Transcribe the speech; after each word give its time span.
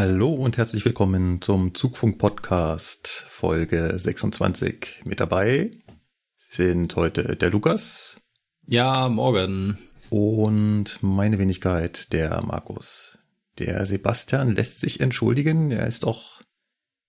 Hallo 0.00 0.32
und 0.32 0.56
herzlich 0.58 0.84
willkommen 0.84 1.42
zum 1.42 1.74
Zugfunk-Podcast 1.74 3.24
Folge 3.26 3.98
26. 3.98 5.02
Mit 5.04 5.18
dabei 5.18 5.72
sind 6.36 6.94
heute 6.94 7.34
der 7.34 7.50
Lukas. 7.50 8.20
Ja, 8.64 9.08
morgen. 9.08 9.76
Und 10.08 11.00
meine 11.00 11.40
Wenigkeit, 11.40 12.12
der 12.12 12.40
Markus. 12.44 13.18
Der 13.58 13.84
Sebastian 13.86 14.54
lässt 14.54 14.78
sich 14.78 15.00
entschuldigen. 15.00 15.72
Er 15.72 15.88
ist 15.88 16.06
auch 16.06 16.42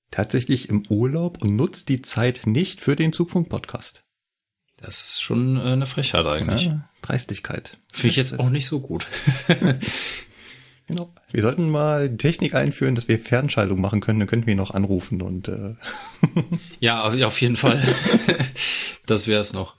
tatsächlich 0.09 0.67
im 0.67 0.83
Urlaub 0.89 1.43
und 1.43 1.55
nutzt 1.55 1.89
die 1.89 2.01
Zeit 2.01 2.47
nicht 2.47 2.81
für 2.81 2.95
den 2.95 3.13
Zugfunk-Podcast. 3.13 4.03
Das 4.77 5.03
ist 5.03 5.21
schon 5.21 5.57
äh, 5.57 5.61
eine 5.61 5.85
Frechheit 5.85 6.25
eigentlich. 6.25 6.65
Ja, 6.65 6.89
Dreistigkeit. 7.03 7.77
Finde 7.93 8.07
ich 8.07 8.15
jetzt 8.15 8.39
auch 8.39 8.49
nicht 8.49 8.65
so 8.65 8.79
gut. 8.79 9.05
genau. 10.89 11.13
Wir 11.31 11.41
sollten 11.41 11.69
mal 11.69 12.17
Technik 12.17 12.55
einführen, 12.55 12.95
dass 12.95 13.07
wir 13.07 13.17
Fernschaltung 13.17 13.79
machen 13.79 14.01
können. 14.01 14.19
Dann 14.19 14.27
könnten 14.27 14.47
wir 14.47 14.53
ihn 14.53 14.57
noch 14.57 14.71
anrufen 14.71 15.21
und 15.21 15.47
äh 15.47 15.75
ja, 16.79 17.03
auf 17.03 17.39
jeden 17.39 17.55
Fall. 17.55 17.81
das 19.05 19.27
wäre 19.27 19.39
es 19.39 19.53
noch. 19.53 19.75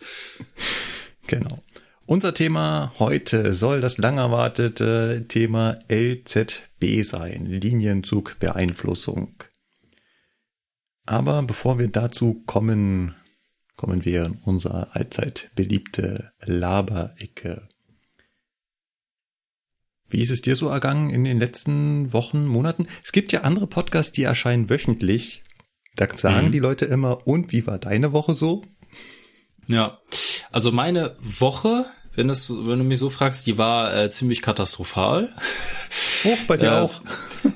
Genau. 1.26 1.62
Unser 2.06 2.34
Thema 2.34 2.92
heute 2.98 3.54
soll 3.54 3.80
das 3.80 3.98
lang 3.98 4.18
erwartete 4.18 5.26
Thema 5.28 5.78
LZB 5.88 7.04
sein, 7.04 7.46
Linienzugbeeinflussung. 7.46 9.34
Aber 11.06 11.42
bevor 11.42 11.78
wir 11.78 11.88
dazu 11.88 12.42
kommen, 12.46 13.14
kommen 13.76 14.04
wir 14.04 14.26
in 14.26 14.38
unsere 14.44 14.94
allzeit 14.94 15.50
beliebte 15.54 16.32
Laberecke. 16.40 17.68
Wie 20.10 20.20
ist 20.20 20.30
es 20.30 20.42
dir 20.42 20.56
so 20.56 20.68
ergangen 20.68 21.10
in 21.10 21.24
den 21.24 21.38
letzten 21.38 22.12
Wochen, 22.12 22.46
Monaten? 22.46 22.86
Es 23.02 23.12
gibt 23.12 23.32
ja 23.32 23.42
andere 23.42 23.66
Podcasts, 23.66 24.12
die 24.12 24.24
erscheinen 24.24 24.68
wöchentlich. 24.68 25.42
Da 25.96 26.06
sagen 26.16 26.48
mhm. 26.48 26.52
die 26.52 26.58
Leute 26.58 26.84
immer, 26.84 27.26
und 27.26 27.52
wie 27.52 27.66
war 27.66 27.78
deine 27.78 28.12
Woche 28.12 28.34
so? 28.34 28.62
Ja, 29.68 30.00
also 30.50 30.72
meine 30.72 31.16
Woche 31.20 31.86
wenn, 32.14 32.28
das, 32.28 32.52
wenn 32.52 32.78
du 32.78 32.84
mich 32.84 32.98
so 32.98 33.08
fragst, 33.08 33.46
die 33.46 33.56
war 33.56 33.96
äh, 33.96 34.10
ziemlich 34.10 34.42
katastrophal. 34.42 35.32
Hoch 36.24 36.38
bei 36.46 36.56
dir 36.56 36.72
äh, 36.72 36.78
auch. 36.78 37.00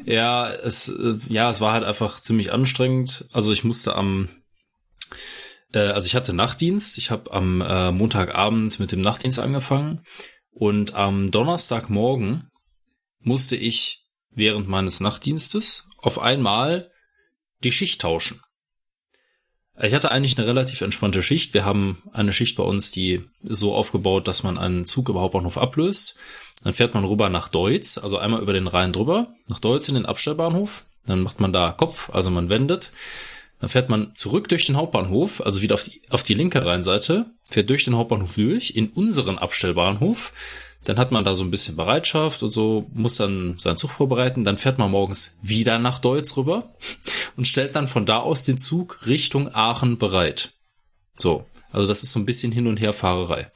Ja, 0.06 0.50
es, 0.50 0.89
äh, 0.89 1.16
ja, 1.28 1.50
es 1.50 1.61
war 1.61 1.72
halt 1.72 1.84
einfach 1.84 2.20
ziemlich 2.20 2.52
anstrengend. 2.52 3.27
Also 3.33 3.52
ich 3.52 3.64
musste 3.64 3.96
am, 3.96 4.28
äh, 5.72 5.80
also 5.80 6.06
ich 6.06 6.14
hatte 6.14 6.33
Nachtdienst. 6.33 6.96
Ich 6.98 7.11
habe 7.11 7.33
am 7.33 7.61
äh, 7.61 7.91
Montagabend 7.91 8.78
mit 8.80 8.92
dem 8.92 9.00
Nachtdienst 9.00 9.39
angefangen 9.39 10.02
und 10.55 10.94
am 10.94 11.30
Donnerstagmorgen 11.30 12.50
musste 13.20 13.56
ich 13.56 14.06
während 14.30 14.69
meines 14.69 15.00
Nachtdienstes 15.00 15.88
auf 15.98 16.19
einmal 16.19 16.90
die 17.62 17.73
Schicht 17.73 18.01
tauschen. 18.01 18.40
Ich 19.83 19.92
hatte 19.92 20.12
eigentlich 20.12 20.39
eine 20.39 20.46
relativ 20.46 20.80
entspannte 20.83 21.23
Schicht. 21.23 21.52
Wir 21.52 21.64
haben 21.64 22.02
eine 22.12 22.33
Schicht 22.33 22.56
bei 22.56 22.62
uns, 22.62 22.92
die 22.92 23.24
so 23.42 23.74
aufgebaut, 23.74 24.29
dass 24.29 24.45
man 24.45 24.56
einen 24.56 24.84
Zug 24.84 25.08
im 25.08 25.18
Hauptbahnhof 25.18 25.58
ablöst. 25.58 26.17
Dann 26.62 26.74
fährt 26.74 26.95
man 26.95 27.05
rüber 27.05 27.29
nach 27.29 27.48
Deutz, 27.48 27.98
also 27.98 28.18
einmal 28.18 28.40
über 28.40 28.52
den 28.52 28.68
Rhein 28.68 28.92
drüber, 28.92 29.34
nach 29.48 29.58
Deutz 29.58 29.89
in 29.89 29.96
den 29.96 30.06
Abstellbahnhof. 30.06 30.84
Dann 31.06 31.20
macht 31.20 31.40
man 31.40 31.52
da 31.52 31.73
Kopf, 31.73 32.11
also 32.11 32.30
man 32.30 32.48
wendet. 32.48 32.92
Dann 33.64 33.70
fährt 33.70 33.89
man 33.89 34.14
zurück 34.14 34.48
durch 34.48 34.67
den 34.67 34.77
Hauptbahnhof, 34.77 35.41
also 35.41 35.63
wieder 35.63 35.73
auf 35.73 35.85
die, 35.85 36.02
auf 36.11 36.23
die 36.23 36.35
linke 36.35 36.67
Rheinseite, 36.67 37.30
fährt 37.51 37.70
durch 37.70 37.86
den 37.86 37.97
Hauptbahnhof 37.97 38.35
durch, 38.35 38.73
in 38.77 38.91
unseren 38.91 39.39
Abstellbahnhof. 39.39 40.35
Dann 40.85 40.98
hat 40.98 41.13
man 41.13 41.25
da 41.25 41.35
so 41.35 41.45
ein 41.45 41.51
bisschen 41.51 41.74
Bereitschaft 41.74 42.42
und 42.42 42.51
so, 42.51 42.91
muss 42.92 43.17
dann 43.17 43.55
seinen 43.57 43.79
Zug 43.79 43.91
vorbereiten. 43.91 44.45
Dann 44.45 44.58
fährt 44.58 44.77
man 44.77 44.91
morgens 44.91 45.39
wieder 45.41 45.79
nach 45.79 45.98
Deutz 45.98 46.36
rüber 46.36 46.74
und 47.39 47.48
stellt 47.48 47.74
dann 47.74 47.86
von 47.86 48.05
da 48.05 48.19
aus 48.19 48.45
den 48.45 48.58
Zug 48.58 48.98
Richtung 49.07 49.48
Aachen 49.55 49.97
bereit. 49.97 50.51
So. 51.19 51.47
Also 51.73 51.89
das 51.89 52.03
ist 52.03 52.13
so 52.13 52.20
ein 52.20 52.27
bisschen 52.27 52.53
Hin- 52.53 52.67
und 52.67 52.83
Herfahrerei. 52.83 53.51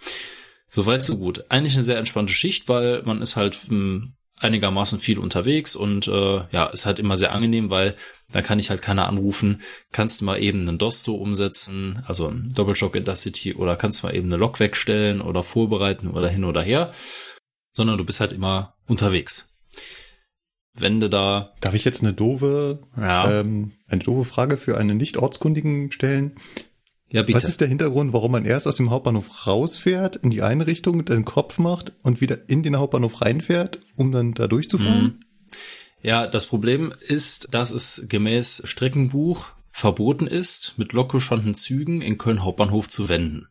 Soweit 0.70 1.04
so 1.04 1.18
gut. 1.18 1.44
Eigentlich 1.50 1.74
eine 1.74 1.84
sehr 1.84 1.98
entspannte 1.98 2.32
Schicht, 2.32 2.66
weil 2.70 3.02
man 3.02 3.20
ist 3.20 3.36
halt 3.36 3.58
m, 3.68 3.68
hm, 3.68 4.12
einigermaßen 4.40 5.00
viel 5.00 5.18
unterwegs 5.18 5.74
und 5.74 6.06
äh, 6.06 6.42
ja, 6.50 6.66
ist 6.66 6.86
halt 6.86 6.98
immer 6.98 7.16
sehr 7.16 7.32
angenehm, 7.32 7.70
weil 7.70 7.94
da 8.32 8.42
kann 8.42 8.58
ich 8.58 8.70
halt 8.70 8.82
keiner 8.82 9.08
anrufen, 9.08 9.62
kannst 9.90 10.20
du 10.20 10.24
mal 10.24 10.40
eben 10.40 10.60
einen 10.60 10.78
Dosto 10.78 11.14
umsetzen, 11.14 12.02
also 12.06 12.28
ein 12.28 12.48
Doppelshock 12.54 12.94
Intercity 12.94 13.54
oder 13.54 13.76
kannst 13.76 14.02
du 14.02 14.06
mal 14.06 14.14
eben 14.14 14.28
eine 14.28 14.36
Lok 14.36 14.60
wegstellen 14.60 15.20
oder 15.20 15.42
vorbereiten 15.42 16.08
oder 16.08 16.28
hin 16.28 16.44
oder 16.44 16.62
her, 16.62 16.92
sondern 17.72 17.98
du 17.98 18.04
bist 18.04 18.20
halt 18.20 18.32
immer 18.32 18.74
unterwegs. 18.86 19.54
Wenn 20.74 21.00
du 21.00 21.08
da. 21.08 21.54
Darf 21.60 21.74
ich 21.74 21.84
jetzt 21.84 22.02
eine 22.02 22.12
doofe, 22.12 22.80
ja. 22.96 23.40
ähm, 23.40 23.72
eine 23.88 24.02
doofe 24.02 24.28
Frage 24.28 24.56
für 24.56 24.78
einen 24.78 24.96
Nicht-Ortskundigen 24.96 25.90
stellen? 25.90 26.36
Ja, 27.10 27.22
bitte. 27.22 27.38
Was 27.38 27.48
ist 27.48 27.60
der 27.60 27.68
Hintergrund, 27.68 28.12
warum 28.12 28.32
man 28.32 28.44
erst 28.44 28.66
aus 28.66 28.76
dem 28.76 28.90
Hauptbahnhof 28.90 29.46
rausfährt, 29.46 30.16
in 30.16 30.30
die 30.30 30.42
eine 30.42 30.66
Richtung, 30.66 31.04
den 31.04 31.24
Kopf 31.24 31.58
macht 31.58 31.92
und 32.02 32.20
wieder 32.20 32.48
in 32.48 32.62
den 32.62 32.76
Hauptbahnhof 32.76 33.22
reinfährt, 33.22 33.80
um 33.96 34.12
dann 34.12 34.34
da 34.34 34.46
durchzufahren? 34.46 35.02
Mhm. 35.02 35.20
Ja, 36.02 36.26
das 36.26 36.46
Problem 36.46 36.92
ist, 37.08 37.48
dass 37.52 37.70
es 37.70 38.04
gemäß 38.08 38.62
Streckenbuch 38.64 39.52
verboten 39.70 40.26
ist, 40.26 40.74
mit 40.76 40.92
lokgeschonten 40.92 41.54
Zügen 41.54 42.02
in 42.02 42.18
Köln 42.18 42.44
Hauptbahnhof 42.44 42.88
zu 42.88 43.08
wenden. 43.08 43.48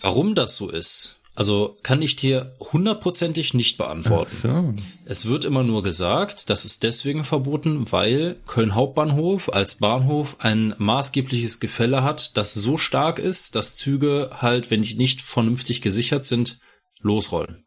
Warum 0.00 0.34
das 0.34 0.56
so 0.56 0.70
ist, 0.70 1.19
also 1.40 1.78
kann 1.82 2.02
ich 2.02 2.16
dir 2.16 2.52
hundertprozentig 2.70 3.54
nicht 3.54 3.78
beantworten. 3.78 4.30
So. 4.30 4.74
Es 5.06 5.24
wird 5.24 5.46
immer 5.46 5.62
nur 5.62 5.82
gesagt, 5.82 6.50
das 6.50 6.66
ist 6.66 6.82
deswegen 6.82 7.24
verboten, 7.24 7.90
weil 7.90 8.36
Köln 8.46 8.74
Hauptbahnhof 8.74 9.50
als 9.50 9.76
Bahnhof 9.76 10.36
ein 10.40 10.74
maßgebliches 10.76 11.58
Gefälle 11.58 12.02
hat, 12.02 12.36
das 12.36 12.52
so 12.52 12.76
stark 12.76 13.18
ist, 13.18 13.54
dass 13.54 13.74
Züge 13.74 14.28
halt, 14.34 14.70
wenn 14.70 14.82
die 14.82 14.96
nicht 14.96 15.22
vernünftig 15.22 15.80
gesichert 15.80 16.26
sind, 16.26 16.58
losrollen. 17.00 17.64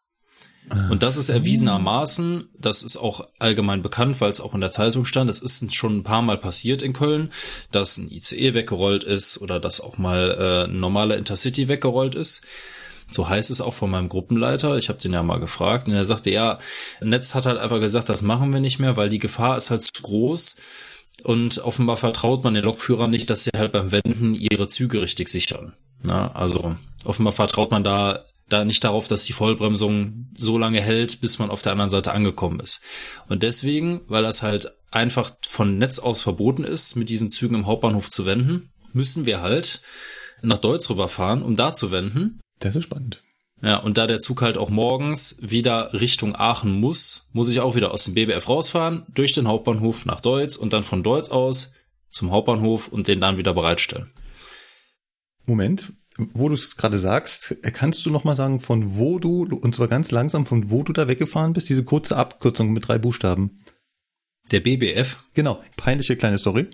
Und 0.91 1.01
das 1.01 1.17
ist 1.17 1.29
erwiesenermaßen, 1.29 2.49
das 2.55 2.83
ist 2.83 2.97
auch 2.97 3.27
allgemein 3.39 3.81
bekannt, 3.81 4.21
weil 4.21 4.29
es 4.29 4.39
auch 4.39 4.53
in 4.53 4.61
der 4.61 4.69
Zeitung 4.69 5.03
stand, 5.03 5.31
das 5.31 5.39
ist 5.39 5.73
schon 5.73 5.97
ein 5.97 6.03
paar 6.03 6.21
Mal 6.21 6.37
passiert 6.37 6.83
in 6.83 6.93
Köln, 6.93 7.31
dass 7.71 7.97
ein 7.97 8.09
ICE 8.11 8.53
weggerollt 8.53 9.03
ist 9.03 9.41
oder 9.41 9.59
dass 9.59 9.81
auch 9.81 9.97
mal 9.97 10.29
äh, 10.29 10.69
ein 10.69 10.79
normaler 10.79 11.17
Intercity 11.17 11.67
weggerollt 11.67 12.13
ist. 12.13 12.45
So 13.11 13.29
heißt 13.29 13.51
es 13.51 13.61
auch 13.61 13.73
von 13.73 13.89
meinem 13.89 14.09
Gruppenleiter. 14.09 14.77
Ich 14.77 14.89
habe 14.89 14.99
den 14.99 15.13
ja 15.13 15.23
mal 15.23 15.39
gefragt 15.39 15.87
und 15.87 15.93
er 15.93 16.05
sagte, 16.05 16.31
ja, 16.31 16.59
Netz 17.01 17.35
hat 17.35 17.45
halt 17.45 17.59
einfach 17.59 17.79
gesagt, 17.79 18.09
das 18.09 18.21
machen 18.21 18.53
wir 18.53 18.59
nicht 18.59 18.79
mehr, 18.79 18.97
weil 18.97 19.09
die 19.09 19.19
Gefahr 19.19 19.57
ist 19.57 19.71
halt 19.71 19.81
zu 19.81 20.01
groß. 20.01 20.57
Und 21.23 21.59
offenbar 21.59 21.97
vertraut 21.97 22.43
man 22.43 22.53
den 22.53 22.63
Lokführern 22.63 23.11
nicht, 23.11 23.29
dass 23.29 23.43
sie 23.43 23.51
halt 23.55 23.71
beim 23.71 23.91
Wenden 23.91 24.33
ihre 24.33 24.67
Züge 24.67 25.01
richtig 25.01 25.29
sichern. 25.29 25.73
Na, 26.01 26.31
also 26.33 26.75
offenbar 27.05 27.33
vertraut 27.33 27.71
man 27.71 27.83
da 27.83 28.23
da 28.49 28.65
nicht 28.65 28.83
darauf, 28.83 29.07
dass 29.07 29.23
die 29.25 29.33
Vollbremsung 29.33 30.27
so 30.35 30.57
lange 30.57 30.81
hält, 30.81 31.21
bis 31.21 31.39
man 31.39 31.49
auf 31.49 31.61
der 31.61 31.71
anderen 31.71 31.89
Seite 31.89 32.11
angekommen 32.11 32.59
ist. 32.59 32.83
Und 33.27 33.43
deswegen, 33.43 34.01
weil 34.07 34.23
das 34.23 34.41
halt 34.41 34.73
einfach 34.91 35.31
von 35.41 35.77
Netz 35.77 35.99
aus 35.99 36.21
verboten 36.21 36.63
ist, 36.63 36.95
mit 36.95 37.09
diesen 37.09 37.29
Zügen 37.29 37.55
im 37.55 37.65
Hauptbahnhof 37.65 38.09
zu 38.09 38.25
wenden, 38.25 38.69
müssen 38.93 39.25
wir 39.25 39.41
halt 39.41 39.81
nach 40.41 40.59
Deutz 40.59 40.89
rüberfahren, 40.89 41.41
um 41.41 41.55
da 41.55 41.73
zu 41.73 41.91
wenden. 41.91 42.39
Das 42.63 42.75
ist 42.77 42.83
spannend. 42.83 43.21
Ja, 43.61 43.77
und 43.77 43.97
da 43.97 44.07
der 44.07 44.19
Zug 44.19 44.41
halt 44.41 44.57
auch 44.57 44.69
morgens 44.69 45.37
wieder 45.41 45.93
Richtung 45.93 46.35
Aachen 46.35 46.79
muss, 46.79 47.29
muss 47.33 47.49
ich 47.49 47.59
auch 47.59 47.75
wieder 47.75 47.91
aus 47.91 48.05
dem 48.05 48.13
BBF 48.13 48.47
rausfahren, 48.47 49.05
durch 49.13 49.33
den 49.33 49.47
Hauptbahnhof 49.47 50.05
nach 50.05 50.21
Deutz 50.21 50.55
und 50.55 50.73
dann 50.73 50.83
von 50.83 51.03
Deutz 51.03 51.29
aus 51.29 51.73
zum 52.09 52.31
Hauptbahnhof 52.31 52.87
und 52.87 53.07
den 53.07 53.21
dann 53.21 53.37
wieder 53.37 53.53
bereitstellen. 53.53 54.11
Moment, 55.45 55.91
wo 56.17 56.47
du 56.47 56.55
es 56.55 56.77
gerade 56.77 56.97
sagst, 56.97 57.57
kannst 57.73 58.05
du 58.05 58.11
noch 58.11 58.23
mal 58.23 58.35
sagen, 58.35 58.59
von 58.59 58.97
wo 58.97 59.19
du, 59.19 59.43
und 59.43 59.75
zwar 59.75 59.87
ganz 59.87 60.11
langsam, 60.11 60.45
von 60.45 60.69
wo 60.69 60.83
du 60.83 60.93
da 60.93 61.07
weggefahren 61.07 61.53
bist, 61.53 61.69
diese 61.69 61.83
kurze 61.83 62.15
Abkürzung 62.15 62.71
mit 62.71 62.87
drei 62.87 62.97
Buchstaben? 62.97 63.63
Der 64.51 64.59
BBF? 64.59 65.23
Genau, 65.33 65.61
peinliche 65.77 66.15
kleine 66.15 66.37
Story. 66.37 66.67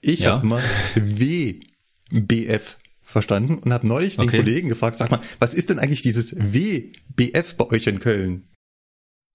Ich 0.00 0.20
ja. 0.20 0.32
habe 0.32 0.46
mal 0.46 0.62
WBF 0.96 2.78
verstanden 3.10 3.58
und 3.58 3.72
habe 3.72 3.86
neulich 3.86 4.16
den 4.16 4.28
okay. 4.28 4.38
Kollegen 4.38 4.68
gefragt, 4.68 4.96
sag 4.96 5.10
mal, 5.10 5.20
was 5.38 5.54
ist 5.54 5.70
denn 5.70 5.78
eigentlich 5.78 6.02
dieses 6.02 6.34
WBF? 6.36 7.00
BF 7.20 7.56
bei 7.56 7.66
euch 7.66 7.86
in 7.86 8.00
Köln. 8.00 8.44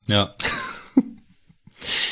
Ja. 0.07 0.36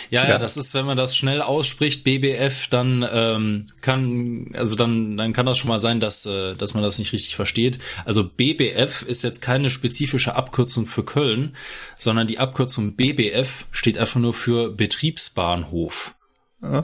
Ja, 0.10 0.28
ja, 0.28 0.38
das 0.38 0.58
ist, 0.58 0.76
wenn 0.76 0.86
man 0.86 0.96
das 0.96 1.18
schnell 1.18 1.42
ausspricht, 1.42 2.04
BBF, 2.04 2.68
dann 2.68 3.04
ähm, 3.12 3.66
kann, 3.82 4.52
also 4.54 4.76
dann, 4.76 5.18
dann 5.18 5.34
kann 5.34 5.48
das 5.48 5.58
schon 5.58 5.70
mal 5.70 5.80
sein, 5.80 6.00
dass, 6.00 6.28
äh, 6.28 6.54
dass 6.54 6.76
man 6.76 6.84
das 6.84 7.00
nicht 7.00 7.14
richtig 7.14 7.36
versteht. 7.36 7.80
Also 8.06 8.24
BBF 8.24 9.02
ist 9.02 9.24
jetzt 9.24 9.42
keine 9.42 9.72
spezifische 9.72 10.36
Abkürzung 10.36 10.86
für 10.86 11.04
Köln, 11.04 11.56
sondern 11.98 12.28
die 12.28 12.38
Abkürzung 12.38 12.96
BBF 12.96 13.66
steht 13.72 13.98
einfach 13.98 14.20
nur 14.20 14.36
für 14.36 14.70
Betriebsbahnhof. 14.70 16.14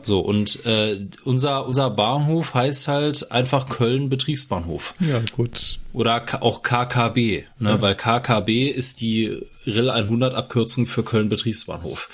So, 0.03 0.19
und 0.19 0.65
äh, 0.65 1.07
unser, 1.23 1.65
unser 1.65 1.89
Bahnhof 1.89 2.53
heißt 2.53 2.89
halt 2.89 3.31
einfach 3.31 3.69
Köln 3.69 4.09
Betriebsbahnhof. 4.09 4.93
Ja, 4.99 5.21
gut. 5.33 5.79
Oder 5.93 6.25
auch 6.41 6.63
KKB, 6.63 7.43
ne? 7.59 7.69
Ja. 7.69 7.81
weil 7.81 7.95
KKB 7.95 8.67
ist 8.69 8.99
die 8.99 9.41
RIL 9.65 9.89
100 9.89 10.33
Abkürzung 10.35 10.85
für 10.85 11.03
Köln 11.03 11.29
Betriebsbahnhof. 11.29 12.09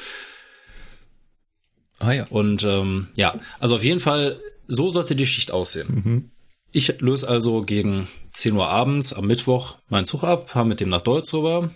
Ah 2.00 2.12
ja. 2.12 2.26
Und 2.30 2.64
ähm, 2.64 3.08
ja, 3.16 3.40
also 3.60 3.76
auf 3.76 3.84
jeden 3.84 4.00
Fall, 4.00 4.40
so 4.68 4.92
sollte 4.92 5.16
die 5.16 5.26
Schicht 5.26 5.50
aussehen. 5.52 5.88
Mhm. 6.04 6.32
Ich 6.72 7.00
löse 7.00 7.28
also 7.28 7.62
gegen 7.62 8.08
10 8.34 8.54
Uhr 8.54 8.68
abends 8.68 9.14
am 9.14 9.26
Mittwoch 9.26 9.78
meinen 9.88 10.06
Zug 10.06 10.24
ab, 10.24 10.52
fahre 10.52 10.68
mit 10.68 10.82
dem 10.82 10.90
nach 10.90 11.02
Deutz 11.02 11.34
rüber, 11.34 11.72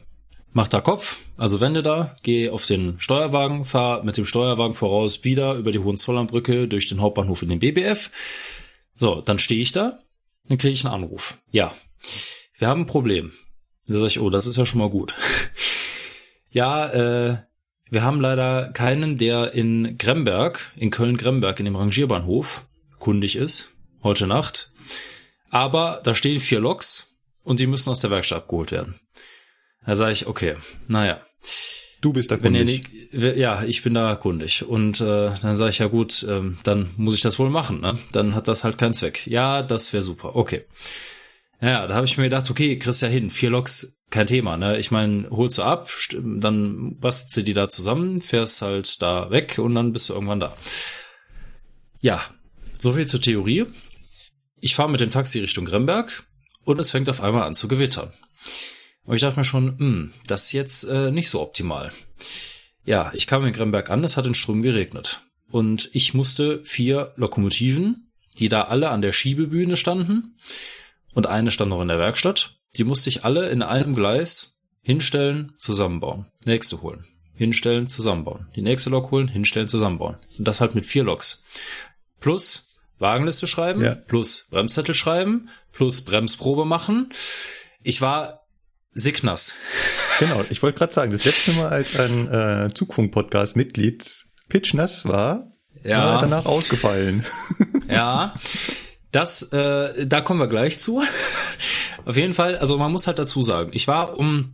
mach 0.52 0.68
da 0.68 0.82
Kopf, 0.82 1.20
also 1.38 1.60
wende 1.62 1.84
da, 1.84 2.16
gehe 2.24 2.52
auf 2.52 2.66
den 2.66 3.00
Steuerwagen, 3.00 3.66
fahr 3.66 4.04
mit 4.04 4.18
dem 4.18 4.26
Steuerwagen 4.26 4.74
voraus 4.74 5.24
wieder 5.24 5.56
über 5.56 5.72
die 5.72 5.80
Hohenzollernbrücke 5.80 6.68
durch 6.68 6.88
den 6.88 7.02
Hauptbahnhof 7.02 7.42
in 7.42 7.50
den 7.50 7.60
BBF. 7.60 8.12
So, 8.96 9.22
dann 9.22 9.40
stehe 9.40 9.62
ich 9.62 9.72
da, 9.72 10.00
dann 10.48 10.58
kriege 10.58 10.74
ich 10.74 10.86
einen 10.86 10.94
Anruf. 10.94 11.38
Ja, 11.52 11.74
wir 12.58 12.68
haben 12.68 12.82
ein 12.82 12.88
Problem. 12.88 13.32
Da 13.88 13.96
sage 13.96 14.08
ich, 14.08 14.20
oh, 14.20 14.30
das 14.30 14.46
ist 14.46 14.58
ja 14.58 14.66
schon 14.66 14.80
mal 14.80 14.90
gut. 14.90 15.16
ja, 16.52 16.90
äh, 16.90 17.38
wir 17.90 18.04
haben 18.04 18.22
leider 18.22 18.70
keinen, 18.74 19.18
der 19.18 19.54
in 19.54 19.98
Gremberg, 19.98 20.72
in 20.76 20.92
Köln-Gremberg, 20.92 21.60
in 21.60 21.66
dem 21.66 21.76
Rangierbahnhof 21.76 22.66
kundig 23.00 23.36
ist, 23.36 23.72
heute 24.04 24.28
Nacht. 24.28 24.72
Aber 25.50 26.02
da 26.04 26.14
stehen 26.14 26.40
vier 26.40 26.60
Loks 26.60 27.18
und 27.44 27.60
die 27.60 27.68
müssen 27.68 27.90
aus 27.90 28.00
der 28.00 28.12
Werkstatt 28.12 28.44
abgeholt 28.44 28.72
werden. 28.72 29.00
Da 29.86 29.96
sage 29.96 30.12
ich, 30.12 30.28
okay, 30.28 30.56
naja. 30.88 31.22
Du 32.02 32.14
bist 32.14 32.32
da 32.32 32.38
kundig. 32.38 33.12
Nicht, 33.12 33.38
ja, 33.38 33.64
ich 33.64 33.84
bin 33.84 33.94
da 33.94 34.16
kundig. 34.16 34.64
Und 34.64 35.02
äh, 35.02 35.32
dann 35.42 35.56
sage 35.56 35.72
ich, 35.72 35.80
ja 35.80 35.88
gut, 35.88 36.26
ähm, 36.30 36.58
dann 36.64 36.92
muss 36.96 37.16
ich 37.16 37.22
das 37.22 37.40
wohl 37.40 37.50
machen. 37.50 37.82
Ne? 37.82 37.98
Dann 38.14 38.36
hat 38.36 38.48
das 38.48 38.64
halt 38.64 38.78
keinen 38.78 38.94
Zweck. 38.94 39.28
Ja, 39.28 39.64
das 39.64 39.92
wäre 39.92 40.04
super. 40.04 40.36
Okay. 40.36 40.66
Ja, 41.62 41.88
da 41.88 41.96
habe 41.96 42.06
ich 42.06 42.18
mir 42.18 42.24
gedacht, 42.24 42.50
okay, 42.50 42.78
kriegst 42.80 43.02
ja 43.02 43.10
hin. 43.10 43.30
Vier 43.30 43.50
Loks, 43.50 44.02
kein 44.10 44.28
Thema. 44.28 44.56
Ne? 44.56 44.80
Ich 44.80 44.92
meine, 44.92 45.30
holst 45.30 45.58
du 45.58 45.64
ab, 45.64 45.90
dann 46.14 46.98
bastelst 47.00 47.36
du 47.36 47.44
die 47.44 47.54
da 47.54 47.68
zusammen, 47.68 48.22
fährst 48.22 48.62
halt 48.62 49.02
da 49.02 49.30
weg 49.30 49.58
und 49.58 49.76
dann 49.76 49.92
bist 49.92 50.08
du 50.08 50.14
irgendwann 50.14 50.40
da. 50.40 50.56
Ja, 52.00 52.22
so 52.78 52.94
viel 52.94 53.08
zur 53.08 53.22
Theorie. 53.22 53.66
Ich 54.62 54.76
fahre 54.76 54.90
mit 54.90 55.02
dem 55.02 55.12
Taxi 55.12 55.40
Richtung 55.40 55.66
Gremberg 55.66 56.24
und 56.64 56.80
es 56.80 56.92
fängt 56.92 57.10
auf 57.10 57.22
einmal 57.22 57.44
an 57.44 57.56
zu 57.56 57.68
gewittern. 57.68 58.14
Und 59.06 59.16
ich 59.16 59.22
dachte 59.22 59.40
mir 59.40 59.44
schon, 59.44 59.78
hm, 59.78 60.14
das 60.28 60.46
ist 60.46 60.52
jetzt 60.52 60.84
äh, 60.84 61.12
nicht 61.12 61.30
so 61.30 61.42
optimal. 61.42 61.92
Ja, 62.86 63.12
ich 63.14 63.28
kam 63.28 63.46
in 63.46 63.54
Gremberg 63.54 63.90
an, 63.90 64.04
es 64.04 64.18
hat 64.18 64.26
in 64.26 64.36
Strömen 64.36 64.64
geregnet. 64.64 65.22
Und 65.50 65.90
ich 65.94 66.14
musste 66.14 66.64
vier 66.64 67.14
Lokomotiven, 67.16 68.12
die 68.38 68.50
da 68.50 68.64
alle 68.64 68.90
an 68.90 69.02
der 69.02 69.12
Schiebebühne 69.12 69.76
standen, 69.76 70.36
und 71.14 71.28
eine 71.28 71.52
stand 71.52 71.70
noch 71.70 71.82
in 71.82 71.88
der 71.88 71.98
Werkstatt, 71.98 72.56
die 72.78 72.84
musste 72.84 73.10
ich 73.10 73.26
alle 73.26 73.50
in 73.50 73.62
einem 73.62 73.96
Gleis 73.96 74.60
hinstellen, 74.82 75.54
zusammenbauen. 75.58 76.28
Nächste 76.46 76.82
holen. 76.82 77.06
Hinstellen, 77.34 77.88
zusammenbauen. 77.88 78.48
Die 78.56 78.62
nächste 78.62 78.90
Lok 78.90 79.12
holen, 79.12 79.28
hinstellen, 79.28 79.68
zusammenbauen. 79.68 80.18
Und 80.38 80.48
das 80.48 80.62
halt 80.62 80.76
mit 80.76 80.86
vier 80.86 81.04
Loks. 81.04 81.46
Plus 82.20 82.68
Wagenliste 83.00 83.48
schreiben, 83.48 83.82
ja. 83.82 83.96
plus 83.96 84.48
Bremszettel 84.50 84.94
schreiben, 84.94 85.50
plus 85.72 86.02
Bremsprobe 86.02 86.66
machen. 86.66 87.12
Ich 87.82 88.02
war 88.02 88.39
Signas. 88.94 89.54
Genau, 90.20 90.44
ich 90.50 90.62
wollte 90.62 90.78
gerade 90.78 90.94
sagen, 90.94 91.12
das 91.12 91.26
letzte 91.26 91.54
Mal, 91.54 91.70
als 91.70 91.98
ein 92.00 92.28
äh, 92.28 92.70
Zugfunk-Podcast-Mitglied 92.74 94.26
pitchnass 94.50 95.08
war, 95.08 95.52
ja. 95.84 96.04
war 96.04 96.14
er 96.14 96.22
danach 96.22 96.46
ausgefallen. 96.46 97.26
Ja, 97.90 98.36
das, 99.12 99.52
äh, 99.52 100.06
da 100.06 100.22
kommen 100.22 100.40
wir 100.40 100.48
gleich 100.48 100.78
zu. 100.78 101.02
Auf 102.06 102.18
jeden 102.18 102.36
Fall, 102.36 102.56
also 102.60 102.78
man 102.78 102.92
muss 102.92 103.08
halt 103.08 103.18
dazu 103.18 103.42
sagen, 103.42 103.72
ich 103.74 103.88
war 103.88 104.16
um 104.20 104.54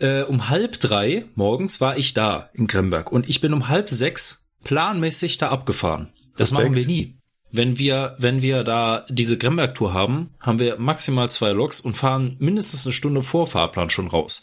äh, 0.00 0.22
um 0.22 0.48
halb 0.48 0.80
drei 0.80 1.26
morgens 1.36 1.80
war 1.80 1.96
ich 1.96 2.12
da 2.12 2.50
in 2.54 2.66
Gremberg 2.66 3.12
und 3.12 3.28
ich 3.28 3.40
bin 3.40 3.52
um 3.52 3.68
halb 3.68 3.88
sechs 3.88 4.48
planmäßig 4.64 5.38
da 5.38 5.50
abgefahren. 5.50 6.12
Das 6.36 6.50
Respekt. 6.50 6.70
machen 6.70 6.74
wir 6.74 6.86
nie 6.86 7.16
wenn 7.52 7.78
wir, 7.78 8.14
wenn 8.18 8.42
wir 8.42 8.64
da 8.64 9.06
diese 9.08 9.38
Gremberg-Tour 9.38 9.94
haben, 9.94 10.34
haben 10.40 10.58
wir 10.58 10.78
maximal 10.78 11.30
zwei 11.30 11.52
Loks 11.52 11.80
und 11.80 11.96
fahren 11.96 12.36
mindestens 12.38 12.86
eine 12.86 12.92
Stunde 12.92 13.22
vor 13.22 13.46
Fahrplan 13.46 13.90
schon 13.90 14.08
raus. 14.08 14.42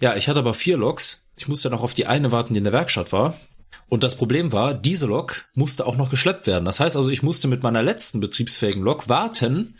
Ja, 0.00 0.16
ich 0.16 0.28
hatte 0.28 0.40
aber 0.40 0.54
vier 0.54 0.76
Loks. 0.76 1.28
Ich 1.38 1.48
musste 1.48 1.70
noch 1.70 1.82
auf 1.82 1.94
die 1.94 2.06
eine 2.06 2.32
warten, 2.32 2.54
die 2.54 2.58
in 2.58 2.64
der 2.64 2.72
Werkstatt 2.72 3.12
war. 3.12 3.38
Und 3.88 4.04
das 4.04 4.16
Problem 4.16 4.52
war, 4.52 4.72
diese 4.72 5.06
Lok 5.06 5.46
musste 5.54 5.84
auch 5.84 5.96
noch 5.96 6.10
geschleppt 6.10 6.46
werden. 6.46 6.64
Das 6.64 6.80
heißt 6.80 6.96
also, 6.96 7.10
ich 7.10 7.22
musste 7.22 7.48
mit 7.48 7.62
meiner 7.62 7.82
letzten 7.82 8.20
betriebsfähigen 8.20 8.82
Lok 8.82 9.08
warten, 9.08 9.74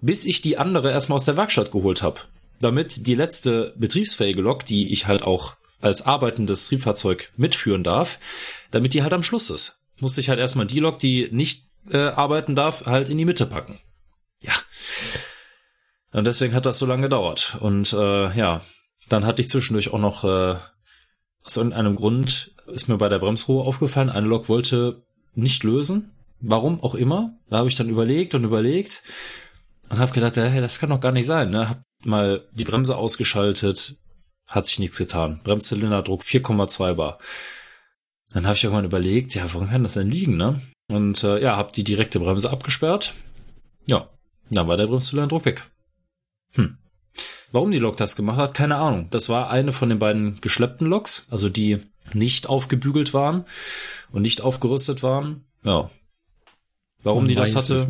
bis 0.00 0.26
ich 0.26 0.42
die 0.42 0.58
andere 0.58 0.90
erstmal 0.90 1.16
aus 1.16 1.24
der 1.24 1.38
Werkstatt 1.38 1.72
geholt 1.72 2.02
habe. 2.02 2.20
Damit 2.60 3.06
die 3.06 3.14
letzte 3.14 3.74
betriebsfähige 3.78 4.42
Lok, 4.42 4.66
die 4.66 4.92
ich 4.92 5.06
halt 5.06 5.22
auch 5.22 5.56
als 5.80 6.02
arbeitendes 6.02 6.66
Triebfahrzeug 6.66 7.32
mitführen 7.36 7.82
darf, 7.82 8.18
damit 8.70 8.92
die 8.92 9.02
halt 9.02 9.14
am 9.14 9.22
Schluss 9.22 9.48
ist. 9.48 9.80
Musste 10.00 10.20
ich 10.20 10.28
halt 10.28 10.38
erstmal 10.38 10.66
die 10.66 10.80
Lok, 10.80 10.98
die 10.98 11.28
nicht 11.32 11.69
äh, 11.90 12.08
arbeiten 12.08 12.54
darf, 12.54 12.86
halt 12.86 13.08
in 13.08 13.18
die 13.18 13.24
Mitte 13.24 13.46
packen. 13.46 13.78
Ja. 14.42 14.52
Und 16.12 16.26
deswegen 16.26 16.54
hat 16.54 16.66
das 16.66 16.78
so 16.78 16.86
lange 16.86 17.02
gedauert. 17.02 17.56
Und 17.60 17.92
äh, 17.92 18.36
ja, 18.36 18.62
dann 19.08 19.24
hatte 19.24 19.42
ich 19.42 19.48
zwischendurch 19.48 19.92
auch 19.92 19.98
noch 19.98 20.24
äh, 20.24 20.56
aus 21.42 21.56
irgendeinem 21.56 21.96
Grund 21.96 22.52
ist 22.66 22.88
mir 22.88 22.96
bei 22.96 23.08
der 23.08 23.18
Bremsruhe 23.18 23.64
aufgefallen, 23.64 24.10
eine 24.10 24.26
Lok 24.26 24.48
wollte 24.48 25.02
nicht 25.34 25.64
lösen. 25.64 26.12
Warum 26.40 26.82
auch 26.82 26.94
immer. 26.94 27.34
Da 27.48 27.58
habe 27.58 27.68
ich 27.68 27.74
dann 27.74 27.90
überlegt 27.90 28.34
und 28.34 28.44
überlegt 28.44 29.02
und 29.90 29.98
habe 29.98 30.12
gedacht, 30.12 30.36
hey, 30.36 30.60
das 30.60 30.78
kann 30.78 30.90
doch 30.90 31.00
gar 31.00 31.12
nicht 31.12 31.26
sein. 31.26 31.50
Ne? 31.50 31.68
Hab 31.68 31.82
mal 32.04 32.48
die 32.52 32.64
Bremse 32.64 32.96
ausgeschaltet, 32.96 33.96
hat 34.46 34.66
sich 34.66 34.78
nichts 34.78 34.96
getan. 34.96 35.40
Bremszylinderdruck 35.44 36.22
4,2 36.22 36.94
bar. 36.94 37.18
Dann 38.32 38.46
habe 38.46 38.54
ich 38.54 38.64
irgendwann 38.64 38.86
überlegt, 38.86 39.34
ja, 39.34 39.52
warum 39.52 39.68
kann 39.68 39.82
das 39.82 39.94
denn 39.94 40.10
liegen, 40.10 40.36
ne? 40.36 40.62
Und 40.90 41.22
äh, 41.24 41.40
ja, 41.40 41.56
habe 41.56 41.72
die 41.72 41.84
direkte 41.84 42.20
Bremse 42.20 42.50
abgesperrt. 42.50 43.14
Ja, 43.86 44.08
dann 44.50 44.68
war 44.68 44.76
der 44.76 44.86
Bremszylinderdruck 44.86 45.44
weg. 45.44 45.70
Hm. 46.52 46.76
Warum 47.52 47.70
die 47.70 47.78
Lok 47.78 47.96
das 47.96 48.16
gemacht 48.16 48.38
hat, 48.38 48.54
keine 48.54 48.76
Ahnung. 48.76 49.08
Das 49.10 49.28
war 49.28 49.50
eine 49.50 49.72
von 49.72 49.88
den 49.88 49.98
beiden 49.98 50.40
geschleppten 50.40 50.86
Loks, 50.86 51.26
also 51.30 51.48
die 51.48 51.80
nicht 52.12 52.48
aufgebügelt 52.48 53.14
waren 53.14 53.44
und 54.10 54.22
nicht 54.22 54.40
aufgerüstet 54.40 55.02
waren. 55.02 55.44
Ja. 55.64 55.90
Warum 57.02 57.24
Man 57.24 57.28
die 57.28 57.34
das 57.34 57.56
hatte, 57.56 57.86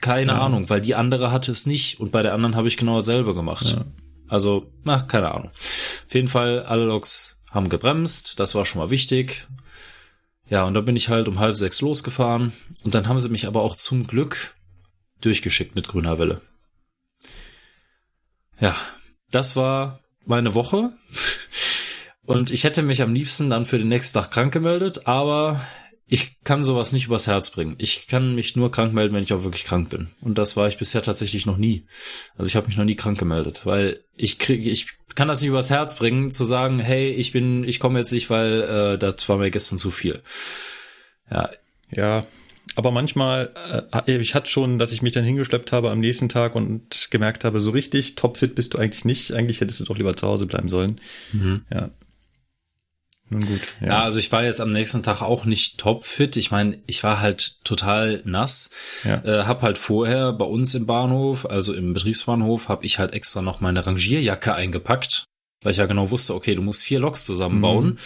keine 0.00 0.32
ja. 0.32 0.40
Ahnung, 0.40 0.68
weil 0.70 0.80
die 0.80 0.94
andere 0.94 1.30
hatte 1.30 1.52
es 1.52 1.66
nicht 1.66 2.00
und 2.00 2.12
bei 2.12 2.22
der 2.22 2.34
anderen 2.34 2.56
habe 2.56 2.68
ich 2.68 2.76
genau 2.76 2.96
dasselbe 2.98 3.34
gemacht. 3.34 3.70
Ja. 3.70 3.84
Also, 4.28 4.72
na, 4.82 5.02
keine 5.02 5.32
Ahnung. 5.32 5.50
Auf 5.50 6.14
jeden 6.14 6.28
Fall, 6.28 6.60
alle 6.60 6.84
Loks 6.84 7.38
haben 7.50 7.68
gebremst, 7.68 8.40
das 8.40 8.54
war 8.54 8.64
schon 8.64 8.80
mal 8.80 8.90
wichtig. 8.90 9.46
Ja, 10.48 10.64
und 10.64 10.74
da 10.74 10.80
bin 10.80 10.96
ich 10.96 11.08
halt 11.08 11.28
um 11.28 11.40
halb 11.40 11.56
sechs 11.56 11.80
losgefahren 11.80 12.52
und 12.84 12.94
dann 12.94 13.08
haben 13.08 13.18
sie 13.18 13.28
mich 13.28 13.46
aber 13.46 13.62
auch 13.62 13.76
zum 13.76 14.06
Glück 14.06 14.54
durchgeschickt 15.20 15.74
mit 15.74 15.88
grüner 15.88 16.18
Welle. 16.18 16.40
Ja, 18.60 18.76
das 19.30 19.56
war 19.56 20.00
meine 20.24 20.54
Woche. 20.54 20.92
Und 22.26 22.50
ich 22.50 22.64
hätte 22.64 22.82
mich 22.82 23.02
am 23.02 23.14
liebsten 23.14 23.50
dann 23.50 23.64
für 23.64 23.78
den 23.78 23.86
nächsten 23.86 24.18
Tag 24.18 24.32
krank 24.32 24.52
gemeldet, 24.52 25.06
aber 25.06 25.60
ich 26.08 26.42
kann 26.44 26.62
sowas 26.62 26.92
nicht 26.92 27.06
übers 27.06 27.26
Herz 27.26 27.50
bringen. 27.50 27.74
Ich 27.78 28.06
kann 28.06 28.34
mich 28.34 28.54
nur 28.54 28.70
krank 28.70 28.92
melden, 28.92 29.14
wenn 29.14 29.22
ich 29.22 29.32
auch 29.32 29.42
wirklich 29.42 29.64
krank 29.64 29.90
bin. 29.90 30.08
Und 30.20 30.38
das 30.38 30.56
war 30.56 30.68
ich 30.68 30.78
bisher 30.78 31.02
tatsächlich 31.02 31.46
noch 31.46 31.56
nie. 31.56 31.84
Also 32.36 32.48
ich 32.48 32.54
habe 32.54 32.68
mich 32.68 32.76
noch 32.76 32.84
nie 32.84 32.94
krank 32.94 33.18
gemeldet, 33.18 33.62
weil 33.64 34.04
ich 34.14 34.38
kriege, 34.38 34.70
ich 34.70 34.86
kann 35.16 35.26
das 35.26 35.40
nicht 35.40 35.48
übers 35.48 35.70
Herz 35.70 35.96
bringen, 35.96 36.30
zu 36.30 36.44
sagen, 36.44 36.78
hey, 36.78 37.10
ich 37.10 37.32
bin, 37.32 37.64
ich 37.64 37.80
komme 37.80 37.98
jetzt 37.98 38.12
nicht, 38.12 38.30
weil 38.30 38.62
äh, 38.62 38.98
das 38.98 39.28
war 39.28 39.38
mir 39.38 39.50
gestern 39.50 39.78
zu 39.78 39.90
viel. 39.90 40.22
Ja. 41.30 41.50
Ja, 41.90 42.26
aber 42.74 42.90
manchmal, 42.90 43.52
äh, 44.06 44.16
ich 44.16 44.34
hatte 44.34 44.50
schon, 44.50 44.78
dass 44.78 44.92
ich 44.92 45.02
mich 45.02 45.12
dann 45.12 45.24
hingeschleppt 45.24 45.72
habe 45.72 45.90
am 45.90 46.00
nächsten 46.00 46.28
Tag 46.28 46.54
und 46.54 47.08
gemerkt 47.10 47.44
habe, 47.44 47.60
so 47.60 47.70
richtig 47.70 48.16
topfit 48.16 48.54
bist 48.54 48.74
du 48.74 48.78
eigentlich 48.78 49.04
nicht. 49.04 49.32
Eigentlich 49.32 49.60
hättest 49.60 49.80
du 49.80 49.84
doch 49.84 49.96
lieber 49.96 50.16
zu 50.16 50.26
Hause 50.26 50.46
bleiben 50.46 50.68
sollen. 50.68 51.00
Mhm. 51.32 51.62
Ja. 51.72 51.90
Nun 53.28 53.44
gut. 53.44 53.60
Ja. 53.80 53.86
ja. 53.86 54.02
also 54.02 54.18
ich 54.18 54.30
war 54.30 54.44
jetzt 54.44 54.60
am 54.60 54.70
nächsten 54.70 55.02
Tag 55.02 55.20
auch 55.20 55.44
nicht 55.44 55.78
topfit. 55.78 56.36
Ich 56.36 56.50
meine, 56.50 56.80
ich 56.86 57.02
war 57.02 57.20
halt 57.20 57.64
total 57.64 58.22
nass. 58.24 58.70
Ja. 59.04 59.22
Äh, 59.24 59.44
hab 59.44 59.62
halt 59.62 59.78
vorher 59.78 60.32
bei 60.32 60.44
uns 60.44 60.74
im 60.74 60.86
Bahnhof, 60.86 61.46
also 61.46 61.74
im 61.74 61.92
Betriebsbahnhof, 61.92 62.68
habe 62.68 62.84
ich 62.84 62.98
halt 62.98 63.12
extra 63.12 63.42
noch 63.42 63.60
meine 63.60 63.84
Rangierjacke 63.84 64.54
eingepackt, 64.54 65.24
weil 65.62 65.72
ich 65.72 65.78
ja 65.78 65.86
genau 65.86 66.10
wusste, 66.10 66.34
okay, 66.34 66.54
du 66.54 66.62
musst 66.62 66.84
vier 66.84 67.00
Loks 67.00 67.24
zusammenbauen. 67.24 67.86
Mhm. 67.86 67.98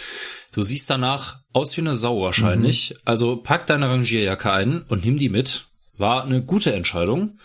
Du 0.53 0.63
siehst 0.63 0.89
danach 0.89 1.39
aus 1.53 1.77
wie 1.77 1.81
eine 1.81 1.95
Sau 1.95 2.21
wahrscheinlich. 2.21 2.91
Mhm. 2.91 2.97
Also 3.05 3.35
pack 3.37 3.67
deine 3.67 3.89
Rangierjacke 3.89 4.51
ein 4.51 4.81
und 4.83 5.05
nimm 5.05 5.17
die 5.17 5.29
mit. 5.29 5.65
War 5.97 6.23
eine 6.23 6.43
gute 6.43 6.73
Entscheidung, 6.73 7.37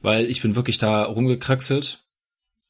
weil 0.00 0.24
ich 0.26 0.40
bin 0.40 0.56
wirklich 0.56 0.78
da 0.78 1.02
rumgekraxelt. 1.02 2.00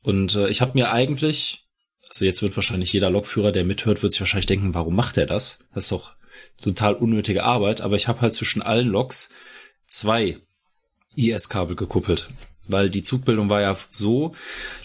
Und 0.02 0.34
äh, 0.34 0.48
ich 0.48 0.60
habe 0.60 0.72
mir 0.74 0.90
eigentlich 0.90 1.67
also 2.08 2.24
jetzt 2.24 2.42
wird 2.42 2.56
wahrscheinlich 2.56 2.92
jeder 2.92 3.10
Lokführer, 3.10 3.52
der 3.52 3.64
mithört, 3.64 4.02
wird 4.02 4.12
sich 4.12 4.20
wahrscheinlich 4.20 4.46
denken, 4.46 4.74
warum 4.74 4.94
macht 4.96 5.16
er 5.18 5.26
das? 5.26 5.64
Das 5.74 5.84
ist 5.84 5.92
doch 5.92 6.14
total 6.62 6.94
unnötige 6.94 7.44
Arbeit. 7.44 7.80
Aber 7.80 7.96
ich 7.96 8.08
habe 8.08 8.20
halt 8.20 8.34
zwischen 8.34 8.62
allen 8.62 8.88
Loks 8.88 9.30
zwei 9.86 10.38
IS-Kabel 11.16 11.76
gekuppelt. 11.76 12.30
Weil 12.66 12.90
die 12.90 13.02
Zugbildung 13.02 13.48
war 13.48 13.62
ja 13.62 13.76
so, 13.90 14.34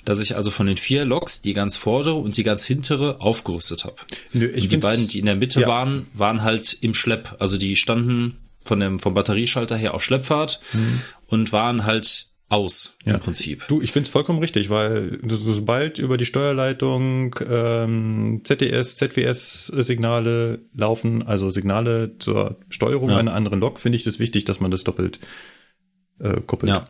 dass 0.05 0.21
ich 0.21 0.37
also 0.37 0.51
von 0.51 0.67
den 0.67 0.77
vier 0.77 1.03
Loks 1.03 1.41
die 1.41 1.53
ganz 1.53 1.75
vordere 1.75 2.15
und 2.15 2.37
die 2.37 2.43
ganz 2.43 2.65
hintere 2.65 3.19
aufgerüstet 3.19 3.83
habe. 3.83 3.97
Nö, 4.31 4.45
ich 4.45 4.65
und 4.65 4.71
die 4.71 4.77
beiden, 4.77 5.07
die 5.07 5.19
in 5.19 5.25
der 5.25 5.35
Mitte 5.35 5.61
ja. 5.61 5.67
waren, 5.67 6.07
waren 6.13 6.43
halt 6.43 6.77
im 6.79 6.93
Schlepp. 6.93 7.35
Also 7.39 7.57
die 7.57 7.75
standen 7.75 8.37
von 8.63 8.79
dem, 8.79 8.99
vom 8.99 9.13
Batterieschalter 9.13 9.75
her 9.75 9.93
auf 9.93 10.03
Schleppfahrt 10.03 10.61
mhm. 10.71 11.01
und 11.27 11.51
waren 11.51 11.83
halt 11.83 12.27
aus 12.53 12.97
ja. 13.05 13.15
im 13.15 13.19
Prinzip. 13.19 13.67
Du, 13.67 13.81
ich 13.81 13.91
finde 13.91 14.07
es 14.07 14.11
vollkommen 14.11 14.39
richtig, 14.39 14.69
weil 14.69 15.19
sobald 15.27 15.97
über 15.97 16.17
die 16.17 16.25
Steuerleitung 16.25 17.35
ähm, 17.49 18.41
ZDS, 18.43 18.97
ZWS-Signale 18.97 20.59
laufen, 20.75 21.23
also 21.23 21.49
Signale 21.49 22.17
zur 22.19 22.57
Steuerung 22.69 23.09
ja. 23.09 23.17
einer 23.17 23.33
anderen 23.33 23.59
Lok, 23.59 23.79
finde 23.79 23.97
ich 23.97 24.03
das 24.03 24.19
wichtig, 24.19 24.45
dass 24.45 24.59
man 24.59 24.69
das 24.69 24.83
doppelt 24.83 25.19
äh, 26.19 26.41
kuppelt. 26.41 26.71
Ja. 26.71 26.85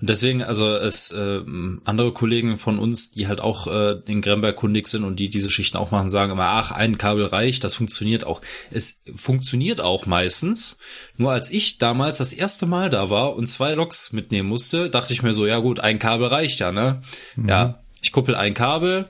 Und 0.00 0.10
deswegen, 0.10 0.42
also 0.42 0.74
es 0.74 1.10
äh, 1.12 1.40
andere 1.84 2.12
Kollegen 2.12 2.56
von 2.56 2.78
uns, 2.78 3.10
die 3.10 3.28
halt 3.28 3.40
auch 3.40 3.66
äh, 3.66 4.00
in 4.06 4.20
Gremberg 4.20 4.56
kundig 4.56 4.88
sind 4.88 5.04
und 5.04 5.16
die 5.16 5.28
diese 5.28 5.50
Schichten 5.50 5.76
auch 5.76 5.90
machen, 5.90 6.10
sagen 6.10 6.32
immer, 6.32 6.48
ach, 6.48 6.70
ein 6.70 6.98
Kabel 6.98 7.26
reicht, 7.26 7.64
das 7.64 7.74
funktioniert 7.74 8.24
auch. 8.24 8.40
Es 8.70 9.02
funktioniert 9.14 9.80
auch 9.80 10.06
meistens. 10.06 10.76
Nur 11.16 11.32
als 11.32 11.50
ich 11.50 11.78
damals 11.78 12.18
das 12.18 12.32
erste 12.32 12.66
Mal 12.66 12.90
da 12.90 13.10
war 13.10 13.36
und 13.36 13.46
zwei 13.46 13.74
Loks 13.74 14.12
mitnehmen 14.12 14.48
musste, 14.48 14.90
dachte 14.90 15.12
ich 15.12 15.22
mir 15.22 15.34
so, 15.34 15.46
ja 15.46 15.58
gut, 15.58 15.80
ein 15.80 15.98
Kabel 15.98 16.28
reicht 16.28 16.60
ja, 16.60 16.72
ne? 16.72 17.02
Mhm. 17.36 17.48
Ja, 17.48 17.82
ich 18.02 18.12
kuppel 18.12 18.34
ein 18.34 18.54
Kabel 18.54 19.06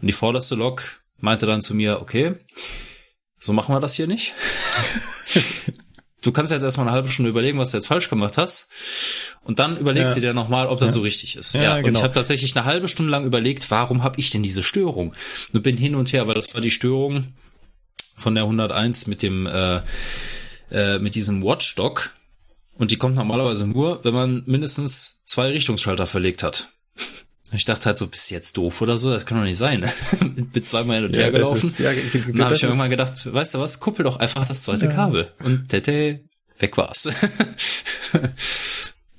und 0.00 0.08
die 0.08 0.12
vorderste 0.12 0.54
Lok 0.54 1.02
meinte 1.18 1.46
dann 1.46 1.62
zu 1.62 1.74
mir, 1.74 2.00
okay, 2.00 2.34
so 3.38 3.52
machen 3.52 3.74
wir 3.74 3.80
das 3.80 3.94
hier 3.94 4.06
nicht. 4.06 4.34
du 6.22 6.32
kannst 6.32 6.52
jetzt 6.52 6.62
erstmal 6.62 6.86
eine 6.86 6.94
halbe 6.94 7.08
Stunde 7.08 7.30
überlegen, 7.30 7.58
was 7.58 7.70
du 7.70 7.76
jetzt 7.76 7.86
falsch 7.86 8.08
gemacht 8.08 8.38
hast. 8.38 8.70
Und 9.42 9.58
dann 9.58 9.76
überlegst 9.76 10.12
ja. 10.12 10.14
du 10.14 10.20
dir 10.20 10.34
nochmal, 10.34 10.68
ob 10.68 10.78
das 10.78 10.88
ja. 10.88 10.92
so 10.92 11.00
richtig 11.00 11.36
ist. 11.36 11.54
Ja, 11.54 11.62
ja 11.62 11.76
und 11.76 11.84
genau. 11.84 11.98
ich 11.98 12.02
habe 12.02 12.14
tatsächlich 12.14 12.56
eine 12.56 12.64
halbe 12.64 12.88
Stunde 12.88 13.10
lang 13.10 13.24
überlegt, 13.24 13.70
warum 13.70 14.02
habe 14.02 14.18
ich 14.20 14.30
denn 14.30 14.42
diese 14.42 14.62
Störung? 14.62 15.14
Und 15.52 15.62
bin 15.62 15.76
hin 15.76 15.94
und 15.94 16.12
her, 16.12 16.26
weil 16.26 16.34
das 16.34 16.54
war 16.54 16.60
die 16.60 16.70
Störung 16.70 17.34
von 18.16 18.34
der 18.34 18.44
101 18.44 19.06
mit 19.06 19.22
dem 19.22 19.46
äh, 19.46 19.80
äh, 20.70 20.98
mit 20.98 21.14
diesem 21.14 21.42
Watchdog. 21.42 22.10
Und 22.74 22.90
die 22.90 22.96
kommt 22.96 23.16
normalerweise 23.16 23.66
nur, 23.66 24.02
wenn 24.04 24.14
man 24.14 24.42
mindestens 24.46 25.22
zwei 25.24 25.50
Richtungsschalter 25.50 26.06
verlegt 26.06 26.42
hat. 26.42 26.70
Ich 27.54 27.64
dachte 27.66 27.86
halt 27.86 27.98
so, 27.98 28.06
bist 28.06 28.30
du 28.30 28.34
jetzt 28.34 28.56
doof 28.56 28.80
oder 28.80 28.96
so? 28.96 29.10
Das 29.10 29.26
kann 29.26 29.38
doch 29.38 29.44
nicht 29.44 29.58
sein. 29.58 29.84
Bin 30.52 30.64
zweimal 30.64 30.96
hin 30.96 31.06
und 31.06 31.16
her 31.16 31.30
gelaufen. 31.30 31.66
Ist, 31.66 31.78
ja, 31.78 31.90
dann 31.92 32.44
habe 32.44 32.54
ich 32.54 32.62
irgendwann 32.62 32.90
gedacht, 32.90 33.32
weißt 33.32 33.54
du 33.54 33.58
was, 33.58 33.78
kuppel 33.78 34.04
doch 34.04 34.16
einfach 34.16 34.46
das 34.46 34.62
zweite 34.62 34.86
ja. 34.86 34.92
Kabel. 34.92 35.30
Und 35.44 35.68
tete, 35.68 36.20
weg 36.58 36.76
war's. 36.76 37.08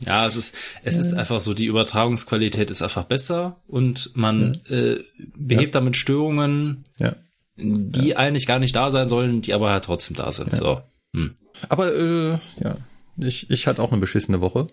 Ja, 0.06 0.28
es 0.28 0.36
ist, 0.36 0.56
es 0.84 0.98
ist 0.98 1.14
einfach 1.14 1.40
so, 1.40 1.54
die 1.54 1.66
Übertragungsqualität 1.66 2.70
ist 2.72 2.82
einfach 2.82 3.06
besser 3.06 3.62
und 3.68 4.16
man 4.16 4.60
ja. 4.68 4.76
äh, 4.76 5.04
behebt 5.36 5.74
ja. 5.74 5.80
damit 5.80 5.96
Störungen, 5.96 6.84
ja. 6.98 7.16
die 7.56 8.16
eigentlich 8.18 8.46
gar 8.46 8.60
nicht 8.60 8.76
da 8.76 8.92
sein 8.92 9.08
sollen, 9.08 9.42
die 9.42 9.54
aber 9.54 9.72
halt 9.72 9.86
trotzdem 9.86 10.16
da 10.16 10.32
sind. 10.32 10.54
So. 10.54 10.82
Hm. 11.16 11.36
Aber 11.70 11.94
äh, 11.96 12.32
ja, 12.62 12.76
ich, 13.18 13.50
ich 13.50 13.68
hatte 13.68 13.82
auch 13.82 13.92
eine 13.92 14.02
beschissene 14.02 14.42
Woche. 14.42 14.68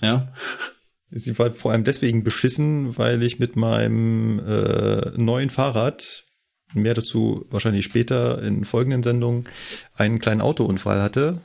Ja. 0.00 0.32
Sie 1.10 1.38
war 1.38 1.52
vor 1.52 1.72
allem 1.72 1.84
deswegen 1.84 2.24
beschissen, 2.24 2.96
weil 2.98 3.22
ich 3.22 3.38
mit 3.38 3.56
meinem 3.56 4.40
äh, 4.40 5.10
neuen 5.16 5.50
Fahrrad, 5.50 6.24
mehr 6.72 6.94
dazu 6.94 7.46
wahrscheinlich 7.50 7.84
später 7.84 8.42
in 8.42 8.64
folgenden 8.64 9.02
Sendungen, 9.02 9.44
einen 9.94 10.18
kleinen 10.18 10.40
Autounfall 10.40 11.00
hatte 11.00 11.40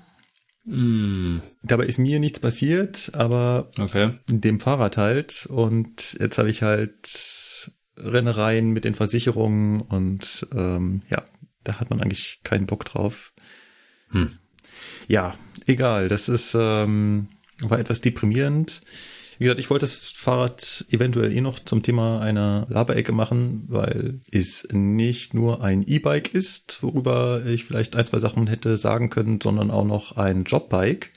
Mm. 0.70 1.40
Dabei 1.64 1.86
ist 1.86 1.98
mir 1.98 2.20
nichts 2.20 2.40
passiert, 2.40 3.12
aber 3.14 3.70
okay. 3.80 4.12
dem 4.28 4.60
Fahrrad 4.60 4.98
halt. 4.98 5.46
Und 5.48 6.18
jetzt 6.20 6.38
habe 6.38 6.50
ich 6.50 6.62
halt 6.62 7.72
Rennereien 7.98 8.70
mit 8.70 8.86
den 8.86 8.96
Versicherungen 8.96 9.82
und 9.82 10.48
ähm, 10.54 11.02
ja, 11.10 11.24
da 11.64 11.80
hat 11.80 11.90
man 11.90 12.02
eigentlich 12.02 12.42
keinen 12.44 12.68
Bock 12.68 12.86
drauf. 12.86 13.34
Hm. 14.10 14.38
Ja, 15.08 15.36
egal. 15.66 16.08
Das 16.08 16.30
ist 16.30 16.56
ähm, 16.58 17.30
war 17.62 17.80
etwas 17.80 18.02
deprimierend. 18.02 18.82
Wie 19.40 19.46
gesagt, 19.46 19.62
ich 19.62 19.70
wollte 19.70 19.84
das 19.84 20.10
Fahrrad 20.10 20.86
eventuell 20.90 21.32
eh 21.32 21.40
noch 21.40 21.60
zum 21.60 21.82
Thema 21.82 22.20
einer 22.20 22.68
Laberecke 22.70 23.14
machen, 23.14 23.64
weil 23.70 24.20
es 24.32 24.68
nicht 24.70 25.34
nur 25.34 25.64
ein 25.64 25.88
E-Bike 25.88 26.34
ist, 26.34 26.84
worüber 26.84 27.46
ich 27.46 27.64
vielleicht 27.64 27.96
ein, 27.96 28.06
zwei 28.06 28.20
Sachen 28.20 28.48
hätte 28.48 28.78
sagen 28.78 29.10
können, 29.10 29.40
sondern 29.42 29.72
auch 29.72 29.86
noch 29.86 30.18
ein 30.18 30.44
Jobbike. 30.44 31.08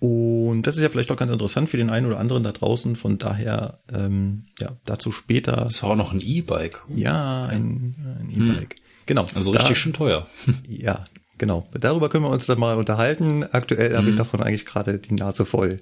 Und 0.00 0.62
das 0.62 0.76
ist 0.76 0.82
ja 0.82 0.88
vielleicht 0.88 1.12
auch 1.12 1.16
ganz 1.16 1.30
interessant 1.30 1.70
für 1.70 1.76
den 1.76 1.88
einen 1.88 2.06
oder 2.06 2.18
anderen 2.18 2.42
da 2.42 2.50
draußen. 2.50 2.96
Von 2.96 3.16
daher, 3.18 3.78
ähm, 3.92 4.46
ja, 4.58 4.76
dazu 4.84 5.12
später. 5.12 5.52
Das 5.52 5.82
war 5.84 5.90
auch 5.90 5.96
noch 5.96 6.12
ein 6.12 6.20
E-Bike. 6.20 6.82
Ja, 6.92 7.46
ein, 7.46 7.94
ein 8.20 8.28
E-Bike. 8.28 8.74
Hm. 8.74 8.82
Genau. 9.06 9.24
Also 9.36 9.52
richtig 9.52 9.70
da, 9.70 9.74
schön 9.76 9.92
teuer. 9.92 10.26
Ja, 10.68 11.04
genau. 11.38 11.64
Darüber 11.72 12.08
können 12.08 12.24
wir 12.24 12.30
uns 12.30 12.46
dann 12.46 12.58
mal 12.58 12.76
unterhalten. 12.76 13.44
Aktuell 13.44 13.90
mhm. 13.90 13.96
habe 13.96 14.08
ich 14.08 14.14
mhm. 14.14 14.18
davon 14.18 14.42
eigentlich 14.42 14.66
gerade 14.66 14.98
die 14.98 15.14
Nase 15.14 15.46
voll. 15.46 15.80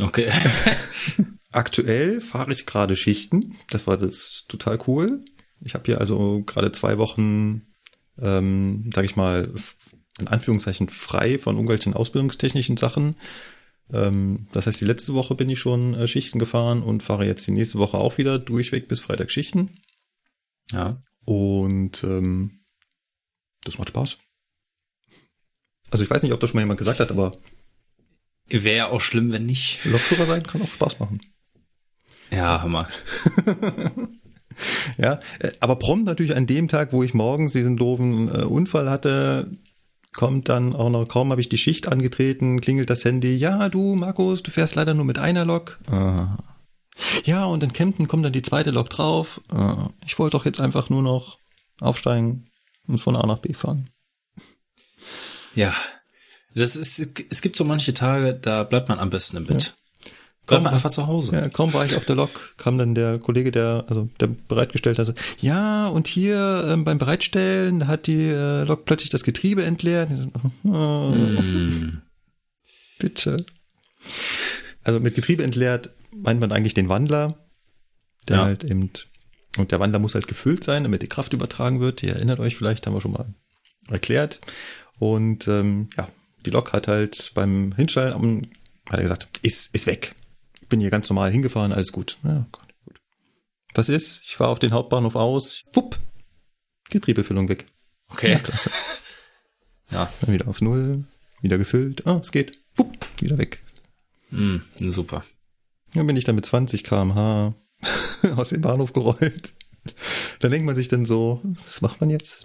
Okay. 0.00 0.30
Aktuell 1.52 2.20
fahre 2.20 2.52
ich 2.52 2.66
gerade 2.66 2.96
Schichten. 2.96 3.56
Das 3.70 3.86
war 3.86 3.96
das 3.96 4.44
total 4.48 4.78
cool. 4.88 5.24
Ich 5.60 5.74
habe 5.74 5.84
hier 5.86 6.00
also 6.00 6.42
gerade 6.44 6.72
zwei 6.72 6.98
Wochen, 6.98 7.62
ähm, 8.18 8.90
sage 8.92 9.06
ich 9.06 9.16
mal, 9.16 9.52
in 10.18 10.28
Anführungszeichen 10.28 10.88
frei 10.88 11.38
von 11.38 11.56
irgendwelchen 11.56 11.94
ausbildungstechnischen 11.94 12.76
Sachen. 12.76 13.16
Ähm, 13.92 14.48
das 14.52 14.66
heißt, 14.66 14.80
die 14.80 14.86
letzte 14.86 15.14
Woche 15.14 15.34
bin 15.34 15.48
ich 15.48 15.58
schon 15.58 15.94
äh, 15.94 16.08
Schichten 16.08 16.38
gefahren 16.38 16.82
und 16.82 17.02
fahre 17.02 17.26
jetzt 17.26 17.46
die 17.46 17.52
nächste 17.52 17.78
Woche 17.78 17.98
auch 17.98 18.18
wieder 18.18 18.38
durchweg 18.38 18.88
bis 18.88 19.00
Freitag 19.00 19.30
Schichten. 19.30 19.70
Ja. 20.72 21.02
Und 21.24 22.04
ähm, 22.04 22.64
das 23.64 23.78
macht 23.78 23.90
Spaß. 23.90 24.18
Also 25.94 26.02
ich 26.02 26.10
weiß 26.10 26.24
nicht, 26.24 26.32
ob 26.32 26.40
das 26.40 26.50
schon 26.50 26.56
mal 26.56 26.62
jemand 26.62 26.78
gesagt 26.78 26.98
hat, 26.98 27.12
aber 27.12 27.30
wäre 28.48 28.76
ja 28.76 28.88
auch 28.88 29.00
schlimm, 29.00 29.30
wenn 29.30 29.46
nicht. 29.46 29.84
Lokführer 29.84 30.26
sein 30.26 30.42
kann 30.42 30.60
auch 30.60 30.66
Spaß 30.66 30.98
machen. 30.98 31.20
Ja, 32.32 32.62
Hammer. 32.62 32.88
ja, 34.98 35.20
äh, 35.38 35.52
aber 35.60 35.76
prompt 35.76 36.04
natürlich 36.04 36.34
an 36.34 36.48
dem 36.48 36.66
Tag, 36.66 36.92
wo 36.92 37.04
ich 37.04 37.14
morgens 37.14 37.52
diesen 37.52 37.76
doofen 37.76 38.28
äh, 38.28 38.42
Unfall 38.42 38.90
hatte, 38.90 39.52
kommt 40.12 40.48
dann 40.48 40.74
auch 40.74 40.90
noch, 40.90 41.06
kaum 41.06 41.30
habe 41.30 41.40
ich 41.40 41.48
die 41.48 41.58
Schicht 41.58 41.86
angetreten, 41.86 42.60
klingelt 42.60 42.90
das 42.90 43.04
Handy, 43.04 43.36
ja, 43.36 43.68
du, 43.68 43.94
Markus, 43.94 44.42
du 44.42 44.50
fährst 44.50 44.74
leider 44.74 44.94
nur 44.94 45.04
mit 45.04 45.20
einer 45.20 45.44
Lok. 45.44 45.78
Aha. 45.86 46.36
Ja, 47.24 47.44
und 47.44 47.62
in 47.62 47.72
Kempten 47.72 48.08
kommt 48.08 48.24
dann 48.24 48.32
die 48.32 48.42
zweite 48.42 48.72
Lok 48.72 48.90
drauf. 48.90 49.40
Aha. 49.52 49.92
Ich 50.04 50.18
wollte 50.18 50.36
doch 50.36 50.44
jetzt 50.44 50.60
einfach 50.60 50.90
nur 50.90 51.02
noch 51.02 51.38
aufsteigen 51.78 52.50
und 52.88 52.98
von 52.98 53.14
A 53.14 53.24
nach 53.24 53.38
B 53.38 53.52
fahren. 53.52 53.90
Ja. 55.54 55.74
Das 56.54 56.76
ist, 56.76 57.18
es 57.30 57.42
gibt 57.42 57.56
so 57.56 57.64
manche 57.64 57.94
Tage, 57.94 58.34
da 58.34 58.62
bleibt 58.62 58.88
man 58.88 58.98
am 58.98 59.10
besten 59.10 59.36
im 59.36 59.46
Bett. 59.46 59.64
Ja. 59.64 59.72
Bleibt 60.46 60.64
man 60.64 60.74
einfach 60.74 60.90
zu 60.90 61.06
Hause. 61.06 61.32
Ja, 61.34 61.48
kaum 61.48 61.72
war 61.72 61.86
ich 61.86 61.96
auf 61.96 62.04
der 62.04 62.16
Lok, 62.16 62.54
kam 62.58 62.76
dann 62.76 62.94
der 62.94 63.18
Kollege, 63.18 63.50
der, 63.50 63.86
also 63.88 64.10
der 64.20 64.26
bereitgestellt 64.26 64.98
hat, 64.98 65.14
ja, 65.40 65.86
und 65.86 66.06
hier 66.06 66.66
ähm, 66.68 66.84
beim 66.84 66.98
Bereitstellen 66.98 67.88
hat 67.88 68.06
die 68.06 68.26
äh, 68.26 68.64
Lok 68.64 68.84
plötzlich 68.84 69.08
das 69.08 69.24
Getriebe 69.24 69.64
entleert. 69.64 70.10
Oh, 70.64 70.68
mm. 70.68 72.02
Bitte. 72.98 73.38
Also 74.82 75.00
mit 75.00 75.14
Getriebe 75.14 75.42
entleert 75.42 75.90
meint 76.14 76.40
man 76.40 76.52
eigentlich 76.52 76.74
den 76.74 76.90
Wandler, 76.90 77.38
der 78.28 78.36
ja. 78.36 78.44
halt 78.44 78.64
eben, 78.64 78.90
und 79.56 79.72
der 79.72 79.80
Wandler 79.80 79.98
muss 79.98 80.14
halt 80.14 80.28
gefüllt 80.28 80.62
sein, 80.62 80.82
damit 80.82 81.00
die 81.00 81.08
Kraft 81.08 81.32
übertragen 81.32 81.80
wird. 81.80 82.02
Ihr 82.02 82.16
erinnert 82.16 82.38
euch 82.38 82.54
vielleicht, 82.54 82.86
haben 82.86 82.94
wir 82.94 83.00
schon 83.00 83.12
mal 83.12 83.32
erklärt. 83.88 84.40
Und 84.98 85.48
ähm, 85.48 85.88
ja, 85.96 86.08
die 86.46 86.50
Lok 86.50 86.72
hat 86.72 86.88
halt 86.88 87.32
beim 87.34 87.74
Hinstellen 87.74 88.52
hat 88.86 88.98
er 88.98 89.02
gesagt, 89.02 89.28
ist, 89.42 89.74
ist 89.74 89.86
weg. 89.86 90.14
Bin 90.68 90.80
hier 90.80 90.90
ganz 90.90 91.08
normal 91.08 91.30
hingefahren, 91.30 91.72
alles 91.72 91.92
gut. 91.92 92.18
Ja, 92.22 92.46
gut. 92.52 92.64
Was 93.74 93.88
ist? 93.88 94.22
Ich 94.24 94.36
fahre 94.36 94.50
auf 94.50 94.58
den 94.58 94.72
Hauptbahnhof 94.72 95.16
aus. 95.16 95.62
Wupp. 95.72 95.98
Getriebefüllung 96.90 97.48
weg. 97.48 97.66
Okay. 98.08 98.32
Ja. 98.32 98.40
ja. 99.90 100.12
Dann 100.20 100.34
wieder 100.34 100.48
auf 100.48 100.60
Null, 100.60 101.04
wieder 101.40 101.58
gefüllt. 101.58 102.06
Ah, 102.06 102.20
es 102.22 102.30
geht. 102.30 102.58
Wupp, 102.76 102.96
wieder 103.20 103.38
weg. 103.38 103.62
Mm, 104.30 104.58
super. 104.76 105.24
Dann 105.94 106.06
bin 106.06 106.16
ich 106.16 106.24
dann 106.24 106.34
mit 106.34 106.46
20 106.46 106.84
kmh 106.84 107.54
aus 108.36 108.48
dem 108.50 108.60
Bahnhof 108.60 108.92
gerollt. 108.92 109.54
Dann 110.40 110.50
denkt 110.50 110.66
man 110.66 110.76
sich 110.76 110.88
dann 110.88 111.06
so, 111.06 111.40
was 111.66 111.80
macht 111.80 112.00
man 112.00 112.10
jetzt? 112.10 112.44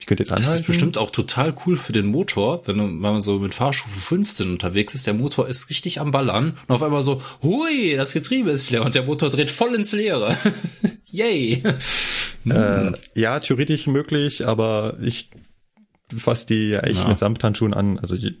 Ich 0.00 0.06
könnte 0.06 0.22
jetzt 0.22 0.30
anhalten. 0.30 0.50
Das 0.50 0.60
ist 0.60 0.66
bestimmt 0.66 0.96
auch 0.96 1.10
total 1.10 1.54
cool 1.66 1.76
für 1.76 1.92
den 1.92 2.06
Motor, 2.06 2.62
wenn, 2.66 2.78
wenn 2.78 2.98
man 3.00 3.20
so 3.20 3.38
mit 3.40 3.52
Fahrstufe 3.52 3.98
15 3.98 4.50
unterwegs 4.50 4.94
ist. 4.94 5.06
Der 5.06 5.14
Motor 5.14 5.48
ist 5.48 5.70
richtig 5.70 6.00
am 6.00 6.12
Ballern 6.12 6.56
und 6.66 6.74
auf 6.74 6.82
einmal 6.82 7.02
so, 7.02 7.20
hui, 7.42 7.96
das 7.96 8.12
Getriebe 8.12 8.50
ist 8.50 8.70
leer 8.70 8.84
und 8.84 8.94
der 8.94 9.02
Motor 9.02 9.30
dreht 9.30 9.50
voll 9.50 9.74
ins 9.74 9.92
Leere. 9.92 10.36
Yay. 11.06 11.62
Äh, 12.48 12.92
ja, 13.14 13.40
theoretisch 13.40 13.86
möglich, 13.86 14.46
aber 14.46 14.96
ich 15.02 15.30
fasse 16.16 16.46
die 16.46 16.70
ja 16.70 16.80
echt 16.80 16.98
ja. 16.98 17.08
mit 17.08 17.18
Samthandschuhen 17.18 17.74
an. 17.74 17.98
Also 17.98 18.14
ich, 18.14 18.34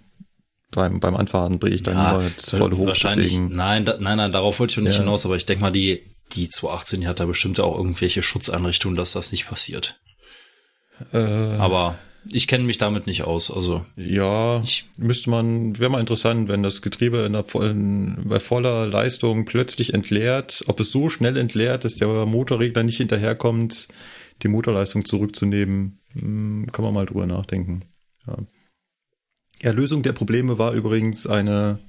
beim, 0.70 1.00
beim 1.00 1.16
Anfahren 1.16 1.58
drehe 1.58 1.74
ich 1.74 1.82
dann 1.82 1.94
ja, 1.94 2.20
immer 2.20 2.30
voll 2.36 2.76
hoch. 2.76 2.86
Wahrscheinlich, 2.86 3.30
deswegen. 3.30 3.56
nein, 3.56 3.84
da, 3.84 3.98
nein, 3.98 4.16
nein, 4.18 4.32
darauf 4.32 4.60
wollte 4.60 4.72
ich 4.72 4.84
nicht 4.84 4.94
ja. 4.94 5.00
hinaus, 5.00 5.26
aber 5.26 5.36
ich 5.36 5.46
denke 5.46 5.62
mal, 5.62 5.72
die, 5.72 6.02
die 6.32 6.48
218 6.48 7.00
die 7.00 7.08
hat 7.08 7.20
da 7.20 7.26
bestimmt 7.26 7.58
auch 7.60 7.76
irgendwelche 7.76 8.22
Schutzeinrichtungen, 8.22 8.96
dass 8.96 9.12
das 9.12 9.32
nicht 9.32 9.48
passiert. 9.48 9.98
Äh, 11.12 11.18
Aber 11.18 11.98
ich 12.30 12.46
kenne 12.46 12.64
mich 12.64 12.78
damit 12.78 13.06
nicht 13.06 13.24
aus. 13.24 13.50
Also 13.50 13.84
ja, 13.96 14.62
müsste 14.96 15.30
man, 15.30 15.78
wäre 15.78 15.90
mal 15.90 16.00
interessant, 16.00 16.48
wenn 16.48 16.62
das 16.62 16.82
Getriebe 16.82 17.18
in 17.18 17.32
der 17.32 17.44
vollen, 17.44 18.28
bei 18.28 18.40
voller 18.40 18.86
Leistung 18.86 19.44
plötzlich 19.44 19.94
entleert, 19.94 20.64
ob 20.66 20.80
es 20.80 20.90
so 20.90 21.08
schnell 21.08 21.36
entleert, 21.36 21.84
dass 21.84 21.96
der 21.96 22.08
Motorregler 22.26 22.82
nicht 22.82 22.98
hinterherkommt, 22.98 23.88
die 24.42 24.48
Motorleistung 24.48 25.04
zurückzunehmen, 25.04 26.00
hm, 26.12 26.66
kann 26.72 26.84
man 26.84 26.94
mal 26.94 27.06
drüber 27.06 27.26
nachdenken. 27.26 27.84
Ja. 28.26 28.36
Erlösung 29.60 30.02
der 30.02 30.12
Probleme 30.12 30.58
war 30.58 30.72
übrigens 30.72 31.26
eine 31.26 31.80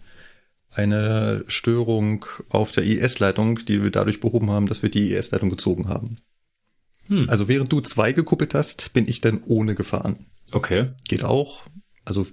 eine 0.72 1.44
Störung 1.48 2.26
auf 2.50 2.72
der 2.72 2.84
IS-Leitung, 2.84 3.66
die 3.66 3.82
wir 3.82 3.90
dadurch 3.90 4.20
behoben 4.20 4.52
haben, 4.52 4.68
dass 4.68 4.84
wir 4.84 4.90
die 4.90 5.14
IS-Leitung 5.14 5.50
gezogen 5.50 5.88
haben. 5.90 6.18
Hm. 7.10 7.30
Also 7.30 7.48
während 7.48 7.72
du 7.72 7.82
zwei 7.82 8.14
gekuppelt 8.14 8.54
hast, 8.54 8.94
bin 8.94 9.08
ich 9.08 9.22
dann 9.22 9.44
ohne 9.46 9.76
gefahren. 9.76 10.28
Okay. 10.52 10.90
Geht 11.08 11.24
auch. 11.24 11.64
Also 12.06 12.26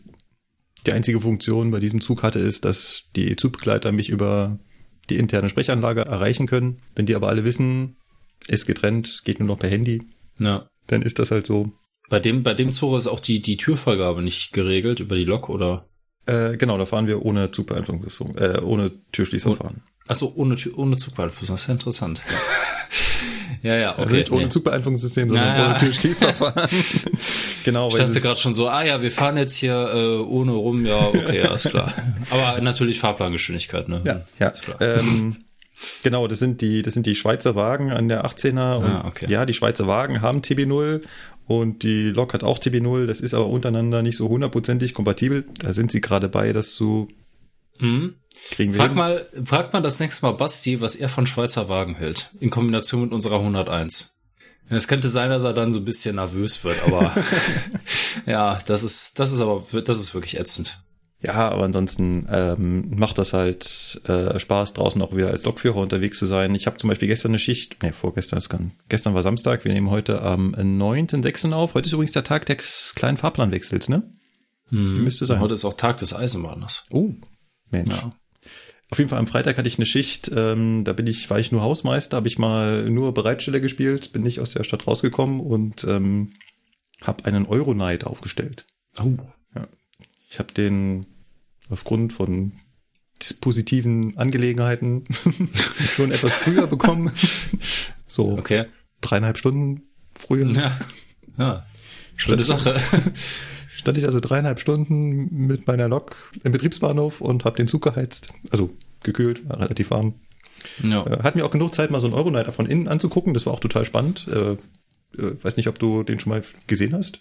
die 0.87 0.93
einzige 0.93 1.21
Funktion 1.21 1.71
bei 1.71 1.81
diesem 1.81 2.01
Zug 2.01 2.23
hatte 2.23 2.39
ist, 2.39 2.65
dass 2.65 3.05
die 3.17 3.35
Zugbegleiter 3.37 3.91
mich 3.91 4.09
über 4.09 4.59
die 5.11 5.17
interne 5.17 5.49
Sprechanlage 5.49 6.03
erreichen 6.03 6.47
können. 6.47 6.83
Wenn 6.95 7.07
die 7.07 7.15
aber 7.15 7.29
alle 7.29 7.45
wissen, 7.45 7.97
ist 8.47 8.67
getrennt, 8.67 9.23
geht 9.25 9.41
nur 9.41 9.49
noch 9.49 9.59
per 9.59 9.71
Handy. 9.71 10.03
Ja. 10.39 10.69
Dann 10.87 11.03
ist 11.03 11.19
das 11.19 11.31
halt 11.31 11.47
so. 11.47 11.73
Bei 12.09 12.21
dem, 12.21 12.43
bei 12.43 12.55
dem 12.55 12.71
Zug 12.71 12.97
ist 12.97 13.09
auch 13.09 13.21
die, 13.21 13.43
die 13.43 13.57
Türvergabe 13.57 14.23
nicht 14.23 14.53
geregelt 14.53 15.01
über 15.01 15.17
die 15.17 15.25
Lok 15.25 15.49
oder? 15.49 15.89
Äh, 16.27 16.57
genau, 16.57 16.79
da 16.79 16.87
fahren 16.87 17.07
wir 17.07 17.25
ohne 17.25 17.51
Zugbeeinflussung, 17.51 18.37
äh, 18.37 18.61
ohne 18.63 18.93
Türschließer 19.13 19.51
oh, 19.51 19.55
fahren. 19.55 19.83
Achso, 20.07 20.33
ohne, 20.37 20.57
ohne 20.75 20.97
Zugbeeinflussung, 20.97 21.55
das 21.55 21.63
ist 21.63 21.69
ja 21.69 21.75
interessant. 21.75 22.23
Ja, 23.63 23.77
ja, 23.77 23.89
also 23.91 24.03
okay. 24.03 24.03
Also 24.03 24.17
nicht 24.17 24.33
ohne 24.33 24.43
nee. 24.45 24.49
Zugbeeinflussungssystem, 24.49 25.29
sondern 25.29 25.49
naja. 25.49 25.71
ohne 25.71 25.79
Türschließverfahren. 25.79 26.69
genau. 27.65 27.89
Ich 27.89 27.97
dachte 27.97 28.21
gerade 28.21 28.41
schon 28.41 28.55
so, 28.55 28.69
ah 28.69 28.85
ja, 28.85 29.03
wir 29.03 29.11
fahren 29.11 29.37
jetzt 29.37 29.55
hier 29.55 29.75
äh, 29.75 30.19
ohne 30.19 30.53
rum, 30.53 30.87
ja, 30.87 30.99
okay, 30.99 31.43
alles 31.49 31.65
klar. 31.65 31.95
Aber 32.31 32.61
natürlich 32.61 32.99
Fahrplangeschwindigkeit, 33.01 33.89
ne? 33.89 34.03
Ja, 34.05 34.23
ja. 34.39 34.53
Ähm, 34.81 35.37
genau, 36.03 36.27
das 36.27 36.39
sind 36.39 36.61
die, 36.61 36.83
das 36.83 36.95
sind 36.95 37.07
die 37.07 37.15
Schweizer 37.15 37.55
Wagen 37.55 37.93
an 37.93 38.09
der 38.09 38.25
18er. 38.25 38.77
Und 38.77 38.85
ah, 38.85 39.05
okay. 39.07 39.27
Ja, 39.29 39.47
die 39.47 39.55
Schweizer 39.55 39.87
Wagen 39.87 40.21
haben 40.21 40.41
TB0 40.41 41.03
und 41.47 41.83
die 41.83 42.11
Lok 42.11 42.35
hat 42.35 42.45
auch 42.45 42.59
TB0. 42.59 43.07
Das 43.07 43.21
ist 43.21 43.35
aber 43.35 43.47
untereinander 43.47 44.03
nicht 44.03 44.17
so 44.17 44.29
hundertprozentig 44.29 44.95
kompatibel. 44.95 45.45
Da 45.61 45.73
sind 45.73 45.91
sie 45.91 46.01
gerade 46.01 46.29
bei, 46.29 46.53
das 46.53 46.75
zu 46.75 47.09
mhm. 47.79 48.15
Kriegen 48.51 48.73
wir 48.73 48.81
frag 48.81 48.91
hin? 48.91 48.99
mal, 48.99 49.29
frag 49.45 49.73
mal 49.73 49.83
das 49.83 50.01
nächste 50.01 50.25
Mal 50.25 50.33
Basti, 50.33 50.81
was 50.81 50.97
er 50.97 51.09
von 51.09 51.27
Schweizer 51.27 51.69
Wagen 51.69 51.95
hält. 51.95 52.31
In 52.41 52.51
Kombination 52.51 53.03
mit 53.03 53.13
unserer 53.13 53.39
101. 53.39 54.17
Es 54.69 54.89
könnte 54.89 55.11
sein, 55.11 55.31
dass 55.31 55.45
er 55.45 55.53
dann 55.53 55.73
so 55.73 55.81
ein 55.81 55.85
bisschen 55.85 56.17
nervös 56.17 56.65
wird, 56.65 56.83
aber 56.87 57.15
ja, 58.27 58.59
das 58.67 58.83
ist, 58.83 59.19
das 59.19 59.33
ist 59.33 59.41
aber, 59.41 59.63
das 59.83 60.01
ist 60.01 60.15
wirklich 60.15 60.39
ätzend. 60.39 60.81
Ja, 61.23 61.49
aber 61.51 61.65
ansonsten 61.65 62.27
ähm, 62.31 62.99
macht 62.99 63.19
das 63.19 63.33
halt 63.33 64.01
äh, 64.07 64.39
Spaß, 64.39 64.75
draußen 64.75 65.01
auch 65.01 65.15
wieder 65.15 65.31
als 65.31 65.45
Lokführer 65.45 65.77
unterwegs 65.77 66.19
zu 66.19 66.27
sein. 66.27 66.55
Ich 66.55 66.67
habe 66.67 66.77
zum 66.79 66.89
Beispiel 66.89 67.09
gestern 67.09 67.31
eine 67.31 67.39
Schicht, 67.39 67.83
nee, 67.83 67.93
vorgestern 67.93 68.39
ist 68.39 68.49
kann, 68.49 68.73
gestern 68.89 69.15
war 69.15 69.23
Samstag, 69.23 69.65
wir 69.65 69.73
nehmen 69.73 69.91
heute 69.91 70.21
am 70.21 70.55
9.6. 70.55 71.53
auf. 71.53 71.75
Heute 71.75 71.87
ist 71.87 71.93
übrigens 71.93 72.13
der 72.13 72.25
Tag 72.25 72.45
des 72.47 72.93
kleinen 72.95 73.17
Fahrplanwechsels, 73.17 73.89
ne? 73.89 74.03
Hm. 74.69 75.05
Müsste 75.05 75.27
sein. 75.27 75.41
Heute 75.41 75.55
ist 75.55 75.65
auch 75.65 75.75
Tag 75.75 75.99
des 75.99 76.13
Eisenbahners. 76.13 76.87
Oh, 76.91 77.15
Mensch. 77.71 77.95
Ja. 77.95 78.11
Auf 78.91 78.99
jeden 78.99 79.11
Fall 79.11 79.19
am 79.19 79.27
Freitag 79.27 79.59
hatte 79.59 79.69
ich 79.69 79.79
eine 79.79 79.87
Schicht, 79.87 80.31
ähm, 80.35 80.85
da 80.85 80.93
bin 80.93 81.09
ich, 81.09 81.29
war 81.29 81.41
ich 81.41 81.51
nur 81.51 81.63
Hausmeister, 81.63 82.17
habe 82.17 82.29
ich 82.29 82.39
mal 82.39 82.89
nur 82.89 83.13
Bereitsteller 83.15 83.59
gespielt, 83.59 84.13
bin 84.13 84.23
nicht 84.23 84.39
aus 84.41 84.51
der 84.51 84.63
Stadt 84.63 84.87
rausgekommen 84.87 85.41
und 85.41 85.83
ähm, 85.85 86.35
habe 87.03 87.25
einen 87.25 87.47
Euronight 87.47 88.05
aufgestellt. 88.05 88.65
Oh. 88.99 89.17
Ja. 89.55 89.67
Ich 90.31 90.39
habe 90.39 90.53
den 90.53 91.05
aufgrund 91.69 92.13
von 92.13 92.53
dispositiven 93.21 94.17
Angelegenheiten 94.19 95.05
schon 95.95 96.13
etwas 96.13 96.35
früher 96.35 96.69
bekommen. 96.69 97.11
so 98.07 98.39
okay. 98.39 98.67
dreieinhalb 99.01 99.37
Stunden 99.37 99.83
früher. 100.15 100.47
Ja, 100.53 100.79
ja. 101.39 101.67
Schöne 102.15 102.45
Sache 102.45 102.81
stand 103.87 103.99
ich 103.99 104.07
also 104.07 104.19
dreieinhalb 104.19 104.59
Stunden 104.59 105.47
mit 105.47 105.69
meiner 105.69 105.87
Lok 105.87 106.17
im 106.43 106.51
Betriebsbahnhof 106.51 107.21
und 107.21 107.45
habe 107.45 107.57
den 107.57 107.69
Zug 107.69 107.83
geheizt. 107.83 108.31
Also 108.51 108.69
gekühlt, 109.05 109.49
war 109.49 109.61
relativ 109.61 109.91
warm. 109.91 110.15
Ja. 110.83 111.07
Äh, 111.07 111.23
hat 111.23 111.37
mir 111.37 111.45
auch 111.45 111.53
genug 111.53 111.73
Zeit, 111.73 111.93
mal 111.93 112.01
so 112.01 112.09
einen 112.09 112.17
Euronighter 112.17 112.51
von 112.51 112.67
innen 112.67 112.89
anzugucken. 112.89 113.33
Das 113.33 113.47
war 113.47 113.53
auch 113.53 113.61
total 113.61 113.85
spannend. 113.85 114.27
Äh, 114.27 114.53
äh, 115.23 115.37
weiß 115.41 115.57
nicht, 115.57 115.69
ob 115.69 115.79
du 115.79 116.03
den 116.03 116.19
schon 116.19 116.31
mal 116.31 116.43
gesehen 116.67 116.95
hast. 116.95 117.21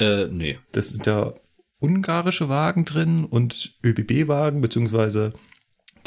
Äh, 0.00 0.26
nee. 0.26 0.58
Das 0.72 0.88
sind 0.88 1.06
da 1.06 1.34
ungarische 1.78 2.48
Wagen 2.48 2.84
drin 2.84 3.24
und 3.24 3.74
ÖBB-Wagen, 3.84 4.62
beziehungsweise 4.62 5.32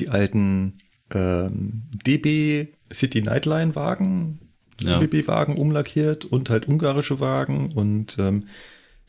die 0.01 0.09
alten 0.09 0.79
ähm, 1.13 1.83
DB 2.05 2.73
City 2.91 3.21
Nightline 3.21 3.73
Wagen, 3.73 4.51
ja. 4.81 4.99
ÖBB-Wagen 4.99 5.55
umlackiert 5.55 6.25
und 6.25 6.49
halt 6.49 6.67
ungarische 6.67 7.21
Wagen 7.21 7.71
und 7.71 8.17
ähm, 8.19 8.43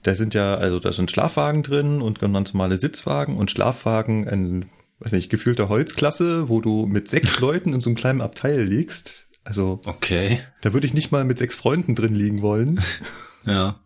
da 0.05 0.15
sind 0.15 0.35
ja, 0.35 0.55
also 0.55 0.79
da 0.79 0.93
sind 0.93 1.11
Schlafwagen 1.11 1.63
drin 1.63 2.01
und 2.01 2.21
ganz 2.21 2.53
normale 2.53 2.77
Sitzwagen 2.77 3.37
und 3.37 3.51
Schlafwagen 3.51 4.29
ein, 4.29 4.71
weiß 5.01 5.13
nicht, 5.13 5.31
gefühlter 5.31 5.69
Holzklasse, 5.69 6.49
wo 6.49 6.61
du 6.61 6.87
mit 6.87 7.09
sechs 7.09 7.41
Leuten 7.41 7.73
in 7.73 7.81
so 7.81 7.89
einem 7.89 7.97
kleinen 7.97 8.21
Abteil 8.21 8.63
liegst. 8.63 9.27
Also, 9.45 9.81
okay. 9.85 10.41
Da 10.61 10.73
würde 10.73 10.87
ich 10.87 10.95
nicht 10.95 11.11
mal 11.11 11.25
mit 11.25 11.39
sechs 11.39 11.57
Freunden 11.57 11.95
drin 11.95 12.15
liegen 12.15 12.43
wollen. 12.43 12.81
ja. 13.47 13.81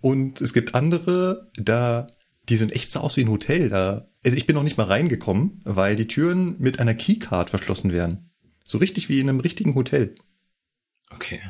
Und 0.00 0.40
es 0.40 0.52
gibt 0.52 0.74
andere, 0.74 1.50
da, 1.56 2.06
die 2.48 2.56
sind 2.56 2.72
echt 2.72 2.90
so 2.90 3.00
aus 3.00 3.16
wie 3.16 3.24
ein 3.24 3.30
Hotel. 3.30 3.68
Da, 3.68 4.08
also 4.24 4.36
ich 4.36 4.46
bin 4.46 4.54
noch 4.54 4.62
nicht 4.62 4.78
mal 4.78 4.86
reingekommen, 4.86 5.60
weil 5.64 5.96
die 5.96 6.06
Türen 6.06 6.56
mit 6.58 6.78
einer 6.78 6.94
Keycard 6.94 7.50
verschlossen 7.50 7.92
werden. 7.92 8.30
So 8.64 8.78
richtig 8.78 9.08
wie 9.08 9.20
in 9.20 9.28
einem 9.28 9.40
richtigen 9.40 9.74
Hotel. 9.74 10.14
Okay. 11.10 11.40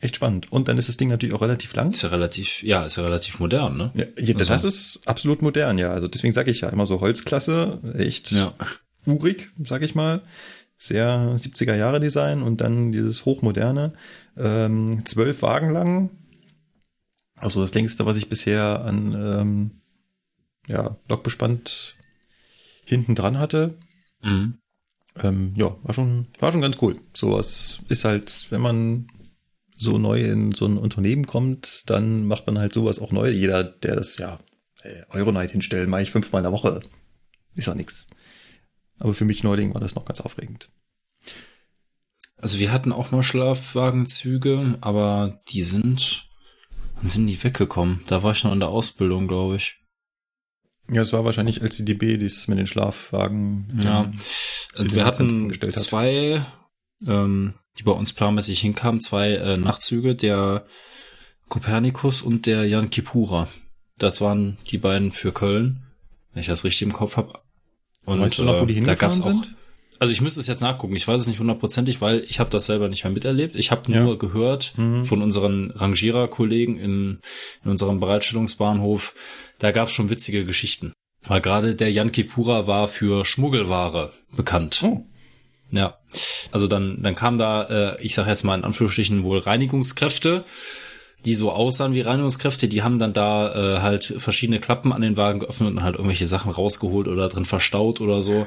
Echt 0.00 0.16
spannend. 0.16 0.50
Und 0.50 0.68
dann 0.68 0.78
ist 0.78 0.88
das 0.88 0.96
Ding 0.96 1.10
natürlich 1.10 1.34
auch 1.34 1.42
relativ 1.42 1.74
lang. 1.74 1.90
Ist 1.90 2.02
ja 2.02 2.08
relativ, 2.08 2.62
ja, 2.62 2.84
ist 2.84 2.96
ja 2.96 3.02
relativ 3.02 3.38
modern, 3.38 3.76
ne? 3.76 3.90
Ja, 3.94 4.04
ja 4.16 4.34
also. 4.34 4.48
das 4.48 4.64
ist 4.64 5.02
absolut 5.06 5.42
modern, 5.42 5.76
ja. 5.76 5.90
Also 5.92 6.08
deswegen 6.08 6.32
sage 6.32 6.50
ich 6.50 6.62
ja 6.62 6.70
immer 6.70 6.86
so 6.86 7.00
Holzklasse, 7.00 7.80
echt 7.98 8.32
ja. 8.32 8.54
urig, 9.04 9.50
sag 9.62 9.82
ich 9.82 9.94
mal. 9.94 10.22
Sehr 10.78 11.36
70er 11.36 11.74
Jahre 11.74 12.00
Design 12.00 12.40
und 12.40 12.62
dann 12.62 12.92
dieses 12.92 13.26
hochmoderne. 13.26 13.92
Ähm, 14.38 15.02
zwölf 15.04 15.42
Wagen 15.42 15.70
lang. 15.70 16.08
Also 17.36 17.60
das 17.60 17.74
längste, 17.74 18.06
was 18.06 18.16
ich 18.16 18.30
bisher 18.30 18.82
an 18.86 19.12
ähm, 19.12 19.70
ja, 20.66 20.96
Lokbespannt 21.08 21.96
hinten 22.86 23.14
dran 23.14 23.38
hatte. 23.38 23.74
Mhm. 24.22 24.54
Ähm, 25.22 25.52
ja, 25.56 25.76
war 25.82 25.92
schon, 25.92 26.26
war 26.38 26.52
schon 26.52 26.62
ganz 26.62 26.78
cool. 26.80 26.96
Sowas 27.12 27.80
ist 27.88 28.06
halt, 28.06 28.46
wenn 28.48 28.62
man 28.62 29.08
so 29.80 29.96
neu 29.96 30.20
in 30.20 30.52
so 30.52 30.66
ein 30.66 30.76
Unternehmen 30.76 31.26
kommt, 31.26 31.88
dann 31.88 32.26
macht 32.26 32.46
man 32.46 32.58
halt 32.58 32.74
sowas 32.74 32.98
auch 32.98 33.12
neu. 33.12 33.30
Jeder, 33.30 33.64
der 33.64 33.96
das, 33.96 34.18
ja, 34.18 34.38
Euronight 35.08 35.52
hinstellen, 35.52 35.88
mache 35.88 36.02
ich 36.02 36.10
fünfmal 36.10 36.40
in 36.40 36.44
der 36.44 36.52
Woche. 36.52 36.82
Ist 37.54 37.66
ja 37.66 37.74
nix. 37.74 38.06
Aber 38.98 39.14
für 39.14 39.24
mich 39.24 39.42
Neuling 39.42 39.72
war 39.72 39.80
das 39.80 39.94
noch 39.94 40.04
ganz 40.04 40.20
aufregend. 40.20 40.70
Also 42.36 42.58
wir 42.58 42.72
hatten 42.72 42.92
auch 42.92 43.10
mal 43.10 43.22
Schlafwagenzüge, 43.22 44.76
aber 44.82 45.40
die 45.48 45.62
sind, 45.62 46.28
sind 47.02 47.24
nie 47.24 47.42
weggekommen. 47.42 48.02
Da 48.06 48.22
war 48.22 48.32
ich 48.32 48.44
noch 48.44 48.52
in 48.52 48.60
der 48.60 48.68
Ausbildung, 48.68 49.28
glaube 49.28 49.56
ich. 49.56 49.78
Ja, 50.90 51.02
es 51.02 51.12
war 51.14 51.24
wahrscheinlich 51.24 51.62
LCDB, 51.62 52.18
das 52.22 52.48
mit 52.48 52.58
den 52.58 52.66
Schlafwagen. 52.66 53.80
Ja, 53.82 54.12
also 54.76 54.94
wir 54.94 55.06
hatten 55.06 55.52
zwei, 55.72 56.44
ähm, 57.06 57.54
die 57.80 57.84
bei 57.84 57.92
uns 57.92 58.12
planmäßig 58.12 58.60
hinkamen, 58.60 59.00
zwei 59.00 59.32
äh, 59.32 59.56
Nachtzüge. 59.56 60.14
Der 60.14 60.66
Kopernikus 61.48 62.20
und 62.20 62.46
der 62.46 62.66
Jan 62.66 62.90
Kipura. 62.90 63.48
Das 63.98 64.20
waren 64.20 64.58
die 64.70 64.78
beiden 64.78 65.10
für 65.10 65.32
Köln, 65.32 65.82
wenn 66.32 66.42
ich 66.42 66.46
das 66.46 66.64
richtig 66.64 66.82
im 66.82 66.92
Kopf 66.92 67.16
habe. 67.16 67.40
Und 68.04 68.20
weißt 68.20 68.38
du 68.38 68.44
noch, 68.44 68.60
wo 68.60 68.66
die 68.66 68.76
äh, 68.76 68.84
da 68.84 68.94
gab's 68.94 69.20
auch. 69.20 69.32
Sind? 69.32 69.54
Also 69.98 70.12
ich 70.12 70.20
müsste 70.20 70.40
es 70.40 70.46
jetzt 70.46 70.60
nachgucken. 70.60 70.94
Ich 70.94 71.08
weiß 71.08 71.20
es 71.20 71.26
nicht 71.26 71.40
hundertprozentig, 71.40 72.00
weil 72.00 72.24
ich 72.28 72.38
habe 72.38 72.50
das 72.50 72.66
selber 72.66 72.88
nicht 72.88 73.04
mehr 73.04 73.12
miterlebt. 73.12 73.56
Ich 73.56 73.70
habe 73.70 73.90
nur 73.90 74.10
ja. 74.10 74.14
gehört 74.14 74.74
mhm. 74.76 75.04
von 75.04 75.22
unseren 75.22 75.70
Rangierer-Kollegen 75.70 76.78
in, 76.78 77.18
in 77.64 77.70
unserem 77.70 77.98
Bereitstellungsbahnhof. 77.98 79.14
Da 79.58 79.72
gab 79.72 79.88
es 79.88 79.94
schon 79.94 80.10
witzige 80.10 80.44
Geschichten. 80.44 80.92
Weil 81.22 81.40
gerade 81.40 81.74
der 81.74 81.92
Jan 81.92 82.12
Kipura 82.12 82.66
war 82.66 82.88
für 82.88 83.24
Schmuggelware 83.24 84.12
bekannt. 84.34 84.82
Oh. 84.84 85.06
Ja. 85.70 85.98
Also 86.52 86.66
dann, 86.66 87.02
dann 87.02 87.14
kam 87.14 87.38
da, 87.38 87.94
äh, 87.94 88.02
ich 88.02 88.14
sage 88.14 88.28
jetzt 88.28 88.44
mal 88.44 88.56
in 88.56 88.64
Anführungsstrichen 88.64 89.24
wohl 89.24 89.38
Reinigungskräfte 89.38 90.44
die 91.24 91.34
so 91.34 91.52
aussahen 91.52 91.92
wie 91.92 92.00
Reinigungskräfte, 92.00 92.68
die 92.68 92.82
haben 92.82 92.98
dann 92.98 93.12
da 93.12 93.52
äh, 93.52 93.80
halt 93.80 94.14
verschiedene 94.18 94.58
Klappen 94.58 94.92
an 94.92 95.02
den 95.02 95.16
Wagen 95.16 95.40
geöffnet 95.40 95.70
und 95.70 95.82
halt 95.82 95.96
irgendwelche 95.96 96.26
Sachen 96.26 96.50
rausgeholt 96.50 97.08
oder 97.08 97.28
drin 97.28 97.44
verstaut 97.44 98.00
oder 98.00 98.22
so. 98.22 98.46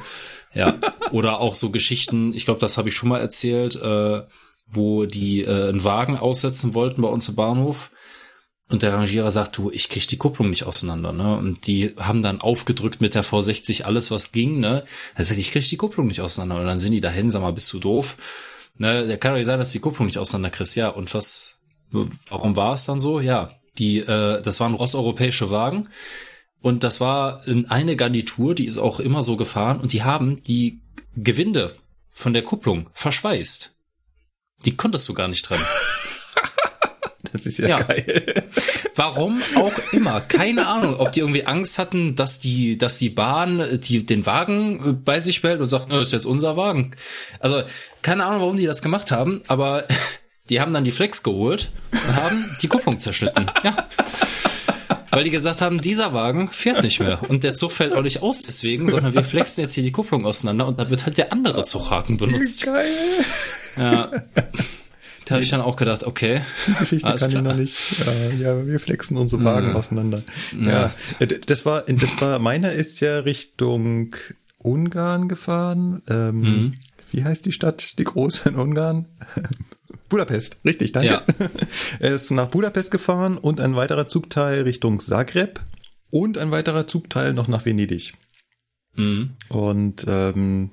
Ja. 0.53 0.73
oder 1.12 1.39
auch 1.39 1.55
so 1.55 1.69
Geschichten, 1.69 2.33
ich 2.33 2.45
glaube, 2.45 2.59
das 2.59 2.77
habe 2.77 2.89
ich 2.89 2.95
schon 2.95 3.09
mal 3.09 3.19
erzählt, 3.19 3.75
äh, 3.75 4.23
wo 4.67 5.05
die 5.05 5.43
äh, 5.43 5.69
einen 5.69 5.83
Wagen 5.83 6.17
aussetzen 6.17 6.73
wollten 6.73 7.01
bei 7.01 7.07
uns 7.09 7.29
im 7.29 7.36
Bahnhof. 7.36 7.91
Und 8.69 8.82
der 8.82 8.93
Rangierer 8.93 9.30
sagt, 9.30 9.58
du, 9.58 9.69
ich 9.69 9.89
krieg 9.89 10.08
die 10.08 10.17
Kupplung 10.17 10.49
nicht 10.49 10.63
auseinander, 10.63 11.12
ne? 11.12 11.38
Und 11.38 11.67
die 11.67 11.93
haben 11.97 12.21
dann 12.21 12.41
aufgedrückt 12.41 13.02
mit 13.02 13.13
der 13.13 13.23
V60 13.23 13.84
alles, 13.84 14.10
was 14.10 14.32
ging, 14.32 14.60
ne? 14.60 14.86
Er 15.15 15.23
sagt, 15.23 15.39
ich 15.39 15.52
krieg 15.52 15.67
die 15.67 15.78
Kupplung 15.78 16.08
nicht 16.08 16.21
auseinander. 16.21 16.62
Und 16.62 16.67
dann 16.67 16.80
sind 16.80 16.93
die 16.93 17.02
dahin, 17.02 17.30
sag 17.30 17.41
mal, 17.41 17.52
bist 17.52 17.71
du 17.73 17.80
doof? 17.80 18.17
Ne, 18.78 19.06
der 19.06 19.17
kann 19.17 19.34
doch 19.34 19.38
nicht 19.38 19.45
sein, 19.45 19.60
dass 19.60 19.71
die 19.71 19.80
Kupplung 19.80 20.08
nicht 20.08 20.17
auseinander 20.17 20.49
kriegst. 20.49 20.76
Ja, 20.76 20.89
und 20.89 21.13
was, 21.13 21.60
Warum 22.30 22.56
war 22.56 22.73
es 22.73 22.86
dann 22.86 22.99
so? 22.99 23.19
Ja, 23.19 23.49
die, 23.78 23.99
äh, 23.99 24.41
das 24.41 24.60
waren 24.60 24.73
osteuropäische 24.76 25.52
Wagen 25.52 25.89
und 26.62 26.84
das 26.84 26.99
war 26.99 27.43
eine 27.45 27.95
Garnitur, 27.95 28.56
die 28.56 28.65
ist 28.65 28.78
auch 28.80 28.99
immer 28.99 29.21
so 29.21 29.38
gefahren 29.38 29.80
und 29.80 29.93
die 29.93 30.04
haben 30.04 30.41
die 30.41 30.82
Gewinde 31.15 31.76
von 32.10 32.34
der 32.34 32.41
Kupplung 32.41 32.89
verschweißt. 32.93 33.76
Die 34.65 34.76
konntest 34.76 35.08
du 35.08 35.13
gar 35.13 35.28
nicht 35.28 35.45
trennen. 35.45 35.65
Das 37.34 37.48
ist 37.48 37.58
ja, 37.58 37.67
ja, 37.67 37.82
geil. 37.82 38.43
Warum 38.96 39.41
auch 39.56 39.74
immer. 39.91 40.22
Keine 40.22 40.67
Ahnung, 40.67 40.98
ob 41.00 41.12
die 41.12 41.22
irgendwie 41.22 41.46
Angst 41.46 41.80
hatten, 41.80 42.15
dass 42.15 42.39
die, 42.39 42.78
dass 42.78 43.00
die 43.00 43.10
Bahn 43.10 43.80
die, 43.82 44.06
den 44.06 44.26
Wagen 44.28 45.02
bei 45.04 45.19
sich 45.19 45.41
behält 45.41 45.60
und 45.60 45.67
sagt, 45.67 45.91
das 45.91 46.04
ist 46.04 46.13
jetzt 46.13 46.26
unser 46.26 46.56
Wagen. 46.56 46.91
Also, 47.39 47.63
keine 48.04 48.26
Ahnung, 48.26 48.41
warum 48.41 48.58
die 48.58 48.65
das 48.65 48.84
gemacht 48.84 49.12
haben, 49.12 49.41
aber 49.48 49.86
die 50.50 50.62
haben 50.62 50.74
dann 50.74 50.84
die 50.84 50.91
Flex 50.91 51.24
geholt 51.24 51.72
und 51.91 52.15
haben 52.15 52.46
die 52.62 52.67
Kupplung 52.67 53.00
zerschnitten. 53.00 53.48
Ja. 53.63 53.76
Weil 55.10 55.24
die 55.24 55.30
gesagt 55.30 55.62
haben, 55.62 55.80
dieser 55.80 56.13
Wagen 56.13 56.50
fährt 56.52 56.84
nicht 56.84 57.00
mehr. 57.00 57.19
Und 57.30 57.43
der 57.43 57.54
Zug 57.54 57.72
fällt 57.72 57.93
auch 57.93 58.02
nicht 58.02 58.24
aus 58.24 58.41
deswegen, 58.41 58.89
sondern 58.89 59.13
wir 59.13 59.24
flexen 59.24 59.63
jetzt 59.63 59.74
hier 59.74 59.84
die 59.84 59.91
Kupplung 59.91 60.26
auseinander 60.26 60.67
und 60.67 60.80
da 60.80 60.89
wird 60.89 61.06
halt 61.06 61.19
der 61.19 61.32
andere 61.32 61.63
Zughaken 61.63 62.17
benutzt. 62.17 62.65
Geil. 62.65 62.86
Ja. 63.78 64.12
Da 65.25 65.36
habe 65.36 65.43
ich 65.43 65.49
dann 65.49 65.62
auch 65.62 65.75
gedacht, 65.75 66.03
okay. 66.03 66.41
Die 66.67 66.73
Geschichte 66.73 67.07
kann 67.07 67.17
klar. 67.17 67.29
ich 67.29 67.41
noch 67.41 67.55
nicht. 67.55 68.05
Ja, 68.05 68.53
ja, 68.53 68.67
wir 68.67 68.79
flexen 68.79 69.17
unsere 69.17 69.43
Wagen 69.43 69.69
mhm. 69.69 69.75
auseinander. 69.75 70.23
Ja. 70.59 70.91
ja. 71.19 71.25
Das 71.45 71.65
war, 71.65 71.83
das 71.83 72.21
war, 72.21 72.39
meiner 72.39 72.73
ist 72.73 72.99
ja 72.99 73.19
Richtung 73.19 74.15
Ungarn 74.57 75.27
gefahren. 75.27 76.01
Ähm, 76.09 76.36
mhm. 76.36 76.73
Wie 77.12 77.23
heißt 77.23 77.45
die 77.45 77.51
Stadt, 77.51 77.97
die 77.99 78.03
große 78.03 78.49
in 78.49 78.55
Ungarn? 78.55 79.05
Budapest, 80.09 80.57
richtig, 80.65 80.91
danke. 80.91 81.13
Ja. 81.13 81.25
er 81.99 82.15
ist 82.15 82.31
nach 82.31 82.47
Budapest 82.47 82.91
gefahren 82.91 83.38
und 83.38 83.59
ein 83.59 83.75
weiterer 83.75 84.07
Zugteil 84.07 84.62
Richtung 84.62 84.99
Zagreb 84.99 85.62
und 86.09 86.38
ein 86.38 86.51
weiterer 86.51 86.88
Zugteil 86.88 87.33
noch 87.33 87.47
nach 87.47 87.65
Venedig. 87.65 88.13
Mhm. 88.95 89.31
Und 89.49 90.05
ähm, 90.07 90.71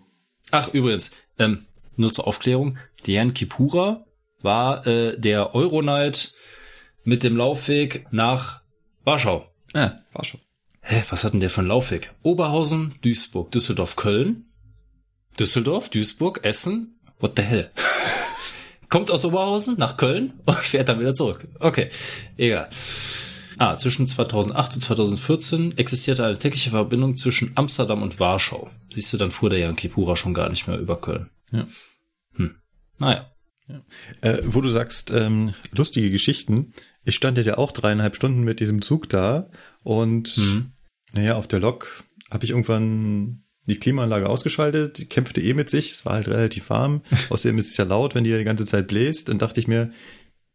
ach 0.50 0.72
übrigens, 0.74 1.12
ähm, 1.38 1.66
nur 1.96 2.12
zur 2.12 2.26
Aufklärung, 2.26 2.78
Dian 3.06 3.34
Kipura 3.34 4.04
war 4.42 4.86
äh, 4.86 5.18
der 5.18 5.54
Euronight 5.54 6.32
mit 7.04 7.22
dem 7.22 7.36
Laufweg 7.36 8.06
nach 8.10 8.62
Warschau. 9.04 9.48
Ah, 9.74 9.92
Warschau. 10.12 10.38
Hä, 10.82 11.02
was 11.10 11.24
hat 11.24 11.32
denn 11.32 11.40
der 11.40 11.50
für 11.50 11.60
einen 11.60 11.68
Laufweg? 11.68 12.12
Oberhausen, 12.22 12.94
Duisburg, 13.02 13.50
Düsseldorf, 13.52 13.96
Köln, 13.96 14.46
Düsseldorf, 15.38 15.88
Duisburg, 15.88 16.44
Essen. 16.44 16.98
What 17.18 17.32
the 17.36 17.42
hell? 17.42 17.70
kommt 18.90 19.10
aus 19.10 19.24
Oberhausen 19.24 19.76
nach 19.78 19.96
Köln 19.96 20.34
und 20.44 20.58
fährt 20.58 20.88
dann 20.88 21.00
wieder 21.00 21.14
zurück. 21.14 21.48
Okay, 21.58 21.88
egal. 22.36 22.68
Ah, 23.56 23.78
zwischen 23.78 24.06
2008 24.06 24.74
und 24.74 24.80
2014 24.80 25.78
existierte 25.78 26.24
eine 26.24 26.38
tägliche 26.38 26.70
Verbindung 26.70 27.16
zwischen 27.16 27.52
Amsterdam 27.54 28.02
und 28.02 28.18
Warschau. 28.18 28.70
Siehst 28.92 29.12
du, 29.12 29.16
dann 29.16 29.30
fuhr 29.30 29.50
der 29.50 29.58
Yankee 29.60 29.88
Pura 29.88 30.16
schon 30.16 30.34
gar 30.34 30.48
nicht 30.48 30.66
mehr 30.66 30.78
über 30.78 31.00
Köln. 31.00 31.30
Ja. 31.52 31.66
Hm. 32.34 32.56
Naja. 32.98 33.30
Ja. 33.70 33.82
Äh, 34.20 34.40
wo 34.44 34.60
du 34.60 34.70
sagst, 34.70 35.10
ähm, 35.10 35.54
lustige 35.72 36.10
Geschichten. 36.10 36.72
Ich 37.04 37.14
stand 37.14 37.38
ja 37.38 37.58
auch 37.58 37.72
dreieinhalb 37.72 38.16
Stunden 38.16 38.42
mit 38.42 38.60
diesem 38.60 38.82
Zug 38.82 39.08
da 39.08 39.48
und 39.82 40.36
mhm. 40.36 40.72
naja, 41.12 41.36
auf 41.36 41.48
der 41.48 41.60
Lok 41.60 42.04
habe 42.30 42.44
ich 42.44 42.50
irgendwann 42.50 43.42
die 43.66 43.78
Klimaanlage 43.78 44.28
ausgeschaltet, 44.28 44.98
die 44.98 45.06
kämpfte 45.06 45.40
eh 45.40 45.54
mit 45.54 45.70
sich, 45.70 45.92
es 45.92 46.04
war 46.04 46.14
halt 46.14 46.28
relativ 46.28 46.70
warm. 46.70 47.02
Außerdem 47.30 47.58
ist 47.58 47.70
es 47.70 47.76
ja 47.76 47.84
laut, 47.84 48.14
wenn 48.14 48.24
die 48.24 48.36
die 48.36 48.44
ganze 48.44 48.66
Zeit 48.66 48.88
bläst. 48.88 49.28
Dann 49.28 49.38
dachte 49.38 49.60
ich 49.60 49.68
mir, 49.68 49.90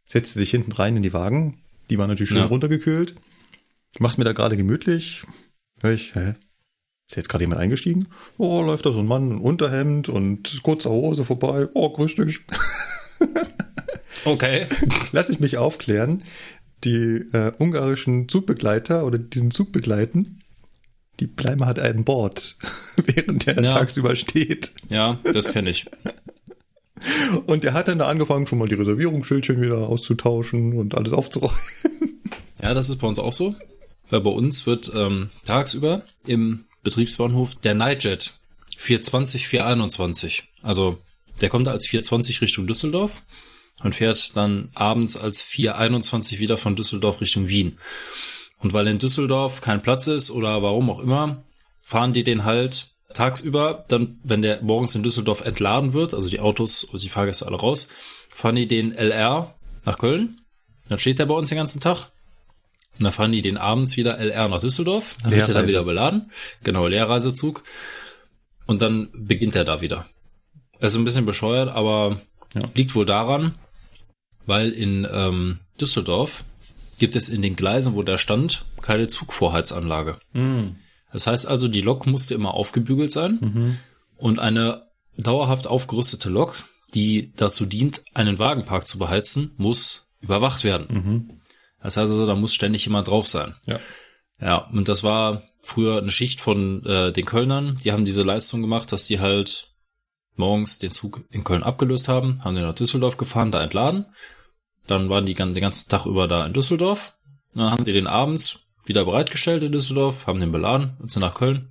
setze 0.08 0.40
dich 0.40 0.52
hinten 0.52 0.72
rein 0.72 0.98
in 0.98 1.04
die 1.04 1.14
Wagen. 1.14 1.62
Die 1.90 1.98
waren 1.98 2.10
natürlich 2.10 2.30
schön 2.30 2.40
ja. 2.40 2.46
runtergekühlt. 2.46 3.16
Mach's 4.00 4.18
mir 4.18 4.26
da 4.26 4.34
gerade 4.34 4.58
gemütlich. 4.58 5.24
Hör 5.82 5.92
ich, 5.92 6.16
hä? 6.16 6.34
Ist 7.08 7.18
jetzt 7.18 7.30
gerade 7.30 7.44
jemand 7.44 7.62
eingestiegen? 7.62 8.08
Oh, 8.38 8.62
läuft 8.64 8.86
da 8.86 8.92
so 8.92 9.00
ein 9.00 9.06
Mann 9.06 9.32
in 9.32 9.38
Unterhemd 9.38 10.10
und 10.10 10.64
kurzer 10.64 10.90
Hose 10.90 11.24
vorbei. 11.24 11.68
Oh, 11.74 11.90
grüß 11.90 12.16
dich. 12.16 12.42
Okay. 14.26 14.66
Lass 15.12 15.30
ich 15.30 15.40
mich 15.40 15.58
aufklären. 15.58 16.24
Die 16.84 17.24
äh, 17.32 17.52
ungarischen 17.60 18.28
Zugbegleiter 18.28 19.06
oder 19.06 19.20
diesen 19.20 19.52
Zug 19.52 19.72
begleiten, 19.72 20.40
die 21.20 21.28
Bleimer 21.28 21.68
hat 21.68 21.80
einen 21.80 22.04
Bord, 22.04 22.56
während 23.06 23.46
der 23.46 23.56
ja. 23.56 23.74
tagsüber 23.76 24.16
steht. 24.16 24.72
Ja, 24.90 25.20
das 25.32 25.52
kenne 25.52 25.70
ich. 25.70 25.86
Und 27.46 27.64
der 27.64 27.74
hat 27.74 27.88
dann 27.88 28.00
da 28.00 28.08
angefangen, 28.08 28.48
schon 28.48 28.58
mal 28.58 28.68
die 28.68 28.76
Reservierungsschildchen 28.76 29.62
wieder 29.62 29.90
auszutauschen 29.90 30.74
und 30.74 30.96
alles 30.96 31.14
aufzuräumen. 31.14 31.60
Ja, 32.62 32.74
das 32.74 32.90
ist 32.90 32.98
bei 32.98 33.08
uns 33.08 33.20
auch 33.20 33.34
so. 33.34 33.54
Weil 34.10 34.22
bei 34.22 34.30
uns 34.30 34.66
wird 34.66 34.92
ähm, 34.96 35.30
tagsüber 35.44 36.04
im 36.26 36.66
Betriebsbahnhof 36.84 37.56
der 37.56 37.74
Nightjet 37.74 38.34
420, 38.78 39.48
421. 39.48 40.44
Also 40.62 40.98
der 41.42 41.50
kommt 41.50 41.68
als 41.68 41.88
420 41.88 42.42
Richtung 42.42 42.68
Düsseldorf 42.68 43.24
und 43.84 43.96
fährt 43.96 44.36
dann 44.36 44.70
abends 44.74 45.18
als 45.18 45.42
421 45.42 46.40
wieder 46.40 46.58
von 46.58 46.76
Düsseldorf 46.76 47.22
Richtung 47.22 47.48
Wien. 47.48 47.78
Und 48.60 48.74
weil 48.74 48.88
in 48.88 49.00
Düsseldorf 49.00 49.62
kein 49.62 49.82
Platz 49.82 50.08
ist 50.08 50.32
oder 50.32 50.62
warum 50.64 50.90
auch 50.90 51.00
immer, 51.00 51.44
fahren 51.82 52.14
die 52.14 52.24
den 52.24 52.46
halt 52.46 52.88
tagsüber, 53.14 53.86
dann, 53.88 54.20
wenn 54.24 54.42
der 54.42 54.62
morgens 54.62 54.96
in 54.96 55.04
Düsseldorf 55.04 55.42
entladen 55.42 55.94
wird, 55.94 56.14
also 56.14 56.30
die 56.30 56.40
Autos 56.40 56.84
und 56.84 57.02
die 57.02 57.10
Fahrgäste 57.10 57.46
alle 57.46 57.58
raus, 57.58 57.88
fahren 58.30 58.56
die 58.56 58.68
den 58.68 58.92
LR 58.92 59.54
nach 59.86 59.98
Köln. 59.98 60.42
Dann 60.90 61.00
steht 61.00 61.20
der 61.20 61.26
bei 61.26 61.34
uns 61.34 61.50
den 61.50 61.58
ganzen 61.58 61.82
Tag. 61.82 62.10
Und 62.98 63.04
dann 63.04 63.12
fahren 63.12 63.32
die 63.32 63.42
den 63.42 63.58
abends 63.58 63.98
wieder 63.98 64.18
LR 64.18 64.48
nach 64.48 64.62
Düsseldorf. 64.62 65.18
Dann 65.24 65.32
wird 65.32 65.48
er 65.48 65.54
dann 65.54 65.68
wieder 65.68 65.84
beladen. 65.84 66.32
Genau, 66.64 66.88
Leerreisezug. 66.88 67.64
Und 68.68 68.82
dann 68.82 69.10
beginnt 69.14 69.56
er 69.56 69.66
da 69.66 69.82
wieder. 69.82 70.08
Er 70.86 70.90
ist 70.90 70.96
ein 70.98 71.04
bisschen 71.04 71.26
bescheuert, 71.26 71.68
aber 71.70 72.22
ja. 72.54 72.62
liegt 72.76 72.94
wohl 72.94 73.08
daran, 73.08 73.56
weil 74.46 74.70
in 74.70 75.08
ähm, 75.12 75.58
Düsseldorf 75.82 76.44
gibt 77.00 77.16
es 77.16 77.28
in 77.28 77.42
den 77.42 77.56
Gleisen, 77.56 77.96
wo 77.96 78.04
der 78.04 78.20
stand, 78.20 78.66
keine 78.84 79.08
Zugvorheizanlage. 79.08 80.20
Mhm. 80.34 80.76
Das 81.12 81.26
heißt 81.26 81.48
also, 81.48 81.68
die 81.68 81.82
Lok 81.82 82.06
musste 82.06 82.36
immer 82.36 82.54
aufgebügelt 82.54 83.12
sein 83.12 83.40
mhm. 83.42 83.78
und 84.18 84.38
eine 84.38 84.84
dauerhaft 85.18 85.66
aufgerüstete 85.66 86.30
Lok, 86.30 86.66
die 86.94 87.34
dazu 87.36 87.66
dient, 87.66 88.04
einen 88.14 88.38
Wagenpark 88.38 88.88
zu 88.88 89.00
beheizen, 89.00 89.56
muss 89.58 90.06
überwacht 90.22 90.64
werden. 90.64 90.86
Mhm. 90.92 91.42
Das 91.82 91.98
heißt 91.98 92.12
also, 92.12 92.28
da 92.28 92.36
muss 92.36 92.54
ständig 92.54 92.86
jemand 92.86 93.08
drauf 93.08 93.28
sein. 93.28 93.56
Ja. 93.66 93.80
Ja, 94.40 94.58
und 94.58 94.88
das 94.88 95.02
war 95.02 95.42
früher 95.64 95.98
eine 95.98 96.12
Schicht 96.12 96.42
von 96.42 96.86
äh, 96.86 97.12
den 97.12 97.26
Kölnern. 97.26 97.80
Die 97.84 97.92
haben 97.92 98.06
diese 98.06 98.22
Leistung 98.22 98.62
gemacht, 98.62 98.92
dass 98.92 99.08
die 99.08 99.20
halt 99.20 99.70
morgens 100.38 100.80
den 100.80 100.92
Zug 100.92 101.24
in 101.30 101.44
Köln 101.44 101.64
abgelöst 101.64 102.08
haben, 102.08 102.44
haben 102.44 102.56
den 102.56 102.66
nach 102.66 102.76
Düsseldorf 102.76 103.18
gefahren, 103.18 103.52
da 103.52 103.62
entladen 103.64 104.06
dann 104.88 105.10
waren 105.10 105.26
die 105.26 105.34
den 105.34 105.54
ganzen 105.54 105.90
Tag 105.90 106.06
über 106.06 106.28
da 106.28 106.46
in 106.46 106.54
Düsseldorf. 106.54 107.14
Dann 107.54 107.72
haben 107.72 107.86
die 107.86 107.94
den 107.94 108.08
abends 108.08 108.60
wieder 108.86 109.06
bereitgestellt 109.06 109.64
in 109.64 109.72
Düsseldorf, 109.72 110.28
haben 110.28 110.40
den 110.40 110.52
beladen 110.52 110.96
und 111.00 111.12
sind 111.12 111.22
nach 111.22 111.36
Köln 111.36 111.70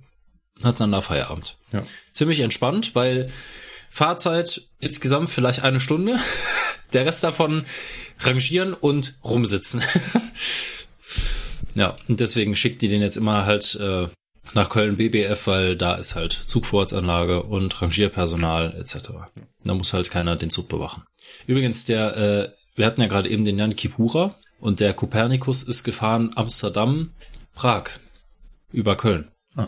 und 0.57 0.65
hatten 0.65 0.79
dann 0.79 0.91
da 0.91 1.01
Feierabend. 1.01 1.57
Ja. 1.71 1.83
Ziemlich 2.11 2.41
entspannt, 2.41 2.95
weil 2.95 3.31
Fahrzeit 3.89 4.61
insgesamt 4.79 5.29
vielleicht 5.29 5.61
eine 5.61 5.79
Stunde. 5.79 6.17
Der 6.93 7.05
Rest 7.05 7.23
davon 7.23 7.65
rangieren 8.19 8.73
und 8.73 9.15
rumsitzen. 9.23 9.81
ja, 11.75 11.95
und 12.07 12.19
deswegen 12.19 12.55
schickt 12.55 12.81
die 12.81 12.87
den 12.87 13.01
jetzt 13.01 13.17
immer 13.17 13.45
halt 13.45 13.75
äh, 13.75 14.07
nach 14.53 14.69
Köln 14.69 14.97
BBF, 14.97 15.47
weil 15.47 15.75
da 15.75 15.95
ist 15.95 16.15
halt 16.15 16.33
Zugvorratsanlage 16.33 17.43
und 17.43 17.81
Rangierpersonal 17.81 18.75
etc. 18.79 19.11
Da 19.63 19.73
muss 19.73 19.93
halt 19.93 20.11
keiner 20.11 20.35
den 20.35 20.49
Zug 20.49 20.69
bewachen. 20.69 21.03
Übrigens, 21.47 21.85
der, 21.85 22.17
äh, 22.17 22.51
wir 22.75 22.85
hatten 22.85 23.01
ja 23.01 23.07
gerade 23.07 23.29
eben 23.29 23.45
den 23.45 23.57
Jan 23.57 23.75
Kipura 23.75 24.35
und 24.59 24.79
der 24.79 24.93
Kopernikus 24.93 25.63
ist 25.63 25.83
gefahren 25.83 26.31
Amsterdam, 26.35 27.11
Prag 27.53 27.85
über 28.71 28.95
Köln. 28.95 29.31
Ah. 29.55 29.67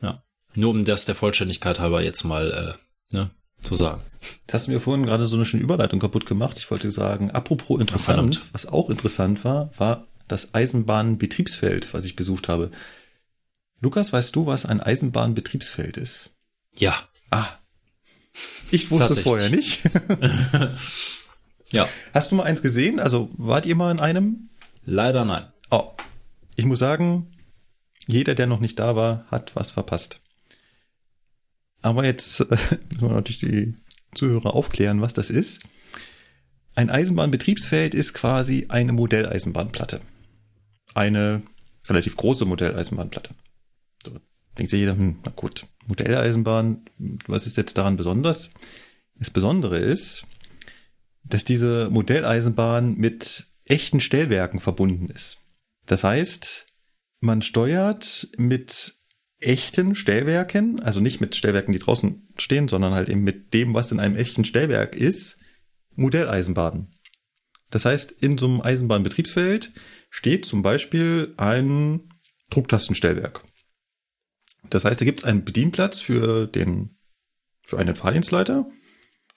Ja. 0.00 0.22
Nur 0.54 0.70
um 0.70 0.84
das 0.84 1.04
der 1.04 1.14
Vollständigkeit 1.14 1.80
halber 1.80 2.02
jetzt 2.02 2.24
mal 2.24 2.76
äh, 3.12 3.16
ne, 3.16 3.30
zu 3.60 3.76
sagen. 3.76 4.02
Das 4.46 4.54
hast 4.54 4.66
du 4.66 4.72
mir 4.72 4.80
vorhin 4.80 5.06
gerade 5.06 5.26
so 5.26 5.36
eine 5.36 5.44
schöne 5.44 5.62
Überleitung 5.62 6.00
kaputt 6.00 6.26
gemacht. 6.26 6.56
Ich 6.58 6.70
wollte 6.70 6.90
sagen, 6.90 7.30
apropos 7.30 7.80
interessant, 7.80 8.40
Ach, 8.42 8.48
was 8.52 8.66
auch 8.66 8.90
interessant 8.90 9.44
war, 9.44 9.70
war 9.78 10.06
das 10.28 10.54
Eisenbahnbetriebsfeld, 10.54 11.94
was 11.94 12.04
ich 12.04 12.16
besucht 12.16 12.48
habe. 12.48 12.70
Lukas, 13.86 14.12
weißt 14.12 14.34
du, 14.34 14.46
was 14.46 14.66
ein 14.66 14.80
Eisenbahnbetriebsfeld 14.80 15.96
ist? 15.96 16.30
Ja. 16.74 17.08
Ah. 17.30 17.46
Ich 18.72 18.90
wusste 18.90 19.12
es 19.12 19.20
vorher 19.20 19.48
nicht. 19.48 19.88
ja. 21.70 21.88
Hast 22.12 22.32
du 22.32 22.34
mal 22.34 22.42
eins 22.42 22.62
gesehen? 22.62 22.98
Also 22.98 23.30
wart 23.36 23.64
ihr 23.64 23.76
mal 23.76 23.92
in 23.92 24.00
einem? 24.00 24.50
Leider 24.84 25.24
nein. 25.24 25.52
Oh. 25.70 25.92
Ich 26.56 26.64
muss 26.64 26.80
sagen, 26.80 27.30
jeder, 28.08 28.34
der 28.34 28.48
noch 28.48 28.58
nicht 28.58 28.76
da 28.80 28.96
war, 28.96 29.24
hat 29.30 29.54
was 29.54 29.70
verpasst. 29.70 30.18
Aber 31.80 32.04
jetzt 32.04 32.40
äh, 32.40 32.46
müssen 32.90 33.02
wir 33.02 33.08
natürlich 33.10 33.38
die 33.38 33.76
Zuhörer 34.16 34.56
aufklären, 34.56 35.00
was 35.00 35.14
das 35.14 35.30
ist. 35.30 35.62
Ein 36.74 36.90
Eisenbahnbetriebsfeld 36.90 37.94
ist 37.94 38.14
quasi 38.14 38.66
eine 38.68 38.92
Modelleisenbahnplatte. 38.92 40.00
Eine 40.92 41.42
relativ 41.88 42.16
große 42.16 42.46
Modelleisenbahnplatte. 42.46 43.30
Denkt 44.58 44.70
sich 44.70 44.80
jeder, 44.80 44.96
hm, 44.96 45.18
na 45.24 45.32
gut, 45.34 45.66
Modelleisenbahn, 45.86 46.84
was 47.26 47.46
ist 47.46 47.56
jetzt 47.56 47.76
daran 47.76 47.96
besonders? 47.96 48.50
Das 49.14 49.30
Besondere 49.30 49.78
ist, 49.78 50.26
dass 51.24 51.44
diese 51.44 51.88
Modelleisenbahn 51.90 52.96
mit 52.96 53.46
echten 53.64 54.00
Stellwerken 54.00 54.60
verbunden 54.60 55.08
ist. 55.10 55.38
Das 55.86 56.04
heißt, 56.04 56.66
man 57.20 57.42
steuert 57.42 58.28
mit 58.38 58.94
echten 59.38 59.94
Stellwerken, 59.94 60.80
also 60.80 61.00
nicht 61.00 61.20
mit 61.20 61.36
Stellwerken, 61.36 61.72
die 61.72 61.78
draußen 61.78 62.28
stehen, 62.38 62.68
sondern 62.68 62.94
halt 62.94 63.08
eben 63.08 63.22
mit 63.22 63.54
dem, 63.54 63.74
was 63.74 63.92
in 63.92 64.00
einem 64.00 64.16
echten 64.16 64.44
Stellwerk 64.44 64.94
ist, 64.94 65.40
Modelleisenbahnen. 65.94 66.94
Das 67.70 67.84
heißt, 67.84 68.10
in 68.10 68.38
so 68.38 68.46
einem 68.46 68.60
Eisenbahnbetriebsfeld 68.60 69.72
steht 70.10 70.44
zum 70.46 70.62
Beispiel 70.62 71.34
ein 71.36 72.08
Drucktastenstellwerk. 72.50 73.42
Das 74.70 74.84
heißt, 74.84 75.00
da 75.00 75.04
gibt 75.04 75.20
es 75.20 75.24
einen 75.24 75.44
Bedienplatz 75.44 76.00
für 76.00 76.46
den, 76.46 76.98
für 77.62 77.78
einen 77.78 77.94
Fahrdienstleiter, 77.94 78.66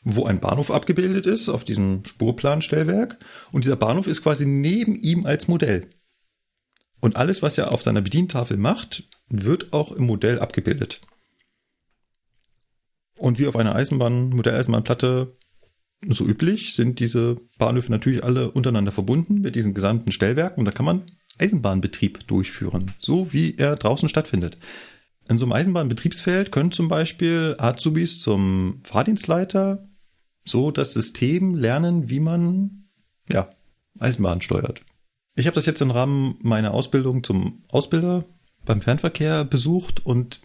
wo 0.04 0.26
ein 0.26 0.40
Bahnhof 0.40 0.72
abgebildet 0.72 1.26
ist 1.26 1.50
auf 1.50 1.64
diesem 1.64 2.04
Spurplanstellwerk. 2.06 3.18
Und 3.52 3.66
dieser 3.66 3.76
Bahnhof 3.76 4.08
ist 4.08 4.24
quasi 4.24 4.46
neben 4.46 4.96
ihm 4.96 5.26
als 5.26 5.48
Modell. 5.48 5.88
Und 7.02 7.16
alles, 7.16 7.42
was 7.42 7.58
er 7.58 7.72
auf 7.72 7.82
seiner 7.82 8.02
Bedientafel 8.02 8.58
macht, 8.58 9.08
wird 9.30 9.74
auch 9.74 9.92
im 9.92 10.06
Modell 10.06 10.40
abgebildet. 10.40 11.02
Und 13.18 13.38
wie 13.40 13.48
auf 13.48 13.56
einer 13.56 13.76
Eisenbahn, 13.76 14.30
Modelleisenbahnplatte 14.30 15.36
so 16.08 16.26
üblich, 16.26 16.76
sind 16.76 17.00
diese 17.00 17.36
Bahnhöfe 17.58 17.92
natürlich 17.92 18.24
alle 18.24 18.52
untereinander 18.52 18.94
verbunden 18.94 19.42
mit 19.42 19.56
diesen 19.56 19.74
gesamten 19.74 20.14
Stellwerken 20.14 20.60
und 20.60 20.66
da 20.66 20.72
kann 20.72 20.86
man 20.86 21.04
Eisenbahnbetrieb 21.38 22.28
durchführen, 22.28 22.94
so 23.00 23.34
wie 23.34 23.58
er 23.58 23.76
draußen 23.76 24.08
stattfindet. 24.08 24.58
In 25.30 25.38
so 25.38 25.46
einem 25.46 25.54
Eisenbahnbetriebsfeld 25.54 26.52
können 26.52 26.72
zum 26.72 26.88
Beispiel 26.88 27.56
Azubis 27.60 28.20
zum 28.20 28.82
Fahrdienstleiter 28.84 29.88
so 30.44 30.72
das 30.72 30.94
System 30.94 31.54
lernen, 31.54 32.10
wie 32.10 32.20
man 32.20 32.90
ja, 33.30 33.52
Eisenbahn 34.00 34.42
steuert. 34.42 34.82
Ich 35.36 35.46
habe 35.46 35.54
das 35.54 35.68
jetzt 35.68 35.82
im 35.82 35.92
Rahmen 35.92 36.40
meiner 36.42 36.74
Ausbildung 36.74 37.24
zum 37.24 37.60
Ausbilder 37.70 38.26
beim 38.66 38.82
Fernverkehr 38.82 39.46
besucht 39.46 40.04
und 40.04 40.42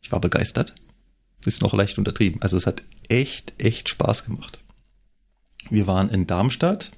ich 0.00 0.12
war 0.12 0.20
begeistert. 0.20 0.74
Ist 1.44 1.60
noch 1.60 1.74
leicht 1.74 1.98
untertrieben. 1.98 2.40
Also 2.42 2.56
es 2.56 2.66
hat 2.66 2.84
echt, 3.08 3.54
echt 3.58 3.88
Spaß 3.88 4.26
gemacht. 4.26 4.60
Wir 5.70 5.88
waren 5.88 6.08
in 6.08 6.28
Darmstadt. 6.28 6.92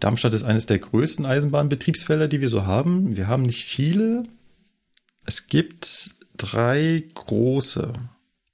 Darmstadt 0.00 0.32
ist 0.32 0.44
eines 0.44 0.64
der 0.64 0.78
größten 0.78 1.26
Eisenbahnbetriebsfelder, 1.26 2.28
die 2.28 2.40
wir 2.40 2.48
so 2.48 2.64
haben. 2.64 3.16
Wir 3.16 3.28
haben 3.28 3.42
nicht 3.42 3.64
viele. 3.64 4.22
Es 5.24 5.46
gibt 5.46 6.14
drei 6.36 7.04
große. 7.14 7.92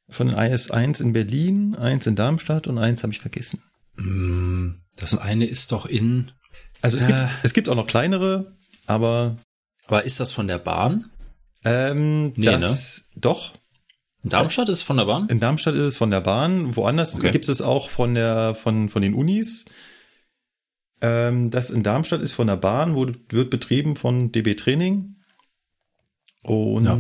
Von 0.08 0.28
den 0.28 0.36
IS 0.36 0.70
eins 0.70 1.00
in 1.00 1.12
Berlin, 1.12 1.76
eins 1.76 2.06
in 2.06 2.16
Darmstadt 2.16 2.66
und 2.66 2.78
eins 2.78 3.02
habe 3.02 3.12
ich 3.12 3.20
vergessen. 3.20 3.62
Mm, 3.96 4.80
das 4.96 5.16
eine 5.16 5.46
ist 5.46 5.70
doch 5.70 5.86
in. 5.86 6.32
Also 6.82 6.96
es 6.96 7.04
äh, 7.04 7.06
gibt 7.08 7.20
es 7.44 7.54
gibt 7.54 7.68
auch 7.68 7.76
noch 7.76 7.86
kleinere, 7.86 8.56
aber 8.86 9.36
aber 9.86 10.04
ist 10.04 10.20
das 10.20 10.32
von 10.32 10.48
der 10.48 10.58
Bahn? 10.58 11.10
Ähm, 11.64 12.32
nee, 12.36 12.46
das, 12.46 13.08
ne? 13.14 13.20
Doch. 13.20 13.52
In 14.22 14.30
Darmstadt 14.30 14.68
ist 14.68 14.78
es 14.78 14.82
von 14.82 14.96
der 14.98 15.06
Bahn? 15.06 15.28
In 15.28 15.40
Darmstadt 15.40 15.74
ist 15.74 15.82
es 15.82 15.96
von 15.96 16.10
der 16.10 16.20
Bahn. 16.20 16.76
Woanders 16.76 17.16
okay. 17.16 17.30
gibt 17.30 17.48
es 17.48 17.62
auch 17.62 17.88
von 17.88 18.14
der, 18.14 18.54
von, 18.54 18.88
von 18.88 19.02
den 19.02 19.14
Unis. 19.14 19.64
Ähm, 21.00 21.50
das 21.50 21.70
in 21.70 21.82
Darmstadt 21.82 22.20
ist 22.20 22.32
von 22.32 22.46
der 22.46 22.56
Bahn, 22.56 22.94
wurde, 22.94 23.14
wird 23.30 23.50
betrieben 23.50 23.96
von 23.96 24.30
DB 24.30 24.54
Training. 24.54 25.16
Und 26.42 26.84
ja. 26.84 26.98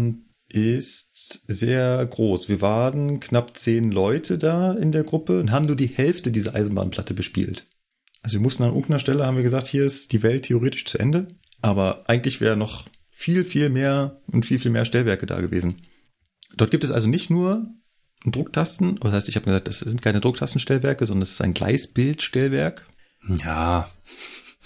ist 0.48 1.44
sehr 1.46 2.04
groß. 2.06 2.48
Wir 2.48 2.60
waren 2.60 3.20
knapp 3.20 3.56
zehn 3.56 3.90
Leute 3.90 4.38
da 4.38 4.72
in 4.72 4.92
der 4.92 5.04
Gruppe 5.04 5.40
und 5.40 5.50
haben 5.50 5.66
nur 5.66 5.76
die 5.76 5.86
Hälfte 5.86 6.30
dieser 6.30 6.54
Eisenbahnplatte 6.54 7.14
bespielt. 7.14 7.66
Also 8.22 8.34
wir 8.34 8.42
mussten 8.42 8.62
an 8.62 8.70
irgendeiner 8.70 8.98
Stelle, 8.98 9.26
haben 9.26 9.36
wir 9.36 9.42
gesagt, 9.42 9.66
hier 9.66 9.84
ist 9.84 10.12
die 10.12 10.22
Welt 10.22 10.44
theoretisch 10.44 10.84
zu 10.84 10.98
Ende. 10.98 11.28
Aber 11.62 12.08
eigentlich 12.08 12.40
wäre 12.40 12.56
noch 12.56 12.86
viel, 13.10 13.44
viel 13.44 13.68
mehr 13.68 14.22
und 14.32 14.46
viel, 14.46 14.58
viel 14.58 14.70
mehr 14.70 14.84
Stellwerke 14.84 15.26
da 15.26 15.40
gewesen. 15.40 15.82
Dort 16.56 16.70
gibt 16.70 16.84
es 16.84 16.90
also 16.90 17.06
nicht 17.06 17.30
nur 17.30 17.66
Drucktasten, 18.26 18.98
das 19.00 19.12
heißt, 19.12 19.28
ich 19.28 19.36
habe 19.36 19.46
gesagt, 19.46 19.68
das 19.68 19.80
sind 19.80 20.02
keine 20.02 20.20
Drucktastenstellwerke, 20.20 21.06
sondern 21.06 21.22
es 21.22 21.32
ist 21.32 21.40
ein 21.40 21.54
Gleisbildstellwerk. 21.54 22.86
Ja. 23.28 23.90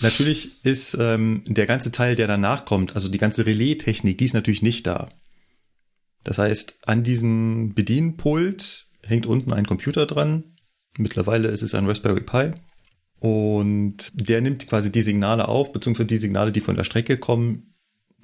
Natürlich 0.01 0.65
ist 0.65 0.97
ähm, 0.99 1.43
der 1.47 1.67
ganze 1.67 1.93
Teil, 1.93 2.17
der 2.17 2.27
danach 2.27 2.65
kommt, 2.65 2.95
also 2.95 3.09
die 3.09 3.19
ganze 3.19 3.47
Relais-Technik, 3.47 4.19
die 4.19 4.25
ist 4.25 4.35
natürlich 4.35 4.63
nicht 4.63 4.87
da. 4.87 5.09
Das 6.25 6.39
heißt, 6.39 6.89
an 6.89 7.05
diesem 7.05 7.75
Bedienpult 7.75 8.87
hängt 9.03 9.27
unten 9.27 9.53
ein 9.53 9.67
Computer 9.67 10.07
dran. 10.07 10.57
Mittlerweile 10.97 11.49
ist 11.49 11.63
es 11.63 11.75
ein 11.75 11.87
Raspberry 11.87 12.23
Pi. 12.23 12.53
Und 13.21 14.11
der 14.15 14.41
nimmt 14.41 14.67
quasi 14.67 14.91
die 14.91 15.03
Signale 15.03 15.49
auf, 15.49 15.73
beziehungsweise 15.73 16.07
die 16.07 16.17
Signale, 16.17 16.53
die 16.53 16.61
von 16.61 16.77
der 16.77 16.85
Strecke 16.85 17.17
kommen, 17.17 17.75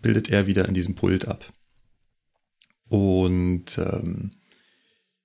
bildet 0.03 0.29
er 0.29 0.47
wieder 0.47 0.67
in 0.67 0.75
diesem 0.75 0.95
Pult 0.95 1.29
ab. 1.29 1.51
Und 2.89 3.79
ähm, 3.79 4.33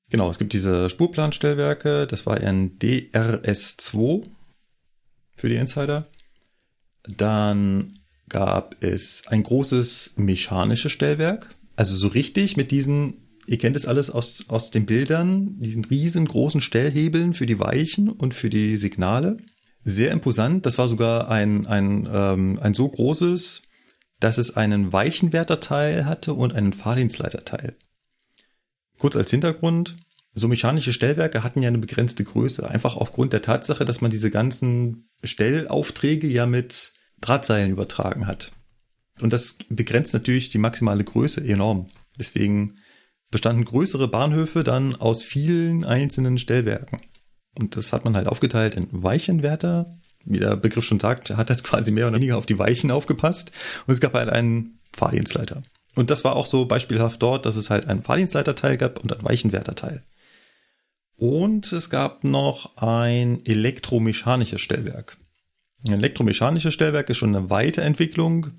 genau, 0.10 0.30
es 0.30 0.38
gibt 0.38 0.54
diese 0.54 0.90
Spurplanstellwerke, 0.90 2.08
das 2.08 2.26
war 2.26 2.38
ein 2.38 2.78
DRS2 2.78 4.26
für 5.36 5.50
die 5.50 5.56
Insider. 5.56 6.08
Dann 7.08 7.94
gab 8.30 8.84
es 8.84 9.24
ein 9.28 9.44
großes 9.44 10.14
mechanisches 10.18 10.92
Stellwerk, 10.92 11.54
also 11.76 11.96
so 11.96 12.08
richtig 12.08 12.58
mit 12.58 12.72
diesen, 12.72 13.26
ihr 13.48 13.58
kennt 13.58 13.76
es 13.76 13.86
alles 13.86 14.10
aus, 14.10 14.46
aus 14.48 14.72
den 14.72 14.86
Bildern, 14.86 15.60
diesen 15.60 15.86
riesengroßen 15.86 16.62
Stellhebeln 16.62 17.34
für 17.34 17.46
die 17.46 17.60
Weichen 17.60 18.10
und 18.10 18.34
für 18.34 18.50
die 18.50 18.78
Signale 18.78 19.38
sehr 19.84 20.12
imposant. 20.12 20.66
Das 20.66 20.78
war 20.78 20.88
sogar 20.90 21.30
ein, 21.30 21.68
ein, 21.68 22.10
ähm, 22.12 22.60
ein 22.62 22.74
so 22.74 22.90
großes, 22.90 23.62
dass 24.20 24.38
es 24.38 24.58
einen 24.58 24.92
Weichenwerterteil 24.92 26.06
hatte 26.06 26.34
und 26.34 26.54
einen 26.54 26.74
Fahrdienstleiterteil. 26.74 27.76
Kurz 28.98 29.16
als 29.16 29.30
Hintergrund, 29.30 29.96
so 30.36 30.50
mechanische 30.50 30.92
Stellwerke 30.94 31.44
hatten 31.44 31.62
ja 31.62 31.70
eine 31.70 31.78
begrenzte 31.78 32.24
Größe, 32.24 32.70
einfach 32.70 32.98
aufgrund 32.98 33.32
der 33.34 33.42
Tatsache, 33.42 33.86
dass 33.86 34.02
man 34.02 34.12
diese 34.12 34.30
ganzen 34.30 35.10
Stellaufträge 35.24 36.28
ja 36.28 36.46
mit 36.46 36.94
Drahtseilen 37.22 37.72
übertragen 37.72 38.28
hat. 38.28 38.52
Und 39.22 39.32
das 39.32 39.58
begrenzt 39.70 40.14
natürlich 40.14 40.50
die 40.50 40.58
maximale 40.58 41.06
Größe 41.06 41.42
enorm. 41.42 41.88
Deswegen 42.20 42.76
bestanden 43.32 43.64
größere 43.64 44.10
Bahnhöfe 44.10 44.66
dann 44.66 44.96
aus 44.96 45.24
vielen 45.24 45.86
einzelnen 45.86 46.38
Stellwerken. 46.38 47.02
Und 47.58 47.78
das 47.78 47.94
hat 47.94 48.04
man 48.04 48.16
halt 48.16 48.28
aufgeteilt 48.28 48.76
in 48.76 48.88
Weichenwärter. 48.92 49.98
Wie 50.26 50.40
der 50.40 50.58
Begriff 50.58 50.84
schon 50.84 51.00
sagt, 51.00 51.30
hat 51.30 51.50
halt 51.50 51.64
quasi 51.64 51.92
mehr 51.92 52.08
oder 52.08 52.18
weniger 52.18 52.38
auf 52.38 52.46
die 52.46 52.60
Weichen 52.60 52.92
aufgepasst. 52.92 53.52
Und 53.88 53.94
es 53.94 54.02
gab 54.02 54.14
halt 54.14 54.30
einen 54.30 54.80
Fahrdienstleiter. 54.94 55.64
Und 55.96 56.12
das 56.12 56.26
war 56.26 56.36
auch 56.36 56.46
so 56.46 56.66
beispielhaft 56.66 57.22
dort, 57.22 57.46
dass 57.46 57.56
es 57.56 57.70
halt 57.70 57.88
einen 57.88 58.04
Fahrdienstleiterteil 58.04 58.76
gab 58.76 59.00
und 59.00 59.14
einen 59.14 59.24
Weichenwärterteil. 59.24 60.04
Und 61.18 61.72
es 61.72 61.90
gab 61.90 62.24
noch 62.24 62.78
ein 62.78 63.46
elektromechanisches 63.46 64.62
Stellwerk. 64.62 65.18
Ein 65.88 65.94
elektromechanisches 65.94 66.74
Stellwerk 66.74 67.10
ist 67.10 67.18
schon 67.18 67.36
eine 67.36 67.50
Weiterentwicklung. 67.50 68.52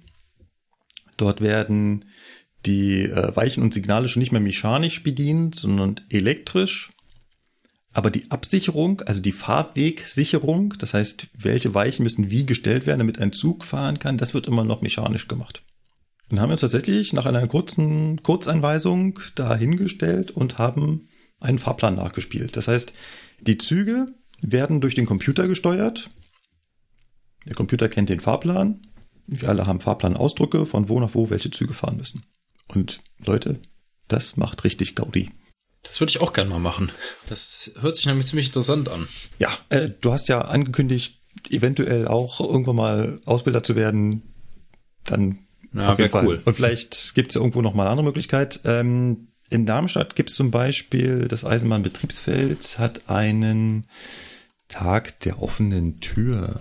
Dort 1.16 1.40
werden 1.40 2.04
die 2.64 3.04
äh, 3.04 3.34
Weichen 3.36 3.62
und 3.62 3.74
Signale 3.74 4.08
schon 4.08 4.20
nicht 4.20 4.32
mehr 4.32 4.40
mechanisch 4.40 5.02
bedient, 5.02 5.54
sondern 5.54 6.00
elektrisch. 6.08 6.90
Aber 7.92 8.10
die 8.10 8.30
Absicherung, 8.30 9.00
also 9.02 9.22
die 9.22 9.32
Fahrwegsicherung, 9.32 10.74
das 10.78 10.92
heißt, 10.92 11.28
welche 11.38 11.74
Weichen 11.74 12.02
müssen 12.02 12.30
wie 12.30 12.44
gestellt 12.44 12.86
werden, 12.86 12.98
damit 12.98 13.18
ein 13.18 13.32
Zug 13.32 13.64
fahren 13.64 13.98
kann, 13.98 14.18
das 14.18 14.34
wird 14.34 14.46
immer 14.46 14.64
noch 14.64 14.82
mechanisch 14.82 15.28
gemacht. 15.28 15.62
Dann 16.28 16.40
haben 16.40 16.50
wir 16.50 16.54
uns 16.54 16.60
tatsächlich 16.60 17.12
nach 17.12 17.24
einer 17.24 17.46
kurzen 17.46 18.22
Kurzeinweisung 18.22 19.18
dahingestellt 19.34 20.30
und 20.30 20.58
haben 20.58 21.08
einen 21.46 21.58
Fahrplan 21.58 21.94
nachgespielt. 21.94 22.56
Das 22.56 22.68
heißt, 22.68 22.92
die 23.40 23.58
Züge 23.58 24.06
werden 24.40 24.80
durch 24.80 24.94
den 24.94 25.06
Computer 25.06 25.48
gesteuert. 25.48 26.08
Der 27.46 27.54
Computer 27.54 27.88
kennt 27.88 28.08
den 28.08 28.20
Fahrplan. 28.20 28.86
Wir 29.26 29.48
alle 29.48 29.66
haben 29.66 29.80
Fahrplanausdrücke, 29.80 30.66
von 30.66 30.88
wo 30.88 31.00
nach 31.00 31.14
wo 31.14 31.30
welche 31.30 31.50
Züge 31.50 31.74
fahren 31.74 31.96
müssen. 31.96 32.22
Und 32.68 33.00
Leute, 33.24 33.60
das 34.08 34.36
macht 34.36 34.64
richtig 34.64 34.96
Gaudi. 34.96 35.30
Das 35.82 36.00
würde 36.00 36.10
ich 36.10 36.20
auch 36.20 36.32
gerne 36.32 36.50
mal 36.50 36.58
machen. 36.58 36.90
Das 37.28 37.72
hört 37.80 37.96
sich 37.96 38.06
nämlich 38.06 38.26
ziemlich 38.26 38.48
interessant 38.48 38.88
an. 38.88 39.08
Ja, 39.38 39.50
äh, 39.68 39.88
du 40.00 40.12
hast 40.12 40.28
ja 40.28 40.40
angekündigt, 40.40 41.22
eventuell 41.48 42.08
auch 42.08 42.40
irgendwann 42.40 42.76
mal 42.76 43.20
Ausbilder 43.24 43.62
zu 43.62 43.76
werden. 43.76 44.34
Dann 45.04 45.46
ja, 45.72 45.96
wäre 45.96 46.24
cool. 46.24 46.42
Und 46.44 46.54
vielleicht 46.54 47.14
gibt 47.14 47.30
es 47.30 47.34
ja 47.34 47.40
irgendwo 47.40 47.62
noch 47.62 47.74
mal 47.74 47.82
eine 47.82 47.90
andere 47.90 48.06
Möglichkeit. 48.06 48.60
Ähm, 48.64 49.28
in 49.50 49.66
Darmstadt 49.66 50.16
gibt 50.16 50.30
es 50.30 50.36
zum 50.36 50.50
Beispiel 50.50 51.28
das 51.28 51.44
Eisenbahnbetriebsfeld 51.44 52.78
hat 52.78 53.08
einen 53.08 53.86
Tag 54.68 55.20
der 55.20 55.42
offenen 55.42 56.00
Tür. 56.00 56.58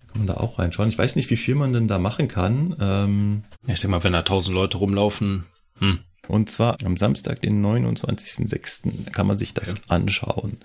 Da 0.00 0.06
kann 0.08 0.18
man 0.18 0.26
da 0.26 0.34
auch 0.34 0.58
reinschauen. 0.58 0.88
Ich 0.88 0.98
weiß 0.98 1.16
nicht, 1.16 1.30
wie 1.30 1.36
viel 1.36 1.54
man 1.54 1.72
denn 1.72 1.88
da 1.88 1.98
machen 1.98 2.28
kann. 2.28 2.76
Ähm, 2.80 3.42
ich 3.66 3.80
denke 3.80 3.88
mal, 3.88 4.04
wenn 4.04 4.12
da 4.12 4.22
tausend 4.22 4.54
Leute 4.54 4.76
rumlaufen. 4.76 5.46
Hm. 5.78 6.00
Und 6.28 6.50
zwar 6.50 6.76
am 6.84 6.96
Samstag, 6.96 7.40
den 7.40 7.64
29.06. 7.64 9.10
kann 9.12 9.26
man 9.26 9.38
sich 9.38 9.54
das 9.54 9.70
ja. 9.70 9.76
anschauen. 9.88 10.58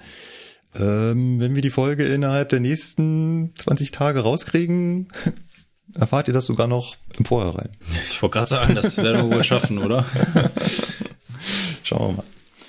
Ähm, 0.76 1.40
wenn 1.40 1.56
wir 1.56 1.62
die 1.62 1.70
Folge 1.70 2.06
innerhalb 2.06 2.50
der 2.50 2.60
nächsten 2.60 3.54
20 3.58 3.92
Tage 3.92 4.22
rauskriegen, 4.22 5.08
erfahrt 5.96 6.28
ihr 6.28 6.34
das 6.34 6.46
sogar 6.46 6.68
noch 6.68 6.96
im 7.18 7.26
Vorhinein. 7.26 7.70
Ich 8.10 8.22
wollte 8.22 8.40
gerade 8.40 8.50
sagen, 8.50 8.76
das 8.76 8.98
werden 8.98 9.30
wir 9.30 9.38
wohl 9.38 9.44
schaffen, 9.44 9.80
oder? 9.80 10.06
Schauen 11.84 12.10
wir 12.10 12.18
mal. 12.18 12.24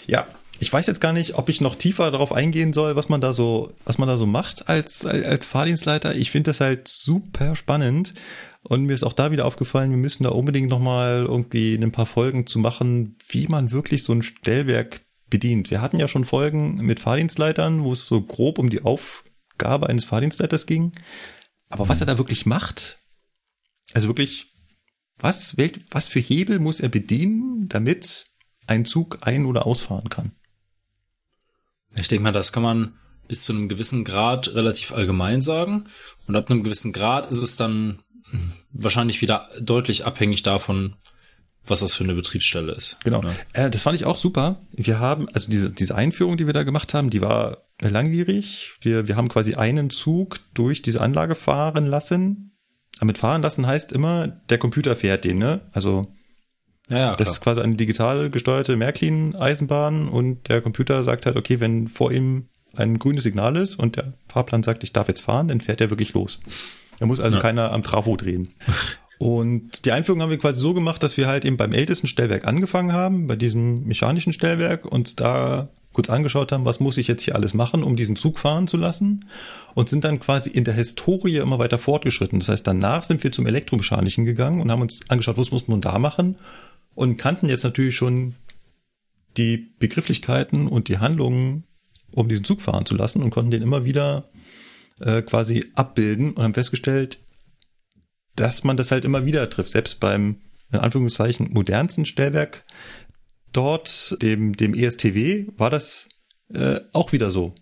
Ja, 0.06 0.26
ich 0.62 0.72
weiß 0.72 0.86
jetzt 0.86 1.00
gar 1.00 1.12
nicht, 1.12 1.34
ob 1.34 1.48
ich 1.48 1.60
noch 1.60 1.74
tiefer 1.74 2.10
darauf 2.12 2.32
eingehen 2.32 2.72
soll, 2.72 2.94
was 2.94 3.08
man 3.08 3.20
da 3.20 3.32
so, 3.32 3.72
was 3.84 3.98
man 3.98 4.06
da 4.08 4.16
so 4.16 4.26
macht 4.26 4.68
als, 4.68 5.04
als 5.04 5.44
Fahrdienstleiter. 5.44 6.14
Ich 6.14 6.30
finde 6.30 6.50
das 6.50 6.60
halt 6.60 6.86
super 6.86 7.56
spannend. 7.56 8.14
Und 8.62 8.84
mir 8.84 8.94
ist 8.94 9.02
auch 9.02 9.12
da 9.12 9.32
wieder 9.32 9.44
aufgefallen, 9.44 9.90
wir 9.90 9.96
müssen 9.96 10.22
da 10.22 10.30
unbedingt 10.30 10.68
nochmal 10.68 11.24
irgendwie 11.26 11.74
ein 11.74 11.90
paar 11.90 12.06
Folgen 12.06 12.46
zu 12.46 12.60
machen, 12.60 13.16
wie 13.26 13.48
man 13.48 13.72
wirklich 13.72 14.04
so 14.04 14.12
ein 14.12 14.22
Stellwerk 14.22 15.00
bedient. 15.28 15.72
Wir 15.72 15.80
hatten 15.80 15.98
ja 15.98 16.06
schon 16.06 16.24
Folgen 16.24 16.76
mit 16.76 17.00
Fahrdienstleitern, 17.00 17.82
wo 17.82 17.92
es 17.92 18.06
so 18.06 18.20
grob 18.20 18.60
um 18.60 18.70
die 18.70 18.84
Aufgabe 18.84 19.88
eines 19.88 20.04
Fahrdienstleiters 20.04 20.66
ging. 20.66 20.92
Aber 21.70 21.88
was 21.88 22.00
er 22.00 22.06
da 22.06 22.18
wirklich 22.18 22.46
macht, 22.46 23.01
also 23.92 24.08
wirklich, 24.08 24.46
was, 25.18 25.56
was 25.90 26.08
für 26.08 26.20
Hebel 26.20 26.58
muss 26.58 26.80
er 26.80 26.88
bedienen, 26.88 27.68
damit 27.68 28.26
ein 28.66 28.84
Zug 28.84 29.18
ein- 29.22 29.46
oder 29.46 29.66
ausfahren 29.66 30.08
kann? 30.08 30.32
Ich 31.96 32.08
denke 32.08 32.24
mal, 32.24 32.32
das 32.32 32.52
kann 32.52 32.62
man 32.62 32.94
bis 33.28 33.44
zu 33.44 33.52
einem 33.52 33.68
gewissen 33.68 34.04
Grad 34.04 34.54
relativ 34.54 34.92
allgemein 34.92 35.42
sagen. 35.42 35.88
Und 36.26 36.36
ab 36.36 36.50
einem 36.50 36.64
gewissen 36.64 36.92
Grad 36.92 37.30
ist 37.30 37.42
es 37.42 37.56
dann 37.56 38.00
wahrscheinlich 38.72 39.20
wieder 39.20 39.48
deutlich 39.60 40.06
abhängig 40.06 40.42
davon, 40.42 40.96
was 41.66 41.80
das 41.80 41.94
für 41.94 42.04
eine 42.04 42.14
Betriebsstelle 42.14 42.72
ist. 42.72 42.98
Genau. 43.04 43.22
Ja. 43.22 43.34
Äh, 43.52 43.70
das 43.70 43.82
fand 43.82 43.94
ich 43.94 44.04
auch 44.04 44.16
super. 44.16 44.66
Wir 44.72 44.98
haben, 44.98 45.28
also 45.32 45.50
diese, 45.50 45.72
diese 45.72 45.94
Einführung, 45.94 46.36
die 46.36 46.46
wir 46.46 46.52
da 46.52 46.64
gemacht 46.64 46.94
haben, 46.94 47.10
die 47.10 47.20
war 47.20 47.68
langwierig. 47.80 48.72
Wir, 48.80 49.06
wir 49.06 49.16
haben 49.16 49.28
quasi 49.28 49.54
einen 49.54 49.90
Zug 49.90 50.40
durch 50.54 50.82
diese 50.82 51.00
Anlage 51.00 51.34
fahren 51.34 51.86
lassen 51.86 52.51
damit 53.02 53.18
fahren 53.18 53.42
lassen 53.42 53.66
heißt 53.66 53.90
immer, 53.90 54.28
der 54.28 54.58
Computer 54.58 54.94
fährt 54.94 55.24
den, 55.24 55.38
ne? 55.38 55.62
Also 55.72 56.06
ja, 56.88 56.98
ja, 56.98 57.12
das 57.16 57.30
ist 57.30 57.40
quasi 57.40 57.60
eine 57.60 57.74
digital 57.74 58.30
gesteuerte 58.30 58.76
Märklin-Eisenbahn 58.76 60.06
und 60.08 60.48
der 60.48 60.60
Computer 60.60 61.02
sagt 61.02 61.26
halt, 61.26 61.34
okay, 61.36 61.58
wenn 61.58 61.88
vor 61.88 62.12
ihm 62.12 62.46
ein 62.76 63.00
grünes 63.00 63.24
Signal 63.24 63.56
ist 63.56 63.74
und 63.74 63.96
der 63.96 64.12
Fahrplan 64.28 64.62
sagt, 64.62 64.84
ich 64.84 64.92
darf 64.92 65.08
jetzt 65.08 65.22
fahren, 65.22 65.48
dann 65.48 65.60
fährt 65.60 65.80
er 65.80 65.90
wirklich 65.90 66.12
los. 66.12 66.38
Da 67.00 67.06
muss 67.06 67.18
also 67.18 67.38
ja. 67.38 67.42
keiner 67.42 67.72
am 67.72 67.82
Trafo 67.82 68.16
drehen. 68.16 68.54
Und 69.18 69.84
die 69.84 69.92
Einführung 69.92 70.20
haben 70.20 70.30
wir 70.30 70.38
quasi 70.38 70.58
so 70.58 70.74
gemacht, 70.74 71.00
dass 71.00 71.16
wir 71.16 71.28
halt 71.28 71.44
eben 71.44 71.56
beim 71.56 71.72
ältesten 71.72 72.08
Stellwerk 72.08 72.44
angefangen 72.44 72.92
haben, 72.92 73.28
bei 73.28 73.36
diesem 73.36 73.84
mechanischen 73.84 74.32
Stellwerk, 74.32 74.84
und 74.84 75.20
da 75.20 75.68
kurz 75.92 76.10
angeschaut 76.10 76.52
haben, 76.52 76.64
was 76.64 76.80
muss 76.80 76.96
ich 76.96 77.08
jetzt 77.08 77.22
hier 77.22 77.34
alles 77.34 77.54
machen, 77.54 77.82
um 77.82 77.96
diesen 77.96 78.16
Zug 78.16 78.38
fahren 78.38 78.66
zu 78.66 78.76
lassen 78.76 79.26
und 79.74 79.88
sind 79.88 80.04
dann 80.04 80.20
quasi 80.20 80.50
in 80.50 80.64
der 80.64 80.74
Historie 80.74 81.36
immer 81.36 81.58
weiter 81.58 81.78
fortgeschritten. 81.78 82.40
Das 82.40 82.48
heißt, 82.48 82.66
danach 82.66 83.04
sind 83.04 83.22
wir 83.22 83.32
zum 83.32 83.46
Elektromechanischen 83.46 84.24
gegangen 84.24 84.60
und 84.60 84.70
haben 84.70 84.82
uns 84.82 85.00
angeschaut, 85.08 85.38
was 85.38 85.50
muss 85.50 85.68
man 85.68 85.80
da 85.80 85.98
machen 85.98 86.36
und 86.94 87.16
kannten 87.16 87.48
jetzt 87.48 87.64
natürlich 87.64 87.96
schon 87.96 88.34
die 89.36 89.56
Begrifflichkeiten 89.78 90.68
und 90.68 90.88
die 90.88 90.98
Handlungen, 90.98 91.64
um 92.14 92.28
diesen 92.28 92.44
Zug 92.44 92.60
fahren 92.60 92.86
zu 92.86 92.94
lassen 92.94 93.22
und 93.22 93.30
konnten 93.30 93.50
den 93.50 93.62
immer 93.62 93.84
wieder 93.84 94.28
äh, 95.00 95.22
quasi 95.22 95.64
abbilden 95.74 96.32
und 96.32 96.42
haben 96.42 96.54
festgestellt, 96.54 97.20
dass 98.36 98.64
man 98.64 98.76
das 98.76 98.90
halt 98.90 99.04
immer 99.04 99.24
wieder 99.24 99.48
trifft. 99.48 99.70
Selbst 99.70 100.00
beim, 100.00 100.36
in 100.70 100.78
Anführungszeichen, 100.78 101.52
modernsten 101.52 102.04
Stellwerk 102.06 102.64
dort, 103.52 104.16
dem, 104.22 104.56
dem 104.56 104.74
ESTW, 104.74 105.46
war 105.56 105.70
das 105.70 106.08
äh, 106.52 106.80
auch 106.92 107.12
wieder 107.12 107.30
so. 107.30 107.52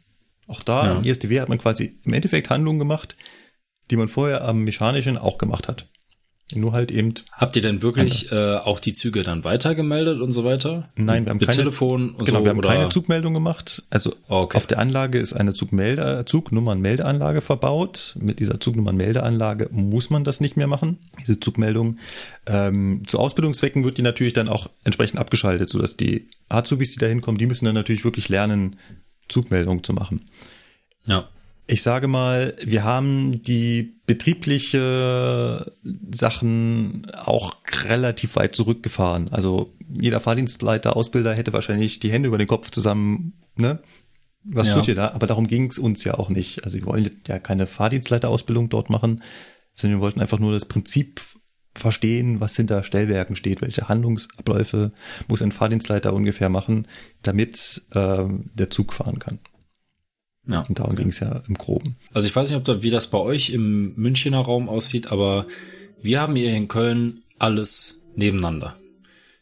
Auch 0.47 0.63
da 0.63 0.87
ja. 0.87 0.99
im 0.99 1.05
ESTW 1.05 1.41
hat 1.41 1.49
man 1.49 1.59
quasi 1.59 1.99
im 2.05 2.13
Endeffekt 2.13 2.51
Handlungen 2.51 2.79
gemacht, 2.79 3.17
die 3.91 3.97
man 3.97 4.09
vorher 4.09 4.43
am 4.43 4.65
Mechanischen 4.65 5.17
auch 5.17 5.39
gemacht 5.39 5.69
hat. 5.69 5.90
Nur 6.57 6.73
halt 6.73 6.91
eben. 6.91 7.15
Habt 7.33 7.57
ihr 7.57 7.63
denn 7.63 7.83
wirklich 7.83 8.31
äh, 8.33 8.57
auch 8.57 8.81
die 8.81 8.93
Züge 8.93 9.23
dann 9.23 9.45
weitergemeldet 9.45 10.21
und 10.21 10.33
so 10.33 10.45
weiter? 10.45 10.89
Nein, 10.97 11.25
wir 11.25 11.31
haben 11.31 11.39
Mit 11.39 11.47
keine 11.47 11.59
Telefon 11.59 12.15
und 12.15 12.25
genau, 12.25 12.39
so, 12.39 12.45
wir 12.45 12.51
haben 12.51 12.59
oder? 12.59 12.69
keine 12.69 12.89
Zugmeldung 12.89 13.35
gemacht. 13.35 13.83
Also 13.91 14.15
okay. 14.29 14.57
auf 14.57 14.67
der 14.67 14.79
Anlage 14.79 15.19
ist 15.19 15.33
eine 15.33 15.55
Zugmelde, 15.55 16.25
Zugnummernmeldeanlage 16.27 17.41
verbaut. 17.41 18.17
Mit 18.21 18.39
dieser 18.39 18.61
Zugnummernmeldeanlage 18.61 19.69
muss 19.73 20.11
man 20.11 20.25
das 20.25 20.41
nicht 20.41 20.57
mehr 20.57 20.67
machen. 20.67 20.99
Diese 21.21 21.41
Zugmeldung. 21.41 21.99
Ähm, 22.47 23.03
zu 23.07 23.19
Ausbildungszwecken 23.19 23.85
wird 23.85 23.99
die 23.99 24.03
natürlich 24.03 24.33
dann 24.33 24.49
auch 24.49 24.69
entsprechend 24.85 25.21
abgeschaltet, 25.21 25.71
sodass 25.71 25.97
die 25.97 26.29
Azubis, 26.49 26.93
die 26.93 27.01
da 27.01 27.07
hinkommen, 27.07 27.39
die 27.39 27.47
müssen 27.47 27.65
dann 27.65 27.75
natürlich 27.75 28.05
wirklich 28.05 28.29
lernen, 28.29 28.77
Zugmeldung 29.29 29.85
zu 29.85 29.93
machen. 29.93 30.27
Ja 31.05 31.29
ich 31.71 31.83
sage 31.83 32.09
mal, 32.09 32.55
wir 32.65 32.83
haben 32.83 33.43
die 33.43 34.00
betriebliche 34.11 35.73
Sachen 36.13 37.07
auch 37.15 37.55
relativ 37.85 38.35
weit 38.35 38.57
zurückgefahren. 38.57 39.29
Also 39.31 39.73
jeder 39.89 40.19
Fahrdienstleiter, 40.19 40.97
Ausbilder 40.97 41.33
hätte 41.33 41.53
wahrscheinlich 41.53 42.01
die 42.01 42.11
Hände 42.11 42.27
über 42.27 42.39
den 42.39 42.49
Kopf 42.49 42.73
zusammen, 42.73 43.35
ne? 43.55 43.79
Was 44.43 44.67
ja. 44.67 44.75
tut 44.75 44.89
ihr 44.89 44.97
da? 44.97 45.13
Aber 45.13 45.29
darum 45.29 45.47
ging 45.47 45.71
es 45.71 45.79
uns 45.79 46.03
ja 46.03 46.15
auch 46.15 46.29
nicht. 46.29 46.65
Also 46.65 46.79
wir 46.79 46.87
wollen 46.87 47.09
ja 47.29 47.39
keine 47.39 47.69
Fahrdienstleiterausbildung 47.69 48.69
dort 48.69 48.91
machen, 48.91 49.23
sondern 49.75 50.01
wir 50.01 50.03
wollten 50.03 50.21
einfach 50.21 50.41
nur 50.41 50.51
das 50.51 50.65
Prinzip 50.65 51.21
verstehen, 51.77 52.41
was 52.41 52.57
hinter 52.57 52.83
Stellwerken 52.83 53.37
steht, 53.37 53.63
welche 53.63 53.89
Handlungsabläufe 53.89 54.91
muss 55.29 55.41
ein 55.41 55.53
Fahrdienstleiter 55.53 56.13
ungefähr 56.13 56.49
machen, 56.49 56.89
damit 57.23 57.83
äh, 57.93 58.25
der 58.55 58.71
Zug 58.71 58.93
fahren 58.93 59.21
kann. 59.21 59.39
Ja. 60.47 60.65
Und 60.69 60.79
darum 60.79 60.93
okay. 60.93 61.03
ging 61.03 61.11
es 61.11 61.21
ja 61.21 61.43
im 61.47 61.55
Groben. 61.55 61.97
Also 62.13 62.29
ich 62.29 62.35
weiß 62.35 62.49
nicht, 62.49 62.57
ob 62.57 62.65
da, 62.65 62.83
wie 62.83 62.91
das 62.91 63.09
bei 63.09 63.19
euch 63.19 63.51
im 63.51 63.95
Münchner 63.97 64.41
Raum 64.41 64.69
aussieht, 64.69 65.13
aber 65.13 65.47
wir 66.03 66.21
haben 66.21 66.37
hier 66.37 66.55
in 66.55 66.69
Köln 66.69 67.23
alles 67.39 68.01
nebeneinander. 68.17 68.77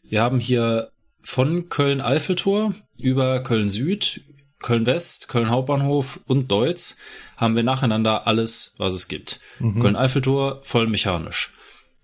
Wir 0.03 0.21
haben 0.21 0.39
hier 0.39 0.91
von 1.21 1.69
Köln-Eiffeltor 1.69 2.73
über 2.97 3.41
Köln-Süd, 3.43 4.21
Köln-West, 4.59 5.29
Köln-Hauptbahnhof 5.29 6.19
und 6.25 6.51
Deutz 6.51 6.97
haben 7.37 7.55
wir 7.55 7.63
nacheinander 7.63 8.27
alles, 8.27 8.73
was 8.77 8.93
es 8.93 9.07
gibt. 9.07 9.39
Mhm. 9.59 9.81
Köln-Eiffeltor 9.81 10.59
voll 10.63 10.87
mechanisch. 10.87 11.53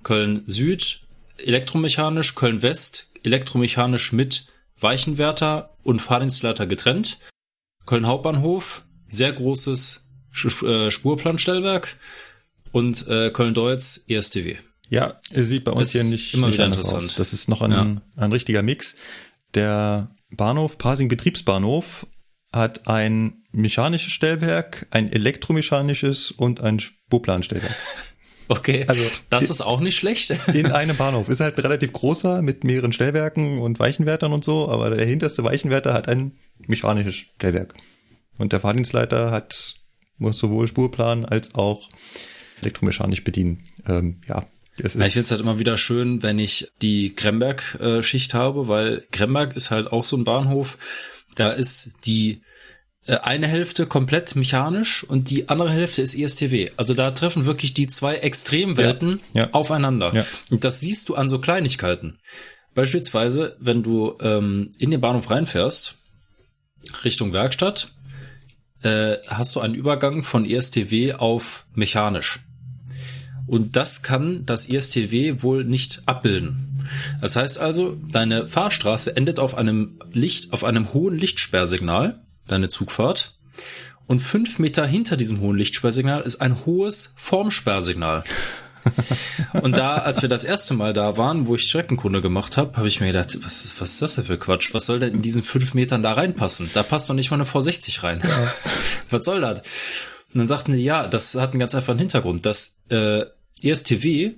Köln-Süd 0.04 1.02
elektromechanisch, 1.38 2.36
Köln-West 2.36 3.12
elektromechanisch 3.24 4.14
mit 4.14 4.48
Weichenwärter 4.80 5.76
und 5.84 6.02
Fahrdienstleiter 6.02 6.68
getrennt. 6.68 7.18
Köln 7.86 8.08
Hauptbahnhof 8.08 8.85
sehr 9.08 9.32
großes 9.32 10.08
äh, 10.64 10.92
Spurplanstellwerk 10.92 11.98
und 12.72 13.08
äh, 13.08 13.32
Köln-Deutz 13.32 14.06
ESTW. 14.08 14.58
Ja, 14.90 15.20
sieht 15.34 15.64
bei 15.64 15.72
uns 15.72 15.94
das 15.94 16.02
hier 16.02 16.12
nicht 16.12 16.34
immer 16.34 16.48
nicht 16.48 16.56
wieder 16.56 16.66
interessant. 16.66 17.04
Aus. 17.04 17.16
Das 17.16 17.34
ist 17.34 17.50
noch 17.50 17.62
ein, 17.62 17.72
ja. 17.72 18.02
ein 18.16 18.32
richtiger 18.32 18.62
Mix. 18.62 18.96
Der 19.54 20.08
Bahnhof, 20.30 20.78
Pasing 20.78 21.08
Betriebsbahnhof, 21.08 22.06
hat 22.52 22.88
ein 22.88 23.44
mechanisches 23.52 24.12
Stellwerk, 24.12 24.88
ein 24.92 25.12
elektromechanisches 25.12 26.32
und 26.32 26.62
ein 26.62 26.80
Spurplanstellwerk. 26.80 27.76
Okay, 28.48 28.86
also 28.88 29.02
das 29.32 29.50
ist 29.50 29.62
auch 29.62 29.80
nicht 29.80 29.98
schlecht. 29.98 30.32
In 30.54 30.68
einem 30.68 30.96
Bahnhof. 30.96 31.30
Ist 31.30 31.40
halt 31.40 31.58
relativ 31.64 31.94
großer 31.94 32.44
mit 32.44 32.64
mehreren 32.64 32.94
Stellwerken 32.94 33.58
und 33.58 33.80
Weichenwärtern 33.80 34.34
und 34.34 34.44
so, 34.44 34.70
aber 34.70 34.92
der 34.92 35.06
hinterste 35.06 35.44
Weichenwärter 35.44 35.94
hat 35.94 36.08
ein 36.08 36.34
mechanisches 36.68 37.16
Stellwerk. 37.16 37.74
Und 38.38 38.54
der 38.54 38.60
Fahrdienstleiter 38.60 39.32
hat 39.32 39.76
muss 40.18 40.38
sowohl 40.38 40.68
Spurplan 40.68 41.26
als 41.26 41.56
auch 41.56 41.90
elektromechanisch 42.62 43.24
bedienen. 43.24 43.64
Ähm, 43.86 44.22
ja, 44.28 44.46
es 44.78 44.96
ist 44.96 45.08
ich 45.08 45.14
finde 45.14 45.26
es 45.26 45.32
halt 45.32 45.42
immer 45.42 45.60
wieder 45.60 45.78
schön, 45.78 46.24
wenn 46.24 46.40
ich 46.40 46.72
die 46.82 47.14
Kremberg-Schicht 47.14 48.34
habe, 48.34 48.68
weil 48.68 49.06
Kremberg 49.12 49.56
ist 49.56 49.72
halt 49.72 49.88
auch 49.92 50.04
so 50.04 50.18
ein 50.18 50.24
Bahnhof. 50.24 50.78
Da 51.36 51.52
ist 51.52 51.94
die 52.06 52.42
äh, 53.06 53.18
eine 53.18 53.48
Hälfte 53.48 53.86
komplett 53.88 54.36
mechanisch 54.36 55.04
und 55.04 55.30
die 55.30 55.50
andere 55.50 55.72
Hälfte 55.72 56.02
ist 56.02 56.16
ESTW. 56.16 56.72
Also 56.78 56.94
da 56.94 57.12
treffen 57.12 57.46
wirklich 57.46 57.74
die 57.74 57.88
zwei 57.88 58.16
Extremwelten 58.16 59.22
ja, 59.34 59.44
ja. 59.44 59.50
aufeinander. 59.54 60.14
Ja. 60.14 60.26
Und 60.52 60.64
das 60.64 60.80
siehst 60.80 61.10
du 61.10 61.16
an 61.16 61.30
so 61.30 61.40
Kleinigkeiten. 61.40 62.20
Beispielsweise, 62.74 63.56
wenn 63.60 63.84
du 63.84 64.18
ähm, 64.20 64.72
in 64.80 64.92
den 64.92 65.00
Bahnhof 65.00 65.30
reinfährst, 65.30 65.96
Richtung 67.04 67.32
Werkstatt, 67.32 67.95
äh, 68.86 69.18
hast 69.28 69.56
du 69.56 69.60
einen 69.60 69.74
Übergang 69.74 70.24
von 70.24 70.46
ESTW 70.46 71.14
auf 71.14 71.66
mechanisch. 71.74 72.42
Und 73.48 73.76
das 73.76 74.04
kann 74.04 74.46
das 74.46 74.70
ESTW 74.70 75.42
wohl 75.42 75.66
nicht 75.66 76.04
abbilden. 76.06 76.88
Das 77.20 77.36
heißt 77.36 77.60
also, 77.60 77.98
deine 78.12 78.48
Fahrstraße 78.48 79.16
endet 79.16 79.40
auf 79.40 79.56
einem 79.56 80.00
Licht, 80.14 80.54
auf 80.54 80.64
einem 80.64 80.94
hohen 80.94 81.18
Lichtsperrsignal, 81.18 82.22
deine 82.48 82.70
Zugfahrt. 82.70 83.34
Und 84.08 84.20
fünf 84.20 84.60
Meter 84.60 84.86
hinter 84.86 85.18
diesem 85.18 85.40
hohen 85.40 85.58
Lichtsperrsignal 85.58 86.22
ist 86.22 86.42
ein 86.42 86.66
hohes 86.66 87.16
Formsperrsignal. 87.18 88.24
und 89.62 89.78
da, 89.78 89.96
als 89.96 90.22
wir 90.22 90.30
das 90.30 90.44
erste 90.44 90.74
Mal 90.74 90.94
da 90.94 91.18
waren, 91.18 91.48
wo 91.48 91.56
ich 91.56 91.64
Streckenkunde 91.64 92.22
gemacht 92.22 92.58
habe, 92.58 92.78
habe 92.78 92.88
ich 92.88 93.00
mir 93.00 93.08
gedacht, 93.08 93.38
was 93.44 93.66
ist, 93.66 93.82
was 93.82 93.92
ist 93.92 94.02
das 94.02 94.16
denn 94.16 94.26
für 94.26 94.38
Quatsch? 94.38 94.74
Was 94.74 94.86
soll 94.86 95.00
denn 95.00 95.14
in 95.14 95.22
diesen 95.22 95.44
fünf 95.44 95.74
Metern 95.74 96.04
da 96.04 96.14
reinpassen? 96.14 96.70
Da 96.74 96.84
passt 96.84 97.10
doch 97.10 97.16
nicht 97.16 97.32
mal 97.32 97.38
eine 97.38 97.46
V60 97.46 98.04
rein. 98.04 98.22
Ja. 98.24 98.54
was 99.10 99.26
soll 99.26 99.42
das? 99.42 99.60
Und 99.60 100.40
dann 100.40 100.48
sagten 100.48 100.74
die, 100.74 100.84
ja, 100.84 101.08
das 101.08 101.36
hat 101.36 101.52
einen 101.52 101.60
ganz 101.60 101.74
einfachen 101.76 102.00
Hintergrund. 102.00 102.46
Das 102.46 102.82
äh, 102.90 103.26
ESTW 103.62 104.36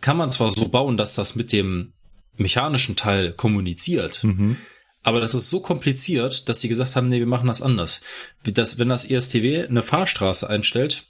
kann 0.00 0.16
man 0.16 0.30
zwar 0.30 0.50
so 0.50 0.68
bauen, 0.68 0.96
dass 0.96 1.14
das 1.14 1.34
mit 1.34 1.52
dem 1.52 1.92
mechanischen 2.36 2.96
Teil 2.96 3.32
kommuniziert, 3.32 4.24
mhm. 4.24 4.56
aber 5.02 5.20
das 5.20 5.34
ist 5.34 5.48
so 5.48 5.60
kompliziert, 5.60 6.48
dass 6.48 6.60
sie 6.60 6.68
gesagt 6.68 6.96
haben, 6.96 7.06
nee, 7.06 7.18
wir 7.18 7.26
machen 7.26 7.46
das 7.46 7.62
anders. 7.62 8.00
Wie 8.42 8.52
das, 8.52 8.78
wenn 8.78 8.88
das 8.88 9.04
ESTW 9.04 9.66
eine 9.66 9.82
Fahrstraße 9.82 10.48
einstellt, 10.48 11.04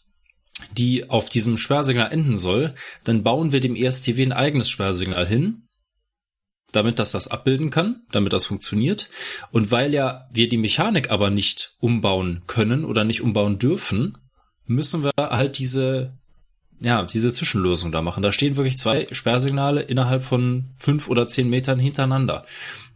die 0.77 1.11
auf 1.11 1.29
diesem 1.29 1.57
Sperrsignal 1.57 2.13
enden 2.13 2.37
soll, 2.37 2.75
dann 3.05 3.23
bauen 3.23 3.53
wir 3.53 3.61
dem 3.61 3.77
ESTW 3.77 4.23
ein 4.23 4.33
eigenes 4.33 4.71
Sperrsignal 4.71 5.27
hin, 5.27 5.69
damit 6.73 6.99
das 6.99 7.13
das 7.13 7.29
abbilden 7.29 7.71
kann, 7.71 8.03
damit 8.11 8.33
das 8.33 8.47
funktioniert. 8.47 9.11
Und 9.51 9.71
weil 9.71 9.93
ja 9.93 10.27
wir 10.33 10.49
die 10.49 10.57
Mechanik 10.57 11.11
aber 11.11 11.31
nicht 11.31 11.77
umbauen 11.81 12.43
können 12.47 12.85
oder 12.85 13.05
nicht 13.05 13.21
umbauen 13.21 13.59
dürfen, 13.59 14.19
müssen 14.65 15.05
wir 15.05 15.13
halt 15.19 15.59
diese, 15.59 16.17
ja, 16.81 17.05
diese 17.05 17.33
Zwischenlösung 17.33 17.93
da 17.93 18.01
machen. 18.03 18.23
Da 18.23 18.33
stehen 18.33 18.57
wirklich 18.57 18.79
zwei 18.79 19.07
Sperrsignale 19.13 19.83
innerhalb 19.83 20.25
von 20.25 20.71
fünf 20.77 21.09
oder 21.09 21.27
zehn 21.27 21.51
Metern 21.51 21.79
hintereinander 21.79 22.47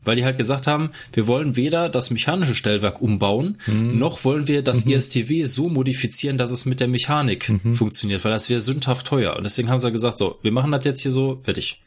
weil 0.07 0.17
die 0.17 0.25
halt 0.25 0.39
gesagt 0.39 0.67
haben, 0.67 0.91
wir 1.13 1.27
wollen 1.27 1.57
weder 1.57 1.89
das 1.89 2.11
mechanische 2.11 2.55
Stellwerk 2.55 3.03
umbauen, 3.03 3.59
mhm. 3.67 3.99
noch 3.99 4.25
wollen 4.25 4.49
wir 4.49 4.63
das 4.63 4.87
mhm. 4.87 4.93
ESTW 4.93 5.45
so 5.45 5.69
modifizieren, 5.69 6.39
dass 6.39 6.51
es 6.51 6.65
mit 6.65 6.81
der 6.81 6.89
Mechanik 6.89 7.49
mhm. 7.49 7.75
funktioniert, 7.75 8.25
weil 8.25 8.33
das 8.33 8.49
wäre 8.49 8.61
sündhaft 8.61 9.07
teuer. 9.07 9.37
Und 9.37 9.45
deswegen 9.45 9.69
haben 9.69 9.79
sie 9.79 9.93
gesagt, 9.93 10.17
so, 10.17 10.39
wir 10.43 10.53
machen 10.53 10.73
das 10.73 10.85
jetzt 10.85 11.01
hier 11.01 11.13
so, 11.13 11.41
fertig. 11.43 11.83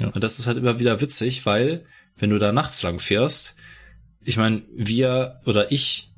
Ja. 0.00 0.08
Und 0.08 0.22
das 0.22 0.38
ist 0.38 0.46
halt 0.46 0.58
immer 0.58 0.78
wieder 0.78 1.00
witzig, 1.00 1.44
weil, 1.44 1.84
wenn 2.16 2.30
du 2.30 2.38
da 2.38 2.52
nachts 2.52 2.82
lang 2.82 3.00
fährst, 3.00 3.56
ich 4.24 4.36
meine, 4.36 4.62
wir 4.74 5.36
oder 5.44 5.70
ich 5.72 6.10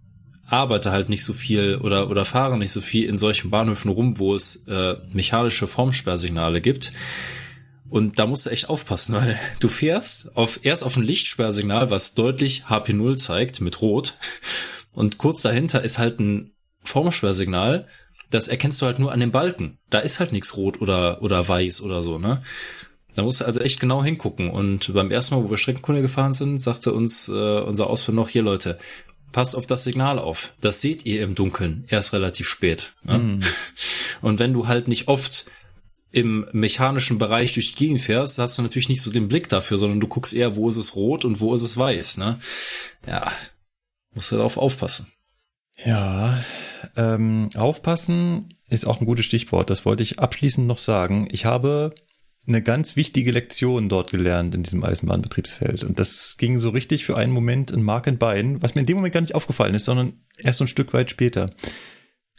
arbeite 0.46 0.92
halt 0.92 1.08
nicht 1.08 1.24
so 1.24 1.32
viel 1.32 1.76
oder, 1.76 2.10
oder 2.10 2.24
fahre 2.24 2.56
nicht 2.56 2.72
so 2.72 2.80
viel 2.80 3.04
in 3.04 3.16
solchen 3.16 3.50
Bahnhöfen 3.50 3.90
rum, 3.90 4.18
wo 4.18 4.34
es 4.34 4.66
äh, 4.66 4.96
mechanische 5.12 5.66
Formsperrsignale 5.66 6.60
gibt. 6.60 6.92
Und 7.90 8.18
da 8.18 8.26
musst 8.26 8.46
du 8.46 8.50
echt 8.50 8.68
aufpassen, 8.68 9.14
weil 9.14 9.38
du 9.60 9.68
fährst 9.68 10.36
auf, 10.36 10.60
erst 10.62 10.84
auf 10.84 10.96
ein 10.96 11.02
Lichtsperrsignal, 11.02 11.90
was 11.90 12.14
deutlich 12.14 12.64
HP0 12.64 13.16
zeigt 13.16 13.60
mit 13.60 13.80
Rot. 13.80 14.14
Und 14.94 15.18
kurz 15.18 15.42
dahinter 15.42 15.82
ist 15.82 15.98
halt 15.98 16.20
ein 16.20 16.52
Formsperrsignal. 16.82 17.86
Das 18.30 18.48
erkennst 18.48 18.82
du 18.82 18.86
halt 18.86 18.98
nur 18.98 19.12
an 19.12 19.20
den 19.20 19.30
Balken. 19.30 19.78
Da 19.88 20.00
ist 20.00 20.20
halt 20.20 20.32
nichts 20.32 20.56
rot 20.56 20.80
oder, 20.82 21.22
oder 21.22 21.46
weiß 21.46 21.80
oder 21.82 22.02
so, 22.02 22.18
ne? 22.18 22.42
Da 23.14 23.22
musst 23.22 23.40
du 23.40 23.46
also 23.46 23.60
echt 23.60 23.80
genau 23.80 24.04
hingucken. 24.04 24.50
Und 24.50 24.92
beim 24.92 25.10
ersten 25.10 25.34
Mal, 25.34 25.44
wo 25.44 25.50
wir 25.50 25.56
Streckenkunde 25.56 26.02
gefahren 26.02 26.34
sind, 26.34 26.60
sagte 26.60 26.92
uns 26.92 27.28
äh, 27.28 27.60
unser 27.60 27.88
Ausführer 27.88 28.16
noch, 28.16 28.28
hier 28.28 28.42
Leute, 28.42 28.78
passt 29.32 29.56
auf 29.56 29.66
das 29.66 29.84
Signal 29.84 30.18
auf. 30.18 30.54
Das 30.60 30.80
seht 30.80 31.04
ihr 31.04 31.22
im 31.22 31.34
Dunkeln 31.34 31.84
erst 31.88 32.12
relativ 32.12 32.48
spät. 32.48 32.92
Ne? 33.02 33.18
Mm. 33.18 33.40
Und 34.20 34.38
wenn 34.38 34.52
du 34.52 34.68
halt 34.68 34.88
nicht 34.88 35.08
oft 35.08 35.46
im 36.10 36.46
mechanischen 36.52 37.18
Bereich 37.18 37.54
durch 37.54 37.74
die 37.74 37.84
Gegend 37.84 38.00
fährst, 38.00 38.38
hast 38.38 38.58
du 38.58 38.62
natürlich 38.62 38.88
nicht 38.88 39.02
so 39.02 39.10
den 39.10 39.28
Blick 39.28 39.48
dafür, 39.48 39.76
sondern 39.76 40.00
du 40.00 40.06
guckst 40.06 40.34
eher, 40.34 40.56
wo 40.56 40.68
ist 40.68 40.78
es 40.78 40.96
rot 40.96 41.24
und 41.24 41.40
wo 41.40 41.54
ist 41.54 41.62
es 41.62 41.76
weiß, 41.76 42.16
ne? 42.16 42.40
Ja, 43.06 43.32
musst 44.14 44.32
du 44.32 44.36
darauf 44.36 44.56
aufpassen. 44.56 45.12
Ja, 45.84 46.42
ähm, 46.96 47.48
aufpassen 47.54 48.48
ist 48.68 48.86
auch 48.86 49.00
ein 49.00 49.06
gutes 49.06 49.24
Stichwort. 49.24 49.70
Das 49.70 49.84
wollte 49.84 50.02
ich 50.02 50.18
abschließend 50.18 50.66
noch 50.66 50.78
sagen. 50.78 51.28
Ich 51.30 51.44
habe 51.44 51.94
eine 52.46 52.62
ganz 52.62 52.96
wichtige 52.96 53.30
Lektion 53.30 53.88
dort 53.88 54.10
gelernt 54.10 54.54
in 54.54 54.62
diesem 54.62 54.82
Eisenbahnbetriebsfeld. 54.82 55.84
Und 55.84 56.00
das 56.00 56.36
ging 56.38 56.58
so 56.58 56.70
richtig 56.70 57.04
für 57.04 57.16
einen 57.16 57.32
Moment 57.32 57.70
in 57.70 57.82
Mark 57.82 58.08
and 58.08 58.18
Bein, 58.18 58.62
was 58.62 58.74
mir 58.74 58.80
in 58.80 58.86
dem 58.86 58.96
Moment 58.96 59.14
gar 59.14 59.20
nicht 59.20 59.34
aufgefallen 59.34 59.74
ist, 59.74 59.84
sondern 59.84 60.14
erst 60.38 60.58
so 60.58 60.64
ein 60.64 60.68
Stück 60.68 60.94
weit 60.94 61.10
später. 61.10 61.50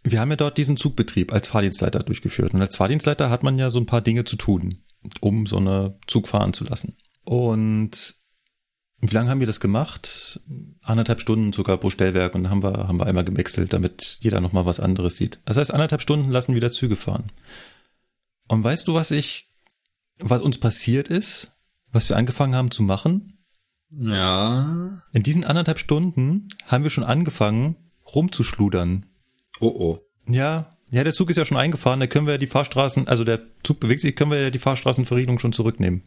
Wir 0.03 0.19
haben 0.19 0.29
ja 0.29 0.37
dort 0.37 0.57
diesen 0.57 0.77
Zugbetrieb 0.77 1.33
als 1.33 1.47
Fahrdienstleiter 1.47 2.03
durchgeführt. 2.03 2.53
Und 2.53 2.61
als 2.61 2.75
Fahrdienstleiter 2.77 3.29
hat 3.29 3.43
man 3.43 3.57
ja 3.57 3.69
so 3.69 3.79
ein 3.79 3.85
paar 3.85 4.01
Dinge 4.01 4.23
zu 4.23 4.37
tun, 4.37 4.83
um 5.19 5.45
so 5.45 5.57
eine 5.57 5.97
Zug 6.07 6.27
fahren 6.27 6.53
zu 6.53 6.63
lassen. 6.63 6.95
Und 7.23 8.15
wie 9.01 9.13
lange 9.13 9.29
haben 9.29 9.39
wir 9.39 9.47
das 9.47 9.59
gemacht? 9.59 10.41
Anderthalb 10.83 11.21
Stunden 11.21 11.53
sogar 11.53 11.77
pro 11.77 11.89
Stellwerk 11.89 12.35
und 12.35 12.49
haben 12.49 12.63
wir, 12.63 12.87
haben 12.87 12.99
wir 12.99 13.05
einmal 13.05 13.23
gewechselt, 13.23 13.71
damit 13.71 14.19
jeder 14.21 14.41
nochmal 14.41 14.65
was 14.65 14.79
anderes 14.79 15.15
sieht. 15.15 15.39
Das 15.45 15.57
heißt, 15.57 15.73
anderthalb 15.73 16.01
Stunden 16.01 16.29
lassen 16.29 16.55
wieder 16.55 16.71
Züge 16.71 16.95
fahren. 16.95 17.31
Und 18.47 18.63
weißt 18.63 18.87
du, 18.87 18.93
was 18.93 19.11
ich, 19.11 19.53
was 20.17 20.41
uns 20.41 20.57
passiert 20.57 21.07
ist? 21.07 21.55
Was 21.91 22.09
wir 22.09 22.17
angefangen 22.17 22.55
haben 22.55 22.71
zu 22.71 22.83
machen? 22.83 23.39
Ja. 23.89 25.01
In 25.13 25.23
diesen 25.23 25.43
anderthalb 25.43 25.79
Stunden 25.79 26.49
haben 26.67 26.83
wir 26.83 26.91
schon 26.91 27.03
angefangen, 27.03 27.77
rumzuschludern. 28.13 29.05
Oh 29.60 29.68
oh. 29.68 29.99
Ja, 30.28 30.78
ja, 30.91 31.03
der 31.03 31.14
Zug 31.14 31.30
ist 31.30 31.38
ja 31.38 31.45
schon 31.45 31.57
eingefahren, 31.57 31.99
da 31.99 32.07
können 32.07 32.26
wir 32.26 32.34
ja 32.34 32.38
die 32.38 32.47
Fahrstraßen, 32.47 33.07
also 33.07 33.24
der 33.24 33.41
Zug 33.64 33.80
bewegt 33.80 34.01
sich, 34.01 34.16
können 34.16 34.32
wir 34.32 34.41
ja 34.41 34.49
die 34.49 34.60
Fahrstraßenverriegelung 34.60 35.39
schon 35.39 35.53
zurücknehmen. 35.53 36.03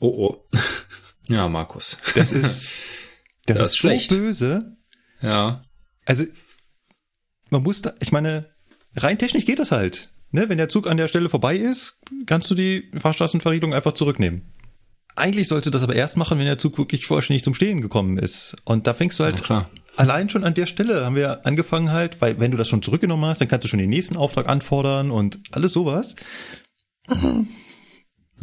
Oh 0.00 0.08
oh. 0.08 0.48
Ja, 1.28 1.46
Markus. 1.46 1.98
Das 2.14 2.32
ist, 2.32 2.78
das, 3.46 3.58
das 3.58 3.60
ist, 3.60 3.66
ist 3.66 3.76
schlecht. 3.76 4.10
so 4.10 4.16
böse. 4.16 4.76
Ja. 5.20 5.62
Also, 6.06 6.24
man 7.50 7.62
muss 7.62 7.82
da, 7.82 7.92
ich 8.00 8.12
meine, 8.12 8.46
rein 8.96 9.18
technisch 9.18 9.44
geht 9.44 9.58
das 9.58 9.70
halt. 9.70 10.10
Ne, 10.30 10.48
wenn 10.48 10.56
der 10.56 10.70
Zug 10.70 10.86
an 10.86 10.96
der 10.96 11.08
Stelle 11.08 11.28
vorbei 11.28 11.56
ist, 11.56 12.00
kannst 12.24 12.50
du 12.50 12.54
die 12.54 12.90
Fahrstraßenverriegelung 12.98 13.74
einfach 13.74 13.92
zurücknehmen. 13.92 14.54
Eigentlich 15.16 15.48
sollte 15.48 15.70
das 15.70 15.82
aber 15.82 15.96
erst 15.96 16.16
machen, 16.16 16.38
wenn 16.38 16.46
der 16.46 16.58
Zug 16.58 16.78
wirklich 16.78 17.06
vollständig 17.06 17.44
zum 17.44 17.54
Stehen 17.54 17.80
gekommen 17.80 18.18
ist. 18.18 18.56
Und 18.64 18.86
da 18.86 18.94
fängst 18.94 19.18
du 19.18 19.24
halt 19.24 19.46
ja, 19.48 19.68
allein 19.98 20.30
schon 20.30 20.44
an 20.44 20.54
der 20.54 20.66
Stelle 20.66 21.04
haben 21.04 21.16
wir 21.16 21.44
angefangen 21.46 21.90
halt, 21.90 22.20
weil 22.20 22.38
wenn 22.38 22.50
du 22.50 22.56
das 22.56 22.68
schon 22.68 22.82
zurückgenommen 22.82 23.24
hast, 23.24 23.40
dann 23.40 23.48
kannst 23.48 23.64
du 23.64 23.68
schon 23.68 23.78
den 23.78 23.90
nächsten 23.90 24.16
Auftrag 24.16 24.48
anfordern 24.48 25.10
und 25.10 25.40
alles 25.52 25.72
sowas. 25.72 26.16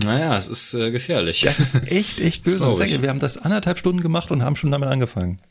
Naja, 0.03 0.38
es 0.38 0.47
ist 0.47 0.74
äh, 0.74 0.91
gefährlich. 0.91 1.41
Das 1.41 1.60
ist 1.60 1.76
echt, 1.91 2.20
echt 2.20 2.43
böse. 2.43 2.74
Sage, 2.74 3.01
wir 3.01 3.10
haben 3.10 3.20
das 3.20 3.38
anderthalb 3.38 3.78
Stunden 3.78 4.01
gemacht 4.01 4.32
und 4.32 4.43
haben 4.43 4.56
schon 4.56 4.72
damit 4.72 4.89
angefangen. 4.89 5.41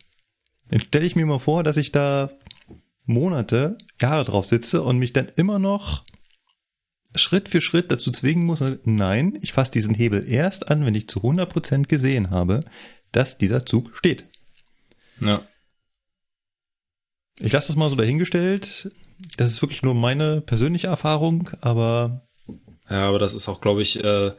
Dann 0.70 0.80
stelle 0.80 1.07
ich 1.07 1.16
mir 1.16 1.26
mal 1.26 1.38
vor, 1.38 1.62
dass 1.62 1.76
ich 1.76 1.92
da 1.92 2.30
Monate, 3.07 3.76
Jahre 4.00 4.24
drauf 4.24 4.46
sitze 4.46 4.82
und 4.82 4.98
mich 4.98 5.12
dann 5.12 5.30
immer 5.36 5.59
noch 5.59 6.05
Schritt 7.14 7.48
für 7.48 7.61
Schritt 7.61 7.92
dazu 7.92 8.11
zwingen 8.11 8.44
muss, 8.44 8.62
nein, 8.84 9.38
ich 9.40 9.52
fasse 9.52 9.72
diesen 9.72 9.94
Hebel 9.94 10.28
erst 10.28 10.68
an, 10.68 10.84
wenn 10.84 10.94
ich 10.94 11.09
zu 11.09 11.20
100% 11.20 11.86
gesehen 11.86 12.30
habe, 12.30 12.61
dass 13.12 13.38
dieser 13.38 13.64
Zug 13.64 13.96
steht. 13.96 14.26
Ja. 15.20 15.42
Ich 17.41 17.53
lasse 17.53 17.68
das 17.68 17.76
mal 17.76 17.91
so 17.91 17.97
dahingestellt. 17.97 18.93
Das 19.37 19.51
ist 19.51 19.62
wirklich 19.62 19.82
nur 19.82 19.95
meine 19.95 20.41
persönliche 20.41 20.89
Erfahrung, 20.89 21.51
aber. 21.61 22.26
Ja, 22.91 23.09
aber 23.09 23.18
das 23.18 23.35
ist 23.35 23.49
auch, 23.49 23.61
glaube 23.61 23.82
ich, 23.82 24.03
äh, 24.05 24.32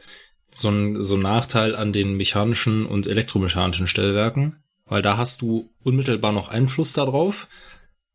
so, 0.50 0.68
ein, 0.68 1.04
so 1.04 1.16
ein 1.16 1.22
Nachteil 1.22 1.74
an 1.74 1.92
den 1.92 2.16
mechanischen 2.16 2.86
und 2.86 3.06
elektromechanischen 3.06 3.86
Stellwerken. 3.86 4.56
weil 4.86 5.02
da 5.02 5.16
hast 5.16 5.42
du 5.42 5.68
unmittelbar 5.82 6.32
noch 6.32 6.48
Einfluss 6.48 6.92
darauf. 6.92 7.48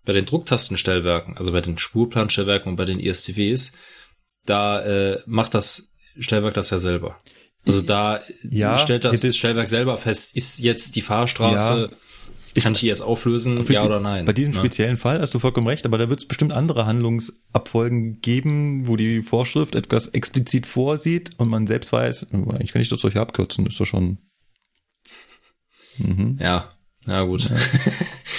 Bei 0.03 0.13
den 0.13 0.25
Drucktastenstellwerken, 0.25 1.37
also 1.37 1.51
bei 1.51 1.61
den 1.61 1.77
Spurplanstellwerken 1.77 2.71
und 2.71 2.75
bei 2.75 2.85
den 2.85 2.99
ISTWs, 2.99 3.73
da 4.45 4.81
äh, 4.81 5.21
macht 5.27 5.53
das 5.53 5.91
Stellwerk 6.17 6.55
das 6.55 6.71
ja 6.71 6.79
selber. 6.79 7.19
Also 7.67 7.81
da 7.81 8.21
ja, 8.49 8.77
stellt 8.77 9.03
das 9.03 9.19
Stellwerk 9.35 9.67
selber 9.67 9.97
fest, 9.97 10.35
ist 10.35 10.59
jetzt 10.59 10.95
die 10.95 11.03
Fahrstraße, 11.03 11.89
ja, 11.91 11.97
ich, 12.53 12.63
kann 12.63 12.73
ich 12.73 12.79
die 12.81 12.87
jetzt 12.87 13.01
auflösen, 13.01 13.65
ja 13.67 13.85
oder 13.85 13.99
nein? 13.99 14.25
Bei 14.25 14.33
diesem 14.33 14.53
ne? 14.53 14.59
speziellen 14.59 14.97
Fall 14.97 15.21
hast 15.21 15.33
du 15.33 15.39
vollkommen 15.39 15.67
recht, 15.67 15.85
aber 15.85 15.97
da 15.97 16.09
wird 16.09 16.19
es 16.19 16.27
bestimmt 16.27 16.51
andere 16.51 16.85
Handlungsabfolgen 16.85 18.21
geben, 18.21 18.87
wo 18.87 18.95
die 18.95 19.21
Vorschrift 19.21 19.75
etwas 19.75 20.07
explizit 20.09 20.65
vorsieht 20.65 21.31
und 21.37 21.49
man 21.49 21.67
selbst 21.67 21.91
weiß, 21.91 22.27
ich 22.59 22.71
kann 22.71 22.79
nicht 22.79 22.91
das 22.91 23.01
solche 23.01 23.21
abkürzen, 23.21 23.65
ist 23.65 23.79
doch 23.79 23.85
schon. 23.85 24.17
Mhm. 25.97 26.37
Ja, 26.39 26.71
ja 27.05 27.23
gut. 27.23 27.49
Ja. 27.49 27.55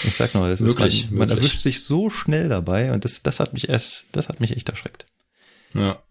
Ich 0.05 0.15
sag 0.15 0.35
nur, 0.35 0.49
das 0.49 0.61
wirklich, 0.61 0.95
ist 0.95 1.03
halt, 1.05 1.13
man 1.13 1.29
wirklich. 1.29 1.47
erwischt 1.47 1.61
sich 1.61 1.85
so 1.85 2.11
schnell 2.11 2.49
dabei 2.49 2.93
und 2.93 3.05
das, 3.05 3.23
das 3.23 3.39
hat 3.41 3.53
mich 3.53 3.69
erst, 3.69 4.07
das 4.13 4.29
hat 4.29 4.41
mich 4.41 4.57
echt 4.57 4.69
erschreckt. 4.69 5.07
Ja. 5.75 6.03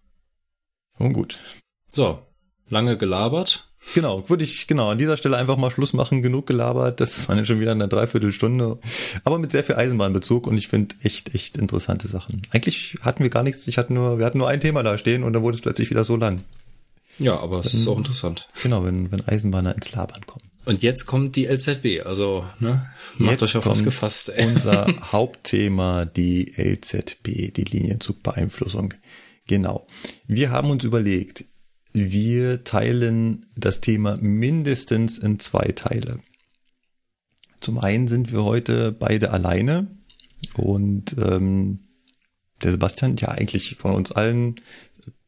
Und 0.98 1.14
gut. 1.14 1.42
So, 1.88 2.26
lange 2.70 2.98
gelabert. 2.98 3.71
Genau, 3.94 4.30
würde 4.30 4.44
ich 4.44 4.68
genau 4.68 4.92
an 4.92 4.98
dieser 4.98 5.18
Stelle 5.18 5.38
einfach 5.38 5.58
mal 5.58 5.72
Schluss 5.72 5.94
machen. 5.94 6.22
Genug 6.22 6.48
gelabert. 6.48 7.00
Das 7.00 7.28
war 7.28 7.36
ja 7.36 7.44
schon 7.44 7.60
wieder 7.60 7.72
eine 7.72 7.88
Dreiviertelstunde. 7.88 8.78
Aber 9.24 9.40
mit 9.40 9.52
sehr 9.52 9.64
viel 9.64 9.76
Eisenbahnbezug 9.76 10.48
und 10.48 10.58
ich 10.58 10.68
finde 10.68 10.96
echt, 11.04 11.34
echt 11.34 11.58
interessante 11.58 12.08
Sachen. 12.08 12.44
Eigentlich 12.52 12.98
hatten 13.02 13.24
wir 13.24 13.30
gar 13.30 13.44
nichts. 13.44 13.68
Ich 13.68 13.78
hatte 13.78 13.94
nur, 13.94 14.20
wir 14.20 14.26
hatten 14.26 14.38
nur 14.38 14.48
ein 14.48 14.62
Thema 14.62 14.84
da 14.84 14.98
stehen 14.98 15.24
und 15.24 15.34
dann 15.34 15.42
wurde 15.42 15.56
es 15.56 15.62
plötzlich 15.62 15.90
wieder 15.90 16.06
so 16.06 16.16
lang. 16.16 16.44
Ja, 17.18 17.40
aber 17.40 17.60
es 17.60 17.74
ist 17.74 17.88
auch 17.88 17.98
interessant. 17.98 18.50
Genau, 18.64 18.84
wenn, 18.86 19.12
wenn 19.12 19.28
Eisenbahner 19.28 19.76
ins 19.76 19.92
Labern 19.94 20.26
kommen. 20.26 20.46
Und 20.64 20.84
jetzt 20.84 21.06
kommt 21.06 21.36
die 21.36 21.48
LZB, 21.48 22.06
also 22.06 22.46
ne, 22.60 22.88
macht 23.18 23.32
jetzt 23.32 23.44
euch 23.44 23.58
auf 23.58 23.66
was 23.66 23.84
gefasst. 23.84 24.30
Ey. 24.30 24.46
Unser 24.48 24.88
Hauptthema, 25.12 26.06
die 26.06 26.54
LZB, 26.56 27.52
die 27.54 27.64
Linienzugbeeinflussung. 27.64 28.94
Genau. 29.48 29.88
Wir 30.28 30.52
haben 30.52 30.70
uns 30.70 30.84
überlegt, 30.84 31.46
wir 31.94 32.64
teilen 32.64 33.46
das 33.56 33.82
Thema 33.82 34.18
mindestens 34.18 35.18
in 35.18 35.40
zwei 35.40 35.72
Teile. 35.74 36.20
Zum 37.60 37.78
einen 37.78 38.08
sind 38.08 38.32
wir 38.32 38.44
heute 38.44 38.92
beide 38.92 39.32
alleine 39.32 39.88
und 40.56 41.16
ähm, 41.18 41.80
der 42.64 42.72
Sebastian 42.72 43.18
ja 43.18 43.30
eigentlich 43.30 43.78
von 43.80 43.94
uns 43.94 44.12
allen 44.12 44.56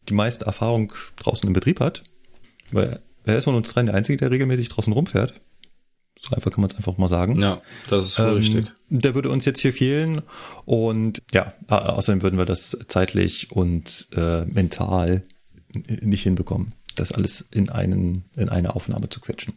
die 0.09 0.13
meiste 0.13 0.45
Erfahrung 0.45 0.93
draußen 1.17 1.47
im 1.47 1.53
Betrieb 1.53 1.79
hat, 1.79 2.03
weil 2.71 2.99
er 3.23 3.37
ist 3.37 3.45
von 3.45 3.55
uns 3.55 3.71
dreien 3.71 3.85
der 3.87 3.95
Einzige, 3.95 4.17
der 4.17 4.31
regelmäßig 4.31 4.69
draußen 4.69 4.93
rumfährt. 4.93 5.33
So 6.19 6.35
einfach 6.35 6.51
kann 6.51 6.61
man 6.61 6.69
es 6.69 6.77
einfach 6.77 6.97
mal 6.97 7.07
sagen. 7.07 7.39
Ja, 7.41 7.61
das 7.89 8.05
ist 8.05 8.15
voll 8.15 8.29
ähm, 8.29 8.35
richtig. 8.35 8.65
Der 8.89 9.15
würde 9.15 9.29
uns 9.29 9.45
jetzt 9.45 9.59
hier 9.59 9.73
fehlen 9.73 10.21
und 10.65 11.21
ja, 11.33 11.53
außerdem 11.67 12.21
würden 12.21 12.37
wir 12.37 12.45
das 12.45 12.77
zeitlich 12.87 13.51
und 13.51 14.07
äh, 14.15 14.45
mental 14.45 15.23
nicht 15.73 16.23
hinbekommen, 16.23 16.73
das 16.95 17.11
alles 17.11 17.41
in 17.51 17.69
einen 17.69 18.25
in 18.35 18.49
eine 18.49 18.75
Aufnahme 18.75 19.09
zu 19.09 19.19
quetschen. 19.19 19.53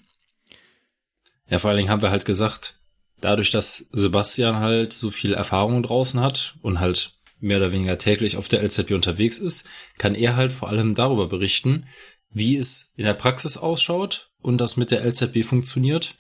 Ja, 1.49 1.59
vor 1.59 1.71
allen 1.71 1.79
Dingen 1.79 1.91
haben 1.91 2.03
wir 2.03 2.11
halt 2.11 2.25
gesagt, 2.25 2.81
dadurch, 3.21 3.51
dass 3.51 3.87
Sebastian 3.93 4.57
halt 4.57 4.93
so 4.93 5.11
viel 5.11 5.35
Erfahrung 5.35 5.83
draußen 5.83 6.21
hat 6.21 6.57
und 6.63 6.81
halt 6.81 7.13
mehr 7.39 7.59
oder 7.59 7.73
weniger 7.73 7.99
täglich 7.99 8.37
auf 8.37 8.49
der 8.49 8.63
LZB 8.63 8.93
unterwegs 8.93 9.39
ist, 9.39 9.69
kann 9.99 10.15
er 10.15 10.37
halt 10.37 10.53
vor 10.53 10.69
allem 10.69 10.95
darüber 10.95 11.29
berichten, 11.29 11.87
wie 12.31 12.57
es 12.57 12.93
in 12.97 13.05
der 13.05 13.15
Praxis 13.15 13.57
ausschaut 13.57 14.31
und 14.41 14.59
das 14.59 14.77
mit 14.77 14.91
der 14.91 15.05
LZB 15.05 15.45
funktioniert. 15.45 16.17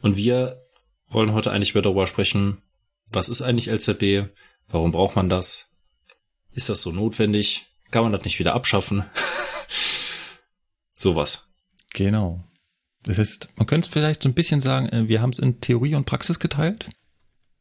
Und 0.00 0.16
wir 0.16 0.62
wollen 1.08 1.32
heute 1.32 1.50
eigentlich 1.50 1.74
wieder 1.74 1.82
darüber 1.82 2.06
sprechen, 2.06 2.58
was 3.10 3.28
ist 3.28 3.42
eigentlich 3.42 3.70
LZB? 3.70 4.30
Warum 4.68 4.92
braucht 4.92 5.16
man 5.16 5.28
das? 5.28 5.76
Ist 6.52 6.68
das 6.68 6.82
so 6.82 6.92
notwendig? 6.92 7.66
Kann 7.92 8.02
man 8.02 8.12
das 8.12 8.24
nicht 8.24 8.38
wieder 8.38 8.54
abschaffen? 8.54 9.04
Sowas. 10.96 11.52
Genau. 11.92 12.42
Das 13.04 13.18
heißt, 13.18 13.50
man 13.56 13.66
könnte 13.66 13.86
es 13.86 13.92
vielleicht 13.92 14.22
so 14.22 14.28
ein 14.28 14.34
bisschen 14.34 14.60
sagen, 14.60 14.88
äh, 14.88 15.08
wir 15.08 15.20
haben 15.20 15.30
es 15.30 15.38
in 15.38 15.60
Theorie 15.60 15.94
und 15.94 16.06
Praxis 16.06 16.38
geteilt. 16.40 16.88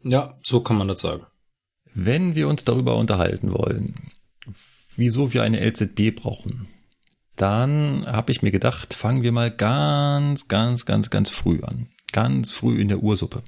Ja, 0.03 0.39
so 0.41 0.61
kann 0.61 0.77
man 0.77 0.87
das 0.87 1.01
sagen. 1.01 1.25
Wenn 1.93 2.33
wir 2.33 2.47
uns 2.47 2.63
darüber 2.63 2.95
unterhalten 2.95 3.51
wollen, 3.51 3.93
wieso 4.95 5.33
wir 5.33 5.43
eine 5.43 5.59
LZB 5.59 6.15
brauchen, 6.15 6.67
dann 7.35 8.05
habe 8.07 8.31
ich 8.31 8.41
mir 8.41 8.51
gedacht, 8.51 8.93
fangen 8.93 9.23
wir 9.23 9.33
mal 9.33 9.51
ganz, 9.51 10.47
ganz, 10.47 10.85
ganz, 10.85 11.09
ganz 11.09 11.29
früh 11.29 11.61
an. 11.63 11.89
Ganz 12.13 12.51
früh 12.51 12.79
in 12.79 12.87
der 12.87 13.03
Ursuppe. 13.03 13.43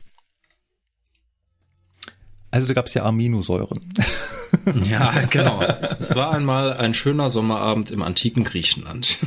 Also 2.51 2.67
da 2.67 2.73
gab 2.73 2.87
es 2.87 2.93
ja 2.93 3.05
Aminosäuren. 3.05 3.93
Ja, 4.89 5.11
genau. 5.29 5.61
Es 5.99 6.15
war 6.15 6.33
einmal 6.33 6.73
ein 6.73 6.93
schöner 6.93 7.29
Sommerabend 7.29 7.91
im 7.91 8.01
antiken 8.01 8.43
Griechenland. 8.43 9.17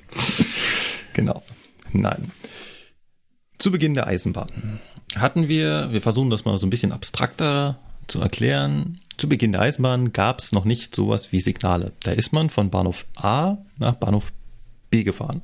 genau. 1.12 1.42
Nein. 1.92 2.30
Zu 3.58 3.70
Beginn 3.70 3.94
der 3.94 4.06
Eisenbahn 4.06 4.80
hatten 5.16 5.48
wir, 5.48 5.92
wir 5.92 6.00
versuchen 6.00 6.30
das 6.30 6.44
mal 6.44 6.56
so 6.58 6.66
ein 6.66 6.70
bisschen 6.70 6.92
abstrakter 6.92 7.78
zu 8.06 8.20
erklären. 8.20 9.00
Zu 9.16 9.28
Beginn 9.28 9.52
der 9.52 9.62
Eisenbahn 9.62 10.12
gab 10.12 10.38
es 10.38 10.52
noch 10.52 10.64
nicht 10.64 10.94
sowas 10.94 11.32
wie 11.32 11.40
Signale. 11.40 11.92
Da 12.02 12.12
ist 12.12 12.32
man 12.32 12.50
von 12.50 12.70
Bahnhof 12.70 13.06
A 13.16 13.58
nach 13.78 13.94
Bahnhof 13.94 14.32
B 14.90 15.02
gefahren. 15.02 15.42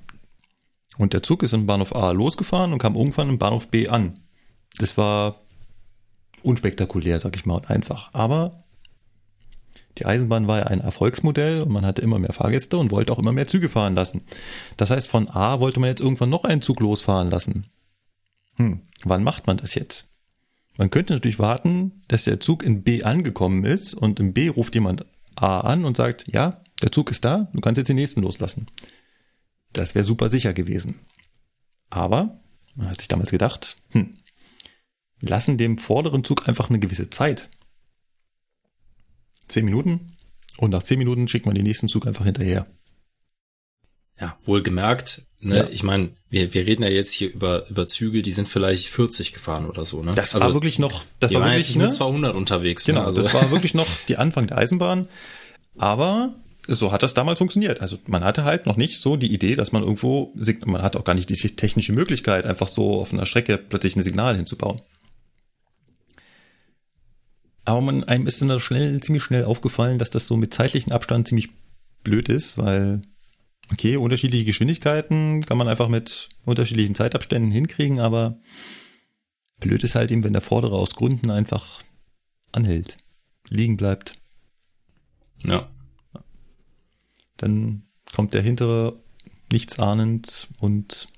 Und 0.96 1.12
der 1.12 1.22
Zug 1.22 1.42
ist 1.42 1.52
in 1.52 1.66
Bahnhof 1.66 1.94
A 1.94 2.10
losgefahren 2.12 2.72
und 2.72 2.78
kam 2.78 2.96
irgendwann 2.96 3.28
in 3.28 3.38
Bahnhof 3.38 3.68
B 3.68 3.88
an. 3.88 4.14
Das 4.78 4.96
war 4.96 5.40
unspektakulär, 6.42 7.20
sag 7.20 7.36
ich 7.36 7.44
mal, 7.44 7.56
und 7.56 7.70
einfach. 7.70 8.10
Aber 8.12 8.64
die 9.98 10.06
Eisenbahn 10.06 10.46
war 10.46 10.58
ja 10.58 10.64
ein 10.66 10.80
Erfolgsmodell 10.80 11.62
und 11.62 11.70
man 11.70 11.86
hatte 11.86 12.02
immer 12.02 12.18
mehr 12.18 12.32
Fahrgäste 12.32 12.76
und 12.76 12.90
wollte 12.90 13.12
auch 13.12 13.18
immer 13.18 13.32
mehr 13.32 13.48
Züge 13.48 13.68
fahren 13.68 13.94
lassen. 13.94 14.22
Das 14.76 14.90
heißt, 14.90 15.08
von 15.08 15.28
A 15.28 15.60
wollte 15.60 15.80
man 15.80 15.88
jetzt 15.88 16.00
irgendwann 16.00 16.30
noch 16.30 16.44
einen 16.44 16.62
Zug 16.62 16.80
losfahren 16.80 17.30
lassen. 17.30 17.66
Hm, 18.56 18.82
wann 19.04 19.24
macht 19.24 19.46
man 19.46 19.56
das 19.56 19.74
jetzt? 19.74 20.08
Man 20.76 20.90
könnte 20.90 21.14
natürlich 21.14 21.38
warten, 21.38 22.02
dass 22.08 22.24
der 22.24 22.40
Zug 22.40 22.62
in 22.62 22.82
B 22.82 23.02
angekommen 23.02 23.64
ist 23.64 23.94
und 23.94 24.20
in 24.20 24.34
B 24.34 24.48
ruft 24.48 24.74
jemand 24.74 25.06
A 25.34 25.60
an 25.60 25.84
und 25.84 25.96
sagt, 25.96 26.26
ja, 26.28 26.62
der 26.82 26.92
Zug 26.92 27.10
ist 27.10 27.24
da, 27.24 27.48
du 27.52 27.60
kannst 27.60 27.78
jetzt 27.78 27.88
den 27.88 27.96
nächsten 27.96 28.20
loslassen. 28.20 28.66
Das 29.72 29.94
wäre 29.94 30.04
super 30.04 30.28
sicher 30.28 30.52
gewesen. 30.52 31.00
Aber 31.88 32.40
man 32.74 32.90
hat 32.90 33.00
sich 33.00 33.08
damals 33.08 33.30
gedacht, 33.30 33.76
hm, 33.92 34.18
lassen 35.20 35.56
dem 35.56 35.78
vorderen 35.78 36.24
Zug 36.24 36.48
einfach 36.48 36.68
eine 36.68 36.78
gewisse 36.78 37.08
Zeit 37.08 37.48
zehn 39.48 39.64
Minuten 39.64 40.16
und 40.58 40.70
nach 40.70 40.82
zehn 40.82 40.98
Minuten 40.98 41.28
schickt 41.28 41.46
man 41.46 41.54
den 41.54 41.64
nächsten 41.64 41.88
Zug 41.88 42.06
einfach 42.06 42.24
hinterher. 42.24 42.66
Ja, 44.18 44.38
wohlgemerkt, 44.44 45.22
ne, 45.40 45.56
ja. 45.56 45.68
ich 45.68 45.82
meine, 45.82 46.08
wir, 46.30 46.54
wir 46.54 46.66
reden 46.66 46.82
ja 46.82 46.88
jetzt 46.88 47.12
hier 47.12 47.30
über, 47.30 47.68
über 47.68 47.86
Züge, 47.86 48.22
die 48.22 48.32
sind 48.32 48.48
vielleicht 48.48 48.88
40 48.88 49.34
gefahren 49.34 49.68
oder 49.68 49.84
so, 49.84 50.02
ne? 50.02 50.14
Das 50.14 50.34
also, 50.34 50.46
war 50.46 50.54
wirklich 50.54 50.78
noch, 50.78 51.04
das 51.20 51.34
war 51.34 51.44
wirklich, 51.44 51.76
ne? 51.76 51.84
mit 51.84 51.92
200 51.92 52.34
unterwegs, 52.34 52.86
ne? 52.86 52.94
genau, 52.94 53.02
ne? 53.02 53.08
also. 53.08 53.20
das 53.20 53.34
war 53.34 53.50
wirklich 53.50 53.74
noch 53.74 53.86
die 54.08 54.16
Anfang 54.16 54.46
der 54.46 54.56
Eisenbahn, 54.56 55.08
aber 55.76 56.34
so 56.68 56.92
hat 56.92 57.02
das 57.02 57.14
damals 57.14 57.38
funktioniert. 57.38 57.80
Also 57.80 57.98
man 58.06 58.24
hatte 58.24 58.44
halt 58.44 58.66
noch 58.66 58.76
nicht 58.76 59.00
so 59.00 59.16
die 59.16 59.32
Idee, 59.32 59.54
dass 59.54 59.72
man 59.72 59.82
irgendwo, 59.82 60.32
man 60.64 60.82
hat 60.82 60.96
auch 60.96 61.04
gar 61.04 61.14
nicht 61.14 61.28
die 61.28 61.36
technische 61.36 61.92
Möglichkeit, 61.92 62.44
einfach 62.44 62.68
so 62.68 63.00
auf 63.00 63.12
einer 63.12 63.26
Strecke 63.26 63.58
plötzlich 63.58 63.96
ein 63.96 64.02
Signal 64.02 64.36
hinzubauen. 64.36 64.80
Aber 67.66 67.80
man, 67.80 68.04
einem 68.04 68.26
ist 68.26 68.40
dann 68.40 68.60
schnell, 68.60 69.00
ziemlich 69.02 69.24
schnell 69.24 69.44
aufgefallen, 69.44 69.98
dass 69.98 70.10
das 70.10 70.26
so 70.26 70.36
mit 70.36 70.54
zeitlichen 70.54 70.92
Abstand 70.92 71.26
ziemlich 71.26 71.48
blöd 72.04 72.28
ist, 72.28 72.56
weil, 72.56 73.02
okay, 73.72 73.96
unterschiedliche 73.96 74.44
Geschwindigkeiten 74.44 75.44
kann 75.44 75.58
man 75.58 75.66
einfach 75.66 75.88
mit 75.88 76.28
unterschiedlichen 76.44 76.94
Zeitabständen 76.94 77.50
hinkriegen, 77.50 77.98
aber 77.98 78.38
blöd 79.58 79.82
ist 79.82 79.96
halt 79.96 80.12
eben, 80.12 80.22
wenn 80.22 80.32
der 80.32 80.42
Vordere 80.42 80.76
aus 80.76 80.94
Gründen 80.94 81.30
einfach 81.30 81.82
anhält, 82.52 82.96
liegen 83.50 83.76
bleibt. 83.76 84.14
Ja. 85.38 85.68
Dann 87.36 87.82
kommt 88.14 88.32
der 88.32 88.42
hintere 88.42 89.02
nichts 89.50 89.80
ahnend 89.80 90.48
und 90.60 91.08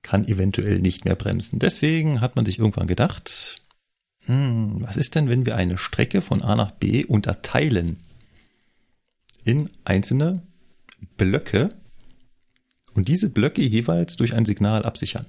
kann 0.00 0.26
eventuell 0.26 0.78
nicht 0.78 1.04
mehr 1.04 1.16
bremsen. 1.16 1.58
Deswegen 1.58 2.22
hat 2.22 2.36
man 2.36 2.46
sich 2.46 2.58
irgendwann 2.58 2.86
gedacht, 2.86 3.65
hm, 4.26 4.82
was 4.82 4.96
ist 4.96 5.14
denn, 5.14 5.28
wenn 5.28 5.46
wir 5.46 5.56
eine 5.56 5.78
Strecke 5.78 6.20
von 6.20 6.42
A 6.42 6.54
nach 6.56 6.72
B 6.72 7.04
unterteilen 7.04 7.98
in 9.44 9.70
einzelne 9.84 10.42
Blöcke 11.16 11.68
und 12.94 13.08
diese 13.08 13.30
Blöcke 13.30 13.62
jeweils 13.62 14.16
durch 14.16 14.34
ein 14.34 14.44
Signal 14.44 14.84
absichern? 14.84 15.26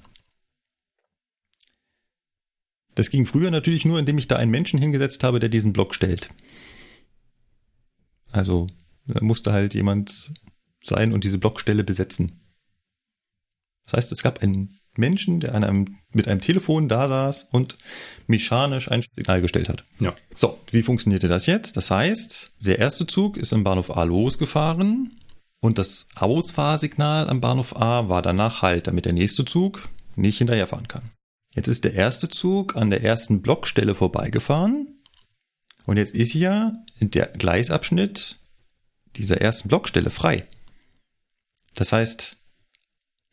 Das 2.95 3.11
ging 3.11 3.27
früher 3.27 3.51
natürlich 3.51 3.85
nur, 3.85 3.99
indem 3.99 4.17
ich 4.17 4.27
da 4.27 4.37
einen 4.37 4.49
Menschen 4.49 4.79
hingesetzt 4.79 5.23
habe, 5.23 5.39
der 5.39 5.49
diesen 5.49 5.71
Block 5.71 5.93
stellt. 5.93 6.31
Also 8.31 8.65
da 9.05 9.23
musste 9.23 9.53
halt 9.53 9.75
jemand 9.75 10.33
sein 10.81 11.13
und 11.13 11.23
diese 11.23 11.37
Blockstelle 11.37 11.83
besetzen. 11.83 12.41
Das 13.85 13.93
heißt, 13.93 14.11
es 14.11 14.23
gab 14.23 14.41
einen 14.41 14.79
Menschen, 14.97 15.39
der 15.39 15.55
an 15.55 15.63
einem, 15.63 15.97
mit 16.11 16.27
einem 16.27 16.41
Telefon 16.41 16.87
da 16.87 17.07
saß 17.07 17.49
und 17.51 17.77
mechanisch 18.27 18.89
ein 18.89 19.03
Signal 19.15 19.41
gestellt 19.41 19.69
hat. 19.69 19.83
Ja. 19.99 20.15
So, 20.33 20.59
wie 20.71 20.81
funktionierte 20.81 21.27
das 21.27 21.45
jetzt? 21.45 21.77
Das 21.77 21.91
heißt, 21.91 22.57
der 22.59 22.79
erste 22.79 23.07
Zug 23.07 23.37
ist 23.37 23.53
im 23.53 23.63
Bahnhof 23.63 23.95
A 23.95 24.03
losgefahren 24.03 25.19
und 25.59 25.77
das 25.77 26.07
Ausfahrsignal 26.15 27.29
am 27.29 27.41
Bahnhof 27.41 27.75
A 27.75 28.09
war 28.09 28.21
danach 28.21 28.61
halt, 28.61 28.87
damit 28.87 29.05
der 29.05 29.13
nächste 29.13 29.45
Zug 29.45 29.89
nicht 30.15 30.37
hinterherfahren 30.37 30.87
kann. 30.87 31.03
Jetzt 31.55 31.67
ist 31.67 31.85
der 31.85 31.93
erste 31.93 32.29
Zug 32.29 32.75
an 32.75 32.89
der 32.89 33.03
ersten 33.03 33.41
Blockstelle 33.41 33.95
vorbeigefahren 33.95 35.01
und 35.85 35.97
jetzt 35.97 36.13
ist 36.13 36.33
ja 36.33 36.73
der 36.99 37.27
Gleisabschnitt 37.27 38.39
dieser 39.15 39.41
ersten 39.41 39.67
Blockstelle 39.67 40.09
frei. 40.09 40.45
Das 41.73 41.91
heißt, 41.91 42.43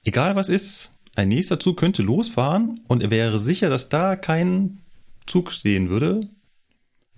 egal 0.05 0.37
was 0.37 0.49
ist, 0.49 0.94
ein 1.17 1.29
nächster 1.29 1.61
Zug 1.61 1.77
könnte 1.77 2.03
losfahren 2.03 2.81
und 2.89 3.03
er 3.03 3.11
wäre 3.11 3.39
sicher, 3.39 3.71
dass 3.71 3.89
da 3.89 4.17
kein 4.17 4.81
Zug 5.27 5.53
stehen 5.53 5.89
würde, 5.89 6.21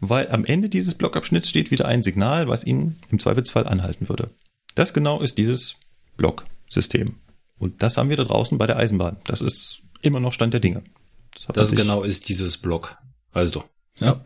weil 0.01 0.31
am 0.31 0.45
Ende 0.45 0.69
dieses 0.69 0.95
Blockabschnitts 0.95 1.49
steht 1.49 1.71
wieder 1.71 1.87
ein 1.87 2.03
Signal, 2.03 2.49
was 2.49 2.65
ihn 2.65 2.97
im 3.11 3.19
Zweifelsfall 3.19 3.67
anhalten 3.67 4.09
würde. 4.09 4.27
Das 4.75 4.93
genau 4.93 5.21
ist 5.21 5.39
dieses 5.39 5.77
Blocksystem. 6.17 7.17
Und 7.59 7.83
das 7.83 7.97
haben 7.97 8.11
wir 8.11 8.17
da 8.17 8.25
draußen 8.25 8.59
bei 8.59 8.67
der 8.67 8.77
Eisenbahn. 8.77 9.19
Das 9.25 9.41
ist 9.41 9.83
immer 10.03 10.21
noch 10.21 10.33
Stand 10.33 10.53
der 10.53 10.61
Dinge. 10.61 10.83
Das, 11.35 11.47
das 11.47 11.71
genau 11.73 12.03
ist 12.03 12.29
dieses 12.29 12.59
Block. 12.59 12.99
Also. 13.33 13.65
Ja. 13.99 14.23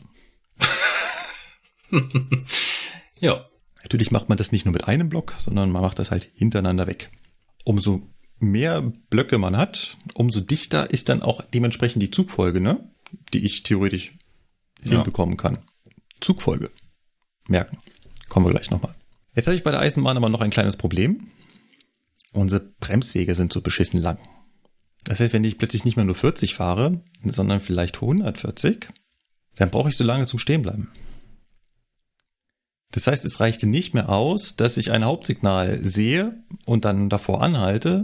ja. 3.20 3.46
Natürlich 3.82 4.10
macht 4.10 4.28
man 4.28 4.38
das 4.38 4.52
nicht 4.52 4.64
nur 4.64 4.72
mit 4.72 4.88
einem 4.88 5.08
Block, 5.08 5.34
sondern 5.38 5.70
man 5.70 5.82
macht 5.82 5.98
das 5.98 6.10
halt 6.10 6.28
hintereinander 6.34 6.86
weg. 6.86 7.10
Umso 7.64 8.02
mehr 8.40 8.92
Blöcke 9.10 9.38
man 9.38 9.56
hat, 9.56 9.96
umso 10.14 10.40
dichter 10.40 10.90
ist 10.90 11.08
dann 11.08 11.22
auch 11.22 11.42
dementsprechend 11.42 12.02
die 12.02 12.10
Zugfolge, 12.10 12.60
ne? 12.60 12.90
Die 13.32 13.44
ich 13.44 13.62
theoretisch 13.62 14.12
ja. 14.84 14.96
hinbekommen 14.96 15.36
kann. 15.36 15.58
Zugfolge. 16.20 16.70
Merken. 17.48 17.78
Kommen 18.28 18.46
wir 18.46 18.52
gleich 18.52 18.70
nochmal. 18.70 18.92
Jetzt 19.34 19.46
habe 19.46 19.56
ich 19.56 19.64
bei 19.64 19.70
der 19.70 19.80
Eisenbahn 19.80 20.16
aber 20.16 20.28
noch 20.28 20.40
ein 20.40 20.50
kleines 20.50 20.76
Problem. 20.76 21.28
Unsere 22.32 22.60
Bremswege 22.60 23.34
sind 23.34 23.52
so 23.52 23.60
beschissen 23.60 24.00
lang. 24.00 24.18
Das 25.04 25.20
heißt, 25.20 25.32
wenn 25.32 25.44
ich 25.44 25.58
plötzlich 25.58 25.84
nicht 25.84 25.96
mehr 25.96 26.04
nur 26.04 26.14
40 26.14 26.54
fahre, 26.54 27.02
sondern 27.24 27.60
vielleicht 27.60 27.96
140, 27.96 28.88
dann 29.56 29.70
brauche 29.70 29.88
ich 29.88 29.96
so 29.96 30.04
lange 30.04 30.26
zum 30.26 30.38
Stehenbleiben. 30.38 30.88
Das 32.92 33.06
heißt, 33.06 33.24
es 33.24 33.40
reichte 33.40 33.66
nicht 33.66 33.94
mehr 33.94 34.08
aus, 34.08 34.56
dass 34.56 34.76
ich 34.76 34.90
ein 34.90 35.04
Hauptsignal 35.04 35.84
sehe 35.84 36.42
und 36.66 36.84
dann 36.84 37.08
davor 37.08 37.42
anhalte, 37.42 38.02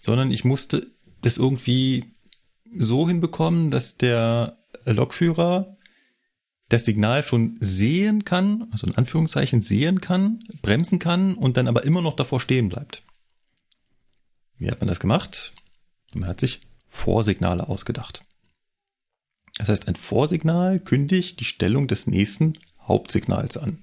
sondern 0.00 0.30
ich 0.30 0.44
musste 0.44 0.86
das 1.22 1.36
irgendwie 1.36 2.06
so 2.76 3.06
hinbekommen, 3.06 3.70
dass 3.70 3.96
der 3.96 4.58
Lokführer 4.86 5.76
das 6.68 6.84
Signal 6.84 7.22
schon 7.22 7.56
sehen 7.60 8.24
kann, 8.24 8.68
also 8.70 8.86
in 8.86 8.94
Anführungszeichen 8.94 9.60
sehen 9.60 10.00
kann, 10.00 10.44
bremsen 10.62 10.98
kann 10.98 11.34
und 11.34 11.56
dann 11.56 11.68
aber 11.68 11.84
immer 11.84 12.00
noch 12.00 12.14
davor 12.14 12.40
stehen 12.40 12.68
bleibt. 12.68 13.02
Wie 14.56 14.70
hat 14.70 14.80
man 14.80 14.88
das 14.88 15.00
gemacht? 15.00 15.52
Man 16.14 16.28
hat 16.28 16.40
sich 16.40 16.60
Vorsignale 16.86 17.68
ausgedacht. 17.68 18.22
Das 19.58 19.68
heißt, 19.68 19.88
ein 19.88 19.96
Vorsignal 19.96 20.80
kündigt 20.80 21.40
die 21.40 21.44
Stellung 21.44 21.88
des 21.88 22.06
nächsten 22.06 22.54
Hauptsignals 22.80 23.56
an. 23.56 23.82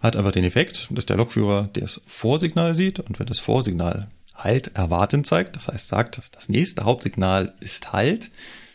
Hat 0.00 0.16
einfach 0.16 0.32
den 0.32 0.44
Effekt, 0.44 0.88
dass 0.90 1.06
der 1.06 1.16
Lokführer 1.16 1.68
das 1.72 2.00
Vorsignal 2.06 2.74
sieht 2.74 3.00
und 3.00 3.18
wenn 3.18 3.26
das 3.26 3.38
Vorsignal 3.38 4.08
Halt 4.42 4.76
erwarten 4.76 5.24
zeigt, 5.24 5.56
das 5.56 5.68
heißt 5.68 5.88
sagt, 5.88 6.20
das 6.32 6.48
nächste 6.48 6.84
Hauptsignal 6.84 7.54
ist 7.60 7.92
Halt, 7.92 8.30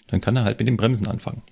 dann 0.07 0.21
kann 0.21 0.35
er 0.35 0.43
halt 0.43 0.59
mit 0.59 0.67
dem 0.67 0.77
Bremsen 0.77 1.07
anfangen. 1.07 1.43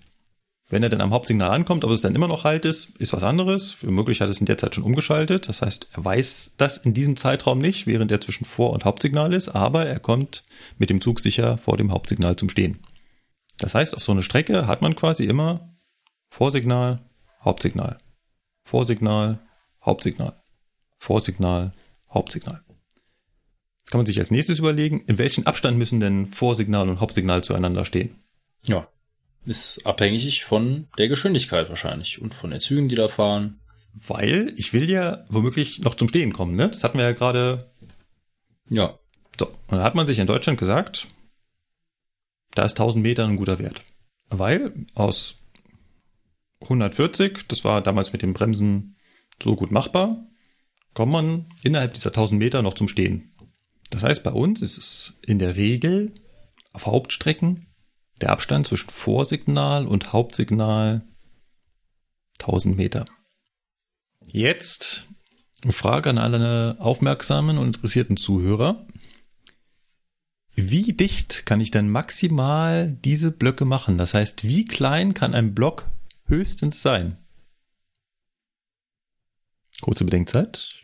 Wenn 0.70 0.82
er 0.82 0.90
dann 0.90 1.02
am 1.02 1.14
Hauptsignal 1.14 1.52
ankommt, 1.52 1.84
aber 1.84 1.94
es 1.94 2.02
dann 2.02 2.16
immer 2.16 2.28
noch 2.28 2.46
Halt 2.46 2.66
ist, 2.66 2.98
ist 2.98 3.14
was 3.14 3.22
anderes. 3.22 3.78
Womöglich 3.84 4.22
hat 4.22 4.30
es 4.30 4.40
in 4.40 4.48
der 4.48 4.58
Zeit 4.58 4.74
schon 4.74 4.84
umgeschaltet. 4.84 5.48
Das 5.48 5.62
heißt, 5.62 5.90
er 5.92 6.04
weiß 6.04 6.56
das 6.58 6.78
in 6.78 6.96
diesem 6.96 7.16
Zeitraum 7.16 7.60
nicht, 7.60 7.86
während 7.86 8.12
er 8.12 8.22
zwischen 8.22 8.46
Vor- 8.46 8.74
und 8.74 8.84
Hauptsignal 8.84 9.34
ist, 9.34 9.50
aber 9.50 9.86
er 9.86 10.00
kommt 10.00 10.42
mit 10.80 10.90
dem 10.90 11.00
Zug 11.00 11.20
sicher 11.20 11.60
vor 11.60 11.78
dem 11.78 11.92
Hauptsignal 11.92 12.38
zum 12.38 12.50
Stehen. 12.50 12.80
Das 13.60 13.76
heißt, 13.76 13.96
auf 13.96 14.04
so 14.04 14.14
einer 14.14 14.24
Strecke 14.24 14.66
hat 14.66 14.82
man 14.82 14.96
quasi 14.96 15.26
immer 15.26 15.76
Vorsignal, 16.30 17.04
Hauptsignal. 17.44 17.98
Vorsignal, 18.64 19.40
Hauptsignal. 19.86 20.42
Vorsignal, 20.98 21.74
Hauptsignal. 22.12 22.63
Kann 23.94 24.00
man 24.00 24.08
sich 24.08 24.18
als 24.18 24.32
nächstes 24.32 24.58
überlegen, 24.58 25.02
in 25.02 25.20
welchem 25.20 25.46
Abstand 25.46 25.78
müssen 25.78 26.00
denn 26.00 26.26
Vorsignal 26.26 26.90
und 26.90 27.00
Hauptsignal 27.00 27.44
zueinander 27.44 27.86
stehen? 27.86 28.16
Ja, 28.64 28.88
ist 29.46 29.86
abhängig 29.86 30.44
von 30.44 30.88
der 30.98 31.10
Geschwindigkeit 31.10 31.70
wahrscheinlich 31.70 32.20
und 32.20 32.34
von 32.34 32.50
den 32.50 32.60
Zügen, 32.60 32.90
die 32.90 32.96
da 32.96 33.08
fahren. 33.08 33.60
Weil 33.94 34.52
ich 34.58 34.74
will 34.74 34.90
ja 34.90 35.24
womöglich 35.30 35.82
noch 35.82 35.94
zum 35.94 36.08
Stehen 36.08 36.34
kommen, 36.34 36.56
ne? 36.56 36.70
Das 36.70 36.84
hatten 36.84 36.98
wir 36.98 37.06
ja 37.06 37.12
gerade. 37.12 37.72
Ja. 38.68 38.98
So, 39.38 39.46
und 39.46 39.78
dann 39.78 39.84
hat 39.84 39.94
man 39.94 40.08
sich 40.08 40.18
in 40.18 40.26
Deutschland 40.26 40.58
gesagt, 40.58 41.08
da 42.56 42.66
ist 42.66 42.72
1000 42.72 43.04
Meter 43.04 43.26
ein 43.28 43.38
guter 43.38 43.60
Wert. 43.60 43.84
Weil 44.30 44.74
aus 44.96 45.36
140, 46.62 47.48
das 47.48 47.64
war 47.64 47.84
damals 47.84 48.12
mit 48.12 48.24
den 48.24 48.34
Bremsen 48.34 48.96
so 49.40 49.56
gut 49.56 49.70
machbar, 49.70 50.26
kommt 50.96 51.12
man 51.12 51.46
innerhalb 51.62 51.94
dieser 51.94 52.10
1000 52.10 52.40
Meter 52.40 52.64
noch 52.64 52.74
zum 52.74 52.88
Stehen. 52.88 53.30
Das 53.94 54.04
heißt, 54.04 54.24
bei 54.24 54.32
uns 54.32 54.64
ist 54.64 54.80
es 54.80 55.20
in 55.22 55.38
der 55.38 55.56
Regel 55.56 56.12
auf 56.74 56.88
Hauptstrecken 56.88 57.68
der 58.22 58.32
Abstand 58.32 58.66
zwischen 58.66 58.90
Vorsignal 58.90 59.86
und 59.86 60.14
Hauptsignal 60.14 61.04
1000 62.40 62.76
Meter. 62.76 63.06
Jetzt 64.26 65.08
eine 65.62 65.74
Frage 65.74 66.10
an 66.10 66.18
alle 66.18 66.76
aufmerksamen 66.80 67.60
und 67.60 67.68
interessierten 67.68 68.18
Zuhörer. 68.18 68.88
Wie 70.56 70.94
dicht 70.94 71.46
kann 71.46 71.62
ich 71.62 71.70
denn 71.70 71.88
maximal 71.88 72.92
diese 72.92 73.30
Blöcke 73.30 73.66
machen? 73.66 74.00
Das 74.00 74.16
heißt, 74.16 74.44
wie 74.44 74.66
klein 74.66 75.14
kann 75.14 75.36
ein 75.36 75.54
Block 75.54 75.92
höchstens 76.26 76.82
sein? 76.82 77.20
Kurze 79.82 80.04
Bedenkzeit. 80.04 80.83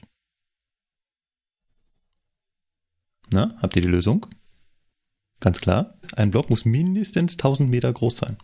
Na, 3.32 3.56
habt 3.62 3.76
ihr 3.76 3.82
die 3.82 3.88
Lösung? 3.88 4.26
Ganz 5.40 5.62
klar. 5.62 5.98
Ein 6.16 6.32
Block 6.32 6.50
muss 6.50 6.66
mindestens 6.66 7.34
1000 7.34 7.70
Meter 7.70 7.92
groß 7.92 8.18
sein. 8.18 8.38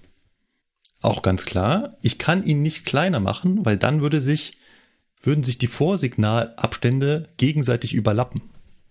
Auch 1.01 1.21
ganz 1.21 1.45
klar. 1.45 1.97
Ich 2.01 2.17
kann 2.17 2.43
ihn 2.43 2.61
nicht 2.61 2.85
kleiner 2.85 3.19
machen, 3.19 3.65
weil 3.65 3.77
dann 3.77 4.01
würde 4.01 4.19
sich, 4.19 4.57
würden 5.21 5.43
sich 5.43 5.57
die 5.57 5.67
Vorsignalabstände 5.67 7.29
gegenseitig 7.37 7.93
überlappen. 7.93 8.41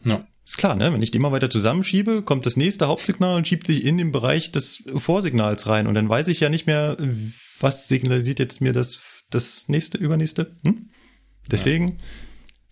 Ja. 0.04 0.26
Ist 0.46 0.58
klar, 0.58 0.76
ne? 0.76 0.92
Wenn 0.92 1.02
ich 1.02 1.10
die 1.10 1.18
immer 1.18 1.32
weiter 1.32 1.48
zusammenschiebe, 1.48 2.22
kommt 2.22 2.44
das 2.44 2.58
nächste 2.58 2.86
Hauptsignal 2.86 3.36
und 3.36 3.48
schiebt 3.48 3.66
sich 3.66 3.84
in 3.84 3.96
den 3.96 4.12
Bereich 4.12 4.52
des 4.52 4.84
Vorsignals 4.94 5.66
rein. 5.66 5.86
Und 5.86 5.94
dann 5.94 6.08
weiß 6.08 6.28
ich 6.28 6.40
ja 6.40 6.50
nicht 6.50 6.66
mehr, 6.66 6.98
was 7.60 7.88
signalisiert 7.88 8.38
jetzt 8.38 8.60
mir 8.60 8.74
das, 8.74 9.00
das 9.30 9.68
nächste, 9.68 9.96
übernächste. 9.96 10.54
Hm? 10.64 10.90
Deswegen 11.50 11.88
ja. 11.88 11.94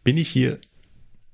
bin 0.05 0.19
ich 0.19 0.29
hier 0.29 0.59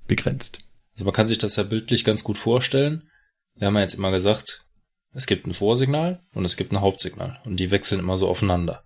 begrenzt. 0.06 0.67
Also 0.98 1.04
man 1.04 1.14
kann 1.14 1.28
sich 1.28 1.38
das 1.38 1.54
ja 1.54 1.62
bildlich 1.62 2.04
ganz 2.04 2.24
gut 2.24 2.36
vorstellen. 2.38 3.08
Wir 3.54 3.68
haben 3.68 3.76
ja 3.76 3.82
jetzt 3.82 3.94
immer 3.94 4.10
gesagt, 4.10 4.64
es 5.12 5.28
gibt 5.28 5.46
ein 5.46 5.54
Vorsignal 5.54 6.18
und 6.34 6.44
es 6.44 6.56
gibt 6.56 6.72
ein 6.72 6.80
Hauptsignal 6.80 7.40
und 7.44 7.54
die 7.60 7.70
wechseln 7.70 8.00
immer 8.00 8.18
so 8.18 8.26
aufeinander. 8.26 8.82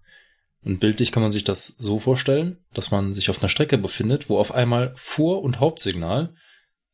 Und 0.62 0.78
bildlich 0.78 1.10
kann 1.10 1.22
man 1.22 1.30
sich 1.30 1.42
das 1.42 1.68
so 1.68 1.98
vorstellen, 1.98 2.58
dass 2.74 2.90
man 2.90 3.14
sich 3.14 3.30
auf 3.30 3.40
einer 3.40 3.48
Strecke 3.48 3.78
befindet, 3.78 4.28
wo 4.28 4.36
auf 4.36 4.52
einmal 4.52 4.92
Vor- 4.94 5.42
und 5.42 5.58
Hauptsignal 5.58 6.34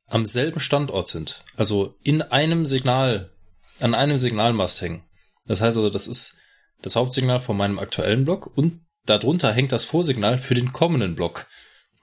am 0.07 0.25
selben 0.25 0.61
Standort 0.61 1.09
sind. 1.09 1.43
Also 1.57 1.97
in 2.05 2.23
einem 2.23 2.65
Signal, 2.65 3.33
an 3.81 3.95
einem 3.97 4.19
Signalmast 4.19 4.81
hängen. 4.83 5.03
Das 5.47 5.61
heißt 5.61 5.79
also, 5.79 5.91
das 5.91 6.07
ist 6.07 6.37
das 6.81 6.95
Hauptsignal 6.95 7.41
von 7.41 7.57
meinem 7.57 7.81
aktuellen 7.81 8.25
Block 8.25 8.57
und 8.57 8.87
darunter 9.05 9.53
hängt 9.53 9.73
das 9.73 9.85
Vorsignal 9.85 10.39
für 10.39 10.55
den 10.55 10.73
kommenden 10.73 11.17
Block. 11.17 11.49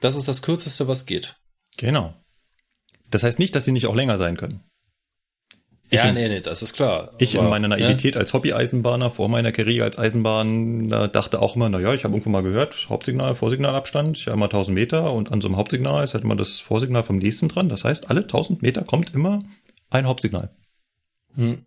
Das 0.02 0.18
ist 0.18 0.28
das 0.28 0.42
kürzeste, 0.42 0.90
was 0.90 1.06
geht. 1.06 1.38
Genau. 1.78 2.14
Das 3.16 3.24
heißt 3.24 3.40
nicht, 3.40 3.56
dass 3.56 3.64
sie 3.64 3.72
nicht 3.72 3.88
auch 3.88 3.96
länger 3.96 4.18
sein 4.18 4.36
können. 4.36 4.60
Ich 5.90 6.00
ja, 6.00 6.10
in, 6.10 6.16
nee, 6.16 6.28
nee, 6.28 6.42
das 6.42 6.62
ist 6.62 6.74
klar. 6.74 7.14
Ich 7.18 7.38
Aber, 7.38 7.46
in 7.46 7.50
meiner 7.50 7.70
Naivität 7.70 8.16
ja. 8.16 8.20
als 8.20 8.34
Hobby-Eisenbahner 8.34 9.10
vor 9.10 9.30
meiner 9.30 9.54
Karriere 9.54 9.86
als 9.86 9.98
Eisenbahn 9.98 10.90
da 10.90 11.08
dachte 11.08 11.42
auch 11.42 11.56
immer, 11.56 11.70
na 11.70 11.80
ja, 11.80 11.94
ich 11.94 12.04
habe 12.04 12.14
irgendwo 12.14 12.30
mal 12.30 12.44
gehört, 12.44 12.90
Hauptsignal, 12.90 13.34
Vorsignalabstand, 13.34 14.18
ich 14.18 14.28
habe 14.28 14.36
immer 14.36 14.48
1000 14.48 14.76
Meter 14.76 15.14
und 15.14 15.32
an 15.32 15.40
so 15.40 15.48
einem 15.48 15.56
Hauptsignal 15.56 16.04
ist 16.04 16.14
halt 16.14 16.26
immer 16.26 16.36
das 16.36 16.60
Vorsignal 16.60 17.04
vom 17.04 17.18
nächsten 17.20 17.48
dran. 17.48 17.70
Das 17.70 17.86
heißt, 17.86 18.10
alle 18.10 18.24
1000 18.24 18.62
Meter 18.62 18.84
kommt 18.84 19.14
immer 19.14 19.40
ein 19.90 20.08
Hauptsignal. 20.08 20.50
Hm. 21.36 21.66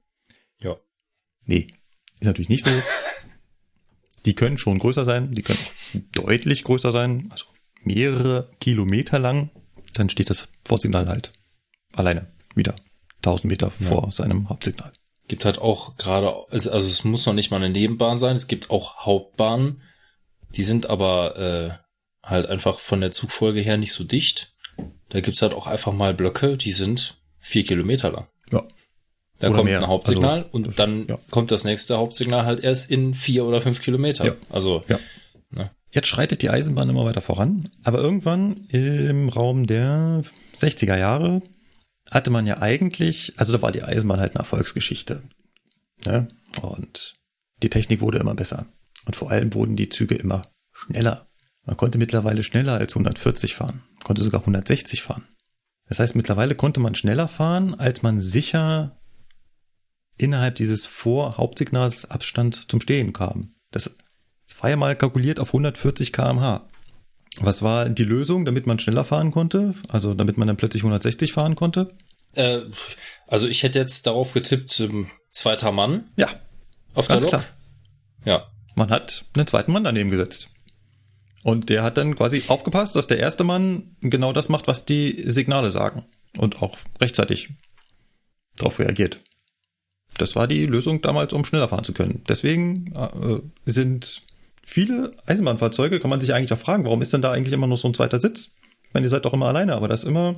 Ja. 0.61 0.76
Nee, 1.46 1.68
ist 2.20 2.26
natürlich 2.26 2.51
nicht 2.51 2.66
so. 2.66 2.70
die 4.26 4.34
können 4.34 4.59
schon 4.59 4.78
größer 4.78 5.07
sein, 5.07 5.34
die 5.34 5.40
können 5.40 5.61
deutlich 6.12 6.62
größer 6.64 6.92
sein, 6.92 7.28
also 7.30 7.46
mehrere 7.84 8.51
Kilometer 8.61 9.18
lang. 9.18 9.49
Dann 9.94 10.11
steht 10.11 10.28
das 10.28 10.51
Vorsignal 10.66 11.09
halt 11.09 11.32
alleine 11.99 12.26
wieder 12.55 12.74
1000 13.18 13.44
Meter 13.44 13.72
ja. 13.80 13.86
vor 13.86 14.12
seinem 14.12 14.49
Hauptsignal. 14.49 14.92
Gibt 15.26 15.44
halt 15.44 15.59
auch 15.59 15.96
gerade, 15.96 16.34
also 16.51 16.70
es 16.70 17.05
muss 17.05 17.26
noch 17.26 17.34
nicht 17.34 17.51
mal 17.51 17.59
eine 17.59 17.70
Nebenbahn 17.70 18.18
sein, 18.18 18.34
es 18.34 18.46
gibt 18.46 18.70
auch 18.70 19.05
Hauptbahnen, 19.05 19.82
die 20.57 20.62
sind 20.62 20.88
aber 20.88 21.36
äh, 21.36 22.28
halt 22.28 22.46
einfach 22.46 22.78
von 22.78 23.01
der 23.01 23.11
Zugfolge 23.11 23.61
her 23.61 23.76
nicht 23.76 23.92
so 23.92 24.05
dicht. 24.05 24.55
Da 25.11 25.20
gibt's 25.20 25.42
halt 25.42 25.55
auch 25.55 25.66
einfach 25.66 25.92
mal 25.92 26.14
Blöcke, 26.14 26.57
die 26.57 26.72
sind 26.72 27.18
vier 27.38 27.64
Kilometer 27.64 28.11
lang. 28.11 28.26
Ja. 28.51 28.64
Da 29.38 29.49
oder 29.49 29.57
kommt 29.57 29.68
mehr. 29.68 29.80
ein 29.80 29.86
Hauptsignal 29.86 30.38
also, 30.38 30.49
und 30.51 30.78
dann 30.78 31.07
ja. 31.07 31.18
kommt 31.30 31.51
das 31.51 31.64
nächste 31.64 31.96
Hauptsignal 31.96 32.44
halt 32.44 32.61
erst 32.61 32.90
in 32.90 33.14
vier 33.14 33.44
oder 33.44 33.61
fünf 33.61 33.80
Kilometer. 33.80 34.24
Ja. 34.24 34.32
Also 34.51 34.82
ja. 34.88 34.99
Ne? 35.51 35.70
Jetzt 35.90 36.09
schreitet 36.09 36.42
die 36.42 36.51
Eisenbahn 36.51 36.88
immer 36.88 37.05
weiter 37.05 37.20
voran, 37.20 37.70
aber 37.84 37.99
irgendwann 37.99 38.57
im 38.70 39.28
Raum 39.28 39.66
der 39.66 40.22
60er 40.57 40.99
Jahre 40.99 41.40
hatte 42.11 42.30
man 42.30 42.46
ja 42.46 42.61
eigentlich, 42.61 43.34
also 43.36 43.52
da 43.52 43.62
war 43.62 43.72
die 43.72 43.82
Eisenbahn 43.82 44.20
halt 44.20 44.32
eine 44.32 44.40
Erfolgsgeschichte. 44.40 45.22
Ne? 46.04 46.28
Und 46.62 47.14
die 47.62 47.70
Technik 47.70 48.00
wurde 48.00 48.18
immer 48.18 48.34
besser. 48.34 48.66
Und 49.04 49.16
vor 49.16 49.30
allem 49.30 49.52
wurden 49.54 49.76
die 49.76 49.88
Züge 49.88 50.14
immer 50.14 50.42
schneller. 50.72 51.28
Man 51.64 51.76
konnte 51.76 51.98
mittlerweile 51.98 52.42
schneller 52.42 52.74
als 52.74 52.94
140 52.94 53.54
fahren, 53.54 53.82
konnte 54.04 54.22
sogar 54.22 54.40
160 54.40 55.02
fahren. 55.02 55.26
Das 55.86 55.98
heißt, 55.98 56.16
mittlerweile 56.16 56.54
konnte 56.54 56.80
man 56.80 56.94
schneller 56.94 57.28
fahren, 57.28 57.74
als 57.74 58.02
man 58.02 58.20
sicher 58.20 58.98
innerhalb 60.16 60.56
dieses 60.56 60.86
Vor-Hauptsignals 60.86 62.11
Abstand 62.11 62.70
zum 62.70 62.80
Stehen 62.80 63.12
kam. 63.12 63.54
Das, 63.70 63.96
das 64.46 64.62
war 64.62 64.70
ja 64.70 64.76
mal 64.76 64.96
kalkuliert 64.96 65.40
auf 65.40 65.50
140 65.50 66.12
kmh. 66.12 66.68
Was 67.41 67.62
war 67.62 67.89
die 67.89 68.05
Lösung, 68.05 68.45
damit 68.45 68.66
man 68.66 68.79
schneller 68.79 69.05
fahren 69.05 69.31
konnte? 69.31 69.74
Also 69.89 70.14
damit 70.14 70.39
man 70.39 70.49
dann 70.49 70.57
plötzlich 70.57 70.83
160 70.83 71.33
fahren 71.33 71.55
konnte? 71.55 71.95
Äh, 72.33 72.62
also 73.26 73.49
ich 73.49 73.62
hätte 73.62 73.79
jetzt 73.79 74.07
darauf 74.07 74.33
getippt, 74.33 74.81
ähm, 74.81 75.07
zweiter 75.31 75.72
Mann. 75.72 76.11
Ja. 76.16 76.29
Auf 76.95 77.09
der 77.09 77.20
Lok. 77.20 77.29
Klar. 77.31 77.45
Ja. 78.24 78.47
Man 78.74 78.91
hat 78.91 79.24
einen 79.35 79.47
zweiten 79.47 79.72
Mann 79.72 79.85
daneben 79.85 80.11
gesetzt. 80.11 80.49
Und 81.45 81.68
der 81.68 81.83
hat 81.83 81.97
dann 81.97 82.16
quasi 82.16 82.43
aufgepasst, 82.49 82.97
dass 82.97 83.07
der 83.07 83.18
erste 83.18 83.45
Mann 83.45 83.97
genau 84.01 84.33
das 84.33 84.49
macht, 84.49 84.66
was 84.66 84.85
die 84.85 85.22
Signale 85.26 85.70
sagen. 85.70 86.05
Und 86.37 86.62
auch 86.62 86.76
rechtzeitig 87.01 87.51
darauf 88.57 88.79
reagiert. 88.79 89.20
Das 90.16 90.37
war 90.37 90.47
die 90.47 90.66
Lösung 90.66 91.01
damals, 91.01 91.33
um 91.33 91.45
schneller 91.45 91.68
fahren 91.68 91.85
zu 91.85 91.93
können. 91.93 92.22
Deswegen 92.29 92.93
äh, 92.95 93.70
sind 93.70 94.22
viele 94.68 95.10
Eisenbahnfahrzeuge, 95.26 95.98
kann 95.98 96.10
man 96.10 96.20
sich 96.20 96.34
eigentlich 96.34 96.52
auch 96.52 96.58
fragen, 96.58 96.84
warum 96.84 97.00
ist 97.00 97.12
denn 97.12 97.22
da 97.22 97.32
eigentlich 97.32 97.54
immer 97.54 97.66
noch 97.66 97.78
so 97.78 97.88
ein 97.88 97.94
zweiter 97.94 98.20
Sitz? 98.20 98.50
Ich 98.82 98.94
meine, 98.94 99.06
ihr 99.06 99.10
seid 99.10 99.24
doch 99.24 99.32
immer 99.32 99.46
alleine, 99.46 99.74
aber 99.74 99.88
das 99.88 100.02
ist 100.02 100.08
immer, 100.08 100.34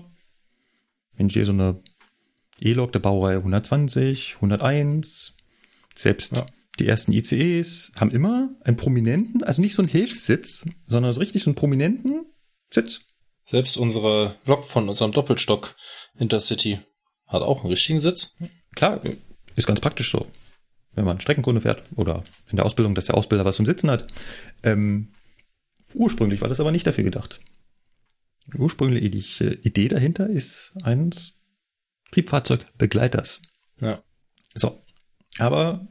wenn 1.16 1.26
ich 1.26 1.34
hier 1.34 1.44
so 1.44 1.52
eine 1.52 1.82
E-Lok 2.60 2.92
der 2.92 3.00
Baureihe 3.00 3.38
120, 3.38 4.36
101, 4.36 5.34
selbst 5.94 6.36
ja. 6.36 6.46
die 6.78 6.86
ersten 6.86 7.12
ICEs 7.12 7.92
haben 7.96 8.10
immer 8.10 8.50
einen 8.62 8.76
prominenten, 8.76 9.42
also 9.42 9.60
nicht 9.60 9.74
so 9.74 9.82
einen 9.82 9.90
Hilfssitz, 9.90 10.66
sondern 10.86 11.12
so 11.12 11.20
richtig 11.20 11.42
so 11.42 11.50
einen 11.50 11.56
prominenten 11.56 12.26
Sitz. 12.72 13.00
Selbst 13.44 13.76
unsere 13.76 14.36
Lok 14.44 14.64
von 14.64 14.88
unserem 14.88 15.10
Doppelstock 15.10 15.74
Intercity 16.16 16.78
hat 17.26 17.42
auch 17.42 17.60
einen 17.60 17.70
richtigen 17.70 18.00
Sitz. 18.00 18.36
Klar, 18.76 19.00
ist 19.56 19.66
ganz 19.66 19.80
praktisch 19.80 20.12
so 20.12 20.26
wenn 20.92 21.04
man 21.04 21.20
Streckenkunde 21.20 21.60
fährt 21.60 21.82
oder 21.96 22.24
in 22.50 22.56
der 22.56 22.66
Ausbildung, 22.66 22.94
dass 22.94 23.06
der 23.06 23.16
Ausbilder 23.16 23.44
was 23.44 23.56
zum 23.56 23.66
Sitzen 23.66 23.90
hat. 23.90 24.06
Ähm, 24.62 25.12
ursprünglich 25.94 26.40
war 26.40 26.48
das 26.48 26.60
aber 26.60 26.72
nicht 26.72 26.86
dafür 26.86 27.04
gedacht. 27.04 27.40
Die 28.52 28.58
ursprüngliche 28.58 29.54
Idee 29.62 29.88
dahinter 29.88 30.28
ist 30.28 30.72
eines 30.82 31.34
Triebfahrzeugbegleiters. 32.10 33.40
Ja. 33.80 34.02
So. 34.54 34.84
Aber 35.38 35.86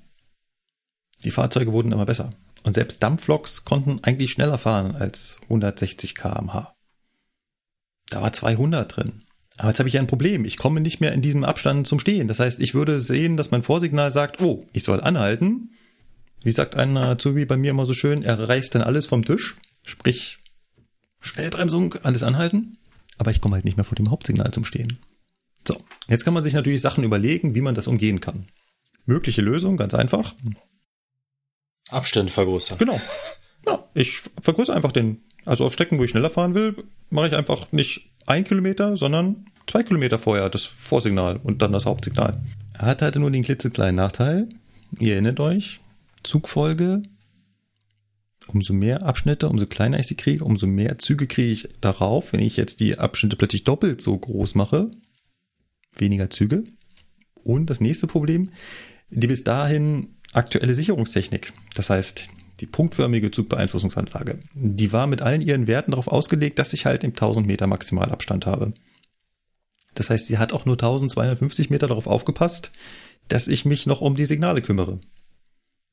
die 1.24 1.32
Fahrzeuge 1.32 1.72
wurden 1.72 1.92
immer 1.92 2.06
besser. 2.06 2.30
Und 2.64 2.74
selbst 2.74 3.02
Dampfloks 3.02 3.64
konnten 3.64 4.04
eigentlich 4.04 4.32
schneller 4.32 4.58
fahren 4.58 4.96
als 4.96 5.38
160 5.44 6.16
kmh. 6.16 6.76
Da 8.10 8.22
war 8.22 8.34
200 8.34 8.98
drin. 8.98 9.24
Aber 9.60 9.68
jetzt 9.68 9.80
habe 9.80 9.90
ich 9.90 9.96
ja 9.96 10.00
ein 10.00 10.08
Problem. 10.08 10.46
Ich 10.46 10.58
komme 10.58 10.80
nicht 10.80 11.02
mehr 11.02 11.12
in 11.12 11.22
diesem 11.22 11.44
Abstand 11.44 11.86
zum 11.86 12.00
Stehen. 12.00 12.30
Das 12.30 12.40
heißt, 12.40 12.62
ich 12.62 12.74
würde 12.74 13.02
sehen, 13.02 13.36
dass 13.36 13.52
mein 13.52 13.62
Vorsignal 13.62 14.14
sagt, 14.14 14.42
oh, 14.42 14.66
ich 14.72 14.84
soll 14.84 15.02
anhalten. 15.02 15.72
Wie 16.42 16.52
sagt 16.52 16.76
ein 16.76 16.96
Azubi 16.96 17.44
bei 17.46 17.58
mir 17.58 17.72
immer 17.72 17.86
so 17.86 17.94
schön, 17.94 18.24
er 18.24 18.48
reißt 18.48 18.74
dann 18.74 18.82
alles 18.82 19.06
vom 19.06 19.26
Tisch. 19.26 19.58
Sprich, 19.84 20.38
Schnellbremsung, 21.20 21.96
alles 21.96 22.24
anhalten. 22.24 22.78
Aber 23.18 23.32
ich 23.32 23.42
komme 23.42 23.56
halt 23.56 23.66
nicht 23.66 23.76
mehr 23.76 23.84
vor 23.84 23.98
dem 23.98 24.10
Hauptsignal 24.10 24.52
zum 24.52 24.64
Stehen. 24.64 25.00
So, 25.68 25.76
jetzt 26.08 26.24
kann 26.24 26.34
man 26.34 26.44
sich 26.44 26.54
natürlich 26.54 26.80
Sachen 26.80 27.04
überlegen, 27.04 27.54
wie 27.54 27.62
man 27.62 27.76
das 27.76 27.88
umgehen 27.88 28.22
kann. 28.22 28.46
Mögliche 29.06 29.42
Lösung, 29.42 29.76
ganz 29.76 29.94
einfach. 29.94 30.36
Abstände 31.90 32.32
vergrößern. 32.32 32.78
Genau. 32.78 33.00
Ja, 33.66 33.84
ich 33.94 34.22
vergrößere 34.42 34.78
einfach 34.78 34.94
den, 34.94 35.22
also 35.44 35.66
auf 35.66 35.74
Strecken, 35.74 36.00
wo 36.00 36.06
ich 36.06 36.12
schneller 36.12 36.30
fahren 36.30 36.56
will, 36.56 36.82
mache 37.10 37.28
ich 37.28 37.36
einfach 37.36 37.74
nicht 37.74 38.09
ein 38.26 38.44
Kilometer, 38.44 38.98
sondern 38.98 39.46
zwei 39.68 39.84
Kilometer 39.84 40.20
vorher 40.20 40.50
das 40.50 40.66
Vorsignal 40.66 41.40
und 41.44 41.62
dann 41.62 41.72
das 41.72 41.86
Hauptsignal. 41.86 42.42
Er 42.74 42.86
hat 42.86 43.02
halt 43.02 43.16
nur 43.16 43.32
den 43.32 43.44
klitzekleinen 43.44 43.96
Nachteil. 43.96 44.48
Ihr 45.00 45.14
erinnert 45.14 45.40
euch, 45.40 45.82
Zugfolge, 46.24 47.02
umso 48.48 48.74
mehr 48.74 49.04
Abschnitte, 49.04 49.50
umso 49.50 49.66
kleiner 49.66 50.00
ich 50.00 50.08
sie 50.08 50.16
kriege, 50.16 50.44
umso 50.44 50.68
mehr 50.68 50.98
Züge 50.98 51.28
kriege 51.28 51.52
ich 51.52 51.70
darauf. 51.82 52.34
Wenn 52.34 52.40
ich 52.40 52.58
jetzt 52.58 52.80
die 52.80 52.98
Abschnitte 52.98 53.36
plötzlich 53.36 53.64
doppelt 53.64 54.02
so 54.02 54.18
groß 54.18 54.56
mache, 54.56 54.90
weniger 55.96 56.30
Züge. 56.30 56.64
Und 57.44 57.70
das 57.70 57.82
nächste 57.82 58.08
Problem, 58.08 58.50
die 59.10 59.28
bis 59.28 59.44
dahin 59.44 60.16
aktuelle 60.34 60.76
Sicherungstechnik. 60.76 61.54
Das 61.76 61.90
heißt, 61.90 62.30
die 62.60 62.66
punktförmige 62.66 63.32
Zugbeeinflussungsanlage, 63.32 64.40
die 64.54 64.92
war 64.92 65.08
mit 65.08 65.22
allen 65.22 65.42
ihren 65.42 65.68
Werten 65.68 65.92
darauf 65.92 66.08
ausgelegt, 66.08 66.60
dass 66.60 66.74
ich 66.74 66.86
halt 66.86 67.04
im 67.04 67.12
1000 67.12 67.48
Meter 67.48 67.68
Maximalabstand 67.68 68.46
habe. 68.46 68.74
Das 69.96 70.10
heißt, 70.10 70.28
sie 70.28 70.38
hat 70.38 70.54
auch 70.54 70.66
nur 70.66 70.76
1250 70.76 71.70
Meter 71.70 71.88
darauf 71.88 72.08
aufgepasst, 72.08 72.72
dass 73.28 73.48
ich 73.48 73.66
mich 73.66 73.86
noch 73.86 74.02
um 74.02 74.16
die 74.16 74.26
Signale 74.26 74.62
kümmere. 74.62 75.00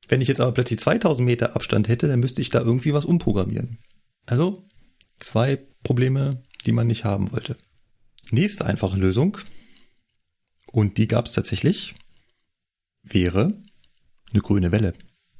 Wenn 0.08 0.20
ich 0.20 0.28
jetzt 0.28 0.40
aber 0.40 0.52
plötzlich 0.52 0.78
2000 0.80 1.26
Meter 1.26 1.56
Abstand 1.56 1.88
hätte, 1.88 2.08
dann 2.08 2.20
müsste 2.20 2.40
ich 2.40 2.50
da 2.50 2.60
irgendwie 2.60 2.94
was 2.94 3.04
umprogrammieren. 3.04 3.78
Also 4.26 4.64
zwei 5.18 5.58
Probleme, 5.82 6.42
die 6.66 6.72
man 6.72 6.86
nicht 6.86 7.04
haben 7.04 7.32
wollte. 7.32 7.56
Nächste 8.30 8.66
einfache 8.66 8.96
Lösung, 8.96 9.38
und 10.76 10.98
die 10.98 11.08
gab 11.08 11.24
es 11.24 11.32
tatsächlich, 11.32 11.94
wäre 13.02 13.54
eine 14.30 14.42
grüne 14.42 14.72
Welle. 14.72 14.92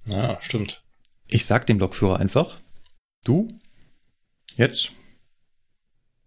Ja, 0.07 0.41
stimmt. 0.41 0.83
Ich 1.29 1.47
sag 1.47 1.67
dem 1.67 1.79
Lokführer 1.79 2.21
einfach, 2.21 2.59
du, 3.25 3.49
jetzt 4.57 4.93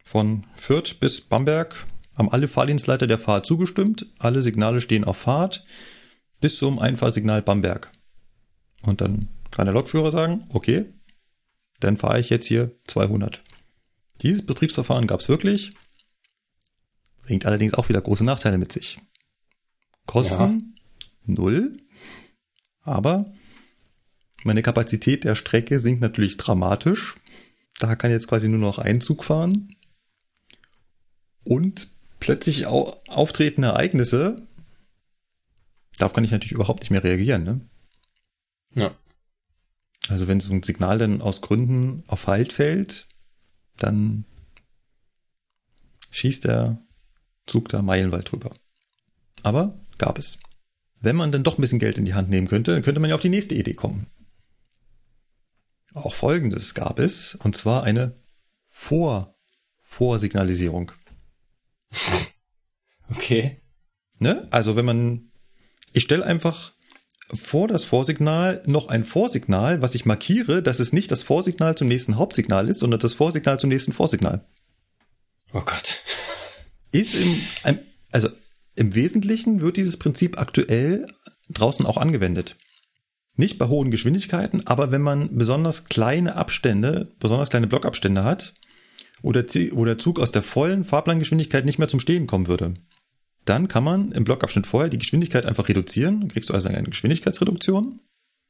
von 0.04 0.46
Fürth 0.56 1.00
bis 1.00 1.22
Bamberg 1.22 1.86
haben 2.16 2.32
alle 2.32 2.48
Fahrdienstleiter 2.48 3.08
der 3.08 3.20
Fahrt 3.20 3.46
zugestimmt, 3.46 4.08
alle 4.20 4.42
Signale 4.42 4.82
stehen 4.82 5.06
auf 5.06 5.18
Fahrt 5.18 5.64
bis 6.42 6.58
zum 6.58 6.80
Einfahrsignal 6.80 7.42
Bamberg. 7.42 7.92
Und 8.82 9.02
dann 9.02 9.30
kann 9.52 9.66
der 9.66 9.74
Lokführer 9.74 10.12
sagen, 10.12 10.46
okay, 10.50 10.86
dann 11.80 11.98
fahre 11.98 12.20
ich 12.20 12.30
jetzt 12.30 12.48
hier 12.48 12.72
200. 12.88 13.42
Dieses 14.22 14.46
Betriebsverfahren 14.46 15.08
gab 15.08 15.22
es 15.22 15.30
wirklich, 15.30 15.72
bringt 17.24 17.46
allerdings 17.46 17.74
auch 17.74 17.88
wieder 17.88 18.02
große 18.02 18.26
Nachteile 18.26 18.58
mit 18.58 18.72
sich. 18.72 18.98
Kosten 20.06 20.60
ja. 20.60 21.34
null, 21.36 21.78
aber 22.82 23.32
meine 24.44 24.62
Kapazität 24.62 25.24
der 25.24 25.36
Strecke 25.36 25.80
sinkt 25.80 26.02
natürlich 26.02 26.38
dramatisch. 26.38 27.16
Da 27.80 27.96
kann 27.96 28.12
jetzt 28.12 28.28
quasi 28.28 28.48
nur 28.48 28.60
noch 28.60 28.78
ein 28.78 29.02
Zug 29.02 29.24
fahren. 29.24 29.76
Und 31.46 31.90
plötzlich 32.20 32.68
auftretende 32.68 33.70
Ereignisse, 33.70 34.48
darauf 35.98 36.14
kann 36.14 36.24
ich 36.24 36.32
natürlich 36.32 36.52
überhaupt 36.52 36.82
nicht 36.82 36.92
mehr 36.92 37.04
reagieren. 37.04 37.44
Ne? 37.44 37.62
Ja. 38.76 38.96
Also 40.10 40.28
wenn 40.28 40.40
so 40.40 40.54
ein 40.54 40.64
Signal 40.64 40.98
dann 40.98 41.22
aus 41.22 41.42
Gründen 41.42 42.04
auf 42.08 42.28
Halt 42.28 42.54
fällt, 42.54 43.08
dann 43.78 44.26
schießt 46.12 46.46
der 46.46 46.82
Zug 47.46 47.70
da 47.70 47.82
meilenweit 47.82 48.32
drüber. 48.32 48.52
Aber 49.44 49.80
gab 49.98 50.18
es. 50.18 50.40
Wenn 51.02 51.16
man 51.16 51.32
dann 51.32 51.44
doch 51.44 51.58
ein 51.58 51.62
bisschen 51.62 51.80
Geld 51.80 51.98
in 51.98 52.06
die 52.06 52.14
Hand 52.14 52.30
nehmen 52.30 52.48
könnte, 52.48 52.74
dann 52.74 52.82
könnte 52.82 53.00
man 53.00 53.10
ja 53.10 53.16
auf 53.16 53.22
die 53.22 53.30
nächste 53.30 53.56
Idee 53.56 53.74
kommen. 53.74 54.08
Auch 55.94 56.14
folgendes 56.14 56.74
gab 56.74 57.00
es, 57.00 57.36
und 57.36 57.56
zwar 57.56 57.84
eine 57.84 58.16
Vor 58.68 59.36
Vorsignalisierung. 59.80 60.92
Okay. 63.12 63.60
Ne? 64.20 64.48
Also 64.52 64.76
wenn 64.76 64.86
man, 64.86 65.32
ich 65.94 66.04
stelle 66.04 66.24
einfach 66.24 66.74
vor 67.34 67.68
das 67.68 67.84
Vorsignal 67.84 68.62
noch 68.66 68.90
ein 68.90 69.04
Vorsignal, 69.04 69.82
was 69.82 69.96
ich 69.96 70.06
markiere, 70.06 70.64
dass 70.64 70.80
es 70.80 70.94
nicht 70.94 71.12
das 71.12 71.24
Vorsignal 71.24 71.76
zum 71.76 71.88
nächsten 71.88 72.18
Hauptsignal 72.18 72.70
ist, 72.70 72.80
sondern 72.80 73.00
das 73.00 73.14
Vorsignal 73.14 73.60
zum 73.60 73.70
nächsten 73.70 73.94
Vorsignal. 73.94 74.46
Oh 75.54 75.62
Gott. 75.62 76.04
Ist 76.92 77.16
im, 77.16 77.80
also 78.12 78.30
im 78.76 78.96
Wesentlichen 78.96 79.62
wird 79.62 79.78
dieses 79.78 79.98
Prinzip 79.98 80.40
aktuell 80.40 81.08
draußen 81.50 81.86
auch 81.86 81.98
angewendet. 81.98 82.56
Nicht 83.40 83.58
bei 83.58 83.70
hohen 83.70 83.90
Geschwindigkeiten, 83.90 84.68
aber 84.68 84.92
wenn 84.92 85.02
man 85.02 85.38
besonders 85.38 85.86
kleine 85.86 86.36
Abstände, 86.36 87.08
besonders 87.20 87.50
kleine 87.50 87.68
Blockabstände 87.68 88.26
hat, 88.26 88.54
oder, 89.22 89.46
wo 89.72 89.86
der 89.86 89.98
Zug 89.98 90.20
aus 90.20 90.34
der 90.34 90.42
vollen 90.42 90.84
Fahrplangeschwindigkeit 90.84 91.64
nicht 91.64 91.80
mehr 91.80 91.88
zum 91.88 92.02
Stehen 92.02 92.28
kommen 92.28 92.48
würde, 92.48 92.74
dann 93.46 93.70
kann 93.70 93.86
man 93.86 94.12
im 94.12 94.26
Blockabschnitt 94.26 94.68
vorher 94.68 94.90
die 94.90 94.98
Geschwindigkeit 94.98 95.46
einfach 95.46 95.70
reduzieren. 95.70 96.20
Dann 96.20 96.28
kriegst 96.28 96.50
du 96.50 96.54
also 96.54 96.68
eine 96.68 96.84
Geschwindigkeitsreduktion. 96.84 98.02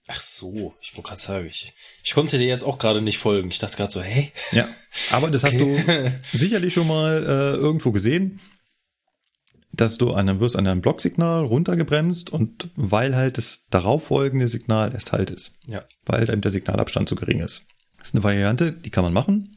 Ach 0.07 0.19
so, 0.19 0.73
ich 0.81 0.97
wollte 0.97 1.09
gerade 1.09 1.21
sagen, 1.21 1.45
ich, 1.45 1.71
ich 2.03 2.15
konnte 2.15 2.39
dir 2.39 2.47
jetzt 2.47 2.63
auch 2.63 2.79
gerade 2.79 3.03
nicht 3.03 3.19
folgen. 3.19 3.51
Ich 3.51 3.59
dachte 3.59 3.77
gerade 3.77 3.93
so, 3.93 4.01
hey. 4.01 4.31
Ja, 4.53 4.67
aber 5.11 5.29
das 5.29 5.43
hast 5.43 5.61
du 5.61 5.77
sicherlich 6.23 6.73
schon 6.73 6.87
mal 6.87 7.23
äh, 7.23 7.57
irgendwo 7.57 7.91
gesehen, 7.91 8.39
dass 9.79 9.97
du 9.97 10.11
an 10.11 10.27
einem, 10.27 10.39
wirst 10.41 10.57
an 10.57 10.67
einem 10.67 10.81
Blocksignal 10.81 11.45
runtergebremst 11.45 12.31
und 12.31 12.69
weil 12.75 13.15
halt 13.15 13.37
das 13.37 13.67
darauffolgende 13.69 14.47
Signal 14.47 14.93
erst 14.93 15.13
halt 15.13 15.29
ist. 15.29 15.53
Ja. 15.67 15.81
Weil 16.05 16.27
halt 16.27 16.43
der 16.43 16.51
Signalabstand 16.51 17.07
zu 17.07 17.15
gering 17.15 17.39
ist. 17.39 17.63
Das 17.97 18.09
ist 18.09 18.15
eine 18.15 18.23
Variante, 18.23 18.73
die 18.73 18.89
kann 18.89 19.03
man 19.05 19.13
machen. 19.13 19.55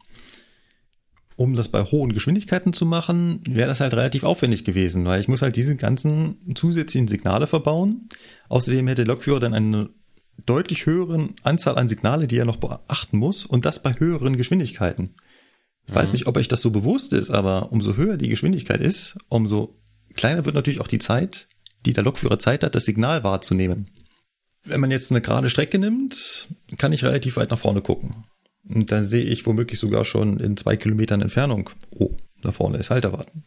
Um 1.35 1.57
das 1.57 1.69
bei 1.69 1.83
hohen 1.83 2.13
Geschwindigkeiten 2.13 2.73
zu 2.73 2.87
machen, 2.87 3.41
wäre 3.49 3.69
das 3.69 3.81
halt 3.81 3.95
relativ 3.95 4.23
aufwendig 4.23 4.65
gewesen, 4.65 5.05
weil 5.07 5.19
ich 5.19 5.29
muss 5.29 5.43
halt 5.43 5.57
diese 5.57 5.75
ganzen 5.75 6.55
zusätzlichen 6.55 7.09
Signale 7.09 7.49
verbauen. 7.49 8.09
Außerdem 8.49 8.87
hätte 8.87 9.05
der 9.05 9.15
Lokführer 9.15 9.41
dann 9.41 9.55
eine 9.55 9.89
deutlich 10.47 10.87
höheren 10.87 11.35
Anzahl 11.43 11.79
an 11.79 11.89
Signale, 11.89 12.29
die 12.29 12.37
er 12.37 12.45
noch 12.45 12.57
beachten 12.57 13.19
muss 13.19 13.45
und 13.45 13.65
das 13.65 13.83
bei 13.83 13.95
höheren 13.99 14.37
Geschwindigkeiten. 14.37 15.15
Ich 15.87 15.95
weiß 15.95 16.09
mhm. 16.09 16.13
nicht, 16.13 16.27
ob 16.27 16.37
euch 16.37 16.49
das 16.49 16.61
so 16.61 16.71
bewusst 16.71 17.13
ist, 17.13 17.31
aber 17.31 17.73
umso 17.73 17.97
höher 17.97 18.17
die 18.17 18.29
Geschwindigkeit 18.29 18.81
ist, 18.81 19.17
umso 19.29 19.82
kleiner 20.15 20.45
wird 20.45 20.55
natürlich 20.55 20.81
auch 20.81 20.89
die 20.89 20.99
Zeit, 20.99 21.49
die 21.87 21.93
der 21.93 22.05
Lokführer 22.05 22.39
Zeit 22.39 22.65
hat, 22.65 22.75
das 22.75 22.85
Signal 22.85 23.25
wahrzunehmen. 23.25 23.91
Wenn 24.65 24.81
man 24.81 24.91
jetzt 24.91 25.11
eine 25.11 25.21
gerade 25.21 25.51
Strecke 25.51 25.79
nimmt, 25.79 26.49
kann 26.79 26.93
ich 26.93 27.05
relativ 27.05 27.37
weit 27.37 27.51
nach 27.51 27.59
vorne 27.59 27.83
gucken. 27.83 28.25
Und 28.69 28.93
dann 28.93 29.03
sehe 29.03 29.25
ich 29.25 29.45
womöglich 29.45 29.79
sogar 29.79 30.05
schon 30.05 30.39
in 30.39 30.57
zwei 30.57 30.77
Kilometern 30.77 31.21
Entfernung, 31.21 31.71
oh, 31.91 32.17
da 32.41 32.53
vorne 32.53 32.79
ist 32.79 32.91
Halterwarten. 32.91 33.43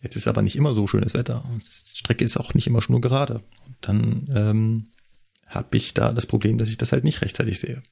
Jetzt 0.00 0.16
ist 0.16 0.28
aber 0.28 0.42
nicht 0.42 0.56
immer 0.56 0.74
so 0.74 0.86
schönes 0.86 1.14
Wetter. 1.14 1.44
Die 1.56 1.98
Strecke 1.98 2.24
ist 2.24 2.36
auch 2.36 2.54
nicht 2.54 2.66
immer 2.66 2.80
nur 2.88 3.00
gerade. 3.00 3.42
Und 3.66 3.76
dann 3.82 4.28
ähm, 4.34 4.86
habe 5.48 5.76
ich 5.76 5.92
da 5.92 6.12
das 6.12 6.26
Problem, 6.26 6.56
dass 6.56 6.70
ich 6.70 6.78
das 6.78 6.92
halt 6.92 7.04
nicht 7.04 7.20
rechtzeitig 7.20 7.58
sehe. 7.58 7.82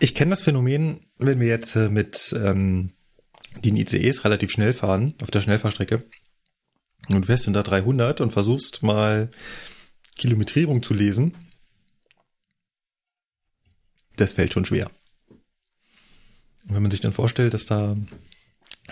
Ich 0.00 0.14
kenne 0.14 0.30
das 0.30 0.40
Phänomen, 0.40 1.00
wenn 1.18 1.40
wir 1.40 1.48
jetzt 1.48 1.76
äh, 1.76 1.90
mit 1.90 2.34
ähm, 2.38 2.92
den 3.64 3.76
ICEs 3.76 4.24
relativ 4.24 4.50
schnell 4.50 4.72
fahren, 4.72 5.14
auf 5.20 5.30
der 5.30 5.40
Schnellfahrstrecke, 5.40 6.04
und 7.08 7.26
fährst 7.26 7.46
in 7.46 7.52
da 7.52 7.62
300 7.62 8.20
und 8.20 8.32
versuchst 8.32 8.82
mal 8.82 9.30
Kilometrierung 10.16 10.82
zu 10.82 10.94
lesen, 10.94 11.34
das 14.16 14.32
fällt 14.32 14.52
schon 14.52 14.64
schwer. 14.64 14.90
Und 16.68 16.74
wenn 16.74 16.82
man 16.82 16.90
sich 16.90 17.00
dann 17.00 17.12
vorstellt, 17.12 17.54
dass 17.54 17.66
da 17.66 17.96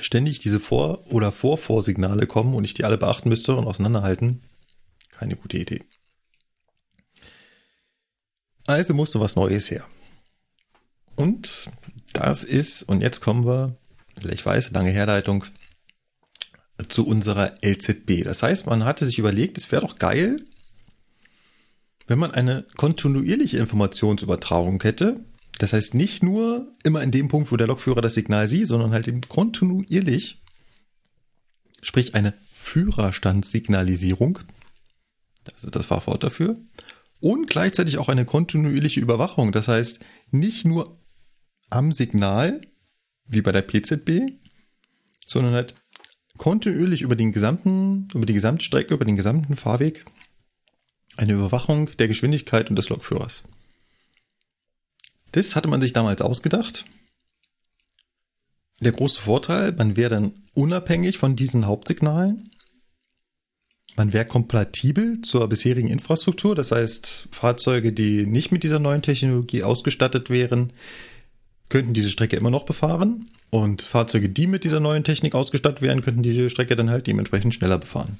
ständig 0.00 0.38
diese 0.38 0.60
Vor- 0.60 1.06
oder 1.12 1.32
Vorvorsignale 1.32 2.26
kommen 2.26 2.54
und 2.54 2.64
ich 2.64 2.74
die 2.74 2.84
alle 2.84 2.98
beachten 2.98 3.28
müsste 3.28 3.56
und 3.56 3.66
auseinanderhalten, 3.66 4.40
keine 5.10 5.36
gute 5.36 5.58
Idee. 5.58 5.82
Also 8.66 8.94
musste 8.94 9.20
was 9.20 9.36
Neues 9.36 9.70
her. 9.70 9.86
Und 11.14 11.70
das 12.12 12.44
ist, 12.44 12.82
und 12.82 13.00
jetzt 13.00 13.20
kommen 13.20 13.46
wir, 13.46 13.76
ich 14.30 14.44
weiß, 14.44 14.70
lange 14.72 14.90
Herleitung, 14.90 15.44
zu 16.88 17.06
unserer 17.06 17.58
LZB. 17.64 18.24
Das 18.24 18.42
heißt, 18.42 18.66
man 18.66 18.84
hatte 18.84 19.06
sich 19.06 19.18
überlegt, 19.18 19.58
es 19.58 19.70
wäre 19.72 19.82
doch 19.82 19.96
geil, 19.96 20.44
wenn 22.06 22.18
man 22.18 22.32
eine 22.32 22.64
kontinuierliche 22.76 23.58
Informationsübertragung 23.58 24.82
hätte. 24.82 25.24
Das 25.58 25.72
heißt 25.72 25.94
nicht 25.94 26.22
nur 26.22 26.72
immer 26.84 27.02
in 27.02 27.10
dem 27.10 27.28
Punkt, 27.28 27.50
wo 27.50 27.56
der 27.56 27.66
Lokführer 27.66 28.02
das 28.02 28.14
Signal 28.14 28.46
sieht, 28.46 28.68
sondern 28.68 28.92
halt 28.92 29.08
eben 29.08 29.22
kontinuierlich, 29.22 30.42
sprich 31.80 32.14
eine 32.14 32.34
Führerstandssignalisierung. 32.54 34.38
Das 35.44 35.64
ist 35.64 35.74
das 35.74 35.86
Fachwort 35.86 36.24
dafür. 36.24 36.58
Und 37.20 37.48
gleichzeitig 37.48 37.98
auch 37.98 38.08
eine 38.08 38.26
kontinuierliche 38.26 39.00
Überwachung. 39.00 39.52
Das 39.52 39.68
heißt 39.68 40.00
nicht 40.30 40.66
nur 40.66 40.98
am 41.70 41.92
Signal, 41.92 42.60
wie 43.26 43.40
bei 43.40 43.52
der 43.52 43.62
PZB, 43.62 44.30
sondern 45.26 45.54
halt 45.54 45.74
kontinuierlich 46.36 47.02
über 47.02 47.16
den 47.16 47.32
gesamten, 47.32 48.08
über 48.14 48.26
die 48.26 48.34
gesamte 48.34 48.64
Strecke, 48.64 48.94
über 48.94 49.04
den 49.04 49.16
gesamten 49.16 49.56
Fahrweg 49.56 50.04
eine 51.16 51.32
Überwachung 51.32 51.90
der 51.98 52.08
Geschwindigkeit 52.08 52.70
und 52.70 52.76
des 52.76 52.88
Lokführers. 52.88 53.42
Das 55.32 55.56
hatte 55.56 55.68
man 55.68 55.80
sich 55.80 55.92
damals 55.92 56.22
ausgedacht. 56.22 56.84
Der 58.80 58.92
große 58.92 59.20
Vorteil, 59.20 59.72
man 59.72 59.96
wäre 59.96 60.10
dann 60.10 60.44
unabhängig 60.54 61.18
von 61.18 61.36
diesen 61.36 61.66
Hauptsignalen. 61.66 62.50
Man 63.96 64.12
wäre 64.12 64.26
kompatibel 64.26 65.22
zur 65.22 65.48
bisherigen 65.48 65.88
Infrastruktur, 65.88 66.54
das 66.54 66.70
heißt, 66.70 67.28
Fahrzeuge, 67.30 67.94
die 67.94 68.26
nicht 68.26 68.52
mit 68.52 68.62
dieser 68.62 68.78
neuen 68.78 69.00
Technologie 69.00 69.62
ausgestattet 69.62 70.28
wären, 70.28 70.74
könnten 71.68 71.94
diese 71.94 72.10
Strecke 72.10 72.36
immer 72.36 72.50
noch 72.50 72.64
befahren. 72.64 73.30
Und 73.50 73.82
Fahrzeuge, 73.82 74.28
die 74.28 74.46
mit 74.46 74.64
dieser 74.64 74.80
neuen 74.80 75.04
Technik 75.04 75.34
ausgestattet 75.34 75.82
wären, 75.82 76.02
könnten 76.02 76.22
diese 76.22 76.50
Strecke 76.50 76.76
dann 76.76 76.90
halt 76.90 77.06
dementsprechend 77.06 77.54
schneller 77.54 77.78
befahren. 77.78 78.18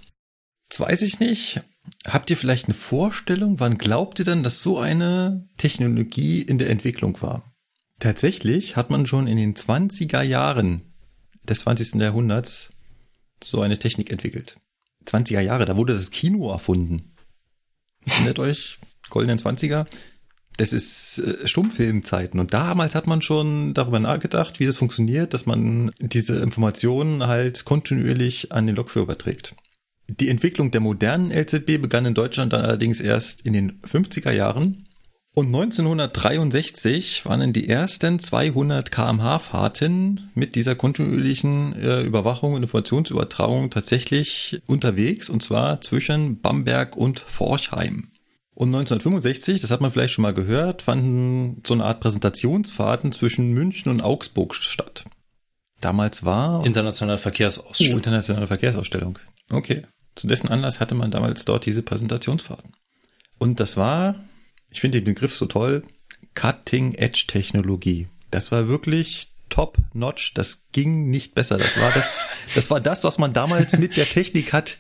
Jetzt 0.71 0.81
weiß 0.81 1.03
ich 1.03 1.21
nicht. 1.21 1.61
Habt 2.07 2.31
ihr 2.31 2.37
vielleicht 2.37 2.67
eine 2.67 2.75
Vorstellung, 2.75 3.61
wann 3.61 3.79
glaubt 3.79 4.19
ihr 4.19 4.25
denn, 4.25 4.43
dass 4.43 4.63
so 4.63 4.79
eine 4.79 5.49
Technologie 5.57 6.43
in 6.43 6.59
der 6.59 6.71
Entwicklung 6.71 7.21
war? 7.23 7.53
Tatsächlich 8.01 8.77
hat 8.77 8.91
man 8.91 9.07
schon 9.07 9.27
in 9.27 9.37
den 9.37 9.55
20er 9.55 10.23
Jahren 10.23 10.83
des 11.45 11.61
20. 11.61 11.95
Jahrhunderts 12.01 12.71
so 13.43 13.61
eine 13.61 13.79
Technik 13.79 14.11
entwickelt. 14.11 14.57
20er 15.07 15.41
Jahre, 15.41 15.65
da 15.65 15.77
wurde 15.77 15.95
das 15.95 16.11
Kino 16.11 16.51
erfunden. 16.51 17.15
Erinnert 18.05 18.39
euch? 18.39 18.79
Goldenen 19.09 19.39
20er? 19.39 19.87
Das 20.57 20.73
ist 20.73 21.19
äh, 21.19 21.47
Stummfilmzeiten. 21.47 22.41
Und 22.41 22.55
damals 22.55 22.95
hat 22.95 23.07
man 23.07 23.23
schon 23.23 23.75
darüber 23.75 24.01
nachgedacht, 24.01 24.61
wie 24.61 24.67
das 24.67 24.79
funktioniert, 24.79 25.35
dass 25.35 25.47
man 25.47 25.91
diese 25.99 26.39
Informationen 26.41 27.27
halt 27.27 27.65
kontinuierlich 27.65 28.53
an 28.53 28.67
den 28.67 28.77
Lokführer 28.77 29.05
überträgt. 29.05 29.55
Die 30.09 30.29
Entwicklung 30.29 30.71
der 30.71 30.81
modernen 30.81 31.33
LZB 31.33 31.79
begann 31.83 32.07
in 32.07 32.15
Deutschland 32.15 32.53
dann 32.53 32.63
allerdings 32.63 33.01
erst 33.01 33.45
in 33.45 33.53
den 33.53 33.81
50er 33.81 34.31
Jahren. 34.31 34.87
Und 35.35 35.49
1963 35.49 37.27
waren 37.27 37.53
die 37.53 37.69
ersten 37.69 38.19
200 38.19 38.91
kmh 38.91 39.39
Fahrten 39.39 40.31
mit 40.35 40.55
dieser 40.55 40.75
kontinuierlichen 40.75 41.75
äh, 41.77 42.03
Überwachung 42.03 42.55
und 42.55 42.63
Informationsübertragung 42.63 43.69
tatsächlich 43.69 44.63
unterwegs, 44.67 45.29
und 45.29 45.43
zwar 45.43 45.83
zwischen 45.83 46.41
Bamberg 46.41 46.97
und 46.97 47.21
Forchheim. 47.21 48.09
Und 48.57 48.69
1965, 48.69 49.61
das 49.61 49.71
hat 49.71 49.83
man 49.83 49.91
vielleicht 49.91 50.15
schon 50.15 50.23
mal 50.23 50.33
gehört, 50.33 50.81
fanden 50.81 51.63
so 51.67 51.75
eine 51.75 51.85
Art 51.85 52.01
Präsentationsfahrten 52.01 53.13
zwischen 53.13 53.53
München 53.53 53.91
und 53.91 54.03
Augsburg 54.03 54.55
statt. 54.55 55.05
Damals 55.83 56.25
war 56.25 56.65
internationale 56.65 57.19
Verkehrsausstellung. 57.19 57.93
Oh, 57.93 57.97
internationale 57.99 58.47
Verkehrsausstellung. 58.47 59.19
Okay. 59.51 59.83
Zu 60.15 60.27
dessen 60.27 60.49
Anlass 60.49 60.81
hatte 60.81 60.95
man 60.95 61.11
damals 61.11 61.45
dort 61.45 61.67
diese 61.67 61.83
Präsentationsfahrten. 61.83 62.73
Und 63.37 63.61
das 63.61 63.77
war, 63.77 64.25
ich 64.71 64.81
finde 64.81 65.03
den 65.03 65.13
Begriff 65.13 65.35
so 65.35 65.45
toll, 65.45 65.83
Cutting 66.33 66.95
Edge 66.95 67.27
Technologie. 67.29 68.09
Das 68.31 68.53
war 68.53 68.69
wirklich 68.69 69.35
top 69.51 69.77
notch. 69.93 70.33
Das 70.33 70.69
ging 70.73 71.11
nicht 71.11 71.35
besser. 71.35 71.59
Das 71.59 71.79
war 71.79 71.93
das, 71.93 72.21
das 72.55 72.71
war 72.71 72.81
das, 72.81 73.05
was 73.05 73.19
man 73.19 73.35
damals 73.35 73.77
mit 73.77 73.99
der 73.99 74.07
Technik 74.07 74.55
hat 74.55 74.79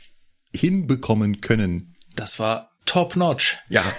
hinbekommen 0.54 1.42
können. 1.42 1.94
Das 2.14 2.38
war 2.38 2.70
top-notch. 2.86 3.58
Ja. 3.68 3.82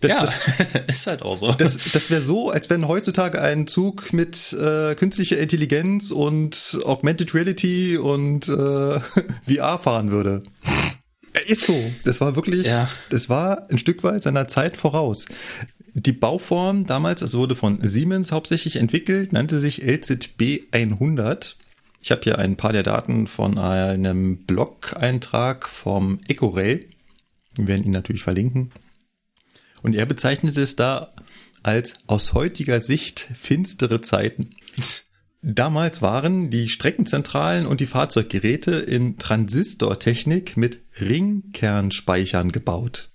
Das, 0.00 0.12
ja, 0.12 0.20
das, 0.20 0.40
ist 0.88 1.06
halt 1.06 1.22
auch 1.22 1.36
so. 1.36 1.52
Das, 1.52 1.92
das 1.92 2.10
wäre 2.10 2.20
so, 2.20 2.50
als 2.50 2.68
wenn 2.70 2.86
heutzutage 2.86 3.40
ein 3.40 3.66
Zug 3.66 4.12
mit 4.12 4.52
äh, 4.52 4.94
künstlicher 4.94 5.38
Intelligenz 5.38 6.10
und 6.10 6.78
Augmented 6.84 7.34
Reality 7.34 7.96
und 7.96 8.48
äh, 8.48 9.00
VR 9.48 9.78
fahren 9.78 10.10
würde. 10.10 10.42
Ist 11.46 11.62
so. 11.62 11.92
Das 12.04 12.20
war 12.20 12.36
wirklich, 12.36 12.66
ja. 12.66 12.88
das 13.10 13.28
war 13.28 13.68
ein 13.70 13.78
Stück 13.78 14.02
weit 14.04 14.22
seiner 14.22 14.48
Zeit 14.48 14.76
voraus. 14.76 15.26
Die 15.94 16.12
Bauform 16.12 16.86
damals, 16.86 17.22
es 17.22 17.34
wurde 17.34 17.54
von 17.54 17.78
Siemens 17.80 18.32
hauptsächlich 18.32 18.76
entwickelt, 18.76 19.32
nannte 19.32 19.60
sich 19.60 19.82
LZB 19.82 20.66
100. 20.72 21.56
Ich 22.02 22.10
habe 22.10 22.20
hier 22.22 22.38
ein 22.38 22.56
paar 22.56 22.72
der 22.72 22.82
Daten 22.82 23.26
von 23.26 23.58
einem 23.58 24.38
Blog-Eintrag 24.44 25.66
vom 25.66 26.18
EcoRay. 26.28 26.86
Wir 27.56 27.68
werden 27.68 27.84
ihn 27.84 27.90
natürlich 27.90 28.22
verlinken. 28.22 28.70
Und 29.82 29.94
er 29.94 30.06
bezeichnet 30.06 30.56
es 30.56 30.76
da 30.76 31.10
als 31.62 31.94
aus 32.06 32.32
heutiger 32.32 32.80
Sicht 32.80 33.20
finstere 33.20 34.00
Zeiten. 34.00 34.50
Damals 35.42 36.02
waren 36.02 36.50
die 36.50 36.68
Streckenzentralen 36.68 37.66
und 37.66 37.80
die 37.80 37.86
Fahrzeuggeräte 37.86 38.72
in 38.72 39.18
Transistortechnik 39.18 40.56
mit 40.56 40.82
Ringkernspeichern 41.00 42.52
gebaut. 42.52 43.10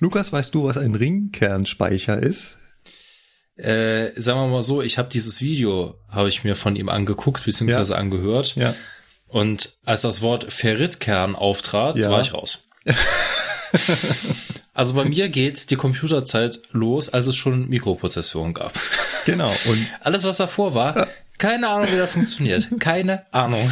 Lukas, 0.00 0.32
weißt 0.32 0.54
du, 0.54 0.64
was 0.64 0.76
ein 0.76 0.94
Ringkernspeicher 0.94 2.22
ist? 2.22 2.58
Äh, 3.56 4.20
sagen 4.20 4.40
wir 4.40 4.48
mal 4.48 4.62
so, 4.62 4.82
ich 4.82 4.98
habe 4.98 5.08
dieses 5.08 5.40
Video, 5.40 5.98
habe 6.08 6.28
ich 6.28 6.44
mir 6.44 6.54
von 6.54 6.76
ihm 6.76 6.90
angeguckt, 6.90 7.44
beziehungsweise 7.44 7.94
ja. 7.94 7.98
angehört. 7.98 8.54
Ja. 8.56 8.74
Und 9.26 9.78
als 9.84 10.02
das 10.02 10.20
Wort 10.20 10.52
Ferritkern 10.52 11.34
auftrat, 11.34 11.96
ja. 11.96 12.10
war 12.10 12.20
ich 12.20 12.34
raus. 12.34 12.65
also 14.74 14.94
bei 14.94 15.04
mir 15.04 15.28
geht 15.28 15.70
die 15.70 15.76
Computerzeit 15.76 16.60
los, 16.72 17.08
als 17.08 17.26
es 17.26 17.36
schon 17.36 17.68
Mikroprozessoren 17.68 18.54
gab. 18.54 18.72
Genau. 19.24 19.48
Und 19.48 19.86
alles, 20.00 20.24
was 20.24 20.36
davor 20.38 20.74
war, 20.74 21.06
keine 21.38 21.68
Ahnung, 21.68 21.88
wie 21.92 21.96
das 21.96 22.12
funktioniert. 22.12 22.68
Keine 22.80 23.32
Ahnung. 23.32 23.70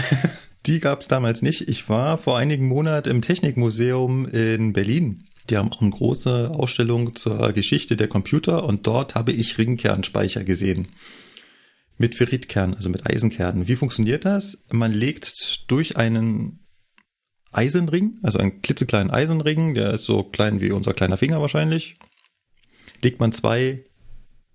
Die 0.66 0.80
gab 0.80 1.00
es 1.00 1.08
damals 1.08 1.42
nicht. 1.42 1.68
Ich 1.68 1.88
war 1.88 2.18
vor 2.18 2.38
einigen 2.38 2.68
Monaten 2.68 3.10
im 3.10 3.22
Technikmuseum 3.22 4.26
in 4.28 4.72
Berlin. 4.72 5.24
Die 5.50 5.58
haben 5.58 5.70
auch 5.70 5.82
eine 5.82 5.90
große 5.90 6.50
Ausstellung 6.50 7.16
zur 7.16 7.52
Geschichte 7.52 7.96
der 7.96 8.08
Computer 8.08 8.64
und 8.64 8.86
dort 8.86 9.14
habe 9.14 9.32
ich 9.32 9.58
Ringkernspeicher 9.58 10.42
gesehen. 10.42 10.88
Mit 11.98 12.14
Ferritkern, 12.14 12.74
also 12.74 12.88
mit 12.88 13.06
Eisenkernen. 13.06 13.68
Wie 13.68 13.76
funktioniert 13.76 14.24
das? 14.24 14.64
Man 14.72 14.92
legt 14.92 15.70
durch 15.70 15.96
einen 15.96 16.63
Eisenring, 17.56 18.18
also 18.22 18.38
einen 18.38 18.62
klitzekleinen 18.62 19.10
Eisenring, 19.10 19.74
der 19.74 19.94
ist 19.94 20.04
so 20.04 20.22
klein 20.22 20.60
wie 20.60 20.72
unser 20.72 20.94
kleiner 20.94 21.16
Finger 21.16 21.40
wahrscheinlich, 21.40 21.96
legt 23.02 23.20
man 23.20 23.32
zwei 23.32 23.84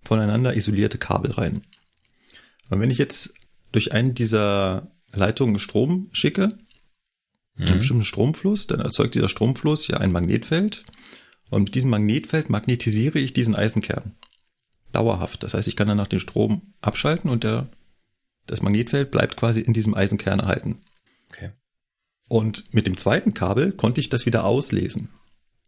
voneinander 0.04 0.56
isolierte 0.56 0.98
Kabel 0.98 1.32
rein. 1.32 1.62
Und 2.70 2.80
wenn 2.80 2.92
ich 2.92 2.98
jetzt 2.98 3.34
durch 3.72 3.92
einen 3.92 4.14
dieser 4.14 4.92
Leitungen 5.12 5.60
Strom 5.60 6.10
schicke, 6.12 6.50
mhm. 7.56 7.66
einen 7.66 7.80
bestimmten 7.80 8.06
Stromfluss, 8.06 8.68
dann 8.68 8.80
erzeugt 8.80 9.16
dieser 9.16 9.30
Stromfluss 9.30 9.88
ja 9.88 9.98
ein 9.98 10.12
Magnetfeld. 10.12 10.84
Und 11.50 11.64
mit 11.64 11.76
diesem 11.76 11.90
Magnetfeld 11.90 12.50
magnetisiere 12.50 13.20
ich 13.20 13.34
diesen 13.34 13.56
Eisenkern. 13.56 14.16
Dauerhaft. 14.92 15.44
Das 15.44 15.54
heißt, 15.54 15.68
ich 15.68 15.76
kann 15.76 15.88
danach 15.88 16.08
den 16.08 16.20
Strom 16.20 16.62
abschalten 16.82 17.30
und 17.30 17.44
der, 17.44 17.70
das 18.46 18.62
Magnetfeld 18.62 19.12
bleibt 19.12 19.38
quasi 19.38 19.62
in 19.62 19.74
diesem 19.74 19.94
Eisenkern 19.94 20.40
erhalten. 20.40 20.82
Okay. 21.30 21.52
Und 22.30 22.64
mit 22.74 22.88
dem 22.88 22.96
zweiten 22.96 23.34
Kabel 23.34 23.74
konnte 23.74 24.00
ich 24.00 24.08
das 24.08 24.26
wieder 24.26 24.46
auslesen. 24.46 25.10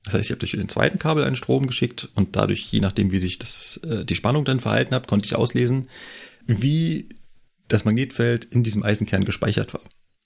Das 0.06 0.14
heißt, 0.14 0.26
ich 0.26 0.32
habe 0.32 0.40
durch 0.40 0.52
den 0.52 0.70
zweiten 0.70 1.00
Kabel 1.00 1.24
einen 1.24 1.36
Strom 1.36 1.68
geschickt 1.68 2.10
und 2.16 2.36
dadurch, 2.36 2.72
je 2.72 2.80
nachdem, 2.80 3.12
wie 3.12 3.20
sich 3.20 3.40
das, 3.40 3.80
äh, 3.84 4.06
die 4.06 4.16
Spannung 4.16 4.46
dann 4.46 4.60
verhalten 4.60 4.96
hat, 4.96 5.08
konnte 5.08 5.26
ich 5.26 5.36
auslesen, 5.36 5.90
wie 6.48 7.10
das 7.68 7.84
Magnetfeld 7.84 8.46
in 8.46 8.64
diesem 8.64 8.84
Eisenkern 8.84 9.26
gespeichert 9.26 9.74
war. 9.74 9.82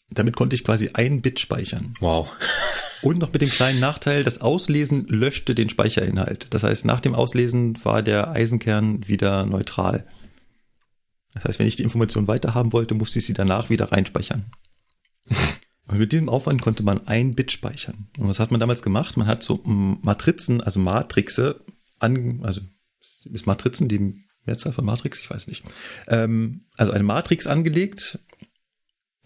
Damit 0.09 0.36
konnte 0.36 0.55
ich 0.55 0.63
quasi 0.63 0.91
ein 0.93 1.21
Bit 1.21 1.39
speichern. 1.39 1.95
Wow. 1.99 2.29
Und 3.01 3.17
noch 3.17 3.33
mit 3.33 3.41
dem 3.41 3.49
kleinen 3.49 3.79
Nachteil, 3.79 4.23
das 4.23 4.41
Auslesen 4.41 5.07
löschte 5.07 5.55
den 5.55 5.69
Speicherinhalt. 5.69 6.47
Das 6.51 6.63
heißt, 6.63 6.86
nach 6.86 7.01
dem 7.01 7.15
Auslesen 7.15 7.77
war 7.83 8.01
der 8.01 8.31
Eisenkern 8.31 9.07
wieder 9.07 9.45
neutral. 9.45 10.05
Das 11.33 11.45
heißt, 11.45 11.59
wenn 11.59 11.67
ich 11.67 11.75
die 11.75 11.83
Information 11.83 12.27
weiterhaben 12.27 12.73
wollte, 12.73 12.95
musste 12.95 13.19
ich 13.19 13.25
sie 13.25 13.33
danach 13.33 13.69
wieder 13.69 13.91
reinspeichern. 13.91 14.45
Und 15.88 15.99
mit 15.99 16.11
diesem 16.11 16.29
Aufwand 16.29 16.61
konnte 16.61 16.83
man 16.83 17.07
ein 17.07 17.36
Bit 17.36 17.51
speichern. 17.51 18.07
Und 18.17 18.27
was 18.27 18.39
hat 18.39 18.51
man 18.51 18.59
damals 18.59 18.81
gemacht? 18.81 19.17
Man 19.17 19.27
hat 19.27 19.43
so 19.43 19.61
Matrizen, 19.65 20.61
also 20.61 20.79
Matrixe, 20.79 21.59
an, 21.99 22.41
also 22.43 22.61
ist 22.99 23.45
Matrizen 23.45 23.88
die 23.88 24.25
Mehrzahl 24.45 24.73
von 24.73 24.86
Matrix? 24.86 25.19
Ich 25.19 25.29
weiß 25.29 25.47
nicht. 25.47 25.63
Ähm, 26.07 26.65
also 26.77 26.91
eine 26.91 27.03
Matrix 27.03 27.47
angelegt 27.47 28.19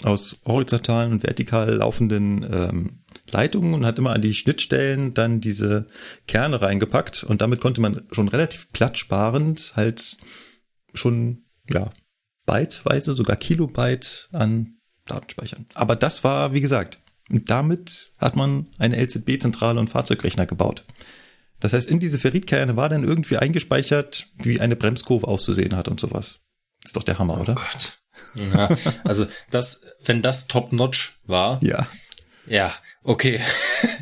aus 0.03 0.39
horizontalen 0.45 1.11
und 1.11 1.23
vertikal 1.23 1.75
laufenden 1.75 2.43
ähm, 2.43 2.99
Leitungen 3.31 3.73
und 3.73 3.85
hat 3.85 3.99
immer 3.99 4.13
an 4.13 4.21
die 4.21 4.33
Schnittstellen 4.33 5.13
dann 5.13 5.41
diese 5.41 5.87
Kerne 6.27 6.61
reingepackt 6.61 7.23
und 7.23 7.41
damit 7.41 7.59
konnte 7.59 7.81
man 7.81 8.07
schon 8.11 8.27
relativ 8.29 8.69
platzsparend 8.71 9.73
halt 9.75 10.17
schon, 10.93 11.45
ja, 11.69 11.91
byteweise, 12.45 13.13
sogar 13.13 13.35
Kilobyte 13.35 14.29
an 14.31 14.78
Daten 15.09 15.29
speichern. 15.29 15.65
Aber 15.73 15.95
das 15.95 16.23
war, 16.23 16.53
wie 16.53 16.61
gesagt, 16.61 16.99
damit 17.29 18.11
hat 18.17 18.35
man 18.35 18.67
eine 18.77 18.97
LZB-Zentrale 19.03 19.79
und 19.79 19.89
Fahrzeugrechner 19.89 20.45
gebaut. 20.45 20.85
Das 21.59 21.73
heißt, 21.73 21.89
in 21.89 21.99
diese 21.99 22.19
Ferritkerne 22.19 22.75
war 22.75 22.89
dann 22.89 23.03
irgendwie 23.03 23.37
eingespeichert, 23.37 24.27
wie 24.37 24.61
eine 24.61 24.75
Bremskurve 24.75 25.27
auszusehen 25.27 25.75
hat 25.75 25.87
und 25.87 25.99
sowas. 25.99 26.39
Ist 26.83 26.95
doch 26.95 27.03
der 27.03 27.19
Hammer, 27.19 27.37
oh 27.37 27.41
oder? 27.41 27.55
Gott. 27.55 27.99
Ja, 28.35 28.69
also 29.03 29.25
das, 29.49 29.85
wenn 30.05 30.21
das 30.21 30.47
top-notch 30.47 31.19
war. 31.25 31.59
Ja. 31.63 31.87
Ja, 32.45 32.73
okay. 33.03 33.39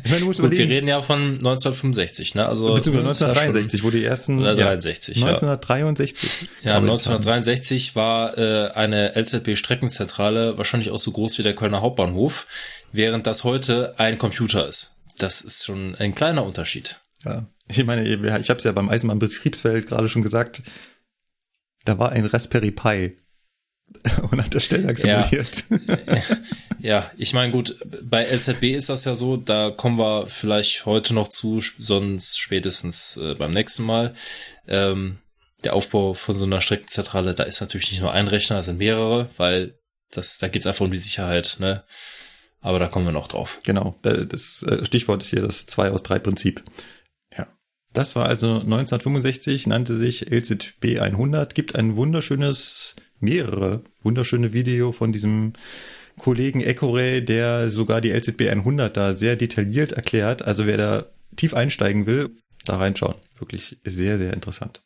Ich 0.04 0.10
meine, 0.10 0.20
du 0.20 0.26
musst 0.26 0.40
Gut, 0.40 0.50
wir 0.50 0.68
reden 0.68 0.88
ja 0.88 1.00
von 1.00 1.34
1965, 1.34 2.34
ne? 2.34 2.46
Also 2.46 2.72
beziehungsweise 2.74 3.26
1963, 3.26 3.84
wo 3.84 3.90
die 3.90 4.04
ersten 4.04 4.38
oder 4.40 4.54
63, 4.56 5.18
ja, 5.18 5.26
1963. 5.26 6.48
Ja, 6.62 6.76
1963 6.76 7.96
war 7.96 8.36
äh, 8.38 8.70
eine 8.72 9.14
LZB-Streckenzentrale 9.16 10.58
wahrscheinlich 10.58 10.90
auch 10.90 10.98
so 10.98 11.12
groß 11.12 11.38
wie 11.38 11.42
der 11.42 11.54
Kölner 11.54 11.80
Hauptbahnhof, 11.80 12.46
während 12.92 13.26
das 13.26 13.44
heute 13.44 13.98
ein 13.98 14.18
Computer 14.18 14.66
ist. 14.68 14.96
Das 15.18 15.40
ist 15.42 15.64
schon 15.64 15.94
ein 15.96 16.14
kleiner 16.14 16.44
Unterschied. 16.44 17.00
Ja, 17.24 17.46
ich 17.68 17.84
meine, 17.84 18.06
ich 18.06 18.48
habe 18.50 18.58
es 18.58 18.64
ja 18.64 18.72
beim 18.72 18.88
Eisenbahnbetriebsfeld 18.88 19.86
gerade 19.86 20.08
schon 20.08 20.22
gesagt, 20.22 20.62
da 21.84 21.98
war 21.98 22.12
ein 22.12 22.24
Raspberry 22.24 22.70
Pi 22.70 23.16
und 24.30 24.42
hat 24.42 24.54
das 24.54 24.64
Stellwerk 24.64 24.98
simuliert. 24.98 25.64
Ja, 25.70 25.96
ja 26.80 27.10
ich 27.16 27.32
meine, 27.32 27.52
gut, 27.52 27.76
bei 28.02 28.24
LZB 28.24 28.74
ist 28.74 28.88
das 28.88 29.04
ja 29.04 29.14
so, 29.14 29.36
da 29.36 29.70
kommen 29.70 29.98
wir 29.98 30.26
vielleicht 30.26 30.86
heute 30.86 31.14
noch 31.14 31.28
zu, 31.28 31.60
sonst 31.60 32.38
spätestens 32.38 33.16
äh, 33.16 33.34
beim 33.34 33.50
nächsten 33.50 33.84
Mal. 33.84 34.14
Ähm, 34.66 35.18
der 35.64 35.74
Aufbau 35.74 36.14
von 36.14 36.36
so 36.36 36.44
einer 36.44 36.60
Streckenzentrale, 36.60 37.34
da 37.34 37.42
ist 37.42 37.60
natürlich 37.60 37.90
nicht 37.90 38.00
nur 38.00 38.12
ein 38.12 38.28
Rechner, 38.28 38.58
es 38.58 38.66
sind 38.66 38.78
mehrere, 38.78 39.28
weil 39.36 39.74
das, 40.10 40.38
da 40.38 40.48
geht 40.48 40.62
es 40.62 40.66
einfach 40.66 40.84
um 40.84 40.90
die 40.90 40.98
Sicherheit, 40.98 41.56
ne? 41.58 41.84
Aber 42.60 42.78
da 42.78 42.88
kommen 42.88 43.04
wir 43.04 43.12
noch 43.12 43.28
drauf. 43.28 43.60
Genau, 43.64 43.96
das 44.02 44.62
äh, 44.64 44.84
Stichwort 44.84 45.22
ist 45.22 45.30
hier 45.30 45.42
das 45.42 45.66
2 45.66 45.90
aus 45.90 46.02
3 46.02 46.18
Prinzip. 46.18 46.62
Das 47.92 48.14
war 48.16 48.26
also 48.26 48.60
1965, 48.60 49.66
nannte 49.66 49.96
sich 49.96 50.30
LZB 50.30 51.00
100, 51.00 51.54
gibt 51.54 51.74
ein 51.74 51.96
wunderschönes, 51.96 52.96
mehrere 53.18 53.82
wunderschöne 54.02 54.52
Video 54.52 54.92
von 54.92 55.10
diesem 55.10 55.54
Kollegen 56.18 56.60
Ecoray, 56.60 57.24
der 57.24 57.70
sogar 57.70 58.00
die 58.00 58.10
LZB 58.10 58.48
100 58.48 58.96
da 58.96 59.12
sehr 59.12 59.36
detailliert 59.36 59.92
erklärt. 59.92 60.42
Also 60.42 60.66
wer 60.66 60.76
da 60.76 61.06
tief 61.36 61.54
einsteigen 61.54 62.06
will, 62.06 62.36
da 62.64 62.76
reinschauen. 62.76 63.14
Wirklich 63.38 63.78
sehr, 63.84 64.18
sehr 64.18 64.34
interessant. 64.34 64.82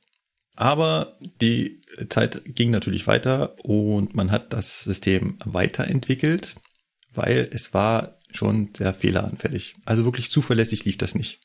Aber 0.54 1.18
die 1.40 1.80
Zeit 2.08 2.42
ging 2.44 2.70
natürlich 2.70 3.06
weiter 3.06 3.56
und 3.64 4.14
man 4.14 4.30
hat 4.30 4.52
das 4.52 4.84
System 4.84 5.38
weiterentwickelt, 5.44 6.54
weil 7.14 7.48
es 7.52 7.74
war 7.74 8.18
schon 8.30 8.70
sehr 8.76 8.94
fehleranfällig. 8.94 9.74
Also 9.84 10.04
wirklich 10.04 10.30
zuverlässig 10.30 10.84
lief 10.84 10.98
das 10.98 11.14
nicht. 11.14 11.40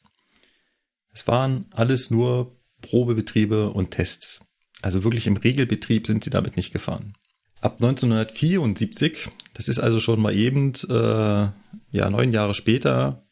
Es 1.13 1.27
waren 1.27 1.65
alles 1.71 2.11
nur 2.11 2.55
Probebetriebe 2.81 3.69
und 3.69 3.91
Tests. 3.91 4.41
Also 4.81 5.03
wirklich 5.03 5.27
im 5.27 5.37
Regelbetrieb 5.37 6.05
sind 6.05 6.23
sie 6.23 6.29
damit 6.29 6.55
nicht 6.57 6.71
gefahren. 6.71 7.13
Ab 7.59 7.73
1974, 7.81 9.29
das 9.53 9.67
ist 9.67 9.79
also 9.79 9.99
schon 9.99 10.21
mal 10.21 10.35
eben 10.35 10.73
äh, 10.89 11.49
ja 11.91 12.09
neun 12.09 12.31
Jahre 12.31 12.53
später 12.53 13.27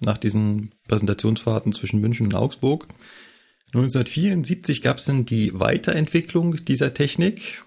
nach 0.00 0.18
diesen 0.18 0.74
Präsentationsfahrten 0.88 1.72
zwischen 1.72 2.00
München 2.00 2.26
und 2.26 2.34
Augsburg. 2.34 2.88
1974 3.68 4.82
gab 4.82 4.98
es 4.98 5.04
dann 5.04 5.24
die 5.24 5.58
Weiterentwicklung 5.58 6.56
dieser 6.64 6.94
Technik 6.94 7.62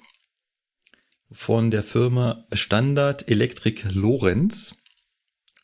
von 1.32 1.72
der 1.72 1.84
Firma 1.84 2.45
Standard 2.51 3.30
Electric 3.30 3.88
Lorenz. 3.89 4.76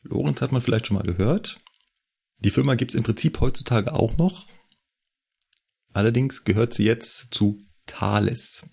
Lorenz 0.04 0.41
hat 0.41 0.52
man 0.52 0.62
vielleicht 0.62 0.88
schon 0.88 0.98
mal 0.98 1.04
gehört. 1.04 1.58
Die 2.39 2.52
Firma 2.52 2.76
gibt 2.76 2.91
es 2.91 2.95
im 2.95 3.04
Prinzip 3.04 3.39
heutzutage 3.41 3.93
auch 3.93 4.18
noch. 4.18 4.48
Allerdings 5.91 6.43
gehört 6.43 6.74
sie 6.74 6.84
jetzt 6.84 7.34
zu 7.34 7.62
Thales. 7.88 8.64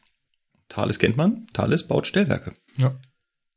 Thales 0.74 0.98
kennt 0.98 1.16
man. 1.16 1.46
Thales 1.52 1.86
baut 1.86 2.06
Stellwerke. 2.06 2.52
Ja. 2.78 2.98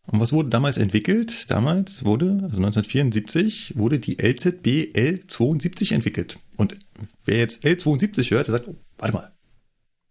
Und 0.05 0.19
was 0.19 0.31
wurde 0.31 0.49
damals 0.49 0.77
entwickelt? 0.77 1.49
Damals 1.49 2.05
wurde, 2.05 2.27
also 2.43 2.59
1974, 2.61 3.73
wurde 3.75 3.99
die 3.99 4.17
LZB 4.21 4.95
L72 4.95 5.93
entwickelt. 5.93 6.37
Und 6.57 6.77
wer 7.25 7.39
jetzt 7.39 7.65
L72 7.65 8.29
hört, 8.31 8.47
der 8.47 8.53
sagt, 8.53 8.67
oh, 8.67 8.75
warte 8.99 9.13
mal, 9.15 9.33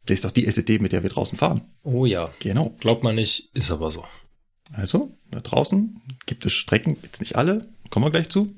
das 0.04 0.16
ist 0.16 0.24
doch 0.24 0.32
die 0.32 0.46
LZD, 0.46 0.80
mit 0.80 0.92
der 0.92 1.04
wir 1.04 1.10
draußen 1.10 1.38
fahren. 1.38 1.62
Oh 1.84 2.06
ja. 2.06 2.32
Genau. 2.40 2.74
Glaubt 2.80 3.04
man 3.04 3.14
nicht, 3.14 3.54
ist 3.54 3.70
aber 3.70 3.92
so. 3.92 4.04
Also, 4.72 5.16
da 5.30 5.40
draußen 5.40 6.02
gibt 6.26 6.44
es 6.44 6.52
Strecken, 6.52 6.96
jetzt 7.02 7.20
nicht 7.20 7.36
alle, 7.36 7.60
kommen 7.88 8.04
wir 8.04 8.10
gleich 8.10 8.28
zu, 8.28 8.48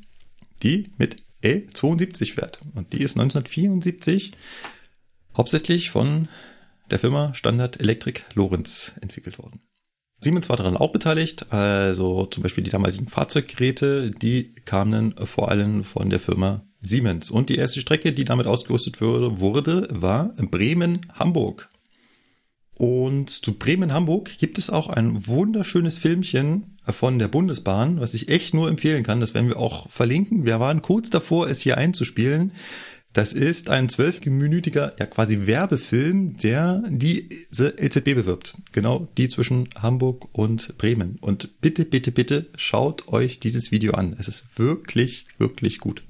die 0.62 0.90
mit 0.96 1.22
L72 1.42 2.32
fährt. 2.32 2.61
Und 2.74 2.94
die 2.94 3.03
ist 3.03 3.18
1974 3.18 4.32
hauptsächlich 5.36 5.90
von 5.90 6.28
der 6.91 6.99
Firma 6.99 7.34
Standard 7.34 7.80
Electric 7.80 8.22
Lorenz 8.34 8.93
entwickelt 9.01 9.39
worden. 9.39 9.61
Siemens 10.20 10.49
war 10.49 10.57
daran 10.57 10.76
auch 10.76 10.91
beteiligt, 10.91 11.53
also 11.53 12.26
zum 12.26 12.43
Beispiel 12.43 12.64
die 12.64 12.70
damaligen 12.70 13.07
Fahrzeuggeräte, 13.07 14.11
die 14.11 14.53
kamen 14.64 15.14
vor 15.24 15.51
allem 15.51 15.84
von 15.84 16.11
der 16.11 16.18
Firma 16.18 16.66
Siemens. 16.80 17.30
Und 17.30 17.49
die 17.51 17.57
erste 17.57 17.80
Strecke, 17.80 18.12
die 18.12 18.24
damit 18.24 18.47
ausgerüstet 18.47 19.01
wurde, 19.01 19.86
war 19.91 20.34
Bremen-Hamburg. 20.36 21.68
Und 22.78 23.30
zu 23.30 23.59
Bremen-Hamburg 23.59 24.39
gibt 24.39 24.59
es 24.59 24.70
auch 24.70 24.89
ein 24.89 25.26
wunderschönes 25.26 25.99
Filmchen 25.99 26.76
von 26.86 27.18
der 27.18 27.28
Bundesbahn, 27.28 28.01
was 28.01 28.14
ich 28.14 28.28
echt 28.28 28.55
nur 28.55 28.68
empfehlen 28.68 29.03
kann. 29.03 29.20
Das 29.20 29.34
werden 29.34 29.49
wir 29.49 29.59
auch 29.59 29.91
verlinken. 29.91 30.47
Wir 30.47 30.61
waren 30.61 30.80
kurz 30.80 31.11
davor, 31.11 31.49
es 31.49 31.61
hier 31.61 31.76
einzuspielen. 31.76 32.53
Das 33.12 33.32
ist 33.32 33.70
ein 33.70 33.88
zwölfminütiger, 33.88 34.94
ja 34.98 35.06
quasi 35.06 35.46
Werbefilm, 35.46 36.36
der 36.36 36.82
diese 36.88 37.74
LZB 37.80 38.14
bewirbt. 38.14 38.54
Genau 38.72 39.09
die 39.16 39.28
zwischen 39.28 39.68
Hamburg 39.76 40.28
und 40.32 40.76
Bremen. 40.78 41.18
Und 41.20 41.61
bitte, 41.61 41.84
bitte, 41.84 42.12
bitte 42.12 42.50
schaut 42.56 43.09
euch 43.09 43.40
dieses 43.40 43.72
Video 43.72 43.94
an. 43.94 44.14
Es 44.18 44.28
ist 44.28 44.59
wirklich, 44.59 45.26
wirklich 45.38 45.78
gut. 45.78 46.02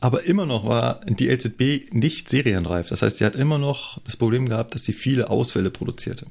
Aber 0.00 0.24
immer 0.24 0.46
noch 0.46 0.66
war 0.66 1.00
die 1.06 1.28
LZB 1.28 1.92
nicht 1.92 2.28
serienreif. 2.28 2.88
Das 2.88 3.02
heißt, 3.02 3.18
sie 3.18 3.24
hat 3.24 3.36
immer 3.36 3.58
noch 3.58 4.02
das 4.02 4.16
Problem 4.16 4.48
gehabt, 4.48 4.74
dass 4.74 4.84
sie 4.84 4.94
viele 4.94 5.28
Ausfälle 5.28 5.70
produzierte. 5.70 6.26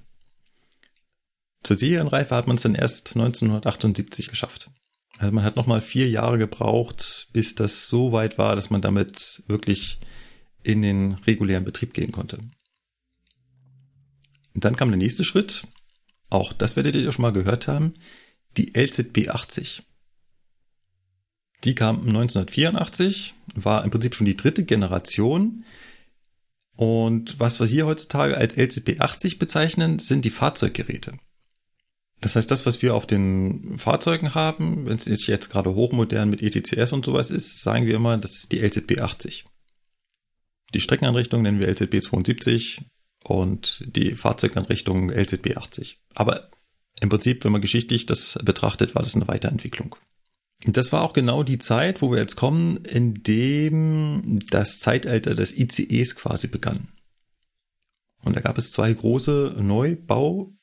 Zur 1.64 1.78
Serienreife 1.78 2.36
hat 2.36 2.48
man 2.48 2.56
es 2.56 2.64
dann 2.64 2.76
erst 2.76 3.10
1978 3.16 4.28
geschafft. 4.28 4.72
Also 5.20 5.34
man 5.34 5.44
hat 5.44 5.58
nochmal 5.58 5.82
vier 5.82 6.10
Jahre 6.10 6.38
gebraucht, 6.38 7.28
bis 7.34 7.54
das 7.54 7.90
so 7.90 8.14
weit 8.14 8.38
war, 8.38 8.56
dass 8.56 8.70
man 8.70 8.82
damit 8.82 9.44
wirklich 9.48 10.00
in 10.64 10.82
den 10.82 11.16
regulären 11.28 11.66
Betrieb 11.66 11.94
gehen 11.94 12.14
konnte. 12.14 12.38
Und 14.56 14.64
dann 14.64 14.78
kam 14.78 14.90
der 14.90 14.98
nächste 14.98 15.26
Schritt. 15.26 15.68
Auch 16.30 16.54
das 16.54 16.78
werdet 16.78 16.96
ihr 16.96 17.12
schon 17.12 17.24
mal 17.24 17.34
gehört 17.34 17.68
haben. 17.68 17.96
Die 18.56 18.72
LZB 18.74 19.28
80. 19.28 19.82
Die 21.66 21.76
kam 21.76 21.98
1984, 22.08 23.34
war 23.56 23.84
im 23.84 23.92
Prinzip 23.92 24.16
schon 24.16 24.26
die 24.26 24.38
dritte 24.38 24.64
Generation. 24.64 25.66
Und 26.78 27.42
was 27.42 27.60
wir 27.60 27.68
hier 27.68 27.86
heutzutage 27.86 28.38
als 28.38 28.56
LZB 28.56 29.02
80 29.02 29.38
bezeichnen, 29.38 30.00
sind 30.00 30.24
die 30.24 30.30
Fahrzeuggeräte. 30.30 31.18
Das 32.22 32.36
heißt, 32.36 32.52
das, 32.52 32.66
was 32.66 32.82
wir 32.82 32.96
auf 32.96 33.08
den 33.08 33.78
Fahrzeugen 33.78 34.36
haben, 34.36 34.86
wenn 34.86 34.98
es 34.98 35.28
jetzt 35.28 35.50
gerade 35.50 35.74
hochmodern 35.74 36.30
mit 36.30 36.42
ETCS 36.42 36.92
und 36.92 37.06
sowas 37.06 37.32
ist, 37.32 37.62
sagen 37.62 37.86
wir 37.86 37.96
immer, 37.96 38.18
das 38.18 38.34
ist 38.34 38.52
die 38.52 38.60
LZB 38.60 39.00
80. 39.00 39.46
Die 40.74 40.82
Streckenanrichtung 40.82 41.42
nennen 41.42 41.60
wir 41.60 41.70
LZB 41.70 42.02
72 42.02 42.82
und 43.24 43.84
die 43.88 44.16
Fahrzeuganrichtung 44.16 45.10
LZB 45.10 45.58
80. 45.58 46.00
Aber 46.14 46.50
im 47.02 47.10
Prinzip, 47.10 47.44
wenn 47.44 47.54
man 47.54 47.62
geschichtlich 47.62 48.06
das 48.06 48.38
betrachtet, 48.44 48.96
war 48.96 49.02
das 49.02 49.16
eine 49.16 49.28
Weiterentwicklung. 49.28 49.96
Das 50.66 50.92
war 50.92 51.04
auch 51.04 51.14
genau 51.14 51.44
die 51.44 51.58
Zeit, 51.58 52.02
wo 52.02 52.12
wir 52.12 52.20
jetzt 52.20 52.36
kommen, 52.36 52.78
in 52.84 53.14
dem 53.24 54.40
das 54.50 54.80
Zeitalter 54.80 55.34
des 55.34 55.58
ICEs 55.58 56.16
quasi 56.18 56.48
begann. 56.48 56.90
Und 58.24 58.36
da 58.36 58.42
gab 58.42 58.58
es 58.58 58.72
zwei 58.72 58.92
große 58.92 59.56
Neubau 59.58 60.54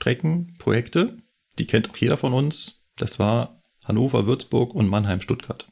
Streckenprojekte, 0.00 1.18
die 1.58 1.66
kennt 1.66 1.90
auch 1.90 1.96
jeder 1.96 2.16
von 2.16 2.32
uns. 2.32 2.82
Das 2.96 3.18
war 3.18 3.62
Hannover, 3.84 4.26
Würzburg 4.26 4.74
und 4.74 4.88
Mannheim, 4.88 5.20
Stuttgart. 5.20 5.70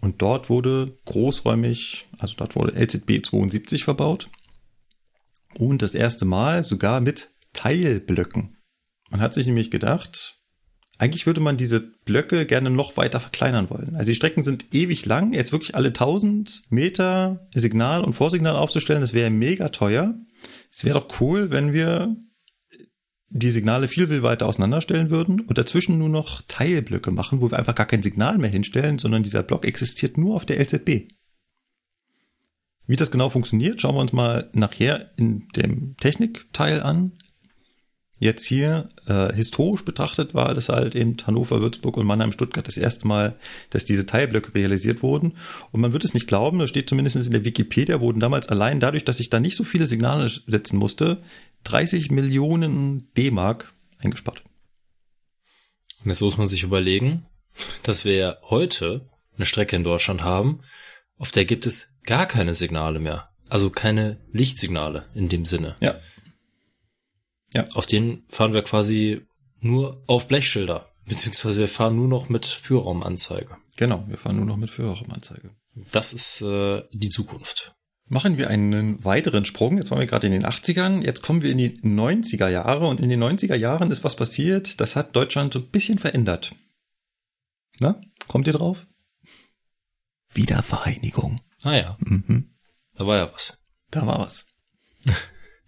Und 0.00 0.20
dort 0.20 0.50
wurde 0.50 0.98
großräumig, 1.04 2.08
also 2.18 2.34
dort 2.36 2.56
wurde 2.56 2.74
LZB 2.78 3.24
72 3.24 3.84
verbaut. 3.84 4.28
Und 5.54 5.82
das 5.82 5.94
erste 5.94 6.24
Mal 6.24 6.64
sogar 6.64 7.00
mit 7.00 7.30
Teilblöcken. 7.52 8.56
Man 9.10 9.20
hat 9.20 9.34
sich 9.34 9.46
nämlich 9.46 9.70
gedacht, 9.70 10.42
eigentlich 10.98 11.26
würde 11.26 11.40
man 11.40 11.56
diese 11.56 11.80
Blöcke 12.04 12.46
gerne 12.46 12.70
noch 12.70 12.96
weiter 12.96 13.20
verkleinern 13.20 13.70
wollen. 13.70 13.94
Also 13.96 14.10
die 14.10 14.14
Strecken 14.16 14.42
sind 14.42 14.74
ewig 14.74 15.06
lang, 15.06 15.32
jetzt 15.32 15.52
wirklich 15.52 15.74
alle 15.74 15.88
1000 15.88 16.64
Meter 16.70 17.48
Signal 17.54 18.04
und 18.04 18.14
Vorsignal 18.14 18.56
aufzustellen, 18.56 19.00
das 19.00 19.12
wäre 19.12 19.30
mega 19.30 19.68
teuer. 19.68 20.14
Es 20.70 20.84
wäre 20.84 20.98
doch 20.98 21.20
cool, 21.20 21.50
wenn 21.50 21.72
wir 21.72 22.16
die 23.34 23.50
Signale 23.50 23.88
viel, 23.88 24.08
viel 24.08 24.22
weiter 24.22 24.46
auseinanderstellen 24.46 25.10
würden 25.10 25.40
und 25.40 25.56
dazwischen 25.56 25.98
nur 25.98 26.10
noch 26.10 26.42
Teilblöcke 26.48 27.10
machen, 27.10 27.40
wo 27.40 27.50
wir 27.50 27.58
einfach 27.58 27.74
gar 27.74 27.86
kein 27.86 28.02
Signal 28.02 28.36
mehr 28.38 28.50
hinstellen, 28.50 28.98
sondern 28.98 29.22
dieser 29.22 29.42
Block 29.42 29.64
existiert 29.64 30.18
nur 30.18 30.36
auf 30.36 30.44
der 30.44 30.60
LZB. 30.60 31.08
Wie 32.86 32.96
das 32.96 33.10
genau 33.10 33.30
funktioniert, 33.30 33.80
schauen 33.80 33.94
wir 33.94 34.00
uns 34.00 34.12
mal 34.12 34.50
nachher 34.52 35.12
in 35.16 35.48
dem 35.56 35.96
Technikteil 35.96 36.82
an. 36.82 37.12
Jetzt 38.18 38.46
hier 38.46 38.88
äh, 39.06 39.32
historisch 39.32 39.84
betrachtet 39.84 40.34
war 40.34 40.54
das 40.54 40.68
halt 40.68 40.94
eben 40.94 41.16
Hannover, 41.26 41.60
Würzburg 41.60 41.96
und 41.96 42.06
Mannheim, 42.06 42.32
Stuttgart 42.32 42.68
das 42.68 42.76
erste 42.76 43.08
Mal, 43.08 43.36
dass 43.70 43.84
diese 43.84 44.06
Teilblöcke 44.06 44.54
realisiert 44.54 45.02
wurden. 45.02 45.32
Und 45.72 45.80
man 45.80 45.92
wird 45.92 46.04
es 46.04 46.14
nicht 46.14 46.28
glauben, 46.28 46.58
da 46.58 46.66
steht 46.66 46.88
zumindest 46.88 47.16
in 47.16 47.32
der 47.32 47.44
Wikipedia, 47.44 48.00
wurden 48.00 48.20
damals 48.20 48.48
allein 48.48 48.78
dadurch, 48.78 49.04
dass 49.04 49.20
ich 49.20 49.30
da 49.30 49.40
nicht 49.40 49.56
so 49.56 49.64
viele 49.64 49.86
Signale 49.88 50.28
setzen 50.28 50.76
musste, 50.76 51.16
30 51.64 52.10
Millionen 52.10 53.12
D-Mark 53.14 53.72
eingespart. 53.98 54.42
Und 56.02 56.10
jetzt 56.10 56.20
muss 56.20 56.38
man 56.38 56.46
sich 56.46 56.62
überlegen, 56.62 57.26
dass 57.82 58.04
wir 58.04 58.38
heute 58.42 59.08
eine 59.36 59.46
Strecke 59.46 59.76
in 59.76 59.84
Deutschland 59.84 60.22
haben, 60.22 60.62
auf 61.16 61.30
der 61.30 61.44
gibt 61.44 61.66
es 61.66 61.96
gar 62.04 62.26
keine 62.26 62.54
Signale 62.54 62.98
mehr. 62.98 63.30
Also 63.48 63.70
keine 63.70 64.18
Lichtsignale 64.32 65.06
in 65.14 65.28
dem 65.28 65.44
Sinne. 65.44 65.76
Ja. 65.80 66.00
Ja. 67.54 67.66
Auf 67.74 67.86
denen 67.86 68.24
fahren 68.28 68.54
wir 68.54 68.62
quasi 68.62 69.26
nur 69.60 70.02
auf 70.06 70.26
Blechschilder, 70.26 70.90
beziehungsweise 71.04 71.60
wir 71.60 71.68
fahren 71.68 71.96
nur 71.96 72.08
noch 72.08 72.28
mit 72.28 72.46
Führraumanzeige. 72.46 73.56
Genau, 73.76 74.04
wir 74.08 74.18
fahren 74.18 74.36
nur 74.36 74.46
noch 74.46 74.56
mit 74.56 74.70
Führraumanzeige. 74.70 75.50
Das 75.74 76.12
ist 76.12 76.40
äh, 76.40 76.82
die 76.92 77.10
Zukunft. 77.10 77.74
Machen 78.12 78.36
wir 78.36 78.50
einen 78.50 79.02
weiteren 79.06 79.46
Sprung. 79.46 79.78
Jetzt 79.78 79.90
waren 79.90 80.00
wir 80.00 80.06
gerade 80.06 80.26
in 80.26 80.34
den 80.34 80.44
80ern. 80.44 81.02
Jetzt 81.02 81.22
kommen 81.22 81.40
wir 81.40 81.50
in 81.50 81.56
die 81.56 81.80
90er 81.80 82.46
Jahre. 82.46 82.86
Und 82.86 83.00
in 83.00 83.08
den 83.08 83.24
90er 83.24 83.54
Jahren 83.54 83.90
ist 83.90 84.04
was 84.04 84.16
passiert, 84.16 84.82
das 84.82 84.96
hat 84.96 85.16
Deutschland 85.16 85.54
so 85.54 85.60
ein 85.60 85.68
bisschen 85.68 85.98
verändert. 85.98 86.54
Na, 87.80 87.98
kommt 88.28 88.46
ihr 88.46 88.52
drauf? 88.52 88.86
Wiedervereinigung. 90.28 91.40
Ah 91.62 91.74
ja. 91.74 91.96
Mhm. 92.00 92.50
Da 92.96 93.06
war 93.06 93.16
ja 93.16 93.32
was. 93.32 93.56
Da 93.90 94.06
war 94.06 94.18
was. 94.18 94.44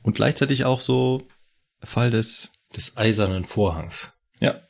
Und 0.03 0.15
gleichzeitig 0.15 0.67
auch 0.67 0.83
so 0.83 1.27
Fall 1.83 2.11
des, 2.11 2.51
des 2.77 2.99
eisernen 2.99 3.45
Vorhangs. 3.45 4.19
Ja. 4.41 4.61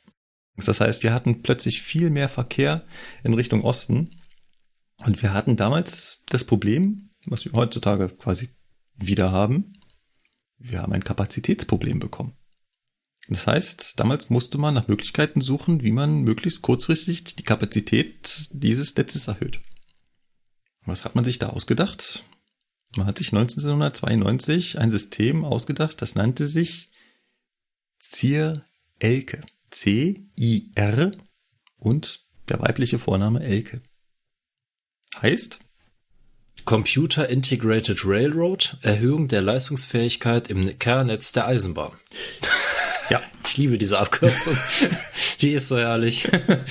Das 0.55 0.79
heißt, 0.79 1.03
wir 1.03 1.13
hatten 1.13 1.43
plötzlich 1.43 1.83
viel 1.83 2.11
mehr 2.11 2.29
Verkehr 2.29 2.85
in 3.25 3.35
Richtung 3.35 3.65
Osten. 3.65 4.21
Und 4.99 5.23
wir 5.23 5.33
hatten 5.33 5.57
damals 5.57 6.23
das 6.29 6.45
Problem, 6.45 7.11
was 7.27 7.45
wir 7.45 7.53
heutzutage 7.53 8.09
quasi 8.09 8.51
wieder 8.97 9.33
haben. 9.33 9.73
Wir 10.59 10.83
haben 10.83 10.93
ein 10.93 11.05
Kapazitätsproblem 11.05 11.99
bekommen. 11.99 12.37
Das 13.29 13.47
heißt, 13.47 13.99
damals 13.99 14.29
musste 14.29 14.59
man 14.59 14.75
nach 14.75 14.89
Möglichkeiten 14.89 15.41
suchen, 15.41 15.83
wie 15.83 15.93
man 15.93 16.23
möglichst 16.23 16.63
kurzfristig 16.63 17.37
die 17.37 17.43
Kapazität 17.43 18.51
dieses 18.53 18.95
Netzes 18.97 19.29
erhöht. 19.29 19.61
Was 20.85 21.05
hat 21.05 21.15
man 21.15 21.25
sich 21.25 21.39
da 21.39 21.49
ausgedacht? 21.49 22.25
Man 22.97 23.07
hat 23.07 23.19
sich 23.19 23.29
1992 23.29 24.79
ein 24.79 24.91
System 24.91 25.45
ausgedacht, 25.45 26.01
das 26.03 26.15
nannte 26.15 26.47
sich 26.47 26.91
Zier-Elke. 27.99 29.41
C-I-R 29.71 31.11
und 31.79 32.25
der 32.49 32.61
weibliche 32.61 32.99
Vorname 32.99 33.43
Elke. 33.43 33.83
Heißt? 35.21 35.59
Computer 36.65 37.29
Integrated 37.29 38.05
Railroad, 38.05 38.79
Erhöhung 38.81 39.29
der 39.29 39.43
Leistungsfähigkeit 39.43 40.49
im 40.49 40.79
Kernnetz 40.79 41.33
der 41.33 41.47
Eisenbahn. 41.47 41.93
Ja. 43.11 43.21
Ich 43.47 43.59
liebe 43.59 43.77
diese 43.77 43.99
Abkürzung. 43.99 44.57
Die 45.43 45.53
ist 45.53 45.69
so 45.69 45.77
herrlich. 45.77 46.23
Genau. 46.23 46.63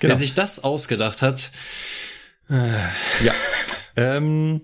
Wer 0.00 0.16
sich 0.18 0.34
das 0.34 0.64
ausgedacht 0.64 1.22
hat. 1.22 1.52
Äh. 2.50 2.66
Ja. 3.24 3.32
Ähm, 3.94 4.62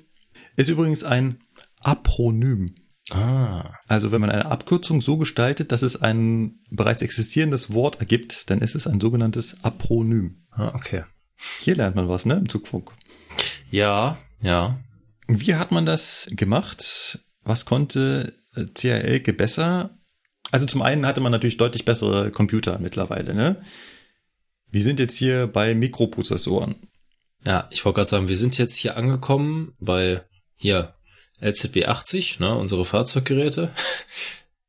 ist 0.57 0.69
übrigens 0.69 1.05
ein 1.05 1.39
Apronym. 1.81 2.75
Ah. 3.11 3.79
Also 3.89 4.11
wenn 4.11 4.21
man 4.21 4.31
eine 4.31 4.47
Abkürzung 4.47 5.01
so 5.01 5.17
gestaltet, 5.17 5.71
dass 5.71 5.83
es 5.83 6.03
ein 6.03 6.61
bereits 6.71 7.03
existierendes 7.03 7.73
Wort 7.73 8.01
ergibt, 8.01 8.51
dann 8.51 8.61
ist 8.61 8.75
es 8.75 8.87
ein 8.87 9.01
sogenanntes 9.01 9.63
Apronym. 9.63 10.45
Ah, 10.51 10.73
okay. 10.75 11.05
Hier 11.61 11.77
lernt 11.77 11.97
man 11.97 12.09
was, 12.09 12.27
ne? 12.27 12.35
Im 12.35 12.49
Zugfunk. 12.49 12.91
Ja, 13.71 14.19
ja. 14.43 14.79
Wie 15.29 15.55
hat 15.55 15.73
man 15.73 15.87
das 15.87 16.29
gemacht? 16.33 17.21
Was 17.43 17.65
konnte 17.65 18.33
CRL 18.75 19.21
besser? 19.21 19.91
Also 20.51 20.67
zum 20.67 20.83
einen 20.83 21.07
hatte 21.07 21.21
man 21.21 21.33
natürlich 21.33 21.57
deutlich 21.57 21.85
bessere 21.85 22.31
Computer 22.31 22.79
mittlerweile, 22.79 23.35
ne? 23.35 23.63
Wir 24.71 24.83
sind 24.83 24.99
jetzt 24.99 25.17
hier 25.17 25.47
bei 25.47 25.75
Mikroprozessoren. 25.75 26.77
Ja, 27.47 27.69
ich 27.71 27.85
wollte 27.85 27.97
gerade 27.97 28.11
sagen, 28.11 28.29
wir 28.29 28.37
sind 28.37 28.59
jetzt 28.59 28.77
hier 28.77 28.97
angekommen 28.97 29.75
bei 29.81 30.23
hier 30.57 30.95
LZB 31.41 31.87
80, 31.87 32.41
ne, 32.41 32.55
unsere 32.55 32.85
Fahrzeuggeräte. 32.85 33.73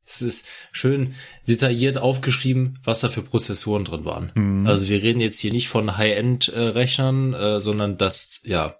Es 0.06 0.20
ist 0.20 0.46
schön 0.70 1.14
detailliert 1.48 1.96
aufgeschrieben, 1.96 2.78
was 2.84 3.00
da 3.00 3.08
für 3.08 3.22
Prozessoren 3.22 3.86
drin 3.86 4.04
waren. 4.04 4.32
Mhm. 4.34 4.66
Also 4.66 4.90
wir 4.90 5.02
reden 5.02 5.22
jetzt 5.22 5.38
hier 5.38 5.50
nicht 5.50 5.68
von 5.68 5.96
High-End-Rechnern, 5.96 7.32
äh, 7.32 7.60
sondern 7.62 7.96
das, 7.96 8.42
ja, 8.44 8.76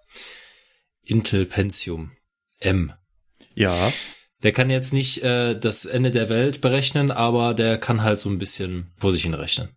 Intel 1.04 1.46
Pentium 1.46 2.12
M. 2.60 2.92
Ja. 3.54 3.92
Der 4.42 4.52
kann 4.52 4.70
jetzt 4.70 4.92
nicht 4.92 5.22
äh, 5.22 5.58
das 5.58 5.84
Ende 5.86 6.10
der 6.10 6.28
Welt 6.28 6.60
berechnen, 6.60 7.10
aber 7.10 7.54
der 7.54 7.78
kann 7.78 8.02
halt 8.02 8.18
so 8.18 8.28
ein 8.28 8.38
bisschen 8.38 8.92
vor 8.96 9.12
sich 9.12 9.22
hin 9.22 9.34
rechnen. 9.34 9.70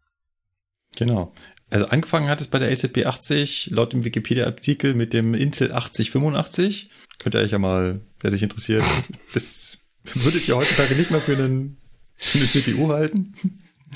Genau. 0.95 1.33
Also 1.69 1.87
angefangen 1.87 2.29
hat 2.29 2.41
es 2.41 2.47
bei 2.47 2.59
der 2.59 2.71
LZB 2.71 3.05
80 3.05 3.69
laut 3.71 3.93
dem 3.93 4.03
Wikipedia-Artikel 4.03 4.93
mit 4.93 5.13
dem 5.13 5.33
Intel 5.33 5.73
8085. 5.73 6.89
Könnt 7.19 7.35
ihr 7.35 7.41
euch 7.41 7.51
ja 7.51 7.59
mal, 7.59 8.01
wer 8.19 8.31
sich 8.31 8.43
interessiert, 8.43 8.83
das 9.33 9.77
würdet 10.13 10.47
ihr 10.47 10.55
heutzutage 10.55 10.95
nicht 10.95 11.11
mehr 11.11 11.21
für, 11.21 11.33
einen, 11.33 11.77
für 12.15 12.37
eine 12.37 12.47
CPU 12.47 12.89
halten. 12.89 13.33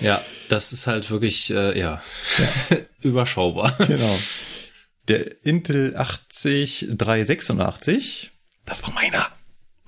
Ja, 0.01 0.21
das 0.49 0.73
ist 0.73 0.87
halt 0.87 1.09
wirklich, 1.11 1.51
äh, 1.51 1.77
ja, 1.77 2.01
ja. 2.37 2.77
überschaubar. 3.01 3.75
Genau. 3.87 4.19
Der 5.11 5.45
Intel 5.45 5.95
80386, 5.97 8.31
das 8.63 8.81
war 8.83 8.93
meiner. 8.93 9.27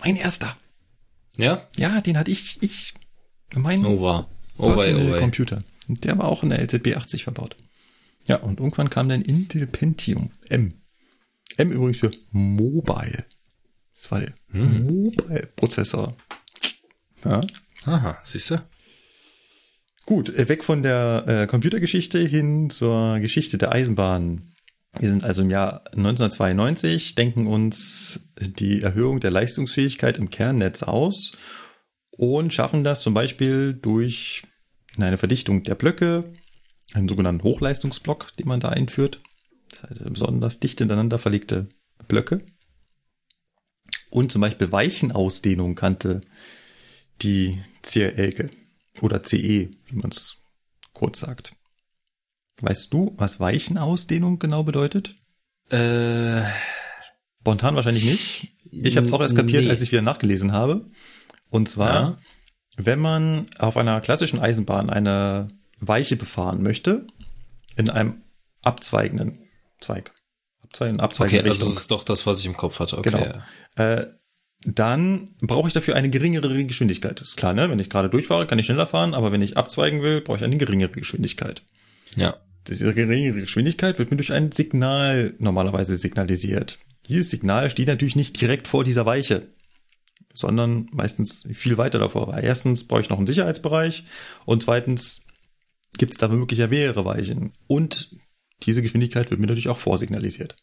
Mein 0.04 0.18
erster. 0.18 0.58
Ja? 1.38 1.66
Ja, 1.78 2.02
den 2.02 2.18
hatte 2.18 2.30
ich, 2.30 2.62
ich, 2.62 2.94
mein 3.56 3.86
oh, 3.86 4.02
wow. 4.02 4.26
oh, 4.58 4.76
oh, 4.76 5.18
Computer. 5.18 5.64
Der 5.88 6.18
war 6.18 6.26
auch 6.26 6.44
in 6.44 6.50
der 6.50 6.62
LZB 6.62 6.98
80 6.98 7.24
verbaut. 7.24 7.56
Ja, 8.26 8.36
und 8.38 8.60
irgendwann 8.60 8.90
kam 8.90 9.08
dann 9.08 9.22
Intel 9.22 9.66
Pentium 9.66 10.32
M. 10.50 10.74
M 11.56 11.72
übrigens 11.72 12.00
für 12.00 12.12
Mobile. 12.32 13.24
Das 13.96 14.12
war 14.12 14.20
der 14.20 14.34
mhm. 14.50 14.88
Mobile-Prozessor. 14.88 16.18
Ja. 17.24 17.40
Aha, 17.86 18.20
siehst 18.26 18.52
du? 18.52 18.62
Gut, 20.06 20.36
äh, 20.36 20.50
weg 20.50 20.66
von 20.66 20.84
der 20.84 21.24
äh, 21.28 21.48
Computergeschichte 21.48 22.20
hin 22.20 22.70
zur 22.70 23.20
Geschichte 23.20 23.58
der 23.58 23.72
Eisenbahn. 23.72 24.50
Wir 25.00 25.10
sind 25.10 25.24
also 25.24 25.42
im 25.42 25.50
Jahr 25.50 25.84
1992, 25.94 27.16
denken 27.16 27.48
uns 27.48 28.30
die 28.40 28.82
Erhöhung 28.82 29.20
der 29.20 29.32
Leistungsfähigkeit 29.32 30.18
im 30.18 30.30
Kernnetz 30.30 30.84
aus 30.84 31.32
und 32.12 32.54
schaffen 32.54 32.84
das 32.84 33.02
zum 33.02 33.14
Beispiel 33.14 33.74
durch 33.74 34.44
eine 34.98 35.18
Verdichtung 35.18 35.64
der 35.64 35.76
Blöcke, 35.76 36.32
einen 36.94 37.10
sogenannten 37.10 37.44
Hochleistungsblock, 37.44 38.38
den 38.38 38.48
man 38.48 38.60
da 38.60 38.70
einführt. 38.70 39.20
Das 39.72 39.84
heißt 39.84 40.04
besonders 40.06 40.60
dicht 40.60 40.78
hintereinander 40.78 41.18
verlegte 41.18 41.68
Blöcke. 42.08 42.46
Und 44.12 44.32
zum 44.32 44.42
Beispiel 44.42 44.72
Weichenausdehnung 44.72 45.74
kannte 45.74 46.22
die 47.24 47.60
CRLke 47.82 48.52
oder 49.02 49.24
CE, 49.24 49.72
wie 49.88 49.96
man 49.96 50.12
es 50.12 50.38
kurz 50.94 51.22
sagt. 51.22 51.56
Weißt 52.62 52.94
du, 52.94 53.14
was 53.18 53.40
Weichenausdehnung 53.40 54.40
genau 54.40 54.64
bedeutet? 54.64 55.16
Äh, 55.70 56.44
Spontan 57.42 57.76
wahrscheinlich 57.76 58.06
nicht. 58.06 58.54
Ich 58.72 58.96
habe 58.96 59.06
es 59.06 59.14
auch 59.14 59.22
erst 59.22 59.36
kapiert, 59.36 59.66
nee. 59.66 59.70
als 59.70 59.82
ich 59.82 59.92
wieder 59.92 60.02
nachgelesen 60.02 60.54
habe. 60.54 60.86
Und 61.50 61.68
zwar, 61.68 61.94
ja. 61.94 62.18
wenn 62.78 63.00
man 63.00 63.48
auf 63.60 63.78
einer 63.78 64.02
klassischen 64.02 64.40
Eisenbahn 64.40 64.90
eine 64.90 65.50
Weiche 65.80 66.16
befahren 66.16 66.64
möchte, 66.64 67.06
in 67.76 67.90
einem 67.90 68.24
abzweigenden 68.64 69.40
Zweig. 69.80 70.14
Abzweigen, 70.64 71.00
abzweigen 71.00 71.40
okay, 71.40 71.50
also 71.50 71.66
das 71.66 71.76
ist 71.76 71.92
doch 71.92 72.04
das, 72.04 72.26
was 72.26 72.40
ich 72.40 72.46
im 72.46 72.56
Kopf 72.56 72.80
hatte. 72.80 72.98
Okay. 72.98 73.12
Genau. 73.12 73.44
Äh, 73.76 74.08
dann 74.66 75.36
brauche 75.42 75.68
ich 75.68 75.74
dafür 75.74 75.96
eine 75.96 76.10
geringere 76.10 76.64
Geschwindigkeit. 76.64 77.20
Ist 77.22 77.36
klar, 77.36 77.54
ne? 77.54 77.70
Wenn 77.70 77.80
ich 77.80 77.90
gerade 77.90 78.10
durchfahre, 78.10 78.48
kann 78.48 78.58
ich 78.58 78.66
schneller 78.66 78.88
fahren, 78.88 79.14
aber 79.14 79.32
wenn 79.32 79.42
ich 79.42 79.58
abzweigen 79.58 80.02
will, 80.02 80.22
brauche 80.22 80.38
ich 80.38 80.44
eine 80.44 80.58
geringere 80.58 80.92
Geschwindigkeit. 80.92 81.64
Ja. 82.18 82.38
Diese 82.68 82.94
geringere 82.94 83.42
Geschwindigkeit 83.42 84.00
wird 84.00 84.12
mir 84.12 84.18
durch 84.18 84.32
ein 84.32 84.52
Signal 84.52 85.34
normalerweise 85.38 85.98
signalisiert. 85.98 86.80
Dieses 87.10 87.30
Signal 87.30 87.70
steht 87.70 87.88
natürlich 87.88 88.16
nicht 88.16 88.40
direkt 88.40 88.68
vor 88.68 88.84
dieser 88.84 89.06
Weiche, 89.06 89.48
sondern 90.34 90.88
meistens 90.92 91.46
viel 91.54 91.78
weiter 91.78 92.00
davor. 92.00 92.28
Weil 92.30 92.44
erstens 92.44 92.88
brauche 92.88 93.02
ich 93.02 93.10
noch 93.10 93.18
einen 93.18 93.28
Sicherheitsbereich 93.28 94.06
und 94.46 94.64
zweitens 94.64 95.26
gibt 95.98 96.14
es 96.14 96.18
da 96.18 96.32
womöglich 96.32 96.60
ja 96.60 96.68
mehrere 96.68 97.04
Weichen. 97.06 97.52
Und 97.68 98.16
diese 98.64 98.82
Geschwindigkeit 98.82 99.30
wird 99.30 99.40
mir 99.40 99.48
natürlich 99.48 99.70
auch 99.70 99.78
vorsignalisiert. 99.78 100.56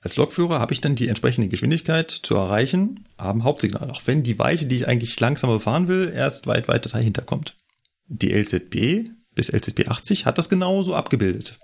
Als 0.00 0.16
Lokführer 0.16 0.58
habe 0.58 0.74
ich 0.74 0.80
dann 0.80 0.94
die 0.94 1.08
entsprechende 1.08 1.48
Geschwindigkeit 1.48 2.10
zu 2.10 2.34
erreichen 2.34 3.08
am 3.16 3.44
Hauptsignal, 3.44 3.90
auch 3.90 4.02
wenn 4.06 4.22
die 4.22 4.38
Weiche, 4.38 4.66
die 4.66 4.76
ich 4.76 4.88
eigentlich 4.88 5.18
langsamer 5.18 5.58
fahren 5.58 5.88
will, 5.88 6.12
erst 6.14 6.46
weit 6.46 6.68
weiter 6.68 6.90
dahinter 6.90 7.22
kommt. 7.22 7.56
Die 8.06 8.32
LZB 8.32 9.10
bis 9.36 9.52
LZB 9.52 9.86
80 9.86 10.26
hat 10.26 10.38
das 10.38 10.48
genauso 10.48 10.96
abgebildet. 10.96 11.60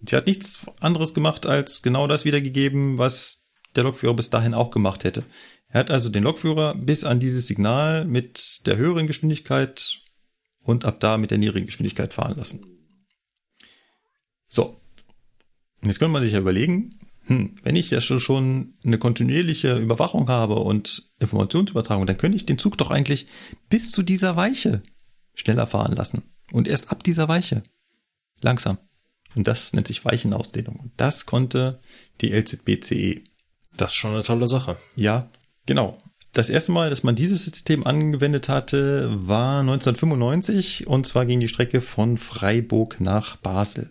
Sie 0.00 0.14
hat 0.14 0.28
nichts 0.28 0.60
anderes 0.78 1.12
gemacht, 1.12 1.44
als 1.46 1.82
genau 1.82 2.06
das 2.06 2.24
wiedergegeben, 2.24 2.98
was 2.98 3.48
der 3.74 3.82
Lokführer 3.82 4.14
bis 4.14 4.30
dahin 4.30 4.54
auch 4.54 4.70
gemacht 4.70 5.02
hätte. 5.02 5.24
Er 5.70 5.80
hat 5.80 5.90
also 5.90 6.08
den 6.08 6.22
Lokführer 6.22 6.74
bis 6.76 7.02
an 7.02 7.18
dieses 7.18 7.48
Signal 7.48 8.04
mit 8.04 8.66
der 8.66 8.76
höheren 8.76 9.08
Geschwindigkeit 9.08 9.98
und 10.62 10.84
ab 10.84 11.00
da 11.00 11.18
mit 11.18 11.30
der 11.30 11.38
niedrigen 11.38 11.66
Geschwindigkeit 11.66 12.12
fahren 12.12 12.36
lassen. 12.36 12.64
So. 14.48 14.80
Und 15.82 15.88
jetzt 15.88 15.98
könnte 15.98 16.12
man 16.12 16.22
sich 16.22 16.32
ja 16.32 16.38
überlegen, 16.38 16.98
hm, 17.24 17.56
wenn 17.62 17.76
ich 17.76 17.90
ja 17.90 18.00
schon 18.00 18.74
eine 18.84 18.98
kontinuierliche 18.98 19.78
Überwachung 19.78 20.28
habe 20.28 20.56
und 20.56 21.10
Informationsübertragung, 21.20 22.06
dann 22.06 22.18
könnte 22.18 22.36
ich 22.36 22.46
den 22.46 22.58
Zug 22.58 22.78
doch 22.78 22.90
eigentlich 22.90 23.26
bis 23.68 23.90
zu 23.90 24.02
dieser 24.02 24.36
Weiche 24.36 24.82
schneller 25.34 25.66
fahren 25.66 25.94
lassen. 25.94 26.22
Und 26.52 26.68
erst 26.68 26.90
ab 26.90 27.04
dieser 27.04 27.28
Weiche. 27.28 27.62
Langsam. 28.40 28.78
Und 29.34 29.46
das 29.46 29.72
nennt 29.72 29.86
sich 29.86 30.04
Weichenausdehnung. 30.04 30.76
Und 30.76 30.92
das 30.96 31.26
konnte 31.26 31.80
die 32.20 32.32
LZBCE. 32.32 33.22
Das 33.76 33.90
ist 33.90 33.96
schon 33.96 34.12
eine 34.12 34.22
tolle 34.22 34.48
Sache. 34.48 34.76
Ja, 34.96 35.28
genau. 35.66 35.98
Das 36.32 36.48
erste 36.50 36.72
Mal, 36.72 36.90
dass 36.90 37.02
man 37.02 37.16
dieses 37.16 37.44
System 37.44 37.86
angewendet 37.86 38.48
hatte, 38.48 39.08
war 39.26 39.60
1995 39.60 40.86
und 40.86 41.06
zwar 41.06 41.24
ging 41.26 41.40
die 41.40 41.48
Strecke 41.48 41.80
von 41.80 42.18
Freiburg 42.18 43.00
nach 43.00 43.36
Basel. 43.36 43.90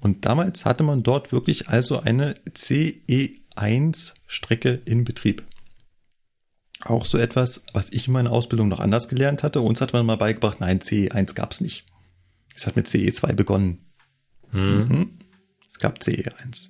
Und 0.00 0.24
damals 0.26 0.64
hatte 0.64 0.84
man 0.84 1.02
dort 1.02 1.32
wirklich 1.32 1.68
also 1.68 1.98
eine 1.98 2.36
CE1-Strecke 2.50 4.82
in 4.84 5.04
Betrieb. 5.04 5.42
Auch 6.82 7.06
so 7.06 7.18
etwas, 7.18 7.64
was 7.72 7.90
ich 7.90 8.08
in 8.08 8.12
meiner 8.12 8.32
Ausbildung 8.32 8.68
noch 8.68 8.80
anders 8.80 9.08
gelernt 9.08 9.42
hatte. 9.42 9.60
Uns 9.60 9.80
hat 9.80 9.92
man 9.92 10.04
mal 10.04 10.16
beigebracht, 10.16 10.60
nein, 10.60 10.80
CE1 10.80 11.34
gab 11.34 11.52
es 11.52 11.60
nicht. 11.60 11.86
Es 12.54 12.66
hat 12.66 12.76
mit 12.76 12.86
CE2 12.86 13.32
begonnen. 13.32 13.86
Hm. 14.50 14.88
Mhm. 14.88 15.18
Es 15.68 15.78
gab 15.78 15.98
CE1. 15.98 16.68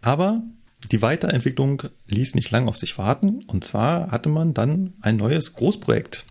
Aber 0.00 0.42
die 0.90 1.02
Weiterentwicklung 1.02 1.84
ließ 2.06 2.34
nicht 2.34 2.50
lang 2.50 2.68
auf 2.68 2.76
sich 2.76 2.98
warten. 2.98 3.44
Und 3.46 3.64
zwar 3.64 4.10
hatte 4.10 4.28
man 4.28 4.54
dann 4.54 4.94
ein 5.00 5.16
neues 5.16 5.54
Großprojekt. 5.54 6.24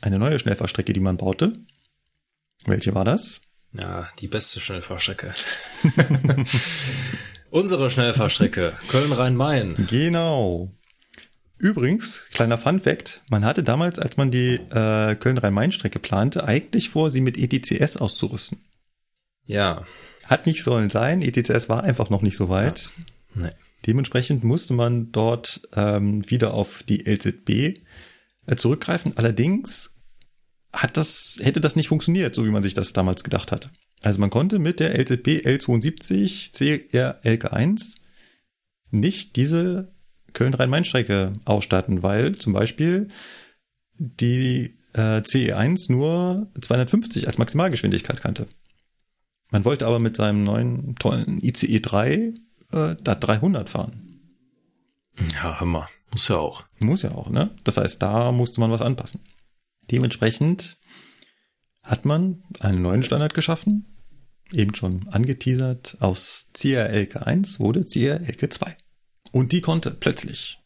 Eine 0.00 0.18
neue 0.18 0.38
Schnellfahrstrecke, 0.38 0.92
die 0.92 1.00
man 1.00 1.16
baute. 1.16 1.52
Welche 2.66 2.94
war 2.94 3.04
das? 3.04 3.40
Ja, 3.72 4.08
die 4.18 4.28
beste 4.28 4.60
Schnellfahrstrecke. 4.60 5.34
Unsere 7.50 7.90
Schnellfahrstrecke, 7.90 8.76
Köln-Rhein-Main. 8.88 9.86
Genau. 9.88 10.72
Übrigens, 11.60 12.26
kleiner 12.32 12.56
Fun 12.56 12.80
Fact, 12.80 13.20
man 13.28 13.44
hatte 13.44 13.62
damals, 13.62 13.98
als 13.98 14.16
man 14.16 14.30
die 14.30 14.54
äh, 14.54 15.14
Köln-Rhein-Main-Strecke 15.14 15.98
plante, 15.98 16.44
eigentlich 16.44 16.88
vor, 16.88 17.10
sie 17.10 17.20
mit 17.20 17.36
ETCS 17.36 17.98
auszurüsten. 17.98 18.62
Ja. 19.44 19.84
Hat 20.24 20.46
nicht 20.46 20.64
sollen 20.64 20.88
sein, 20.88 21.20
ETCS 21.20 21.68
war 21.68 21.84
einfach 21.84 22.08
noch 22.08 22.22
nicht 22.22 22.38
so 22.38 22.48
weit. 22.48 22.90
Ja. 23.34 23.42
Nee. 23.42 23.50
Dementsprechend 23.86 24.42
musste 24.42 24.72
man 24.72 25.12
dort 25.12 25.68
ähm, 25.74 26.28
wieder 26.30 26.54
auf 26.54 26.82
die 26.82 27.04
LZB 27.04 27.78
äh, 28.46 28.56
zurückgreifen. 28.56 29.18
Allerdings 29.18 29.96
hat 30.72 30.96
das, 30.96 31.38
hätte 31.42 31.60
das 31.60 31.76
nicht 31.76 31.88
funktioniert, 31.88 32.34
so 32.34 32.46
wie 32.46 32.50
man 32.50 32.62
sich 32.62 32.72
das 32.72 32.94
damals 32.94 33.22
gedacht 33.22 33.52
hat. 33.52 33.68
Also 34.00 34.18
man 34.18 34.30
konnte 34.30 34.58
mit 34.58 34.80
der 34.80 34.98
LZB 34.98 35.44
L72 35.46 36.54
CRLK1 36.54 37.96
nicht 38.90 39.36
diese 39.36 39.92
Köln-Rhein-Main-Strecke 40.32 41.32
ausstatten, 41.44 42.02
weil 42.02 42.32
zum 42.32 42.52
Beispiel 42.52 43.08
die 43.98 44.76
äh, 44.94 45.18
CE1 45.20 45.92
nur 45.92 46.50
250 46.60 47.26
als 47.26 47.38
Maximalgeschwindigkeit 47.38 48.20
kannte. 48.20 48.46
Man 49.50 49.64
wollte 49.64 49.86
aber 49.86 49.98
mit 49.98 50.16
seinem 50.16 50.44
neuen 50.44 50.94
tollen 50.96 51.42
ICE 51.42 51.80
3 51.80 52.34
äh, 52.72 52.96
da 53.02 53.14
300 53.14 53.68
fahren. 53.68 54.20
Ja, 55.34 55.60
Hammer. 55.60 55.88
Muss 56.12 56.28
ja 56.28 56.36
auch. 56.36 56.64
Muss 56.80 57.02
ja 57.02 57.12
auch, 57.12 57.28
ne? 57.28 57.50
Das 57.64 57.76
heißt, 57.76 58.02
da 58.02 58.32
musste 58.32 58.60
man 58.60 58.70
was 58.70 58.82
anpassen. 58.82 59.20
Dementsprechend 59.90 60.78
hat 61.82 62.04
man 62.04 62.42
einen 62.60 62.82
neuen 62.82 63.02
Standard 63.02 63.34
geschaffen, 63.34 63.86
eben 64.52 64.74
schon 64.74 65.08
angeteasert, 65.08 65.96
aus 66.00 66.50
CRLK 66.54 67.26
1 67.26 67.60
wurde 67.60 67.84
CRLK 67.84 68.52
2. 68.52 68.76
Und 69.32 69.52
die 69.52 69.60
konnte 69.60 69.90
plötzlich 69.90 70.60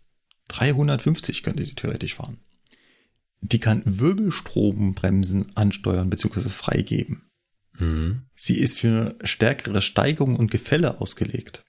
350 0.49 1.43
könnte 1.43 1.65
sie 1.65 1.75
theoretisch 1.75 2.15
fahren. 2.15 2.39
Die 3.41 3.59
kann 3.59 3.83
Wirbelstrombremsen 3.85 5.57
ansteuern 5.57 6.11
bzw. 6.11 6.49
freigeben. 6.49 7.31
Mhm. 7.79 8.23
Sie 8.35 8.59
ist 8.59 8.79
für 8.79 8.89
eine 8.89 9.17
stärkere 9.27 9.83
Steigung 9.83 10.37
und 10.37 10.51
Gefälle 10.51 11.01
ausgelegt. 11.01 11.65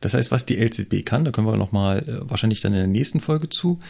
Das 0.00 0.14
heißt, 0.14 0.30
was 0.30 0.46
die 0.46 0.56
LZB 0.56 1.04
kann, 1.04 1.24
da 1.24 1.30
können 1.30 1.46
wir 1.46 1.56
nochmal 1.56 2.06
äh, 2.08 2.30
wahrscheinlich 2.30 2.60
dann 2.60 2.74
in 2.74 2.78
der 2.78 2.86
nächsten 2.86 3.20
Folge 3.20 3.48
zu, 3.48 3.80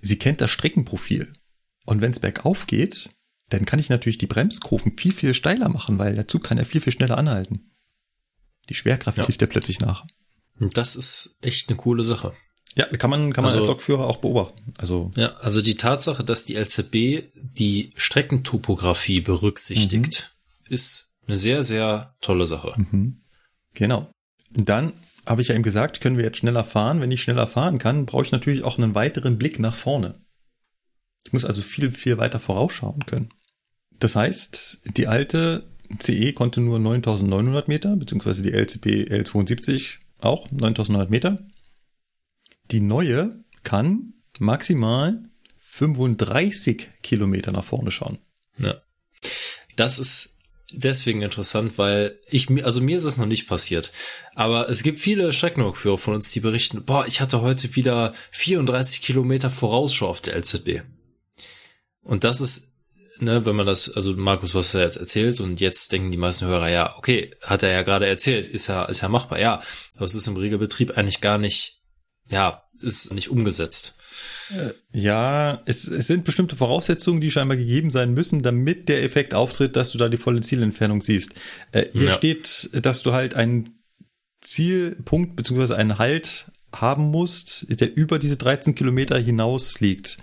sie 0.00 0.18
kennt 0.18 0.40
das 0.40 0.50
Streckenprofil. 0.50 1.32
Und 1.84 2.00
wenn 2.00 2.12
es 2.12 2.20
bergauf 2.20 2.66
geht, 2.66 3.10
dann 3.48 3.64
kann 3.64 3.80
ich 3.80 3.88
natürlich 3.88 4.18
die 4.18 4.26
Bremskurven 4.26 4.96
viel, 4.96 5.12
viel 5.12 5.34
steiler 5.34 5.68
machen, 5.68 5.98
weil 5.98 6.14
der 6.14 6.28
Zug 6.28 6.44
kann 6.44 6.58
ja 6.58 6.64
viel, 6.64 6.80
viel 6.80 6.92
schneller 6.92 7.18
anhalten. 7.18 7.72
Die 8.68 8.74
Schwerkraft 8.74 9.18
ja. 9.18 9.26
hilft 9.26 9.40
ja 9.40 9.46
plötzlich 9.46 9.80
nach. 9.80 10.06
Das 10.60 10.96
ist 10.96 11.38
echt 11.40 11.68
eine 11.68 11.76
coole 11.76 12.04
Sache. 12.04 12.32
Ja, 12.74 12.86
kann 12.96 13.10
man, 13.10 13.32
kann 13.32 13.42
man 13.42 13.52
also, 13.52 13.58
als 13.58 13.68
Lokführer 13.68 14.06
auch 14.06 14.18
beobachten. 14.18 14.74
Also. 14.78 15.10
Ja, 15.16 15.36
also 15.38 15.60
die 15.62 15.76
Tatsache, 15.76 16.22
dass 16.22 16.44
die 16.44 16.54
LZB 16.54 17.32
die 17.34 17.90
Streckentopographie 17.96 19.20
berücksichtigt, 19.20 20.32
mhm. 20.68 20.74
ist 20.74 21.14
eine 21.26 21.36
sehr, 21.36 21.62
sehr 21.62 22.14
tolle 22.20 22.46
Sache. 22.46 22.74
Mhm. 22.76 23.22
Genau. 23.74 24.10
Dann 24.50 24.92
habe 25.26 25.42
ich 25.42 25.48
ja 25.48 25.54
eben 25.54 25.64
gesagt, 25.64 26.00
können 26.00 26.16
wir 26.16 26.24
jetzt 26.24 26.38
schneller 26.38 26.64
fahren. 26.64 27.00
Wenn 27.00 27.10
ich 27.10 27.20
schneller 27.20 27.46
fahren 27.46 27.78
kann, 27.78 28.06
brauche 28.06 28.24
ich 28.24 28.32
natürlich 28.32 28.64
auch 28.64 28.78
einen 28.78 28.94
weiteren 28.94 29.38
Blick 29.38 29.58
nach 29.58 29.74
vorne. 29.74 30.14
Ich 31.26 31.32
muss 31.32 31.44
also 31.44 31.60
viel, 31.60 31.92
viel 31.92 32.16
weiter 32.16 32.40
vorausschauen 32.40 33.04
können. 33.06 33.30
Das 33.98 34.16
heißt, 34.16 34.82
die 34.96 35.08
alte 35.08 35.68
CE 35.98 36.32
konnte 36.32 36.60
nur 36.60 36.78
9900 36.78 37.68
Meter, 37.68 37.96
beziehungsweise 37.96 38.42
die 38.42 38.52
LCP 38.52 39.04
L72 39.10 39.98
auch 40.20 40.50
9900 40.50 41.10
Meter. 41.10 41.36
Die 42.70 42.80
neue 42.80 43.44
kann 43.62 44.14
maximal 44.38 45.22
35 45.58 46.88
Kilometer 47.02 47.52
nach 47.52 47.64
vorne 47.64 47.90
schauen. 47.90 48.18
Ja. 48.58 48.80
Das 49.76 49.98
ist 49.98 50.38
deswegen 50.72 51.22
interessant, 51.22 51.78
weil 51.78 52.18
ich 52.28 52.48
also 52.64 52.80
mir 52.80 52.96
ist 52.96 53.04
es 53.04 53.16
noch 53.16 53.26
nicht 53.26 53.48
passiert. 53.48 53.92
Aber 54.34 54.68
es 54.68 54.82
gibt 54.82 54.98
viele 54.98 55.32
Streckenrückführer 55.32 55.98
von 55.98 56.14
uns, 56.14 56.30
die 56.32 56.40
berichten, 56.40 56.84
boah, 56.84 57.06
ich 57.06 57.20
hatte 57.20 57.40
heute 57.40 57.74
wieder 57.76 58.12
34 58.32 59.02
Kilometer 59.02 59.50
Vorausschau 59.50 60.08
auf 60.08 60.20
der 60.20 60.36
LZB. 60.36 60.82
Und 62.02 62.24
das 62.24 62.40
ist, 62.40 62.67
ne, 63.22 63.44
wenn 63.46 63.56
man 63.56 63.66
das, 63.66 63.90
also 63.90 64.12
Markus, 64.14 64.52
du 64.52 64.58
hast 64.58 64.74
ja 64.74 64.80
jetzt 64.80 64.96
erzählt 64.96 65.40
und 65.40 65.60
jetzt 65.60 65.92
denken 65.92 66.10
die 66.10 66.16
meisten 66.16 66.46
Hörer, 66.46 66.68
ja, 66.70 66.96
okay, 66.98 67.34
hat 67.42 67.62
er 67.62 67.70
ja 67.70 67.82
gerade 67.82 68.06
erzählt, 68.06 68.48
ist 68.48 68.66
ja, 68.68 68.84
ist 68.84 69.02
ja 69.02 69.08
machbar, 69.08 69.40
ja. 69.40 69.62
Aber 69.96 70.04
es 70.04 70.14
ist 70.14 70.26
im 70.26 70.36
Regelbetrieb 70.36 70.96
eigentlich 70.96 71.20
gar 71.20 71.38
nicht, 71.38 71.82
ja, 72.30 72.64
ist 72.80 73.12
nicht 73.12 73.30
umgesetzt. 73.30 73.96
Äh, 74.50 74.72
ja, 74.92 75.62
es, 75.66 75.86
es 75.88 76.06
sind 76.06 76.24
bestimmte 76.24 76.56
Voraussetzungen, 76.56 77.20
die 77.20 77.30
scheinbar 77.30 77.56
gegeben 77.56 77.90
sein 77.90 78.14
müssen, 78.14 78.42
damit 78.42 78.88
der 78.88 79.02
Effekt 79.02 79.34
auftritt, 79.34 79.76
dass 79.76 79.90
du 79.90 79.98
da 79.98 80.08
die 80.08 80.16
volle 80.16 80.40
Zielentfernung 80.40 81.02
siehst. 81.02 81.34
Äh, 81.72 81.86
hier 81.92 82.08
ja. 82.08 82.14
steht, 82.14 82.70
dass 82.72 83.02
du 83.02 83.12
halt 83.12 83.34
einen 83.34 83.78
Zielpunkt 84.40 85.36
beziehungsweise 85.36 85.76
einen 85.76 85.98
Halt 85.98 86.50
haben 86.74 87.10
musst, 87.10 87.66
der 87.80 87.96
über 87.96 88.18
diese 88.18 88.36
13 88.36 88.74
Kilometer 88.74 89.18
hinaus 89.18 89.80
liegt. 89.80 90.18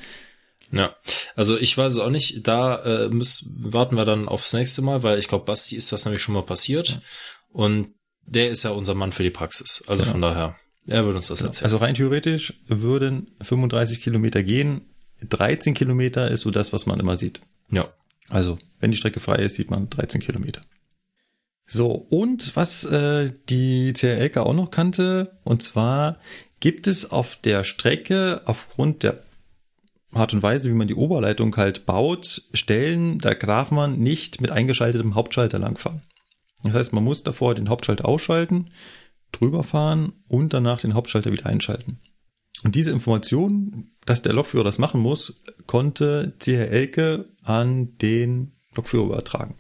Ja, 0.76 0.94
also 1.38 1.58
ich 1.58 1.78
weiß 1.78 1.94
es 1.94 2.00
auch 2.00 2.10
nicht. 2.10 2.46
Da 2.46 3.06
äh, 3.06 3.10
müssen, 3.10 3.50
warten 3.58 3.96
wir 3.96 4.04
dann 4.04 4.28
aufs 4.28 4.52
nächste 4.52 4.82
Mal, 4.82 5.04
weil 5.04 5.18
ich 5.18 5.30
glaube, 5.30 5.46
Basti 5.46 5.78
ist 5.78 5.94
das 5.94 6.04
nämlich 6.04 6.22
schon 6.22 6.34
mal 6.36 6.44
passiert. 6.44 6.90
Ja. 6.90 7.02
Und 7.54 7.94
der 8.26 8.50
ist 8.50 8.64
ja 8.64 8.72
unser 8.72 8.94
Mann 8.94 9.14
für 9.14 9.24
die 9.24 9.30
Praxis. 9.30 9.84
Also 9.88 10.04
ja. 10.04 10.12
von 10.12 10.22
daher. 10.22 10.58
Er 10.86 11.06
würde 11.06 11.16
uns 11.16 11.28
das 11.28 11.40
genau. 11.40 11.50
erzählen. 11.50 11.64
Also 11.64 11.78
rein 11.78 11.96
theoretisch 11.96 12.54
würden 12.68 13.32
35 13.42 14.02
Kilometer 14.02 14.44
gehen. 14.44 14.82
13 15.22 15.74
Kilometer 15.74 16.30
ist 16.30 16.42
so 16.42 16.52
das, 16.52 16.74
was 16.74 16.86
man 16.86 17.00
immer 17.00 17.16
sieht. 17.16 17.40
Ja. 17.72 17.88
Also, 18.28 18.58
wenn 18.80 18.92
die 18.92 18.98
Strecke 18.98 19.22
frei 19.22 19.38
ist, 19.38 19.56
sieht 19.56 19.72
man 19.72 19.90
13 19.90 20.20
Kilometer. 20.20 20.60
So, 21.68 21.92
und 21.92 22.56
was 22.56 22.84
äh, 22.84 23.32
die 23.50 23.94
CRLK 23.94 24.38
auch 24.38 24.54
noch 24.54 24.72
kannte, 24.72 25.38
und 25.44 25.64
zwar 25.64 26.20
gibt 26.60 26.88
es 26.88 27.12
auf 27.12 27.38
der 27.38 27.64
Strecke 27.64 28.42
aufgrund 28.46 29.04
der 29.04 29.24
Art 30.16 30.34
und 30.34 30.44
Weise, 30.44 30.70
wie 30.70 30.76
man 30.76 30.88
die 30.88 30.96
Oberleitung 30.96 31.56
halt 31.58 31.86
baut, 31.86 32.44
Stellen, 32.54 33.20
da 33.20 33.34
darf 33.34 33.72
man 33.72 34.00
nicht 34.00 34.40
mit 34.40 34.52
eingeschaltetem 34.52 35.14
Hauptschalter 35.14 35.60
langfahren. 35.60 36.04
Das 36.64 36.74
heißt, 36.74 36.94
man 36.94 37.04
muss 37.04 37.24
davor 37.24 37.54
den 37.54 37.70
Hauptschalter 37.70 38.06
ausschalten, 38.06 38.72
drüber 39.32 39.64
fahren 39.64 40.14
und 40.28 40.54
danach 40.54 40.80
den 40.80 40.94
Hauptschalter 40.94 41.32
wieder 41.32 41.48
einschalten. 41.48 42.00
Und 42.64 42.76
diese 42.76 42.92
Information, 42.92 43.92
dass 44.06 44.22
der 44.22 44.34
Lokführer 44.34 44.64
das 44.64 44.78
machen 44.78 45.02
muss, 45.02 45.44
konnte 45.68 46.34
CR 46.40 46.70
Elke 46.70 47.30
an 47.44 47.98
den 47.98 48.54
Lokführer 48.74 49.06
übertragen. 49.06 49.58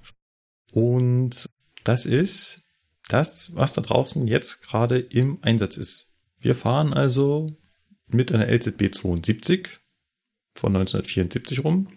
Und 0.71 1.47
das 1.83 2.05
ist 2.05 2.63
das, 3.09 3.51
was 3.55 3.73
da 3.73 3.81
draußen 3.81 4.25
jetzt 4.25 4.63
gerade 4.63 4.99
im 4.99 5.37
Einsatz 5.41 5.75
ist. 5.77 6.11
Wir 6.39 6.55
fahren 6.55 6.93
also 6.93 7.55
mit 8.07 8.31
einer 8.31 8.47
LZB 8.47 8.93
72 8.93 9.69
von 10.55 10.75
1974 10.75 11.63
rum, 11.63 11.89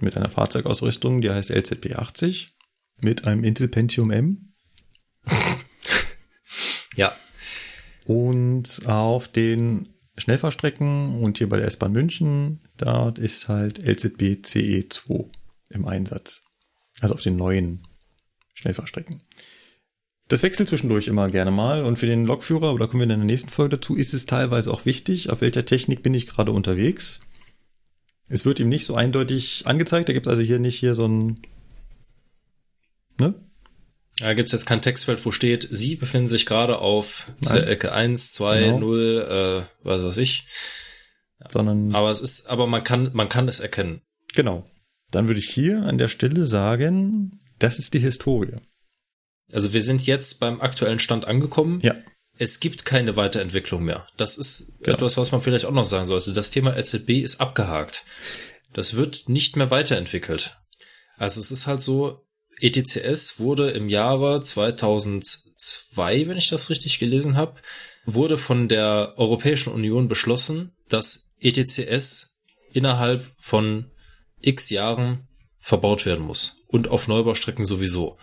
mit 0.00 0.16
einer 0.16 0.30
Fahrzeugausrüstung, 0.30 1.20
die 1.20 1.30
heißt 1.30 1.50
LZB 1.50 1.96
80, 1.96 2.46
mit 3.00 3.26
einem 3.26 3.42
Intel 3.42 3.68
Pentium 3.68 4.10
M. 4.10 4.52
Ja. 6.94 7.16
Und 8.06 8.86
auf 8.86 9.28
den 9.28 9.88
Schnellfahrstrecken 10.16 11.20
und 11.20 11.38
hier 11.38 11.48
bei 11.48 11.56
der 11.56 11.66
S-Bahn 11.66 11.92
München, 11.92 12.60
dort 12.76 13.18
ist 13.18 13.48
halt 13.48 13.78
LZB 13.78 14.44
CE2 14.44 15.26
im 15.70 15.86
Einsatz. 15.86 16.42
Also 17.00 17.14
auf 17.14 17.22
den 17.22 17.36
neuen 17.36 17.86
Schnellfahrstrecken. 18.54 19.22
Das 20.26 20.42
wechselt 20.42 20.68
zwischendurch 20.68 21.08
immer 21.08 21.30
gerne 21.30 21.50
mal 21.50 21.84
und 21.84 21.98
für 21.98 22.06
den 22.06 22.26
Lokführer, 22.26 22.74
oder 22.74 22.88
kommen 22.88 23.00
wir 23.00 23.14
in 23.14 23.20
der 23.20 23.26
nächsten 23.26 23.48
Folge 23.48 23.76
dazu, 23.76 23.94
ist 23.96 24.12
es 24.12 24.26
teilweise 24.26 24.72
auch 24.72 24.84
wichtig, 24.84 25.30
auf 25.30 25.40
welcher 25.40 25.64
Technik 25.64 26.02
bin 26.02 26.12
ich 26.12 26.26
gerade 26.26 26.52
unterwegs. 26.52 27.20
Es 28.28 28.44
wird 28.44 28.60
ihm 28.60 28.68
nicht 28.68 28.84
so 28.84 28.94
eindeutig 28.94 29.66
angezeigt, 29.66 30.08
da 30.08 30.12
gibt 30.12 30.26
es 30.26 30.30
also 30.30 30.42
hier 30.42 30.58
nicht 30.58 30.78
hier 30.78 30.94
so 30.94 31.06
ein 31.06 31.40
ne? 33.18 33.34
Da 34.20 34.34
gibt 34.34 34.48
es 34.48 34.52
jetzt 34.52 34.66
kein 34.66 34.82
Textfeld, 34.82 35.24
wo 35.24 35.30
steht, 35.30 35.68
Sie 35.70 35.94
befinden 35.94 36.28
sich 36.28 36.44
gerade 36.44 36.78
auf 36.78 37.30
Ecke 37.50 37.92
1, 37.92 38.32
2, 38.32 38.60
genau. 38.60 38.80
0, 38.80 39.26
äh, 39.28 39.86
was 39.86 40.02
weiß 40.02 40.16
ich. 40.18 40.44
Sondern. 41.48 41.94
Aber 41.94 42.10
es 42.10 42.20
ist, 42.20 42.48
aber 42.48 42.66
man 42.66 42.82
kann, 42.82 43.10
man 43.12 43.28
kann 43.28 43.46
es 43.46 43.60
erkennen. 43.60 44.02
Genau. 44.34 44.64
Dann 45.12 45.28
würde 45.28 45.38
ich 45.38 45.48
hier 45.48 45.82
an 45.84 45.98
der 45.98 46.08
Stelle 46.08 46.44
sagen, 46.44 47.38
das 47.60 47.78
ist 47.78 47.94
die 47.94 48.00
Historie. 48.00 48.56
Also 49.52 49.72
wir 49.72 49.82
sind 49.82 50.04
jetzt 50.06 50.40
beim 50.40 50.60
aktuellen 50.60 50.98
Stand 50.98 51.24
angekommen. 51.26 51.80
Ja. 51.82 51.94
Es 52.38 52.60
gibt 52.60 52.84
keine 52.84 53.16
Weiterentwicklung 53.16 53.84
mehr. 53.84 54.06
Das 54.16 54.36
ist 54.36 54.72
genau. 54.80 54.94
etwas, 54.96 55.16
was 55.16 55.32
man 55.32 55.40
vielleicht 55.40 55.64
auch 55.64 55.72
noch 55.72 55.84
sagen 55.84 56.06
sollte. 56.06 56.32
Das 56.32 56.50
Thema 56.50 56.76
LZB 56.76 57.10
ist 57.22 57.40
abgehakt. 57.40 58.04
Das 58.72 58.94
wird 58.94 59.28
nicht 59.28 59.56
mehr 59.56 59.70
weiterentwickelt. 59.70 60.56
Also 61.16 61.40
es 61.40 61.50
ist 61.50 61.66
halt 61.66 61.82
so, 61.82 62.24
ETCS 62.60 63.40
wurde 63.40 63.70
im 63.70 63.88
Jahre 63.88 64.40
2002, 64.40 66.28
wenn 66.28 66.36
ich 66.36 66.48
das 66.48 66.70
richtig 66.70 66.98
gelesen 66.98 67.36
habe, 67.36 67.60
wurde 68.04 68.36
von 68.36 68.68
der 68.68 69.14
Europäischen 69.16 69.72
Union 69.72 70.08
beschlossen, 70.08 70.72
dass 70.88 71.32
ETCS 71.40 72.38
innerhalb 72.72 73.30
von 73.38 73.90
x 74.40 74.70
Jahren 74.70 75.28
verbaut 75.58 76.06
werden 76.06 76.24
muss 76.24 76.62
und 76.68 76.88
auf 76.88 77.08
Neubaustrecken 77.08 77.64
sowieso. 77.64 78.18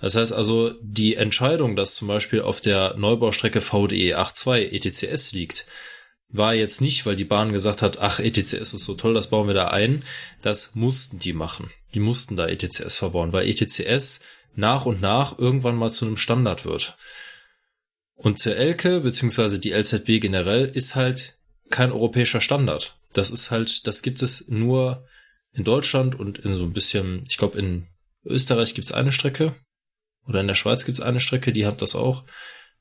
Das 0.00 0.14
heißt 0.14 0.32
also, 0.32 0.74
die 0.82 1.14
Entscheidung, 1.14 1.74
dass 1.74 1.94
zum 1.94 2.08
Beispiel 2.08 2.42
auf 2.42 2.60
der 2.60 2.96
Neubaustrecke 2.96 3.60
VDE 3.60 4.12
82 4.12 4.72
ETCS 4.72 5.32
liegt, 5.32 5.66
war 6.28 6.54
jetzt 6.54 6.80
nicht, 6.80 7.06
weil 7.06 7.16
die 7.16 7.24
Bahn 7.24 7.52
gesagt 7.52 7.82
hat, 7.82 7.98
ach, 7.98 8.18
ETCS 8.18 8.74
ist 8.74 8.84
so 8.84 8.94
toll, 8.94 9.14
das 9.14 9.30
bauen 9.30 9.46
wir 9.46 9.54
da 9.54 9.68
ein. 9.68 10.02
Das 10.42 10.74
mussten 10.74 11.18
die 11.18 11.32
machen. 11.32 11.70
Die 11.94 12.00
mussten 12.00 12.36
da 12.36 12.46
ETCS 12.46 12.96
verbauen, 12.96 13.32
weil 13.32 13.48
ETCS 13.48 14.20
nach 14.54 14.86
und 14.86 15.00
nach 15.00 15.38
irgendwann 15.38 15.76
mal 15.76 15.90
zu 15.90 16.04
einem 16.04 16.16
Standard 16.16 16.64
wird. 16.64 16.96
Und 18.14 18.38
zur 18.38 18.56
Elke, 18.56 19.00
beziehungsweise 19.00 19.60
die 19.60 19.72
LZB 19.72 20.20
generell, 20.20 20.64
ist 20.66 20.96
halt 20.96 21.38
kein 21.70 21.92
europäischer 21.92 22.40
Standard. 22.40 22.98
Das 23.12 23.30
ist 23.30 23.50
halt, 23.50 23.86
das 23.86 24.02
gibt 24.02 24.22
es 24.22 24.48
nur 24.48 25.06
in 25.52 25.64
Deutschland 25.64 26.18
und 26.18 26.38
in 26.38 26.54
so 26.54 26.64
ein 26.64 26.72
bisschen, 26.72 27.24
ich 27.28 27.36
glaube, 27.38 27.58
in 27.58 27.86
Österreich 28.24 28.74
gibt 28.74 28.86
es 28.86 28.92
eine 28.92 29.12
Strecke 29.12 29.54
oder 30.26 30.40
in 30.40 30.46
der 30.46 30.54
Schweiz 30.54 30.84
gibt 30.84 30.98
es 30.98 31.04
eine 31.04 31.20
Strecke, 31.20 31.52
die 31.52 31.66
hat 31.66 31.82
das 31.82 31.94
auch. 31.94 32.24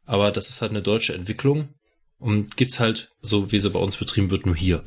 Aber 0.05 0.31
das 0.31 0.49
ist 0.49 0.61
halt 0.61 0.71
eine 0.71 0.81
deutsche 0.81 1.13
Entwicklung 1.13 1.69
und 2.17 2.57
gibt's 2.57 2.79
halt, 2.79 3.09
so 3.21 3.51
wie 3.51 3.59
sie 3.59 3.69
bei 3.69 3.79
uns 3.79 3.97
betrieben 3.97 4.31
wird, 4.31 4.45
nur 4.45 4.55
hier. 4.55 4.83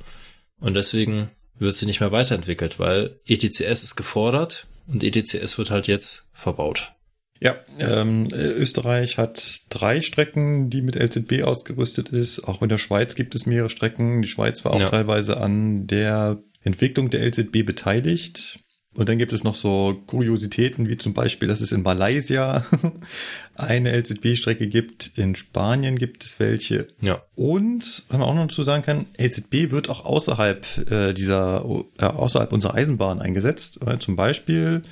Und 0.60 0.74
deswegen 0.74 1.30
wird 1.58 1.74
sie 1.74 1.86
nicht 1.86 2.00
mehr 2.00 2.12
weiterentwickelt, 2.12 2.78
weil 2.78 3.20
ETCS 3.26 3.82
ist 3.82 3.96
gefordert 3.96 4.68
und 4.86 5.02
ETCS 5.02 5.58
wird 5.58 5.70
halt 5.70 5.86
jetzt 5.86 6.28
verbaut. 6.32 6.92
Ja, 7.40 7.56
ähm, 7.78 8.28
Österreich 8.32 9.16
hat 9.16 9.60
drei 9.70 10.00
Strecken, 10.00 10.70
die 10.70 10.82
mit 10.82 10.96
LZB 10.96 11.44
ausgerüstet 11.44 12.08
ist. 12.08 12.40
Auch 12.40 12.62
in 12.62 12.68
der 12.68 12.78
Schweiz 12.78 13.14
gibt 13.14 13.34
es 13.36 13.46
mehrere 13.46 13.70
Strecken. 13.70 14.22
Die 14.22 14.28
Schweiz 14.28 14.64
war 14.64 14.72
auch 14.72 14.80
ja. 14.80 14.88
teilweise 14.88 15.36
an 15.36 15.86
der 15.86 16.42
Entwicklung 16.62 17.10
der 17.10 17.24
LZB 17.24 17.64
beteiligt. 17.64 18.58
Und 18.94 19.08
dann 19.08 19.18
gibt 19.18 19.32
es 19.32 19.44
noch 19.44 19.54
so 19.54 20.02
Kuriositäten, 20.06 20.88
wie 20.88 20.96
zum 20.96 21.14
Beispiel, 21.14 21.46
dass 21.46 21.60
es 21.60 21.72
in 21.72 21.82
Malaysia 21.82 22.64
eine 23.54 23.92
LZB-Strecke 23.92 24.66
gibt, 24.66 25.12
in 25.16 25.36
Spanien 25.36 25.96
gibt 25.96 26.24
es 26.24 26.40
welche. 26.40 26.88
Ja. 27.00 27.22
Und, 27.36 28.04
was 28.08 28.18
man 28.18 28.22
auch 28.22 28.34
noch 28.34 28.48
dazu 28.48 28.64
sagen 28.64 28.82
kann, 28.82 29.06
LZB 29.18 29.70
wird 29.70 29.88
auch 29.88 30.04
außerhalb 30.04 30.90
äh, 30.90 31.12
dieser, 31.12 31.64
äh, 31.98 32.04
außerhalb 32.04 32.52
unserer 32.52 32.74
Eisenbahn 32.74 33.20
eingesetzt. 33.20 33.80
Äh, 33.86 33.98
zum 33.98 34.16
Beispiel 34.16 34.82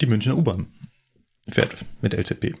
die 0.00 0.06
Münchner 0.06 0.38
U-Bahn 0.38 0.68
fährt 1.48 1.76
mit 2.00 2.14
LZB. 2.14 2.54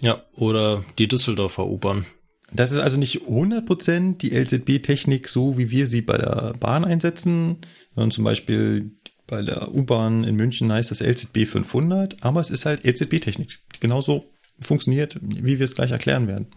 Ja, 0.00 0.22
oder 0.34 0.84
die 0.98 1.08
Düsseldorfer 1.08 1.66
U-Bahn. 1.66 2.06
Das 2.52 2.70
ist 2.70 2.78
also 2.78 2.98
nicht 2.98 3.22
100% 3.22 4.18
die 4.18 4.30
LZB-Technik, 4.30 5.28
so 5.28 5.56
wie 5.56 5.70
wir 5.70 5.86
sie 5.86 6.02
bei 6.02 6.18
der 6.18 6.54
Bahn 6.60 6.84
einsetzen, 6.84 7.58
sondern 7.94 8.10
zum 8.10 8.24
Beispiel 8.24 8.92
bei 9.32 9.40
der 9.40 9.74
U-Bahn 9.74 10.24
in 10.24 10.36
München 10.36 10.70
heißt 10.70 10.90
das 10.90 11.00
LZB 11.00 11.46
500, 11.46 12.22
aber 12.22 12.38
es 12.38 12.50
ist 12.50 12.66
halt 12.66 12.84
LZB-Technik, 12.84 13.60
die 13.74 13.80
genauso 13.80 14.30
funktioniert, 14.60 15.16
wie 15.22 15.58
wir 15.58 15.64
es 15.64 15.74
gleich 15.74 15.90
erklären 15.90 16.28
werden. 16.28 16.48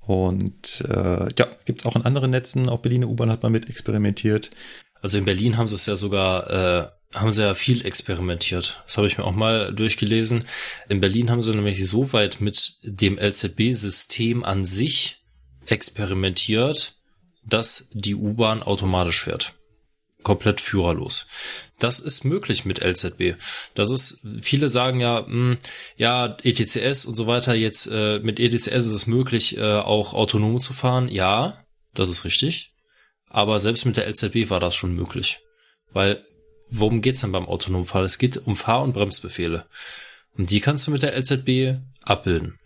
Und 0.00 0.84
äh, 0.86 1.28
ja, 1.38 1.48
gibt's 1.64 1.86
auch 1.86 1.96
in 1.96 2.02
anderen 2.02 2.30
Netzen, 2.30 2.68
auch 2.68 2.80
Berliner 2.80 3.08
U-Bahn 3.08 3.30
hat 3.30 3.42
man 3.42 3.52
mit 3.52 3.70
experimentiert. 3.70 4.50
Also 5.00 5.16
in 5.16 5.24
Berlin 5.24 5.56
haben 5.56 5.66
sie 5.66 5.76
es 5.76 5.86
ja 5.86 5.96
sogar, 5.96 6.50
äh, 6.50 7.18
haben 7.18 7.32
sie 7.32 7.40
ja 7.40 7.54
viel 7.54 7.86
experimentiert. 7.86 8.82
Das 8.84 8.98
habe 8.98 9.06
ich 9.06 9.16
mir 9.16 9.24
auch 9.24 9.32
mal 9.32 9.72
durchgelesen. 9.72 10.44
In 10.90 11.00
Berlin 11.00 11.30
haben 11.30 11.40
sie 11.40 11.52
nämlich 11.52 11.88
so 11.88 12.12
weit 12.12 12.38
mit 12.38 12.80
dem 12.82 13.18
LZB-System 13.18 14.44
an 14.44 14.62
sich 14.62 15.24
experimentiert, 15.64 16.96
dass 17.46 17.88
die 17.94 18.14
U-Bahn 18.14 18.62
automatisch 18.62 19.22
fährt 19.22 19.54
komplett 20.24 20.60
führerlos. 20.60 21.26
Das 21.78 22.00
ist 22.00 22.24
möglich 22.24 22.64
mit 22.64 22.80
LZB. 22.80 23.36
Das 23.74 23.90
ist, 23.90 24.26
viele 24.40 24.68
sagen 24.68 25.00
ja, 25.00 25.20
mh, 25.20 25.26
hm, 25.28 25.58
ja, 25.96 26.36
ETCS 26.42 27.06
und 27.06 27.14
so 27.14 27.26
weiter, 27.26 27.54
jetzt 27.54 27.86
äh, 27.86 28.18
mit 28.20 28.40
ETCS 28.40 28.66
ist 28.66 28.92
es 28.92 29.06
möglich, 29.06 29.56
äh, 29.56 29.78
auch 29.78 30.14
autonom 30.14 30.58
zu 30.58 30.72
fahren. 30.72 31.08
Ja, 31.08 31.64
das 31.94 32.08
ist 32.08 32.24
richtig. 32.24 32.72
Aber 33.28 33.58
selbst 33.58 33.84
mit 33.84 33.96
der 33.96 34.08
LZB 34.08 34.50
war 34.50 34.60
das 34.60 34.74
schon 34.74 34.94
möglich. 34.94 35.38
Weil, 35.92 36.24
worum 36.70 37.02
geht's 37.02 37.20
denn 37.20 37.32
beim 37.32 37.46
autonomen 37.46 37.84
Fahren? 37.84 38.04
Es 38.04 38.18
geht 38.18 38.36
um 38.36 38.56
Fahr- 38.56 38.82
und 38.82 38.94
Bremsbefehle. 38.94 39.66
Und 40.36 40.50
die 40.50 40.60
kannst 40.60 40.86
du 40.86 40.90
mit 40.90 41.02
der 41.02 41.16
LZB 41.16 41.80
abbilden. 42.02 42.58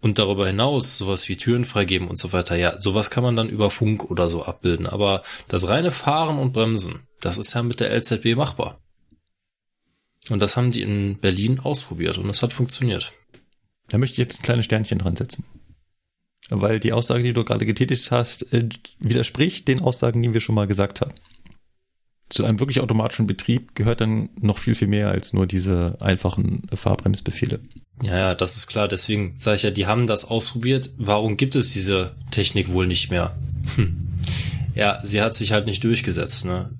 Und 0.00 0.18
darüber 0.18 0.46
hinaus 0.46 0.98
sowas 0.98 1.28
wie 1.28 1.36
Türen 1.36 1.64
freigeben 1.64 2.08
und 2.08 2.18
so 2.18 2.32
weiter, 2.32 2.56
ja, 2.56 2.78
sowas 2.78 3.10
kann 3.10 3.24
man 3.24 3.34
dann 3.34 3.48
über 3.48 3.70
Funk 3.70 4.10
oder 4.10 4.28
so 4.28 4.44
abbilden. 4.44 4.86
Aber 4.86 5.22
das 5.48 5.68
reine 5.68 5.90
Fahren 5.90 6.38
und 6.38 6.52
Bremsen, 6.52 7.06
das 7.20 7.38
ist 7.38 7.54
ja 7.54 7.62
mit 7.62 7.80
der 7.80 7.90
LZB 7.96 8.36
machbar. 8.36 8.78
Und 10.28 10.40
das 10.40 10.56
haben 10.56 10.70
die 10.70 10.82
in 10.82 11.18
Berlin 11.18 11.60
ausprobiert 11.60 12.18
und 12.18 12.26
das 12.28 12.42
hat 12.42 12.52
funktioniert. 12.52 13.12
Da 13.88 13.98
möchte 13.98 14.14
ich 14.14 14.18
jetzt 14.18 14.40
ein 14.40 14.42
kleines 14.42 14.64
Sternchen 14.64 14.98
dran 14.98 15.16
setzen. 15.16 15.44
Weil 16.48 16.78
die 16.78 16.92
Aussage, 16.92 17.22
die 17.22 17.32
du 17.32 17.44
gerade 17.44 17.66
getätigt 17.66 18.10
hast, 18.10 18.52
äh, 18.52 18.68
widerspricht 18.98 19.66
den 19.68 19.80
Aussagen, 19.80 20.22
die 20.22 20.32
wir 20.32 20.40
schon 20.40 20.54
mal 20.54 20.66
gesagt 20.66 21.00
haben. 21.00 21.14
Zu 22.28 22.44
einem 22.44 22.58
wirklich 22.58 22.80
automatischen 22.80 23.26
Betrieb 23.26 23.74
gehört 23.74 24.00
dann 24.00 24.30
noch 24.40 24.58
viel, 24.58 24.74
viel 24.74 24.88
mehr 24.88 25.10
als 25.10 25.32
nur 25.32 25.46
diese 25.46 25.96
einfachen 26.00 26.68
Fahrbremsbefehle. 26.74 27.60
Ja, 28.02 28.16
ja, 28.16 28.34
das 28.34 28.56
ist 28.56 28.66
klar. 28.66 28.88
Deswegen 28.88 29.34
sage 29.38 29.56
ich 29.56 29.62
ja, 29.62 29.70
die 29.70 29.86
haben 29.86 30.06
das 30.06 30.24
ausprobiert. 30.24 30.90
Warum 30.98 31.36
gibt 31.36 31.54
es 31.54 31.72
diese 31.72 32.14
Technik 32.30 32.70
wohl 32.70 32.86
nicht 32.86 33.10
mehr? 33.10 33.36
Hm. 33.76 34.08
Ja, 34.74 35.00
sie 35.02 35.22
hat 35.22 35.34
sich 35.34 35.52
halt 35.52 35.66
nicht 35.66 35.82
durchgesetzt, 35.82 36.44
ne? 36.44 36.70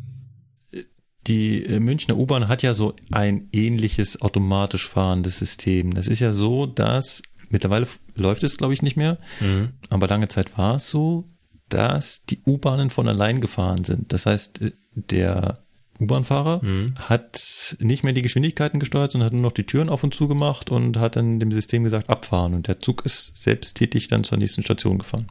Die 1.26 1.64
äh, 1.64 1.80
Münchner 1.80 2.16
U-Bahn 2.16 2.46
hat 2.46 2.62
ja 2.62 2.74
so 2.74 2.94
ein 3.10 3.48
ähnliches 3.52 4.20
automatisch 4.20 4.86
fahrendes 4.86 5.38
System. 5.38 5.94
Das 5.94 6.06
ist 6.06 6.20
ja 6.20 6.32
so, 6.32 6.66
dass 6.66 7.22
mittlerweile 7.48 7.88
läuft 8.14 8.42
es, 8.42 8.58
glaube 8.58 8.74
ich, 8.74 8.82
nicht 8.82 8.96
mehr, 8.96 9.18
mhm. 9.40 9.70
aber 9.88 10.06
lange 10.06 10.28
Zeit 10.28 10.56
war 10.56 10.76
es 10.76 10.90
so, 10.90 11.28
dass 11.68 12.24
die 12.26 12.40
U-Bahnen 12.46 12.90
von 12.90 13.08
allein 13.08 13.40
gefahren 13.40 13.82
sind. 13.82 14.12
Das 14.12 14.26
heißt, 14.26 14.62
äh, 14.62 14.72
der 14.94 15.54
U-Bahn-Fahrer 16.00 16.64
mhm. 16.64 16.94
hat 16.96 17.76
nicht 17.80 18.04
mehr 18.04 18.12
die 18.12 18.22
Geschwindigkeiten 18.22 18.80
gesteuert, 18.80 19.12
sondern 19.12 19.26
hat 19.26 19.32
nur 19.32 19.42
noch 19.42 19.52
die 19.52 19.64
Türen 19.64 19.88
auf 19.88 20.04
und 20.04 20.14
zu 20.14 20.28
gemacht 20.28 20.70
und 20.70 20.98
hat 20.98 21.16
dann 21.16 21.40
dem 21.40 21.52
System 21.52 21.84
gesagt, 21.84 22.10
abfahren. 22.10 22.54
Und 22.54 22.68
der 22.68 22.80
Zug 22.80 23.04
ist 23.04 23.36
selbsttätig 23.36 24.08
dann 24.08 24.24
zur 24.24 24.38
nächsten 24.38 24.62
Station 24.62 24.98
gefahren. 24.98 25.28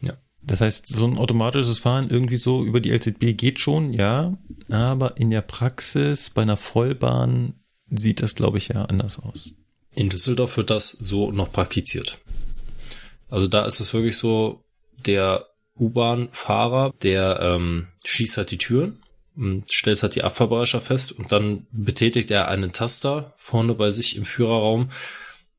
Ja. 0.00 0.14
Das 0.42 0.60
heißt, 0.60 0.88
so 0.88 1.06
ein 1.06 1.18
automatisches 1.18 1.78
Fahren 1.78 2.10
irgendwie 2.10 2.36
so 2.36 2.64
über 2.64 2.80
die 2.80 2.90
LZB 2.90 3.36
geht 3.36 3.60
schon, 3.60 3.92
ja. 3.92 4.36
Aber 4.70 5.16
in 5.16 5.30
der 5.30 5.42
Praxis 5.42 6.30
bei 6.30 6.42
einer 6.42 6.56
Vollbahn 6.56 7.54
sieht 7.90 8.22
das, 8.22 8.34
glaube 8.34 8.58
ich, 8.58 8.68
ja 8.68 8.84
anders 8.86 9.18
aus. 9.18 9.50
In 9.94 10.08
Düsseldorf 10.08 10.56
wird 10.56 10.70
das 10.70 10.90
so 10.90 11.30
noch 11.30 11.52
praktiziert. 11.52 12.18
Also 13.28 13.46
da 13.46 13.64
ist 13.64 13.80
es 13.80 13.92
wirklich 13.94 14.16
so, 14.16 14.64
der 15.06 15.46
U-Bahn-Fahrer, 15.78 16.92
der 17.02 17.40
ähm, 17.40 17.88
schießt 18.04 18.36
halt 18.36 18.50
die 18.50 18.58
Türen 18.58 19.00
stellt 19.68 20.02
halt 20.02 20.14
die 20.14 20.22
Abfahrbereitschaft 20.22 20.86
fest 20.86 21.12
und 21.12 21.32
dann 21.32 21.66
betätigt 21.72 22.30
er 22.30 22.48
einen 22.48 22.72
Taster 22.72 23.34
vorne 23.36 23.74
bei 23.74 23.90
sich 23.90 24.16
im 24.16 24.24
Führerraum 24.24 24.90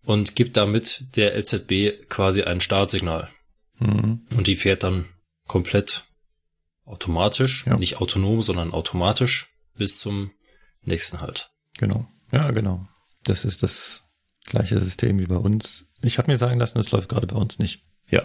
und 0.06 0.36
gibt 0.36 0.56
damit 0.56 1.16
der 1.16 1.38
LZB 1.38 2.08
quasi 2.10 2.44
ein 2.44 2.62
Startsignal. 2.62 3.30
Mhm. 3.80 4.26
Und 4.36 4.48
die 4.48 4.56
fährt 4.56 4.84
dann 4.84 5.06
komplett 5.48 6.06
automatisch, 6.86 7.66
ja. 7.66 7.78
nicht 7.78 7.98
autonom, 7.98 8.42
sondern 8.42 8.72
automatisch 8.72 9.50
bis 9.76 9.98
zum 10.00 10.32
nächsten 10.84 11.20
Halt. 11.20 11.50
Genau. 11.78 12.08
Ja, 12.32 12.52
genau. 12.52 12.88
Das 13.24 13.44
ist 13.44 13.64
das 13.64 14.04
gleiche 14.46 14.80
System 14.80 15.20
wie 15.20 15.26
bei 15.26 15.38
uns. 15.38 15.92
Ich 16.02 16.18
habe 16.18 16.32
mir 16.32 16.38
sagen 16.38 16.60
lassen, 16.60 16.78
das 16.78 16.92
läuft 16.92 17.10
gerade 17.10 17.28
bei 17.28 17.36
uns 17.36 17.60
nicht. 17.60 17.84
Ja, 18.08 18.24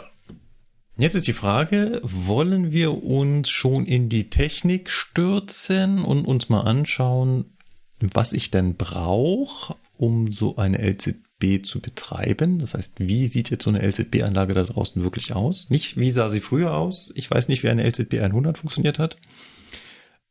Jetzt 0.97 1.15
ist 1.15 1.27
die 1.27 1.33
Frage, 1.33 2.01
wollen 2.03 2.73
wir 2.73 3.03
uns 3.03 3.49
schon 3.49 3.87
in 3.87 4.09
die 4.09 4.29
Technik 4.29 4.91
stürzen 4.91 6.05
und 6.05 6.25
uns 6.25 6.49
mal 6.49 6.61
anschauen, 6.63 7.57
was 8.01 8.33
ich 8.33 8.51
denn 8.51 8.77
brauche, 8.77 9.77
um 9.97 10.33
so 10.33 10.57
eine 10.57 10.79
LZB 10.79 11.65
zu 11.65 11.81
betreiben? 11.81 12.59
Das 12.59 12.75
heißt, 12.75 12.95
wie 12.99 13.27
sieht 13.27 13.51
jetzt 13.51 13.65
so 13.65 13.71
eine 13.71 13.83
LZB-Anlage 13.87 14.55
da 14.55 14.65
draußen 14.65 15.03
wirklich 15.03 15.35
aus? 15.35 15.71
Nicht, 15.71 15.97
wie 15.97 16.11
sah 16.11 16.29
sie 16.29 16.41
früher 16.41 16.75
aus? 16.75 17.13
Ich 17.15 17.31
weiß 17.31 17.49
nicht, 17.49 17.63
wie 17.63 17.69
eine 17.69 17.89
LZB 17.89 18.21
100 18.23 18.59
funktioniert 18.59 18.99
hat. 18.99 19.17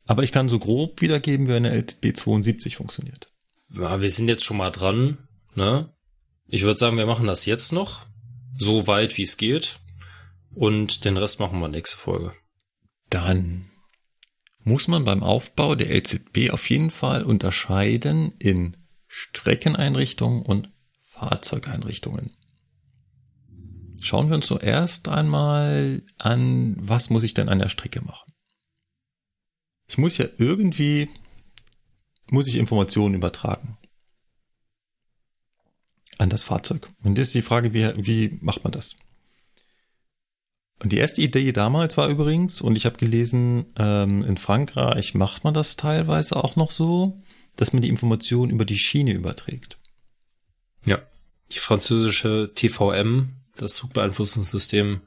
Aber 0.06 0.22
ich 0.22 0.32
kann 0.32 0.48
so 0.48 0.58
grob 0.58 1.00
wiedergeben, 1.00 1.48
wie 1.48 1.54
eine 1.54 1.76
LZB 1.76 2.16
72 2.16 2.76
funktioniert. 2.76 3.30
Ja, 3.70 4.00
wir 4.00 4.10
sind 4.10 4.28
jetzt 4.28 4.44
schon 4.44 4.56
mal 4.56 4.70
dran. 4.70 5.18
Ne? 5.54 5.92
Ich 6.48 6.62
würde 6.62 6.78
sagen, 6.78 6.96
wir 6.96 7.06
machen 7.06 7.26
das 7.26 7.46
jetzt 7.46 7.72
noch. 7.72 8.02
So 8.58 8.88
weit, 8.88 9.16
wie 9.16 9.22
es 9.22 9.36
geht. 9.36 9.78
Und 10.54 11.04
den 11.04 11.16
Rest 11.16 11.40
machen 11.40 11.60
wir 11.60 11.68
nächste 11.68 11.96
Folge. 11.96 12.34
Dann 13.08 13.70
muss 14.62 14.88
man 14.88 15.04
beim 15.04 15.22
Aufbau 15.22 15.74
der 15.74 15.94
LZB 15.94 16.50
auf 16.50 16.68
jeden 16.68 16.90
Fall 16.90 17.22
unterscheiden 17.24 18.32
in 18.38 18.76
Streckeneinrichtungen 19.06 20.42
und 20.42 20.70
Fahrzeugeinrichtungen. 21.02 22.36
Schauen 24.02 24.28
wir 24.28 24.36
uns 24.36 24.46
zuerst 24.46 25.08
einmal 25.08 26.02
an, 26.18 26.76
was 26.78 27.10
muss 27.10 27.22
ich 27.22 27.34
denn 27.34 27.48
an 27.48 27.58
der 27.58 27.68
Strecke 27.68 28.02
machen? 28.02 28.32
Ich 29.88 29.98
muss 29.98 30.18
ja 30.18 30.26
irgendwie, 30.38 31.08
muss 32.30 32.46
ich 32.46 32.56
Informationen 32.56 33.14
übertragen 33.14 33.76
an 36.18 36.30
das 36.30 36.44
Fahrzeug. 36.44 36.88
Und 37.02 37.18
das 37.18 37.28
ist 37.28 37.34
die 37.34 37.42
Frage, 37.42 37.74
wie, 37.74 37.92
wie 37.96 38.38
macht 38.40 38.62
man 38.62 38.72
das? 38.72 38.94
Und 40.82 40.92
die 40.92 40.98
erste 40.98 41.20
Idee 41.20 41.52
damals 41.52 41.96
war 41.98 42.08
übrigens, 42.08 42.62
und 42.62 42.74
ich 42.74 42.86
habe 42.86 42.96
gelesen, 42.96 43.66
ähm, 43.78 44.24
in 44.24 44.38
Frankreich 44.38 45.14
macht 45.14 45.44
man 45.44 45.52
das 45.52 45.76
teilweise 45.76 46.36
auch 46.36 46.56
noch 46.56 46.70
so, 46.70 47.22
dass 47.56 47.74
man 47.74 47.82
die 47.82 47.90
Informationen 47.90 48.50
über 48.50 48.64
die 48.64 48.78
Schiene 48.78 49.12
überträgt. 49.12 49.78
Ja, 50.86 51.02
die 51.52 51.58
französische 51.58 52.52
TVM, 52.54 53.36
das 53.56 53.74
Zugbeeinflussungssystem, 53.74 55.02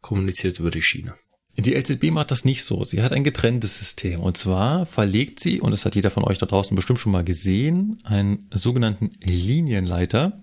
kommuniziert 0.00 0.58
über 0.58 0.70
die 0.70 0.82
Schiene. 0.82 1.14
Die 1.56 1.74
LZB 1.74 2.10
macht 2.10 2.30
das 2.30 2.46
nicht 2.46 2.64
so. 2.64 2.84
Sie 2.84 3.02
hat 3.02 3.12
ein 3.12 3.24
getrenntes 3.24 3.78
System. 3.78 4.20
Und 4.20 4.38
zwar 4.38 4.86
verlegt 4.86 5.40
sie, 5.40 5.60
und 5.60 5.72
das 5.72 5.84
hat 5.84 5.94
jeder 5.94 6.10
von 6.10 6.24
euch 6.24 6.38
da 6.38 6.46
draußen 6.46 6.74
bestimmt 6.74 7.00
schon 7.00 7.12
mal 7.12 7.24
gesehen, 7.24 7.98
einen 8.04 8.48
sogenannten 8.54 9.10
Linienleiter. 9.22 10.40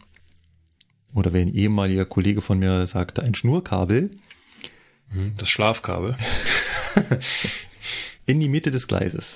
Oder 1.16 1.34
wie 1.34 1.40
ein 1.40 1.54
ehemaliger 1.54 2.06
Kollege 2.06 2.42
von 2.42 2.60
mir 2.60 2.86
sagte, 2.86 3.24
ein 3.24 3.34
Schnurkabel 3.34 4.12
das 5.38 5.50
Schlafkabel. 5.50 6.18
in 8.26 8.40
die 8.40 8.50
Mitte 8.50 8.72
des 8.72 8.88
Gleises. 8.88 9.36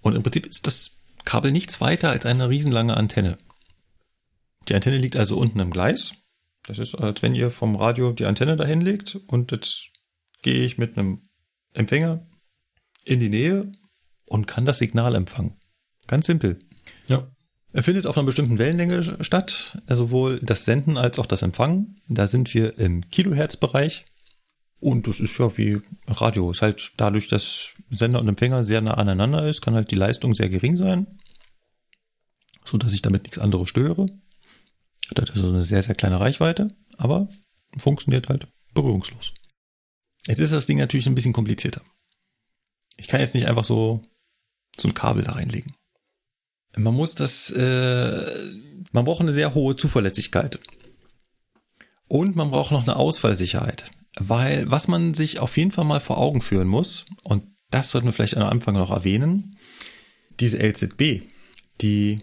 Und 0.00 0.14
im 0.14 0.22
Prinzip 0.22 0.46
ist 0.46 0.66
das 0.66 0.92
Kabel 1.24 1.52
nichts 1.52 1.80
weiter 1.80 2.10
als 2.10 2.24
eine 2.24 2.48
riesenlange 2.48 2.96
Antenne. 2.96 3.36
Die 4.68 4.74
Antenne 4.74 4.98
liegt 4.98 5.16
also 5.16 5.36
unten 5.36 5.60
im 5.60 5.70
Gleis. 5.70 6.14
Das 6.66 6.78
ist, 6.78 6.94
als 6.94 7.22
wenn 7.22 7.34
ihr 7.34 7.50
vom 7.50 7.76
Radio 7.76 8.12
die 8.12 8.24
Antenne 8.24 8.56
dahin 8.56 8.80
legt 8.80 9.16
und 9.26 9.52
jetzt 9.52 9.90
gehe 10.42 10.64
ich 10.64 10.78
mit 10.78 10.96
einem 10.96 11.22
Empfänger 11.74 12.26
in 13.04 13.20
die 13.20 13.28
Nähe 13.28 13.70
und 14.24 14.46
kann 14.46 14.64
das 14.64 14.78
Signal 14.78 15.14
empfangen. 15.14 15.56
Ganz 16.06 16.26
simpel. 16.26 16.58
Ja. 17.06 17.28
Er 17.72 17.82
findet 17.82 18.06
auf 18.06 18.16
einer 18.16 18.26
bestimmten 18.26 18.58
Wellenlänge 18.58 19.18
statt, 19.22 19.78
sowohl 19.88 20.40
das 20.40 20.64
Senden 20.64 20.96
als 20.96 21.18
auch 21.18 21.26
das 21.26 21.42
Empfangen. 21.42 22.00
Da 22.08 22.26
sind 22.26 22.54
wir 22.54 22.78
im 22.78 23.08
Kilohertz-Bereich. 23.10 24.04
Und 24.80 25.06
das 25.06 25.20
ist 25.20 25.38
ja 25.38 25.56
wie 25.56 25.80
Radio. 26.06 26.50
Ist 26.50 26.62
halt 26.62 26.92
dadurch, 26.96 27.28
dass 27.28 27.70
Sender 27.90 28.20
und 28.20 28.28
Empfänger 28.28 28.64
sehr 28.64 28.80
nah 28.80 28.94
aneinander 28.94 29.48
ist, 29.48 29.62
kann 29.62 29.74
halt 29.74 29.90
die 29.90 29.96
Leistung 29.96 30.34
sehr 30.34 30.48
gering 30.48 30.76
sein. 30.76 31.06
So 32.64 32.78
dass 32.78 32.92
ich 32.92 33.02
damit 33.02 33.22
nichts 33.22 33.38
anderes 33.38 33.68
störe. 33.68 34.06
Das 35.14 35.30
ist 35.30 35.38
so 35.38 35.48
eine 35.48 35.64
sehr, 35.64 35.82
sehr 35.82 35.94
kleine 35.94 36.20
Reichweite, 36.20 36.68
aber 36.98 37.28
funktioniert 37.78 38.28
halt 38.28 38.48
berührungslos. 38.74 39.32
Jetzt 40.26 40.40
ist 40.40 40.52
das 40.52 40.66
Ding 40.66 40.78
natürlich 40.78 41.06
ein 41.06 41.14
bisschen 41.14 41.32
komplizierter. 41.32 41.80
Ich 42.96 43.06
kann 43.06 43.20
jetzt 43.20 43.34
nicht 43.34 43.46
einfach 43.46 43.64
so 43.64 44.02
so 44.80 44.88
ein 44.88 44.94
Kabel 44.94 45.24
da 45.24 45.32
reinlegen. 45.32 45.72
Man 46.76 46.94
muss 46.94 47.14
das, 47.14 47.50
äh, 47.50 48.26
man 48.92 49.04
braucht 49.04 49.20
eine 49.20 49.32
sehr 49.32 49.54
hohe 49.54 49.76
Zuverlässigkeit. 49.76 50.58
Und 52.08 52.36
man 52.36 52.50
braucht 52.50 52.70
noch 52.70 52.82
eine 52.82 52.96
Ausfallsicherheit. 52.96 53.90
Weil, 54.18 54.70
was 54.70 54.88
man 54.88 55.14
sich 55.14 55.40
auf 55.40 55.56
jeden 55.56 55.72
Fall 55.72 55.84
mal 55.84 56.00
vor 56.00 56.18
Augen 56.18 56.40
führen 56.40 56.68
muss, 56.68 57.06
und 57.22 57.44
das 57.70 57.90
sollten 57.90 58.08
wir 58.08 58.12
vielleicht 58.12 58.36
am 58.36 58.48
Anfang 58.48 58.74
noch 58.74 58.90
erwähnen, 58.90 59.58
diese 60.40 60.58
LZB, 60.58 61.22
die 61.80 62.20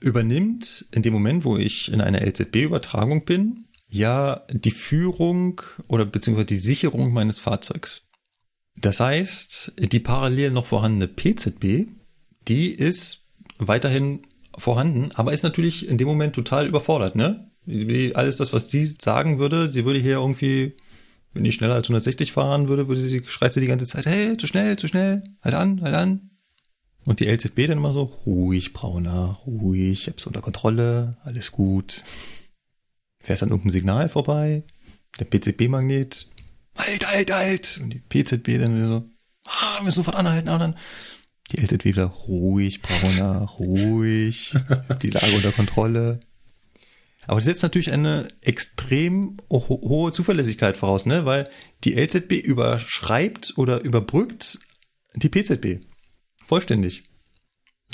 übernimmt 0.00 0.86
in 0.92 1.02
dem 1.02 1.12
Moment, 1.12 1.44
wo 1.44 1.56
ich 1.56 1.92
in 1.92 2.00
einer 2.00 2.22
LZB-Übertragung 2.22 3.24
bin, 3.24 3.66
ja 3.88 4.46
die 4.50 4.70
Führung 4.70 5.60
oder 5.88 6.06
beziehungsweise 6.06 6.46
die 6.46 6.56
Sicherung 6.56 7.12
meines 7.12 7.40
Fahrzeugs. 7.40 8.06
Das 8.76 9.00
heißt, 9.00 9.74
die 9.78 10.00
parallel 10.00 10.52
noch 10.52 10.66
vorhandene 10.66 11.08
PZB, 11.08 11.88
die 12.48 12.70
ist 12.70 13.28
weiterhin 13.58 14.22
vorhanden, 14.56 15.10
aber 15.14 15.32
ist 15.32 15.42
natürlich 15.42 15.88
in 15.88 15.98
dem 15.98 16.08
Moment 16.08 16.34
total 16.34 16.66
überfordert, 16.66 17.16
ne? 17.16 17.49
Alles 18.14 18.36
das, 18.36 18.52
was 18.52 18.70
sie 18.70 18.84
sagen 18.84 19.38
würde, 19.38 19.72
sie 19.72 19.84
würde 19.84 19.98
hier 19.98 20.14
irgendwie, 20.14 20.74
wenn 21.32 21.44
ich 21.44 21.54
schneller 21.54 21.74
als 21.74 21.86
160 21.86 22.32
fahren 22.32 22.68
würde, 22.68 22.88
würde 22.88 23.00
sie, 23.00 23.22
schreit 23.26 23.52
sie 23.52 23.60
die 23.60 23.66
ganze 23.66 23.86
Zeit, 23.86 24.06
hey, 24.06 24.36
zu 24.36 24.46
schnell, 24.46 24.78
zu 24.78 24.88
schnell, 24.88 25.22
halt 25.42 25.54
an, 25.54 25.80
halt 25.82 25.94
an. 25.94 26.30
Und 27.06 27.20
die 27.20 27.26
LZB 27.26 27.66
dann 27.66 27.78
immer 27.78 27.92
so, 27.92 28.02
ruhig, 28.26 28.72
Brauner, 28.72 29.40
ruhig, 29.46 30.02
ich 30.02 30.06
hab's 30.08 30.26
unter 30.26 30.42
Kontrolle, 30.42 31.16
alles 31.22 31.50
gut. 31.50 32.02
Fährst 33.20 33.42
an 33.42 33.50
irgendeinem 33.50 33.72
Signal 33.72 34.08
vorbei, 34.08 34.64
der 35.18 35.24
PZB-Magnet, 35.24 36.28
halt, 36.76 37.12
halt, 37.12 37.32
halt. 37.32 37.80
Und 37.82 37.90
die 37.90 38.00
PZB 38.00 38.58
dann 38.58 38.76
wieder 38.76 38.88
so, 38.88 39.10
ah, 39.44 39.78
wir 39.78 39.84
müssen 39.84 39.96
sofort 39.96 40.16
anhalten, 40.16 40.48
aber 40.48 40.58
dann 40.58 40.76
die 41.50 41.60
LZB 41.60 41.86
wieder 41.86 42.06
ruhig, 42.06 42.80
Brauner, 42.82 43.40
ruhig, 43.58 44.54
die 45.02 45.10
Lage 45.10 45.32
unter 45.34 45.52
Kontrolle. 45.52 46.20
Aber 47.30 47.38
das 47.38 47.44
setzt 47.44 47.62
natürlich 47.62 47.92
eine 47.92 48.26
extrem 48.40 49.36
ho 49.48 49.68
hohe 49.68 50.10
Zuverlässigkeit 50.10 50.76
voraus, 50.76 51.06
ne? 51.06 51.26
Weil 51.26 51.48
die 51.84 51.94
LZB 51.94 52.32
überschreibt 52.44 53.52
oder 53.56 53.84
überbrückt 53.84 54.58
die 55.14 55.28
PZB. 55.28 55.80
Vollständig. 56.44 57.04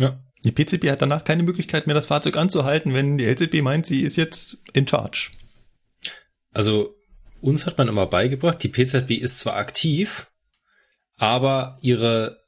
Ja. 0.01 0.25
Die 0.45 0.53
PZB 0.53 0.89
hat 0.89 1.03
danach 1.03 1.25
keine 1.25 1.43
Möglichkeit 1.43 1.87
mehr, 1.87 1.93
das 1.93 2.07
Fahrzeug 2.07 2.39
anzuhalten, 2.39 2.95
wenn 2.95 3.19
die 3.19 3.27
LZB 3.27 3.61
meint, 3.61 3.85
sie 3.85 4.01
ist 4.01 4.17
jetzt 4.17 4.57
in 4.73 4.89
charge. 4.89 5.31
Also 6.55 6.97
uns 7.43 7.67
hat 7.67 7.77
man 7.77 7.89
immer 7.89 8.07
beigebracht, 8.07 8.63
die 8.63 8.71
PZB 8.71 9.21
ist 9.21 9.39
zwar 9.39 9.57
aktiv, 9.57 10.29
aber 11.17 11.77
ihre 11.83 12.39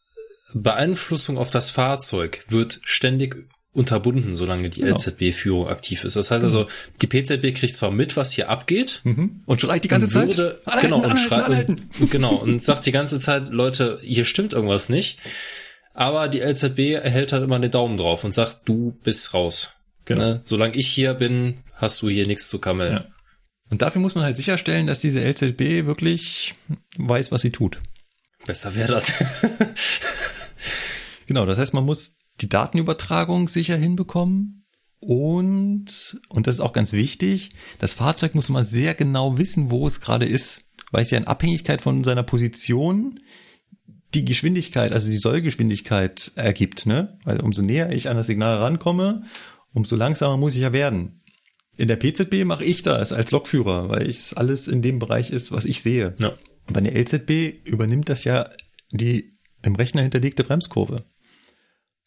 Beeinflussung 0.55 1.37
auf 1.37 1.51
das 1.51 1.69
Fahrzeug 1.69 2.47
wird 2.49 2.81
ständig 2.83 3.47
unterbunden, 3.79 4.35
solange 4.35 4.69
die 4.69 4.81
genau. 4.81 4.97
LZB-Führung 4.97 5.69
aktiv 5.69 6.05
ist. 6.05 6.17
Das 6.17 6.31
heißt 6.31 6.45
also, 6.45 6.67
die 7.01 7.07
PZB 7.07 7.55
kriegt 7.55 7.75
zwar 7.75 7.91
mit, 7.91 8.17
was 8.17 8.33
hier 8.33 8.51
abgeht. 8.51 9.01
Mhm. 9.05 9.41
Und 9.47 9.61
schreit 9.61 9.85
die 9.85 9.89
ganze 9.89 10.13
würde, 10.13 10.61
Zeit. 10.65 10.69
Anhalten, 10.75 10.89
genau, 10.89 11.11
und 11.11 11.19
schreit, 11.19 11.69
und, 11.69 12.11
genau, 12.11 12.35
und 12.35 12.65
sagt 12.65 12.85
die 12.85 12.93
ganze 12.93 13.21
Zeit, 13.21 13.49
Leute, 13.49 13.99
hier 14.03 14.25
stimmt 14.25 14.53
irgendwas 14.53 14.89
nicht. 14.89 15.19
Aber 15.95 16.29
die 16.29 16.41
LZB 16.41 16.95
erhält 16.95 17.33
halt 17.33 17.43
immer 17.43 17.59
den 17.59 17.71
Daumen 17.71 17.97
drauf 17.97 18.25
und 18.25 18.35
sagt, 18.35 18.61
du 18.67 18.99
bist 19.03 19.35
raus. 19.35 19.75
Genau. 20.05 20.21
Ne? 20.21 20.41
Solange 20.45 20.77
ich 20.77 20.89
hier 20.89 21.15
bin, 21.15 21.59
hast 21.75 22.03
du 22.03 22.09
hier 22.09 22.27
nichts 22.27 22.49
zu 22.49 22.59
kammeln. 22.59 22.93
Ja. 22.93 23.05
Und 23.71 23.83
dafür 23.83 24.01
muss 24.01 24.15
man 24.15 24.25
halt 24.25 24.37
sicherstellen, 24.37 24.87
dass 24.87 25.01
diese 25.01 25.21
LZB 25.21 25.87
wirklich 25.87 26.55
weiß, 26.97 27.33
was 27.33 27.43
sie 27.43 27.51
tut. 27.51 27.79
Besser 28.47 28.75
wäre 28.75 28.93
das. 28.95 29.13
genau, 31.27 31.45
das 31.45 31.59
heißt, 31.59 31.75
man 31.75 31.85
muss 31.85 32.18
die 32.41 32.49
Datenübertragung 32.49 33.49
sicher 33.49 33.77
hinbekommen 33.77 34.59
und, 35.01 36.21
und 36.29 36.47
das 36.47 36.57
ist 36.57 36.61
auch 36.61 36.73
ganz 36.73 36.93
wichtig, 36.93 37.51
das 37.79 37.95
Fahrzeug 37.95 38.35
muss 38.35 38.49
immer 38.49 38.65
sehr 38.65 38.95
genau 38.95 39.39
wissen, 39.39 39.71
wo 39.71 39.87
es 39.87 40.01
gerade 40.01 40.27
ist, 40.27 40.65
weil 40.91 41.03
es 41.03 41.11
ja 41.11 41.19
in 41.19 41.27
Abhängigkeit 41.27 41.83
von 41.83 42.03
seiner 42.05 42.23
Position 42.23 43.21
die 44.15 44.25
Geschwindigkeit, 44.25 44.93
also 44.93 45.09
die 45.09 45.19
Sollgeschwindigkeit 45.19 46.33
ergibt, 46.35 46.87
ne? 46.87 47.19
Weil 47.25 47.41
umso 47.41 47.63
näher 47.63 47.93
ich 47.93 48.09
an 48.09 48.17
das 48.17 48.27
Signal 48.27 48.57
rankomme, 48.57 49.23
umso 49.73 49.97
langsamer 49.97 50.37
muss 50.37 50.55
ich 50.55 50.63
ja 50.63 50.73
werden. 50.73 51.23
In 51.77 51.89
der 51.89 51.97
PZB 51.97 52.45
mache 52.45 52.65
ich 52.65 52.83
das 52.83 53.13
als 53.13 53.31
Lokführer, 53.31 53.89
weil 53.89 54.09
es 54.09 54.33
alles 54.33 54.67
in 54.67 54.83
dem 54.83 54.99
Bereich 54.99 55.31
ist, 55.31 55.53
was 55.53 55.65
ich 55.65 55.83
sehe. 55.83 56.15
Ja. 56.19 56.33
Bei 56.67 56.81
der 56.81 56.97
LZB 56.97 57.67
übernimmt 57.67 58.09
das 58.09 58.25
ja 58.25 58.51
die 58.91 59.39
im 59.63 59.77
Rechner 59.77 60.03
hinterlegte 60.03 60.43
Bremskurve. 60.43 61.05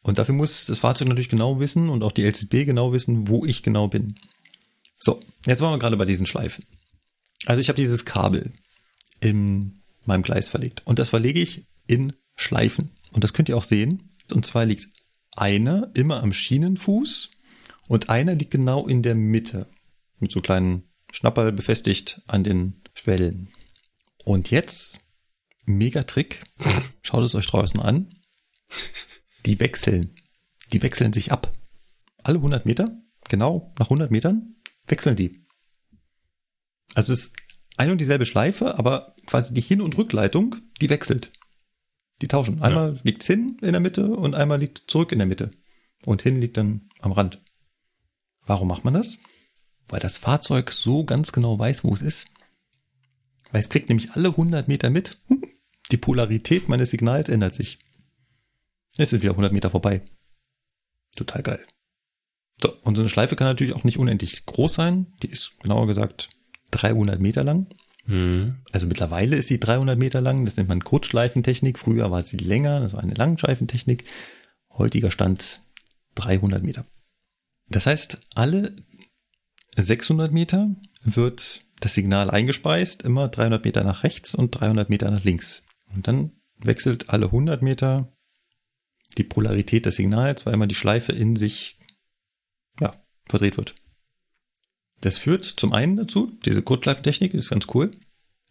Und 0.02 0.18
dafür 0.18 0.34
muss 0.34 0.65
das 0.65 0.80
Fahrzeug 0.80 1.07
natürlich 1.07 1.30
genau 1.30 1.60
wissen 1.60 1.90
und 1.90 2.03
auch 2.03 2.11
die 2.11 2.23
LZB 2.23 2.65
genau 2.65 2.91
wissen, 2.91 3.28
wo 3.28 3.45
ich 3.45 3.64
genau 3.64 3.88
bin. 3.88 4.15
So, 4.98 5.19
jetzt 5.45 5.61
waren 5.61 5.73
wir 5.73 5.80
gerade 5.80 5.98
bei 5.98 6.06
diesen 6.06 6.26
Schleifen. 6.26 6.65
Also 7.45 7.61
ich 7.61 7.69
habe 7.69 7.78
dieses 7.78 8.06
Kabel 8.06 8.52
in 9.19 9.82
meinem 10.06 10.23
Gleis 10.23 10.48
verlegt 10.48 10.82
und 10.86 10.99
das 10.99 11.10
verlege 11.10 11.40
ich 11.40 11.68
in 11.88 12.14
Schleifen. 12.36 12.98
Und 13.11 13.23
das 13.23 13.34
könnt 13.34 13.49
ihr 13.49 13.57
auch 13.57 13.64
sehen. 13.64 14.15
Und 14.32 14.45
zwar 14.45 14.65
liegt 14.65 14.88
eine 15.36 15.91
immer 15.94 16.23
am 16.23 16.34
Schienenfuß 16.34 17.30
und 17.88 18.10
einer 18.10 18.36
liegt 18.36 18.52
genau 18.52 18.88
in 18.88 19.02
der 19.03 19.15
Mitte. 19.15 19.68
Mit 20.19 20.32
so 20.32 20.41
kleinen 20.41 20.84
Schnapperl 21.11 21.52
befestigt 21.52 22.22
an 22.28 22.44
den 22.44 22.82
Schwellen. 22.94 23.49
Und 24.23 24.52
jetzt, 24.52 24.99
mega 25.65 26.03
Trick. 26.03 26.44
Schaut 27.02 27.23
es 27.23 27.36
euch 27.36 27.48
draußen 27.48 27.80
an. 27.80 28.10
Die 29.46 29.60
wechseln. 29.60 30.16
Die 30.74 30.82
wechseln 30.84 31.14
sich 31.14 31.32
ab. 31.32 31.52
Alle 32.24 32.38
100 32.38 32.66
Meter, 32.66 33.02
genau 33.30 33.74
nach 33.80 33.88
100 33.88 34.12
Metern, 34.12 34.56
wechseln 34.88 35.16
die. 35.16 35.46
Also 36.94 37.14
es 37.14 37.26
ist 37.26 37.36
ein 37.78 37.92
und 37.92 38.00
dieselbe 38.00 38.26
Schleife, 38.26 38.78
aber 38.78 39.16
quasi 39.26 39.54
die 39.54 39.62
Hin- 39.62 39.82
und 39.82 39.98
Rückleitung, 39.98 40.58
die 40.82 40.90
wechselt. 40.90 41.32
Die 42.22 42.28
tauschen. 42.28 42.62
Einmal 42.62 42.96
ja. 42.96 43.00
liegt's 43.04 43.26
hin 43.26 43.58
in 43.62 43.72
der 43.72 43.80
Mitte 43.80 44.06
und 44.08 44.36
einmal 44.36 44.60
liegt 44.60 44.84
zurück 44.88 45.12
in 45.12 45.18
der 45.18 45.28
Mitte. 45.28 45.50
Und 46.06 46.22
hin 46.22 46.40
liegt 46.40 46.58
dann 46.58 46.90
am 47.00 47.12
Rand. 47.12 47.42
Warum 48.46 48.68
macht 48.68 48.86
man 48.86 48.94
das? 48.94 49.18
Weil 49.88 50.00
das 50.00 50.18
Fahrzeug 50.18 50.72
so 50.72 51.04
ganz 51.04 51.32
genau 51.32 51.58
weiß, 51.58 51.84
wo 51.84 51.94
es 51.94 52.02
ist. 52.02 52.32
Weil 53.52 53.62
es 53.62 53.70
kriegt 53.70 53.90
nämlich 53.90 54.12
alle 54.12 54.30
100 54.30 54.68
Meter 54.68 54.90
mit. 54.90 55.20
Die 55.92 55.98
Polarität 55.98 56.70
meines 56.70 56.92
Signals 56.92 57.30
ändert 57.30 57.56
sich. 57.56 57.80
Jetzt 58.98 59.12
sind 59.12 59.22
wieder 59.22 59.32
100 59.32 59.54
Meter 59.54 59.70
vorbei. 59.70 60.02
Total 61.16 61.44
geil. 61.44 61.66
So, 62.62 62.74
und 62.84 62.96
so 62.96 63.02
eine 63.02 63.10
Schleife 63.10 63.36
kann 63.36 63.48
natürlich 63.48 63.76
auch 63.76 63.84
nicht 63.84 63.98
unendlich 63.98 64.46
groß 64.46 64.74
sein. 64.74 65.14
Die 65.24 65.30
ist 65.30 65.60
genauer 65.62 65.88
gesagt 65.88 66.30
300 66.72 67.20
Meter 67.20 67.44
lang. 67.44 67.68
Mhm. 68.06 68.62
Also 68.72 68.86
mittlerweile 68.86 69.36
ist 69.36 69.48
sie 69.48 69.60
300 69.60 69.98
Meter 69.98 70.22
lang. 70.22 70.46
Das 70.46 70.58
nennt 70.58 70.70
man 70.70 70.84
Kurzschleifentechnik. 70.84 71.80
Früher 71.80 72.12
war 72.12 72.24
sie 72.24 72.38
länger. 72.38 72.82
Das 72.82 72.94
war 72.94 73.02
eine 73.02 73.14
Langschleifentechnik. 73.14 74.06
Heutiger 74.72 75.12
Stand 75.12 75.64
300 76.16 76.64
Meter. 76.64 76.86
Das 77.70 77.86
heißt, 77.86 78.20
alle 78.36 78.76
600 79.78 80.32
Meter 80.32 80.76
wird 81.04 81.62
das 81.80 81.94
Signal 81.94 82.30
eingespeist, 82.30 83.02
immer 83.02 83.28
300 83.28 83.64
Meter 83.64 83.84
nach 83.84 84.04
rechts 84.04 84.36
und 84.36 84.52
300 84.52 84.90
Meter 84.90 85.10
nach 85.10 85.24
links. 85.24 85.64
Und 85.94 86.08
dann 86.08 86.32
wechselt 86.58 87.10
alle 87.10 87.28
100 87.28 87.62
Meter 87.62 88.14
die 89.18 89.24
Polarität 89.24 89.86
des 89.86 89.96
Signals, 89.96 90.46
weil 90.46 90.54
immer 90.54 90.68
die 90.68 90.76
Schleife 90.76 91.12
in 91.12 91.36
sich 91.36 91.78
ja, 92.80 92.94
verdreht 93.28 93.58
wird. 93.58 93.76
Das 95.02 95.18
führt 95.18 95.46
zum 95.46 95.74
einen 95.74 95.98
dazu, 95.98 96.32
diese 96.46 96.62
Kurzschleifentechnik 96.62 97.34
ist 97.34 97.50
ganz 97.50 97.68
cool, 97.74 97.92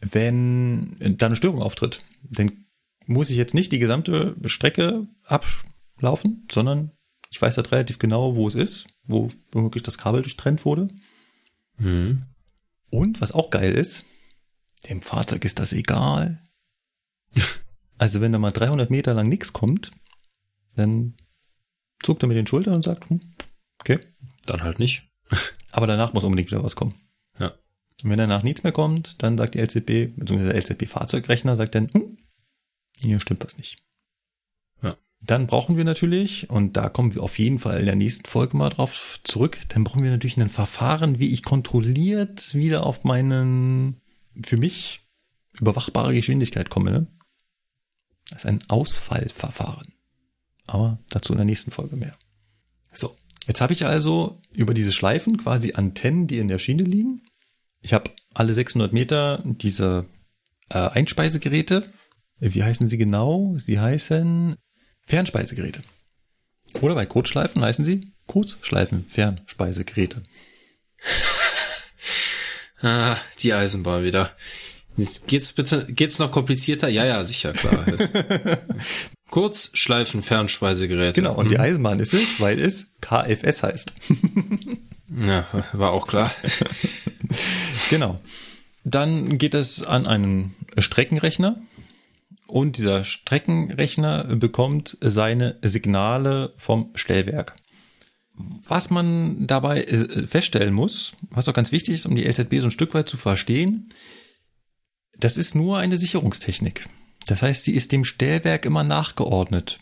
wenn 0.01 0.97
da 1.19 1.27
eine 1.27 1.37
Störung 1.37 1.63
auftritt, 1.63 2.01
dann 2.23 2.67
muss 3.07 3.31
ich 3.31 3.37
jetzt 3.37 3.55
nicht 3.55 3.73
die 3.73 3.79
gesamte 3.79 4.37
Strecke 4.47 5.07
ablaufen, 5.25 6.47
sondern 6.51 6.93
Ich 7.33 7.41
weiß 7.41 7.57
halt 7.57 7.71
relativ 7.71 8.01
genau, 8.01 8.35
wo 8.35 8.49
es 8.49 8.57
ist, 8.57 8.87
wo 9.05 9.31
womöglich 9.53 9.85
das 9.85 9.99
Kabel 9.99 10.23
durchtrennt 10.23 10.65
wurde. 10.65 10.89
Mhm. 11.79 12.25
Und 12.91 13.21
was 13.21 13.31
auch 13.31 13.51
geil 13.51 13.73
ist, 13.73 14.05
dem 14.89 15.01
Fahrzeug 15.01 15.45
ist 15.45 15.61
das 15.61 15.73
egal. 15.73 16.43
also 17.99 18.21
wenn 18.21 18.33
da 18.33 18.39
mal 18.39 18.51
300 18.51 18.91
Meter 18.91 19.15
lang 19.15 19.29
nichts 19.29 19.53
kommt, 19.53 19.93
dann 20.75 21.15
zuckt 22.03 22.23
er 22.23 22.29
mit 22.29 22.37
den 22.37 22.47
Schultern 22.47 22.75
und 22.75 22.85
sagt, 22.85 23.11
hm, 23.11 23.21
okay. 23.81 23.99
Dann 24.47 24.63
halt 24.63 24.79
nicht. 24.79 25.09
Aber 25.73 25.87
danach 25.87 26.13
muss 26.13 26.25
unbedingt 26.25 26.51
wieder 26.51 26.65
was 26.65 26.77
kommen. 26.77 26.95
Ja. 27.39 27.53
Und 28.03 28.11
wenn 28.11 28.19
danach 28.19 28.43
nichts 28.43 28.63
mehr 28.63 28.73
kommt, 28.73 29.23
dann 29.23 29.39
sagt 29.39 29.55
die 29.55 29.61
LZB, 29.61 30.17
beziehungsweise 30.17 30.53
der 30.53 30.57
LZB-Fahrzeugrechner 30.57 31.57
sagt 31.57 31.75
dann, 31.75 31.91
hm, 31.93 32.19
hier 32.99 33.21
stimmt 33.21 33.45
was 33.45 33.57
nicht. 33.57 33.85
Ja. 34.83 34.97
Dann 35.21 35.47
brauchen 35.47 35.77
wir 35.77 35.85
natürlich, 35.85 36.49
und 36.51 36.77
da 36.77 36.89
kommen 36.89 37.15
wir 37.15 37.23
auf 37.23 37.39
jeden 37.39 37.59
Fall 37.59 37.81
in 37.81 37.87
der 37.87 37.97
nächsten 37.97 38.27
Folge 38.29 38.57
mal 38.57 38.71
drauf 38.71 39.21
zurück, 39.25 39.59
dann 39.69 39.85
brauchen 39.85 40.03
wir 40.03 40.11
natürlich 40.11 40.39
ein 40.39 40.51
Verfahren, 40.51 41.19
wie 41.19 41.33
ich 41.33 41.43
kontrolliert 41.43 42.55
wieder 42.55 42.87
auf 42.87 43.05
meinen, 43.05 44.01
für 44.45 44.57
mich 44.57 45.03
überwachbare 45.59 46.15
Geschwindigkeit 46.15 46.71
komme. 46.71 46.91
Ne? 46.91 47.07
Das 48.31 48.45
ist 48.45 48.47
ein 48.47 48.65
Ausfallverfahren. 48.69 49.93
Aber 50.71 50.99
dazu 51.09 51.33
in 51.33 51.39
der 51.39 51.47
nächsten 51.47 51.73
Folge 51.73 51.97
mehr. 51.97 52.17
So, 52.93 53.17
jetzt 53.49 53.61
habe 53.61 53.73
ich 53.73 53.87
also 53.87 54.41
über 54.53 54.73
diese 54.73 54.93
Schleifen 54.93 55.37
quasi 55.37 55.73
Antennen, 55.73 56.29
die 56.29 56.39
in 56.39 56.47
der 56.47 56.61
Schiene 56.61 56.85
liegen. 56.85 57.23
Ich 57.81 57.93
habe 57.93 58.11
alle 58.35 58.55
600 58.55 58.93
Meter 58.93 59.43
diese 59.45 60.07
äh, 60.69 60.79
Einspeisegeräte. 60.79 61.91
Wie 62.39 62.63
heißen 62.63 62.87
sie 62.87 62.99
genau? 62.99 63.57
Sie 63.59 63.81
heißen 63.81 64.55
Fernspeisegeräte. 65.07 65.83
Oder 66.81 66.95
bei 66.95 67.05
Kurzschleifen 67.05 67.63
heißen 67.63 67.85
sie 67.85 68.13
Kurzschleifen 68.27 69.07
Fernspeisegeräte. 69.09 70.23
ah, 72.81 73.17
die 73.41 73.53
Eisenbahn 73.53 74.05
wieder. 74.05 74.37
Geht's 75.27 75.53
bitte, 75.53 75.87
geht's 75.91 76.21
noch 76.21 76.31
komplizierter? 76.31 76.89
Ja, 76.89 77.05
ja, 77.05 77.25
sicher, 77.25 77.55
klar. 77.55 77.85
Kurzschleifen 79.31 80.23
Fernspeisegeräte. 80.23 81.21
Genau, 81.21 81.35
und 81.35 81.51
die 81.51 81.57
mhm. 81.57 81.61
Eisenbahn 81.61 82.01
ist 82.01 82.13
es, 82.13 82.41
weil 82.41 82.59
es 82.61 82.95
KFS 83.01 83.63
heißt. 83.63 83.93
ja, 85.27 85.47
war 85.73 85.93
auch 85.93 86.07
klar. 86.07 86.33
genau. 87.91 88.21
Dann 88.85 89.39
geht 89.39 89.55
es 89.55 89.83
an 89.83 90.07
einen 90.07 90.55
Streckenrechner 90.79 91.61
und 92.47 92.79
dieser 92.79 93.05
Streckenrechner 93.05 94.25
bekommt 94.37 94.97
seine 95.01 95.59
Signale 95.63 96.53
vom 96.57 96.91
Stellwerk. 96.95 97.55
Was 98.35 98.91
man 98.91 99.47
dabei 99.47 99.83
äh, 99.83 100.27
feststellen 100.27 100.73
muss, 100.73 101.13
was 101.31 101.49
auch 101.49 101.53
ganz 101.55 101.73
wichtig 101.73 101.95
ist, 101.95 102.07
um 102.07 102.15
die 102.15 102.25
LZB 102.25 102.61
so 102.61 102.67
ein 102.67 102.71
Stück 102.71 102.95
weit 102.95 103.09
zu 103.09 103.19
verstehen, 103.19 103.91
das 105.17 105.37
ist 105.37 105.55
nur 105.55 105.79
eine 105.79 105.99
Sicherungstechnik. 105.99 106.89
Das 107.27 107.43
heißt, 107.43 107.65
sie 107.65 107.75
ist 107.75 107.93
dem 107.93 108.05
Stellwerk 108.05 108.65
immer 108.65 108.85
nachgeordnet. 108.85 109.79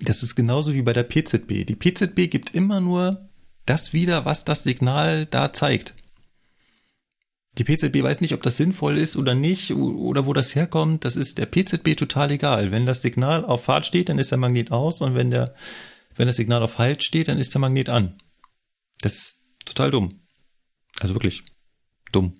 Das 0.00 0.22
ist 0.22 0.36
genauso 0.36 0.74
wie 0.74 0.82
bei 0.82 0.92
der 0.92 1.02
PZB. 1.02 1.66
Die 1.66 1.76
PZB 1.76 2.30
gibt 2.30 2.54
immer 2.54 2.80
nur 2.80 3.28
das 3.66 3.92
wieder, 3.92 4.24
was 4.24 4.44
das 4.44 4.62
Signal 4.62 5.26
da 5.26 5.52
zeigt. 5.52 5.94
Die 7.58 7.64
PZB 7.64 8.02
weiß 8.02 8.20
nicht, 8.20 8.34
ob 8.34 8.42
das 8.42 8.56
sinnvoll 8.56 8.96
ist 8.96 9.16
oder 9.16 9.34
nicht 9.34 9.72
oder 9.72 10.26
wo 10.26 10.32
das 10.32 10.54
herkommt. 10.54 11.04
Das 11.04 11.16
ist 11.16 11.38
der 11.38 11.46
PZB 11.46 11.96
total 11.96 12.30
egal. 12.30 12.70
Wenn 12.70 12.86
das 12.86 13.02
Signal 13.02 13.44
auf 13.44 13.64
Fahrt 13.64 13.84
steht, 13.84 14.08
dann 14.08 14.18
ist 14.18 14.30
der 14.30 14.38
Magnet 14.38 14.70
aus 14.70 15.00
und 15.00 15.16
wenn 15.16 15.30
der, 15.30 15.54
wenn 16.14 16.28
das 16.28 16.36
Signal 16.36 16.62
auf 16.62 16.78
Halt 16.78 17.02
steht, 17.02 17.26
dann 17.26 17.38
ist 17.38 17.52
der 17.54 17.60
Magnet 17.60 17.88
an. 17.88 18.16
Das 19.00 19.16
ist 19.16 19.44
total 19.64 19.90
dumm. 19.90 20.20
Also 21.00 21.14
wirklich 21.14 21.42
dumm. 22.12 22.34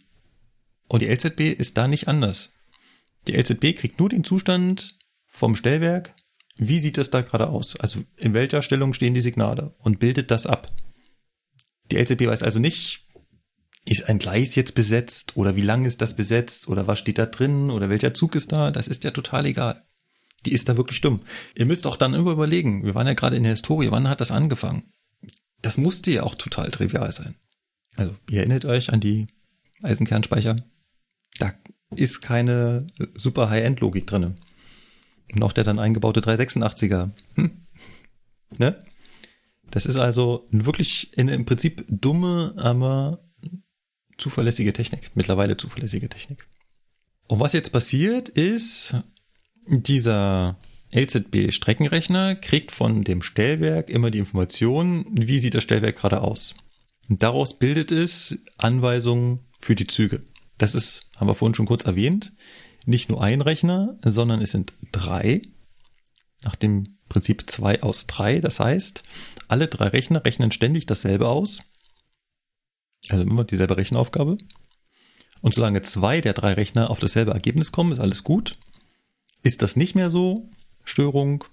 Und 0.87 1.03
die 1.03 1.09
LZB 1.09 1.41
ist 1.53 1.77
da 1.77 1.89
nicht 1.89 2.07
anders. 2.07 2.51
Die 3.29 3.35
LZB 3.35 3.77
kriegt 3.77 4.01
nur 4.01 4.09
den 4.09 4.25
Zustand 4.25 4.99
vom 5.27 5.55
Stellwerk. 5.55 6.15
Wie 6.57 6.79
sieht 6.79 6.97
das 6.97 7.11
da 7.11 7.21
gerade 7.21 7.49
aus? 7.49 7.77
Also 7.77 8.03
in 8.17 8.35
welcher 8.35 8.63
Stellung 8.63 8.95
stehen 8.95 9.15
die 9.15 9.21
Signale 9.21 9.75
und 9.79 10.01
bildet 10.01 10.31
das 10.31 10.47
ab. 10.47 10.73
Die 11.91 11.97
LZB 11.97 12.27
weiß 12.27 12.43
also 12.43 12.59
nicht, 12.59 13.07
ist 13.85 14.09
ein 14.09 14.19
Gleis 14.19 14.55
jetzt 14.55 14.75
besetzt 14.75 15.37
oder 15.37 15.57
wie 15.57 15.63
lang 15.63 15.85
ist 15.85 16.01
das 16.01 16.17
besetzt 16.17 16.69
oder 16.69 16.87
was 16.87 16.99
steht 16.99 17.19
da 17.19 17.27
drin 17.27 17.71
oder 17.71 17.89
welcher 17.89 18.15
Zug 18.15 18.35
ist 18.35 18.51
da. 18.51 18.71
Das 18.71 18.89
ist 18.89 19.05
ja 19.05 19.11
total 19.11 19.47
egal. 19.47 19.85
Die 20.47 20.53
ist 20.53 20.69
da 20.69 20.77
wirklich 20.77 21.01
dumm. 21.01 21.21
Ihr 21.57 21.67
müsst 21.67 21.87
auch 21.87 21.97
dann 21.97 22.15
immer 22.15 22.33
überlegen, 22.33 22.85
wir 22.85 22.95
waren 22.95 23.07
ja 23.07 23.15
gerade 23.15 23.37
in 23.37 23.43
der 23.43 23.53
Historie, 23.53 23.91
wann 23.91 24.09
hat 24.09 24.21
das 24.21 24.31
angefangen? 24.31 24.91
Das 25.61 25.77
musste 25.77 26.11
ja 26.11 26.23
auch 26.23 26.35
total 26.35 26.71
trivial 26.71 27.13
sein. 27.13 27.35
Also, 27.97 28.15
ihr 28.31 28.39
erinnert 28.39 28.65
euch 28.65 28.93
an 28.93 29.01
die 29.01 29.27
Eisenkernspeicher? 29.83 30.57
Da 31.39 31.55
ist 31.95 32.21
keine 32.21 32.87
super 33.15 33.51
High-End-Logik 33.51 34.07
drinne. 34.07 34.35
Und 35.33 35.43
auch 35.43 35.53
der 35.53 35.65
dann 35.65 35.79
eingebaute 35.79 36.21
386er. 36.21 37.11
Hm. 37.35 37.67
Ne? 38.57 38.83
Das 39.71 39.87
ist 39.87 39.97
also 39.97 40.49
wirklich 40.51 41.17
in, 41.17 41.29
im 41.29 41.45
Prinzip 41.45 41.85
dumme, 41.89 42.55
aber 42.57 43.23
zuverlässige 44.17 44.73
Technik. 44.73 45.11
Mittlerweile 45.15 45.57
zuverlässige 45.57 46.09
Technik. 46.09 46.49
Und 47.27 47.41
was 47.41 47.53
jetzt 47.53 47.73
passiert 47.73 48.29
ist, 48.31 48.97
dieser 49.67 50.59
LZB-Streckenrechner 50.93 52.35
kriegt 52.37 52.71
von 52.71 53.05
dem 53.05 53.21
Stellwerk 53.21 53.91
immer 53.91 54.11
die 54.11 54.19
Information, 54.19 55.05
wie 55.11 55.39
sieht 55.39 55.55
das 55.55 55.63
Stellwerk 55.63 55.97
gerade 55.97 56.23
aus. 56.23 56.55
Und 57.11 57.23
daraus 57.23 57.59
bildet 57.59 57.93
es 57.93 58.39
Anweisungen 58.57 59.41
für 59.61 59.75
die 59.75 59.87
Züge. 59.87 60.21
Das 60.59 60.75
ist, 60.75 61.11
haben 61.17 61.29
wir 61.29 61.35
vorhin 61.35 61.55
schon 61.55 61.67
kurz 61.67 61.85
erwähnt, 61.85 62.33
nicht 62.85 63.09
nur 63.09 63.23
ein 63.23 63.41
Rechner, 63.41 63.97
sondern 64.03 64.41
es 64.43 64.51
sind 64.51 64.73
drei. 64.93 65.43
Nach 66.43 66.57
dem 66.57 66.85
Prinzip 67.09 67.49
zwei 67.51 67.83
aus 67.83 68.07
drei. 68.07 68.41
Das 68.41 68.61
heißt, 68.61 69.03
alle 69.49 69.69
drei 69.69 69.89
Rechner 69.89 70.25
rechnen 70.25 70.53
ständig 70.53 70.87
dasselbe 70.87 71.29
aus. 71.29 71.61
Also 73.09 73.25
immer 73.25 73.45
dieselbe 73.45 73.77
Rechenaufgabe. 73.77 74.37
Und 75.41 75.55
solange 75.55 75.83
zwei 75.83 76.21
der 76.21 76.33
drei 76.33 76.53
Rechner 76.55 76.91
auf 76.91 76.99
dasselbe 76.99 77.33
Ergebnis 77.33 77.73
kommen, 77.73 77.93
ist 77.93 78.01
alles 78.01 78.25
gut. 78.25 78.53
Ist 79.43 79.63
das 79.63 79.77
nicht 79.77 79.95
mehr 79.95 80.11
so, 80.11 80.49
Störung 80.85 81.45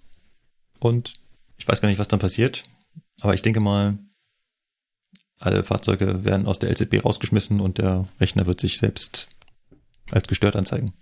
und 0.80 1.14
ich 1.58 1.68
weiß 1.68 1.82
gar 1.82 1.90
nicht, 1.90 2.00
was 2.00 2.08
dann 2.08 2.20
passiert, 2.20 2.64
aber 3.22 3.34
ich 3.34 3.42
denke 3.42 3.60
mal, 3.60 4.00
alle 5.40 5.64
Fahrzeuge 5.64 6.24
werden 6.24 6.48
aus 6.48 6.60
der 6.60 6.70
LZB 6.70 7.04
rausgeschmissen 7.04 7.60
und 7.60 7.78
der 7.78 8.08
Rechner 8.20 8.46
wird 8.46 8.60
sich 8.60 8.78
selbst 8.78 9.28
als 10.12 10.28
gestört 10.28 10.56
anzeigen. 10.56 10.94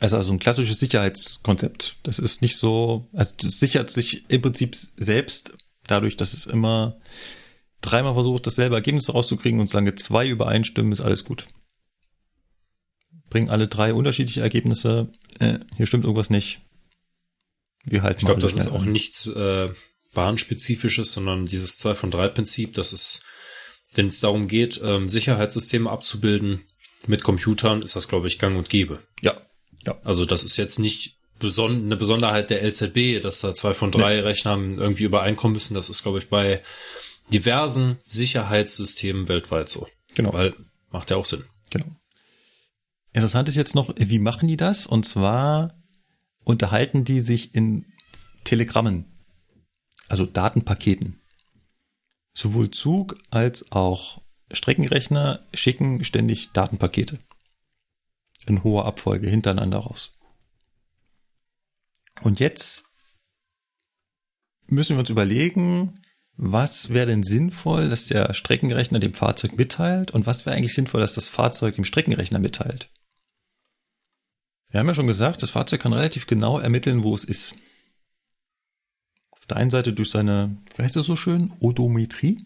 Also, 0.00 0.16
also 0.16 0.32
ein 0.32 0.38
klassisches 0.38 0.80
Sicherheitskonzept. 0.80 1.96
Das 2.02 2.18
ist 2.18 2.42
nicht 2.42 2.56
so, 2.56 3.08
also 3.12 3.30
das 3.36 3.60
sichert 3.60 3.90
sich 3.90 4.28
im 4.28 4.42
Prinzip 4.42 4.74
selbst 4.74 5.52
dadurch, 5.86 6.16
dass 6.16 6.34
es 6.34 6.46
immer 6.46 6.96
dreimal 7.80 8.14
versucht, 8.14 8.46
dasselbe 8.46 8.74
Ergebnis 8.74 9.12
rauszukriegen 9.12 9.60
und 9.60 9.68
solange 9.68 9.94
zwei 9.94 10.28
übereinstimmen, 10.28 10.92
ist 10.92 11.00
alles 11.00 11.24
gut. 11.24 11.46
Bringen 13.28 13.50
alle 13.50 13.68
drei 13.68 13.94
unterschiedliche 13.94 14.40
Ergebnisse. 14.40 15.10
Äh, 15.38 15.58
hier 15.76 15.86
stimmt 15.86 16.04
irgendwas 16.04 16.30
nicht. 16.30 16.60
Wir 17.84 18.02
halten 18.02 18.20
Ich 18.20 18.26
glaube, 18.26 18.40
das 18.40 18.54
ist 18.54 18.68
auch 18.68 18.84
nichts 18.84 19.26
äh, 19.26 19.68
bahnspezifisches, 20.14 21.12
sondern 21.12 21.46
dieses 21.46 21.78
2 21.78 21.94
von 21.94 22.10
3 22.10 22.28
Prinzip, 22.28 22.74
das 22.74 22.92
ist, 22.92 23.22
wenn 23.94 24.08
es 24.08 24.20
darum 24.20 24.48
geht, 24.48 24.80
ähm, 24.82 25.08
Sicherheitssysteme 25.08 25.90
abzubilden 25.90 26.62
mit 27.06 27.22
Computern, 27.22 27.82
ist 27.82 27.96
das, 27.96 28.08
glaube 28.08 28.26
ich, 28.26 28.38
gang 28.38 28.56
und 28.56 28.70
gäbe. 28.70 29.00
Ja. 29.20 29.34
ja. 29.84 29.98
Also 30.04 30.24
das 30.24 30.44
ist 30.44 30.56
jetzt 30.56 30.78
nicht 30.78 31.18
beson 31.38 31.84
eine 31.84 31.96
Besonderheit 31.96 32.50
der 32.50 32.62
LZB, 32.62 33.20
dass 33.20 33.40
da 33.40 33.54
zwei 33.54 33.74
von 33.74 33.90
drei 33.90 34.16
nee. 34.16 34.20
Rechnern 34.20 34.78
irgendwie 34.78 35.04
übereinkommen 35.04 35.54
müssen. 35.54 35.74
Das 35.74 35.90
ist, 35.90 36.02
glaube 36.02 36.18
ich, 36.18 36.28
bei 36.28 36.62
diversen 37.32 37.98
Sicherheitssystemen 38.04 39.28
weltweit 39.28 39.68
so. 39.68 39.88
Genau. 40.14 40.32
Weil 40.32 40.54
macht 40.90 41.10
ja 41.10 41.16
auch 41.16 41.24
Sinn. 41.24 41.44
Genau. 41.70 41.86
Interessant 43.12 43.48
ist 43.48 43.56
jetzt 43.56 43.74
noch, 43.74 43.92
wie 43.96 44.18
machen 44.18 44.48
die 44.48 44.56
das? 44.56 44.86
Und 44.86 45.04
zwar 45.04 45.74
unterhalten 46.44 47.04
die 47.04 47.20
sich 47.20 47.54
in 47.54 47.86
Telegrammen 48.44 49.11
also 50.12 50.26
Datenpaketen. 50.26 51.22
Sowohl 52.34 52.70
Zug 52.70 53.16
als 53.30 53.72
auch 53.72 54.20
Streckenrechner 54.50 55.48
schicken 55.54 56.04
ständig 56.04 56.52
Datenpakete 56.52 57.18
in 58.46 58.62
hoher 58.62 58.84
Abfolge 58.84 59.26
hintereinander 59.30 59.78
raus. 59.78 60.12
Und 62.20 62.40
jetzt 62.40 62.92
müssen 64.66 64.96
wir 64.96 65.00
uns 65.00 65.08
überlegen, 65.08 65.94
was 66.36 66.90
wäre 66.90 67.06
denn 67.06 67.22
sinnvoll, 67.22 67.88
dass 67.88 68.08
der 68.08 68.34
Streckenrechner 68.34 68.98
dem 68.98 69.14
Fahrzeug 69.14 69.56
mitteilt 69.56 70.10
und 70.10 70.26
was 70.26 70.44
wäre 70.44 70.54
eigentlich 70.54 70.74
sinnvoll, 70.74 71.00
dass 71.00 71.14
das 71.14 71.30
Fahrzeug 71.30 71.76
dem 71.76 71.86
Streckenrechner 71.86 72.38
mitteilt. 72.38 72.90
Wir 74.68 74.80
haben 74.80 74.88
ja 74.88 74.94
schon 74.94 75.06
gesagt, 75.06 75.42
das 75.42 75.50
Fahrzeug 75.50 75.80
kann 75.80 75.94
relativ 75.94 76.26
genau 76.26 76.58
ermitteln, 76.58 77.02
wo 77.02 77.14
es 77.14 77.24
ist 77.24 77.56
Auf 79.42 79.46
der 79.48 79.56
einen 79.56 79.70
Seite 79.70 79.92
durch 79.92 80.10
seine, 80.10 80.56
wie 80.76 80.84
heißt 80.84 80.94
das 80.94 81.06
so 81.06 81.16
schön, 81.16 81.52
Odometrie. 81.58 82.38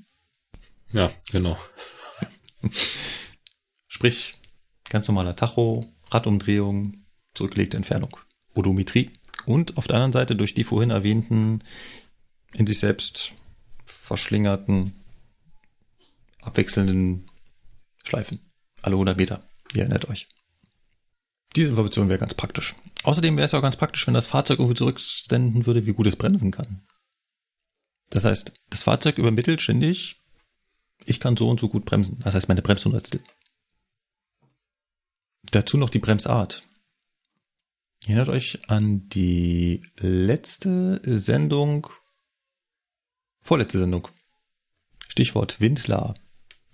Ja, 0.93 1.13
genau. 1.31 1.59
Sprich, 3.87 4.33
ganz 4.89 5.07
normaler 5.07 5.37
Tacho, 5.37 5.85
Radumdrehung, 6.11 7.05
zurückgelegte 7.35 7.77
Entfernung. 7.77 8.17
Odometrie. 8.55 9.11
Und 9.45 9.77
auf 9.77 9.87
der 9.87 9.97
anderen 9.97 10.15
Seite 10.15 10.37
durch 10.37 10.55
die 10.55 10.65
vorhin 10.65 10.89
erwähnten, 10.89 11.63
in 12.55 12.67
sich 12.67 12.79
selbst 12.79 13.35
verschlingerten, 13.85 14.95
abwechselnden 16.41 17.31
Schleifen. 18.05 18.41
Alle 18.81 18.95
100 18.95 19.19
Meter. 19.19 19.41
Ihr 19.75 19.83
erinnert 19.83 20.09
euch. 20.09 20.29
Diese 21.57 21.71
Information 21.71 22.09
wäre 22.09 22.19
ganz 22.19 22.35
praktisch. 22.35 22.75
Außerdem 23.05 23.37
wäre 23.37 23.47
es 23.47 23.55
auch 23.55 23.63
ganz 23.63 23.77
praktisch, 23.77 24.07
wenn 24.07 24.15
das 24.15 24.27
Fahrzeug 24.27 24.59
irgendwie 24.59 24.77
zurücksenden 24.77 25.65
würde, 25.65 25.87
wie 25.87 25.95
gut 25.95 26.07
es 26.07 26.17
bremsen 26.17 26.51
kann. 26.51 26.87
Das 28.11 28.25
heißt, 28.25 28.65
das 28.71 28.83
Fahrzeug 28.83 29.19
übermittelt 29.19 29.63
ständig, 29.63 30.23
ich 31.05 31.19
kann 31.19 31.37
so 31.37 31.49
und 31.49 31.59
so 31.59 31.69
gut 31.69 31.85
bremsen. 31.85 32.21
Das 32.23 32.35
heißt, 32.35 32.49
meine 32.49 32.63
Bremshundertstel. 32.63 33.23
Dazu 35.51 35.79
noch 35.79 35.91
die 35.91 35.99
Bremsart. 35.99 36.63
Erinnert 38.05 38.29
euch 38.29 38.69
an 38.69 39.09
die 39.09 39.83
letzte 39.97 41.01
Sendung, 41.05 41.89
vorletzte 43.41 43.79
Sendung. 43.79 44.09
Stichwort 45.09 45.61
Windler. 45.61 46.15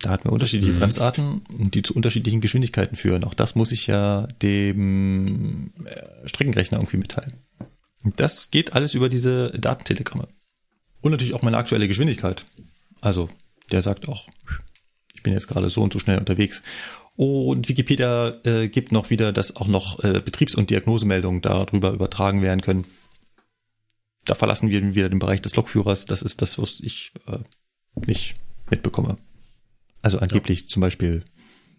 Da 0.02 0.10
hatten 0.10 0.24
wir 0.28 0.32
unterschiedliche 0.32 0.72
mhm. 0.72 0.80
Bremsarten, 0.80 1.42
die 1.48 1.82
zu 1.82 1.94
unterschiedlichen 1.94 2.40
Geschwindigkeiten 2.40 2.96
führen. 2.96 3.24
Auch 3.24 3.34
das 3.34 3.54
muss 3.54 3.70
ich 3.72 3.86
ja 3.86 4.26
dem 4.42 5.72
äh, 5.84 6.28
Streckenrechner 6.28 6.78
irgendwie 6.78 6.96
mitteilen. 6.98 7.34
Und 8.02 8.18
das 8.18 8.50
geht 8.50 8.72
alles 8.72 8.94
über 8.94 9.08
diese 9.08 9.50
Datentelegramme. 9.52 10.26
Und 11.00 11.12
natürlich 11.12 11.34
auch 11.34 11.42
meine 11.42 11.56
aktuelle 11.56 11.86
Geschwindigkeit. 11.86 12.44
Also, 13.00 13.30
der 13.70 13.82
sagt 13.82 14.08
auch, 14.08 14.26
ich 15.14 15.22
bin 15.22 15.32
jetzt 15.32 15.46
gerade 15.46 15.70
so 15.70 15.82
und 15.82 15.92
so 15.92 16.00
schnell 16.00 16.18
unterwegs. 16.18 16.62
Und 17.14 17.68
Wikipedia 17.68 18.34
äh, 18.44 18.68
gibt 18.68 18.90
noch 18.90 19.10
wieder, 19.10 19.32
dass 19.32 19.54
auch 19.54 19.68
noch 19.68 20.02
äh, 20.02 20.20
Betriebs- 20.20 20.56
und 20.56 20.70
Diagnosemeldungen 20.70 21.42
darüber 21.42 21.92
übertragen 21.92 22.42
werden 22.42 22.60
können. 22.60 22.84
Da 24.24 24.34
verlassen 24.34 24.68
wir 24.70 24.94
wieder 24.94 25.08
den 25.08 25.18
Bereich 25.20 25.42
des 25.42 25.54
Lokführers. 25.54 26.06
Das 26.06 26.22
ist 26.22 26.42
das, 26.42 26.58
was 26.58 26.80
ich 26.80 27.12
äh, 27.28 27.38
nicht 28.06 28.34
mitbekomme. 28.70 29.16
Also 30.02 30.18
angeblich 30.18 30.62
ja. 30.62 30.68
zum 30.68 30.80
Beispiel 30.80 31.24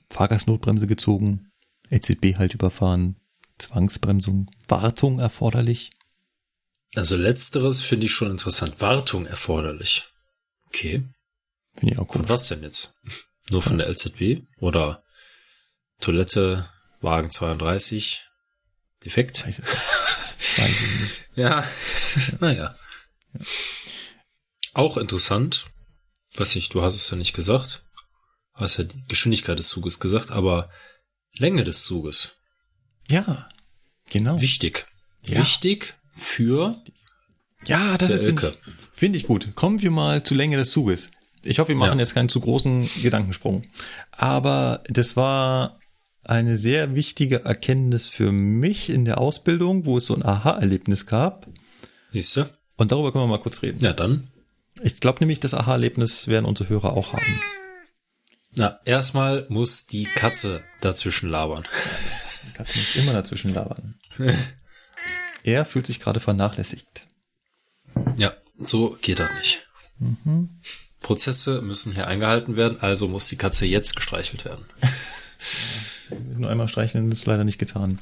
Fahrgastnotbremse 0.10 0.88
gezogen, 0.88 1.52
EZB 1.90 2.38
halt 2.38 2.54
überfahren, 2.54 3.18
Zwangsbremsung, 3.58 4.50
Wartung 4.68 5.20
erforderlich. 5.20 5.92
Also 6.96 7.16
letzteres 7.18 7.82
finde 7.82 8.06
ich 8.06 8.14
schon 8.14 8.32
interessant. 8.32 8.80
Wartung 8.80 9.26
erforderlich. 9.26 10.06
Okay. 10.68 11.04
Finde 11.76 11.94
ich 11.94 12.00
auch 12.00 12.08
cool. 12.10 12.22
Von 12.22 12.30
was 12.30 12.48
denn 12.48 12.64
jetzt? 12.64 12.96
Nur 13.50 13.62
von 13.62 13.80
ja. 13.80 13.86
der 13.86 13.94
LZB? 13.94 14.44
Oder 14.58 15.04
Toilette, 16.00 16.70
Wagen 17.02 17.32
32, 17.32 18.24
defekt? 19.04 19.46
Weiß, 19.46 19.62
weiß 20.58 20.70
ich 20.70 21.02
nicht. 21.02 21.22
ja, 21.36 21.60
ja. 21.60 21.68
naja. 22.40 22.76
Ja. 23.34 23.46
Auch 24.74 24.98
interessant, 24.98 25.66
weiß 26.36 26.56
nicht, 26.56 26.74
du 26.74 26.82
hast 26.82 26.96
es 26.96 27.10
ja 27.10 27.16
nicht 27.16 27.34
gesagt, 27.34 27.84
hast 28.54 28.78
ja 28.78 28.84
die 28.84 29.04
Geschwindigkeit 29.08 29.60
des 29.60 29.70
Zuges 29.70 30.00
gesagt, 30.00 30.32
aber 30.32 30.70
Länge 31.34 31.64
des 31.64 31.84
Zuges. 31.84 32.38
Ja, 33.10 33.50
genau. 34.10 34.40
Wichtig. 34.40 34.88
Ja. 35.26 35.40
Wichtig 35.40 35.96
für 36.16 36.76
ja, 37.66 37.94
das 37.94 38.12
ist 38.12 38.26
finde 38.26 38.50
ich, 38.50 38.74
find 38.92 39.16
ich 39.16 39.28
gut. 39.28 39.56
Kommen 39.56 39.82
wir 39.82 39.92
mal 39.92 40.24
zur 40.24 40.38
Länge 40.38 40.58
des 40.58 40.72
Zuges. 40.72 41.12
Ich 41.44 41.60
hoffe, 41.60 41.70
wir 41.70 41.76
machen 41.76 42.00
ja. 42.00 42.04
jetzt 42.04 42.14
keinen 42.14 42.30
zu 42.30 42.40
großen 42.40 42.90
Gedankensprung. 43.02 43.64
Aber 44.12 44.84
das 44.88 45.16
war 45.16 45.80
eine 46.26 46.56
sehr 46.56 46.96
wichtige 46.96 47.44
Erkenntnis 47.44 48.08
für 48.08 48.32
mich 48.32 48.90
in 48.90 49.06
der 49.06 49.20
Ausbildung, 49.20 49.86
wo 49.86 49.98
es 49.98 50.06
so 50.06 50.16
ein 50.16 50.26
Aha-Erlebnis 50.26 51.06
gab. 51.06 51.48
Siehste? 52.12 52.50
Und 52.78 52.92
darüber 52.92 53.12
können 53.12 53.26
wir 53.26 53.28
mal 53.28 53.42
kurz 53.42 53.62
reden. 53.62 53.80
Ja, 53.82 53.94
dann. 53.94 54.30
Ich 54.82 55.00
glaube 55.00 55.20
nämlich, 55.20 55.40
das 55.40 55.54
Aha-Erlebnis 55.54 56.28
werden 56.28 56.46
unsere 56.46 56.70
Hörer 56.70 56.94
auch 56.94 57.14
haben. 57.14 57.42
Na, 58.56 58.80
erstmal 58.86 59.46
muss 59.50 59.88
die 59.88 60.06
Katze 60.06 60.64
dazwischen 60.82 61.30
labern. 61.30 61.64
Die 62.48 62.54
Katze 62.54 62.78
muss 62.78 62.96
immer 62.98 63.14
dazwischen 63.14 63.54
labern. 63.54 64.00
er 65.44 65.66
fühlt 65.66 65.88
sich 65.88 66.00
gerade 66.00 66.20
vernachlässigt. 66.20 67.08
Ja, 68.18 68.34
so 68.58 68.98
geht 69.02 69.20
das 69.20 69.34
nicht. 69.34 69.68
Mhm. 70.00 70.50
Prozesse 71.00 71.62
müssen 71.62 71.94
hier 71.94 72.08
eingehalten 72.08 72.56
werden, 72.56 72.80
also 72.80 73.08
muss 73.08 73.28
die 73.28 73.38
Katze 73.38 73.66
jetzt 73.66 73.96
gestreichelt 73.96 74.46
werden. 74.46 74.66
Nur 76.38 76.50
einmal 76.50 76.68
streicheln 76.68 77.12
ist 77.12 77.26
leider 77.26 77.44
nicht 77.44 77.60
getan. 77.60 78.00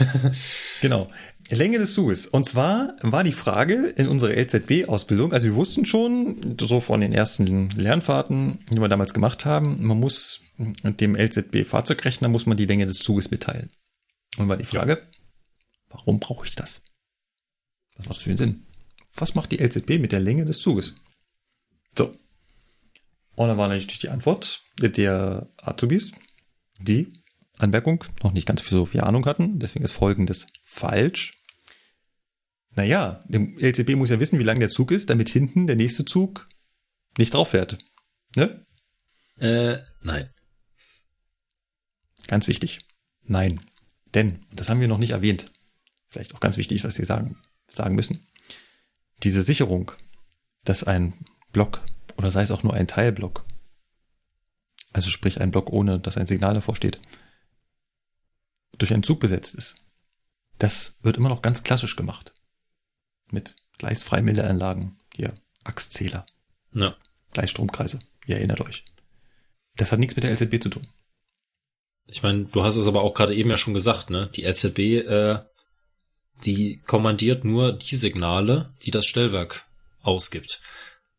genau. 0.80 1.08
Länge 1.50 1.78
des 1.78 1.94
Zuges. 1.94 2.26
Und 2.26 2.44
zwar 2.44 2.94
war 3.02 3.24
die 3.24 3.32
Frage 3.32 3.88
in 3.96 4.08
unserer 4.08 4.34
LZB-Ausbildung, 4.36 5.32
also 5.32 5.48
wir 5.48 5.54
wussten 5.54 5.86
schon, 5.86 6.56
so 6.60 6.80
von 6.80 7.00
den 7.00 7.12
ersten 7.12 7.70
Lernfahrten, 7.70 8.58
die 8.70 8.80
wir 8.80 8.88
damals 8.88 9.12
gemacht 9.12 9.44
haben, 9.44 9.84
man 9.84 9.98
muss 9.98 10.40
dem 10.56 11.16
LZB-Fahrzeugrechner 11.16 12.28
muss 12.28 12.46
man 12.46 12.56
die 12.56 12.66
Länge 12.66 12.86
des 12.86 12.98
Zuges 12.98 13.30
mitteilen. 13.30 13.70
Und 14.36 14.48
war 14.48 14.56
die 14.56 14.64
Frage, 14.64 14.92
ja. 14.92 15.20
warum 15.88 16.20
brauche 16.20 16.46
ich 16.46 16.54
das? 16.54 16.82
Was 17.96 18.06
macht 18.06 18.16
das 18.16 18.24
für 18.24 18.30
einen 18.30 18.36
Sinn? 18.38 18.66
Was 19.14 19.34
macht 19.34 19.52
die 19.52 19.62
LZB 19.62 19.98
mit 19.98 20.12
der 20.12 20.20
Länge 20.20 20.44
des 20.44 20.58
Zuges? 20.58 20.94
So. 21.96 22.14
Und 23.34 23.48
dann 23.48 23.58
war 23.58 23.68
natürlich 23.68 23.98
die 23.98 24.08
Antwort 24.08 24.62
der 24.80 25.48
Azubis, 25.58 26.12
die 26.80 27.12
Anmerkung, 27.62 28.04
noch 28.22 28.32
nicht 28.32 28.46
ganz 28.46 28.66
so 28.66 28.86
viel 28.86 29.00
Ahnung 29.00 29.26
hatten. 29.26 29.58
Deswegen 29.58 29.84
ist 29.84 29.92
folgendes 29.92 30.46
falsch. 30.64 31.38
Naja, 32.74 33.22
dem 33.28 33.58
LCB 33.58 33.96
muss 33.96 34.10
ja 34.10 34.20
wissen, 34.20 34.38
wie 34.38 34.44
lang 34.44 34.60
der 34.60 34.70
Zug 34.70 34.90
ist, 34.90 35.10
damit 35.10 35.28
hinten 35.28 35.66
der 35.66 35.76
nächste 35.76 36.04
Zug 36.04 36.46
nicht 37.18 37.34
drauf 37.34 37.48
fährt. 37.50 37.78
Ne? 38.36 38.64
Äh, 39.38 39.78
nein. 40.00 40.30
Ganz 42.26 42.48
wichtig. 42.48 42.80
Nein. 43.22 43.60
Denn, 44.14 44.40
das 44.52 44.68
haben 44.68 44.80
wir 44.80 44.88
noch 44.88 44.98
nicht 44.98 45.10
erwähnt, 45.10 45.50
vielleicht 46.08 46.34
auch 46.34 46.40
ganz 46.40 46.56
wichtig, 46.56 46.84
was 46.84 46.98
wir 46.98 47.06
sagen, 47.06 47.38
sagen 47.68 47.94
müssen. 47.94 48.26
Diese 49.22 49.42
Sicherung, 49.42 49.92
dass 50.64 50.84
ein 50.84 51.14
Block 51.52 51.82
oder 52.16 52.30
sei 52.30 52.42
es 52.42 52.50
auch 52.50 52.62
nur 52.62 52.74
ein 52.74 52.86
Teilblock, 52.86 53.44
also 54.92 55.10
sprich 55.10 55.40
ein 55.40 55.50
Block 55.50 55.70
ohne, 55.70 55.98
dass 55.98 56.18
ein 56.18 56.26
Signal 56.26 56.54
davor 56.54 56.76
steht, 56.76 56.98
durch 58.78 58.92
einen 58.92 59.02
Zug 59.02 59.20
besetzt 59.20 59.54
ist. 59.54 59.76
Das 60.58 60.98
wird 61.02 61.16
immer 61.16 61.28
noch 61.28 61.42
ganz 61.42 61.62
klassisch 61.62 61.96
gemacht. 61.96 62.32
Mit 63.30 63.56
Gleisfreimeldeanlagen, 63.78 64.98
hier, 65.14 65.32
Achszähler. 65.64 66.24
Ja. 66.72 66.96
Gleichstromkreise, 67.32 67.98
ihr 68.26 68.36
erinnert 68.36 68.60
euch. 68.60 68.84
Das 69.76 69.90
hat 69.90 69.98
nichts 69.98 70.16
mit 70.16 70.24
der 70.24 70.32
LZB 70.32 70.62
zu 70.62 70.68
tun. 70.68 70.86
Ich 72.06 72.22
meine, 72.22 72.44
du 72.44 72.62
hast 72.62 72.76
es 72.76 72.86
aber 72.86 73.02
auch 73.02 73.14
gerade 73.14 73.34
eben 73.34 73.50
ja 73.50 73.56
schon 73.56 73.74
gesagt, 73.74 74.10
ne? 74.10 74.28
Die 74.34 74.44
LZB, 74.44 74.78
äh, 75.08 75.40
die 76.44 76.78
kommandiert 76.80 77.44
nur 77.44 77.72
die 77.72 77.96
Signale, 77.96 78.74
die 78.82 78.90
das 78.90 79.06
Stellwerk 79.06 79.66
ausgibt. 80.02 80.60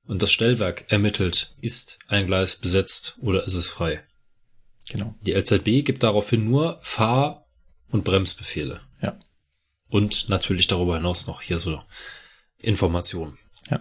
Und 0.05 0.21
das 0.21 0.31
Stellwerk 0.31 0.91
ermittelt, 0.91 1.55
ist 1.61 1.99
ein 2.07 2.27
Gleis 2.27 2.57
besetzt 2.57 3.17
oder 3.21 3.45
ist 3.45 3.53
es 3.55 3.69
frei. 3.69 4.03
Genau. 4.89 5.15
Die 5.21 5.33
LZB 5.33 5.85
gibt 5.85 6.03
daraufhin 6.03 6.45
nur 6.49 6.79
Fahr- 6.81 7.42
und 7.93 8.03
Bremsbefehle. 8.03 8.81
Ja. 9.01 9.15
Und 9.87 10.27
natürlich 10.27 10.67
darüber 10.67 10.95
hinaus 10.95 11.27
noch 11.27 11.41
hier 11.41 11.59
so 11.59 11.81
Informationen. 12.57 13.37
Ja. 13.69 13.79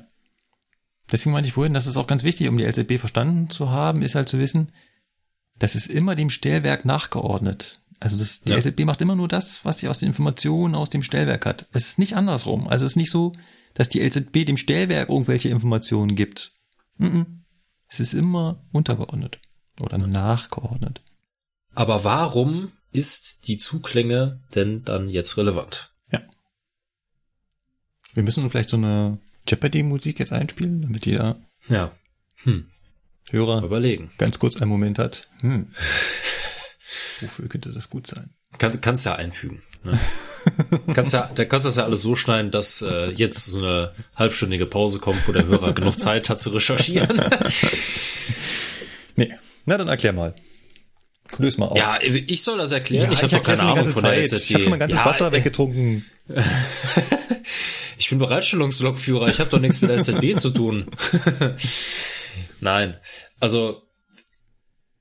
Deswegen 1.10 1.32
meinte 1.32 1.48
ich 1.48 1.54
vorhin, 1.54 1.74
das 1.74 1.86
ist 1.86 1.96
auch 1.96 2.06
ganz 2.06 2.22
wichtig, 2.22 2.48
um 2.48 2.58
die 2.58 2.64
LZB 2.64 2.98
verstanden 2.98 3.48
zu 3.50 3.70
haben, 3.70 4.02
ist 4.02 4.14
halt 4.14 4.28
zu 4.28 4.38
wissen, 4.38 4.70
das 5.58 5.74
ist 5.74 5.86
immer 5.86 6.14
dem 6.14 6.30
Stellwerk 6.30 6.84
nachgeordnet. 6.84 7.80
Also 8.00 8.18
das, 8.18 8.42
die 8.42 8.50
ja. 8.50 8.58
LZB 8.58 8.80
macht 8.80 9.00
immer 9.00 9.16
nur 9.16 9.28
das, 9.28 9.64
was 9.64 9.78
sie 9.78 9.88
aus 9.88 10.00
den 10.00 10.08
Informationen 10.08 10.74
aus 10.74 10.90
dem 10.90 11.02
Stellwerk 11.02 11.46
hat. 11.46 11.68
Es 11.72 11.86
ist 11.86 11.98
nicht 11.98 12.14
andersrum. 12.14 12.68
Also 12.68 12.84
es 12.84 12.92
ist 12.92 12.96
nicht 12.96 13.10
so, 13.10 13.32
dass 13.74 13.88
die 13.88 14.00
LZB 14.00 14.44
dem 14.44 14.56
Stellwerk 14.56 15.08
irgendwelche 15.08 15.48
Informationen 15.48 16.14
gibt. 16.16 16.52
Es 17.88 18.00
ist 18.00 18.12
immer 18.12 18.62
untergeordnet 18.72 19.38
oder 19.80 19.98
nachgeordnet. 19.98 21.00
Aber 21.74 22.04
warum 22.04 22.72
ist 22.92 23.48
die 23.48 23.56
Zuglänge 23.56 24.40
denn 24.54 24.84
dann 24.84 25.08
jetzt 25.08 25.36
relevant? 25.36 25.92
Ja. 26.10 26.20
Wir 28.14 28.22
müssen 28.22 28.48
vielleicht 28.50 28.68
so 28.68 28.76
eine 28.76 29.18
Jeopardy-Musik 29.48 30.18
jetzt 30.18 30.32
einspielen, 30.32 30.82
damit 30.82 31.06
jeder 31.06 31.40
ja. 31.68 31.92
hm. 32.44 32.66
Hörer 33.30 33.62
überlegen. 33.64 34.10
ganz 34.18 34.38
kurz 34.38 34.56
einen 34.56 34.70
Moment 34.70 34.98
hat. 34.98 35.28
Hm. 35.40 35.68
Wofür 37.20 37.48
könnte 37.48 37.70
das 37.70 37.88
gut 37.88 38.06
sein? 38.06 38.30
Kann, 38.58 38.78
kannst 38.80 39.06
ja 39.06 39.14
einfügen. 39.14 39.62
Ne? 39.84 39.98
kannst 40.94 41.12
ja, 41.12 41.30
da 41.34 41.44
kannst 41.44 41.64
du 41.64 41.68
das 41.68 41.76
ja 41.76 41.84
alles 41.84 42.02
so 42.02 42.14
schneiden, 42.14 42.50
dass 42.50 42.82
äh, 42.82 43.10
jetzt 43.10 43.46
so 43.46 43.58
eine 43.58 43.94
halbstündige 44.16 44.66
Pause 44.66 44.98
kommt, 44.98 45.26
wo 45.26 45.32
der 45.32 45.46
Hörer 45.46 45.72
genug 45.72 45.98
Zeit 45.98 46.28
hat 46.28 46.40
zu 46.40 46.50
recherchieren. 46.50 47.20
nee, 49.16 49.32
na 49.64 49.78
dann 49.78 49.88
erklär 49.88 50.12
mal. 50.12 50.34
Löse 51.38 51.60
mal 51.60 51.66
auf. 51.66 51.78
Ja, 51.78 51.98
ich 52.02 52.42
soll 52.42 52.58
das 52.58 52.72
erklären. 52.72 53.06
Ja, 53.06 53.12
ich 53.12 53.22
habe 53.22 53.36
doch 53.36 53.42
keine 53.42 53.62
Ahnung 53.62 53.86
von 53.86 54.02
der 54.02 54.22
LZB. 54.22 54.44
Ich 54.44 54.54
habe 54.54 54.62
schon 54.64 54.70
mein 54.70 54.80
ganzes 54.80 54.98
ja, 54.98 55.04
Wasser 55.04 55.28
äh, 55.28 55.32
weggetrunken. 55.32 56.04
ich 57.98 58.08
bin 58.08 58.18
Bereitstellungslokführer. 58.18 59.28
Ich 59.28 59.40
habe 59.40 59.50
doch 59.50 59.60
nichts 59.60 59.80
mit 59.80 59.90
LZB 59.90 60.38
zu 60.38 60.50
tun. 60.50 60.86
Nein, 62.60 62.96
also 63.40 63.82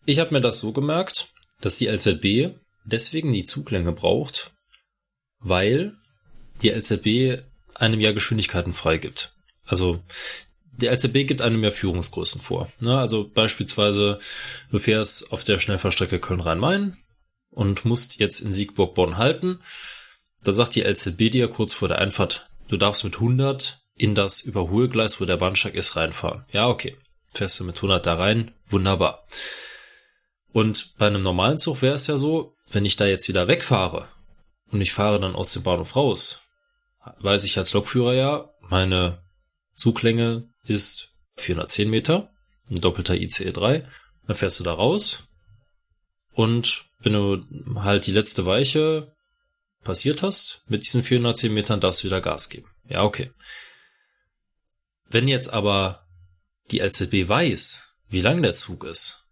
ich 0.05 0.19
habe 0.19 0.33
mir 0.33 0.41
das 0.41 0.59
so 0.59 0.71
gemerkt, 0.71 1.29
dass 1.61 1.77
die 1.77 1.87
LZB 1.87 2.55
deswegen 2.83 3.31
die 3.33 3.45
Zuglänge 3.45 3.91
braucht, 3.91 4.51
weil 5.39 5.93
die 6.61 6.69
LZB 6.69 7.43
einem 7.75 7.99
ja 7.99 8.11
Geschwindigkeiten 8.11 8.73
freigibt. 8.73 9.35
Also 9.65 10.03
die 10.81 10.87
LZB 10.87 11.27
gibt 11.27 11.41
einem 11.41 11.63
ja 11.63 11.71
Führungsgrößen 11.71 12.41
vor. 12.41 12.71
Ne? 12.79 12.97
Also 12.97 13.29
beispielsweise, 13.29 14.19
du 14.71 14.79
fährst 14.79 15.31
auf 15.31 15.43
der 15.43 15.59
Schnellfahrstrecke 15.59 16.19
Köln-Rhein-Main 16.19 16.97
und 17.49 17.85
musst 17.85 18.19
jetzt 18.19 18.39
in 18.39 18.53
Siegburg-Bonn 18.53 19.17
halten. 19.17 19.59
Da 20.43 20.53
sagt 20.53 20.75
die 20.75 20.81
LZB 20.81 21.29
dir 21.31 21.47
kurz 21.47 21.73
vor 21.73 21.87
der 21.87 21.99
Einfahrt, 21.99 22.49
du 22.67 22.77
darfst 22.77 23.03
mit 23.03 23.15
100 23.15 23.79
in 23.95 24.15
das 24.15 24.41
Überholgleis, 24.41 25.21
wo 25.21 25.25
der 25.25 25.37
Bahnsteig 25.37 25.75
ist, 25.75 25.95
reinfahren. 25.95 26.45
Ja, 26.51 26.67
okay. 26.67 26.97
Fährst 27.33 27.59
du 27.59 27.63
mit 27.63 27.75
100 27.75 28.05
da 28.05 28.15
rein, 28.15 28.53
wunderbar. 28.67 29.25
Und 30.51 30.97
bei 30.97 31.07
einem 31.07 31.21
normalen 31.21 31.57
Zug 31.57 31.81
wäre 31.81 31.93
es 31.93 32.07
ja 32.07 32.17
so, 32.17 32.53
wenn 32.69 32.85
ich 32.85 32.97
da 32.97 33.05
jetzt 33.05 33.27
wieder 33.27 33.47
wegfahre 33.47 34.07
und 34.71 34.81
ich 34.81 34.91
fahre 34.91 35.19
dann 35.19 35.35
aus 35.35 35.53
dem 35.53 35.63
Bahnhof 35.63 35.95
raus, 35.95 36.41
weiß 37.19 37.43
ich 37.45 37.57
als 37.57 37.73
Lokführer 37.73 38.13
ja, 38.13 38.49
meine 38.61 39.23
Zuglänge 39.75 40.50
ist 40.63 41.13
410 41.37 41.89
Meter, 41.89 42.31
ein 42.69 42.75
doppelter 42.75 43.15
ICE 43.15 43.51
3, 43.51 43.87
dann 44.27 44.35
fährst 44.35 44.59
du 44.59 44.63
da 44.63 44.73
raus 44.73 45.27
und 46.33 46.85
wenn 46.99 47.13
du 47.13 47.41
halt 47.75 48.05
die 48.05 48.11
letzte 48.11 48.45
Weiche 48.45 49.13
passiert 49.83 50.21
hast, 50.21 50.63
mit 50.67 50.81
diesen 50.81 51.03
410 51.03 51.53
Metern 51.53 51.79
darfst 51.79 52.03
du 52.03 52.05
wieder 52.05 52.21
Gas 52.21 52.49
geben. 52.49 52.67
Ja, 52.87 53.03
okay. 53.03 53.31
Wenn 55.09 55.27
jetzt 55.27 55.51
aber 55.51 56.05
die 56.69 56.79
LZB 56.79 57.27
weiß, 57.27 57.95
wie 58.09 58.21
lang 58.21 58.41
der 58.41 58.53
Zug 58.53 58.83
ist, 58.83 59.25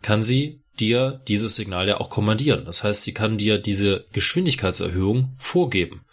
kann 0.00 0.22
sie 0.22 0.62
dir 0.78 1.22
dieses 1.26 1.56
Signal 1.56 1.88
ja 1.88 1.98
auch 1.98 2.08
kommandieren. 2.08 2.64
Das 2.64 2.84
heißt, 2.84 3.02
sie 3.02 3.12
kann 3.12 3.36
dir 3.36 3.58
diese 3.58 4.06
Geschwindigkeitserhöhung 4.12 5.34
vorgeben, 5.36 6.06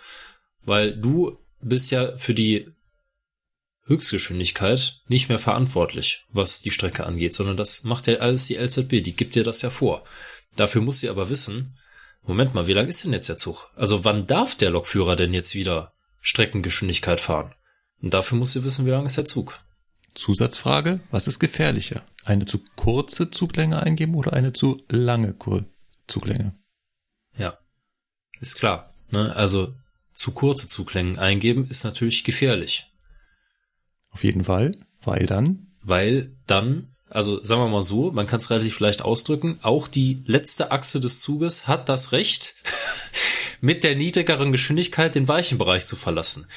weil 0.63 0.95
du 0.97 1.37
bist 1.61 1.91
ja 1.91 2.17
für 2.17 2.33
die 2.33 2.67
Höchstgeschwindigkeit 3.85 5.01
nicht 5.07 5.29
mehr 5.29 5.39
verantwortlich, 5.39 6.25
was 6.29 6.61
die 6.61 6.71
Strecke 6.71 7.05
angeht, 7.05 7.33
sondern 7.33 7.57
das 7.57 7.83
macht 7.83 8.07
ja 8.07 8.15
alles 8.15 8.47
die 8.47 8.55
LZB, 8.55 9.03
die 9.03 9.15
gibt 9.15 9.35
dir 9.35 9.43
das 9.43 9.61
ja 9.61 9.69
vor. 9.69 10.03
Dafür 10.55 10.81
muss 10.81 10.99
sie 10.99 11.09
aber 11.09 11.29
wissen, 11.29 11.77
Moment 12.23 12.55
mal, 12.55 12.65
wie 12.65 12.73
lang 12.73 12.87
ist 12.87 13.03
denn 13.03 13.13
jetzt 13.13 13.29
der 13.29 13.37
Zug? 13.37 13.69
Also 13.75 14.03
wann 14.03 14.25
darf 14.25 14.55
der 14.55 14.71
Lokführer 14.71 15.15
denn 15.15 15.33
jetzt 15.33 15.53
wieder 15.53 15.93
Streckengeschwindigkeit 16.21 17.19
fahren? 17.19 17.53
Und 18.01 18.13
dafür 18.13 18.37
muss 18.37 18.53
sie 18.53 18.63
wissen, 18.63 18.85
wie 18.85 18.89
lang 18.89 19.05
ist 19.05 19.17
der 19.17 19.25
Zug. 19.25 19.59
Zusatzfrage, 20.15 21.01
was 21.11 21.27
ist 21.27 21.39
gefährlicher? 21.39 22.01
Eine 22.23 22.45
zu 22.45 22.63
kurze 22.75 23.29
Zuglänge 23.29 23.83
eingeben 23.83 24.15
oder 24.15 24.33
eine 24.33 24.53
zu 24.53 24.81
lange 24.89 25.35
Zuglänge? 26.07 26.55
Ja, 27.37 27.57
ist 28.39 28.55
klar. 28.55 28.93
Ne? 29.11 29.35
Also 29.35 29.75
zu 30.13 30.31
kurze 30.31 30.67
Zuglängen 30.67 31.19
eingeben 31.19 31.67
ist 31.69 31.83
natürlich 31.83 32.23
gefährlich. 32.23 32.87
Auf 34.15 34.23
jeden 34.23 34.45
Fall, 34.45 34.71
weil 35.03 35.25
dann? 35.25 35.67
Weil 35.83 36.31
dann, 36.47 36.87
also 37.09 37.43
sagen 37.43 37.59
wir 37.59 37.67
mal 37.67 37.83
so, 37.83 38.13
man 38.13 38.27
kann 38.27 38.39
es 38.39 38.49
relativ 38.49 38.79
leicht 38.79 39.01
ausdrücken, 39.01 39.59
auch 39.61 39.89
die 39.89 40.23
letzte 40.25 40.71
Achse 40.71 41.01
des 41.01 41.19
Zuges 41.19 41.67
hat 41.67 41.89
das 41.89 42.13
Recht, 42.13 42.55
mit 43.59 43.83
der 43.83 43.97
niedrigeren 43.97 44.53
Geschwindigkeit 44.53 45.15
den 45.15 45.27
weichen 45.27 45.57
Bereich 45.57 45.85
zu 45.85 45.97
verlassen. 45.97 46.47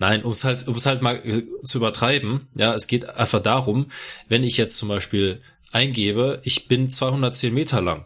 Nein, 0.00 0.24
um 0.24 0.32
es 0.32 0.42
halt, 0.42 0.66
um 0.66 0.74
es 0.74 0.86
halt 0.86 1.02
mal 1.02 1.24
äh, 1.24 1.44
zu 1.62 1.78
übertreiben, 1.78 2.48
ja, 2.56 2.74
es 2.74 2.88
geht 2.88 3.08
einfach 3.08 3.40
darum, 3.40 3.92
wenn 4.26 4.42
ich 4.42 4.56
jetzt 4.56 4.76
zum 4.76 4.88
Beispiel 4.88 5.40
eingebe, 5.70 6.40
ich 6.42 6.66
bin 6.66 6.90
210 6.90 7.54
Meter 7.54 7.80
lang, 7.80 8.02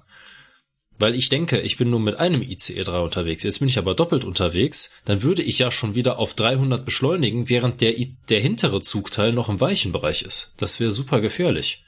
weil 0.98 1.14
ich 1.14 1.28
denke, 1.28 1.60
ich 1.60 1.76
bin 1.76 1.90
nur 1.90 2.00
mit 2.00 2.16
einem 2.16 2.42
ICE 2.42 2.82
3 2.82 2.98
unterwegs, 3.00 3.44
jetzt 3.44 3.60
bin 3.60 3.68
ich 3.68 3.78
aber 3.78 3.94
doppelt 3.94 4.24
unterwegs, 4.24 4.90
dann 5.04 5.22
würde 5.22 5.42
ich 5.42 5.58
ja 5.58 5.70
schon 5.70 5.94
wieder 5.94 6.18
auf 6.18 6.34
300 6.34 6.84
beschleunigen, 6.84 7.48
während 7.48 7.80
der, 7.80 7.94
der 8.28 8.40
hintere 8.40 8.80
Zugteil 8.80 9.32
noch 9.32 9.48
im 9.48 9.60
weichen 9.60 9.92
Bereich 9.92 10.22
ist. 10.22 10.54
Das 10.56 10.80
wäre 10.80 10.90
super 10.90 11.20
gefährlich. 11.20 11.84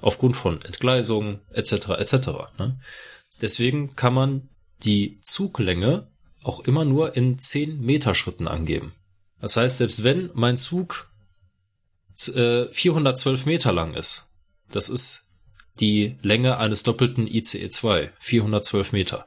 Aufgrund 0.00 0.36
von 0.36 0.60
Entgleisungen 0.62 1.40
etc. 1.50 1.90
etc. 1.98 2.14
Ne? 2.58 2.78
Deswegen 3.40 3.94
kann 3.94 4.14
man 4.14 4.48
die 4.82 5.18
Zuglänge 5.20 6.08
auch 6.42 6.60
immer 6.60 6.84
nur 6.84 7.16
in 7.16 7.38
10 7.38 7.80
Meter 7.80 8.14
Schritten 8.14 8.48
angeben. 8.48 8.92
Das 9.40 9.56
heißt, 9.56 9.78
selbst 9.78 10.04
wenn 10.04 10.30
mein 10.34 10.56
Zug 10.56 11.10
äh, 12.34 12.66
412 12.66 13.46
Meter 13.46 13.72
lang 13.72 13.94
ist, 13.94 14.30
das 14.70 14.88
ist 14.88 15.23
die 15.80 16.16
Länge 16.22 16.58
eines 16.58 16.82
doppelten 16.82 17.26
ICE 17.26 17.68
2, 17.68 18.12
412 18.18 18.92
Meter, 18.92 19.26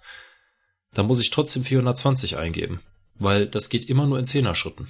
dann 0.93 1.05
muss 1.05 1.21
ich 1.21 1.29
trotzdem 1.29 1.63
420 1.63 2.37
eingeben, 2.37 2.81
weil 3.15 3.47
das 3.47 3.69
geht 3.69 3.89
immer 3.89 4.07
nur 4.07 4.19
in 4.19 4.25
10er 4.25 4.55
Schritten. 4.55 4.89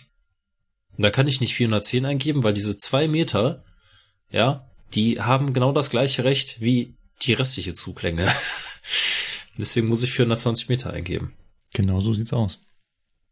da 0.98 1.10
kann 1.10 1.28
ich 1.28 1.42
nicht 1.42 1.54
410 1.56 2.06
eingeben, 2.06 2.44
weil 2.44 2.54
diese 2.54 2.78
zwei 2.78 3.08
Meter, 3.08 3.64
ja, 4.32 4.70
die 4.94 5.22
haben 5.22 5.54
genau 5.54 5.72
das 5.72 5.90
gleiche 5.90 6.24
Recht 6.24 6.62
wie 6.62 6.96
die 7.24 7.34
restliche 7.34 7.74
Zuglänge. 7.74 8.32
Deswegen 9.58 9.88
muss 9.88 10.04
ich 10.04 10.12
420 10.14 10.70
Meter 10.70 10.94
eingeben. 10.94 11.34
Genau 11.74 12.00
so 12.00 12.14
sieht's 12.14 12.34
aus. 12.34 12.60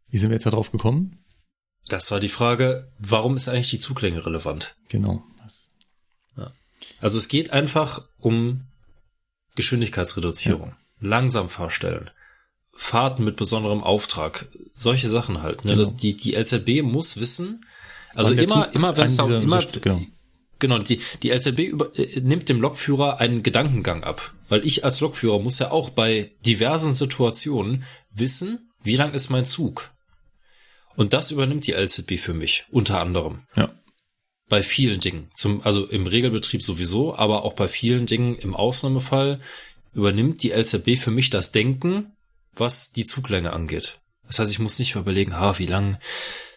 Wie 0.08 0.18
sind 0.18 0.30
wir 0.30 0.34
jetzt 0.36 0.46
darauf 0.46 0.70
gekommen? 0.70 1.24
Das 1.88 2.10
war 2.10 2.20
die 2.20 2.28
Frage, 2.28 2.90
warum 2.98 3.36
ist 3.36 3.48
eigentlich 3.48 3.70
die 3.70 3.78
Zuglänge 3.78 4.26
relevant? 4.26 4.76
Genau. 4.88 5.22
Also 7.00 7.18
es 7.18 7.28
geht 7.28 7.52
einfach 7.52 8.02
um 8.18 8.62
Geschwindigkeitsreduzierung, 9.54 10.70
ja. 10.70 10.76
langsam 11.00 11.48
fahrstellen, 11.48 12.10
Fahrten 12.72 13.24
mit 13.24 13.36
besonderem 13.36 13.82
Auftrag, 13.82 14.48
solche 14.74 15.08
Sachen 15.08 15.42
halt. 15.42 15.64
Ne? 15.64 15.72
Genau. 15.72 15.84
Das, 15.84 15.96
die, 15.96 16.14
die 16.16 16.34
LZB 16.34 16.82
muss 16.82 17.18
wissen, 17.18 17.64
also 18.14 18.32
immer, 18.32 18.64
Zug 18.64 18.74
immer 18.74 18.96
wenn 18.96 19.06
es 19.06 19.18
immer, 19.18 19.62
genau. 19.80 20.02
Genau, 20.58 20.78
die, 20.78 21.00
die 21.22 21.30
LZB 21.30 21.60
über, 21.60 21.98
äh, 21.98 22.20
nimmt 22.20 22.48
dem 22.48 22.60
Lokführer 22.60 23.20
einen 23.20 23.42
Gedankengang 23.42 24.04
ab. 24.04 24.32
Weil 24.48 24.66
ich 24.66 24.84
als 24.84 25.00
Lokführer 25.00 25.38
muss 25.38 25.58
ja 25.58 25.70
auch 25.70 25.90
bei 25.90 26.32
diversen 26.46 26.94
Situationen 26.94 27.84
wissen, 28.14 28.70
wie 28.82 28.96
lang 28.96 29.12
ist 29.12 29.28
mein 29.28 29.44
Zug. 29.44 29.90
Und 30.96 31.12
das 31.12 31.30
übernimmt 31.30 31.66
die 31.66 31.72
LZB 31.72 32.18
für 32.18 32.32
mich, 32.32 32.64
unter 32.70 33.00
anderem. 33.00 33.42
Ja. 33.54 33.70
Bei 34.48 34.62
vielen 34.62 35.00
Dingen. 35.00 35.30
Zum, 35.34 35.60
also 35.62 35.86
im 35.86 36.06
Regelbetrieb 36.06 36.62
sowieso, 36.62 37.16
aber 37.16 37.44
auch 37.44 37.54
bei 37.54 37.68
vielen 37.68 38.06
Dingen 38.06 38.36
im 38.36 38.54
Ausnahmefall 38.54 39.40
übernimmt 39.92 40.42
die 40.42 40.50
LZB 40.50 40.96
für 40.96 41.10
mich 41.10 41.30
das 41.30 41.52
Denken, 41.52 42.12
was 42.54 42.92
die 42.92 43.04
Zuglänge 43.04 43.52
angeht. 43.52 43.98
Das 44.26 44.38
heißt, 44.38 44.52
ich 44.52 44.58
muss 44.58 44.78
nicht 44.78 44.94
mehr 44.94 45.02
überlegen, 45.02 45.32
ah, 45.32 45.58
wie 45.58 45.66
lang 45.66 45.98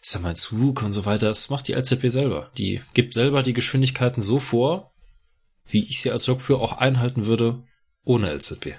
ist 0.01 0.13
ja 0.13 0.19
mein 0.19 0.35
Zug 0.35 0.81
und 0.81 0.91
so 0.91 1.05
weiter. 1.05 1.27
Das 1.27 1.49
macht 1.49 1.67
die 1.67 1.73
LZB 1.73 2.09
selber. 2.09 2.51
Die 2.57 2.81
gibt 2.93 3.13
selber 3.13 3.43
die 3.43 3.53
Geschwindigkeiten 3.53 4.21
so 4.21 4.39
vor, 4.39 4.91
wie 5.67 5.83
ich 5.83 6.01
sie 6.01 6.11
als 6.11 6.27
Lokführer 6.27 6.61
auch 6.61 6.73
einhalten 6.73 7.25
würde 7.25 7.63
ohne 8.03 8.33
LZB. 8.33 8.73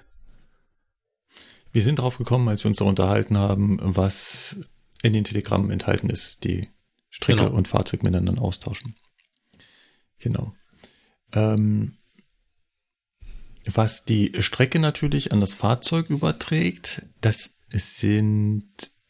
Wir 1.73 1.83
sind 1.83 2.01
drauf 2.01 2.19
gekommen, 2.19 2.49
als 2.49 2.65
wir 2.65 2.69
uns 2.69 2.79
da 2.79 2.85
unterhalten 2.85 3.39
haben, 3.39 3.79
was 3.81 4.57
in 5.03 5.13
den 5.13 5.25
Telegrammen 5.25 5.71
enthalten 5.71 6.11
ist, 6.11 6.45
die 6.45 6.67
Strecke 7.11 7.45
genau. 7.45 7.57
und 7.57 7.69
Fahrzeug 7.69 8.03
miteinander 8.03 8.41
austauschen. 8.41 8.95
Genau. 10.19 10.55
Ähm, 11.33 11.97
was 13.67 14.05
die 14.05 14.33
Strecke 14.39 14.79
natürlich 14.79 15.33
an 15.33 15.41
das 15.41 15.55
Fahrzeug 15.55 16.09
überträgt, 16.09 17.03
das 17.21 17.59
sind 17.69 18.65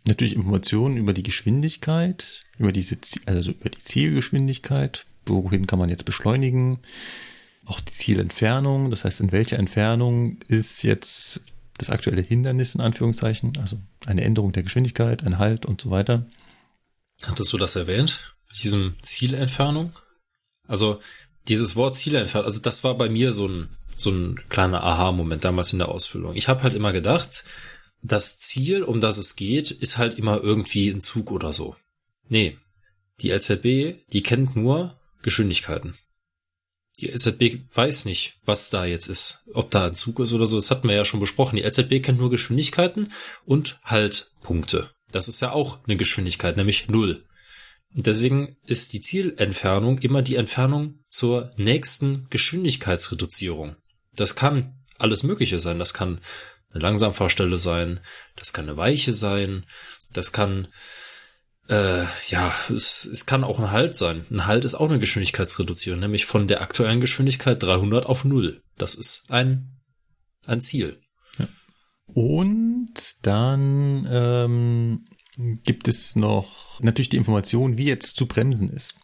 natürlich 0.07 0.35
Informationen 0.35 0.97
über 0.97 1.13
die 1.13 1.23
Geschwindigkeit, 1.23 2.41
über 2.59 2.73
diese, 2.73 2.99
also 3.27 3.53
über 3.53 3.71
die 3.71 3.79
Zielgeschwindigkeit, 3.79 5.07
wohin 5.27 5.67
kann 5.67 5.79
man 5.79 5.89
jetzt 5.89 6.05
beschleunigen, 6.05 6.81
auch 7.67 7.81
die 7.81 7.93
Zielentfernung, 7.93 8.91
das 8.91 9.05
heißt, 9.05 9.21
in 9.21 9.33
welcher 9.33 9.59
Entfernung 9.59 10.39
ist 10.49 10.83
jetzt 10.83 11.43
das 11.79 11.91
aktuelle 11.91 12.23
Hindernis 12.23 12.75
in 12.75 12.81
Anführungszeichen, 12.81 13.57
also 13.59 13.79
eine 14.07 14.23
Änderung 14.23 14.53
der 14.53 14.65
Geschwindigkeit, 14.65 15.25
ein 15.25 15.39
Halt 15.39 15.65
und 15.65 15.81
so 15.81 15.91
weiter. 15.91 16.27
Hattest 17.23 17.53
du 17.53 17.59
das 17.59 17.77
erwähnt? 17.77 18.35
Diesem 18.63 18.97
Zielentfernung? 19.03 19.93
Also 20.67 21.01
dieses 21.49 21.77
Wort 21.77 21.97
Zielentfernung, 21.97 22.47
also 22.47 22.61
das 22.61 22.85
war 22.85 22.97
bei 22.97 23.09
mir 23.09 23.33
so 23.33 23.49
ein 23.49 23.69
so 24.01 24.11
ein 24.11 24.41
kleiner 24.49 24.83
Aha-Moment 24.83 25.45
damals 25.45 25.73
in 25.73 25.79
der 25.79 25.89
Ausbildung. 25.89 26.35
Ich 26.35 26.49
habe 26.49 26.63
halt 26.63 26.75
immer 26.75 26.93
gedacht, 26.93 27.45
das 28.03 28.39
Ziel, 28.39 28.83
um 28.83 29.01
das 29.01 29.19
es 29.19 29.37
geht, 29.37 29.71
ist 29.71 29.99
halt 29.99 30.19
immer 30.19 30.43
irgendwie 30.43 30.89
ein 30.89 31.01
Zug 31.01 31.31
oder 31.31 31.53
so. 31.53 31.77
Nee. 32.29 32.57
Die 33.21 33.31
LZB, 33.31 34.01
die 34.13 34.23
kennt 34.23 34.57
nur 34.57 34.99
Geschwindigkeiten. 35.23 35.99
Die 36.99 37.11
LZB 37.11 37.61
weiß 37.75 38.07
nicht, 38.07 38.39
was 38.45 38.71
da 38.71 38.87
jetzt 38.87 39.09
ist. 39.09 39.45
Ob 39.53 39.71
da 39.71 39.87
ein 39.87 39.95
Zug 39.95 40.21
ist 40.21 40.33
oder 40.33 40.47
so, 40.47 40.57
das 40.57 40.71
hatten 40.71 40.89
wir 40.89 40.97
ja 40.97 41.05
schon 41.05 41.21
besprochen. 41.21 41.57
Die 41.57 41.63
LZB 41.63 42.03
kennt 42.03 42.19
nur 42.19 42.31
Geschwindigkeiten 42.31 43.13
und 43.45 43.79
Haltpunkte. 43.85 44.91
Das 45.13 45.29
ist 45.29 45.41
ja 45.41 45.53
auch 45.53 45.79
eine 45.85 45.97
Geschwindigkeit, 45.97 46.57
nämlich 46.57 46.89
null. 46.89 47.25
Und 47.95 48.07
deswegen 48.07 48.57
ist 48.65 48.93
die 48.93 49.01
Zielentfernung 49.01 49.99
immer 49.99 50.23
die 50.23 50.37
Entfernung 50.37 51.01
zur 51.09 51.53
nächsten 51.57 52.29
Geschwindigkeitsreduzierung. 52.31 53.77
Das 54.15 54.37
kann 54.37 54.79
alles 54.99 55.23
Mögliche 55.23 55.59
sein. 55.59 55.79
Das 55.79 55.95
kann 55.95 56.21
eine 56.73 56.83
Langsamfahrstelle 56.83 57.59
sein, 57.59 58.01
das 58.37 58.53
kann 58.53 58.69
eine 58.69 58.77
Weiche 58.77 59.13
sein, 59.13 59.67
das 60.13 60.33
kann 60.33 60.69
äh, 61.69 62.05
ja, 62.29 62.53
es, 62.75 63.07
es 63.07 63.27
kann 63.27 63.45
auch 63.45 63.61
ein 63.61 63.71
Halt 63.71 63.97
sein. 63.97 64.27
Ein 64.31 64.47
Halt 64.47 64.65
ist 64.65 64.75
auch 64.75 64.89
eine 64.89 64.99
Geschwindigkeitsreduzierung, 64.99 66.01
nämlich 66.01 66.27
von 66.27 66.49
der 66.49 66.63
aktuellen 66.63 67.01
Geschwindigkeit 67.01 67.63
300 67.63 68.07
auf 68.07 68.25
0. 68.25 68.61
Das 68.77 68.97
ist 68.97 69.31
ein, 69.31 69.81
ein 70.47 70.61
Ziel. 70.61 71.01
Und 72.15 72.95
dann 73.23 74.07
ähm, 74.11 75.05
gibt 75.65 75.89
es 75.89 76.17
noch 76.17 76.81
natürlich 76.81 77.09
die 77.09 77.17
Information, 77.17 77.77
wie 77.77 77.87
jetzt 77.87 78.17
zu 78.17 78.27
bremsen 78.27 78.71
ist. 78.71 78.95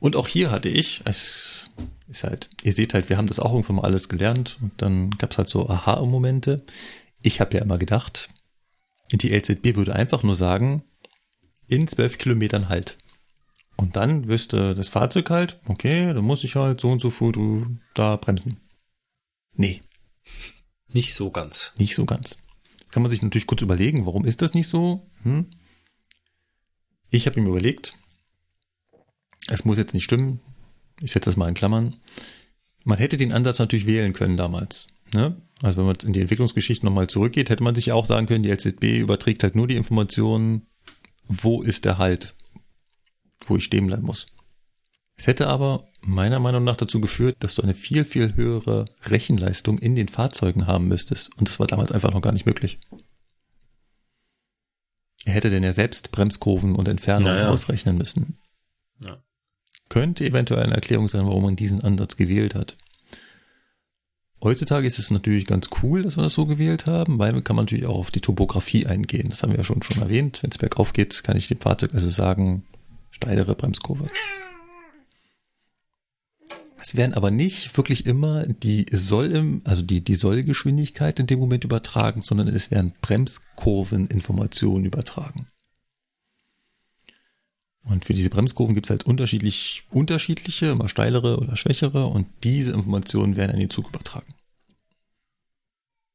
Und 0.00 0.16
auch 0.16 0.28
hier 0.28 0.50
hatte 0.50 0.68
ich, 0.68 1.02
es 1.04 1.70
ist 2.08 2.24
halt, 2.24 2.50
ihr 2.62 2.72
seht 2.72 2.94
halt, 2.94 3.08
wir 3.08 3.16
haben 3.16 3.26
das 3.26 3.38
auch 3.38 3.52
irgendwann 3.52 3.76
mal 3.76 3.84
alles 3.84 4.08
gelernt 4.08 4.58
und 4.60 4.72
dann 4.76 5.10
gab 5.12 5.30
es 5.30 5.38
halt 5.38 5.48
so 5.48 5.68
Aha-Momente. 5.68 6.62
Ich 7.22 7.40
habe 7.40 7.56
ja 7.56 7.62
immer 7.62 7.78
gedacht, 7.78 8.28
die 9.12 9.32
LZB 9.32 9.76
würde 9.76 9.94
einfach 9.94 10.22
nur 10.22 10.36
sagen, 10.36 10.82
in 11.68 11.88
zwölf 11.88 12.18
Kilometern 12.18 12.68
halt. 12.68 12.98
Und 13.76 13.96
dann 13.96 14.28
wüsste 14.28 14.74
das 14.74 14.88
Fahrzeug 14.88 15.30
halt, 15.30 15.58
okay, 15.66 16.12
dann 16.12 16.24
muss 16.24 16.44
ich 16.44 16.54
halt 16.54 16.80
so 16.80 16.90
und 16.90 17.00
so 17.00 17.10
früh 17.10 17.64
da 17.94 18.16
bremsen. 18.16 18.60
Nee. 19.54 19.80
Nicht 20.94 21.12
so 21.12 21.30
ganz. 21.30 21.72
Nicht 21.76 21.94
so 21.94 22.06
ganz. 22.06 22.38
Kann 22.90 23.02
man 23.02 23.10
sich 23.10 23.20
natürlich 23.20 23.48
kurz 23.48 23.60
überlegen, 23.60 24.06
warum 24.06 24.24
ist 24.24 24.40
das 24.40 24.54
nicht 24.54 24.68
so? 24.68 25.10
Hm? 25.24 25.50
Ich 27.10 27.26
habe 27.26 27.40
mir 27.40 27.48
überlegt, 27.48 27.98
es 29.48 29.64
muss 29.64 29.76
jetzt 29.76 29.92
nicht 29.92 30.04
stimmen. 30.04 30.40
Ich 31.00 31.10
setze 31.10 31.28
das 31.28 31.36
mal 31.36 31.48
in 31.48 31.54
Klammern. 31.54 31.96
Man 32.84 32.98
hätte 32.98 33.16
den 33.16 33.32
Ansatz 33.32 33.58
natürlich 33.58 33.86
wählen 33.86 34.12
können 34.12 34.36
damals. 34.36 34.86
Ne? 35.12 35.42
Also 35.62 35.78
wenn 35.78 35.86
man 35.86 35.96
in 36.04 36.12
die 36.12 36.20
Entwicklungsgeschichte 36.20 36.86
nochmal 36.86 37.08
zurückgeht, 37.08 37.50
hätte 37.50 37.64
man 37.64 37.74
sich 37.74 37.90
auch 37.90 38.06
sagen 38.06 38.26
können, 38.26 38.44
die 38.44 38.52
LZB 38.52 39.00
überträgt 39.00 39.42
halt 39.42 39.56
nur 39.56 39.66
die 39.66 39.76
Informationen, 39.76 40.66
wo 41.26 41.62
ist 41.62 41.84
der 41.84 41.98
Halt, 41.98 42.34
wo 43.46 43.56
ich 43.56 43.64
stehen 43.64 43.88
bleiben 43.88 44.06
muss. 44.06 44.26
Es 45.16 45.26
hätte 45.26 45.46
aber 45.46 45.84
meiner 46.00 46.40
Meinung 46.40 46.64
nach 46.64 46.76
dazu 46.76 47.00
geführt, 47.00 47.36
dass 47.40 47.54
du 47.54 47.62
eine 47.62 47.74
viel, 47.74 48.04
viel 48.04 48.34
höhere 48.34 48.84
Rechenleistung 49.06 49.78
in 49.78 49.94
den 49.94 50.08
Fahrzeugen 50.08 50.66
haben 50.66 50.88
müsstest. 50.88 51.36
Und 51.38 51.48
das 51.48 51.60
war 51.60 51.66
damals 51.66 51.92
einfach 51.92 52.12
noch 52.12 52.20
gar 52.20 52.32
nicht 52.32 52.46
möglich. 52.46 52.78
Er 55.24 55.32
hätte 55.32 55.50
denn 55.50 55.62
ja 55.62 55.72
selbst 55.72 56.10
Bremskurven 56.12 56.74
und 56.74 56.88
Entfernungen 56.88 57.34
naja. 57.34 57.48
ausrechnen 57.48 57.96
müssen. 57.96 58.38
Ja. 59.02 59.22
Könnte 59.88 60.24
eventuell 60.24 60.64
eine 60.64 60.74
Erklärung 60.74 61.08
sein, 61.08 61.26
warum 61.26 61.44
man 61.44 61.56
diesen 61.56 61.80
Ansatz 61.80 62.16
gewählt 62.16 62.54
hat. 62.54 62.76
Heutzutage 64.42 64.86
ist 64.86 64.98
es 64.98 65.10
natürlich 65.10 65.46
ganz 65.46 65.70
cool, 65.82 66.02
dass 66.02 66.18
wir 66.18 66.22
das 66.22 66.34
so 66.34 66.44
gewählt 66.44 66.84
haben, 66.84 67.18
weil 67.18 67.32
man 67.32 67.42
kann 67.42 67.56
man 67.56 67.64
natürlich 67.64 67.86
auch 67.86 67.96
auf 67.96 68.10
die 68.10 68.20
Topografie 68.20 68.86
eingehen. 68.86 69.30
Das 69.30 69.42
haben 69.42 69.52
wir 69.52 69.58
ja 69.58 69.64
schon, 69.64 69.82
schon 69.82 70.02
erwähnt. 70.02 70.42
Wenn 70.42 70.50
es 70.50 70.58
bergauf 70.58 70.92
geht, 70.92 71.24
kann 71.24 71.38
ich 71.38 71.48
dem 71.48 71.60
Fahrzeug 71.60 71.94
also 71.94 72.10
sagen, 72.10 72.66
steilere 73.10 73.54
Bremskurve. 73.54 74.06
Es 76.86 76.96
werden 76.96 77.14
aber 77.14 77.30
nicht 77.30 77.74
wirklich 77.78 78.04
immer 78.04 78.46
die 78.46 78.84
Soll, 78.92 79.62
also 79.64 79.80
die, 79.80 80.04
die 80.04 80.14
Sollgeschwindigkeit 80.14 81.18
in 81.18 81.26
dem 81.26 81.38
Moment 81.38 81.64
übertragen, 81.64 82.20
sondern 82.20 82.48
es 82.48 82.70
werden 82.70 82.92
Bremskurveninformationen 83.00 84.84
übertragen. 84.84 85.48
Und 87.84 88.04
für 88.04 88.12
diese 88.12 88.28
Bremskurven 88.28 88.74
gibt 88.74 88.84
es 88.84 88.90
halt 88.90 89.06
unterschiedlich, 89.06 89.84
unterschiedliche, 89.88 90.74
mal 90.74 90.90
steilere 90.90 91.38
oder 91.38 91.56
schwächere 91.56 92.04
und 92.04 92.26
diese 92.42 92.72
Informationen 92.72 93.36
werden 93.36 93.52
an 93.52 93.60
den 93.60 93.70
Zug 93.70 93.88
übertragen. 93.88 94.34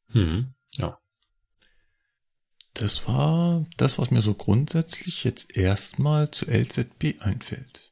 Hm, 0.09 0.53
ja. 0.77 0.99
Das 2.75 3.07
war 3.07 3.65
das, 3.77 3.97
was 3.97 4.11
mir 4.11 4.21
so 4.21 4.35
grundsätzlich 4.35 5.23
jetzt 5.23 5.57
erstmal 5.57 6.29
zu 6.29 6.45
LZB 6.45 7.21
einfällt. 7.21 7.88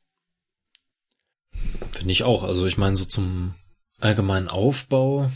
Finde 1.91 2.11
ich 2.11 2.23
auch. 2.23 2.44
Also 2.44 2.65
ich 2.65 2.77
meine, 2.77 2.95
so 2.95 3.06
zum 3.06 3.56
allgemeinen 3.99 4.48
Aufbau 4.48 5.31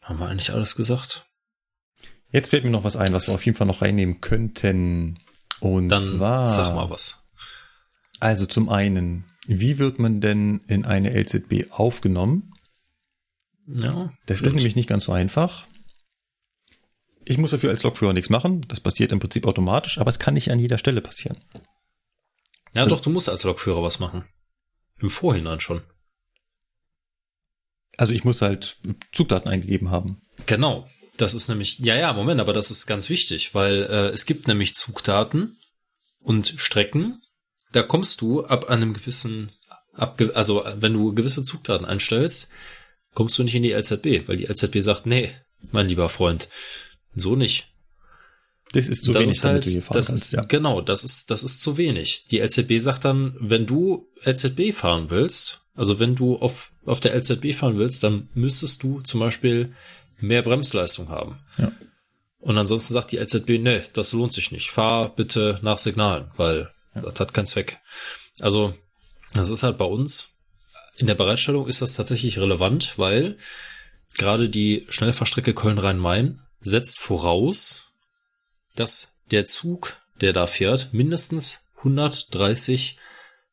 haben 0.00 0.18
wir 0.18 0.28
eigentlich 0.28 0.52
alles 0.52 0.76
gesagt. 0.76 1.26
Jetzt 2.30 2.50
fällt 2.50 2.64
mir 2.64 2.70
noch 2.70 2.84
was 2.84 2.96
ein, 2.96 3.12
was 3.12 3.28
wir 3.28 3.34
auf 3.34 3.44
jeden 3.44 3.56
Fall 3.56 3.66
noch 3.66 3.82
reinnehmen 3.82 4.20
könnten. 4.20 5.18
Und 5.60 5.88
Dann 5.88 6.02
zwar. 6.02 6.48
Sag 6.48 6.74
mal 6.74 6.90
was. 6.90 7.26
Also 8.20 8.46
zum 8.46 8.68
einen, 8.68 9.24
wie 9.46 9.78
wird 9.78 9.98
man 9.98 10.20
denn 10.20 10.60
in 10.66 10.84
eine 10.84 11.10
LZB 11.10 11.70
aufgenommen? 11.70 12.50
Ja. 13.66 14.12
Das 14.26 14.38
stimmt. 14.38 14.48
ist 14.48 14.54
nämlich 14.54 14.76
nicht 14.76 14.88
ganz 14.88 15.04
so 15.04 15.12
einfach. 15.12 15.66
Ich 17.24 17.38
muss 17.38 17.50
dafür 17.50 17.70
als 17.70 17.82
Lokführer 17.82 18.12
nichts 18.12 18.30
machen. 18.30 18.60
Das 18.68 18.80
passiert 18.80 19.12
im 19.12 19.18
Prinzip 19.18 19.46
automatisch, 19.46 19.98
aber 19.98 20.08
es 20.08 20.18
kann 20.18 20.34
nicht 20.34 20.50
an 20.50 20.60
jeder 20.60 20.78
Stelle 20.78 21.00
passieren. 21.00 21.38
Ja, 22.72 22.82
also, 22.82 22.94
doch, 22.94 23.02
du 23.02 23.10
musst 23.10 23.28
als 23.28 23.42
Lokführer 23.42 23.82
was 23.82 23.98
machen. 23.98 24.24
Im 25.00 25.10
Vorhinein 25.10 25.60
schon. 25.60 25.82
Also 27.96 28.12
ich 28.12 28.24
muss 28.24 28.42
halt 28.42 28.78
Zugdaten 29.12 29.50
eingegeben 29.50 29.90
haben. 29.90 30.20
Genau. 30.46 30.88
Das 31.16 31.32
ist 31.32 31.48
nämlich, 31.48 31.78
ja, 31.78 31.96
ja, 31.96 32.12
Moment, 32.12 32.40
aber 32.40 32.52
das 32.52 32.70
ist 32.70 32.86
ganz 32.86 33.08
wichtig, 33.08 33.54
weil 33.54 33.84
äh, 33.84 34.08
es 34.08 34.26
gibt 34.26 34.48
nämlich 34.48 34.74
Zugdaten 34.74 35.56
und 36.20 36.54
Strecken. 36.58 37.22
Da 37.72 37.82
kommst 37.82 38.20
du 38.20 38.44
ab 38.44 38.68
einem 38.68 38.92
gewissen, 38.92 39.50
ab, 39.94 40.20
also 40.34 40.64
wenn 40.76 40.92
du 40.92 41.14
gewisse 41.14 41.42
Zugdaten 41.42 41.86
einstellst, 41.86 42.50
kommst 43.14 43.38
du 43.38 43.44
nicht 43.44 43.54
in 43.54 43.62
die 43.62 43.72
LZB, 43.72 44.28
weil 44.28 44.36
die 44.36 44.44
LZB 44.44 44.80
sagt, 44.80 45.06
nee, 45.06 45.34
mein 45.72 45.88
lieber 45.88 46.10
Freund, 46.10 46.48
so 47.12 47.34
nicht. 47.34 47.72
Das 48.72 48.88
ist 48.88 49.04
zu 49.04 49.12
das 49.12 49.22
wenig, 49.22 49.36
ist 49.36 49.44
halt, 49.44 49.66
damit 49.66 49.88
du 49.88 49.92
das 49.92 50.08
kannst, 50.08 50.24
ist, 50.24 50.32
ja. 50.32 50.42
Genau, 50.42 50.80
das 50.80 51.04
ist, 51.04 51.30
das 51.30 51.42
ist 51.42 51.62
zu 51.62 51.78
wenig. 51.78 52.26
Die 52.26 52.40
LZB 52.40 52.78
sagt 52.78 53.04
dann, 53.04 53.36
wenn 53.38 53.66
du 53.66 54.08
LZB 54.24 54.72
fahren 54.72 55.08
willst, 55.08 55.60
also 55.74 55.98
wenn 55.98 56.14
du 56.14 56.36
auf, 56.36 56.72
auf 56.84 57.00
der 57.00 57.14
LZB 57.14 57.54
fahren 57.54 57.78
willst, 57.78 58.02
dann 58.02 58.28
müsstest 58.34 58.82
du 58.82 59.00
zum 59.02 59.20
Beispiel 59.20 59.74
mehr 60.20 60.42
Bremsleistung 60.42 61.08
haben. 61.10 61.38
Ja. 61.58 61.70
Und 62.40 62.58
ansonsten 62.58 62.94
sagt 62.94 63.12
die 63.12 63.18
LZB, 63.18 63.58
nee, 63.58 63.82
das 63.92 64.12
lohnt 64.12 64.32
sich 64.32 64.52
nicht. 64.52 64.70
Fahr 64.70 65.14
bitte 65.14 65.58
nach 65.62 65.78
Signalen, 65.78 66.30
weil 66.36 66.70
ja. 66.94 67.02
das 67.02 67.18
hat 67.20 67.34
keinen 67.34 67.46
Zweck. 67.46 67.78
Also, 68.40 68.74
das 69.34 69.50
ist 69.50 69.62
halt 69.62 69.78
bei 69.78 69.84
uns. 69.84 70.38
In 70.96 71.06
der 71.06 71.14
Bereitstellung 71.14 71.66
ist 71.66 71.82
das 71.82 71.94
tatsächlich 71.94 72.38
relevant, 72.38 72.98
weil 72.98 73.36
gerade 74.16 74.48
die 74.48 74.86
Schnellfahrstrecke 74.88 75.54
Köln-Rhein-Main 75.54 76.40
setzt 76.60 76.98
voraus, 76.98 77.85
dass 78.76 79.18
der 79.30 79.44
Zug, 79.44 80.00
der 80.20 80.32
da 80.32 80.46
fährt, 80.46 80.92
mindestens 80.92 81.66
130 81.78 82.98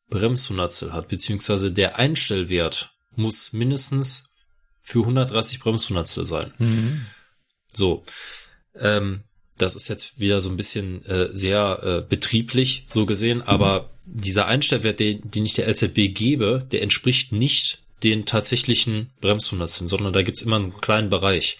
Bremshundertstel 0.08 0.92
hat, 0.92 1.08
beziehungsweise 1.08 1.72
der 1.72 1.98
Einstellwert 1.98 2.90
muss 3.16 3.52
mindestens 3.52 4.30
für 4.82 5.00
130 5.00 5.60
Bremshundertstel 5.60 6.26
sein. 6.26 6.52
Mhm. 6.58 7.06
So, 7.72 8.04
ähm, 8.78 9.24
das 9.56 9.74
ist 9.76 9.88
jetzt 9.88 10.20
wieder 10.20 10.40
so 10.40 10.50
ein 10.50 10.56
bisschen 10.56 11.04
äh, 11.04 11.28
sehr 11.32 11.80
äh, 11.82 12.08
betrieblich 12.08 12.86
so 12.90 13.06
gesehen, 13.06 13.42
aber 13.42 13.90
mhm. 14.04 14.20
dieser 14.22 14.46
Einstellwert, 14.46 15.00
den, 15.00 15.30
den 15.30 15.46
ich 15.46 15.54
der 15.54 15.68
LZB 15.68 16.14
gebe, 16.14 16.66
der 16.70 16.82
entspricht 16.82 17.32
nicht 17.32 17.84
den 18.02 18.26
tatsächlichen 18.26 19.10
Bremshundertsteln, 19.20 19.88
sondern 19.88 20.12
da 20.12 20.22
gibt's 20.22 20.42
immer 20.42 20.56
einen 20.56 20.78
kleinen 20.80 21.08
Bereich 21.08 21.58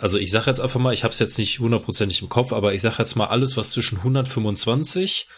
also 0.00 0.18
ich 0.18 0.30
sage 0.30 0.46
jetzt 0.46 0.60
einfach 0.60 0.80
mal, 0.80 0.94
ich 0.94 1.04
habe 1.04 1.12
es 1.12 1.18
jetzt 1.18 1.38
nicht 1.38 1.58
hundertprozentig 1.58 2.22
im 2.22 2.30
Kopf, 2.30 2.52
aber 2.52 2.72
ich 2.72 2.80
sage 2.80 2.96
jetzt 2.98 3.16
mal 3.16 3.26
alles, 3.26 3.56
was 3.56 3.70
zwischen 3.70 3.98
125 3.98 5.28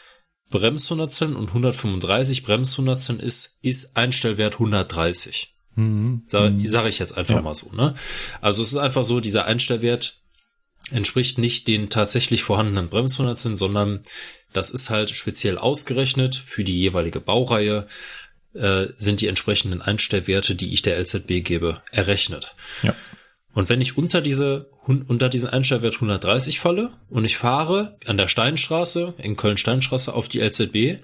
Bremshundertsteln 0.50 1.34
und 1.34 1.48
135 1.48 2.44
Bremshundertsteln 2.44 3.18
ist, 3.18 3.58
ist 3.62 3.96
Einstellwert 3.96 4.54
130. 4.54 5.52
Mhm. 5.74 6.22
Sage 6.26 6.54
mhm. 6.54 6.66
sag 6.68 6.86
ich 6.86 7.00
jetzt 7.00 7.18
einfach 7.18 7.36
ja. 7.36 7.42
mal 7.42 7.54
so. 7.54 7.72
Ne? 7.72 7.94
Also 8.40 8.62
es 8.62 8.68
ist 8.68 8.78
einfach 8.78 9.02
so, 9.02 9.18
dieser 9.18 9.46
Einstellwert 9.46 10.18
entspricht 10.92 11.38
nicht 11.38 11.66
den 11.66 11.90
tatsächlich 11.90 12.44
vorhandenen 12.44 12.88
Bremshundertsteln, 12.88 13.56
sondern 13.56 14.02
das 14.52 14.70
ist 14.70 14.90
halt 14.90 15.10
speziell 15.10 15.58
ausgerechnet 15.58 16.36
für 16.36 16.62
die 16.62 16.78
jeweilige 16.78 17.20
Baureihe 17.20 17.86
äh, 18.54 18.88
sind 18.98 19.22
die 19.22 19.28
entsprechenden 19.28 19.82
Einstellwerte, 19.82 20.54
die 20.54 20.72
ich 20.72 20.82
der 20.82 20.98
LZB 20.98 21.42
gebe, 21.42 21.82
errechnet. 21.90 22.54
Ja. 22.82 22.94
Und 23.54 23.68
wenn 23.68 23.80
ich 23.80 23.98
unter 23.98 24.20
diese, 24.20 24.70
unter 24.86 25.28
diesen 25.28 25.50
Einstellwert 25.50 25.94
130 25.94 26.58
falle 26.58 26.92
und 27.10 27.24
ich 27.24 27.36
fahre 27.36 27.98
an 28.06 28.16
der 28.16 28.28
Steinstraße, 28.28 29.14
in 29.18 29.36
Köln-Steinstraße 29.36 30.14
auf 30.14 30.28
die 30.28 30.40
LZB, 30.40 31.02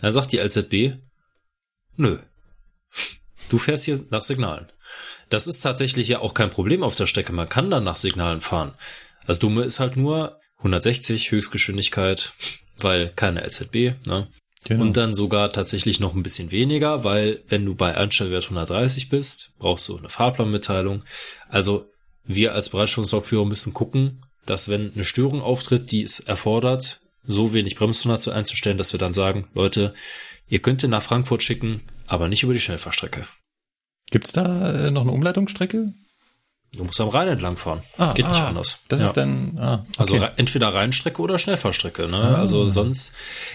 dann 0.00 0.12
sagt 0.12 0.32
die 0.32 0.38
LZB, 0.38 0.98
nö, 1.96 2.18
du 3.48 3.58
fährst 3.58 3.86
hier 3.86 4.00
nach 4.10 4.22
Signalen. 4.22 4.70
Das 5.30 5.46
ist 5.46 5.60
tatsächlich 5.60 6.08
ja 6.08 6.18
auch 6.18 6.34
kein 6.34 6.50
Problem 6.50 6.82
auf 6.82 6.96
der 6.96 7.06
Strecke. 7.06 7.32
Man 7.32 7.48
kann 7.48 7.70
dann 7.70 7.84
nach 7.84 7.96
Signalen 7.96 8.40
fahren. 8.40 8.74
Das 9.26 9.38
Dumme 9.38 9.62
ist 9.62 9.80
halt 9.80 9.96
nur 9.96 10.38
160 10.58 11.30
Höchstgeschwindigkeit, 11.30 12.34
weil 12.78 13.10
keine 13.10 13.42
LZB, 13.46 14.06
ne? 14.06 14.28
Genau. 14.64 14.82
Und 14.82 14.96
dann 14.96 15.14
sogar 15.14 15.50
tatsächlich 15.50 16.00
noch 16.00 16.14
ein 16.14 16.22
bisschen 16.22 16.50
weniger, 16.50 17.02
weil 17.02 17.42
wenn 17.48 17.64
du 17.64 17.74
bei 17.74 17.96
Einstellwert 17.96 18.44
130 18.44 19.08
bist, 19.08 19.52
brauchst 19.58 19.88
du 19.88 19.96
eine 19.96 20.10
Fahrplanmitteilung. 20.10 21.02
Also 21.48 21.90
wir 22.24 22.54
als 22.54 22.68
Bereitstellungslogführer 22.68 23.46
müssen 23.46 23.72
gucken, 23.72 24.26
dass 24.44 24.68
wenn 24.68 24.92
eine 24.94 25.04
Störung 25.04 25.40
auftritt, 25.40 25.90
die 25.90 26.02
es 26.02 26.20
erfordert, 26.20 27.00
so 27.26 27.52
wenig 27.52 27.76
Bremstonation 27.76 28.34
einzustellen, 28.34 28.78
dass 28.78 28.92
wir 28.92 28.98
dann 28.98 29.12
sagen, 29.12 29.48
Leute, 29.54 29.94
ihr 30.48 30.60
könnt 30.60 30.82
ihn 30.82 30.90
nach 30.90 31.02
Frankfurt 31.02 31.42
schicken, 31.42 31.82
aber 32.06 32.28
nicht 32.28 32.42
über 32.42 32.52
die 32.52 32.60
Schnellfahrstrecke. 32.60 33.22
Gibt's 34.10 34.32
da 34.32 34.72
äh, 34.72 34.90
noch 34.90 35.02
eine 35.02 35.12
Umleitungsstrecke? 35.12 35.86
Du 36.76 36.84
musst 36.84 37.00
am 37.00 37.08
Rhein 37.08 37.28
entlang 37.28 37.56
fahren. 37.56 37.82
Ah, 37.98 38.12
Geht 38.12 38.26
ah, 38.26 38.30
nicht 38.30 38.42
anders. 38.42 38.78
Das 38.88 39.00
ja. 39.00 39.06
ist 39.08 39.16
dann, 39.16 39.58
ah, 39.58 39.84
also 39.98 40.14
okay. 40.14 40.24
Also 40.24 40.34
entweder 40.36 40.68
Rheinstrecke 40.68 41.20
oder 41.20 41.38
Schnellfahrstrecke, 41.38 42.08
ne? 42.08 42.16
Ah. 42.16 42.34
Also 42.36 42.68
sonst, 42.68 43.14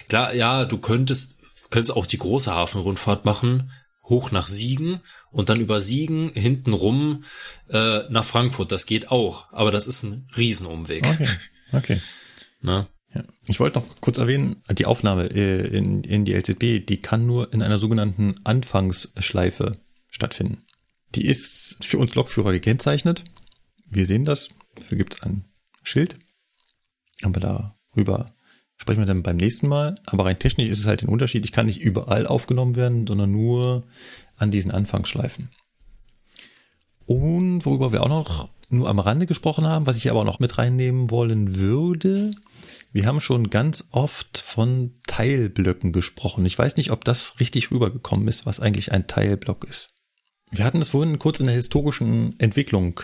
klar, 0.09 0.33
ja, 0.33 0.65
du 0.65 0.77
könntest, 0.77 1.37
könntest 1.69 1.95
auch 1.95 2.05
die 2.05 2.17
große 2.17 2.53
Hafenrundfahrt 2.53 3.23
machen, 3.23 3.71
hoch 4.03 4.31
nach 4.31 4.47
Siegen 4.47 5.01
und 5.31 5.49
dann 5.49 5.61
über 5.61 5.79
Siegen 5.79 6.31
hinten 6.33 6.73
rum 6.73 7.23
äh, 7.69 8.01
nach 8.09 8.25
Frankfurt. 8.25 8.71
Das 8.71 8.85
geht 8.85 9.11
auch, 9.11 9.51
aber 9.51 9.71
das 9.71 9.87
ist 9.87 10.03
ein 10.03 10.27
Riesenumweg. 10.35 11.05
Okay. 11.07 11.27
Okay. 11.71 12.01
ne? 12.61 12.85
Ja. 13.13 13.23
Ich 13.47 13.61
wollte 13.61 13.79
noch 13.79 13.85
kurz 14.01 14.17
erwähnen, 14.17 14.61
die 14.71 14.85
Aufnahme 14.85 15.27
äh, 15.27 15.67
in, 15.67 16.03
in 16.03 16.25
die 16.25 16.33
LZB, 16.33 16.85
die 16.85 16.99
kann 17.01 17.25
nur 17.25 17.53
in 17.53 17.61
einer 17.61 17.79
sogenannten 17.79 18.35
Anfangsschleife 18.43 19.71
stattfinden. 20.09 20.64
Die 21.15 21.25
ist 21.25 21.77
für 21.83 21.97
uns 21.97 22.13
Lokführer 22.13 22.51
gekennzeichnet. 22.51 23.23
Wir 23.89 24.05
sehen 24.05 24.25
das. 24.25 24.49
Dafür 24.75 24.97
gibt 24.97 25.15
es 25.15 25.23
ein 25.23 25.45
Schild. 25.83 26.17
Aber 27.23 27.39
darüber 27.39 28.25
sprechen 28.75 28.99
wir 28.99 29.05
dann 29.05 29.23
beim 29.23 29.37
nächsten 29.37 29.67
Mal. 29.67 29.95
Aber 30.05 30.25
rein 30.25 30.39
technisch 30.39 30.69
ist 30.69 30.79
es 30.79 30.87
halt 30.87 31.03
ein 31.03 31.09
Unterschied. 31.09 31.45
Ich 31.45 31.53
kann 31.53 31.67
nicht 31.67 31.81
überall 31.81 32.27
aufgenommen 32.27 32.75
werden, 32.75 33.07
sondern 33.07 33.31
nur 33.31 33.83
an 34.35 34.51
diesen 34.51 34.71
Anfangsschleifen. 34.71 35.49
Und 37.05 37.65
worüber 37.65 37.93
wir 37.93 38.03
auch 38.03 38.09
noch 38.09 38.49
nur 38.69 38.89
am 38.89 38.99
Rande 38.99 39.27
gesprochen 39.27 39.65
haben, 39.65 39.85
was 39.85 39.97
ich 39.97 40.09
aber 40.09 40.25
noch 40.25 40.39
mit 40.39 40.57
reinnehmen 40.57 41.11
wollen 41.11 41.55
würde. 41.55 42.31
Wir 42.91 43.05
haben 43.05 43.21
schon 43.21 43.49
ganz 43.49 43.87
oft 43.91 44.39
von 44.39 44.95
Teilblöcken 45.07 45.91
gesprochen. 45.91 46.45
Ich 46.45 46.57
weiß 46.57 46.75
nicht, 46.77 46.91
ob 46.91 47.05
das 47.05 47.39
richtig 47.39 47.71
rübergekommen 47.71 48.27
ist, 48.27 48.45
was 48.45 48.59
eigentlich 48.59 48.91
ein 48.91 49.07
Teilblock 49.07 49.65
ist. 49.65 49.94
Wir 50.51 50.65
hatten 50.65 50.81
es 50.81 50.89
vorhin 50.89 51.19
kurz 51.19 51.39
in 51.39 51.47
der 51.47 51.55
historischen 51.55 52.39
Entwicklung 52.39 52.99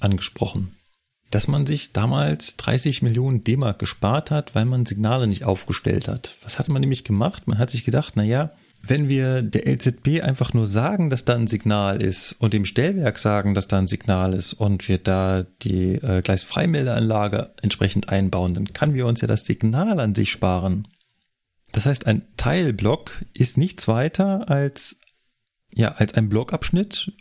angesprochen, 0.00 0.76
dass 1.30 1.48
man 1.48 1.66
sich 1.66 1.92
damals 1.92 2.56
30 2.56 3.02
Millionen 3.02 3.40
D-Mark 3.40 3.78
gespart 3.78 4.30
hat, 4.30 4.54
weil 4.54 4.64
man 4.64 4.86
Signale 4.86 5.26
nicht 5.26 5.44
aufgestellt 5.44 6.08
hat. 6.08 6.36
Was 6.42 6.58
hatte 6.58 6.72
man 6.72 6.80
nämlich 6.80 7.04
gemacht? 7.04 7.46
Man 7.46 7.58
hat 7.58 7.70
sich 7.70 7.84
gedacht, 7.84 8.12
na 8.16 8.22
ja, 8.22 8.50
wenn 8.88 9.08
wir 9.08 9.42
der 9.42 9.66
LZB 9.66 10.22
einfach 10.22 10.52
nur 10.52 10.66
sagen, 10.66 11.10
dass 11.10 11.24
da 11.24 11.34
ein 11.34 11.46
Signal 11.46 12.00
ist 12.02 12.32
und 12.38 12.52
dem 12.52 12.64
Stellwerk 12.64 13.18
sagen, 13.18 13.54
dass 13.54 13.68
da 13.68 13.78
ein 13.78 13.88
Signal 13.88 14.32
ist 14.32 14.52
und 14.52 14.88
wir 14.88 14.98
da 14.98 15.44
die 15.62 15.94
äh, 15.94 16.22
Gleisfreimeldeanlage 16.22 17.54
entsprechend 17.62 18.08
einbauen, 18.10 18.54
dann 18.54 18.72
kann 18.72 18.94
wir 18.94 19.06
uns 19.06 19.20
ja 19.20 19.28
das 19.28 19.44
Signal 19.44 19.98
an 19.98 20.14
sich 20.14 20.30
sparen. 20.30 20.86
Das 21.72 21.84
heißt, 21.84 22.06
ein 22.06 22.22
Teilblock 22.36 23.24
ist 23.34 23.58
nichts 23.58 23.88
weiter 23.88 24.48
als 24.48 25.00
ja, 25.76 25.92
als 25.92 26.14
ein 26.14 26.30
Blockabschnitt, 26.30 27.12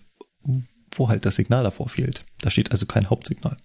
wo 0.92 1.10
halt 1.10 1.26
das 1.26 1.36
Signal 1.36 1.64
davor 1.64 1.90
fehlt. 1.90 2.24
Da 2.40 2.50
steht 2.50 2.72
also 2.72 2.86
kein 2.86 3.10
Hauptsignal. 3.10 3.58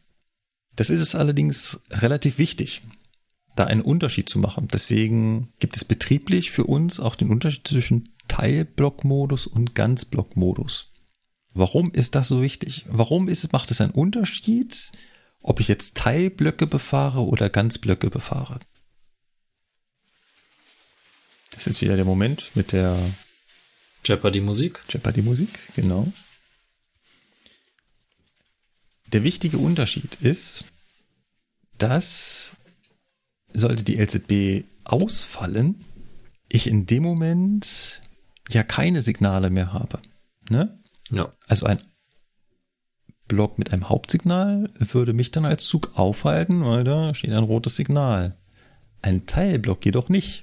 Das 0.75 0.91
ist 0.91 1.01
es 1.01 1.15
allerdings 1.15 1.81
relativ 1.93 2.39
wichtig, 2.39 2.83
da 3.55 3.65
einen 3.65 3.83
Unterschied 3.83 4.29
zu 4.29 4.41
machen. 4.41 4.67
Deswegen 4.67 5.51
gibt 5.61 5.77
es 5.77 5.85
betrieblich 5.85 6.51
für 6.51 6.65
uns 6.65 6.99
auch 6.99 7.15
den 7.15 7.31
Unterschied 7.31 7.67
zwischen 7.69 8.09
Teilblockmodus 8.27 9.47
und 9.47 9.77
Ganzblockmodus. 9.77 10.91
Warum 11.55 11.93
ist 11.93 12.17
das 12.17 12.27
so 12.27 12.43
wichtig? 12.43 12.85
Warum 12.89 13.29
ist, 13.29 13.53
macht 13.53 13.71
es 13.71 13.81
einen 13.81 13.93
Unterschied, 13.93 14.91
ob 15.41 15.61
ich 15.61 15.69
jetzt 15.69 15.97
Teilblöcke 15.97 16.67
befahre 16.67 17.25
oder 17.25 17.49
Ganzblöcke 17.49 18.11
befahre? 18.11 18.59
Das 21.53 21.69
ist 21.69 21.81
wieder 21.81 21.95
der 21.95 22.05
Moment 22.05 22.51
mit 22.55 22.73
der 22.73 22.99
Jeopardy-Musik. 24.05 24.81
Jeopardy-Musik, 24.89 25.51
genau. 25.77 26.12
Der 29.12 29.24
wichtige 29.24 29.59
Unterschied 29.59 30.16
ist, 30.20 30.64
dass 31.78 32.52
sollte 33.52 33.82
die 33.82 33.97
LZB 33.97 34.64
ausfallen, 34.85 35.85
ich 36.48 36.66
in 36.66 36.86
dem 36.86 37.02
Moment 37.02 38.01
ja 38.48 38.62
keine 38.62 39.02
Signale 39.02 39.51
mehr 39.51 39.72
habe. 39.72 40.01
Ne? 40.48 40.78
Ja. 41.10 41.32
Also 41.47 41.66
ein 41.66 41.81
Block 43.28 43.59
mit 43.59 43.72
einem 43.72 43.89
Hauptsignal 43.89 44.70
würde 44.74 45.12
mich 45.12 45.31
dann 45.31 45.44
als 45.44 45.64
Zug 45.64 45.93
aufhalten, 45.94 46.64
weil 46.64 46.82
da 46.82 47.14
steht 47.14 47.32
ein 47.32 47.44
rotes 47.44 47.77
Signal. 47.77 48.36
Ein 49.02 49.27
Teilblock 49.27 49.85
jedoch 49.85 50.09
nicht. 50.09 50.43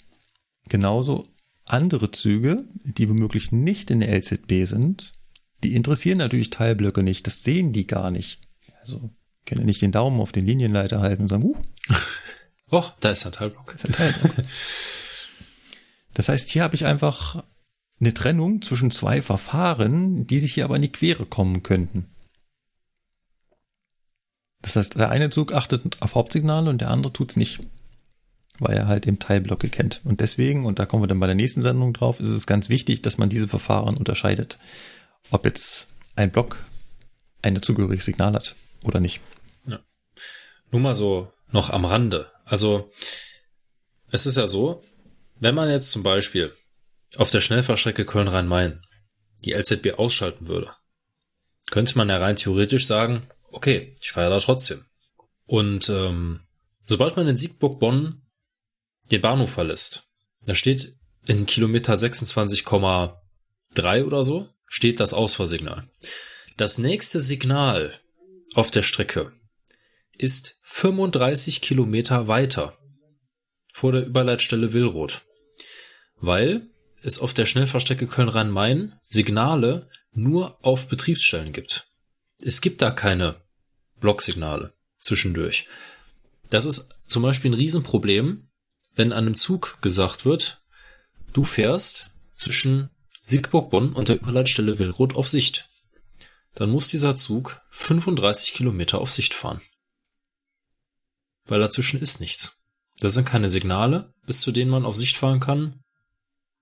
Genauso 0.70 1.28
andere 1.68 2.12
Züge, 2.12 2.66
die 2.84 3.10
womöglich 3.10 3.52
nicht 3.52 3.92
in 3.92 4.00
der 4.00 4.18
LZB 4.18 4.66
sind, 4.66 5.12
die 5.64 5.76
interessieren 5.76 6.18
natürlich 6.18 6.50
Teilblöcke 6.50 7.04
nicht. 7.04 7.28
Das 7.28 7.44
sehen 7.44 7.74
die 7.74 7.88
gar 7.88 8.12
nicht. 8.12 8.40
Also 8.82 9.10
können 9.46 9.66
nicht 9.66 9.82
den 9.82 9.92
Daumen 9.92 10.20
auf 10.20 10.32
den 10.32 10.46
Linienleiter 10.46 11.00
halten 11.00 11.24
und 11.24 11.30
sagen, 11.30 11.44
uh. 11.44 11.56
Och, 12.72 12.94
da 13.00 13.12
ist 13.12 13.26
ein 13.26 13.32
Teilblock. 13.32 13.76
Ist 13.76 13.86
ein 13.86 13.94
Teilblock. 13.94 14.34
Das 16.14 16.30
heißt, 16.30 16.50
hier 16.50 16.64
habe 16.64 16.74
ich 16.74 16.88
einfach 16.88 17.44
eine 18.00 18.12
Trennung 18.12 18.64
zwischen 18.64 18.90
zwei 18.90 19.22
Verfahren, 19.22 20.26
die 20.26 20.40
sich 20.40 20.56
hier 20.56 20.66
aber 20.66 20.76
in 20.76 20.82
die 20.82 20.92
Quere 20.92 21.28
kommen 21.28 21.62
könnten. 21.62 22.08
Das 24.64 24.76
heißt, 24.76 24.96
der 24.96 25.10
eine 25.10 25.30
Zug 25.30 25.54
achtet 25.54 26.02
auf 26.02 26.16
Hauptsignale 26.16 26.72
und 26.72 26.82
der 26.82 26.90
andere 26.90 27.14
tut's 27.14 27.36
nicht 27.36 27.60
weil 28.60 28.76
er 28.76 28.88
halt 28.88 29.08
eben 29.08 29.20
Teilblöcke 29.20 29.70
kennt. 29.70 30.02
Und 30.04 30.22
deswegen, 30.22 30.66
und 30.66 30.80
da 30.80 30.86
kommen 30.86 31.04
wir 31.04 31.08
dann 31.08 31.20
bei 31.20 31.28
der 31.28 31.36
nächsten 31.36 31.62
Sendung 31.62 31.94
drauf, 31.94 32.20
ist 32.20 32.30
es 32.30 32.48
ganz 32.48 32.70
wichtig, 32.70 33.02
dass 33.02 33.18
man 33.18 33.30
diese 33.30 33.48
Verfahren 33.48 33.98
unterscheidet. 33.98 34.58
Ob 35.32 35.46
jetzt 35.46 35.88
ein 36.16 36.32
Block 36.32 36.64
ein 37.42 37.56
dazugehöriges 37.56 38.06
Signal 38.06 38.34
hat 38.34 38.56
oder 38.84 39.00
nicht. 39.00 39.22
Ja. 39.66 39.80
Nur 40.72 40.82
mal 40.82 40.96
so 40.96 41.32
noch 41.52 41.70
am 41.70 41.86
Rande. 41.86 42.32
Also, 42.46 42.92
es 44.10 44.26
ist 44.26 44.38
ja 44.38 44.48
so, 44.48 44.84
wenn 45.40 45.56
man 45.56 45.70
jetzt 45.70 45.92
zum 45.92 46.04
Beispiel 46.04 46.54
auf 47.16 47.30
der 47.30 47.42
Schnellfahrstrecke 47.42 48.06
Köln-Rhein-Main 48.06 48.82
die 49.44 49.54
LZB 49.54 49.94
ausschalten 49.98 50.48
würde, 50.48 50.72
könnte 51.70 51.98
man 51.98 52.10
ja 52.10 52.18
rein 52.18 52.36
theoretisch 52.36 52.88
sagen, 52.88 53.22
okay, 53.52 53.94
ich 54.02 54.12
fahre 54.12 54.30
da 54.30 54.40
trotzdem. 54.40 54.86
Und 55.46 55.90
ähm, 55.90 56.42
sobald 56.86 57.16
man 57.16 57.28
in 57.28 57.38
Siegburg-Bonn 57.38 58.22
den 59.12 59.22
Bahnhof 59.22 59.52
verlässt, 59.52 60.10
da 60.46 60.56
steht 60.56 60.94
in 61.26 61.46
Kilometer 61.46 61.94
26,3 61.94 64.06
oder 64.06 64.24
so, 64.24 64.50
steht 64.66 65.00
das 65.00 65.14
Ausfahrsignal. 65.14 65.90
Das 66.58 66.78
nächste 66.78 67.22
Signal 67.22 67.94
auf 68.54 68.72
der 68.72 68.82
Strecke 68.82 69.32
ist 70.18 70.58
35 70.64 71.62
Kilometer 71.62 72.28
weiter 72.28 72.78
vor 73.72 73.92
der 73.92 74.06
Überleitstelle 74.06 74.74
Willroth, 74.74 75.22
weil 76.16 76.70
es 77.04 77.20
auf 77.20 77.34
der 77.34 77.46
Schnellfahrstrecke 77.46 78.08
Köln-Rhein-Main 78.08 78.96
Signale 79.04 79.90
nur 80.12 80.66
auf 80.66 80.88
Betriebsstellen 80.88 81.54
gibt. 81.54 81.88
Es 82.42 82.62
gibt 82.62 82.82
da 82.82 82.92
keine 82.92 83.42
Blocksignale 84.00 84.74
zwischendurch. 85.00 85.68
Das 86.50 86.66
ist 86.66 86.90
zum 87.06 87.24
Beispiel 87.24 87.52
ein 87.52 87.56
Riesenproblem, 87.56 88.50
wenn 88.98 89.14
an 89.14 89.26
einem 89.26 89.36
Zug 89.36 89.78
gesagt 89.82 90.26
wird, 90.26 90.62
du 91.32 91.44
fährst 91.44 92.10
zwischen 92.34 92.90
Siegburg-Bonn 93.22 93.94
und 93.94 94.10
der 94.10 94.20
Überleitstelle 94.20 94.80
Willroth 94.80 95.16
auf 95.16 95.28
Sicht, 95.28 95.70
dann 96.56 96.72
muss 96.72 96.88
dieser 96.88 97.16
Zug 97.16 97.62
35 97.70 98.54
Kilometer 98.54 99.00
auf 99.00 99.12
Sicht 99.12 99.34
fahren. 99.34 99.62
Weil 101.46 101.60
dazwischen 101.60 102.02
ist 102.02 102.20
nichts. 102.20 102.64
Da 103.00 103.10
sind 103.10 103.26
keine 103.26 103.50
Signale, 103.50 104.14
bis 104.26 104.42
zu 104.42 104.52
denen 104.52 104.72
man 104.72 104.86
auf 104.86 104.98
Sicht 104.98 105.16
fahren 105.18 105.40
kann. 105.40 105.84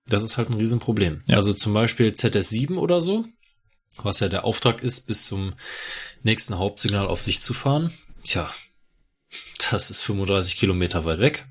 Das 0.06 0.22
ist 0.22 0.36
halt 0.36 0.50
ein 0.50 0.58
Riesenproblem. 0.58 1.22
Ja. 1.26 1.36
Also 1.36 1.54
zum 1.54 1.72
Beispiel 1.72 2.10
ZS7 2.10 2.76
oder 2.76 3.00
so, 3.00 3.24
was 3.96 4.20
ja 4.20 4.28
der 4.28 4.44
Auftrag 4.44 4.82
ist 4.82 5.06
bis 5.06 5.24
zum 5.24 5.54
nächsten 6.22 6.58
Hauptsignal 6.58 7.06
auf 7.06 7.22
sich 7.22 7.40
zu 7.40 7.54
fahren. 7.54 7.92
Tja, 8.22 8.52
das 9.70 9.90
ist 9.90 10.02
35 10.02 10.58
Kilometer 10.58 11.04
weit 11.04 11.20
weg. 11.20 11.46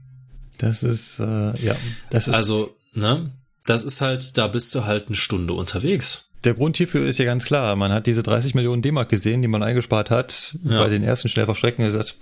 Das 0.57 0.83
ist, 0.83 1.19
äh, 1.19 1.53
ja, 1.63 1.75
das 2.09 2.27
ist. 2.27 2.35
Also, 2.35 2.75
ne, 2.93 3.31
das 3.65 3.83
ist 3.83 4.01
halt, 4.01 4.37
da 4.37 4.47
bist 4.47 4.73
du 4.75 4.85
halt 4.85 5.07
eine 5.07 5.15
Stunde 5.15 5.53
unterwegs. 5.53 6.25
Der 6.43 6.53
Grund 6.53 6.77
hierfür 6.77 7.07
ist 7.07 7.17
ja 7.17 7.25
ganz 7.25 7.45
klar. 7.45 7.75
Man 7.75 7.91
hat 7.91 8.05
diese 8.05 8.21
30 8.21 8.53
Millionen 8.53 8.81
D-Mark 8.81 9.09
gesehen, 9.09 9.41
die 9.41 9.47
man 9.47 9.63
eingespart 9.63 10.11
hat, 10.11 10.55
ja. 10.63 10.79
bei 10.79 10.89
den 10.89 11.03
ersten 11.03 11.27
Schnellfahrstrecken 11.27 11.83
gesagt, 11.83 12.15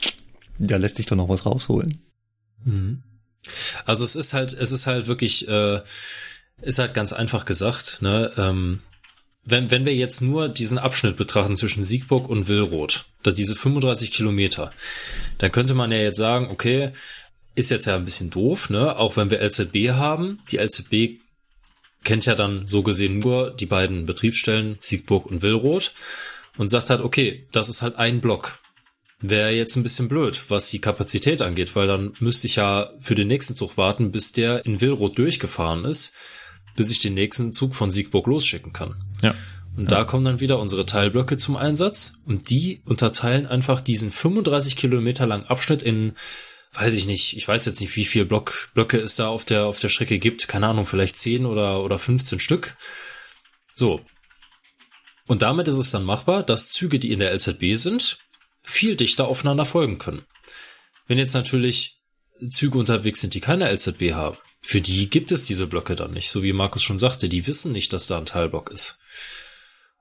da 0.60 0.78
lässt 0.78 0.96
sich 0.96 1.08
doch 1.08 1.18
noch 1.18 1.30
was 1.30 1.46
rausholen. 1.46 2.02
Mhm. 2.64 3.04
Also 3.86 4.06
es 4.06 4.16
ist 4.16 4.34
halt, 4.34 4.54
es 4.54 4.72
ist 4.72 4.88
halt 4.88 5.08
wirklich, 5.08 5.48
äh, 5.50 5.82
ist 6.62 6.80
halt 6.80 6.94
ganz 6.94 7.12
einfach 7.12 7.44
gesagt, 7.44 8.02
ne, 8.02 8.32
ähm, 8.38 8.80
wenn, 9.46 9.72
wenn 9.72 9.86
wir 9.86 9.94
jetzt 9.94 10.22
nur 10.22 10.48
diesen 10.48 10.78
Abschnitt 10.78 11.18
betrachten 11.18 11.56
zwischen 11.56 11.84
Siegburg 11.84 12.30
und 12.30 12.48
Willroth, 12.48 13.06
diese 13.26 13.56
35 13.56 14.14
Kilometer, 14.14 14.72
dann 15.38 15.52
könnte 15.52 15.74
man 15.74 15.92
ja 15.92 15.98
jetzt 15.98 16.18
sagen, 16.18 16.48
okay, 16.50 16.92
ist 17.56 17.70
jetzt 17.70 17.86
ja 17.86 17.96
ein 17.96 18.06
bisschen 18.06 18.30
doof, 18.30 18.70
ne? 18.70 18.98
Auch 18.98 19.18
wenn 19.18 19.30
wir 19.30 19.42
LZB 19.42 19.92
haben. 19.92 20.40
Die 20.52 20.58
LZB 20.58 21.20
kennt 22.04 22.26
ja 22.26 22.36
dann 22.36 22.66
so 22.66 22.84
gesehen 22.84 23.20
nur 23.20 23.52
die 23.52 23.66
beiden 23.66 24.06
Betriebsstellen 24.06 24.78
Siegburg 24.82 25.26
und 25.26 25.42
Willroth 25.42 25.94
und 26.58 26.70
sagt 26.70 26.90
halt, 26.90 27.02
okay, 27.02 27.48
das 27.52 27.70
ist 27.70 27.82
halt 27.82 27.96
ein 27.96 28.22
Block. 28.22 28.60
Wäre 29.22 29.52
jetzt 29.52 29.78
ein 29.78 29.84
bisschen 29.84 30.10
blöd, 30.10 30.42
was 30.50 30.70
die 30.70 30.82
Kapazität 30.82 31.42
angeht, 31.42 31.76
weil 31.76 31.88
dann 31.88 32.14
müsste 32.20 32.48
ich 32.48 32.58
ja 32.58 32.92
für 33.00 33.16
den 33.16 33.30
nächsten 33.30 33.56
Zug 33.56 33.78
warten, 33.78 34.12
bis 34.12 34.34
der 34.34 34.66
in 34.66 34.82
Willroth 34.82 35.18
durchgefahren 35.18 35.86
ist, 35.86 36.16
bis 36.76 36.92
ich 36.92 37.00
den 37.00 37.14
nächsten 37.14 37.54
Zug 37.54 37.74
von 37.74 37.90
Siegburg 37.90 38.28
losschicken 38.28 38.74
kann. 38.74 38.96
Ja. 39.22 39.34
Und 39.78 39.90
ja. 39.90 39.98
da 39.98 40.04
kommen 40.04 40.26
dann 40.26 40.40
wieder 40.40 40.60
unsere 40.60 40.86
Teilblöcke 40.86 41.38
zum 41.38 41.56
Einsatz 41.56 42.16
und 42.26 42.50
die 42.50 42.82
unterteilen 42.86 43.48
einfach 43.48 43.80
diesen 43.82 44.12
35 44.12 44.76
Kilometer 44.76 45.26
langen 45.26 45.46
Abschnitt 45.46 45.82
in 45.82 46.14
weiß 46.74 46.94
ich 46.96 47.06
nicht, 47.06 47.38
ich 47.38 47.48
weiß 47.48 47.66
jetzt 47.66 47.82
nicht, 47.82 47.96
wie 47.96 48.06
viel 48.06 48.26
Block, 48.26 48.70
Blöcke 48.74 48.98
es 48.98 49.16
da 49.16 49.28
auf 49.28 49.46
der, 49.46 49.66
auf 49.66 49.80
der 49.80 49.90
Strecke 49.90 50.20
gibt. 50.20 50.48
Keine 50.48 50.68
Ahnung, 50.68 50.86
vielleicht 50.86 51.18
10 51.18 51.46
oder, 51.46 51.84
oder 51.84 52.00
15 52.00 52.40
Stück. 52.40 52.76
So. 53.76 54.02
Und 55.28 55.42
damit 55.42 55.68
ist 55.68 55.78
es 55.78 55.92
dann 55.92 56.04
machbar, 56.04 56.44
dass 56.44 56.70
Züge, 56.70 57.00
die 57.00 57.12
in 57.12 57.20
der 57.20 57.34
LZB 57.34 57.76
sind, 57.76 58.18
viel 58.64 58.96
dichter 58.96 59.28
aufeinander 59.28 59.66
folgen 59.66 59.98
können. 59.98 60.26
Wenn 61.08 61.18
jetzt 61.18 61.34
natürlich 61.34 61.98
Züge 62.50 62.78
unterwegs 62.78 63.22
sind, 63.22 63.34
die 63.34 63.42
keine 63.42 63.72
LZB 63.72 64.14
haben, 64.14 64.38
für 64.62 64.82
die 64.82 65.10
gibt 65.10 65.32
es 65.32 65.46
diese 65.46 65.68
Blöcke 65.68 65.96
dann 65.96 66.14
nicht. 66.14 66.30
So 66.30 66.42
wie 66.42 66.54
Markus 66.54 66.84
schon 66.84 66.98
sagte, 66.98 67.30
die 67.30 67.48
wissen 67.48 67.72
nicht, 67.72 67.94
dass 67.94 68.08
da 68.08 68.18
ein 68.18 68.26
Teilblock 68.26 68.72
ist. 68.72 69.00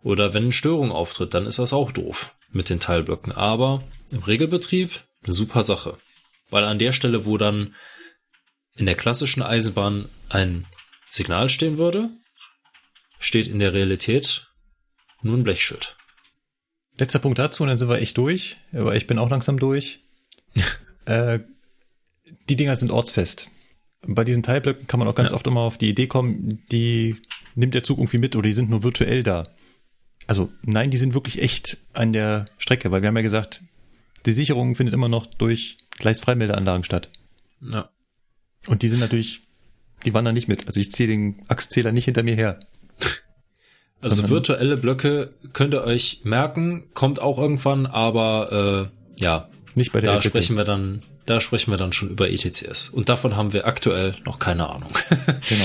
Oder 0.02 0.34
wenn 0.34 0.44
eine 0.44 0.52
Störung 0.52 0.90
auftritt, 0.90 1.34
dann 1.34 1.46
ist 1.46 1.58
das 1.58 1.72
auch 1.72 1.92
doof 1.92 2.34
mit 2.50 2.70
den 2.70 2.80
Teilblöcken. 2.80 3.32
Aber 3.32 3.84
im 4.10 4.22
Regelbetrieb 4.22 4.90
eine 5.24 5.32
super 5.32 5.62
Sache. 5.62 5.98
Weil 6.52 6.64
an 6.64 6.78
der 6.78 6.92
Stelle, 6.92 7.26
wo 7.26 7.38
dann 7.38 7.74
in 8.74 8.86
der 8.86 8.94
klassischen 8.94 9.42
Eisenbahn 9.42 10.08
ein 10.28 10.66
Signal 11.08 11.48
stehen 11.48 11.78
würde, 11.78 12.10
steht 13.18 13.48
in 13.48 13.58
der 13.58 13.74
Realität 13.74 14.46
nur 15.22 15.36
ein 15.36 15.44
Blechschild. 15.44 15.96
Letzter 16.98 17.18
Punkt 17.18 17.38
dazu, 17.38 17.62
und 17.62 17.68
dann 17.68 17.78
sind 17.78 17.88
wir 17.88 18.00
echt 18.00 18.18
durch. 18.18 18.56
Aber 18.72 18.94
ich 18.94 19.06
bin 19.06 19.18
auch 19.18 19.30
langsam 19.30 19.58
durch. 19.58 20.00
äh, 21.06 21.40
die 22.48 22.56
Dinger 22.56 22.76
sind 22.76 22.90
ortsfest. 22.90 23.48
Bei 24.06 24.24
diesen 24.24 24.42
Teilblöcken 24.42 24.86
kann 24.86 24.98
man 24.98 25.08
auch 25.08 25.14
ganz 25.14 25.30
ja. 25.30 25.36
oft 25.36 25.46
immer 25.46 25.60
auf 25.60 25.78
die 25.78 25.88
Idee 25.88 26.08
kommen, 26.08 26.62
die 26.70 27.16
nimmt 27.54 27.74
der 27.74 27.84
Zug 27.84 27.98
irgendwie 27.98 28.18
mit 28.18 28.34
oder 28.36 28.46
die 28.46 28.52
sind 28.52 28.68
nur 28.68 28.82
virtuell 28.82 29.22
da. 29.22 29.44
Also 30.26 30.52
nein, 30.62 30.90
die 30.90 30.96
sind 30.96 31.14
wirklich 31.14 31.40
echt 31.40 31.78
an 31.92 32.12
der 32.12 32.46
Strecke, 32.58 32.90
weil 32.90 33.02
wir 33.02 33.08
haben 33.08 33.16
ja 33.16 33.22
gesagt, 33.22 33.62
die 34.26 34.32
Sicherung 34.32 34.74
findet 34.76 34.94
immer 34.94 35.08
noch 35.08 35.26
durch 35.26 35.76
Gleisfreimeldeanlagen 35.98 36.84
statt. 36.84 37.10
Ja. 37.60 37.90
Und 38.66 38.82
die 38.82 38.88
sind 38.88 39.00
natürlich, 39.00 39.42
die 40.04 40.14
wandern 40.14 40.34
nicht 40.34 40.48
mit. 40.48 40.66
Also 40.66 40.80
ich 40.80 40.92
ziehe 40.92 41.08
den 41.08 41.42
Achszähler 41.48 41.92
nicht 41.92 42.04
hinter 42.04 42.22
mir 42.22 42.34
her. 42.34 42.58
Also 44.00 44.28
virtuelle 44.28 44.76
Blöcke 44.76 45.32
könnt 45.52 45.74
ihr 45.74 45.84
euch 45.84 46.22
merken, 46.24 46.88
kommt 46.92 47.20
auch 47.20 47.38
irgendwann, 47.38 47.86
aber 47.86 48.90
äh, 49.16 49.22
ja, 49.22 49.48
nicht 49.76 49.92
bei 49.92 50.00
der 50.00 50.10
da 50.10 50.16
ETP. 50.16 50.26
sprechen 50.26 50.56
wir 50.56 50.64
dann, 50.64 51.00
da 51.26 51.40
sprechen 51.40 51.70
wir 51.70 51.78
dann 51.78 51.92
schon 51.92 52.10
über 52.10 52.28
ETCS. 52.28 52.88
Und 52.88 53.08
davon 53.08 53.36
haben 53.36 53.52
wir 53.52 53.66
aktuell 53.66 54.16
noch 54.24 54.40
keine 54.40 54.68
Ahnung. 54.68 54.90
genau. 55.48 55.64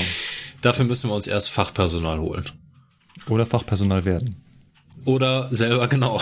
Dafür 0.60 0.84
müssen 0.84 1.10
wir 1.10 1.14
uns 1.14 1.26
erst 1.26 1.50
Fachpersonal 1.50 2.20
holen. 2.20 2.44
Oder 3.28 3.44
Fachpersonal 3.44 4.04
werden. 4.04 4.36
Oder 5.04 5.48
selber, 5.50 5.88
genau. 5.88 6.20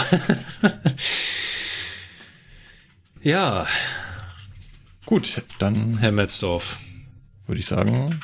ja. 3.26 3.66
Gut, 5.04 5.42
dann. 5.58 5.98
Herr 5.98 6.12
Metzdorf. 6.12 6.78
Würde 7.46 7.58
ich 7.58 7.66
sagen. 7.66 8.20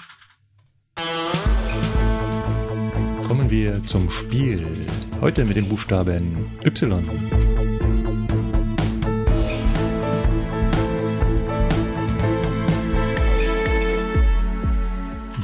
Kommen 3.26 3.50
wir 3.50 3.82
zum 3.82 4.08
Spiel. 4.10 4.64
Heute 5.20 5.44
mit 5.44 5.56
den 5.56 5.68
Buchstaben 5.68 6.46
Y. 6.64 7.10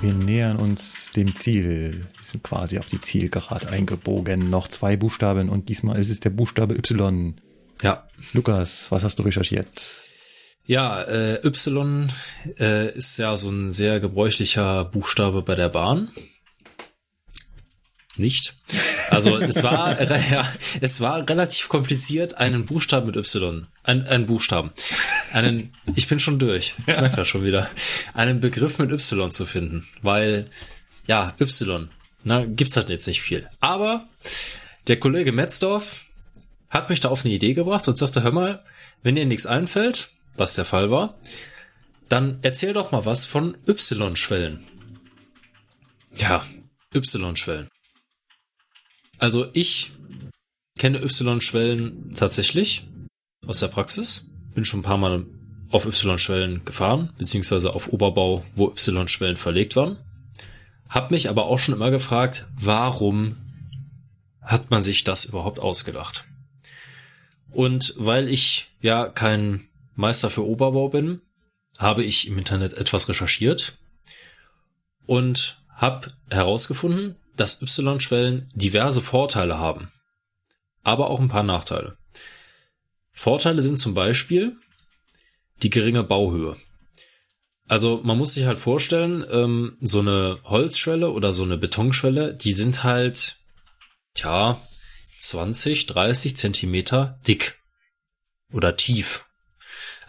Wir 0.01 0.15
nähern 0.15 0.57
uns 0.57 1.11
dem 1.11 1.35
Ziel. 1.35 2.07
Wir 2.17 2.23
sind 2.25 2.45
quasi 2.45 2.79
auf 2.79 2.87
die 2.87 3.01
Zielgerade 3.01 3.71
eingebogen. 3.71 4.51
Noch 4.51 4.69
zwei 4.69 4.97
Buchstaben 4.97 5.49
und 5.49 5.69
diesmal 5.69 5.99
ist 5.99 6.11
es 6.11 6.21
der 6.21 6.31
Buchstabe 6.31 6.77
Y. 6.77 7.35
Ja. 7.83 8.09
Lukas, 8.33 8.91
was 8.91 9.05
hast 9.05 9.19
du 9.19 9.23
recherchiert? 9.23 10.03
Ja, 10.65 11.03
äh, 11.03 11.47
Y 11.47 12.09
äh, 12.59 12.95
ist 12.95 13.17
ja 13.19 13.37
so 13.37 13.49
ein 13.49 13.73
sehr 13.73 14.01
gebräuchlicher 14.01 14.85
Buchstabe 14.85 15.43
bei 15.43 15.55
der 15.55 15.71
Bahn. 15.71 16.11
Nicht. 18.17 18.55
Also 19.11 19.39
es 19.39 19.63
war 19.63 19.99
ja, 20.31 20.53
es 20.81 21.01
war 21.01 21.27
relativ 21.29 21.69
kompliziert, 21.69 22.35
einen 22.37 22.67
Buchstaben 22.67 23.07
mit 23.07 23.17
Y, 23.17 23.67
ein, 23.85 24.07
einen 24.07 24.27
Buchstaben, 24.27 24.73
einen, 25.33 25.73
ich 25.95 26.09
bin 26.09 26.19
schon 26.19 26.39
durch, 26.39 26.75
ich 26.81 26.87
merke 26.87 27.17
das 27.17 27.29
schon 27.29 27.45
wieder, 27.45 27.71
einen 28.13 28.41
Begriff 28.41 28.79
mit 28.79 28.91
Y 28.91 29.31
zu 29.31 29.47
finden, 29.47 29.89
weil 30.03 30.51
ja 31.07 31.35
Y, 31.41 31.89
na 32.25 32.45
gibt's 32.45 32.77
halt 32.77 32.89
jetzt 32.89 33.07
nicht 33.07 33.23
viel. 33.23 33.49
Aber 33.61 34.07
der 34.89 34.99
Kollege 34.99 35.33
Metzdorf 35.33 36.05
hat 36.71 36.91
mich 36.91 37.01
da 37.01 37.09
auf 37.09 37.25
eine 37.25 37.35
Idee 37.35 37.55
gebracht 37.55 37.89
und 37.89 37.97
sagte, 37.97 38.23
hör 38.23 38.33
mal, 38.33 38.65
wenn 39.03 39.15
dir 39.15 39.25
nichts 39.25 39.47
einfällt, 39.47 40.11
was 40.37 40.55
der 40.55 40.65
Fall 40.65 40.91
war, 40.91 41.19
dann 42.09 42.39
erzähl 42.43 42.73
doch 42.73 42.93
mal 42.93 43.05
was 43.05 43.25
von 43.25 43.57
Y-Schwellen. 43.69 44.65
Ja, 46.17 46.45
Y-Schwellen. 46.95 47.69
Also 49.19 49.49
ich 49.53 49.93
kenne 50.79 51.03
Y-Schwellen 51.03 52.13
tatsächlich 52.17 52.87
aus 53.47 53.61
der 53.61 53.69
Praxis. 53.69 54.27
Bin 54.55 54.65
schon 54.65 54.81
ein 54.81 54.85
paar 54.85 54.99
Mal 54.99 55.27
auf 55.71 55.87
Y-Schwellen 55.87 56.65
gefahren, 56.65 57.13
beziehungsweise 57.19 57.75
auf 57.75 57.93
Oberbau, 57.93 58.45
wo 58.55 58.71
Y-Schwellen 58.71 59.37
verlegt 59.37 59.77
waren. 59.77 59.99
Hab 60.89 61.11
mich 61.11 61.29
aber 61.29 61.47
auch 61.47 61.59
schon 61.59 61.75
immer 61.75 61.91
gefragt, 61.91 62.47
warum 62.55 63.37
hat 64.41 64.71
man 64.71 64.83
sich 64.83 65.05
das 65.05 65.27
überhaupt 65.27 65.59
ausgedacht? 65.59 66.25
Und 67.59 67.95
weil 67.97 68.29
ich 68.29 68.71
ja 68.81 69.09
kein 69.09 69.69
Meister 69.97 70.31
für 70.31 70.47
Oberbau 70.47 70.91
bin, 70.91 71.23
habe 71.77 72.05
ich 72.05 72.29
im 72.29 72.39
Internet 72.39 72.75
etwas 72.75 73.09
recherchiert 73.09 73.77
und 75.07 75.61
habe 75.69 76.13
herausgefunden, 76.31 77.17
dass 77.35 77.61
Y-Schwellen 77.61 78.49
diverse 78.55 79.01
Vorteile 79.01 79.59
haben, 79.59 79.91
aber 80.85 81.11
auch 81.11 81.19
ein 81.19 81.27
paar 81.27 81.43
Nachteile. 81.43 81.99
Vorteile 83.11 83.61
sind 83.61 83.81
zum 83.81 83.93
Beispiel 83.93 84.55
die 85.61 85.71
geringe 85.71 86.05
Bauhöhe. 86.05 86.57
Also 87.67 88.03
man 88.05 88.19
muss 88.19 88.35
sich 88.35 88.47
halt 88.47 88.61
vorstellen, 88.61 89.25
ähm, 89.33 89.77
so 89.81 89.99
eine 89.99 90.39
Holzschwelle 90.45 91.11
oder 91.11 91.33
so 91.33 91.43
eine 91.43 91.59
Betonschwelle, 91.59 92.35
die 92.35 92.53
sind 92.53 92.85
halt, 92.85 93.39
ja, 94.15 94.61
20, 95.19 95.87
30 95.87 96.37
Zentimeter 96.37 97.19
dick 97.27 97.61
oder 98.53 98.77
tief. 98.77 99.27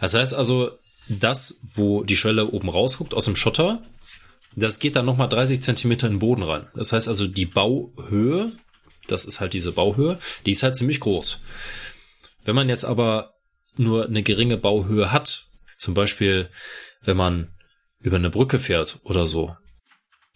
Das 0.00 0.14
heißt 0.14 0.34
also, 0.34 0.78
das, 1.08 1.60
wo 1.74 2.04
die 2.04 2.16
Schwelle 2.16 2.46
oben 2.48 2.68
rausguckt 2.68 3.14
aus 3.14 3.24
dem 3.24 3.36
Schotter, 3.36 3.82
das 4.56 4.78
geht 4.78 4.96
dann 4.96 5.06
nochmal 5.06 5.28
30 5.28 5.62
Zentimeter 5.62 6.06
in 6.06 6.14
den 6.14 6.18
Boden 6.20 6.42
rein. 6.42 6.68
Das 6.74 6.92
heißt 6.92 7.08
also, 7.08 7.26
die 7.26 7.46
Bauhöhe, 7.46 8.52
das 9.06 9.24
ist 9.24 9.40
halt 9.40 9.52
diese 9.52 9.72
Bauhöhe, 9.72 10.18
die 10.46 10.52
ist 10.52 10.62
halt 10.62 10.76
ziemlich 10.76 11.00
groß. 11.00 11.42
Wenn 12.44 12.54
man 12.54 12.68
jetzt 12.68 12.84
aber 12.84 13.34
nur 13.76 14.06
eine 14.06 14.22
geringe 14.22 14.56
Bauhöhe 14.56 15.12
hat, 15.12 15.46
zum 15.76 15.94
Beispiel, 15.94 16.50
wenn 17.02 17.16
man 17.16 17.54
über 18.00 18.16
eine 18.16 18.30
Brücke 18.30 18.58
fährt 18.58 18.98
oder 19.04 19.26
so, 19.26 19.56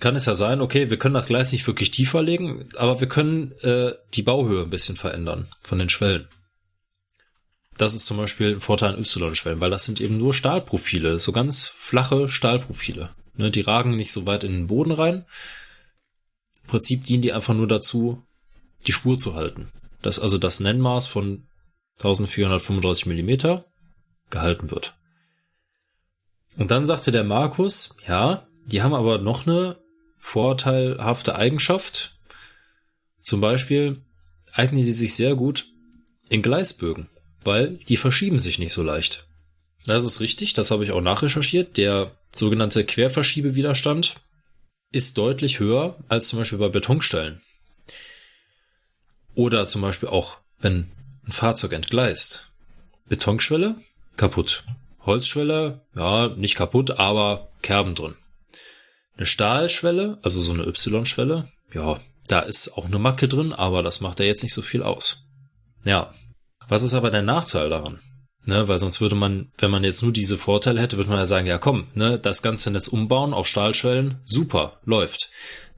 kann 0.01 0.17
es 0.17 0.27
ja 0.27 0.35
sein, 0.35 0.61
okay, 0.61 0.91
wir 0.91 0.99
können 0.99 1.15
das 1.15 1.29
Gleis 1.29 1.53
nicht 1.53 1.67
wirklich 1.67 1.91
tiefer 1.91 2.23
legen, 2.23 2.69
aber 2.77 3.01
wir 3.01 3.09
können 3.09 3.53
äh, 3.61 3.93
die 4.15 4.23
Bauhöhe 4.23 4.63
ein 4.63 4.71
bisschen 4.71 4.97
verändern 4.97 5.49
von 5.61 5.79
den 5.79 5.89
Schwellen. 5.89 6.29
Das 7.79 7.95
ist 7.95 8.07
zum 8.07 8.17
Beispiel 8.17 8.55
ein 8.55 8.61
Vorteil 8.61 8.95
an 8.95 9.01
Y-Schwellen, 9.01 9.61
weil 9.61 9.71
das 9.71 9.85
sind 9.85 10.01
eben 10.01 10.17
nur 10.17 10.33
Stahlprofile, 10.33 11.19
so 11.19 11.33
ganz 11.33 11.67
flache 11.67 12.29
Stahlprofile. 12.29 13.11
Ne, 13.37 13.51
die 13.51 13.63
ragen 13.63 13.97
nicht 13.97 14.13
so 14.13 14.27
weit 14.27 14.45
in 14.45 14.53
den 14.53 14.67
Boden 14.69 14.93
rein. 14.93 15.27
Im 16.63 16.69
Prinzip 16.69 17.05
dienen 17.05 17.23
die 17.23 17.33
einfach 17.33 17.55
nur 17.55 17.67
dazu, 17.67 18.23
die 18.87 18.93
Spur 18.93 19.19
zu 19.19 19.35
halten. 19.35 19.73
Dass 20.03 20.21
also 20.21 20.39
das 20.39 20.61
Nennmaß 20.61 21.09
von 21.09 21.47
1435 21.99 23.07
Millimeter 23.07 23.65
gehalten 24.31 24.71
wird. 24.71 24.95
Und 26.57 26.71
dann 26.71 26.87
sagte 26.87 27.11
der 27.11 27.25
Markus, 27.25 27.97
ja, 28.07 28.47
die 28.67 28.83
haben 28.83 28.95
aber 28.95 29.19
noch 29.19 29.47
eine 29.47 29.77
vorteilhafte 30.25 31.37
Eigenschaft. 31.37 32.17
Zum 33.21 33.43
Beispiel 33.43 34.01
eignen 34.53 34.83
die 34.83 34.93
sich 34.93 35.15
sehr 35.15 35.35
gut 35.35 35.67
in 36.31 36.41
Gleisbögen, 36.41 37.11
weil 37.45 37.77
die 37.89 37.99
verschieben 37.99 38.39
sich 38.39 38.59
nicht 38.59 38.73
so 38.73 38.83
leicht. 38.83 39.29
Das 39.87 40.03
ist 40.05 40.21
richtig, 40.21 40.55
das 40.55 40.71
habe 40.71 40.83
ich 40.83 40.93
auch 40.93 41.03
nachrecherchiert. 41.03 41.77
Der 41.77 42.11
sogenannte 42.35 42.85
Querverschiebewiderstand 42.87 44.17
ist 44.93 45.19
deutlich 45.19 45.61
höher 45.61 45.97
als 46.09 46.29
zum 46.29 46.39
Beispiel 46.39 46.59
bei 46.59 46.71
Betonstellen. 46.71 47.43
Oder 49.35 49.67
zum 49.67 49.83
Beispiel 49.83 50.09
auch, 50.09 50.39
wenn 50.59 50.91
ein 51.27 51.33
Fahrzeug 51.33 51.75
entgleist. 51.75 52.51
Betonschwelle, 53.09 53.77
kaputt. 54.17 54.65
Holzschwelle, 55.03 55.83
ja, 55.95 56.29
nicht 56.29 56.55
kaputt, 56.55 56.93
aber 56.93 57.51
Kerben 57.61 57.95
drin. 57.95 58.17
Eine 59.17 59.27
Stahlschwelle, 59.27 60.19
also 60.23 60.41
so 60.41 60.53
eine 60.53 60.65
Y-Schwelle, 60.65 61.49
ja, 61.73 62.01
da 62.27 62.41
ist 62.41 62.77
auch 62.77 62.87
eine 62.87 62.99
Macke 62.99 63.29
drin, 63.29 63.53
aber 63.53 63.83
das 63.83 64.01
macht 64.01 64.21
ja 64.21 64.27
jetzt 64.27 64.43
nicht 64.43 64.55
so 64.55 64.63
viel 64.63 64.83
aus. 64.83 65.25
Ja. 65.85 66.15
Was 66.69 66.83
ist 66.83 66.95
aber 66.95 67.11
der 67.11 67.23
Nachteil 67.23 67.69
daran? 67.69 68.01
Ne, 68.47 68.69
weil 68.69 68.79
sonst 68.79 69.01
würde 69.01 69.15
man, 69.15 69.51
wenn 69.57 69.71
man 69.71 69.85
jetzt 69.85 70.03
nur 70.03 70.13
diese 70.13 70.37
Vorteile 70.37 70.81
hätte, 70.81 70.99
würde 70.99 71.09
man 71.09 71.19
ja 71.19 71.27
sagen, 71.27 71.47
ja 71.47 71.57
komm, 71.57 71.89
ne, 71.95 72.19
das 72.19 72.43
ganze 72.43 72.71
Netz 72.71 72.89
umbauen 72.89 73.33
auf 73.33 73.47
Stahlschwellen, 73.47 74.21
super, 74.25 74.81
läuft. 74.85 75.31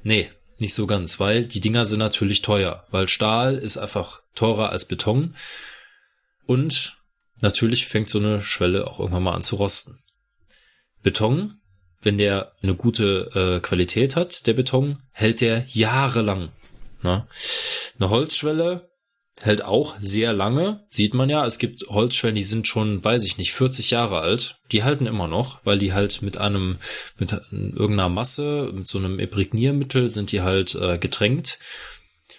Nee, 0.03 0.31
nicht 0.59 0.75
so 0.75 0.87
ganz, 0.87 1.21
weil 1.21 1.45
die 1.45 1.61
Dinger 1.61 1.85
sind 1.85 2.01
natürlich 2.01 2.43
teuer, 2.43 2.85
weil 2.91 3.09
Stahl 3.09 3.57
ist 3.57 3.77
einfach 3.77 4.21
teurer 4.35 4.71
als 4.71 4.85
Beton. 4.85 5.37
Und 6.45 6.97
natürlich 7.41 7.87
fängt 7.87 8.09
so 8.09 8.19
eine 8.19 8.41
Schwelle 8.41 8.87
auch 8.87 8.99
irgendwann 8.99 9.23
mal 9.23 9.35
an 9.35 9.43
zu 9.43 9.57
rosten. 9.57 10.03
Beton, 11.03 11.61
wenn 12.07 12.17
der 12.17 12.53
eine 12.63 12.75
gute 12.75 13.31
äh, 13.35 13.61
Qualität 13.61 14.17
hat, 14.17 14.47
der 14.47 14.55
Beton, 14.55 15.01
hält 15.13 15.43
der 15.43 15.67
jahrelang. 15.69 16.49
Ne? 17.03 17.27
Eine 17.99 18.11
Holzschwelle 18.11 18.89
hält 19.43 19.63
auch 19.63 19.97
sehr 20.01 20.33
lange, 20.33 20.87
sieht 20.89 21.13
man 21.13 21.29
ja. 21.29 21.45
Es 21.45 21.59
gibt 21.59 21.87
Holzschwellen, 21.89 22.37
die 22.37 22.43
sind 22.43 22.67
schon, 22.67 23.05
weiß 23.05 23.25
ich 23.25 23.37
nicht, 23.37 23.53
40 23.53 23.91
Jahre 23.91 24.21
alt. 24.21 24.57
Die 24.73 24.83
halten 24.83 25.07
immer 25.07 25.29
noch, 25.29 25.61
weil 25.65 25.79
die 25.79 25.93
halt 25.93 26.23
mit 26.23 26.39
einem, 26.39 26.79
mit 27.19 27.33
irgendeiner 27.51 28.09
Masse, 28.09 28.71
mit 28.73 28.89
so 28.89 28.99
einem 28.99 29.19
Imprägniermittel 29.19 30.09
sind 30.09 30.33
die 30.33 30.41
halt 30.41 30.75
äh, 30.77 30.97
getränkt. 30.97 31.59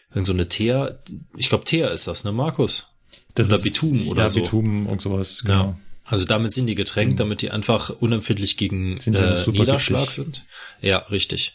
Irgend 0.10 0.26
so 0.26 0.34
eine 0.34 0.48
Teer, 0.48 1.04
ich 1.36 1.50
glaube 1.50 1.66
Teer 1.66 1.92
ist 1.92 2.08
das, 2.08 2.24
ne, 2.24 2.32
Markus? 2.32 2.88
Das 3.36 3.48
oder 3.48 3.58
ist, 3.58 3.64
Bitumen 3.64 4.08
oder 4.08 4.24
ja, 4.24 4.30
so. 4.30 4.42
Bitumen 4.42 4.88
und 4.88 5.02
sowas, 5.02 5.44
genau. 5.44 5.66
Ja. 5.66 5.78
Also 6.08 6.26
damit 6.26 6.54
sind 6.54 6.68
die 6.68 6.76
getränkt, 6.76 7.14
mhm. 7.14 7.18
damit 7.18 7.42
die 7.42 7.52
einfach 7.52 7.90
unempfindlich 7.90 8.58
gegen 8.58 8.98
äh, 8.98 9.50
Niederschlag 9.52 10.06
giftig. 10.06 10.16
sind. 10.16 10.46
Ja, 10.82 11.00
richtig. 11.00 11.54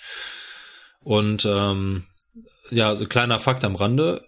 Und 1.01 1.47
ähm, 1.47 2.05
ja, 2.71 2.95
so 2.95 3.07
kleiner 3.07 3.39
Fakt 3.39 3.65
am 3.65 3.75
Rande, 3.75 4.27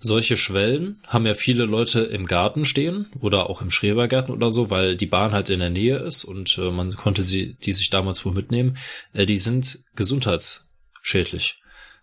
solche 0.00 0.36
Schwellen 0.36 1.02
haben 1.06 1.26
ja 1.26 1.34
viele 1.34 1.64
Leute 1.64 2.00
im 2.00 2.26
Garten 2.26 2.64
stehen 2.64 3.10
oder 3.20 3.50
auch 3.50 3.60
im 3.60 3.70
Schrebergarten 3.70 4.32
oder 4.32 4.50
so, 4.50 4.70
weil 4.70 4.96
die 4.96 5.06
Bahn 5.06 5.32
halt 5.32 5.50
in 5.50 5.58
der 5.58 5.70
Nähe 5.70 5.96
ist 5.96 6.24
und 6.24 6.56
äh, 6.58 6.70
man 6.70 6.94
konnte 6.94 7.22
sie, 7.22 7.54
die 7.56 7.72
sich 7.72 7.90
damals 7.90 8.24
wohl 8.24 8.32
mitnehmen. 8.32 8.76
Äh, 9.12 9.26
die 9.26 9.38
sind 9.38 9.80
gesundheitsschädlich. 9.96 11.60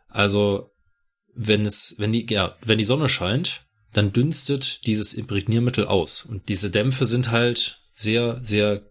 Also 0.10 0.72
wenn 1.34 1.66
es, 1.66 1.96
wenn 1.98 2.12
die, 2.12 2.26
ja, 2.30 2.58
wenn 2.62 2.78
die 2.78 2.84
Sonne 2.84 3.10
scheint, 3.10 3.65
dann 3.96 4.12
dünstet 4.12 4.86
dieses 4.86 5.14
Imprägniermittel 5.14 5.86
aus 5.86 6.22
und 6.22 6.50
diese 6.50 6.70
Dämpfe 6.70 7.06
sind 7.06 7.32
halt 7.32 7.80
sehr, 7.96 8.40
sehr 8.42 8.82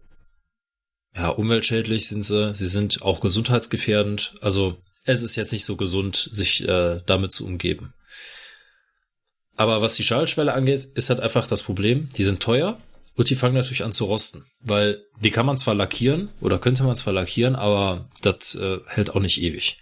ja, 1.15 1.29
umweltschädlich 1.29 2.07
sind 2.07 2.23
sie, 2.23 2.53
sie 2.53 2.67
sind 2.67 3.01
auch 3.01 3.21
gesundheitsgefährdend. 3.21 4.35
Also 4.41 4.77
es 5.03 5.21
ist 5.21 5.35
jetzt 5.35 5.53
nicht 5.53 5.63
so 5.63 5.77
gesund, 5.77 6.27
sich 6.31 6.67
äh, 6.67 7.01
damit 7.05 7.31
zu 7.31 7.45
umgeben. 7.45 7.93
Aber 9.55 9.81
was 9.81 9.95
die 9.95 10.03
Schallschwelle 10.03 10.53
angeht, 10.53 10.85
ist 10.95 11.09
halt 11.09 11.21
einfach 11.21 11.47
das 11.47 11.63
Problem, 11.63 12.09
die 12.17 12.25
sind 12.25 12.41
teuer 12.41 12.77
und 13.15 13.29
die 13.29 13.35
fangen 13.35 13.55
natürlich 13.55 13.85
an 13.85 13.93
zu 13.93 14.05
rosten. 14.05 14.45
Weil 14.59 15.01
die 15.21 15.31
kann 15.31 15.45
man 15.45 15.55
zwar 15.55 15.75
lackieren 15.75 16.29
oder 16.41 16.59
könnte 16.59 16.83
man 16.83 16.95
zwar 16.95 17.13
lackieren, 17.13 17.55
aber 17.55 18.09
das 18.21 18.55
äh, 18.55 18.79
hält 18.87 19.11
auch 19.11 19.21
nicht 19.21 19.41
ewig. 19.41 19.77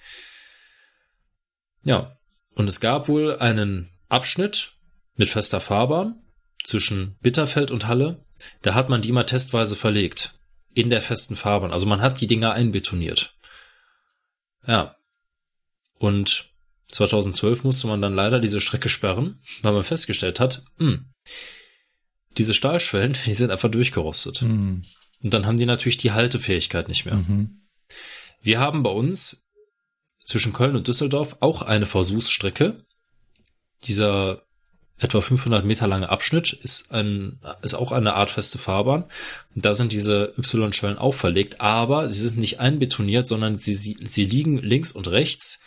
Ja, 1.82 2.16
und 2.56 2.68
es 2.68 2.80
gab 2.80 3.08
wohl 3.08 3.38
einen 3.38 3.90
Abschnitt 4.10 4.73
mit 5.16 5.30
fester 5.30 5.60
Fahrbahn 5.60 6.22
zwischen 6.64 7.18
Bitterfeld 7.22 7.72
und 7.72 7.88
Halle. 7.88 8.26
Da 8.62 8.74
hat 8.74 8.90
man 8.90 9.02
die 9.02 9.12
mal 9.12 9.26
testweise 9.26 9.76
verlegt. 9.76 10.40
In 10.74 10.90
der 10.90 11.02
festen 11.02 11.36
Fahrbahn. 11.36 11.72
Also 11.72 11.86
man 11.86 12.02
hat 12.02 12.20
die 12.20 12.28
Dinger 12.28 12.54
einbetoniert. 12.54 13.36
Ja. 14.66 14.96
Und 16.00 16.50
2012 16.92 17.64
musste 17.64 17.88
man 17.88 18.02
dann 18.02 18.16
leider 18.16 18.40
diese 18.40 18.60
Strecke 18.60 18.90
sperren, 18.90 19.40
weil 19.62 19.74
man 19.74 19.84
festgestellt 19.84 20.40
hat, 20.40 20.64
mh, 20.78 20.92
hm, 20.92 21.06
diese 22.38 22.54
Stahlschwellen, 22.54 23.16
die 23.26 23.34
sind 23.34 23.52
einfach 23.52 23.70
durchgerostet. 23.70 24.42
Mhm. 24.42 24.86
Und 25.24 25.34
dann 25.34 25.46
haben 25.46 25.58
die 25.58 25.66
natürlich 25.66 25.98
die 25.98 26.12
Haltefähigkeit 26.12 26.88
nicht 26.88 27.06
mehr. 27.06 27.16
Mhm. 27.16 27.62
Wir 28.42 28.60
haben 28.60 28.84
bei 28.84 28.90
uns 28.90 29.50
zwischen 30.26 30.54
Köln 30.54 30.76
und 30.76 30.88
Düsseldorf 30.88 31.38
auch 31.40 31.62
eine 31.62 31.86
Versuchsstrecke. 31.86 32.84
Dieser 33.86 34.44
etwa 35.04 35.22
500 35.22 35.66
Meter 35.66 35.88
lange 35.88 36.10
Abschnitt 36.10 36.54
ist 36.54 36.92
ein, 36.92 37.40
ist 37.62 37.74
auch 37.74 37.92
eine 37.92 38.14
Art 38.14 38.30
feste 38.30 38.58
Fahrbahn. 38.58 39.06
Und 39.56 39.66
da 39.66 39.74
sind 39.74 39.92
diese 39.92 40.34
Y-Schwellen 40.38 40.98
auch 40.98 41.14
verlegt, 41.14 41.62
aber 41.62 42.10
sie 42.10 42.22
sind 42.22 42.38
nicht 42.38 42.60
einbetoniert, 42.60 43.28
sondern 43.28 43.58
sie, 43.58 43.74
sie, 43.74 43.98
sie 44.02 44.26
liegen 44.26 44.58
links 44.60 44.92
und 44.92 45.10
rechts 45.10 45.60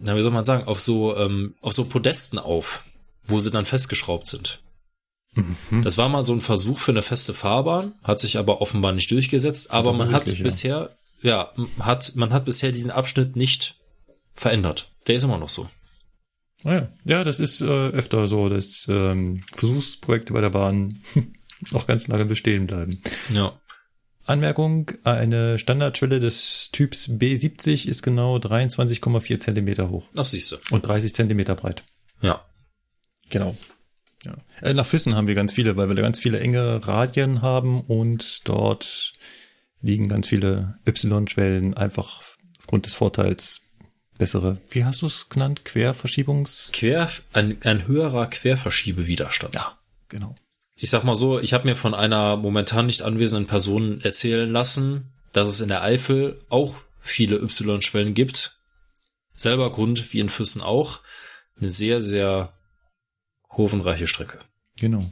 na, 0.00 0.16
wie 0.16 0.22
soll 0.22 0.32
man 0.32 0.44
sagen, 0.44 0.66
auf 0.66 0.80
so, 0.80 1.16
ähm, 1.16 1.54
auf 1.60 1.72
so 1.72 1.84
Podesten 1.84 2.38
auf, 2.38 2.84
wo 3.26 3.40
sie 3.40 3.50
dann 3.50 3.64
festgeschraubt 3.64 4.26
sind. 4.26 4.60
Mhm. 5.34 5.82
Das 5.82 5.96
war 5.98 6.08
mal 6.08 6.22
so 6.22 6.32
ein 6.32 6.40
Versuch 6.40 6.78
für 6.78 6.92
eine 6.92 7.02
feste 7.02 7.34
Fahrbahn, 7.34 7.94
hat 8.02 8.20
sich 8.20 8.38
aber 8.38 8.60
offenbar 8.60 8.92
nicht 8.92 9.10
durchgesetzt, 9.10 9.70
aber 9.70 9.92
man 9.92 10.12
hat 10.12 10.30
ja. 10.30 10.42
bisher, 10.42 10.90
ja, 11.22 11.50
hat, 11.78 12.16
man 12.16 12.32
hat 12.32 12.44
bisher 12.44 12.72
diesen 12.72 12.90
Abschnitt 12.90 13.36
nicht 13.36 13.76
verändert. 14.34 14.90
Der 15.06 15.16
ist 15.16 15.22
immer 15.22 15.38
noch 15.38 15.48
so. 15.48 15.68
Ah 16.64 16.88
ja, 17.04 17.24
das 17.24 17.40
ist 17.40 17.60
äh, 17.60 17.64
öfter 17.66 18.26
so, 18.26 18.48
dass 18.48 18.86
ähm, 18.88 19.42
Versuchsprojekte 19.56 20.32
bei 20.32 20.40
der 20.40 20.50
Bahn 20.50 21.00
noch 21.72 21.86
ganz 21.86 22.08
lange 22.08 22.24
bestehen 22.24 22.66
bleiben. 22.66 23.00
Ja. 23.32 23.58
Anmerkung, 24.24 24.92
eine 25.02 25.58
Standardschwelle 25.58 26.20
des 26.20 26.70
Typs 26.70 27.08
B70 27.08 27.88
ist 27.88 28.02
genau 28.02 28.36
23,4 28.36 29.40
Zentimeter 29.40 29.90
hoch. 29.90 30.08
Ach, 30.16 30.24
siehst 30.24 30.52
du. 30.52 30.56
Und 30.70 30.86
30 30.86 31.12
Zentimeter 31.12 31.56
breit. 31.56 31.82
Ja. 32.20 32.44
Genau. 33.30 33.56
Ja. 34.24 34.36
Äh, 34.60 34.74
nach 34.74 34.86
Füssen 34.86 35.16
haben 35.16 35.26
wir 35.26 35.34
ganz 35.34 35.52
viele, 35.52 35.76
weil 35.76 35.88
wir 35.88 35.96
da 35.96 36.02
ganz 36.02 36.20
viele 36.20 36.38
enge 36.38 36.86
Radien 36.86 37.42
haben 37.42 37.80
und 37.80 38.48
dort 38.48 39.12
liegen 39.80 40.08
ganz 40.08 40.28
viele 40.28 40.76
Y-Schwellen 40.86 41.74
einfach 41.74 42.22
aufgrund 42.60 42.86
des 42.86 42.94
Vorteils 42.94 43.62
bessere, 44.18 44.58
wie 44.70 44.84
hast 44.84 45.02
du 45.02 45.06
es 45.06 45.28
genannt, 45.28 45.64
Querverschiebungs... 45.64 46.70
Quer, 46.72 47.10
ein, 47.32 47.58
ein 47.62 47.86
höherer 47.86 48.28
Querverschiebewiderstand. 48.28 49.54
Ja, 49.54 49.78
genau 50.08 50.34
ich 50.82 50.90
sag 50.90 51.04
mal 51.04 51.14
so, 51.14 51.38
ich 51.38 51.52
habe 51.52 51.68
mir 51.68 51.76
von 51.76 51.94
einer 51.94 52.36
momentan 52.36 52.86
nicht 52.86 53.02
anwesenden 53.02 53.46
Person 53.46 54.00
erzählen 54.00 54.50
lassen, 54.50 55.12
dass 55.32 55.48
es 55.48 55.60
in 55.60 55.68
der 55.68 55.82
Eifel 55.82 56.40
auch 56.48 56.74
viele 56.98 57.36
Y-Schwellen 57.36 58.14
gibt. 58.14 58.58
Selber 59.36 59.70
Grund 59.70 60.12
wie 60.12 60.18
in 60.18 60.28
Füssen 60.28 60.60
auch. 60.60 60.98
Eine 61.56 61.70
sehr, 61.70 62.00
sehr 62.00 62.52
kurvenreiche 63.42 64.08
Strecke. 64.08 64.40
Genau. 64.76 65.08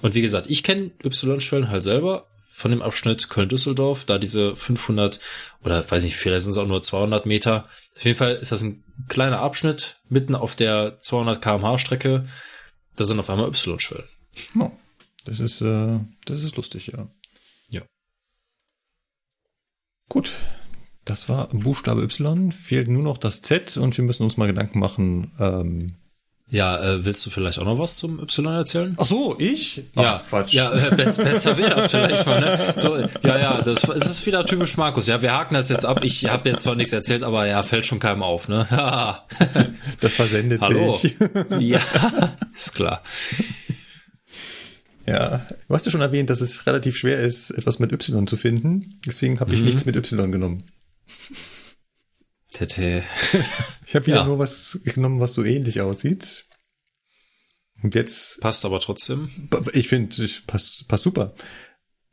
Und 0.00 0.14
wie 0.14 0.22
gesagt, 0.22 0.48
ich 0.48 0.62
kenne 0.62 0.92
Y-Schwellen 1.04 1.70
halt 1.70 1.82
selber 1.82 2.29
von 2.60 2.70
dem 2.70 2.82
Abschnitt 2.82 3.30
Köln-Düsseldorf, 3.30 4.04
da 4.04 4.18
diese 4.18 4.54
500 4.54 5.18
oder 5.64 5.88
weiß 5.90 6.04
nicht, 6.04 6.16
vielleicht 6.16 6.42
sind 6.42 6.52
es 6.52 6.58
auch 6.58 6.66
nur 6.66 6.82
200 6.82 7.26
Meter. 7.26 7.66
Auf 7.96 8.04
jeden 8.04 8.18
Fall 8.18 8.34
ist 8.34 8.52
das 8.52 8.62
ein 8.62 8.84
kleiner 9.08 9.40
Abschnitt 9.40 9.96
mitten 10.08 10.34
auf 10.34 10.56
der 10.56 10.98
200 11.00 11.40
kmh 11.42 11.78
Strecke. 11.78 12.26
Da 12.96 13.04
sind 13.04 13.18
auf 13.18 13.30
einmal 13.30 13.48
Y-Schwellen. 13.48 14.08
Oh. 14.58 14.70
Das 15.24 15.40
ist, 15.40 15.60
äh, 15.60 15.98
das 16.26 16.42
ist 16.42 16.56
lustig, 16.56 16.88
ja. 16.88 17.08
Ja. 17.68 17.82
Gut. 20.08 20.32
Das 21.04 21.28
war 21.28 21.48
Buchstabe 21.48 22.02
Y. 22.02 22.52
Fehlt 22.52 22.88
nur 22.88 23.02
noch 23.02 23.16
das 23.16 23.42
Z 23.42 23.78
und 23.78 23.96
wir 23.96 24.04
müssen 24.04 24.22
uns 24.22 24.36
mal 24.36 24.46
Gedanken 24.46 24.78
machen, 24.78 25.32
ähm, 25.38 25.96
Ja, 26.52 26.82
äh, 26.82 27.04
willst 27.04 27.24
du 27.24 27.30
vielleicht 27.30 27.60
auch 27.60 27.64
noch 27.64 27.78
was 27.78 27.96
zum 27.96 28.18
Y 28.18 28.46
erzählen? 28.56 28.96
Ach 28.98 29.06
so, 29.06 29.36
ich? 29.38 29.84
Ach, 29.94 30.02
ja, 30.02 30.22
Quatsch. 30.28 30.52
Ja, 30.52 30.72
äh, 30.72 30.96
best, 30.96 31.22
besser 31.22 31.56
wäre 31.56 31.76
das 31.76 31.92
vielleicht 31.92 32.26
mal, 32.26 32.40
ne? 32.40 32.74
So, 32.74 32.96
ja, 33.22 33.38
ja, 33.38 33.62
das, 33.62 33.82
das 33.82 34.10
ist 34.10 34.26
wieder 34.26 34.44
typisch 34.44 34.76
Markus. 34.76 35.06
Ja, 35.06 35.22
wir 35.22 35.32
haken 35.32 35.54
das 35.54 35.68
jetzt 35.68 35.86
ab. 35.86 36.00
Ich 36.02 36.24
habe 36.24 36.48
jetzt 36.48 36.64
zwar 36.64 36.74
nichts 36.74 36.92
erzählt, 36.92 37.22
aber 37.22 37.46
ja, 37.46 37.62
fällt 37.62 37.86
schon 37.86 38.00
keinem 38.00 38.24
auf, 38.24 38.48
ne? 38.48 38.66
das 40.00 40.12
versendet 40.12 40.60
Hallo. 40.60 40.92
sich. 40.92 41.14
ja, 41.60 41.80
ist 42.52 42.74
klar. 42.74 43.00
Ja, 45.06 45.46
du 45.68 45.74
hast 45.74 45.86
ja 45.86 45.92
schon 45.92 46.00
erwähnt, 46.00 46.30
dass 46.30 46.40
es 46.40 46.66
relativ 46.66 46.96
schwer 46.96 47.20
ist, 47.20 47.50
etwas 47.50 47.78
mit 47.78 47.92
Y 47.92 48.26
zu 48.26 48.36
finden. 48.36 48.98
Deswegen 49.06 49.38
habe 49.38 49.54
ich 49.54 49.60
mhm. 49.60 49.66
nichts 49.66 49.86
mit 49.86 49.94
Y 49.94 50.32
genommen. 50.32 50.64
Tete. 52.66 53.04
Ich 53.86 53.96
habe 53.96 54.06
wieder 54.06 54.18
ja. 54.18 54.24
nur 54.24 54.38
was 54.38 54.78
genommen, 54.84 55.18
was 55.18 55.34
so 55.34 55.42
ähnlich 55.42 55.80
aussieht. 55.80 56.44
Und 57.82 57.96
jetzt. 57.96 58.40
Passt 58.40 58.64
aber 58.64 58.78
trotzdem. 58.78 59.48
Ich 59.72 59.88
finde, 59.88 60.28
passt, 60.46 60.86
passt 60.86 61.02
super. 61.02 61.34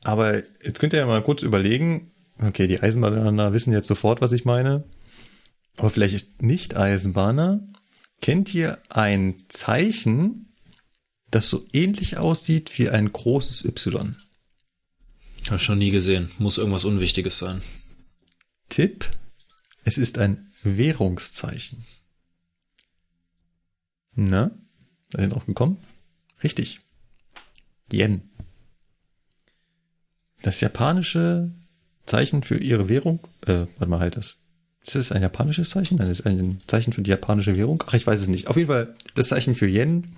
Aber 0.03 0.37
jetzt 0.63 0.79
könnt 0.79 0.93
ihr 0.93 0.99
ja 0.99 1.05
mal 1.05 1.21
kurz 1.21 1.43
überlegen. 1.43 2.11
Okay, 2.39 2.67
die 2.67 2.79
Eisenbahner 2.81 3.53
wissen 3.53 3.73
jetzt 3.73 3.87
sofort, 3.87 4.21
was 4.21 4.31
ich 4.31 4.43
meine. 4.43 4.85
Aber 5.75 5.91
vielleicht 5.91 6.41
nicht 6.41 6.75
Eisenbahner. 6.75 7.59
Kennt 8.21 8.53
ihr 8.55 8.79
ein 8.89 9.35
Zeichen, 9.49 10.55
das 11.29 11.49
so 11.49 11.63
ähnlich 11.73 12.17
aussieht 12.17 12.77
wie 12.79 12.89
ein 12.89 13.11
großes 13.11 13.65
Y? 13.65 14.15
Habe 15.47 15.59
schon 15.59 15.77
nie 15.77 15.91
gesehen. 15.91 16.31
Muss 16.39 16.57
irgendwas 16.57 16.85
Unwichtiges 16.85 17.37
sein. 17.37 17.61
Tipp. 18.69 19.11
Es 19.87 19.97
ist 19.97 20.17
ein 20.17 20.51
Währungszeichen. 20.63 21.85
Na? 24.15 24.51
Seid 25.13 25.21
ihr 25.21 25.29
drauf 25.29 25.45
gekommen? 25.45 25.77
Richtig. 26.43 26.79
Yen. 27.89 28.29
Das 30.41 30.59
japanische 30.59 31.53
Zeichen 32.05 32.43
für 32.43 32.57
ihre 32.57 32.89
Währung, 32.89 33.21
äh, 33.45 33.65
warte 33.77 33.87
mal, 33.87 34.01
halt 34.01 34.17
das. 34.17 34.39
Ist 34.85 34.95
das 34.97 35.13
ein 35.13 35.21
japanisches 35.21 35.69
Zeichen? 35.69 35.99
Nein, 35.99 36.09
das 36.09 36.19
ist 36.19 36.25
ein 36.25 36.59
Zeichen 36.67 36.91
für 36.91 37.01
die 37.01 37.11
japanische 37.11 37.55
Währung. 37.55 37.81
Ach, 37.87 37.93
ich 37.93 38.05
weiß 38.05 38.19
es 38.19 38.27
nicht. 38.27 38.47
Auf 38.47 38.57
jeden 38.57 38.67
Fall, 38.67 38.93
das 39.15 39.29
Zeichen 39.29 39.55
für 39.55 39.69
Yen 39.69 40.17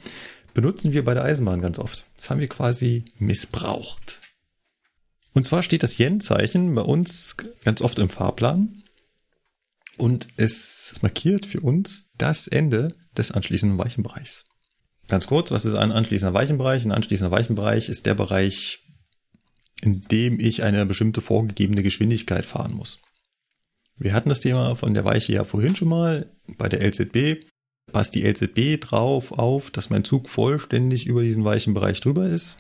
benutzen 0.56 0.94
wir 0.94 1.06
bei 1.06 1.14
der 1.14 1.26
Eisenbahn 1.26 1.62
ganz 1.62 1.78
oft. 1.78 2.08
Das 2.16 2.32
haben 2.32 2.40
wir 2.40 2.50
quasi 2.50 3.06
missbraucht. 3.20 4.20
Und 5.34 5.46
zwar 5.46 5.62
steht 5.62 5.84
das 5.84 6.00
Yen-Zeichen 6.00 6.74
bei 6.74 6.82
uns 6.82 7.38
ganz 7.64 7.84
oft 7.84 8.00
im 8.00 8.10
Fahrplan 8.10 8.82
und 10.00 10.28
es 10.38 10.96
markiert 11.02 11.46
für 11.46 11.60
uns 11.60 12.10
das 12.18 12.48
Ende 12.48 12.90
des 13.18 13.32
anschließenden 13.32 13.78
Weichenbereichs. 13.78 14.46
Ganz 15.08 15.28
kurz, 15.28 15.52
was 15.52 15.66
ist 15.66 15.74
ein 15.74 15.92
anschließender 15.92 16.34
Weichenbereich? 16.34 16.86
Ein 16.86 16.92
anschließender 16.92 17.32
Weichenbereich 17.32 17.90
ist 17.90 18.06
der 18.06 18.14
Bereich, 18.14 18.80
in 19.82 20.02
dem 20.02 20.40
ich 20.40 20.64
eine 20.64 20.86
bestimmte 20.86 21.22
vorgegebene 21.22 21.84
Geschwindigkeit 21.84 22.46
fahren 22.46 22.74
muss. 22.74 23.00
Wir 23.98 24.14
hatten 24.14 24.30
das 24.30 24.40
Thema 24.40 24.76
von 24.76 24.94
der 24.94 25.04
Weiche 25.04 25.34
ja 25.34 25.44
vorhin 25.44 25.76
schon 25.76 25.90
mal 25.90 26.32
bei 26.58 26.70
der 26.70 26.82
LZB. 26.82 27.46
Passt 27.92 28.16
die 28.16 28.24
LZB 28.24 28.80
drauf 28.80 29.32
auf, 29.32 29.72
dass 29.72 29.90
mein 29.90 30.06
Zug 30.06 30.30
vollständig 30.30 31.08
über 31.08 31.24
diesen 31.24 31.44
Weichenbereich 31.44 32.00
drüber 32.00 32.28
ist. 32.30 32.58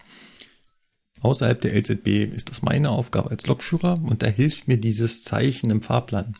Außerhalb 1.21 1.61
der 1.61 1.75
LZB 1.75 2.33
ist 2.33 2.49
das 2.49 2.61
meine 2.61 2.89
Aufgabe 2.89 3.29
als 3.29 3.45
Lokführer 3.45 4.01
und 4.03 4.23
da 4.23 4.27
hilft 4.27 4.67
mir 4.67 4.77
dieses 4.77 5.23
Zeichen 5.23 5.69
im 5.69 5.81
Fahrplan. 5.81 6.35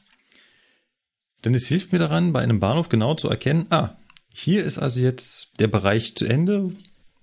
Denn 1.44 1.56
es 1.56 1.68
hilft 1.68 1.92
mir 1.92 2.00
daran, 2.00 2.34
bei 2.34 2.42
einem 2.42 2.60
Bahnhof 2.60 2.90
genau 2.90 3.16
zu 3.16 3.30
erkennen, 3.30 3.68
ah, 3.70 3.96
hier 4.34 4.64
ist 4.64 4.78
also 4.78 5.00
jetzt 5.00 5.60
der 5.60 5.68
Bereich 5.68 6.16
zu 6.16 6.26
Ende, 6.26 6.72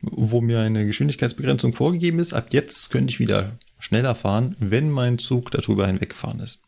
wo 0.01 0.41
mir 0.41 0.61
eine 0.61 0.87
Geschwindigkeitsbegrenzung 0.87 1.73
vorgegeben 1.73 2.19
ist. 2.19 2.33
Ab 2.33 2.49
jetzt 2.51 2.91
könnte 2.91 3.13
ich 3.13 3.21
wieder 3.21 3.59
schneller 3.79 4.15
fahren, 4.15 4.57
wenn 4.59 4.91
mein 4.91 5.19
Zug 5.19 5.51
darüber 5.51 5.87
hinweggefahren 5.87 6.41
ist. 6.41 6.63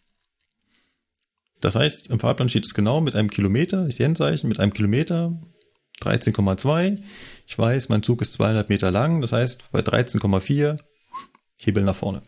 Das 1.61 1.75
heißt, 1.75 2.11
im 2.11 2.21
Fahrplan 2.21 2.49
steht 2.49 2.67
es 2.67 2.75
genau 2.75 3.01
mit 3.01 3.15
einem 3.15 3.31
Kilometer, 3.31 3.85
das 3.85 3.99
Jennzeichen, 3.99 4.49
mit 4.49 4.61
einem 4.61 4.73
Kilometer 4.73 5.41
13,2. 6.01 7.03
Ich 7.47 7.59
weiß, 7.59 7.89
mein 7.89 8.03
Zug 8.03 8.23
ist 8.23 8.35
200 8.35 8.69
Meter 8.69 8.91
lang, 8.91 9.21
das 9.21 9.33
heißt, 9.33 9.71
bei 9.73 9.81
13,4 9.81 10.79
Hebel 11.61 11.83
nach 11.83 11.97
vorne. 11.97 12.23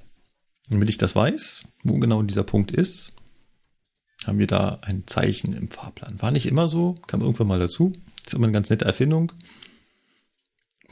Und 0.70 0.80
wenn 0.80 0.88
ich 0.88 0.98
das 0.98 1.14
weiß, 1.14 1.68
wo 1.84 1.98
genau 1.98 2.22
dieser 2.22 2.42
Punkt 2.42 2.72
ist, 2.72 3.10
haben 4.26 4.38
wir 4.38 4.46
da 4.46 4.78
ein 4.82 5.06
Zeichen 5.06 5.54
im 5.54 5.70
Fahrplan. 5.70 6.20
War 6.20 6.30
nicht 6.30 6.46
immer 6.46 6.68
so, 6.68 6.94
kam 7.06 7.22
irgendwann 7.22 7.46
mal 7.46 7.58
dazu. 7.58 7.92
ist 8.24 8.34
immer 8.34 8.46
eine 8.46 8.52
ganz 8.52 8.70
nette 8.70 8.84
Erfindung. 8.84 9.32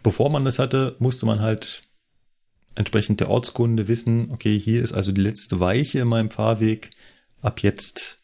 Bevor 0.02 0.30
man 0.30 0.44
das 0.44 0.58
hatte, 0.58 0.96
musste 0.98 1.26
man 1.26 1.40
halt 1.40 1.82
entsprechend 2.74 3.20
der 3.20 3.30
Ortskunde 3.30 3.88
wissen, 3.88 4.30
okay, 4.30 4.58
hier 4.58 4.82
ist 4.82 4.92
also 4.92 5.12
die 5.12 5.20
letzte 5.20 5.60
Weiche 5.60 5.98
in 6.00 6.08
meinem 6.08 6.30
Fahrweg. 6.30 6.90
Ab 7.42 7.62
jetzt 7.62 8.18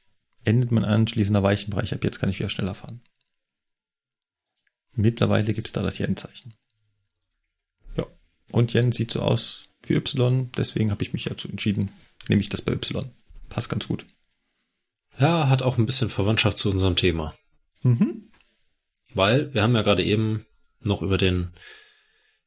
endet 0.45 0.71
mein 0.71 0.85
anschließender 0.85 1.43
Weichenbereich. 1.43 1.93
Ab 1.93 2.05
jetzt 2.05 2.21
kann 2.21 2.31
ich 2.31 2.39
wieder 2.39 2.49
schneller 2.49 2.75
fahren. 2.75 3.01
Mittlerweile 4.95 5.53
gibt 5.53 5.67
es 5.67 5.73
da 5.73 5.83
das 5.83 5.99
Yen-Zeichen. 5.99 6.55
Ja. 7.97 8.07
Und 8.53 8.75
Yen 8.75 8.93
sieht 8.93 9.11
so 9.11 9.23
aus 9.23 9.65
wie 9.87 9.95
Y, 9.95 10.51
deswegen 10.57 10.91
habe 10.91 11.03
ich 11.03 11.13
mich 11.13 11.25
dazu 11.25 11.49
entschieden, 11.49 11.91
nehme 12.29 12.41
ich 12.41 12.49
das 12.49 12.63
bei 12.63 12.73
Y. 12.73 13.11
Passt 13.49 13.69
ganz 13.69 13.89
gut. 13.89 14.07
Ja, 15.19 15.49
hat 15.49 15.63
auch 15.63 15.79
ein 15.79 15.87
bisschen 15.87 16.11
Verwandtschaft 16.11 16.59
zu 16.59 16.71
unserem 16.71 16.97
Thema. 16.97 17.35
Mhm. 17.83 18.31
Weil 19.15 19.53
wir 19.55 19.63
haben 19.63 19.75
ja 19.75 19.83
gerade 19.83 20.05
eben 20.05 20.47
noch 20.81 21.03
über 21.03 21.19
den 21.19 21.53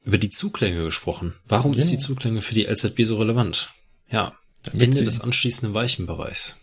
über 0.03 0.17
die 0.17 0.29
Zuklänge 0.29 0.85
gesprochen. 0.85 1.33
Warum 1.45 1.73
ja. 1.73 1.79
ist 1.79 1.91
die 1.91 1.99
Zuklänge 1.99 2.41
für 2.41 2.53
die 2.53 2.65
LZB 2.65 3.03
so 3.03 3.17
relevant? 3.17 3.67
Ja, 4.09 4.37
damit 4.63 4.81
Ende 4.81 4.97
sie, 4.97 5.03
des 5.03 5.19
anschließenden 5.21 5.73
Weichenbereichs. 5.73 6.61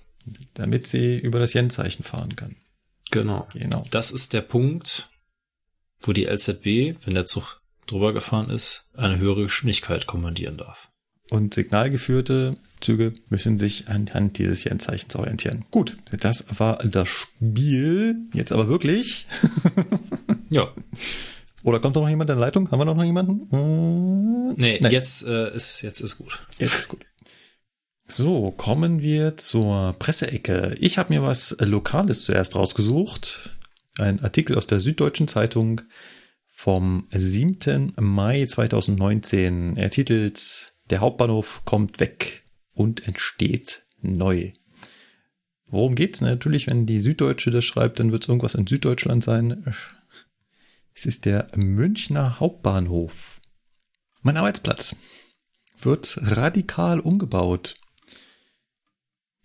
Damit 0.54 0.86
sie 0.86 1.18
über 1.18 1.38
das 1.38 1.52
Yen-Zeichen 1.54 2.04
fahren 2.04 2.36
kann. 2.36 2.56
Genau. 3.10 3.46
Genau. 3.52 3.84
Das 3.90 4.10
ist 4.10 4.32
der 4.32 4.40
Punkt, 4.40 5.10
wo 6.00 6.12
die 6.12 6.24
LZB, 6.24 6.96
wenn 7.04 7.14
der 7.14 7.26
Zug 7.26 7.60
drüber 7.86 8.14
gefahren 8.14 8.48
ist, 8.48 8.88
eine 8.94 9.18
höhere 9.18 9.42
Geschwindigkeit 9.42 10.06
kommandieren 10.06 10.56
darf. 10.56 10.90
Und 11.34 11.52
signalgeführte 11.52 12.54
Züge 12.80 13.12
müssen 13.28 13.58
sich 13.58 13.88
anhand 13.88 14.38
dieses 14.38 14.62
Jennzeichens 14.62 15.16
orientieren. 15.16 15.64
Gut, 15.72 15.96
das 16.20 16.44
war 16.60 16.78
das 16.78 17.08
Spiel. 17.08 18.18
Jetzt 18.32 18.52
aber 18.52 18.68
wirklich. 18.68 19.26
ja. 20.50 20.68
Oder 21.64 21.80
kommt 21.80 21.96
noch 21.96 22.08
jemand 22.08 22.30
in 22.30 22.36
der 22.36 22.46
Leitung? 22.46 22.70
Haben 22.70 22.78
wir 22.78 22.84
noch 22.84 23.02
jemanden? 23.02 23.48
Äh, 23.52 24.60
nee, 24.60 24.78
Nein. 24.80 24.92
jetzt 24.92 25.26
äh, 25.26 25.52
ist 25.56 25.82
jetzt 25.82 26.00
ist 26.02 26.18
gut. 26.18 26.46
Jetzt 26.60 26.78
ist 26.78 26.88
gut. 26.88 27.04
So, 28.06 28.52
kommen 28.52 29.02
wir 29.02 29.36
zur 29.36 29.96
Presseecke. 29.98 30.76
Ich 30.78 30.98
habe 30.98 31.12
mir 31.12 31.24
was 31.24 31.56
Lokales 31.58 32.24
zuerst 32.26 32.54
rausgesucht. 32.54 33.56
Ein 33.98 34.22
Artikel 34.22 34.56
aus 34.56 34.68
der 34.68 34.78
Süddeutschen 34.78 35.26
Zeitung 35.26 35.80
vom 36.46 37.08
7. 37.10 37.94
Mai 37.98 38.46
2019. 38.46 39.76
Er 39.76 39.90
titelt 39.90 40.73
Der 40.90 41.00
Hauptbahnhof 41.00 41.62
kommt 41.64 42.00
weg 42.00 42.44
und 42.72 43.06
entsteht 43.06 43.86
neu. 44.00 44.52
Worum 45.66 45.94
geht's? 45.94 46.20
Natürlich, 46.20 46.66
wenn 46.66 46.86
die 46.86 47.00
Süddeutsche 47.00 47.50
das 47.50 47.64
schreibt, 47.64 47.98
dann 47.98 48.12
wird 48.12 48.22
es 48.22 48.28
irgendwas 48.28 48.54
in 48.54 48.66
Süddeutschland 48.66 49.24
sein. 49.24 49.74
Es 50.94 51.06
ist 51.06 51.24
der 51.24 51.48
Münchner 51.56 52.38
Hauptbahnhof. 52.38 53.40
Mein 54.22 54.36
Arbeitsplatz 54.36 54.94
wird 55.78 56.18
radikal 56.22 57.00
umgebaut. 57.00 57.76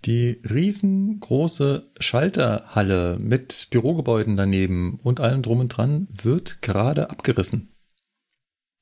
Die 0.05 0.39
riesengroße 0.49 1.91
Schalterhalle 1.99 3.17
mit 3.19 3.67
Bürogebäuden 3.71 4.37
daneben 4.37 4.99
und 5.03 5.19
allem 5.19 5.41
drum 5.41 5.59
und 5.59 5.69
dran 5.69 6.07
wird 6.11 6.61
gerade 6.61 7.09
abgerissen. 7.09 7.73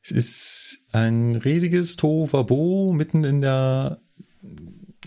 Es 0.09 0.11
ist 0.11 0.85
ein 0.93 1.35
riesiges 1.35 1.97
Tohuwabo 1.97 2.93
mitten 2.93 3.25
in 3.25 3.41
der 3.41 3.99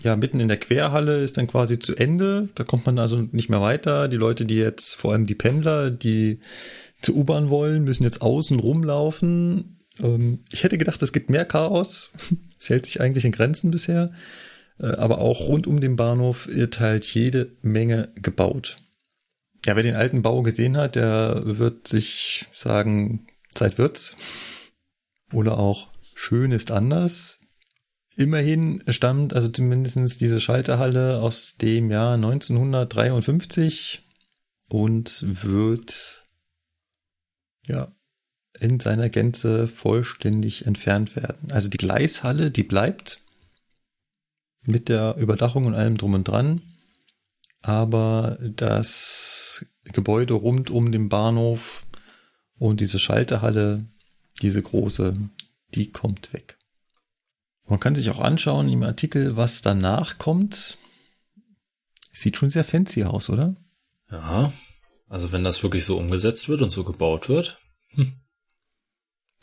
ja, 0.03 0.15
mitten 0.15 0.39
in 0.39 0.47
der 0.47 0.57
Querhalle 0.57 1.21
ist 1.23 1.37
dann 1.37 1.47
quasi 1.47 1.79
zu 1.79 1.95
Ende. 1.95 2.49
Da 2.55 2.63
kommt 2.63 2.85
man 2.85 2.97
also 2.97 3.21
nicht 3.31 3.49
mehr 3.49 3.61
weiter. 3.61 4.07
Die 4.07 4.17
Leute, 4.17 4.45
die 4.45 4.55
jetzt, 4.55 4.95
vor 4.95 5.11
allem 5.11 5.25
die 5.25 5.35
Pendler, 5.35 5.91
die 5.91 6.39
zur 7.01 7.15
U-Bahn 7.15 7.49
wollen, 7.49 7.83
müssen 7.83 8.03
jetzt 8.03 8.21
außen 8.21 8.59
rumlaufen. 8.59 9.77
Ähm, 10.01 10.39
ich 10.51 10.63
hätte 10.63 10.77
gedacht, 10.77 11.01
es 11.01 11.13
gibt 11.13 11.29
mehr 11.29 11.45
Chaos. 11.45 12.11
Es 12.57 12.69
hält 12.69 12.85
sich 12.85 13.01
eigentlich 13.01 13.25
in 13.25 13.31
Grenzen 13.31 13.71
bisher. 13.71 14.11
Äh, 14.79 14.87
aber 14.87 15.17
auch 15.17 15.47
rund 15.47 15.65
um 15.65 15.81
den 15.81 15.95
Bahnhof 15.95 16.47
wird 16.47 16.79
halt 16.79 17.05
jede 17.05 17.55
Menge 17.63 18.09
gebaut. 18.15 18.77
Ja, 19.65 19.75
wer 19.75 19.83
den 19.83 19.95
alten 19.95 20.21
Bau 20.21 20.43
gesehen 20.43 20.77
hat, 20.77 20.95
der 20.95 21.41
wird 21.43 21.87
sich 21.87 22.45
sagen, 22.53 23.27
Zeit 23.53 23.77
wird's. 23.77 24.15
Oder 25.31 25.57
auch 25.57 25.87
schön 26.13 26.51
ist 26.51 26.71
anders. 26.71 27.37
Immerhin 28.15 28.83
stammt 28.87 29.33
also 29.33 29.47
zumindest 29.47 30.19
diese 30.19 30.41
Schalterhalle 30.41 31.19
aus 31.19 31.55
dem 31.57 31.89
Jahr 31.89 32.15
1953 32.15 34.01
und 34.67 35.23
wird 35.43 36.25
ja, 37.65 37.91
in 38.59 38.79
seiner 38.79 39.09
Gänze 39.09 39.67
vollständig 39.67 40.65
entfernt 40.65 41.15
werden. 41.15 41.51
Also 41.51 41.69
die 41.69 41.77
Gleishalle, 41.77 42.51
die 42.51 42.63
bleibt 42.63 43.21
mit 44.63 44.89
der 44.89 45.15
Überdachung 45.17 45.65
und 45.65 45.73
allem 45.73 45.97
drum 45.97 46.13
und 46.13 46.27
dran, 46.27 46.61
aber 47.61 48.37
das 48.41 49.65
Gebäude 49.85 50.33
rund 50.33 50.69
um 50.69 50.91
den 50.91 51.09
Bahnhof 51.09 51.85
und 52.57 52.79
diese 52.79 52.99
Schalterhalle, 52.99 53.85
diese 54.41 54.61
große, 54.61 55.15
die 55.75 55.91
kommt 55.91 56.33
weg. 56.33 56.57
Man 57.67 57.79
kann 57.79 57.95
sich 57.95 58.09
auch 58.09 58.19
anschauen 58.19 58.69
im 58.69 58.83
Artikel, 58.83 59.37
was 59.37 59.61
danach 59.61 60.17
kommt. 60.17 60.77
Sieht 62.11 62.37
schon 62.37 62.49
sehr 62.49 62.65
fancy 62.65 63.03
aus, 63.05 63.29
oder? 63.29 63.55
Ja, 64.09 64.51
also 65.07 65.31
wenn 65.31 65.43
das 65.43 65.63
wirklich 65.63 65.85
so 65.85 65.97
umgesetzt 65.97 66.49
wird 66.49 66.61
und 66.61 66.69
so 66.69 66.83
gebaut 66.83 67.29
wird. 67.29 67.59
Hm. 67.89 68.13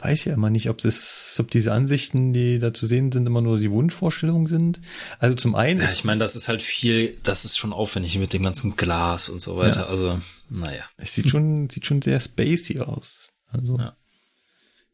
Weiß 0.01 0.27
ja 0.27 0.35
immer 0.35 0.51
nicht, 0.51 0.71
ob, 0.71 0.79
das, 0.79 1.37
ob 1.41 1.51
diese 1.51 1.73
Ansichten, 1.73 2.33
die 2.33 2.61
da 2.61 2.73
zu 2.73 2.87
sehen 2.87 3.11
sind, 3.11 3.27
immer 3.27 3.41
nur 3.41 3.59
die 3.59 3.71
Wunschvorstellungen 3.71 4.47
sind. 4.47 4.81
Also 5.19 5.35
zum 5.35 5.57
einen. 5.57 5.81
Ja, 5.81 5.91
ich 5.91 6.05
meine, 6.05 6.21
das 6.21 6.37
ist 6.37 6.47
halt 6.47 6.63
viel, 6.63 7.17
das 7.25 7.45
ist 7.45 7.59
schon 7.59 7.73
aufwendig 7.73 8.17
mit 8.19 8.33
dem 8.33 8.45
ganzen 8.45 8.77
Glas 8.77 9.29
und 9.29 9.43
so 9.43 9.57
weiter. 9.57 9.81
Ja. 9.81 9.87
Also, 9.87 10.21
naja. 10.51 10.85
Es 10.99 11.15
sieht 11.15 11.29
schon, 11.29 11.69
sieht 11.69 11.85
schon 11.85 12.01
sehr 12.01 12.21
spacey 12.21 12.79
aus. 12.81 13.33
Also. 13.49 13.79
Ja. 13.79 13.97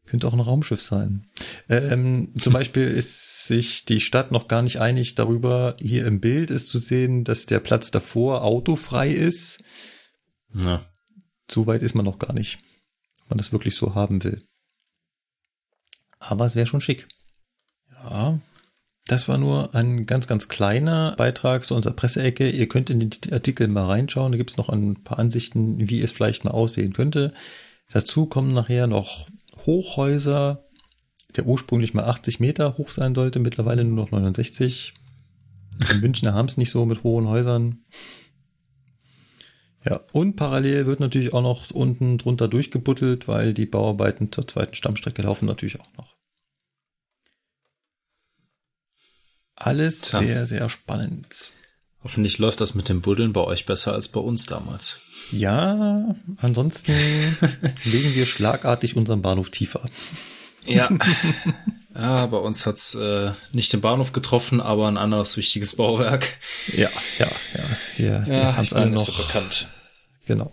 Könnte 0.05 0.27
auch 0.27 0.33
ein 0.33 0.39
Raumschiff 0.39 0.81
sein. 0.81 1.27
Ähm, 1.69 2.33
zum 2.39 2.53
Beispiel 2.53 2.87
ist 2.87 3.47
sich 3.47 3.85
die 3.85 3.99
Stadt 3.99 4.31
noch 4.31 4.47
gar 4.47 4.61
nicht 4.61 4.79
einig 4.79 5.15
darüber. 5.15 5.75
Hier 5.79 6.05
im 6.05 6.19
Bild 6.21 6.51
ist 6.51 6.69
zu 6.69 6.79
sehen, 6.79 7.23
dass 7.23 7.45
der 7.45 7.59
Platz 7.59 7.91
davor 7.91 8.43
autofrei 8.43 9.09
ist. 9.09 9.63
Ja. 10.53 10.85
So 11.49 11.67
weit 11.67 11.81
ist 11.81 11.95
man 11.95 12.05
noch 12.05 12.19
gar 12.19 12.33
nicht, 12.33 12.57
wenn 13.17 13.29
man 13.29 13.37
das 13.37 13.51
wirklich 13.51 13.75
so 13.75 13.95
haben 13.95 14.23
will 14.23 14.39
aber 16.29 16.45
es 16.45 16.55
wäre 16.55 16.67
schon 16.67 16.81
schick. 16.81 17.07
Ja, 17.91 18.39
das 19.07 19.27
war 19.27 19.37
nur 19.37 19.75
ein 19.75 20.05
ganz, 20.05 20.27
ganz 20.27 20.47
kleiner 20.47 21.15
Beitrag 21.17 21.63
zu 21.63 21.75
unserer 21.75 21.93
Presseecke. 21.93 22.49
Ihr 22.49 22.67
könnt 22.67 22.89
in 22.89 22.99
den 22.99 23.11
Artikel 23.31 23.67
mal 23.67 23.85
reinschauen. 23.85 24.31
Da 24.31 24.37
gibt 24.37 24.51
es 24.51 24.57
noch 24.57 24.69
ein 24.69 25.03
paar 25.03 25.19
Ansichten, 25.19 25.89
wie 25.89 26.01
es 26.01 26.11
vielleicht 26.11 26.43
mal 26.43 26.51
aussehen 26.51 26.93
könnte. 26.93 27.31
Dazu 27.91 28.25
kommen 28.25 28.53
nachher 28.53 28.87
noch 28.87 29.27
Hochhäuser, 29.65 30.65
der 31.35 31.45
ursprünglich 31.45 31.93
mal 31.93 32.05
80 32.05 32.39
Meter 32.39 32.77
hoch 32.77 32.89
sein 32.89 33.15
sollte, 33.15 33.39
mittlerweile 33.39 33.83
nur 33.83 34.05
noch 34.05 34.11
69. 34.11 34.93
In 35.91 35.99
München 35.99 36.33
haben 36.33 36.47
es 36.47 36.57
nicht 36.57 36.71
so 36.71 36.85
mit 36.85 37.03
hohen 37.03 37.27
Häusern. 37.27 37.83
Ja, 39.83 40.01
und 40.13 40.35
parallel 40.35 40.87
wird 40.87 40.99
natürlich 40.99 41.33
auch 41.33 41.43
noch 41.43 41.69
unten 41.71 42.17
drunter 42.17 42.47
durchgebuttelt, 42.47 43.27
weil 43.27 43.53
die 43.53 43.67
Bauarbeiten 43.67 44.31
zur 44.31 44.47
zweiten 44.47 44.73
Stammstrecke 44.73 45.21
laufen 45.21 45.45
natürlich 45.45 45.79
auch 45.79 45.93
noch. 45.97 46.15
Alles 49.55 50.01
Tja. 50.01 50.19
sehr, 50.19 50.47
sehr 50.47 50.69
spannend. 50.69 51.51
Hoffentlich 52.05 52.37
läuft 52.37 52.61
das 52.61 52.75
mit 52.75 52.87
dem 52.87 53.01
Buddeln 53.01 53.33
bei 53.33 53.41
euch 53.41 53.65
besser 53.65 53.93
als 53.93 54.09
bei 54.09 54.19
uns 54.19 54.45
damals. 54.45 54.99
Ja, 55.31 56.15
ansonsten 56.37 56.91
legen 57.83 58.13
wir 58.13 58.27
schlagartig 58.27 58.95
unseren 58.95 59.23
Bahnhof 59.23 59.49
tiefer. 59.49 59.81
Ja. 60.65 60.89
Ja, 61.97 62.25
bei 62.25 62.35
uns 62.35 62.65
hat's 62.65 62.93
äh, 62.95 63.31
nicht 63.53 63.71
den 63.71 63.79
Bahnhof 63.79 64.11
getroffen, 64.11 64.59
aber 64.59 64.89
ein 64.89 64.97
anderes 64.97 65.37
wichtiges 65.37 65.77
Bauwerk. 65.77 66.27
Ja, 66.75 66.89
ja, 67.19 67.27
ja. 67.53 67.63
Wir, 67.95 68.05
ja, 68.05 68.27
wir 68.27 68.57
haben 68.57 68.73
alle 68.73 68.89
noch 68.91 69.17
bekannt. 69.17 69.69
Genau. 70.25 70.51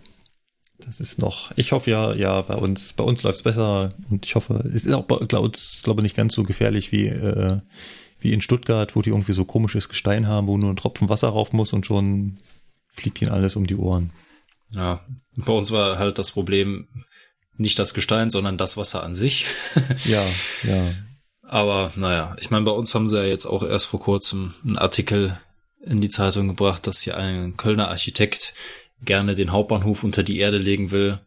Das 0.77 1.01
ist 1.01 1.19
noch, 1.19 1.51
ich 1.57 1.73
hoffe 1.73 1.91
ja, 1.91 2.13
ja, 2.13 2.43
bei 2.43 2.55
uns, 2.55 2.93
bei 2.93 3.03
uns 3.03 3.23
läuft's 3.23 3.43
besser 3.43 3.89
und 4.09 4.25
ich 4.25 4.35
hoffe, 4.35 4.63
es 4.73 4.85
ist 4.85 4.93
auch 4.93 5.03
bei 5.03 5.37
uns, 5.37 5.81
glaube 5.83 5.99
ich, 5.99 6.03
nicht 6.03 6.15
ganz 6.15 6.33
so 6.33 6.43
gefährlich 6.43 6.93
wie 6.93 7.07
äh, 7.07 7.59
wie 8.23 8.33
in 8.33 8.41
Stuttgart, 8.41 8.95
wo 8.95 9.01
die 9.01 9.09
irgendwie 9.09 9.33
so 9.33 9.45
komisches 9.45 9.89
Gestein 9.89 10.27
haben, 10.27 10.47
wo 10.47 10.57
nur 10.57 10.69
ein 10.69 10.77
Tropfen 10.77 11.09
Wasser 11.09 11.29
rauf 11.29 11.53
muss 11.53 11.73
und 11.73 11.85
schon 11.85 12.37
fliegt 12.87 13.21
ihnen 13.21 13.31
alles 13.31 13.55
um 13.55 13.67
die 13.67 13.75
Ohren. 13.75 14.11
Ja, 14.71 15.05
bei 15.35 15.53
uns 15.53 15.71
war 15.71 15.97
halt 15.97 16.17
das 16.17 16.31
Problem 16.31 16.87
nicht 17.57 17.77
das 17.77 17.93
Gestein, 17.93 18.29
sondern 18.29 18.57
das 18.57 18.77
Wasser 18.77 19.03
an 19.03 19.13
sich. 19.13 19.45
ja, 20.05 20.23
ja. 20.63 20.93
Aber 21.43 21.91
naja, 21.95 22.35
ich 22.39 22.49
meine, 22.49 22.65
bei 22.65 22.71
uns 22.71 22.95
haben 22.95 23.07
sie 23.07 23.17
ja 23.17 23.25
jetzt 23.25 23.45
auch 23.45 23.63
erst 23.63 23.85
vor 23.85 23.99
kurzem 23.99 24.53
einen 24.63 24.77
Artikel 24.77 25.37
in 25.85 26.01
die 26.01 26.09
Zeitung 26.09 26.47
gebracht, 26.47 26.87
dass 26.87 27.01
hier 27.01 27.17
ein 27.17 27.57
Kölner 27.57 27.89
Architekt 27.89 28.53
gerne 29.01 29.35
den 29.35 29.51
Hauptbahnhof 29.51 30.03
unter 30.03 30.23
die 30.23 30.39
Erde 30.39 30.57
legen 30.57 30.91
will, 30.91 31.19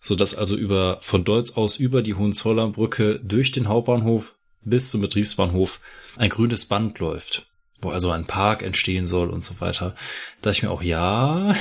so 0.00 0.14
dass 0.14 0.34
also 0.34 0.56
über 0.56 0.98
von 1.00 1.24
Deutz 1.24 1.56
aus 1.56 1.76
über 1.76 2.00
die 2.00 2.14
Hohenzollernbrücke 2.14 3.20
durch 3.22 3.50
den 3.50 3.68
Hauptbahnhof 3.68 4.36
bis 4.64 4.90
zum 4.90 5.00
Betriebsbahnhof 5.00 5.80
ein 6.16 6.30
grünes 6.30 6.66
Band 6.66 6.98
läuft, 6.98 7.46
wo 7.80 7.90
also 7.90 8.10
ein 8.10 8.26
Park 8.26 8.62
entstehen 8.62 9.04
soll 9.04 9.30
und 9.30 9.42
so 9.42 9.60
weiter. 9.60 9.94
Da 10.42 10.50
ich 10.50 10.62
mir 10.62 10.70
auch, 10.70 10.82
ja, 10.82 11.54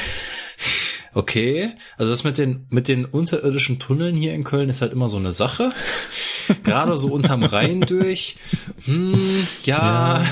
okay. 1.14 1.74
Also 1.98 2.12
das 2.12 2.24
mit 2.24 2.38
den, 2.38 2.66
mit 2.70 2.88
den 2.88 3.06
unterirdischen 3.06 3.80
Tunneln 3.80 4.16
hier 4.16 4.34
in 4.34 4.44
Köln 4.44 4.70
ist 4.70 4.82
halt 4.82 4.94
immer 4.94 5.10
so 5.10 5.18
eine 5.18 5.34
Sache. 5.34 5.72
Gerade 6.64 6.98
so 6.98 7.10
unterm 7.10 7.44
Rhein 7.44 7.82
durch. 7.82 8.36
Hm, 8.86 9.48
ja. 9.64 10.22
ja. 10.22 10.26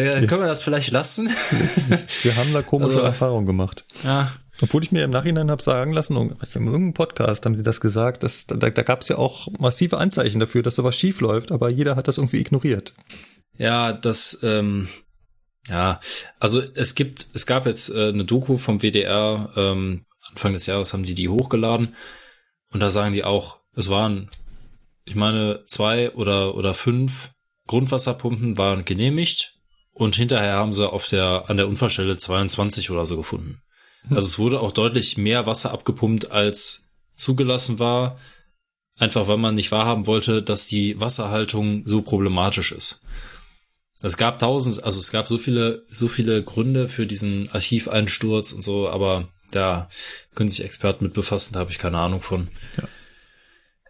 Äh, 0.00 0.26
können 0.26 0.42
wir 0.42 0.48
das 0.48 0.62
vielleicht 0.62 0.90
lassen? 0.90 1.30
Wir 2.22 2.36
haben 2.36 2.52
da 2.52 2.62
komische 2.62 2.94
also, 2.94 3.06
Erfahrungen 3.06 3.46
gemacht. 3.46 3.84
Ja, 4.04 4.32
obwohl 4.62 4.82
ich 4.82 4.92
mir 4.92 5.04
im 5.04 5.10
Nachhinein 5.10 5.50
habe 5.50 5.62
sagen 5.62 5.92
lassen, 5.92 6.16
in 6.16 6.30
irgendeinem 6.30 6.94
Podcast 6.94 7.44
haben 7.44 7.54
sie 7.54 7.62
das 7.62 7.80
gesagt, 7.80 8.22
dass, 8.22 8.46
da, 8.46 8.56
da 8.56 8.82
gab 8.82 9.02
es 9.02 9.08
ja 9.08 9.18
auch 9.18 9.48
massive 9.58 9.98
Anzeichen 9.98 10.40
dafür, 10.40 10.62
dass 10.62 10.76
sowas 10.76 10.96
schief 10.96 11.20
läuft, 11.20 11.52
aber 11.52 11.68
jeder 11.68 11.96
hat 11.96 12.08
das 12.08 12.18
irgendwie 12.18 12.38
ignoriert. 12.38 12.94
Ja, 13.58 13.92
das, 13.92 14.40
ähm, 14.42 14.88
ja, 15.68 16.00
also 16.38 16.62
es 16.74 16.94
gibt, 16.94 17.28
es 17.34 17.46
gab 17.46 17.66
jetzt 17.66 17.90
äh, 17.90 18.08
eine 18.08 18.24
Doku 18.24 18.56
vom 18.56 18.80
WDR, 18.80 19.50
ähm, 19.56 20.04
Anfang 20.30 20.52
des 20.52 20.66
Jahres 20.66 20.92
haben 20.92 21.04
die 21.04 21.14
die 21.14 21.28
hochgeladen 21.28 21.94
und 22.72 22.80
da 22.80 22.90
sagen 22.90 23.12
die 23.12 23.24
auch, 23.24 23.60
es 23.74 23.90
waren, 23.90 24.30
ich 25.04 25.14
meine, 25.14 25.64
zwei 25.66 26.12
oder, 26.12 26.54
oder 26.54 26.74
fünf 26.74 27.30
Grundwasserpumpen 27.66 28.58
waren 28.58 28.84
genehmigt 28.84 29.58
und 29.92 30.14
hinterher 30.14 30.54
haben 30.54 30.72
sie 30.72 30.90
auf 30.90 31.08
der, 31.08 31.44
an 31.48 31.56
der 31.56 31.68
Unfallstelle 31.68 32.16
22 32.16 32.90
oder 32.90 33.06
so 33.06 33.16
gefunden. 33.16 33.62
Also 34.10 34.26
es 34.26 34.38
wurde 34.38 34.60
auch 34.60 34.72
deutlich 34.72 35.16
mehr 35.16 35.46
Wasser 35.46 35.72
abgepumpt, 35.72 36.30
als 36.30 36.90
zugelassen 37.14 37.78
war. 37.78 38.18
Einfach 38.98 39.28
weil 39.28 39.36
man 39.36 39.54
nicht 39.54 39.72
wahrhaben 39.72 40.06
wollte, 40.06 40.42
dass 40.42 40.66
die 40.66 40.98
Wasserhaltung 41.00 41.82
so 41.86 42.02
problematisch 42.02 42.72
ist. 42.72 43.04
Es 44.02 44.16
gab 44.16 44.38
tausend, 44.38 44.84
also 44.84 45.00
es 45.00 45.10
gab 45.10 45.26
so 45.26 45.38
viele, 45.38 45.84
so 45.88 46.08
viele 46.08 46.42
Gründe 46.42 46.88
für 46.88 47.06
diesen 47.06 47.50
Archiveinsturz 47.50 48.52
und 48.52 48.62
so, 48.62 48.88
aber 48.88 49.28
da 49.50 49.88
können 50.34 50.48
sich 50.48 50.64
Experten 50.64 51.04
mit 51.04 51.14
befassen, 51.14 51.54
da 51.54 51.60
habe 51.60 51.70
ich 51.70 51.78
keine 51.78 51.98
Ahnung 51.98 52.20
von. 52.20 52.48
Ja. 52.76 52.88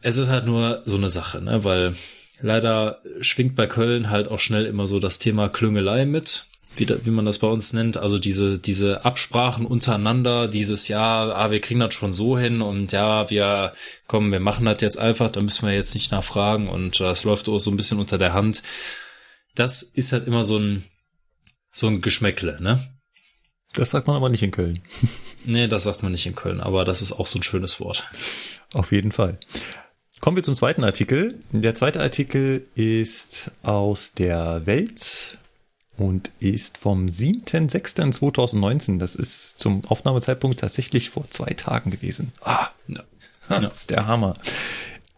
Es 0.01 0.17
ist 0.17 0.29
halt 0.29 0.45
nur 0.45 0.83
so 0.85 0.97
eine 0.97 1.11
Sache, 1.11 1.41
ne, 1.41 1.65
weil 1.65 1.97
leider 2.41 3.01
schwingt 3.21 3.57
bei 3.57 3.67
Köln 3.67 4.11
halt 4.11 4.29
auch 4.29 4.39
schnell 4.39 4.67
immer 4.67 4.87
so 4.87 5.01
das 5.01 5.19
Thema 5.19 5.49
Klüngelei 5.49 6.05
mit 6.05 6.47
wie, 6.79 6.89
wie 6.89 7.11
man 7.11 7.27
das 7.27 7.39
bei 7.39 7.47
uns 7.47 7.73
nennt, 7.73 7.97
also 7.97 8.19
diese, 8.19 8.59
diese 8.59 9.05
Absprachen 9.05 9.67
untereinander, 9.67 10.49
dieses 10.49 10.89
ja, 10.89 11.33
ah, 11.33 11.51
wir 11.51 11.61
kriegen 11.61 11.81
das 11.81 11.95
schon 11.95 12.13
so 12.13 12.39
hin 12.39 12.63
und 12.63 12.93
ja, 12.93 13.31
wir 13.31 13.73
kommen, 14.07 14.33
wir 14.33 14.41
machen 14.41 14.67
das 14.67 14.81
jetzt 14.81 14.99
einfach, 14.99 15.31
da 15.31 15.41
müssen 15.41 15.67
wir 15.67 15.75
jetzt 15.75 15.95
nicht 15.95 16.13
nachfragen 16.13 16.69
und 16.69 17.01
das 17.01 17.25
läuft 17.25 17.49
auch 17.49 17.59
so 17.59 17.71
ein 17.71 17.77
bisschen 17.77 17.99
unter 17.99 18.19
der 18.19 18.33
Hand. 18.33 18.63
Das 19.55 19.83
ist 19.83 20.13
halt 20.13 20.27
immer 20.27 20.45
so 20.45 20.59
ein, 20.59 20.85
so 21.73 21.87
ein 21.87 22.01
Geschmäckle, 22.01 22.61
ne? 22.61 22.93
Das 23.75 23.91
sagt 23.91 24.07
man 24.07 24.17
aber 24.17 24.29
nicht 24.29 24.43
in 24.43 24.51
Köln. 24.51 24.81
nee, 25.45 25.69
das 25.69 25.85
sagt 25.85 26.03
man 26.03 26.13
nicht 26.13 26.27
in 26.27 26.35
Köln, 26.35 26.61
aber 26.61 26.85
das 26.85 27.03
ist 27.03 27.13
auch 27.13 27.27
so 27.27 27.39
ein 27.39 27.43
schönes 27.43 27.81
Wort. 27.81 28.09
Auf 28.75 28.93
jeden 28.93 29.13
Fall. 29.13 29.39
Kommen 30.21 30.37
wir 30.37 30.43
zum 30.43 30.55
zweiten 30.55 30.83
Artikel. 30.83 31.41
Der 31.53 31.75
zweite 31.75 32.01
Artikel 32.01 32.67
ist 32.75 33.51
aus 33.63 34.13
der 34.13 34.65
Welt 34.65 35.39
und 35.99 36.31
ist 36.41 36.79
vom 36.79 37.07
7.6.2019. 37.07 38.99
Das 38.99 39.15
ist 39.15 39.59
zum 39.59 39.85
Aufnahmezeitpunkt 39.87 40.61
tatsächlich 40.61 41.11
vor 41.11 41.29
zwei 41.31 41.53
Tagen 41.55 41.91
gewesen. 41.91 42.33
Ah, 42.43 42.69
ja. 42.89 43.03
das 43.49 43.81
ist 43.81 43.91
der 43.91 44.07
Hammer. 44.07 44.35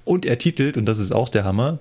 Und 0.05 0.25
er 0.25 0.39
titelt, 0.39 0.77
und 0.77 0.87
das 0.87 0.99
ist 0.99 1.13
auch 1.13 1.29
der 1.29 1.45
Hammer, 1.45 1.79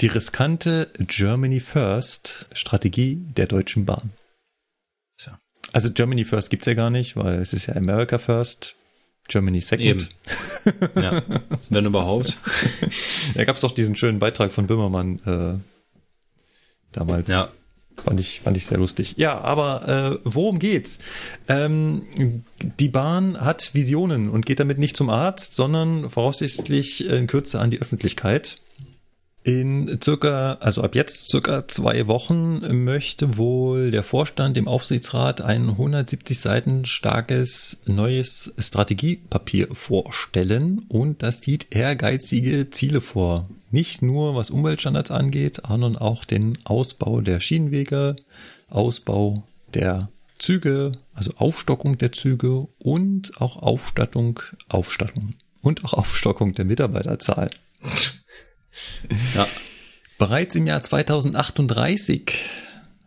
die 0.00 0.08
riskante 0.08 0.90
Germany 0.98 1.60
First 1.60 2.48
Strategie 2.52 3.16
der 3.36 3.46
Deutschen 3.46 3.84
Bahn. 3.84 4.10
Tja. 5.16 5.38
Also 5.72 5.90
Germany 5.90 6.24
First 6.24 6.50
gibt's 6.50 6.66
ja 6.66 6.74
gar 6.74 6.90
nicht, 6.90 7.16
weil 7.16 7.40
es 7.40 7.52
ist 7.52 7.66
ja 7.66 7.76
America 7.76 8.18
First, 8.18 8.76
Germany 9.28 9.60
Second. 9.60 9.86
Eben. 9.86 10.08
Ja, 11.02 11.22
wenn 11.70 11.86
überhaupt. 11.86 12.38
da 13.34 13.44
gab's 13.44 13.60
doch 13.60 13.72
diesen 13.72 13.96
schönen 13.96 14.18
Beitrag 14.18 14.52
von 14.52 14.66
Böhmermann 14.66 15.18
äh, 15.26 15.58
damals. 16.92 17.28
Ja 17.28 17.50
Fand 18.04 18.20
ich, 18.20 18.40
fand 18.40 18.56
ich 18.56 18.66
sehr 18.66 18.78
lustig. 18.78 19.14
Ja, 19.16 19.38
aber 19.40 19.88
äh, 19.88 20.18
worum 20.24 20.58
geht's? 20.58 20.98
Ähm, 21.48 22.02
die 22.78 22.88
Bahn 22.88 23.40
hat 23.40 23.74
Visionen 23.74 24.30
und 24.30 24.46
geht 24.46 24.60
damit 24.60 24.78
nicht 24.78 24.96
zum 24.96 25.10
Arzt, 25.10 25.54
sondern 25.54 26.08
voraussichtlich 26.10 27.08
in 27.08 27.26
Kürze 27.26 27.60
an 27.60 27.70
die 27.70 27.80
Öffentlichkeit. 27.80 28.56
In 29.44 29.98
circa, 30.02 30.58
also 30.60 30.82
ab 30.82 30.94
jetzt 30.94 31.30
circa 31.30 31.66
zwei 31.68 32.06
Wochen 32.06 32.84
möchte 32.84 33.38
wohl 33.38 33.90
der 33.90 34.02
Vorstand 34.02 34.58
im 34.58 34.68
Aufsichtsrat 34.68 35.40
ein 35.40 35.70
170 35.70 36.38
Seiten 36.38 36.84
starkes 36.84 37.78
neues 37.86 38.52
Strategiepapier 38.58 39.68
vorstellen 39.72 40.84
und 40.88 41.22
das 41.22 41.40
sieht 41.40 41.68
ehrgeizige 41.70 42.68
Ziele 42.68 43.00
vor. 43.00 43.48
Nicht 43.70 44.02
nur 44.02 44.34
was 44.34 44.50
Umweltstandards 44.50 45.10
angeht, 45.10 45.62
sondern 45.66 45.96
auch 45.96 46.24
den 46.24 46.58
Ausbau 46.64 47.20
der 47.20 47.40
Schienenwege, 47.40 48.16
Ausbau 48.68 49.34
der 49.74 50.10
Züge, 50.38 50.92
also 51.14 51.32
Aufstockung 51.36 51.98
der 51.98 52.12
Züge 52.12 52.68
und 52.78 53.40
auch 53.40 53.56
Aufstattung, 53.56 54.40
Aufstattung 54.68 55.34
und 55.60 55.84
auch 55.84 55.94
Aufstockung 55.94 56.54
der 56.54 56.64
Mitarbeiterzahl. 56.64 57.50
Ja. 59.34 59.46
Bereits 60.18 60.54
im 60.54 60.66
Jahr 60.66 60.82
2038 60.82 62.32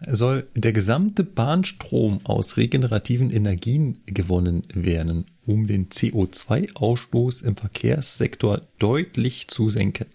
soll 0.08 0.48
der 0.56 0.74
gesamte 0.74 1.24
Bahnstrom 1.24 2.20
aus 2.24 2.58
regenerativen 2.58 3.32
Energien 3.32 4.02
gewonnen 4.06 4.64
werden, 4.74 5.26
um 5.46 5.68
den 5.68 5.90
CO2-Ausstoß 5.90 7.44
im 7.44 7.56
Verkehrssektor 7.56 8.62
deutlich 8.80 9.48
zu 9.48 9.70
senken. 9.70 10.06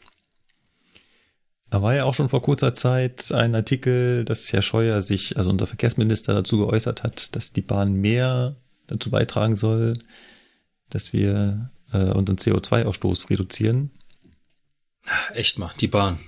Da 1.77 1.83
war 1.83 1.95
ja 1.95 2.05
auch 2.05 2.15
schon 2.15 2.31
vor 2.31 2.41
kurzer 2.41 2.73
Zeit 2.73 3.31
ein 3.33 3.55
Artikel, 3.55 4.25
dass 4.25 4.51
Herr 4.51 4.63
Scheuer 4.63 5.03
sich, 5.03 5.37
also 5.37 5.51
unser 5.51 5.67
Verkehrsminister, 5.67 6.33
dazu 6.33 6.57
geäußert 6.57 7.03
hat, 7.03 7.37
dass 7.37 7.53
die 7.53 7.61
Bahn 7.61 7.93
mehr 7.93 8.57
dazu 8.87 9.11
beitragen 9.11 9.57
soll, 9.57 9.93
dass 10.89 11.13
wir 11.13 11.71
äh, 11.93 11.99
unseren 11.99 12.39
CO2-Ausstoß 12.39 13.29
reduzieren. 13.29 13.91
Echt 15.35 15.59
mal, 15.59 15.71
die 15.79 15.89
Bahn. 15.89 16.19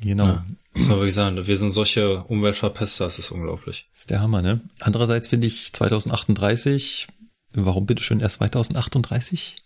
Genau. 0.00 0.26
Ja, 0.26 0.46
muss 0.74 0.86
man 0.86 0.98
wirklich 0.98 1.14
sagen, 1.14 1.44
wir 1.44 1.56
sind 1.56 1.72
solche 1.72 2.22
Umweltverpester, 2.28 3.06
das 3.06 3.18
ist 3.18 3.32
unglaublich. 3.32 3.88
Das 3.90 4.02
ist 4.02 4.10
der 4.10 4.20
Hammer, 4.20 4.42
ne? 4.42 4.60
Andererseits 4.78 5.26
finde 5.26 5.48
ich 5.48 5.72
2038, 5.72 7.08
warum 7.52 7.86
bitte 7.86 8.04
schön 8.04 8.20
erst 8.20 8.36
2038? 8.36 9.56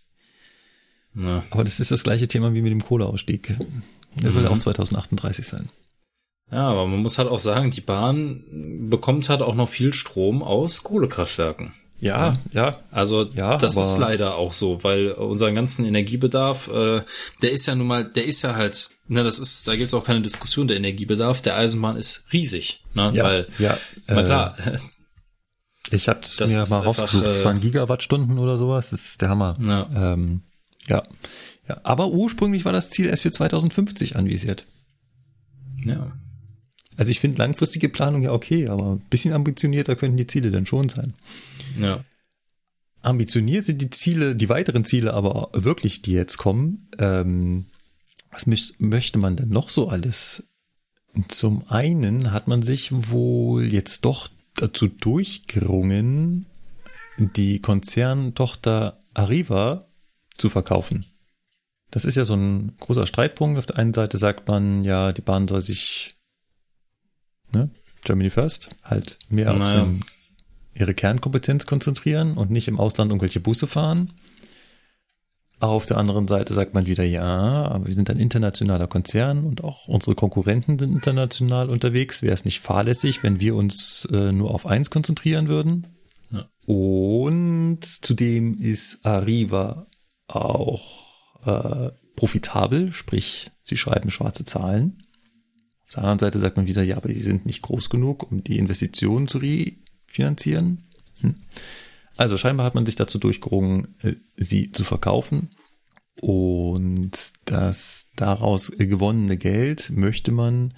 Ja. 1.17 1.45
Aber 1.51 1.65
das 1.65 1.81
ist 1.81 1.91
das 1.91 2.03
gleiche 2.03 2.29
Thema 2.29 2.55
wie 2.55 2.63
mit 2.63 2.73
dem 2.73 2.83
Kohleausstieg. 2.83 3.59
Der 4.17 4.31
soll 4.31 4.43
ja 4.43 4.51
mhm. 4.51 4.57
auch 4.57 4.61
2038 4.61 5.47
sein. 5.47 5.69
Ja, 6.51 6.69
aber 6.69 6.87
man 6.87 7.01
muss 7.01 7.19
halt 7.19 7.29
auch 7.29 7.39
sagen, 7.39 7.71
die 7.71 7.83
Bahn 7.83 8.89
bekommt 8.89 9.29
halt 9.29 9.43
auch 9.43 9.55
noch 9.55 9.69
viel 9.69 9.93
Strom 9.93 10.43
aus 10.43 10.83
Kohlekraftwerken. 10.83 11.73
Ja, 12.01 12.35
ja. 12.53 12.77
Also 12.91 13.25
ja, 13.35 13.59
das 13.59 13.77
ist 13.77 13.99
leider 13.99 14.37
auch 14.37 14.53
so, 14.53 14.83
weil 14.85 15.11
unseren 15.11 15.55
ganzen 15.55 15.85
Energiebedarf, 15.85 16.69
äh, 16.69 17.03
der 17.43 17.53
ist 17.53 17.67
ja 17.67 17.75
nun 17.75 17.89
mal, 17.89 18.05
der 18.05 18.25
ist 18.25 18.43
ja 18.43 18.55
halt, 18.55 18.91
ne, 19.09 19.25
das 19.25 19.41
ist, 19.41 19.67
da 19.67 19.75
gibt 19.75 19.89
es 19.89 19.95
auch 19.95 20.05
keine 20.05 20.23
Diskussion, 20.23 20.69
der 20.69 20.77
Energiebedarf 20.77 21.43
der 21.43 21.57
Eisenbahn 21.57 21.97
ist 21.97 22.25
riesig, 22.33 22.85
ne, 22.95 23.11
ja, 23.15 23.25
weil, 23.25 23.49
ja, 23.59 23.77
na 24.07 24.23
klar. 24.23 24.55
Äh, 24.65 24.79
ich 25.91 26.09
habe 26.09 26.21
mir 26.41 26.67
mal 26.69 26.81
rausgesucht, 26.81 27.27
das 27.27 27.45
waren 27.45 27.57
äh, 27.57 27.61
Gigawattstunden 27.61 28.39
oder 28.39 28.59
sowas, 28.59 28.91
das 28.91 29.05
ist 29.05 29.23
der 29.23 29.31
Hammer. 29.31 29.57
Ja. 29.61 30.13
Ähm, 30.13 30.43
ja. 30.87 31.03
Ja. 31.69 31.81
Aber 31.83 32.11
ursprünglich 32.11 32.65
war 32.65 32.73
das 32.73 32.91
Ziel 32.91 33.07
erst 33.07 33.23
für 33.23 33.31
2050 33.31 34.17
anvisiert. 34.17 34.67
Ja. 35.85 36.13
Also 36.97 37.11
ich 37.11 37.21
finde 37.21 37.39
langfristige 37.39 37.89
Planung 37.89 38.23
ja 38.23 38.33
okay, 38.33 38.69
aber 38.69 38.95
ein 38.95 39.09
bisschen 39.11 39.33
ambitionierter 39.33 39.95
könnten 39.95 40.17
die 40.17 40.27
Ziele 40.27 40.51
dann 40.51 40.67
schon 40.67 40.89
sein. 40.89 41.15
Ja. 41.79 42.05
Ambitioniert 43.03 43.65
sind 43.65 43.81
die 43.81 43.91
Ziele, 43.91 44.35
die 44.35 44.49
weiteren 44.49 44.85
Ziele 44.85 45.15
aber 45.15 45.51
wirklich, 45.53 46.03
die 46.03 46.13
jetzt 46.13 46.39
kommen. 46.39 46.89
Ähm, 46.99 47.67
was 48.33 48.47
möchte 48.79 49.19
man 49.19 49.37
denn 49.37 49.51
noch 49.51 49.69
so 49.69 49.89
alles? 49.89 50.43
Zum 51.29 51.67
einen 51.69 52.33
hat 52.33 52.49
man 52.49 52.63
sich 52.63 52.91
wohl 52.93 53.65
jetzt 53.65 54.05
doch 54.05 54.29
dazu 54.55 54.89
durchgerungen, 54.89 56.47
die 57.19 57.61
Konzerntochter 57.61 58.99
Arriva 59.15 59.85
zu 60.37 60.49
verkaufen. 60.49 61.07
Das 61.91 62.05
ist 62.05 62.17
ja 62.17 62.25
so 62.25 62.35
ein 62.35 62.75
großer 62.81 63.07
Streitpunkt. 63.07 63.59
Auf 63.59 63.67
der 63.67 63.79
einen 63.79 63.95
Seite 63.95 64.19
sagt 64.19 64.47
man, 64.49 64.85
ja, 64.85 65.13
die 65.13 65.23
Bahn 65.23 65.49
soll 65.49 65.63
sich 65.63 66.11
ne, 67.53 67.71
Germany 68.05 68.31
First, 68.31 68.71
halt 68.85 69.19
mehr 69.29 69.53
naja. 69.53 69.63
auf 69.63 69.71
sein, 69.71 70.05
ihre 70.75 70.95
Kernkompetenz 70.95 71.67
konzentrieren 71.67 72.37
und 72.37 72.51
nicht 72.51 72.69
im 72.69 72.79
Ausland 72.79 73.11
irgendwelche 73.11 73.41
Busse 73.41 73.67
fahren. 73.67 74.13
Auf 75.61 75.87
der 75.87 75.97
anderen 75.97 76.29
Seite 76.29 76.55
sagt 76.55 76.75
man 76.75 76.87
wieder, 76.87 77.03
ja, 77.03 77.67
aber 77.67 77.87
wir 77.87 77.95
sind 77.95 78.09
ein 78.11 78.21
internationaler 78.21 78.87
Konzern 78.87 79.45
und 79.45 79.65
auch 79.65 79.89
unsere 79.89 80.15
Konkurrenten 80.15 80.79
sind 80.79 80.93
international 80.93 81.69
unterwegs. 81.69 82.23
Wäre 82.23 82.35
es 82.35 82.45
nicht 82.45 82.61
fahrlässig, 82.61 83.25
wenn 83.25 83.41
wir 83.41 83.57
uns 83.57 84.07
äh, 84.13 84.31
nur 84.31 84.55
auf 84.55 84.67
eins 84.67 84.91
konzentrieren 84.91 85.49
würden? 85.49 85.89
Ja. 86.31 86.49
Und 86.65 87.81
zudem 87.83 88.57
ist 88.57 89.05
Arriva 89.05 89.89
auch 90.29 91.08
äh, 91.45 91.91
profitabel, 92.17 92.93
sprich, 92.93 93.51
sie 93.63 93.77
schreiben 93.77 94.11
schwarze 94.11 94.45
Zahlen. 94.45 95.05
Auf 95.87 95.95
der 95.95 96.03
anderen 96.05 96.19
Seite 96.19 96.39
sagt 96.39 96.57
man 96.57 96.67
wieder, 96.67 96.83
ja, 96.83 96.97
aber 96.97 97.09
die 97.09 97.21
sind 97.21 97.47
nicht 97.47 97.63
groß 97.63 97.91
genug, 97.91 98.31
um 98.31 98.45
die 98.45 98.59
Investitionen 98.59 99.29
zu 99.29 99.39
refinanzieren. 99.39 100.85
Hm. 101.21 101.37
Also 102.17 102.37
scheinbar 102.37 102.67
hat 102.67 102.75
man 102.75 102.85
sich 102.85 102.97
dazu 102.97 103.19
durchgerungen, 103.19 103.95
äh, 104.03 104.17
sie 104.37 104.73
zu 104.73 104.85
verkaufen. 104.85 105.51
Und 106.21 107.13
das 107.45 108.11
daraus 108.17 108.73
gewonnene 108.77 109.37
Geld 109.37 109.91
möchte 109.91 110.33
man 110.33 110.75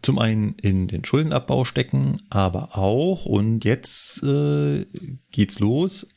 zum 0.00 0.18
einen 0.18 0.54
in 0.54 0.88
den 0.88 1.04
Schuldenabbau 1.04 1.64
stecken, 1.64 2.20
aber 2.30 2.76
auch, 2.76 3.24
und 3.26 3.64
jetzt 3.64 4.22
äh, 4.22 4.84
geht's 5.30 5.60
los, 5.60 6.08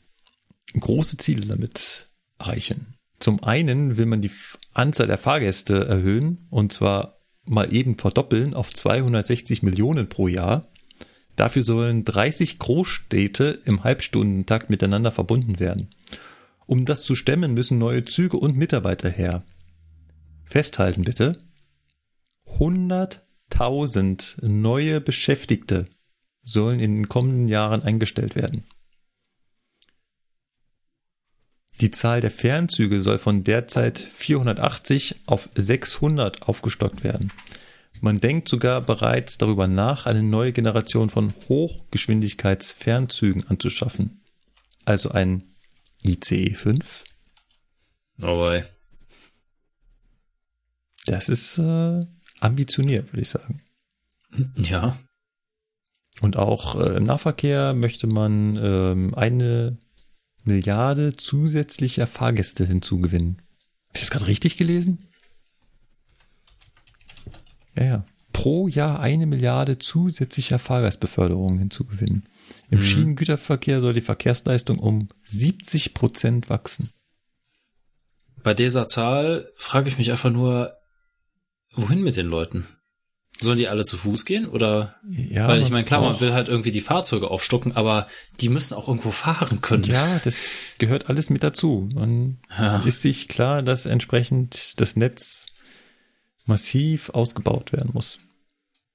große 0.78 1.18
Ziele 1.18 1.46
damit 1.46 2.08
erreichen. 2.38 2.95
Zum 3.18 3.42
einen 3.42 3.96
will 3.96 4.06
man 4.06 4.20
die 4.20 4.30
Anzahl 4.74 5.06
der 5.06 5.18
Fahrgäste 5.18 5.86
erhöhen, 5.86 6.46
und 6.50 6.72
zwar 6.72 7.20
mal 7.44 7.72
eben 7.72 7.96
verdoppeln 7.96 8.54
auf 8.54 8.72
260 8.72 9.62
Millionen 9.62 10.08
pro 10.08 10.28
Jahr. 10.28 10.68
Dafür 11.36 11.64
sollen 11.64 12.04
30 12.04 12.58
Großstädte 12.58 13.60
im 13.64 13.84
Halbstundentakt 13.84 14.70
miteinander 14.70 15.12
verbunden 15.12 15.60
werden. 15.60 15.90
Um 16.66 16.84
das 16.84 17.02
zu 17.02 17.14
stemmen, 17.14 17.54
müssen 17.54 17.78
neue 17.78 18.04
Züge 18.04 18.36
und 18.38 18.56
Mitarbeiter 18.56 19.08
her. 19.08 19.44
Festhalten 20.44 21.02
bitte. 21.02 21.38
100.000 22.58 24.44
neue 24.46 25.00
Beschäftigte 25.00 25.86
sollen 26.42 26.80
in 26.80 26.96
den 26.96 27.08
kommenden 27.08 27.48
Jahren 27.48 27.82
eingestellt 27.82 28.34
werden. 28.34 28.64
Die 31.80 31.90
Zahl 31.90 32.20
der 32.22 32.30
Fernzüge 32.30 33.02
soll 33.02 33.18
von 33.18 33.44
derzeit 33.44 33.98
480 33.98 35.16
auf 35.26 35.50
600 35.54 36.48
aufgestockt 36.48 37.04
werden. 37.04 37.32
Man 38.00 38.18
denkt 38.18 38.48
sogar 38.48 38.80
bereits 38.80 39.36
darüber 39.38 39.66
nach, 39.66 40.06
eine 40.06 40.22
neue 40.22 40.52
Generation 40.52 41.10
von 41.10 41.34
Hochgeschwindigkeitsfernzügen 41.48 43.46
anzuschaffen. 43.48 44.22
Also 44.84 45.10
ein 45.10 45.42
ICE 46.02 46.54
5. 46.54 47.04
Oh 48.22 48.26
boy. 48.26 48.64
Das 51.06 51.28
ist 51.28 51.58
äh, 51.58 52.06
ambitioniert, 52.40 53.12
würde 53.12 53.20
ich 53.22 53.28
sagen. 53.28 53.62
Ja. 54.56 54.98
Und 56.20 56.36
auch 56.36 56.80
äh, 56.80 56.96
im 56.96 57.04
Nahverkehr 57.04 57.74
möchte 57.74 58.06
man 58.06 58.56
ähm, 58.56 59.14
eine 59.14 59.78
Milliarde 60.46 61.12
zusätzlicher 61.12 62.06
Fahrgäste 62.06 62.64
hinzugewinnen. 62.66 63.42
Habe 63.88 63.94
ich 63.94 64.00
das 64.00 64.10
gerade 64.10 64.26
richtig 64.26 64.56
gelesen? 64.56 65.08
Ja, 67.76 67.84
ja. 67.84 68.04
Pro 68.32 68.68
Jahr 68.68 69.00
eine 69.00 69.26
Milliarde 69.26 69.78
zusätzlicher 69.78 70.58
Fahrgastbeförderungen 70.58 71.58
hinzugewinnen. 71.58 72.28
Im 72.70 72.78
mhm. 72.78 72.82
Schienengüterverkehr 72.82 73.80
soll 73.80 73.94
die 73.94 74.02
Verkehrsleistung 74.02 74.78
um 74.78 75.08
70 75.22 75.94
Prozent 75.94 76.50
wachsen. 76.50 76.90
Bei 78.42 78.54
dieser 78.54 78.86
Zahl 78.86 79.50
frage 79.56 79.88
ich 79.88 79.98
mich 79.98 80.10
einfach 80.10 80.30
nur, 80.30 80.76
wohin 81.72 82.02
mit 82.02 82.16
den 82.16 82.26
Leuten? 82.26 82.66
Sollen 83.38 83.58
die 83.58 83.68
alle 83.68 83.84
zu 83.84 83.96
Fuß 83.96 84.24
gehen 84.24 84.46
oder? 84.46 84.96
Ja, 85.08 85.46
Weil 85.48 85.60
ich 85.60 85.70
meine, 85.70 85.84
klar, 85.84 86.00
man 86.00 86.18
will 86.20 86.32
halt 86.32 86.48
irgendwie 86.48 86.70
die 86.70 86.80
Fahrzeuge 86.80 87.30
aufstocken, 87.30 87.72
aber 87.72 88.08
die 88.40 88.48
müssen 88.48 88.74
auch 88.74 88.88
irgendwo 88.88 89.10
fahren 89.10 89.60
können. 89.60 89.82
Ja, 89.84 90.20
das 90.24 90.76
gehört 90.78 91.10
alles 91.10 91.28
mit 91.28 91.42
dazu. 91.42 91.88
Man 91.94 92.38
ja. 92.50 92.82
ist 92.82 93.02
sich 93.02 93.28
klar, 93.28 93.62
dass 93.62 93.84
entsprechend 93.84 94.80
das 94.80 94.96
Netz 94.96 95.46
massiv 96.46 97.10
ausgebaut 97.10 97.72
werden 97.72 97.90
muss. 97.92 98.20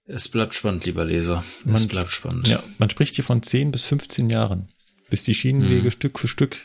Es 0.05 0.27
bleibt 0.27 0.55
spannend, 0.55 0.85
lieber 0.85 1.05
Leser. 1.05 1.43
Man, 1.63 1.75
es 1.75 1.87
bleibt 1.87 2.11
spannend. 2.11 2.47
Ja, 2.47 2.63
man 2.79 2.89
spricht 2.89 3.15
hier 3.15 3.23
von 3.23 3.43
10 3.43 3.71
bis 3.71 3.83
15 3.85 4.29
Jahren, 4.29 4.69
bis 5.09 5.23
die 5.23 5.35
Schienenwege 5.35 5.83
mhm. 5.83 5.91
Stück 5.91 6.19
für 6.19 6.27
Stück 6.27 6.57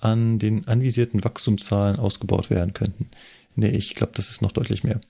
an 0.00 0.38
den 0.38 0.68
anvisierten 0.68 1.24
Wachstumszahlen 1.24 1.96
ausgebaut 1.96 2.50
werden 2.50 2.74
könnten. 2.74 3.10
Nee, 3.54 3.70
ich 3.70 3.94
glaube, 3.94 4.12
das 4.14 4.30
ist 4.30 4.42
noch 4.42 4.52
deutlich 4.52 4.84
mehr. 4.84 5.00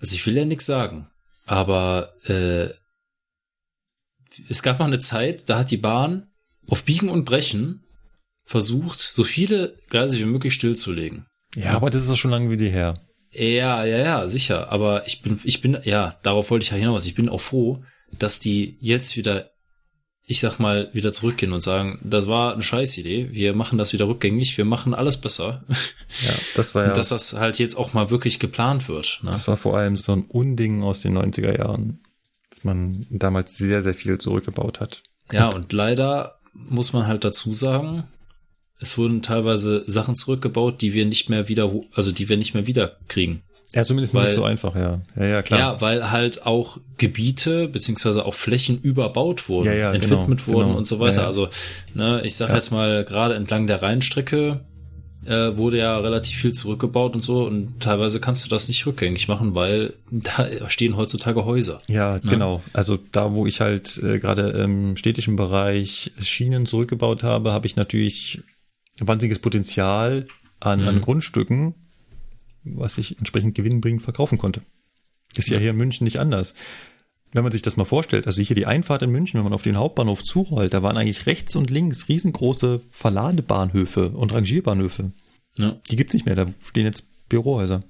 Also 0.00 0.14
ich 0.14 0.26
will 0.26 0.36
ja 0.36 0.44
nichts 0.44 0.66
sagen, 0.66 1.08
aber 1.44 2.14
äh, 2.24 2.68
es 4.48 4.62
gab 4.62 4.78
noch 4.78 4.86
eine 4.86 4.98
Zeit, 4.98 5.48
da 5.48 5.58
hat 5.58 5.70
die 5.70 5.76
Bahn 5.76 6.28
auf 6.68 6.84
Biegen 6.84 7.08
und 7.08 7.24
Brechen 7.24 7.84
versucht, 8.44 8.98
so 8.98 9.24
viele 9.24 9.76
Gleise 9.88 10.18
wie 10.18 10.24
möglich 10.24 10.54
stillzulegen. 10.54 11.26
Ja, 11.56 11.74
aber 11.74 11.90
das 11.90 12.02
ist 12.02 12.10
doch 12.10 12.16
schon 12.16 12.30
lange 12.30 12.50
wieder 12.50 12.66
her. 12.66 12.94
Ja, 13.30 13.84
ja, 13.84 13.98
ja, 13.98 14.26
sicher. 14.26 14.70
Aber 14.70 15.06
ich 15.06 15.22
bin, 15.22 15.38
ich 15.44 15.60
bin, 15.60 15.78
ja, 15.84 16.18
darauf 16.22 16.50
wollte 16.50 16.64
ich 16.64 16.70
ja 16.70 16.76
hinaus. 16.76 17.06
Ich 17.06 17.14
bin 17.14 17.28
auch 17.28 17.40
froh, 17.40 17.82
dass 18.18 18.40
die 18.40 18.76
jetzt 18.80 19.16
wieder, 19.16 19.50
ich 20.26 20.40
sag 20.40 20.58
mal, 20.58 20.88
wieder 20.94 21.12
zurückgehen 21.12 21.52
und 21.52 21.60
sagen, 21.60 21.98
das 22.02 22.26
war 22.26 22.54
eine 22.54 22.62
Scheißidee. 22.62 23.28
Wir 23.32 23.54
machen 23.54 23.76
das 23.76 23.92
wieder 23.92 24.08
rückgängig. 24.08 24.56
Wir 24.56 24.64
machen 24.64 24.94
alles 24.94 25.18
besser. 25.18 25.64
Ja, 25.68 26.32
das 26.54 26.74
war 26.74 26.84
ja. 26.84 26.88
Und 26.90 26.96
dass 26.96 27.08
das 27.10 27.34
halt 27.34 27.58
jetzt 27.58 27.76
auch 27.76 27.92
mal 27.92 28.08
wirklich 28.10 28.38
geplant 28.38 28.88
wird. 28.88 29.20
Ne? 29.22 29.32
Das 29.32 29.48
war 29.48 29.56
vor 29.56 29.76
allem 29.76 29.96
so 29.96 30.12
ein 30.12 30.22
Unding 30.22 30.82
aus 30.82 31.00
den 31.00 31.18
90er 31.18 31.58
Jahren, 31.58 32.00
dass 32.48 32.64
man 32.64 33.04
damals 33.10 33.58
sehr, 33.58 33.82
sehr 33.82 33.94
viel 33.94 34.16
zurückgebaut 34.18 34.80
hat. 34.80 35.02
Ja, 35.32 35.48
und 35.48 35.72
leider 35.72 36.38
muss 36.54 36.92
man 36.92 37.06
halt 37.06 37.24
dazu 37.24 37.52
sagen, 37.52 38.04
es 38.78 38.96
wurden 38.96 39.22
teilweise 39.22 39.82
Sachen 39.86 40.16
zurückgebaut, 40.16 40.80
die 40.80 40.94
wir 40.94 41.04
nicht 41.04 41.28
mehr 41.28 41.48
wieder, 41.48 41.70
also 41.94 42.12
die 42.12 42.28
wir 42.28 42.36
nicht 42.36 42.54
mehr 42.54 42.66
wieder 42.66 42.96
kriegen. 43.08 43.42
Ja, 43.74 43.84
zumindest 43.84 44.14
weil, 44.14 44.24
nicht 44.24 44.34
so 44.34 44.44
einfach, 44.44 44.76
ja. 44.76 45.00
Ja, 45.16 45.24
ja, 45.24 45.42
klar. 45.42 45.60
Ja, 45.60 45.80
weil 45.80 46.10
halt 46.10 46.46
auch 46.46 46.78
Gebiete 46.96 47.68
beziehungsweise 47.68 48.24
auch 48.24 48.34
Flächen 48.34 48.80
überbaut 48.80 49.48
wurden, 49.48 49.66
ja, 49.66 49.74
ja, 49.74 49.92
entwidmet 49.92 50.44
genau, 50.44 50.58
wurden 50.58 50.66
genau. 50.68 50.78
und 50.78 50.86
so 50.86 51.00
weiter. 51.00 51.22
Ja. 51.22 51.26
Also, 51.26 51.48
ne, 51.94 52.22
ich 52.24 52.36
sag 52.36 52.54
jetzt 52.54 52.70
mal, 52.70 53.04
gerade 53.04 53.34
entlang 53.34 53.66
der 53.66 53.82
Rheinstrecke 53.82 54.60
äh, 55.26 55.56
wurde 55.56 55.78
ja 55.78 55.98
relativ 55.98 56.36
viel 56.36 56.52
zurückgebaut 56.52 57.14
und 57.14 57.20
so 57.20 57.44
und 57.44 57.80
teilweise 57.80 58.20
kannst 58.20 58.44
du 58.44 58.48
das 58.48 58.68
nicht 58.68 58.86
rückgängig 58.86 59.28
machen, 59.28 59.54
weil 59.54 59.94
da 60.10 60.48
stehen 60.68 60.96
heutzutage 60.96 61.44
Häuser. 61.44 61.78
Ja, 61.88 62.14
ne? 62.14 62.20
genau. 62.24 62.62
Also 62.72 62.98
da, 63.12 63.32
wo 63.32 63.46
ich 63.46 63.60
halt 63.60 64.00
äh, 64.02 64.18
gerade 64.18 64.50
im 64.50 64.96
städtischen 64.96 65.36
Bereich 65.36 66.12
Schienen 66.18 66.66
zurückgebaut 66.66 67.24
habe, 67.24 67.52
habe 67.52 67.66
ich 67.66 67.76
natürlich 67.76 68.42
wahnsinniges 69.00 69.40
Potenzial 69.40 70.26
an, 70.60 70.82
mhm. 70.82 70.88
an 70.88 71.00
Grundstücken, 71.00 71.74
was 72.64 72.98
ich 72.98 73.18
entsprechend 73.18 73.54
gewinnbringend 73.54 74.02
verkaufen 74.02 74.38
konnte. 74.38 74.62
Ist 75.36 75.50
ja 75.50 75.58
hier 75.58 75.70
in 75.70 75.76
München 75.76 76.04
nicht 76.04 76.20
anders. 76.20 76.54
Wenn 77.32 77.42
man 77.42 77.52
sich 77.52 77.62
das 77.62 77.76
mal 77.76 77.84
vorstellt, 77.84 78.26
also 78.26 78.40
hier 78.40 78.54
die 78.54 78.66
Einfahrt 78.66 79.02
in 79.02 79.10
München, 79.10 79.38
wenn 79.38 79.44
man 79.44 79.52
auf 79.52 79.62
den 79.62 79.76
Hauptbahnhof 79.76 80.22
zurollt, 80.22 80.72
da 80.72 80.82
waren 80.82 80.96
eigentlich 80.96 81.26
rechts 81.26 81.56
und 81.56 81.70
links 81.70 82.08
riesengroße 82.08 82.82
Verladebahnhöfe 82.90 84.10
und 84.10 84.32
Rangierbahnhöfe. 84.32 85.10
Ja. 85.58 85.80
Die 85.90 85.96
gibt's 85.96 86.14
nicht 86.14 86.26
mehr, 86.26 86.36
da 86.36 86.46
stehen 86.64 86.86
jetzt 86.86 87.08
Bürohäuser. 87.28 87.82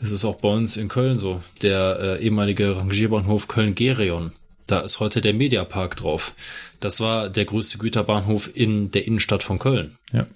Das 0.00 0.12
ist 0.12 0.24
auch 0.24 0.40
bei 0.40 0.48
uns 0.48 0.76
in 0.76 0.88
Köln 0.88 1.16
so. 1.16 1.42
Der 1.62 1.98
äh, 2.00 2.24
ehemalige 2.24 2.76
Rangierbahnhof 2.76 3.48
Köln-Gerion. 3.48 4.32
Da 4.66 4.80
ist 4.80 5.00
heute 5.00 5.20
der 5.20 5.34
Mediapark 5.34 5.96
drauf. 5.96 6.34
Das 6.78 7.00
war 7.00 7.28
der 7.28 7.44
größte 7.44 7.78
Güterbahnhof 7.78 8.50
in 8.54 8.90
der 8.92 9.06
Innenstadt 9.06 9.42
von 9.42 9.58
Köln. 9.58 9.98
Ja. 10.12 10.26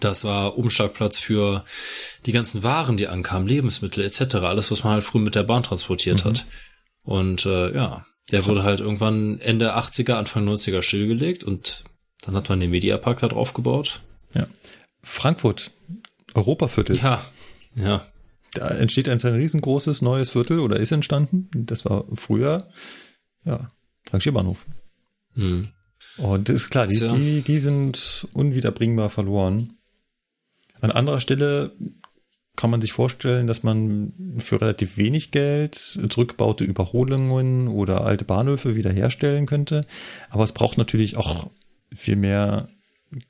Das 0.00 0.24
war 0.24 0.58
Umschlagplatz 0.58 1.18
für 1.18 1.64
die 2.26 2.32
ganzen 2.32 2.62
Waren, 2.62 2.96
die 2.96 3.08
ankamen, 3.08 3.48
Lebensmittel 3.48 4.04
etc. 4.04 4.36
Alles, 4.36 4.70
was 4.70 4.84
man 4.84 4.94
halt 4.94 5.04
früh 5.04 5.20
mit 5.20 5.34
der 5.34 5.44
Bahn 5.44 5.62
transportiert 5.62 6.24
mhm. 6.24 6.30
hat. 6.30 6.46
Und 7.02 7.46
äh, 7.46 7.74
ja, 7.74 8.06
der 8.32 8.46
wurde 8.46 8.62
halt 8.62 8.80
irgendwann 8.80 9.38
Ende 9.40 9.76
80er, 9.76 10.14
Anfang 10.14 10.48
90er 10.48 10.82
stillgelegt 10.82 11.44
und 11.44 11.84
dann 12.22 12.34
hat 12.34 12.48
man 12.48 12.60
den 12.60 12.70
Mediapark 12.70 13.20
da 13.20 13.28
drauf 13.28 13.52
gebaut. 13.52 14.00
Ja. 14.34 14.46
Frankfurt, 15.02 15.70
Europaviertel. 16.32 16.96
Ja, 16.96 17.24
ja. 17.76 18.06
Da 18.54 18.68
entsteht 18.68 19.08
ein, 19.08 19.20
ein 19.20 19.34
riesengroßes 19.34 20.00
neues 20.00 20.30
Viertel 20.30 20.60
oder 20.60 20.78
ist 20.78 20.92
entstanden. 20.92 21.50
Das 21.52 21.84
war 21.84 22.04
früher, 22.14 22.66
ja, 23.44 23.68
Rangierbahnhof. 24.10 24.64
Hm. 25.34 25.62
Und 26.18 26.48
das 26.48 26.56
ist 26.56 26.70
klar, 26.70 26.86
die, 26.86 27.06
die, 27.08 27.42
die 27.42 27.58
sind 27.58 28.28
unwiederbringbar 28.32 29.10
verloren. 29.10 29.76
An 30.84 30.90
anderer 30.90 31.20
Stelle 31.20 31.72
kann 32.56 32.70
man 32.70 32.82
sich 32.82 32.92
vorstellen, 32.92 33.46
dass 33.46 33.62
man 33.62 34.12
für 34.38 34.60
relativ 34.60 34.96
wenig 34.96 35.30
Geld 35.30 35.74
zurückgebaute 35.74 36.62
Überholungen 36.64 37.68
oder 37.68 38.04
alte 38.04 38.24
Bahnhöfe 38.24 38.76
wiederherstellen 38.76 39.46
könnte. 39.46 39.80
Aber 40.28 40.44
es 40.44 40.52
braucht 40.52 40.76
natürlich 40.76 41.16
auch 41.16 41.50
viel 41.92 42.16
mehr 42.16 42.68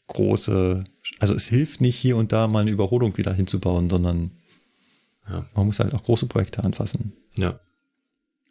große, 0.09 0.83
also 1.21 1.35
es 1.35 1.47
hilft 1.47 1.81
nicht 1.81 1.97
hier 1.97 2.17
und 2.17 2.33
da 2.33 2.49
mal 2.49 2.61
eine 2.61 2.73
Überholung 2.73 3.17
wieder 3.17 3.33
hinzubauen, 3.33 3.89
sondern 3.89 4.31
ja. 5.29 5.47
man 5.55 5.67
muss 5.67 5.79
halt 5.79 5.95
auch 5.95 6.03
große 6.03 6.27
Projekte 6.27 6.65
anfassen. 6.65 7.13
Ja 7.39 7.61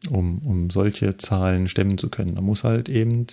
um, 0.10 0.40
um 0.40 0.70
solche 0.70 1.18
Zahlen 1.18 1.68
stemmen 1.68 1.98
zu 1.98 2.10
können. 2.10 2.34
Man 2.34 2.44
muss 2.44 2.64
halt 2.64 2.90
eben 2.90 3.28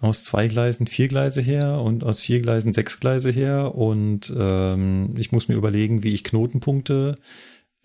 aus 0.00 0.24
zwei 0.24 0.48
Gleisen 0.48 0.86
vier 0.86 1.08
Gleise 1.08 1.40
her 1.40 1.80
und 1.80 2.04
aus 2.04 2.20
vier 2.20 2.40
Gleisen 2.40 2.72
sechs 2.72 3.00
Gleise 3.00 3.30
her 3.30 3.74
und 3.74 4.32
ähm, 4.36 5.14
ich 5.16 5.32
muss 5.32 5.48
mir 5.48 5.56
überlegen, 5.56 6.02
wie 6.02 6.14
ich 6.14 6.24
Knotenpunkte 6.24 7.16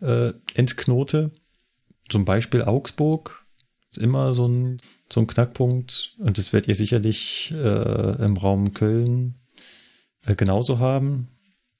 äh, 0.01 0.33
entknote. 0.53 1.32
Zum 2.09 2.25
Beispiel 2.25 2.61
Augsburg 2.64 3.45
ist 3.90 3.98
immer 3.98 4.33
so 4.33 4.48
ein, 4.48 4.80
so 5.09 5.22
ein 5.22 5.27
Knackpunkt 5.27 6.16
und 6.19 6.38
das 6.38 6.53
werdet 6.53 6.67
ihr 6.67 6.75
sicherlich 6.75 7.51
äh, 7.56 8.24
im 8.24 8.38
Raum 8.38 8.74
Köln 8.74 9.35
äh, 10.25 10.35
genauso 10.35 10.80
haben. 10.80 11.30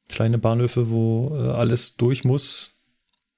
Kleine 0.10 0.38
Bahnhöfe, 0.38 0.90
wo 0.90 1.30
äh, 1.34 1.50
alles 1.50 1.96
durch 1.96 2.24
muss. 2.24 2.72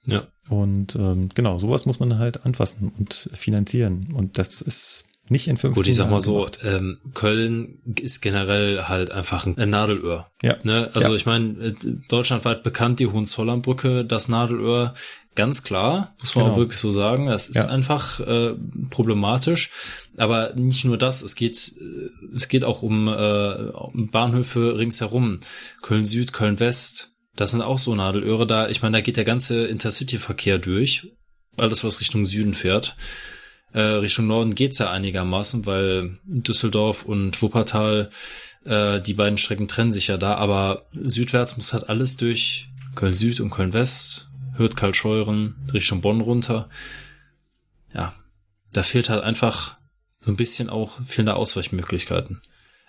Ja. 0.05 0.27
Und 0.49 0.95
ähm, 0.95 1.29
genau, 1.33 1.57
sowas 1.57 1.85
muss 1.85 1.99
man 1.99 2.19
halt 2.19 2.45
anfassen 2.45 2.91
und 2.97 3.29
finanzieren. 3.33 4.13
Und 4.13 4.37
das 4.37 4.61
ist 4.61 5.05
nicht 5.27 5.47
in 5.47 5.57
15 5.57 5.73
Gut, 5.73 5.87
ich 5.87 5.95
sag 5.95 6.09
mal 6.09 6.21
so, 6.21 6.47
ähm, 6.63 6.99
Köln 7.13 7.79
ist 7.99 8.21
generell 8.21 8.83
halt 8.83 9.11
einfach 9.11 9.47
ein 9.47 9.69
Nadelöhr. 9.69 10.31
Ja. 10.43 10.57
Ne? 10.63 10.91
Also 10.93 11.09
ja. 11.09 11.15
ich 11.15 11.25
meine, 11.25 11.53
äh, 11.59 11.73
deutschlandweit 12.09 12.61
bekannt 12.61 12.99
die 12.99 13.07
Hohenzollernbrücke, 13.07 14.05
das 14.05 14.29
Nadelöhr, 14.29 14.93
ganz 15.35 15.63
klar, 15.63 16.15
muss 16.19 16.35
man 16.35 16.45
genau. 16.45 16.53
auch 16.53 16.59
wirklich 16.59 16.79
so 16.79 16.91
sagen. 16.91 17.27
Es 17.27 17.47
ist 17.47 17.57
ja. 17.57 17.67
einfach 17.67 18.19
äh, 18.19 18.53
problematisch. 18.89 19.71
Aber 20.17 20.53
nicht 20.55 20.85
nur 20.85 20.97
das, 20.97 21.21
es 21.21 21.35
geht, 21.35 21.73
äh, 21.79 22.35
es 22.35 22.47
geht 22.47 22.63
auch 22.63 22.81
um, 22.81 23.07
äh, 23.07 23.71
Bahnhöfe 24.11 24.77
ringsherum. 24.77 25.39
Köln 25.81 26.05
Süd, 26.05 26.33
Köln 26.33 26.59
West, 26.59 27.15
das 27.35 27.51
sind 27.51 27.61
auch 27.61 27.79
so 27.79 27.95
Nadelöhre 27.95 28.47
da. 28.47 28.69
Ich 28.69 28.81
meine, 28.81 28.97
da 28.97 29.01
geht 29.01 29.17
der 29.17 29.25
ganze 29.25 29.65
Intercity-Verkehr 29.65 30.57
durch. 30.57 31.11
Alles, 31.57 31.83
was 31.83 31.99
Richtung 31.99 32.25
Süden 32.25 32.53
fährt. 32.53 32.95
Äh, 33.75 33.81
Richtung 33.81 34.27
Norden 34.27 34.55
geht's 34.55 34.79
ja 34.79 34.89
einigermaßen, 34.89 35.65
weil 35.65 36.17
Düsseldorf 36.23 37.03
und 37.03 37.41
Wuppertal, 37.41 38.09
äh, 38.63 39.01
die 39.01 39.13
beiden 39.13 39.37
Strecken 39.37 39.67
trennen 39.67 39.91
sich 39.91 40.07
ja 40.07 40.15
da. 40.17 40.35
Aber 40.35 40.85
südwärts 40.93 41.57
muss 41.57 41.73
halt 41.73 41.89
alles 41.89 42.15
durch 42.15 42.69
Köln 42.95 43.13
Süd 43.13 43.41
und 43.41 43.49
Köln 43.49 43.73
West. 43.73 44.29
Hürth, 44.55 44.77
Kalscheuren, 44.77 45.55
Richtung 45.73 45.99
Bonn 45.99 46.21
runter. 46.21 46.69
Ja, 47.93 48.15
da 48.71 48.81
fehlt 48.81 49.09
halt 49.09 49.23
einfach 49.25 49.75
so 50.21 50.31
ein 50.31 50.37
bisschen 50.37 50.69
auch 50.69 51.01
fehlende 51.05 51.35
Ausweichmöglichkeiten. 51.35 52.41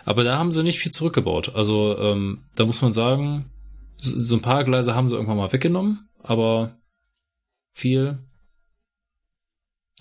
Aber 0.04 0.22
da 0.22 0.38
haben 0.38 0.52
sie 0.52 0.62
nicht 0.62 0.78
viel 0.78 0.92
zurückgebaut. 0.92 1.56
Also 1.56 1.98
ähm, 1.98 2.44
da 2.54 2.64
muss 2.64 2.80
man 2.80 2.92
sagen, 2.92 3.50
so 3.96 4.36
ein 4.36 4.42
paar 4.42 4.62
Gleise 4.62 4.94
haben 4.94 5.08
sie 5.08 5.16
irgendwann 5.16 5.38
mal 5.38 5.52
weggenommen, 5.52 6.08
aber 6.22 6.76
viel 7.72 8.20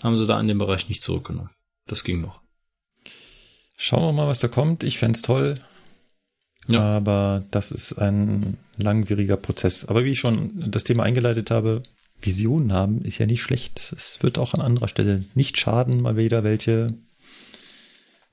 haben 0.04 0.18
sie 0.18 0.26
da 0.26 0.40
in 0.40 0.48
dem 0.48 0.58
Bereich 0.58 0.90
nicht 0.90 1.02
zurückgenommen. 1.02 1.52
Das 1.88 2.04
ging 2.04 2.22
noch. 2.22 2.42
Schauen 3.78 4.04
wir 4.04 4.14
mal, 4.14 4.28
was 4.28 4.40
da 4.40 4.48
kommt. 4.48 4.84
Ich 4.84 4.98
fände 4.98 5.22
toll. 5.22 5.60
Ja. 6.68 6.82
Aber 6.82 7.44
das 7.52 7.72
ist 7.72 7.94
ein 7.94 8.58
langwieriger 8.78 9.38
Prozess. 9.38 9.86
Aber 9.86 10.04
wie 10.04 10.12
ich 10.12 10.20
schon 10.20 10.72
das 10.72 10.84
Thema 10.84 11.04
eingeleitet 11.04 11.52
habe, 11.52 11.84
Visionen 12.20 12.74
haben 12.74 13.02
ist 13.02 13.18
ja 13.18 13.26
nicht 13.26 13.42
schlecht. 13.42 13.94
Es 13.96 14.20
wird 14.22 14.38
auch 14.38 14.54
an 14.54 14.62
anderer 14.62 14.88
Stelle 14.88 15.26
nicht 15.36 15.58
schaden, 15.58 16.02
mal 16.02 16.18
wieder 16.18 16.44
welche 16.44 16.98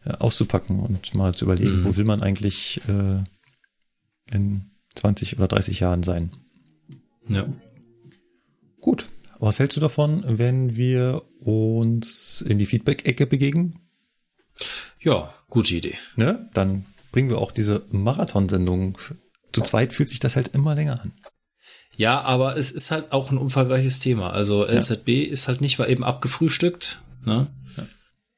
äh, 0.04 0.12
auszupacken 0.12 0.80
und 0.80 1.14
mal 1.14 1.34
zu 1.34 1.44
überlegen, 1.44 1.80
mhm. 1.80 1.84
wo 1.84 1.96
will 1.96 2.04
man 2.04 2.22
eigentlich 2.22 2.80
äh, 2.88 3.22
in 4.34 4.70
20 4.94 5.38
oder 5.38 5.48
30 5.48 5.80
Jahren 5.80 6.02
sein. 6.02 6.30
Ja. 7.28 7.46
Gut. 8.80 9.06
Was 9.38 9.58
hältst 9.58 9.76
du 9.76 9.80
davon, 9.80 10.22
wenn 10.26 10.76
wir 10.76 11.22
uns 11.44 12.40
in 12.40 12.58
die 12.58 12.66
Feedback-Ecke 12.66 13.26
begegnen? 13.26 13.78
Ja, 15.00 15.34
gute 15.48 15.74
Idee. 15.74 15.98
Ne? 16.16 16.48
Dann 16.54 16.86
bringen 17.10 17.28
wir 17.28 17.38
auch 17.38 17.52
diese 17.52 17.84
Marathonsendung. 17.90 18.98
Zu 19.52 19.62
zweit 19.62 19.92
fühlt 19.92 20.08
sich 20.08 20.20
das 20.20 20.36
halt 20.36 20.48
immer 20.48 20.74
länger 20.74 21.00
an. 21.00 21.12
Ja, 21.96 22.22
aber 22.22 22.56
es 22.56 22.70
ist 22.70 22.90
halt 22.90 23.12
auch 23.12 23.30
ein 23.30 23.38
umfangreiches 23.38 24.00
Thema. 24.00 24.30
Also 24.30 24.64
LZB 24.64 25.08
ja. 25.08 25.32
ist 25.32 25.48
halt 25.48 25.60
nicht 25.60 25.78
mal 25.78 25.90
eben 25.90 26.04
abgefrühstückt. 26.04 27.02
Ne? 27.24 27.48
Ja. 27.76 27.84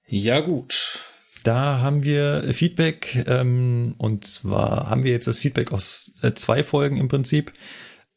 ja 0.08 0.41
gut. 0.41 0.99
Da 1.44 1.78
haben 1.81 2.05
wir 2.05 2.52
Feedback 2.55 3.24
ähm, 3.28 3.94
und 3.99 4.24
zwar 4.24 4.89
haben 4.89 5.05
wir 5.05 5.12
jetzt 5.12 5.26
das 5.26 5.41
Feedback 5.41 5.73
aus 5.73 6.12
äh, 6.23 6.33
zwei 6.33 6.65
Folgen 6.65 6.97
im 6.97 7.08
Prinzip. 7.08 7.52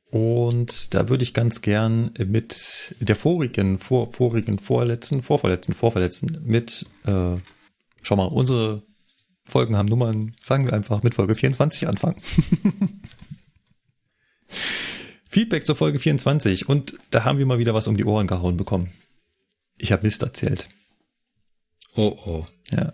Und 0.10 0.94
da 0.94 1.10
würde 1.10 1.24
ich 1.24 1.34
ganz 1.34 1.61
gern 1.61 2.11
mit 2.18 2.95
der 3.00 3.16
vorigen, 3.16 3.77
vor, 3.80 4.14
vorigen, 4.14 4.58
vorletzten, 4.58 5.22
vorverletzten, 5.22 5.76
vorverletzten 5.76 6.42
mit, 6.45 6.86
äh, 7.06 7.36
schau 8.02 8.16
mal, 8.16 8.26
unsere 8.26 8.84
Folgen 9.45 9.76
haben 9.76 9.90
Nummern, 9.90 10.34
sagen 10.42 10.66
wir 10.66 10.74
einfach 10.74 11.03
mit 11.03 11.16
Folge 11.16 11.36
24 11.36 11.88
anfangen. 11.88 12.16
Feedback 15.30 15.66
zur 15.66 15.76
Folge 15.76 16.00
24 16.00 16.69
und 16.69 16.94
da 17.11 17.26
haben 17.26 17.38
wir 17.38 17.45
mal 17.45 17.60
wieder 17.60 17.74
was 17.74 17.88
um 17.88 17.98
die 17.98 18.06
Ohren 18.06 18.27
gehauen 18.27 18.56
bekommen. 18.56 18.90
Ich 19.77 19.92
habe 19.92 20.03
Mist 20.03 20.22
erzählt. 20.22 20.69
Oh 21.95 22.18
oh. 22.26 22.48
Ja. 22.72 22.94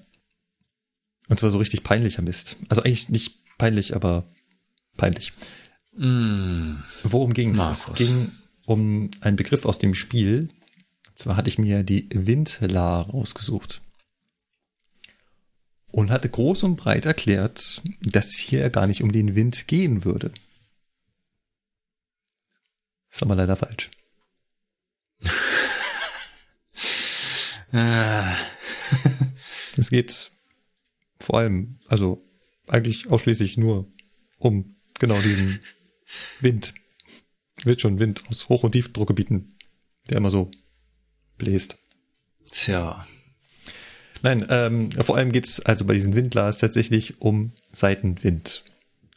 Und 1.30 1.40
zwar 1.40 1.52
so 1.52 1.60
richtig 1.60 1.84
peinlicher 1.84 2.22
Mist. 2.22 2.58
Also 2.70 2.82
eigentlich 2.82 3.10
nicht 3.10 3.40
peinlich, 3.58 3.96
aber 3.96 4.26
peinlich. 4.98 5.34
Mm. 5.96 6.84
Worum 7.04 7.34
ging 7.34 7.56
es? 7.56 7.88
Es 7.88 7.94
ging 7.94 8.32
um 8.66 9.12
einen 9.22 9.36
Begriff 9.36 9.66
aus 9.66 9.80
dem 9.80 9.94
Spiel. 9.94 10.50
Und 11.08 11.18
zwar 11.18 11.38
hatte 11.38 11.50
ich 11.50 11.60
mir 11.60 11.84
die 11.84 12.10
Windla 12.12 13.02
rausgesucht. 13.02 13.82
Und 15.92 16.10
hatte 16.10 16.30
groß 16.30 16.64
und 16.64 16.76
breit 16.76 17.06
erklärt, 17.06 17.84
dass 18.02 18.30
es 18.30 18.38
hier 18.38 18.70
gar 18.72 18.88
nicht 18.88 19.04
um 19.04 19.12
den 19.12 19.36
Wind 19.36 19.68
gehen 19.68 20.04
würde. 20.04 20.32
Das 23.10 23.18
ist 23.18 23.24
aber 23.24 23.36
leider 23.36 23.56
falsch. 23.56 23.92
Ah. 27.72 28.36
es 29.78 29.90
geht 29.90 30.32
vor 31.20 31.40
allem, 31.40 31.80
also 31.88 32.24
eigentlich 32.68 33.08
ausschließlich 33.10 33.58
nur 33.58 33.92
um 34.38 34.76
genau 35.00 35.22
diesen 35.22 35.60
Wind. 36.40 36.74
Wird 37.64 37.82
schon 37.82 38.00
Wind 38.00 38.24
aus 38.30 38.50
Hoch- 38.50 38.64
und 38.64 38.72
Tiefdruckgebieten, 38.72 39.50
der 40.10 40.18
immer 40.18 40.32
so 40.32 40.50
bläst. 41.38 41.78
Tja. 42.52 43.08
Nein, 44.22 44.46
ähm, 44.50 44.92
vor 44.92 45.18
allem 45.18 45.32
geht's 45.32 45.60
also 45.60 45.86
bei 45.86 45.94
diesen 45.94 46.16
Windlars 46.16 46.60
tatsächlich 46.60 47.22
um 47.22 47.52
Seitenwind. 47.74 48.64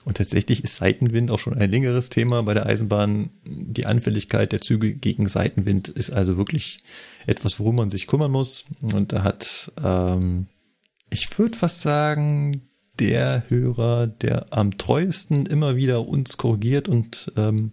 Und 0.04 0.18
tatsächlich 0.18 0.62
ist 0.62 0.76
Seitenwind 0.76 1.32
auch 1.32 1.40
schon 1.40 1.54
ein 1.54 1.70
längeres 1.70 2.10
Thema 2.10 2.42
bei 2.44 2.54
der 2.54 2.66
Eisenbahn. 2.66 3.30
Die 3.44 3.86
Anfälligkeit 3.86 4.52
der 4.52 4.60
Züge 4.60 4.94
gegen 4.94 5.28
Seitenwind 5.28 5.88
ist 5.88 6.10
also 6.10 6.36
wirklich 6.36 6.78
etwas, 7.26 7.58
worum 7.58 7.76
man 7.76 7.90
sich 7.90 8.06
kümmern 8.06 8.30
muss. 8.30 8.66
Und 8.80 9.12
da 9.12 9.24
hat, 9.24 9.72
ähm, 9.82 10.46
ich 11.10 11.36
würde 11.36 11.58
fast 11.58 11.82
sagen, 11.82 12.62
der 12.98 13.44
Hörer, 13.48 14.06
der 14.06 14.52
am 14.52 14.78
treuesten 14.78 15.46
immer 15.46 15.76
wieder 15.76 16.06
uns 16.06 16.36
korrigiert 16.36 16.88
und 16.88 17.32
ähm, 17.36 17.72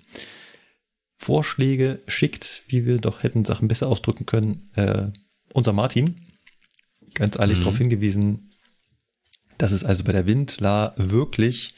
Vorschläge 1.16 2.02
schickt, 2.08 2.64
wie 2.68 2.86
wir 2.86 2.98
doch 2.98 3.24
hätten 3.24 3.46
Sachen 3.46 3.68
besser 3.68 3.88
ausdrücken 3.88 4.26
können. 4.26 4.70
Äh, 4.76 5.08
unser 5.54 5.74
Martin, 5.74 6.22
ganz 7.14 7.38
ehrlich 7.38 7.60
mhm. 7.60 7.64
darauf 7.64 7.78
hingewiesen, 7.78 8.50
dass 9.58 9.72
es 9.72 9.84
also 9.84 10.04
bei 10.04 10.12
der 10.12 10.26
Windla 10.26 10.94
wirklich 10.98 11.76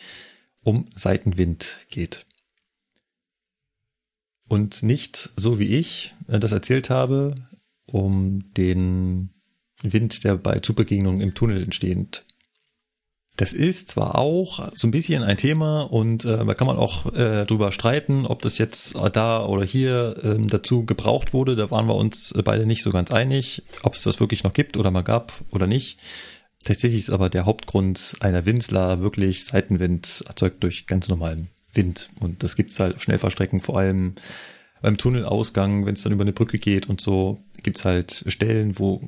um 0.63 0.89
Seitenwind 0.95 1.85
geht. 1.89 2.25
Und 4.47 4.83
nicht 4.83 5.31
so 5.35 5.59
wie 5.59 5.75
ich 5.75 6.15
äh, 6.27 6.39
das 6.39 6.51
erzählt 6.51 6.89
habe, 6.89 7.35
um 7.85 8.51
den 8.53 9.29
Wind, 9.81 10.23
der 10.23 10.35
bei 10.35 10.59
Zugbegegnungen 10.59 11.21
im 11.21 11.35
Tunnel 11.35 11.61
entstehend 11.61 12.25
das 13.37 13.51
ist 13.53 13.89
zwar 13.89 14.15
auch 14.15 14.71
so 14.73 14.87
ein 14.87 14.91
bisschen 14.91 15.23
ein 15.23 15.37
Thema 15.37 15.81
und 15.81 16.23
äh, 16.23 16.45
da 16.45 16.53
kann 16.53 16.67
man 16.67 16.77
auch 16.77 17.13
äh, 17.13 17.45
drüber 17.45 17.71
streiten, 17.71 18.25
ob 18.25 18.41
das 18.41 18.57
jetzt 18.57 18.95
da 19.13 19.45
oder 19.45 19.65
hier 19.65 20.15
äh, 20.23 20.47
dazu 20.47 20.85
gebraucht 20.85 21.33
wurde. 21.33 21.55
Da 21.55 21.69
waren 21.69 21.87
wir 21.87 21.95
uns 21.95 22.33
beide 22.45 22.65
nicht 22.65 22.81
so 22.81 22.91
ganz 22.91 23.11
einig, 23.11 23.63
ob 23.83 23.95
es 23.95 24.03
das 24.03 24.19
wirklich 24.19 24.43
noch 24.43 24.53
gibt 24.53 24.77
oder 24.77 24.89
mal 24.89 25.01
gab 25.01 25.33
oder 25.51 25.67
nicht. 25.67 26.01
Tatsächlich 26.63 27.01
ist 27.01 27.09
aber 27.09 27.29
der 27.29 27.45
Hauptgrund 27.45 28.15
einer 28.21 28.45
Windler 28.45 29.01
wirklich 29.01 29.45
Seitenwind 29.45 30.23
erzeugt 30.27 30.63
durch 30.63 30.87
ganz 30.87 31.09
normalen 31.09 31.49
Wind. 31.73 32.09
Und 32.21 32.41
das 32.41 32.55
gibt's 32.55 32.79
halt 32.79 32.95
auf 32.95 33.03
Schnellfahrstrecken, 33.03 33.59
vor 33.59 33.77
allem 33.77 34.15
beim 34.81 34.97
Tunnelausgang, 34.97 35.85
wenn 35.85 35.95
es 35.95 36.03
dann 36.03 36.13
über 36.13 36.23
eine 36.23 36.33
Brücke 36.33 36.57
geht 36.57 36.87
und 36.87 37.01
so, 37.01 37.39
gibt's 37.63 37.85
halt 37.85 38.23
Stellen, 38.27 38.79
wo 38.79 39.01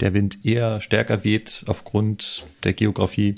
der 0.00 0.12
Wind 0.12 0.44
eher 0.44 0.80
stärker 0.80 1.24
weht 1.24 1.64
aufgrund 1.68 2.46
der 2.64 2.72
Geografie 2.72 3.34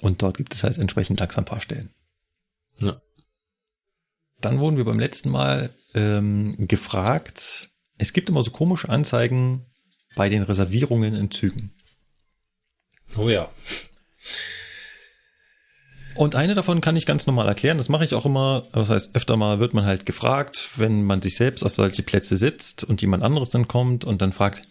und 0.00 0.22
dort 0.22 0.36
gibt 0.36 0.54
es 0.54 0.62
halt 0.62 0.78
entsprechend 0.78 1.20
Langsamfahrstellen. 1.20 1.94
Ja. 2.80 3.00
Dann 4.40 4.58
wurden 4.58 4.76
wir 4.76 4.84
beim 4.84 4.98
letzten 4.98 5.30
Mal 5.30 5.70
ähm, 5.94 6.68
gefragt, 6.68 7.70
es 7.98 8.12
gibt 8.12 8.28
immer 8.28 8.42
so 8.42 8.50
komische 8.50 8.88
Anzeigen 8.88 9.66
bei 10.14 10.28
den 10.28 10.42
Reservierungen 10.42 11.14
in 11.14 11.30
Zügen. 11.30 11.74
Oh 13.16 13.28
ja. 13.28 13.50
Und 16.14 16.34
eine 16.34 16.54
davon 16.54 16.80
kann 16.80 16.96
ich 16.96 17.04
ganz 17.04 17.26
normal 17.26 17.46
erklären. 17.46 17.76
Das 17.76 17.90
mache 17.90 18.04
ich 18.04 18.14
auch 18.14 18.24
immer. 18.24 18.66
Das 18.72 18.88
heißt, 18.88 19.14
öfter 19.14 19.36
mal 19.36 19.60
wird 19.60 19.74
man 19.74 19.84
halt 19.84 20.06
gefragt, 20.06 20.70
wenn 20.76 21.04
man 21.04 21.20
sich 21.20 21.36
selbst 21.36 21.62
auf 21.62 21.74
solche 21.74 22.02
Plätze 22.02 22.36
sitzt 22.36 22.84
und 22.84 23.02
jemand 23.02 23.22
anderes 23.22 23.50
dann 23.50 23.68
kommt 23.68 24.04
und 24.04 24.22
dann 24.22 24.32
fragt, 24.32 24.62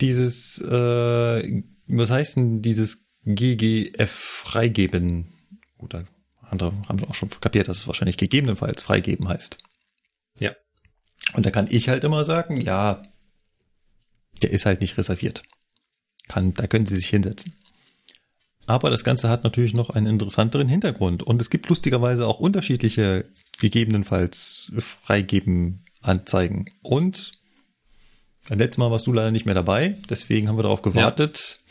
dieses, 0.00 0.60
äh, 0.60 1.62
was 1.86 2.10
heißt 2.10 2.36
denn 2.36 2.62
dieses 2.62 3.07
GGF 3.34 4.10
freigeben. 4.10 5.26
Oder 5.78 6.04
andere 6.42 6.72
haben 6.88 7.04
auch 7.04 7.14
schon 7.14 7.30
kapiert, 7.30 7.68
dass 7.68 7.78
es 7.78 7.86
wahrscheinlich 7.86 8.16
gegebenenfalls 8.16 8.82
freigeben 8.82 9.28
heißt. 9.28 9.58
Ja. 10.38 10.52
Und 11.34 11.46
da 11.46 11.50
kann 11.50 11.68
ich 11.70 11.88
halt 11.88 12.04
immer 12.04 12.24
sagen, 12.24 12.60
ja, 12.60 13.02
der 14.42 14.50
ist 14.50 14.66
halt 14.66 14.80
nicht 14.80 14.98
reserviert. 14.98 15.42
Kann, 16.28 16.54
da 16.54 16.66
können 16.66 16.86
Sie 16.86 16.96
sich 16.96 17.08
hinsetzen. 17.08 17.54
Aber 18.66 18.90
das 18.90 19.02
Ganze 19.02 19.30
hat 19.30 19.44
natürlich 19.44 19.72
noch 19.72 19.90
einen 19.90 20.06
interessanteren 20.06 20.68
Hintergrund. 20.68 21.22
Und 21.22 21.40
es 21.40 21.48
gibt 21.48 21.68
lustigerweise 21.68 22.26
auch 22.26 22.38
unterschiedliche 22.38 23.24
gegebenenfalls 23.58 24.72
freigeben 24.78 25.86
Anzeigen. 26.02 26.66
Und 26.82 27.32
beim 28.48 28.58
letzten 28.58 28.82
Mal 28.82 28.90
warst 28.90 29.06
du 29.06 29.12
leider 29.12 29.30
nicht 29.30 29.46
mehr 29.46 29.54
dabei. 29.54 29.96
Deswegen 30.08 30.48
haben 30.48 30.58
wir 30.58 30.62
darauf 30.62 30.82
gewartet, 30.82 31.60
ja 31.60 31.67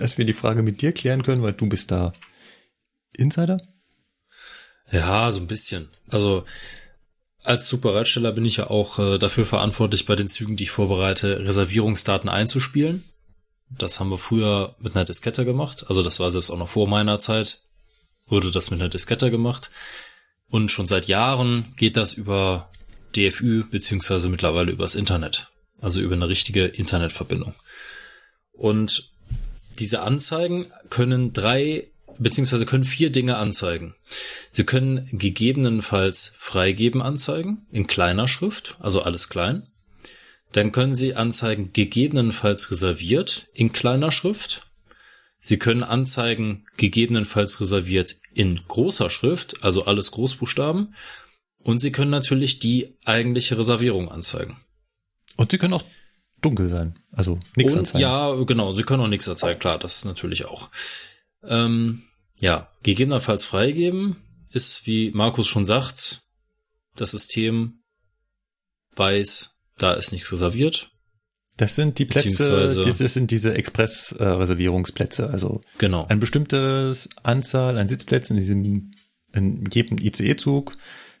dass 0.00 0.18
wir 0.18 0.24
die 0.24 0.32
Frage 0.32 0.62
mit 0.62 0.82
dir 0.82 0.92
klären 0.92 1.22
können, 1.22 1.42
weil 1.42 1.52
du 1.52 1.68
bist 1.68 1.90
da 1.90 2.12
Insider? 3.16 3.58
Ja, 4.90 5.30
so 5.30 5.40
ein 5.40 5.46
bisschen. 5.46 5.88
Also 6.08 6.44
als 7.42 7.68
Superradsteller 7.68 8.32
bin 8.32 8.44
ich 8.44 8.56
ja 8.56 8.68
auch 8.68 8.98
äh, 8.98 9.18
dafür 9.18 9.46
verantwortlich, 9.46 10.06
bei 10.06 10.16
den 10.16 10.28
Zügen, 10.28 10.56
die 10.56 10.64
ich 10.64 10.70
vorbereite, 10.70 11.40
Reservierungsdaten 11.40 12.28
einzuspielen. 12.28 13.04
Das 13.70 13.98
haben 13.98 14.10
wir 14.10 14.18
früher 14.18 14.76
mit 14.80 14.94
einer 14.94 15.04
Diskette 15.04 15.44
gemacht. 15.44 15.84
Also 15.88 16.02
das 16.02 16.20
war 16.20 16.30
selbst 16.30 16.50
auch 16.50 16.58
noch 16.58 16.68
vor 16.68 16.88
meiner 16.88 17.18
Zeit, 17.18 17.62
wurde 18.26 18.50
das 18.50 18.70
mit 18.70 18.80
einer 18.80 18.90
Diskette 18.90 19.30
gemacht. 19.30 19.70
Und 20.48 20.70
schon 20.70 20.86
seit 20.86 21.06
Jahren 21.06 21.72
geht 21.76 21.96
das 21.96 22.14
über 22.14 22.70
DFÜ 23.16 23.64
beziehungsweise 23.70 24.28
mittlerweile 24.28 24.72
übers 24.72 24.94
Internet. 24.94 25.48
Also 25.80 26.00
über 26.00 26.14
eine 26.14 26.28
richtige 26.28 26.64
Internetverbindung. 26.64 27.54
Und 28.52 29.10
diese 29.80 30.02
Anzeigen 30.02 30.66
können 30.90 31.32
drei 31.32 31.88
beziehungsweise 32.18 32.66
können 32.66 32.84
vier 32.84 33.10
Dinge 33.10 33.36
anzeigen. 33.36 33.94
Sie 34.50 34.64
können 34.64 35.08
gegebenenfalls 35.12 36.32
freigeben 36.36 37.02
anzeigen 37.02 37.66
in 37.70 37.86
kleiner 37.86 38.28
Schrift, 38.28 38.76
also 38.80 39.02
alles 39.02 39.28
klein. 39.28 39.66
Dann 40.52 40.72
können 40.72 40.94
Sie 40.94 41.14
anzeigen 41.14 41.72
gegebenenfalls 41.72 42.70
reserviert 42.70 43.48
in 43.52 43.72
kleiner 43.72 44.10
Schrift. 44.10 44.66
Sie 45.40 45.58
können 45.58 45.82
anzeigen 45.82 46.66
gegebenenfalls 46.76 47.60
reserviert 47.60 48.16
in 48.32 48.60
großer 48.66 49.10
Schrift, 49.10 49.62
also 49.62 49.84
alles 49.84 50.10
Großbuchstaben. 50.12 50.94
Und 51.58 51.78
Sie 51.78 51.92
können 51.92 52.10
natürlich 52.10 52.58
die 52.58 52.96
eigentliche 53.04 53.58
Reservierung 53.58 54.10
anzeigen. 54.10 54.56
Und 55.36 55.50
Sie 55.50 55.58
können 55.58 55.74
auch 55.74 55.84
dunkel 56.46 56.68
sein. 56.68 56.98
Also 57.12 57.38
nichts 57.56 57.76
anzeigen. 57.76 58.00
Ja, 58.00 58.32
genau. 58.44 58.72
Sie 58.72 58.84
können 58.84 59.02
auch 59.02 59.08
nichts 59.08 59.28
anzeigen. 59.28 59.58
Klar, 59.58 59.78
das 59.78 60.04
natürlich 60.04 60.46
auch. 60.46 60.70
Ähm, 61.44 62.02
ja, 62.38 62.68
gegebenenfalls 62.82 63.44
freigeben 63.44 64.16
ist, 64.50 64.86
wie 64.86 65.10
Markus 65.10 65.46
schon 65.46 65.64
sagt, 65.64 66.22
das 66.94 67.10
System 67.10 67.80
weiß, 68.94 69.56
da 69.76 69.94
ist 69.94 70.12
nichts 70.12 70.32
reserviert. 70.32 70.90
Das 71.56 71.74
sind 71.74 71.98
die 71.98 72.04
Plätze, 72.04 72.84
das 72.84 73.14
sind 73.14 73.30
diese 73.30 73.54
Express-Reservierungsplätze. 73.54 75.30
Also 75.30 75.62
genau. 75.78 76.06
ein 76.06 76.20
bestimmtes 76.20 77.08
Anzahl 77.22 77.78
an 77.78 77.88
Sitzplätzen 77.88 78.36
in 78.36 78.42
diesem 78.42 78.90
in 79.32 79.64
jedem 79.70 79.98
ICE-Zug 79.98 80.76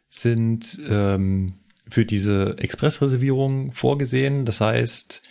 sind 0.08 0.78
ähm, 0.88 1.54
für 1.88 2.04
diese 2.04 2.56
Expressreservierung 2.58 3.72
vorgesehen. 3.72 4.44
Das 4.44 4.60
heißt, 4.60 5.22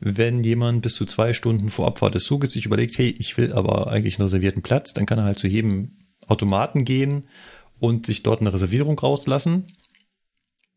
wenn 0.00 0.44
jemand 0.44 0.82
bis 0.82 0.94
zu 0.94 1.06
zwei 1.06 1.32
Stunden 1.32 1.70
vor 1.70 1.86
Abfahrt 1.86 2.14
des 2.14 2.24
Zuges 2.24 2.52
sich 2.52 2.66
überlegt, 2.66 2.98
hey, 2.98 3.14
ich 3.18 3.36
will 3.36 3.52
aber 3.52 3.90
eigentlich 3.90 4.18
einen 4.18 4.24
reservierten 4.24 4.62
Platz, 4.62 4.94
dann 4.94 5.06
kann 5.06 5.18
er 5.18 5.24
halt 5.24 5.38
zu 5.38 5.46
jedem 5.46 5.98
Automaten 6.26 6.84
gehen 6.84 7.28
und 7.78 8.06
sich 8.06 8.22
dort 8.22 8.40
eine 8.40 8.52
Reservierung 8.52 8.98
rauslassen. 8.98 9.76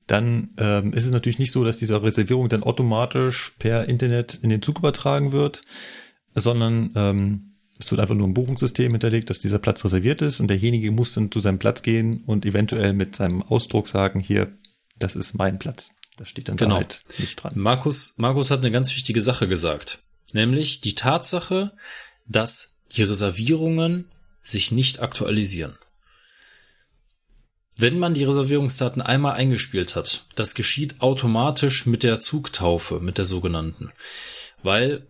Dann 0.07 0.49
ähm, 0.57 0.93
ist 0.93 1.05
es 1.05 1.11
natürlich 1.11 1.39
nicht 1.39 1.51
so, 1.51 1.63
dass 1.63 1.77
diese 1.77 2.01
Reservierung 2.01 2.47
dann 2.47 2.63
automatisch 2.63 3.53
per 3.59 3.89
Internet 3.89 4.39
in 4.41 4.49
den 4.49 4.61
Zug 4.61 4.79
übertragen 4.79 5.33
wird, 5.33 5.61
sondern 6.33 6.91
ähm, 6.95 7.47
es 7.79 7.91
wird 7.91 8.01
einfach 8.01 8.15
nur 8.15 8.27
ein 8.27 8.33
Buchungssystem 8.33 8.91
hinterlegt, 8.91 9.29
dass 9.29 9.39
dieser 9.39 9.59
Platz 9.59 9.83
reserviert 9.83 10.21
ist 10.21 10.39
und 10.39 10.47
derjenige 10.47 10.91
muss 10.91 11.13
dann 11.13 11.31
zu 11.31 11.39
seinem 11.39 11.59
Platz 11.59 11.81
gehen 11.81 12.23
und 12.25 12.45
eventuell 12.45 12.93
mit 12.93 13.15
seinem 13.15 13.43
Ausdruck 13.43 13.87
sagen, 13.87 14.19
hier, 14.19 14.57
das 14.99 15.15
ist 15.15 15.33
mein 15.33 15.59
Platz. 15.59 15.91
Das 16.17 16.29
steht 16.29 16.49
dann 16.49 16.57
genau. 16.57 16.75
da 16.75 16.75
halt 16.77 17.01
nicht 17.19 17.41
dran. 17.41 17.53
Markus, 17.55 18.15
Markus 18.17 18.49
hat 18.51 18.59
eine 18.59 18.71
ganz 18.71 18.93
wichtige 18.95 19.21
Sache 19.21 19.47
gesagt. 19.47 19.99
Nämlich 20.33 20.81
die 20.81 20.95
Tatsache, 20.95 21.73
dass 22.27 22.77
die 22.91 23.03
Reservierungen 23.03 24.05
sich 24.41 24.71
nicht 24.71 24.99
aktualisieren. 24.99 25.77
Wenn 27.77 27.99
man 27.99 28.15
die 28.15 28.23
Reservierungsdaten 28.23 29.03
einmal 29.03 29.33
eingespielt 29.33 29.95
hat, 29.95 30.25
das 30.35 30.55
geschieht 30.55 30.99
automatisch 30.99 31.85
mit 31.85 32.01
der 32.01 32.19
Zugtaufe, 32.19 32.99
mit 32.99 33.19
der 33.19 33.25
sogenannten. 33.25 33.91
Weil 34.63 35.05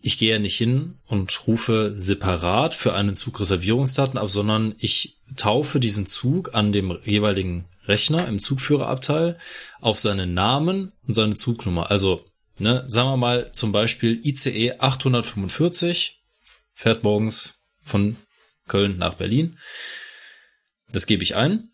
ich 0.00 0.18
gehe 0.18 0.32
ja 0.32 0.38
nicht 0.38 0.56
hin 0.56 0.98
und 1.06 1.46
rufe 1.46 1.92
separat 1.94 2.74
für 2.74 2.94
einen 2.94 3.14
Zug 3.14 3.38
Reservierungsdaten 3.40 4.18
ab, 4.18 4.30
sondern 4.30 4.74
ich 4.78 5.18
taufe 5.36 5.78
diesen 5.78 6.06
Zug 6.06 6.54
an 6.54 6.72
dem 6.72 6.98
jeweiligen 7.04 7.66
Rechner 7.88 8.28
im 8.28 8.38
Zugführerabteil 8.38 9.38
auf 9.80 9.98
seinen 9.98 10.34
Namen 10.34 10.92
und 11.06 11.14
seine 11.14 11.34
Zugnummer. 11.34 11.90
Also, 11.90 12.24
ne, 12.58 12.84
sagen 12.86 13.08
wir 13.08 13.16
mal 13.16 13.52
zum 13.52 13.72
Beispiel 13.72 14.20
ICE 14.24 14.78
845 14.78 16.20
fährt 16.74 17.02
morgens 17.02 17.64
von 17.82 18.16
Köln 18.68 18.98
nach 18.98 19.14
Berlin. 19.14 19.58
Das 20.92 21.06
gebe 21.06 21.22
ich 21.22 21.34
ein. 21.34 21.70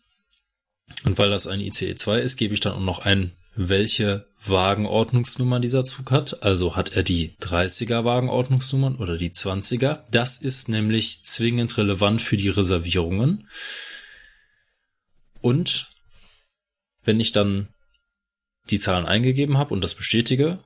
Und 1.03 1.17
weil 1.17 1.29
das 1.29 1.47
ein 1.47 1.59
ICE 1.59 1.95
2 1.95 2.21
ist, 2.21 2.37
gebe 2.37 2.53
ich 2.53 2.59
dann 2.59 2.73
auch 2.73 2.79
noch 2.79 2.99
ein, 2.99 3.31
welche 3.55 4.27
Wagenordnungsnummer 4.45 5.59
dieser 5.59 5.83
Zug 5.83 6.11
hat. 6.11 6.43
Also 6.43 6.75
hat 6.75 6.95
er 6.95 7.03
die 7.03 7.35
30er 7.41 8.03
Wagenordnungsnummern 8.03 8.95
oder 8.95 9.17
die 9.17 9.31
20er. 9.31 10.03
Das 10.11 10.37
ist 10.37 10.69
nämlich 10.69 11.23
zwingend 11.23 11.77
relevant 11.77 12.21
für 12.21 12.37
die 12.37 12.49
Reservierungen. 12.49 13.47
Und 15.41 15.87
wenn 17.05 17.19
ich 17.19 17.31
dann 17.31 17.69
die 18.69 18.79
Zahlen 18.79 19.05
eingegeben 19.05 19.57
habe 19.57 19.73
und 19.73 19.81
das 19.81 19.95
bestätige, 19.95 20.59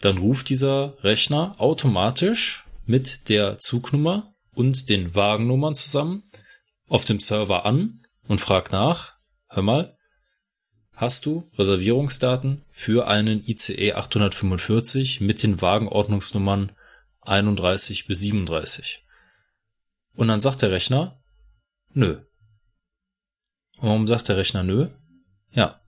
dann 0.00 0.18
ruft 0.18 0.48
dieser 0.48 1.02
Rechner 1.02 1.54
automatisch 1.58 2.64
mit 2.86 3.28
der 3.28 3.58
Zugnummer 3.58 4.32
und 4.54 4.88
den 4.88 5.14
Wagennummern 5.14 5.74
zusammen 5.74 6.24
auf 6.88 7.04
dem 7.04 7.20
Server 7.20 7.64
an 7.64 8.00
und 8.28 8.40
fragt 8.40 8.72
nach, 8.72 9.14
hör 9.48 9.62
mal, 9.62 9.96
hast 10.94 11.24
du 11.26 11.48
Reservierungsdaten 11.56 12.62
für 12.70 13.06
einen 13.06 13.42
ICE 13.44 13.94
845 13.94 15.20
mit 15.20 15.42
den 15.42 15.60
Wagenordnungsnummern 15.60 16.72
31 17.22 18.06
bis 18.06 18.20
37? 18.20 19.04
Und 20.14 20.28
dann 20.28 20.40
sagt 20.40 20.62
der 20.62 20.70
Rechner, 20.70 21.22
nö. 21.94 22.20
Warum 23.78 24.06
sagt 24.06 24.28
der 24.28 24.36
Rechner 24.36 24.62
nö? 24.62 24.90
Ja, 25.52 25.80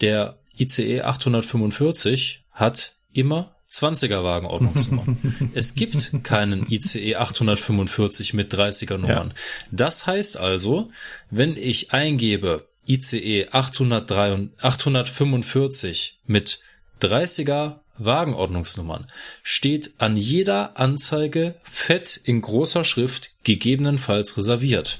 der 0.00 0.38
ICE 0.56 1.02
845 1.02 2.44
hat 2.52 2.94
immer 3.12 3.54
20er 3.70 4.22
Wagenordnungsnummern. 4.22 5.50
es 5.54 5.74
gibt 5.74 6.22
keinen 6.22 6.70
ICE 6.70 7.16
845 7.16 8.34
mit 8.34 8.54
30er 8.54 8.98
Nummern. 8.98 9.28
Ja. 9.28 9.34
Das 9.72 10.06
heißt 10.06 10.38
also, 10.38 10.90
wenn 11.30 11.56
ich 11.56 11.92
eingebe 11.92 12.68
ICE 12.86 13.48
803, 13.50 14.48
845 14.60 16.20
mit 16.26 16.60
30er 17.00 17.80
Wagenordnungsnummern 17.96 19.06
steht 19.42 19.94
an 19.98 20.16
jeder 20.16 20.78
Anzeige 20.78 21.60
fett 21.62 22.20
in 22.24 22.40
großer 22.40 22.84
Schrift 22.84 23.30
gegebenenfalls 23.44 24.36
reserviert, 24.36 24.98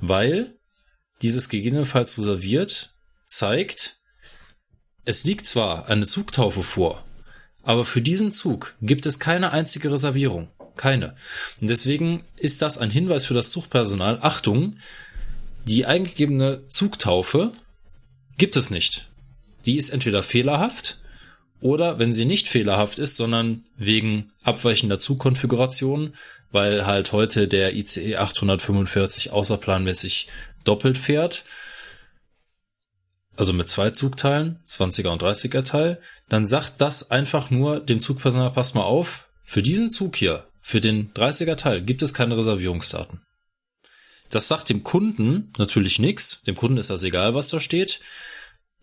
weil 0.00 0.54
dieses 1.20 1.48
gegebenenfalls 1.48 2.18
reserviert 2.18 2.91
zeigt, 3.32 3.96
es 5.04 5.24
liegt 5.24 5.46
zwar 5.46 5.88
eine 5.88 6.06
Zugtaufe 6.06 6.62
vor, 6.62 7.04
aber 7.62 7.84
für 7.84 8.02
diesen 8.02 8.32
Zug 8.32 8.76
gibt 8.80 9.06
es 9.06 9.18
keine 9.18 9.50
einzige 9.50 9.92
Reservierung. 9.92 10.48
Keine. 10.76 11.14
Und 11.60 11.68
deswegen 11.68 12.24
ist 12.38 12.62
das 12.62 12.78
ein 12.78 12.90
Hinweis 12.90 13.26
für 13.26 13.34
das 13.34 13.50
Zugpersonal. 13.50 14.18
Achtung, 14.22 14.76
die 15.66 15.84
eingegebene 15.84 16.66
Zugtaufe 16.68 17.52
gibt 18.38 18.56
es 18.56 18.70
nicht. 18.70 19.08
Die 19.66 19.76
ist 19.76 19.90
entweder 19.90 20.22
fehlerhaft 20.22 20.98
oder 21.60 21.98
wenn 21.98 22.12
sie 22.12 22.24
nicht 22.24 22.48
fehlerhaft 22.48 22.98
ist, 22.98 23.16
sondern 23.16 23.64
wegen 23.76 24.32
abweichender 24.42 24.98
Zugkonfiguration, 24.98 26.14
weil 26.50 26.86
halt 26.86 27.12
heute 27.12 27.46
der 27.48 27.76
ICE 27.76 28.16
845 28.16 29.30
außerplanmäßig 29.30 30.28
doppelt 30.64 30.98
fährt, 30.98 31.44
also 33.36 33.52
mit 33.52 33.68
zwei 33.68 33.90
Zugteilen, 33.90 34.60
20er 34.66 35.08
und 35.08 35.22
30er 35.22 35.64
Teil, 35.64 36.00
dann 36.28 36.46
sagt 36.46 36.80
das 36.80 37.10
einfach 37.10 37.50
nur 37.50 37.80
dem 37.80 38.00
Zugpersonal, 38.00 38.52
passt 38.52 38.74
mal 38.74 38.82
auf, 38.82 39.28
für 39.42 39.62
diesen 39.62 39.90
Zug 39.90 40.16
hier, 40.16 40.46
für 40.60 40.80
den 40.80 41.12
30er 41.12 41.56
Teil 41.56 41.82
gibt 41.82 42.02
es 42.02 42.14
keine 42.14 42.36
Reservierungsdaten. 42.36 43.20
Das 44.30 44.48
sagt 44.48 44.70
dem 44.70 44.82
Kunden 44.82 45.52
natürlich 45.58 45.98
nichts. 45.98 46.42
Dem 46.44 46.54
Kunden 46.54 46.78
ist 46.78 46.88
das 46.88 47.04
egal, 47.04 47.34
was 47.34 47.50
da 47.50 47.60
steht. 47.60 48.00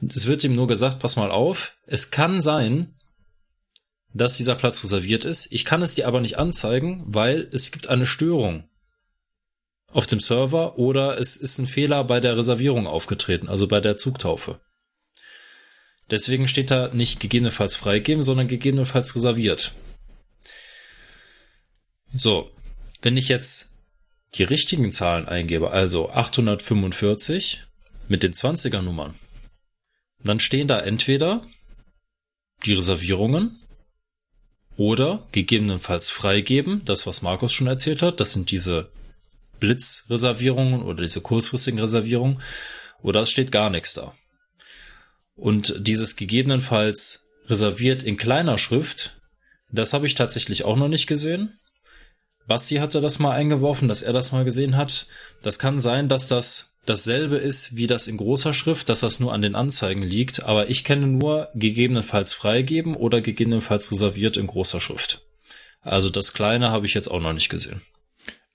Es 0.08 0.28
wird 0.28 0.44
ihm 0.44 0.54
nur 0.54 0.68
gesagt, 0.68 1.00
pass 1.00 1.16
mal 1.16 1.32
auf, 1.32 1.76
es 1.88 2.12
kann 2.12 2.42
sein, 2.42 2.94
dass 4.14 4.38
dieser 4.38 4.56
Platz 4.56 4.84
reserviert 4.84 5.26
ist. 5.26 5.52
Ich 5.52 5.66
kann 5.66 5.82
es 5.82 5.96
dir 5.96 6.08
aber 6.08 6.22
nicht 6.22 6.38
anzeigen, 6.38 7.04
weil 7.08 7.50
es 7.52 7.72
gibt 7.72 7.88
eine 7.88 8.06
Störung 8.06 8.70
auf 9.92 10.08
dem 10.08 10.20
Server 10.20 10.78
oder 10.78 11.20
es 11.20 11.36
ist 11.36 11.58
ein 11.58 11.68
Fehler 11.68 12.04
bei 12.04 12.20
der 12.20 12.38
Reservierung 12.38 12.88
aufgetreten, 12.88 13.50
also 13.50 13.68
bei 13.68 13.80
der 13.80 13.98
Zugtaufe. 13.98 14.60
Deswegen 16.10 16.48
steht 16.48 16.72
da 16.72 16.90
nicht 16.90 17.20
gegebenenfalls 17.20 17.76
freigeben, 17.76 18.24
sondern 18.24 18.48
gegebenenfalls 18.48 19.16
reserviert. 19.16 19.74
So, 22.14 22.52
wenn 23.02 23.18
ich 23.18 23.30
jetzt 23.30 23.76
die 24.36 24.44
richtigen 24.44 24.92
Zahlen 24.92 25.28
eingebe, 25.28 25.72
also 25.72 26.10
845 26.10 27.64
mit 28.08 28.24
den 28.24 28.34
20er 28.34 28.82
Nummern, 28.82 29.16
dann 30.24 30.40
stehen 30.40 30.68
da 30.68 30.80
entweder 30.80 31.46
die 32.66 32.74
Reservierungen 32.74 33.60
oder 34.76 35.28
gegebenenfalls 35.32 36.10
freigeben, 36.10 36.84
das 36.86 37.06
was 37.06 37.22
Markus 37.22 37.54
schon 37.54 37.68
erzählt 37.68 38.02
hat, 38.02 38.20
das 38.20 38.34
sind 38.34 38.52
diese 38.52 38.92
Blitzreservierungen 39.60 40.82
oder 40.82 41.04
diese 41.04 41.22
kurzfristigen 41.22 41.80
Reservierungen 41.80 42.42
oder 43.02 43.22
es 43.22 43.32
steht 43.32 43.52
gar 43.52 43.70
nichts 43.70 43.94
da. 43.94 44.14
Und 45.36 45.76
dieses 45.80 46.16
gegebenenfalls 46.16 47.30
reserviert 47.48 48.04
in 48.04 48.18
kleiner 48.18 48.58
Schrift, 48.58 49.16
das 49.72 49.94
habe 49.94 50.06
ich 50.06 50.16
tatsächlich 50.16 50.66
auch 50.66 50.76
noch 50.76 50.90
nicht 50.90 51.08
gesehen. 51.08 51.54
Basti 52.48 52.78
hatte 52.78 53.00
das 53.00 53.20
mal 53.20 53.32
eingeworfen, 53.32 53.88
dass 53.88 54.02
er 54.02 54.12
das 54.12 54.32
mal 54.32 54.44
gesehen 54.44 54.76
hat. 54.76 55.06
Das 55.44 55.60
kann 55.60 55.80
sein, 55.80 56.10
dass 56.10 56.28
das 56.28 56.76
dasselbe 56.86 57.38
ist 57.38 57.76
wie 57.76 57.86
das 57.86 58.08
in 58.08 58.18
großer 58.18 58.54
Schrift, 58.54 58.90
dass 58.90 59.02
das 59.02 59.20
nur 59.20 59.32
an 59.32 59.44
den 59.44 59.56
Anzeigen 59.56 60.02
liegt, 60.02 60.44
aber 60.44 60.70
ich 60.70 60.84
kenne 60.84 61.08
nur 61.08 61.50
gegebenenfalls 61.54 62.34
freigeben 62.34 62.96
oder 62.96 63.22
gegebenenfalls 63.22 63.92
reserviert 63.92 64.38
in 64.38 64.48
großer 64.48 64.82
Schrift. 64.82 65.22
Also 65.82 66.10
das 66.10 66.34
kleine 66.34 66.72
habe 66.72 66.88
ich 66.88 66.96
jetzt 66.96 67.10
auch 67.10 67.22
noch 67.22 67.34
nicht 67.34 67.50
gesehen. 67.50 67.82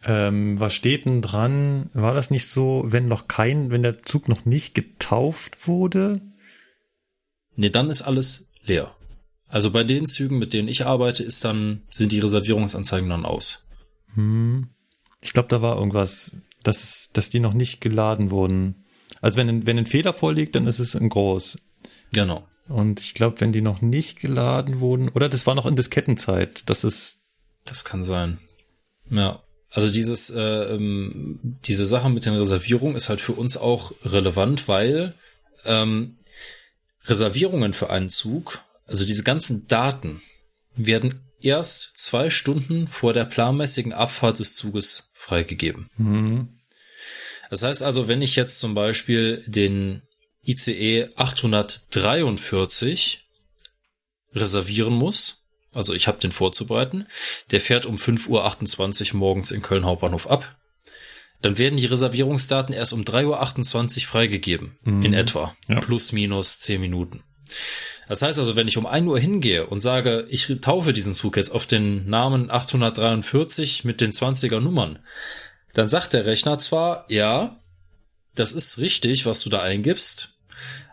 Ähm, 0.04 0.60
was 0.60 0.74
steht 0.74 1.06
denn 1.06 1.22
dran? 1.22 1.90
War 1.94 2.14
das 2.14 2.30
nicht 2.30 2.46
so, 2.48 2.84
wenn 2.86 3.08
noch 3.08 3.26
kein, 3.26 3.70
wenn 3.70 3.82
der 3.82 4.02
Zug 4.02 4.28
noch 4.28 4.44
nicht 4.44 4.74
getauft 4.74 5.66
wurde? 5.66 6.20
Nee, 7.56 7.70
dann 7.70 7.88
ist 7.88 8.02
alles 8.02 8.50
leer. 8.62 8.94
Also 9.48 9.70
bei 9.70 9.84
den 9.84 10.06
Zügen, 10.06 10.38
mit 10.38 10.52
denen 10.52 10.68
ich 10.68 10.84
arbeite, 10.84 11.22
ist 11.22 11.44
dann, 11.44 11.82
sind 11.90 12.12
die 12.12 12.18
Reservierungsanzeigen 12.18 13.08
dann 13.08 13.24
aus. 13.24 13.68
Hm. 14.14 14.68
Ich 15.20 15.32
glaube, 15.32 15.48
da 15.48 15.62
war 15.62 15.76
irgendwas, 15.76 16.36
dass, 16.62 17.10
dass 17.12 17.30
die 17.30 17.40
noch 17.40 17.54
nicht 17.54 17.80
geladen 17.80 18.30
wurden. 18.30 18.84
Also 19.20 19.38
wenn, 19.38 19.64
wenn 19.66 19.78
ein 19.78 19.86
Fehler 19.86 20.12
vorliegt, 20.12 20.54
dann 20.54 20.66
ist 20.66 20.80
es 20.80 20.94
in 20.94 21.08
groß. 21.08 21.58
Genau. 22.12 22.46
Und 22.68 23.00
ich 23.00 23.14
glaube, 23.14 23.40
wenn 23.40 23.52
die 23.52 23.62
noch 23.62 23.80
nicht 23.80 24.20
geladen 24.20 24.80
wurden, 24.80 25.08
oder 25.10 25.28
das 25.28 25.46
war 25.46 25.54
noch 25.54 25.66
in 25.66 25.76
Diskettenzeit, 25.76 26.68
das 26.68 26.84
ist. 26.84 27.22
Das 27.64 27.84
kann 27.84 28.02
sein. 28.02 28.38
Ja. 29.08 29.43
Also 29.74 29.90
dieses, 29.90 30.30
äh, 30.30 30.40
ähm, 30.40 31.40
diese 31.64 31.84
Sache 31.84 32.08
mit 32.08 32.24
den 32.26 32.36
Reservierungen 32.36 32.94
ist 32.94 33.08
halt 33.08 33.20
für 33.20 33.32
uns 33.32 33.56
auch 33.56 33.90
relevant, 34.04 34.68
weil 34.68 35.14
ähm, 35.64 36.16
Reservierungen 37.06 37.72
für 37.72 37.90
einen 37.90 38.08
Zug, 38.08 38.60
also 38.86 39.04
diese 39.04 39.24
ganzen 39.24 39.66
Daten, 39.66 40.22
werden 40.76 41.20
erst 41.40 41.90
zwei 41.96 42.30
Stunden 42.30 42.86
vor 42.86 43.12
der 43.12 43.24
planmäßigen 43.24 43.92
Abfahrt 43.92 44.38
des 44.38 44.54
Zuges 44.54 45.10
freigegeben. 45.12 45.90
Mhm. 45.96 46.50
Das 47.50 47.64
heißt 47.64 47.82
also, 47.82 48.06
wenn 48.06 48.22
ich 48.22 48.36
jetzt 48.36 48.60
zum 48.60 48.74
Beispiel 48.74 49.42
den 49.48 50.02
ICE 50.44 51.08
843 51.16 53.26
reservieren 54.34 54.94
muss, 54.94 55.43
also 55.74 55.94
ich 55.94 56.06
habe 56.06 56.18
den 56.18 56.32
vorzubereiten, 56.32 57.06
der 57.50 57.60
fährt 57.60 57.86
um 57.86 57.96
5.28 57.96 59.12
Uhr 59.12 59.18
morgens 59.18 59.50
in 59.50 59.62
Köln 59.62 59.84
Hauptbahnhof 59.84 60.28
ab, 60.28 60.56
dann 61.42 61.58
werden 61.58 61.76
die 61.76 61.86
Reservierungsdaten 61.86 62.74
erst 62.74 62.92
um 62.92 63.02
3.28 63.02 63.98
Uhr 63.98 64.06
freigegeben, 64.06 64.78
mhm. 64.82 65.02
in 65.02 65.12
etwa, 65.12 65.54
ja. 65.68 65.80
plus 65.80 66.12
minus 66.12 66.58
10 66.58 66.80
Minuten. 66.80 67.22
Das 68.08 68.22
heißt 68.22 68.38
also, 68.38 68.56
wenn 68.56 68.68
ich 68.68 68.76
um 68.76 68.86
1 68.86 69.06
Uhr 69.06 69.18
hingehe 69.18 69.66
und 69.66 69.80
sage, 69.80 70.26
ich 70.28 70.46
taufe 70.60 70.92
diesen 70.92 71.14
Zug 71.14 71.36
jetzt 71.36 71.50
auf 71.50 71.66
den 71.66 72.08
Namen 72.08 72.50
843 72.50 73.84
mit 73.84 74.00
den 74.00 74.12
20er 74.12 74.60
Nummern, 74.60 74.98
dann 75.72 75.88
sagt 75.88 76.12
der 76.12 76.26
Rechner 76.26 76.58
zwar, 76.58 77.06
ja, 77.08 77.60
das 78.34 78.52
ist 78.52 78.78
richtig, 78.78 79.26
was 79.26 79.40
du 79.40 79.50
da 79.50 79.60
eingibst, 79.60 80.30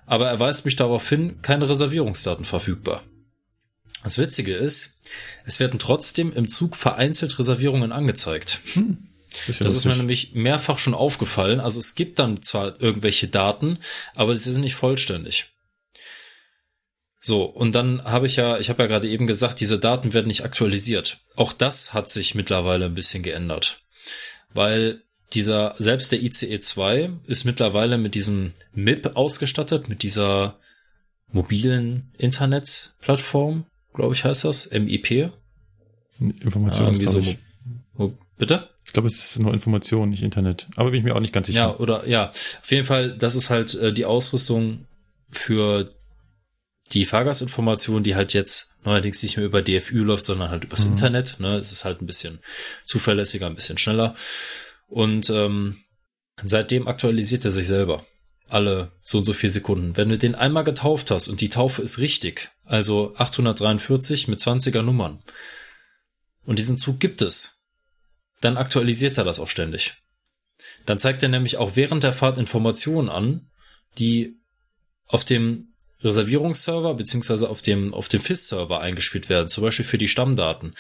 aber 0.06 0.30
er 0.30 0.40
weist 0.40 0.66
mich 0.66 0.76
darauf 0.76 1.08
hin, 1.08 1.42
keine 1.42 1.70
Reservierungsdaten 1.70 2.46
verfügbar. 2.46 3.04
Das 4.04 4.18
Witzige 4.18 4.56
ist, 4.56 5.00
es 5.46 5.60
werden 5.60 5.80
trotzdem 5.80 6.34
im 6.34 6.48
Zug 6.48 6.76
vereinzelt 6.76 7.38
Reservierungen 7.38 7.92
angezeigt. 7.92 8.62
Hm. 8.74 9.08
Das, 9.48 9.60
das 9.60 9.76
ist 9.76 9.86
mir 9.86 9.96
nämlich 9.96 10.34
mehrfach 10.34 10.78
schon 10.78 10.94
aufgefallen. 10.94 11.60
Also 11.60 11.80
es 11.80 11.96
gibt 11.96 12.20
dann 12.20 12.42
zwar 12.42 12.82
irgendwelche 12.82 13.28
Daten, 13.28 13.80
aber 14.14 14.36
sie 14.36 14.52
sind 14.52 14.62
nicht 14.62 14.76
vollständig. 14.76 15.52
So, 17.22 17.46
und 17.46 17.76
dann 17.76 18.04
habe 18.04 18.26
ich 18.26 18.36
ja, 18.36 18.58
ich 18.58 18.70
habe 18.70 18.84
ja 18.84 18.88
gerade 18.88 19.08
eben 19.08 19.28
gesagt, 19.28 19.60
diese 19.60 19.80
Daten 19.80 20.14
werden 20.14 20.28
nicht 20.28 20.44
aktualisiert. 20.44 21.20
Auch 21.36 21.54
das 21.54 21.94
hat 21.94 22.10
sich 22.10 22.36
mittlerweile 22.36 22.86
ein 22.86 22.96
bisschen 22.96 23.24
geändert. 23.24 23.84
Weil 24.54 25.04
dieser, 25.34 25.76
selbst 25.78 26.12
der 26.12 26.22
ICE 26.22 26.60
2 26.60 27.12
ist 27.26 27.46
mittlerweile 27.46 27.98
mit 27.98 28.16
diesem 28.16 28.54
MIP 28.74 29.16
ausgestattet, 29.16 29.88
mit 29.88 30.04
dieser 30.04 30.60
mobilen 31.32 32.12
Internetplattform, 32.18 33.66
glaube 33.94 34.14
ich, 34.14 34.24
heißt 34.24 34.44
das, 34.44 34.70
MIP. 34.72 35.32
Information. 36.20 36.94
Ja, 36.94 37.08
so, 37.08 37.22
wo, 37.94 38.14
bitte? 38.38 38.70
Ich 38.86 38.94
glaube, 38.94 39.08
es 39.08 39.18
ist 39.18 39.40
nur 39.40 39.54
Information, 39.54 40.10
nicht 40.10 40.24
Internet. 40.24 40.68
Aber 40.76 40.92
bin 40.92 41.00
ich 41.00 41.06
mir 41.06 41.16
auch 41.16 41.20
nicht 41.20 41.34
ganz 41.34 41.48
sicher. 41.48 41.60
Ja, 41.60 41.78
oder 41.78 42.08
ja. 42.08 42.30
Auf 42.30 42.72
jeden 42.72 42.86
Fall, 42.86 43.18
das 43.18 43.36
ist 43.36 43.50
halt 43.50 43.74
äh, 43.76 43.94
die 43.94 44.06
Ausrüstung 44.06 44.86
für 45.30 45.90
die 46.92 47.06
Fahrgastinformation, 47.06 48.04
die 48.04 48.16
halt 48.16 48.34
jetzt 48.34 48.72
neuerdings 48.84 49.24
nicht 49.24 49.38
mehr 49.38 49.46
über 49.46 49.62
DFÜ 49.62 50.04
läuft, 50.04 50.26
sondern 50.26 50.50
halt 50.50 50.64
übers 50.64 50.86
mhm. 50.86 50.94
Internet. 50.94 51.40
Ne? 51.40 51.58
Es 51.58 51.72
ist 51.72 51.86
halt 51.86 52.02
ein 52.02 52.06
bisschen 52.06 52.40
zuverlässiger, 52.84 53.48
ein 53.48 53.56
bisschen 53.56 53.78
schneller. 53.78 54.16
Und 54.88 55.30
ähm, 55.30 55.78
seitdem 56.42 56.88
aktualisiert 56.88 57.46
er 57.46 57.52
sich 57.52 57.68
selber. 57.68 58.06
Alle 58.52 58.92
so 59.02 59.20
und 59.20 59.24
so 59.24 59.34
vier 59.34 59.50
Sekunden. 59.50 59.96
Wenn 59.96 60.10
du 60.10 60.18
den 60.18 60.36
einmal 60.36 60.64
getauft 60.64 61.10
hast 61.10 61.30
und 61.30 61.40
die 61.40 61.50
Taufe 61.50 61.82
ist 61.82 62.00
richtig, 62.00 62.50
also 62.66 63.14
843 63.16 64.28
mit 64.28 64.40
20er 64.40 64.82
Nummern, 64.82 65.24
und 66.44 66.60
diesen 66.60 66.78
Zug 66.78 67.00
gibt 67.00 67.22
es, 67.22 67.68
dann 68.42 68.58
aktualisiert 68.58 69.18
er 69.18 69.24
das 69.24 69.40
auch 69.40 69.48
ständig. 69.48 69.94
Dann 70.86 70.98
zeigt 70.98 71.24
er 71.24 71.30
nämlich 71.30 71.58
auch 71.58 71.76
während 71.76 72.04
der 72.04 72.14
Fahrt 72.14 72.38
Informationen 72.38 73.10
an, 73.10 73.50
die 73.98 74.36
auf 75.08 75.24
dem 75.24 75.74
Reservierungsserver 76.02 76.96
beziehungsweise 76.96 77.50
auf 77.50 77.62
dem, 77.62 77.94
auf 77.94 78.08
dem 78.08 78.22
FIS-Server 78.22 78.82
eingespielt 78.82 79.30
werden, 79.30 79.48
zum 79.48 79.64
Beispiel 79.64 79.86
für 79.86 79.98
die 79.98 80.08
Stammdaten. 80.08 80.74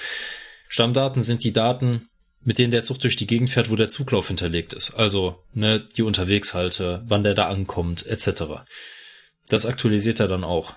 Stammdaten 0.68 1.22
sind 1.22 1.44
die 1.44 1.54
Daten, 1.54 2.10
mit 2.44 2.58
denen 2.58 2.72
der 2.72 2.84
Zug 2.84 3.00
durch 3.00 3.16
die 3.16 3.28
Gegend 3.28 3.50
fährt, 3.50 3.70
wo 3.70 3.76
der 3.76 3.90
Zuglauf 3.90 4.28
hinterlegt 4.28 4.74
ist. 4.74 4.92
Also 4.92 5.44
ne, 5.54 5.80
die 5.80 6.02
Unterwegshalte, 6.02 7.04
wann 7.06 7.24
der 7.24 7.34
da 7.34 7.48
ankommt, 7.48 8.06
etc. 8.06 8.64
Das 9.48 9.66
aktualisiert 9.66 10.20
er 10.20 10.28
dann 10.28 10.44
auch. 10.44 10.76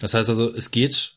Das 0.00 0.14
heißt 0.14 0.28
also, 0.28 0.52
es 0.52 0.70
geht, 0.70 1.14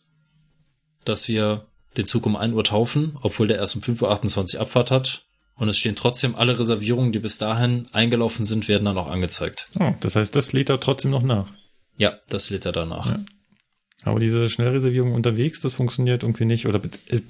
dass 1.05 1.27
wir 1.27 1.67
den 1.97 2.05
Zug 2.05 2.25
um 2.25 2.35
1 2.35 2.53
Uhr 2.53 2.63
taufen, 2.63 3.17
obwohl 3.21 3.47
der 3.47 3.57
erst 3.57 3.75
um 3.75 3.81
5.28 3.81 4.55
Uhr 4.55 4.61
Abfahrt 4.61 4.91
hat. 4.91 5.25
Und 5.55 5.67
es 5.67 5.77
stehen 5.77 5.95
trotzdem 5.95 6.35
alle 6.35 6.57
Reservierungen, 6.57 7.11
die 7.11 7.19
bis 7.19 7.37
dahin 7.37 7.83
eingelaufen 7.91 8.45
sind, 8.45 8.69
werden 8.69 8.85
dann 8.85 8.97
auch 8.97 9.09
angezeigt. 9.09 9.67
Oh, 9.77 9.93
das 9.99 10.15
heißt, 10.15 10.33
das 10.33 10.53
lädt 10.53 10.69
er 10.69 10.79
trotzdem 10.79 11.11
noch 11.11 11.21
nach. 11.21 11.47
Ja, 11.97 12.17
das 12.29 12.49
lädt 12.49 12.65
er 12.65 12.71
danach. 12.71 13.07
Ja. 13.07 13.19
Aber 14.03 14.21
diese 14.21 14.49
Schnellreservierung 14.49 15.13
unterwegs, 15.13 15.59
das 15.59 15.73
funktioniert 15.73 16.23
irgendwie 16.23 16.45
nicht, 16.45 16.65
oder? 16.65 16.81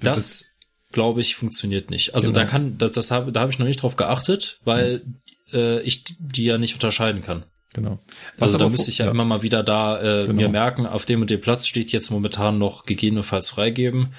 Das, 0.01 0.58
glaube 0.91 1.21
ich, 1.21 1.35
funktioniert 1.35 1.89
nicht. 1.89 2.15
Also 2.15 2.31
genau. 2.31 2.39
da 2.39 2.49
kann, 2.49 2.77
das, 2.77 2.91
das 2.91 3.11
habe, 3.11 3.31
da 3.31 3.41
habe 3.41 3.51
ich 3.51 3.59
noch 3.59 3.65
nicht 3.65 3.81
drauf 3.81 3.95
geachtet, 3.95 4.59
weil 4.63 5.03
mhm. 5.05 5.15
äh, 5.53 5.81
ich 5.81 6.03
die 6.19 6.43
ja 6.43 6.57
nicht 6.57 6.73
unterscheiden 6.73 7.21
kann. 7.21 7.43
Genau. 7.73 7.99
Was 8.37 8.53
also 8.53 8.57
da 8.57 8.69
müsste 8.69 8.89
ich 8.89 8.97
ja, 8.97 9.05
ja, 9.05 9.11
immer 9.11 9.25
mal 9.25 9.43
wieder 9.43 9.61
da 9.61 9.99
äh, 9.99 10.25
genau. 10.25 10.41
mir 10.41 10.49
merken, 10.49 10.87
auf 10.87 11.05
dem 11.05 11.21
und 11.21 11.29
dem 11.29 11.39
Platz 11.39 11.67
steht 11.67 11.91
jetzt 11.91 12.09
momentan 12.09 12.57
noch 12.57 12.83
gegebenenfalls 12.83 13.51
freigeben. 13.51 14.13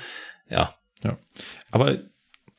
Ja. 0.48 0.76
Ja. 1.02 1.18
Aber 1.72 1.98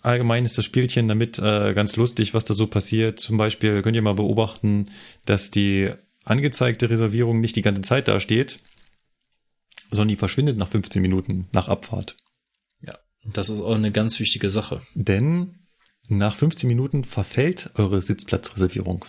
allgemein 0.02 0.44
ist 0.44 0.58
das 0.58 0.66
Spielchen 0.66 1.08
damit 1.08 1.40
äh, 1.40 1.74
ganz 1.74 1.96
lustig, 1.96 2.34
was 2.34 2.44
da 2.44 2.54
so 2.54 2.68
passiert. 2.68 3.20
Zum 3.20 3.38
Beispiel 3.38 3.82
könnt 3.82 3.96
ihr 3.96 4.02
mal 4.02 4.16
beobachten, 4.16 4.90
dass 5.26 5.52
die 5.52 5.92
angezeigte 6.26 6.90
Reservierung 6.90 7.40
nicht 7.40 7.56
die 7.56 7.62
ganze 7.62 7.82
Zeit 7.84 8.10
da 8.10 8.20
steht, 8.20 8.60
sondern 9.92 10.10
die 10.10 10.18
verschwindet 10.18 10.58
nach 10.58 10.68
15 10.68 11.02
Minuten 11.02 11.48
nach 11.52 11.70
Abfahrt. 11.70 12.18
Das 13.24 13.50
ist 13.50 13.62
auch 13.62 13.76
eine 13.76 13.92
ganz 13.92 14.20
wichtige 14.20 14.50
Sache. 14.50 14.82
Denn 14.96 15.60
nach 16.08 16.36
15 16.36 16.68
Minuten 16.68 17.04
verfällt 17.04 17.72
eure 17.76 18.02
Sitzplatzreservierung. 18.02 19.06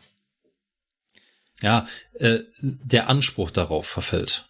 Ja, 1.62 1.86
äh, 2.14 2.40
der 2.60 3.08
Anspruch 3.08 3.50
darauf 3.50 3.86
verfällt. 3.86 4.48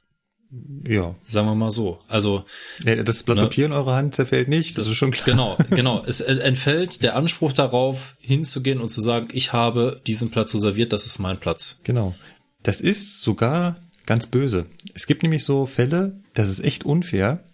Ja. 0.87 1.15
Sagen 1.25 1.47
wir 1.47 1.55
mal 1.55 1.71
so. 1.71 1.99
Also. 2.09 2.45
Ja, 2.85 3.03
das 3.03 3.23
Blatt 3.23 3.37
ne, 3.37 3.45
Papier 3.45 3.67
in 3.67 3.73
eurer 3.73 3.95
Hand 3.95 4.15
zerfällt 4.15 4.49
nicht, 4.49 4.77
das, 4.77 4.85
das 4.85 4.93
ist 4.93 4.99
schon 4.99 5.11
klar. 5.11 5.25
Genau, 5.25 5.57
genau. 5.71 6.05
Es 6.05 6.21
entfällt 6.21 7.03
der 7.03 7.17
Anspruch 7.17 7.53
darauf, 7.53 8.17
hinzugehen 8.21 8.81
und 8.81 8.89
zu 8.89 9.01
sagen, 9.01 9.29
ich 9.33 9.53
habe 9.53 10.01
diesen 10.07 10.31
Platz 10.31 10.55
reserviert, 10.55 10.93
das 10.93 11.07
ist 11.07 11.19
mein 11.19 11.39
Platz. 11.39 11.81
Genau. 11.85 12.15
Das 12.63 12.81
ist 12.81 13.23
sogar 13.23 13.81
ganz 14.05 14.27
böse. 14.27 14.67
Es 14.95 15.07
gibt 15.07 15.23
nämlich 15.23 15.45
so 15.45 15.65
Fälle, 15.65 16.21
das 16.35 16.51
ist 16.51 16.61
echt 16.61 16.85
unfair. 16.85 17.45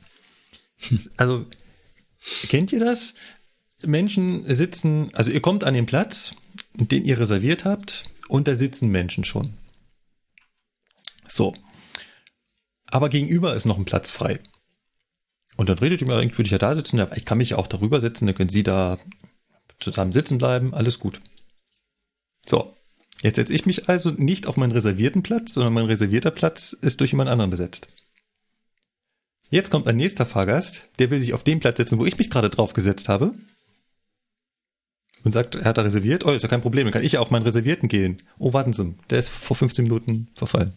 Also, 1.16 1.44
kennt 2.48 2.72
ihr 2.72 2.80
das? 2.80 3.14
Menschen 3.84 4.44
sitzen, 4.44 5.14
also 5.14 5.30
ihr 5.30 5.40
kommt 5.40 5.64
an 5.64 5.74
den 5.74 5.86
Platz, 5.86 6.34
den 6.74 7.04
ihr 7.04 7.18
reserviert 7.18 7.64
habt, 7.64 8.04
und 8.28 8.48
da 8.48 8.54
sitzen 8.54 8.90
Menschen 8.90 9.24
schon. 9.24 9.54
So. 11.26 11.54
Aber 12.86 13.08
gegenüber 13.08 13.54
ist 13.54 13.66
noch 13.66 13.78
ein 13.78 13.84
Platz 13.84 14.10
frei. 14.10 14.40
Und 15.56 15.68
dann 15.68 15.78
redet 15.78 16.00
ihr 16.00 16.06
mir, 16.06 16.16
eigentlich 16.16 16.38
würde 16.38 16.46
ich 16.46 16.52
ja 16.52 16.58
da 16.58 16.74
sitzen, 16.74 17.04
ich 17.14 17.24
kann 17.24 17.38
mich 17.38 17.50
ja 17.50 17.58
auch 17.58 17.66
darüber 17.66 18.00
setzen, 18.00 18.26
dann 18.26 18.34
können 18.34 18.48
Sie 18.48 18.62
da 18.62 18.98
zusammen 19.80 20.12
sitzen 20.12 20.38
bleiben, 20.38 20.74
alles 20.74 20.98
gut. 20.98 21.20
So. 22.46 22.74
Jetzt 23.22 23.36
setze 23.36 23.52
ich 23.52 23.66
mich 23.66 23.88
also 23.88 24.10
nicht 24.10 24.46
auf 24.46 24.56
meinen 24.56 24.70
reservierten 24.70 25.24
Platz, 25.24 25.54
sondern 25.54 25.74
mein 25.74 25.86
reservierter 25.86 26.30
Platz 26.30 26.72
ist 26.72 27.00
durch 27.00 27.10
jemand 27.10 27.28
anderen 27.28 27.50
besetzt. 27.50 28.07
Jetzt 29.50 29.70
kommt 29.70 29.86
ein 29.86 29.96
nächster 29.96 30.26
Fahrgast, 30.26 30.88
der 30.98 31.10
will 31.10 31.20
sich 31.20 31.32
auf 31.32 31.42
den 31.42 31.60
Platz 31.60 31.78
setzen, 31.78 31.98
wo 31.98 32.04
ich 32.04 32.18
mich 32.18 32.30
gerade 32.30 32.50
drauf 32.50 32.74
gesetzt 32.74 33.08
habe. 33.08 33.34
Und 35.24 35.32
sagt, 35.32 35.56
er 35.56 35.64
hat 35.64 35.78
da 35.78 35.82
reserviert. 35.82 36.24
Oh, 36.24 36.30
ist 36.30 36.42
ja 36.42 36.48
kein 36.48 36.60
Problem, 36.60 36.84
dann 36.84 36.92
kann 36.92 37.04
ich 37.04 37.12
ja 37.12 37.20
auf 37.20 37.30
meinen 37.30 37.42
Reservierten 37.42 37.88
gehen. 37.88 38.22
Oh, 38.38 38.52
warten 38.52 38.72
Sie, 38.72 38.94
der 39.10 39.18
ist 39.18 39.30
vor 39.30 39.56
15 39.56 39.82
Minuten 39.82 40.28
verfallen. 40.34 40.76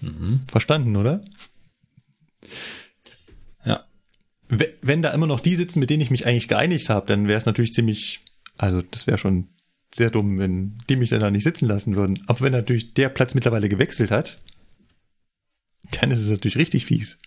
Mhm. 0.00 0.40
Verstanden, 0.48 0.96
oder? 0.96 1.20
Ja. 3.64 3.84
Wenn 4.48 5.02
da 5.02 5.10
immer 5.10 5.26
noch 5.26 5.40
die 5.40 5.56
sitzen, 5.56 5.80
mit 5.80 5.90
denen 5.90 6.02
ich 6.02 6.10
mich 6.10 6.26
eigentlich 6.26 6.48
geeinigt 6.48 6.88
habe, 6.88 7.06
dann 7.06 7.28
wäre 7.28 7.38
es 7.38 7.46
natürlich 7.46 7.72
ziemlich, 7.72 8.20
also 8.56 8.82
das 8.82 9.06
wäre 9.06 9.18
schon 9.18 9.48
sehr 9.94 10.10
dumm, 10.10 10.38
wenn 10.38 10.78
die 10.88 10.96
mich 10.96 11.10
dann 11.10 11.20
da 11.20 11.30
nicht 11.30 11.44
sitzen 11.44 11.68
lassen 11.68 11.94
würden. 11.94 12.22
Aber 12.26 12.40
wenn 12.40 12.52
natürlich 12.52 12.94
der 12.94 13.08
Platz 13.08 13.34
mittlerweile 13.34 13.68
gewechselt 13.68 14.10
hat, 14.10 14.38
dann 15.92 16.10
ist 16.10 16.20
es 16.20 16.30
natürlich 16.30 16.56
richtig 16.56 16.86
fies. 16.86 17.18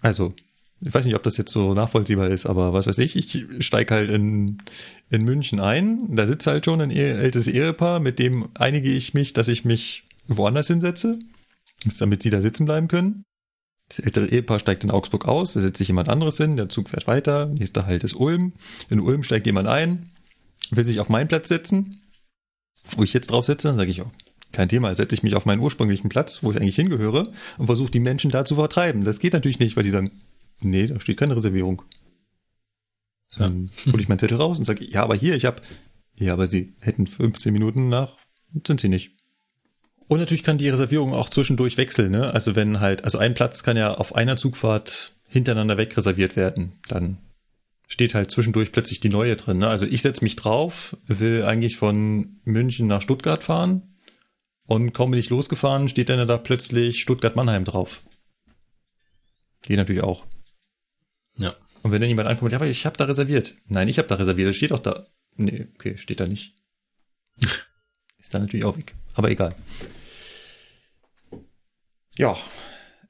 Also, 0.00 0.34
ich 0.80 0.94
weiß 0.94 1.04
nicht, 1.04 1.16
ob 1.16 1.22
das 1.24 1.36
jetzt 1.36 1.50
so 1.50 1.74
nachvollziehbar 1.74 2.28
ist, 2.28 2.46
aber 2.46 2.72
was 2.72 2.86
weiß 2.86 2.98
ich, 2.98 3.16
ich 3.16 3.46
steige 3.64 3.94
halt 3.94 4.10
in, 4.10 4.58
in 5.10 5.24
München 5.24 5.58
ein, 5.58 6.14
da 6.14 6.26
sitzt 6.26 6.46
halt 6.46 6.64
schon 6.64 6.80
ein 6.80 6.90
älteres 6.90 7.48
Ehepaar, 7.48 7.98
mit 7.98 8.18
dem 8.18 8.48
einige 8.54 8.90
ich 8.90 9.12
mich, 9.12 9.32
dass 9.32 9.48
ich 9.48 9.64
mich 9.64 10.04
woanders 10.28 10.68
hinsetze, 10.68 11.18
damit 11.98 12.22
sie 12.22 12.30
da 12.30 12.40
sitzen 12.40 12.64
bleiben 12.64 12.86
können. 12.86 13.24
Das 13.88 13.98
ältere 14.00 14.28
Ehepaar 14.28 14.60
steigt 14.60 14.84
in 14.84 14.90
Augsburg 14.90 15.26
aus, 15.26 15.54
da 15.54 15.60
setzt 15.60 15.78
sich 15.78 15.88
jemand 15.88 16.08
anderes 16.08 16.36
hin, 16.36 16.56
der 16.56 16.68
Zug 16.68 16.90
fährt 16.90 17.06
weiter, 17.06 17.46
nächster 17.46 17.86
Halt 17.86 18.04
ist 18.04 18.14
Ulm. 18.14 18.52
In 18.90 19.00
Ulm 19.00 19.22
steigt 19.24 19.46
jemand 19.46 19.66
ein 19.66 20.10
will 20.70 20.84
sich 20.84 21.00
auf 21.00 21.08
meinen 21.08 21.28
Platz 21.28 21.48
setzen, 21.48 22.02
wo 22.90 23.02
ich 23.02 23.12
jetzt 23.12 23.30
drauf 23.30 23.44
sitze, 23.44 23.68
dann 23.68 23.76
sage 23.76 23.90
ich 23.90 24.02
auch, 24.02 24.10
kein 24.52 24.68
Thema, 24.68 24.94
setze 24.94 25.14
ich 25.14 25.22
mich 25.22 25.34
auf 25.34 25.44
meinen 25.44 25.60
ursprünglichen 25.60 26.08
Platz, 26.08 26.42
wo 26.42 26.50
ich 26.50 26.58
eigentlich 26.58 26.76
hingehöre 26.76 27.32
und 27.58 27.66
versuche 27.66 27.90
die 27.90 28.00
Menschen 28.00 28.30
da 28.30 28.44
zu 28.44 28.54
vertreiben. 28.54 29.04
Das 29.04 29.18
geht 29.18 29.32
natürlich 29.32 29.58
nicht, 29.58 29.76
weil 29.76 29.84
die 29.84 29.90
sagen, 29.90 30.10
nee, 30.60 30.86
da 30.86 30.98
steht 31.00 31.18
keine 31.18 31.36
Reservierung. 31.36 31.82
Dann 33.36 33.70
hole 33.86 34.00
ich 34.00 34.08
meinen 34.08 34.18
Zettel 34.18 34.38
raus 34.38 34.58
und 34.58 34.64
sage, 34.64 34.84
ja, 34.84 35.02
aber 35.02 35.14
hier, 35.14 35.36
ich 35.36 35.44
habe, 35.44 35.60
ja, 36.14 36.32
aber 36.32 36.48
sie 36.48 36.74
hätten 36.80 37.06
15 37.06 37.52
Minuten 37.52 37.88
nach, 37.88 38.16
sind 38.66 38.80
sie 38.80 38.88
nicht. 38.88 39.12
Und 40.06 40.18
natürlich 40.18 40.42
kann 40.42 40.56
die 40.56 40.70
Reservierung 40.70 41.12
auch 41.12 41.28
zwischendurch 41.28 41.76
wechseln, 41.76 42.12
ne? 42.12 42.32
Also 42.32 42.56
wenn 42.56 42.80
halt, 42.80 43.04
also 43.04 43.18
ein 43.18 43.34
Platz 43.34 43.62
kann 43.62 43.76
ja 43.76 43.92
auf 43.92 44.14
einer 44.14 44.38
Zugfahrt 44.38 45.18
hintereinander 45.28 45.76
weg 45.76 45.94
reserviert 45.94 46.34
werden. 46.34 46.78
Dann 46.88 47.18
steht 47.86 48.14
halt 48.14 48.30
zwischendurch 48.30 48.72
plötzlich 48.72 49.00
die 49.00 49.10
neue 49.10 49.36
drin. 49.36 49.58
Ne? 49.58 49.68
Also 49.68 49.84
ich 49.84 50.00
setze 50.00 50.24
mich 50.24 50.36
drauf, 50.36 50.96
will 51.06 51.44
eigentlich 51.44 51.76
von 51.76 52.38
München 52.44 52.86
nach 52.86 53.02
Stuttgart 53.02 53.42
fahren 53.42 53.87
und 54.68 54.92
kaum 54.92 55.10
bin 55.10 55.18
ich 55.18 55.30
losgefahren, 55.30 55.88
steht 55.88 56.10
dann 56.10 56.28
da 56.28 56.36
plötzlich 56.36 57.00
Stuttgart-Mannheim 57.00 57.64
drauf. 57.64 58.02
Geht 59.62 59.78
natürlich 59.78 60.02
auch. 60.02 60.26
Ja. 61.38 61.54
Und 61.82 61.90
wenn 61.90 62.02
dann 62.02 62.08
jemand 62.10 62.28
ankommt, 62.28 62.52
ja, 62.52 62.58
aber 62.58 62.66
ich 62.66 62.84
habe 62.84 62.96
da 62.98 63.04
reserviert. 63.04 63.54
Nein, 63.66 63.88
ich 63.88 63.96
habe 63.98 64.08
da 64.08 64.16
reserviert, 64.16 64.50
das 64.50 64.56
steht 64.56 64.70
doch 64.70 64.78
da. 64.78 65.06
Nee, 65.36 65.68
okay, 65.74 65.96
steht 65.96 66.20
da 66.20 66.26
nicht. 66.26 66.54
Ist 68.18 68.34
dann 68.34 68.42
natürlich 68.42 68.66
auch 68.66 68.76
weg. 68.76 68.94
Aber 69.14 69.30
egal. 69.30 69.54
Ja. 72.18 72.36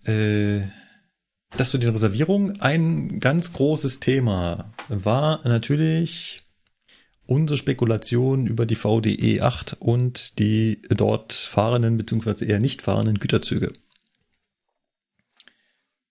Äh, 0.04 0.60
das 1.56 1.70
zu 1.70 1.78
den 1.78 1.90
Reservierungen. 1.90 2.60
Ein 2.60 3.18
ganz 3.18 3.52
großes 3.52 3.98
Thema 3.98 4.72
war 4.88 5.46
natürlich 5.48 6.47
unsere 7.28 7.58
Spekulation 7.58 8.46
über 8.46 8.64
die 8.64 8.74
VDE 8.74 9.42
8 9.42 9.76
und 9.80 10.38
die 10.38 10.80
dort 10.88 11.34
fahrenden 11.34 11.98
bzw. 11.98 12.46
eher 12.46 12.58
nicht 12.58 12.80
fahrenden 12.80 13.18
Güterzüge. 13.18 13.72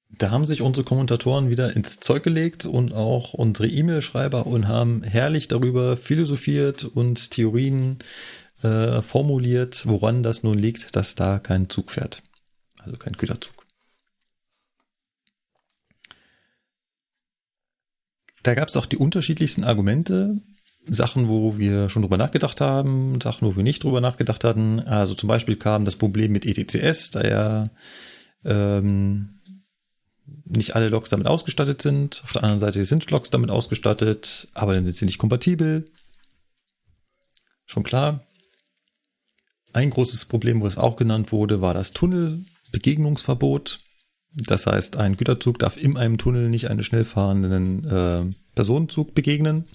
Da 0.10 0.30
haben 0.30 0.46
sich 0.46 0.62
unsere 0.62 0.86
Kommentatoren 0.86 1.50
wieder 1.50 1.76
ins 1.76 2.00
Zeug 2.00 2.24
gelegt 2.24 2.66
und 2.68 2.94
auch 2.94 3.34
unsere 3.34 3.68
E-Mail-Schreiber 3.68 4.46
und 4.46 4.68
haben 4.68 5.02
herrlich 5.04 5.48
darüber 5.48 5.98
philosophiert 5.98 6.86
und 6.86 7.32
Theorien 7.32 7.98
äh, 8.62 9.02
formuliert, 9.02 9.88
woran 9.88 10.22
das 10.22 10.44
nun 10.44 10.58
liegt, 10.58 10.96
dass 10.96 11.16
da 11.16 11.40
kein 11.40 11.68
Zug 11.68 11.92
fährt. 11.92 12.22
Also 12.78 12.96
kein 12.98 13.14
Güterzug. 13.14 13.56
Da 18.44 18.54
gab 18.54 18.70
es 18.70 18.78
auch 18.78 18.86
die 18.86 18.98
unterschiedlichsten 18.98 19.64
Argumente. 19.64 20.42
Sachen, 20.90 21.28
wo 21.28 21.58
wir 21.58 21.90
schon 21.90 22.02
drüber 22.02 22.18
nachgedacht 22.18 22.62
haben, 22.62 23.20
Sachen, 23.22 23.48
wo 23.48 23.56
wir 23.56 23.64
nicht 23.64 23.84
drüber 23.84 24.02
nachgedacht 24.02 24.44
hatten. 24.44 24.80
Also 24.80 25.14
zum 25.14 25.28
Beispiel 25.28 25.56
kam 25.56 25.86
das 25.86 25.96
Problem 25.96 26.32
mit 26.32 26.46
ETCS, 26.46 27.12
da 27.12 27.22
ja 27.28 27.64
ähm, 28.46 29.40
nicht 30.46 30.76
alle 30.76 30.90
Loks 30.90 31.10
damit 31.10 31.28
ausgestattet 31.28 31.82
sind. 31.82 32.22
Auf 32.24 32.34
der 32.34 32.44
anderen 32.44 32.60
Seite 32.60 32.84
sind 32.86 33.10
Loks 33.12 33.30
damit 33.30 33.50
ausgestattet, 33.50 34.48
aber 34.54 34.74
dann 34.74 34.86
sind 34.86 34.96
sie 34.96 35.06
nicht 35.06 35.18
kompatibel. 35.18 35.86
Schon 37.66 37.84
klar. 37.84 38.22
Ein 39.74 39.90
großes 39.90 40.26
Problem, 40.26 40.62
wo 40.62 40.68
es 40.68 40.78
auch 40.78 40.96
genannt 40.96 41.32
wurde, 41.32 41.62
war 41.62 41.74
das 41.74 41.92
Tunnelbegegnungsverbot. 41.92 43.80
Das 44.34 44.66
heißt, 44.68 44.98
ein 44.98 45.18
Güterzug 45.18 45.60
darf 45.60 45.78
in 45.78 45.98
einem 45.98 46.18
Tunnel 46.18 46.50
nicht 46.50 46.70
einen 46.70 46.84
schnell 46.84 47.06
fahrenden 47.06 47.86
äh, 47.86 48.24
Personenzug 48.56 49.14
begegnen. 49.14 49.66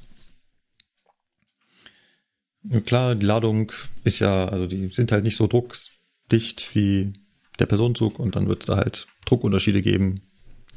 Klar, 2.87 3.17
die 3.17 3.27
Ladung 3.27 3.73
ist 4.05 4.21
ja, 4.21 4.47
also 4.47 4.67
die 4.67 4.89
sind 4.89 5.11
halt 5.11 5.25
nicht 5.25 5.37
so 5.37 5.49
druckdicht 5.49 6.75
wie 6.75 7.13
der 7.59 7.67
Personenzug 7.67 8.19
und 8.19 8.37
dann 8.37 8.49
wird 8.49 8.63
es 8.63 8.67
da 8.67 8.77
halt 8.77 9.07
Druckunterschiede 9.27 9.83
geben, 9.83 10.21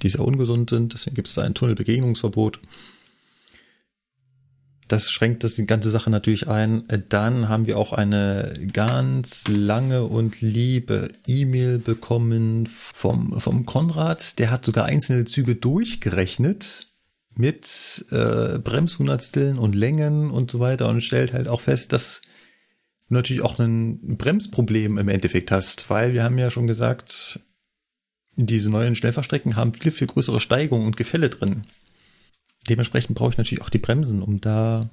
die 0.01 0.09
sehr 0.09 0.22
ungesund 0.22 0.69
sind. 0.69 0.93
Deswegen 0.93 1.15
gibt 1.15 1.27
es 1.27 1.35
da 1.35 1.43
ein 1.43 1.53
Tunnelbegegnungsverbot. 1.53 2.59
Das 4.88 5.09
schränkt 5.09 5.43
das 5.43 5.55
die 5.55 5.65
ganze 5.65 5.89
Sache 5.89 6.09
natürlich 6.09 6.47
ein. 6.47 6.83
Dann 7.09 7.49
haben 7.49 7.65
wir 7.65 7.77
auch 7.77 7.91
eine 7.91 8.53
ganz 8.72 9.47
lange 9.47 10.03
und 10.03 10.41
liebe 10.41 11.07
E-Mail 11.25 11.80
bekommen 11.80 12.67
vom, 12.67 13.39
vom 13.39 13.65
Konrad. 13.65 14.38
Der 14.38 14.51
hat 14.51 14.65
sogar 14.65 14.85
einzelne 14.85 15.25
Züge 15.25 15.55
durchgerechnet 15.55 16.94
mit 17.38 18.05
äh, 18.11 18.59
Bremshundertsteln 18.59 19.57
und 19.57 19.75
Längen 19.75 20.31
und 20.31 20.51
so 20.51 20.59
weiter 20.59 20.88
und 20.89 21.01
stellt 21.01 21.33
halt 21.33 21.47
auch 21.47 21.61
fest, 21.61 21.93
dass 21.93 22.22
du 23.07 23.14
natürlich 23.14 23.43
auch 23.43 23.59
ein 23.59 24.17
Bremsproblem 24.17 24.97
im 24.97 25.09
Endeffekt 25.09 25.51
hast, 25.51 25.89
weil 25.89 26.14
wir 26.14 26.23
haben 26.23 26.38
ja 26.38 26.49
schon 26.49 26.67
gesagt, 26.67 27.39
diese 28.35 28.69
neuen 28.69 28.95
Schnellfahrstrecken 28.95 29.55
haben 29.55 29.73
viel, 29.73 29.91
viel 29.91 30.07
größere 30.07 30.39
Steigungen 30.39 30.88
und 30.88 30.97
Gefälle 30.97 31.30
drin. 31.30 31.65
Dementsprechend 32.69 33.15
brauche 33.15 33.31
ich 33.31 33.38
natürlich 33.38 33.61
auch 33.61 33.69
die 33.69 33.80
Bremsen, 33.80 34.22
um 34.22 34.41
da 34.41 34.89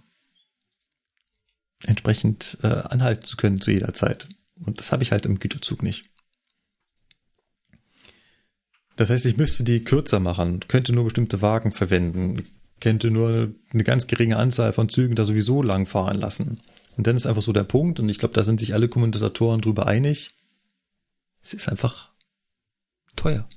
entsprechend 1.85 2.59
äh, 2.63 2.67
anhalten 2.67 3.25
zu 3.25 3.37
können 3.37 3.61
zu 3.61 3.71
jeder 3.71 3.93
Zeit. 3.93 4.29
Und 4.65 4.79
das 4.79 4.93
habe 4.93 5.03
ich 5.03 5.11
halt 5.11 5.27
im 5.27 5.39
Güterzug 5.39 5.83
nicht. 5.83 6.12
Das 8.97 9.11
heißt, 9.11 9.27
ich 9.27 9.37
müsste 9.37 9.65
die 9.65 9.83
kürzer 9.83 10.21
machen, 10.21 10.61
könnte 10.69 10.93
nur 10.93 11.05
bestimmte 11.05 11.41
Wagen 11.41 11.73
verwenden, 11.73 12.43
könnte 12.81 13.11
nur 13.11 13.53
eine 13.73 13.85
ganz 13.85 14.07
geringe 14.07 14.37
Anzahl 14.37 14.73
von 14.73 14.89
Zügen 14.89 15.15
da 15.15 15.25
sowieso 15.25 15.63
lang 15.63 15.87
fahren 15.87 16.19
lassen. 16.19 16.61
Und 16.97 17.07
dann 17.07 17.17
ist 17.17 17.27
einfach 17.27 17.43
so 17.43 17.53
der 17.53 17.65
Punkt, 17.65 18.01
und 18.01 18.09
ich 18.09 18.19
glaube, 18.19 18.35
da 18.35 18.45
sind 18.45 18.61
sich 18.61 18.75
alle 18.75 18.89
Kommentatoren 18.89 19.61
drüber 19.61 19.87
einig. 19.87 20.29
Es 21.43 21.55
ist 21.55 21.69
einfach 21.69 22.11
teuer. 23.17 23.49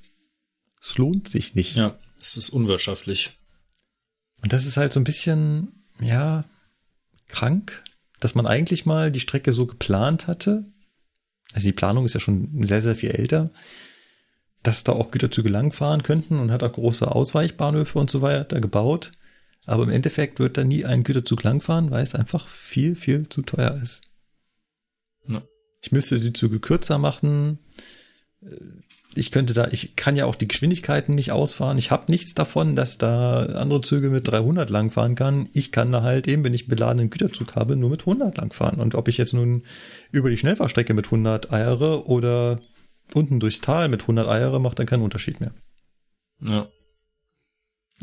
Es 0.81 0.97
lohnt 0.97 1.27
sich 1.27 1.55
nicht. 1.55 1.75
Ja, 1.75 1.97
es 2.19 2.38
ist 2.38 2.49
unwirtschaftlich. 2.49 3.38
Und 4.41 4.53
das 4.53 4.65
ist 4.65 4.77
halt 4.77 4.93
so 4.93 4.99
ein 4.99 5.05
bisschen, 5.05 5.85
ja, 5.99 6.45
krank, 7.27 7.83
dass 8.19 8.35
man 8.35 8.45
eigentlich 8.45 8.85
mal 8.85 9.11
die 9.11 9.19
Strecke 9.19 9.51
so 9.51 9.65
geplant 9.65 10.27
hatte. 10.27 10.64
Also 11.53 11.67
die 11.67 11.73
Planung 11.73 12.05
ist 12.05 12.14
ja 12.14 12.19
schon 12.19 12.64
sehr, 12.64 12.81
sehr 12.81 12.95
viel 12.95 13.11
älter, 13.11 13.51
dass 14.68 14.84
da 14.84 14.94
auch 14.94 15.11
Güterzüge 15.11 15.50
langfahren 15.50 16.03
könnten 16.03 16.40
und 16.40 16.52
hat 16.52 16.64
auch 16.64 16.72
große 16.72 17.10
Ausweichbahnhöfe 17.10 18.00
und 18.00 18.10
so 18.10 18.22
weiter 18.22 18.60
gebaut. 18.61 19.11
Aber 19.66 19.84
im 19.84 19.90
Endeffekt 19.90 20.40
wird 20.40 20.58
da 20.58 20.64
nie 20.64 20.85
ein 20.85 21.03
Güterzug 21.03 21.44
langfahren, 21.44 21.92
weil 21.92 22.03
es 22.03 22.16
einfach 22.16 22.48
viel, 22.48 22.95
viel 22.95 23.30
zu 23.30 23.42
teuer 23.42 23.80
ist. 23.82 24.02
Ja. 25.27 25.42
Ich 25.82 25.92
müsste 25.92 26.19
die 26.19 26.34
Züge 26.34 26.60
kürzer 26.60 26.98
machen 26.98 27.60
ich 29.16 29.32
könnte 29.32 29.53
da, 29.53 29.69
ich 29.72 29.95
kann 29.95 30.16
ja 30.16 30.26
auch 30.26 30.35
die 30.35 30.48
Geschwindigkeiten 30.48 31.16
nicht 31.16 31.32
ausfahren. 31.32 31.77
Ich 31.77 31.90
habe 31.90 32.11
nichts 32.11 32.35
davon, 32.35 32.76
dass 32.76 32.98
da 32.98 33.45
andere 33.45 33.82
Züge 33.82 34.10
mit 34.10 34.27
300 34.27 34.69
langfahren 34.69 35.16
kann. 35.16 35.48
Ich 35.53 35.72
kann 35.72 35.92
da 35.92 36.03
halt 36.03 36.27
eben, 36.27 36.44
wenn 36.44 36.53
ich 36.53 36.64
einen 36.64 36.69
beladenen 36.69 37.10
Güterzug 37.10 37.56
habe, 37.56 37.76
nur 37.76 37.90
mit 37.90 38.02
100 38.02 38.38
langfahren. 38.38 38.82
Und 38.82 38.94
ob 38.94 39.08
ich 39.08 39.18
jetzt 39.18 39.34
nun 39.34 39.64
über 40.11 40.30
die 40.30 40.38
Schnellfahrstrecke 40.38 40.94
mit 40.94 41.06
100 41.06 41.52
eiere 41.52 42.08
oder 42.08 42.60
unten 43.14 43.40
durchs 43.40 43.61
Tal 43.61 43.90
mit 43.90 44.01
100 44.01 44.27
eiere, 44.27 44.59
macht 44.59 44.80
dann 44.80 44.88
keinen 44.88 45.03
Unterschied 45.03 45.40
mehr. 45.40 45.53
Ja. 46.42 46.69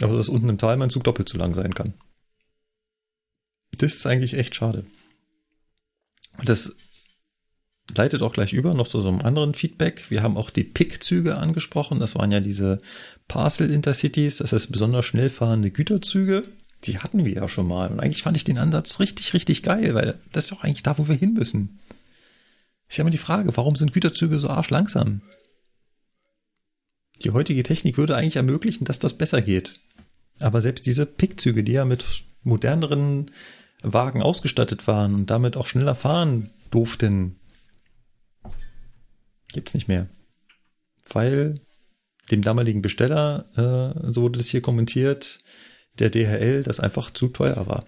Also, 0.00 0.16
dass 0.16 0.28
unten 0.28 0.48
im 0.48 0.58
Tal 0.58 0.76
mein 0.76 0.90
Zug 0.90 1.04
doppelt 1.04 1.28
so 1.28 1.38
lang 1.38 1.54
sein 1.54 1.74
kann. 1.74 1.94
Das 3.72 3.94
ist 3.94 4.06
eigentlich 4.06 4.34
echt 4.34 4.54
schade. 4.54 4.84
Das 6.44 6.74
leitet 7.94 8.22
auch 8.22 8.32
gleich 8.32 8.52
über 8.52 8.74
noch 8.74 8.88
zu 8.88 9.00
so 9.00 9.08
einem 9.08 9.20
anderen 9.20 9.54
Feedback. 9.54 10.10
Wir 10.10 10.22
haben 10.22 10.36
auch 10.36 10.50
die 10.50 10.64
Pick-Züge 10.64 11.36
angesprochen. 11.36 12.00
Das 12.00 12.14
waren 12.14 12.32
ja 12.32 12.40
diese 12.40 12.80
Parcel 13.28 13.70
Intercities, 13.70 14.38
das 14.38 14.52
heißt 14.52 14.72
besonders 14.72 15.04
schnell 15.04 15.30
fahrende 15.30 15.70
Güterzüge. 15.70 16.42
Die 16.84 16.98
hatten 16.98 17.24
wir 17.24 17.32
ja 17.32 17.48
schon 17.48 17.68
mal. 17.68 17.90
Und 17.90 18.00
eigentlich 18.00 18.22
fand 18.22 18.36
ich 18.36 18.44
den 18.44 18.58
Ansatz 18.58 18.98
richtig, 18.98 19.34
richtig 19.34 19.62
geil, 19.62 19.94
weil 19.94 20.18
das 20.32 20.46
ist 20.46 20.52
auch 20.52 20.64
eigentlich 20.64 20.82
da, 20.82 20.98
wo 20.98 21.06
wir 21.06 21.14
hin 21.14 21.34
müssen. 21.34 21.78
Ist 22.92 22.98
ja 22.98 23.04
immer 23.04 23.10
die 23.10 23.16
Frage, 23.16 23.56
warum 23.56 23.74
sind 23.74 23.94
Güterzüge 23.94 24.38
so 24.38 24.50
arschlangsam? 24.50 25.22
Die 27.24 27.30
heutige 27.30 27.62
Technik 27.62 27.96
würde 27.96 28.14
eigentlich 28.14 28.36
ermöglichen, 28.36 28.84
dass 28.84 28.98
das 28.98 29.16
besser 29.16 29.40
geht. 29.40 29.80
Aber 30.40 30.60
selbst 30.60 30.84
diese 30.84 31.06
Pickzüge, 31.06 31.64
die 31.64 31.72
ja 31.72 31.86
mit 31.86 32.26
moderneren 32.42 33.30
Wagen 33.82 34.20
ausgestattet 34.20 34.86
waren 34.86 35.14
und 35.14 35.30
damit 35.30 35.56
auch 35.56 35.66
schneller 35.66 35.94
fahren 35.94 36.50
durften, 36.70 37.40
Gibt's 39.54 39.72
nicht 39.72 39.88
mehr. 39.88 40.10
Weil 41.08 41.54
dem 42.30 42.42
damaligen 42.42 42.82
Besteller, 42.82 43.46
äh, 43.56 44.12
so 44.12 44.20
wurde 44.20 44.36
das 44.36 44.48
hier 44.48 44.60
kommentiert, 44.60 45.38
der 45.98 46.10
DHL, 46.10 46.62
das 46.62 46.78
einfach 46.78 47.10
zu 47.10 47.28
teuer 47.28 47.66
war. 47.66 47.86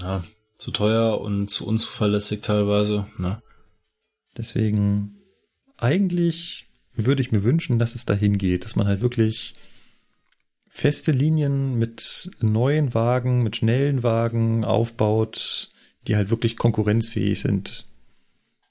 Ja, 0.00 0.22
zu 0.56 0.70
teuer 0.70 1.20
und 1.20 1.50
zu 1.50 1.66
unzuverlässig 1.66 2.40
teilweise, 2.40 3.08
ne? 3.18 3.42
Deswegen, 4.38 5.18
eigentlich 5.76 6.66
würde 6.94 7.20
ich 7.20 7.32
mir 7.32 7.44
wünschen, 7.44 7.78
dass 7.78 7.94
es 7.94 8.06
dahin 8.06 8.38
geht, 8.38 8.64
dass 8.64 8.76
man 8.76 8.86
halt 8.86 9.00
wirklich 9.00 9.54
feste 10.68 11.10
Linien 11.12 11.78
mit 11.78 12.30
neuen 12.40 12.94
Wagen, 12.94 13.42
mit 13.42 13.56
schnellen 13.56 14.02
Wagen 14.02 14.64
aufbaut, 14.64 15.70
die 16.06 16.16
halt 16.16 16.30
wirklich 16.30 16.56
konkurrenzfähig 16.56 17.40
sind. 17.40 17.84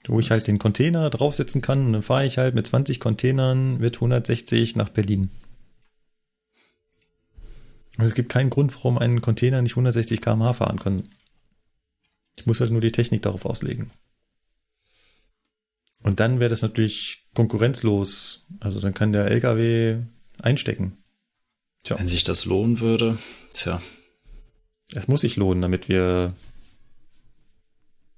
Wo 0.08 0.22
ich 0.22 0.32
halt 0.32 0.48
den 0.48 0.58
Container 0.58 1.10
draufsetzen 1.10 1.62
kann 1.62 1.88
und 1.88 1.94
dann 1.94 2.04
fahre 2.04 2.26
ich 2.26 2.38
halt 2.38 2.56
mit 2.56 2.66
20 2.66 3.02
Containern 3.02 3.78
mit 3.78 3.96
160 3.96 4.78
nach 4.78 4.88
Berlin. 4.88 5.30
Und 7.98 8.06
es 8.06 8.14
gibt 8.14 8.30
keinen 8.30 8.50
Grund, 8.50 8.74
warum 8.76 8.98
ein 8.98 9.22
Container 9.22 9.62
nicht 9.62 9.74
160 9.74 10.22
km/h 10.22 10.54
fahren 10.54 10.80
kann. 10.80 11.04
Ich 12.38 12.46
muss 12.46 12.62
halt 12.62 12.72
nur 12.72 12.80
die 12.80 12.92
Technik 12.92 13.24
darauf 13.24 13.46
auslegen. 13.46 13.92
Und 16.08 16.22
dann 16.22 16.40
wäre 16.40 16.50
das 16.50 16.62
natürlich 16.62 17.26
konkurrenzlos. 17.34 18.46
Also 18.62 18.80
dann 18.80 18.94
kann 18.94 19.12
der 19.12 19.26
LKW 19.26 19.98
einstecken. 20.42 20.96
Tja. 21.84 22.00
Wenn 22.00 22.08
sich 22.08 22.24
das 22.24 22.46
lohnen 22.46 22.80
würde, 22.80 23.18
tja. 23.52 23.82
Es 24.96 25.10
muss 25.10 25.20
sich 25.20 25.36
lohnen, 25.36 25.62
damit 25.62 25.90
wir, 25.90 26.30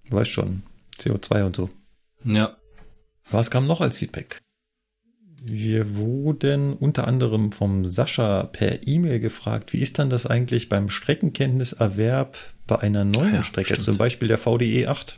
du 0.07 0.15
weißt 0.15 0.29
schon, 0.29 0.61
CO2 0.99 1.45
und 1.45 1.55
so. 1.55 1.69
Ja. 2.23 2.55
Was 3.31 3.49
kam 3.49 3.65
noch 3.65 3.81
als 3.81 3.97
Feedback? 3.97 4.37
Wir 5.41 5.97
wurden 5.97 6.73
unter 6.73 7.07
anderem 7.07 7.51
vom 7.51 7.87
Sascha 7.87 8.43
per 8.43 8.87
E-Mail 8.87 9.19
gefragt, 9.19 9.73
wie 9.73 9.79
ist 9.79 9.97
dann 9.97 10.11
das 10.11 10.27
eigentlich 10.27 10.69
beim 10.69 10.89
Streckenkenntniserwerb 10.89 12.37
bei 12.67 12.77
einer 12.81 13.03
neuen 13.03 13.33
ja, 13.33 13.43
Strecke, 13.43 13.73
stimmt. 13.73 13.85
zum 13.85 13.97
Beispiel 13.97 14.27
der 14.27 14.37
VDE 14.37 14.85
8? 14.85 15.17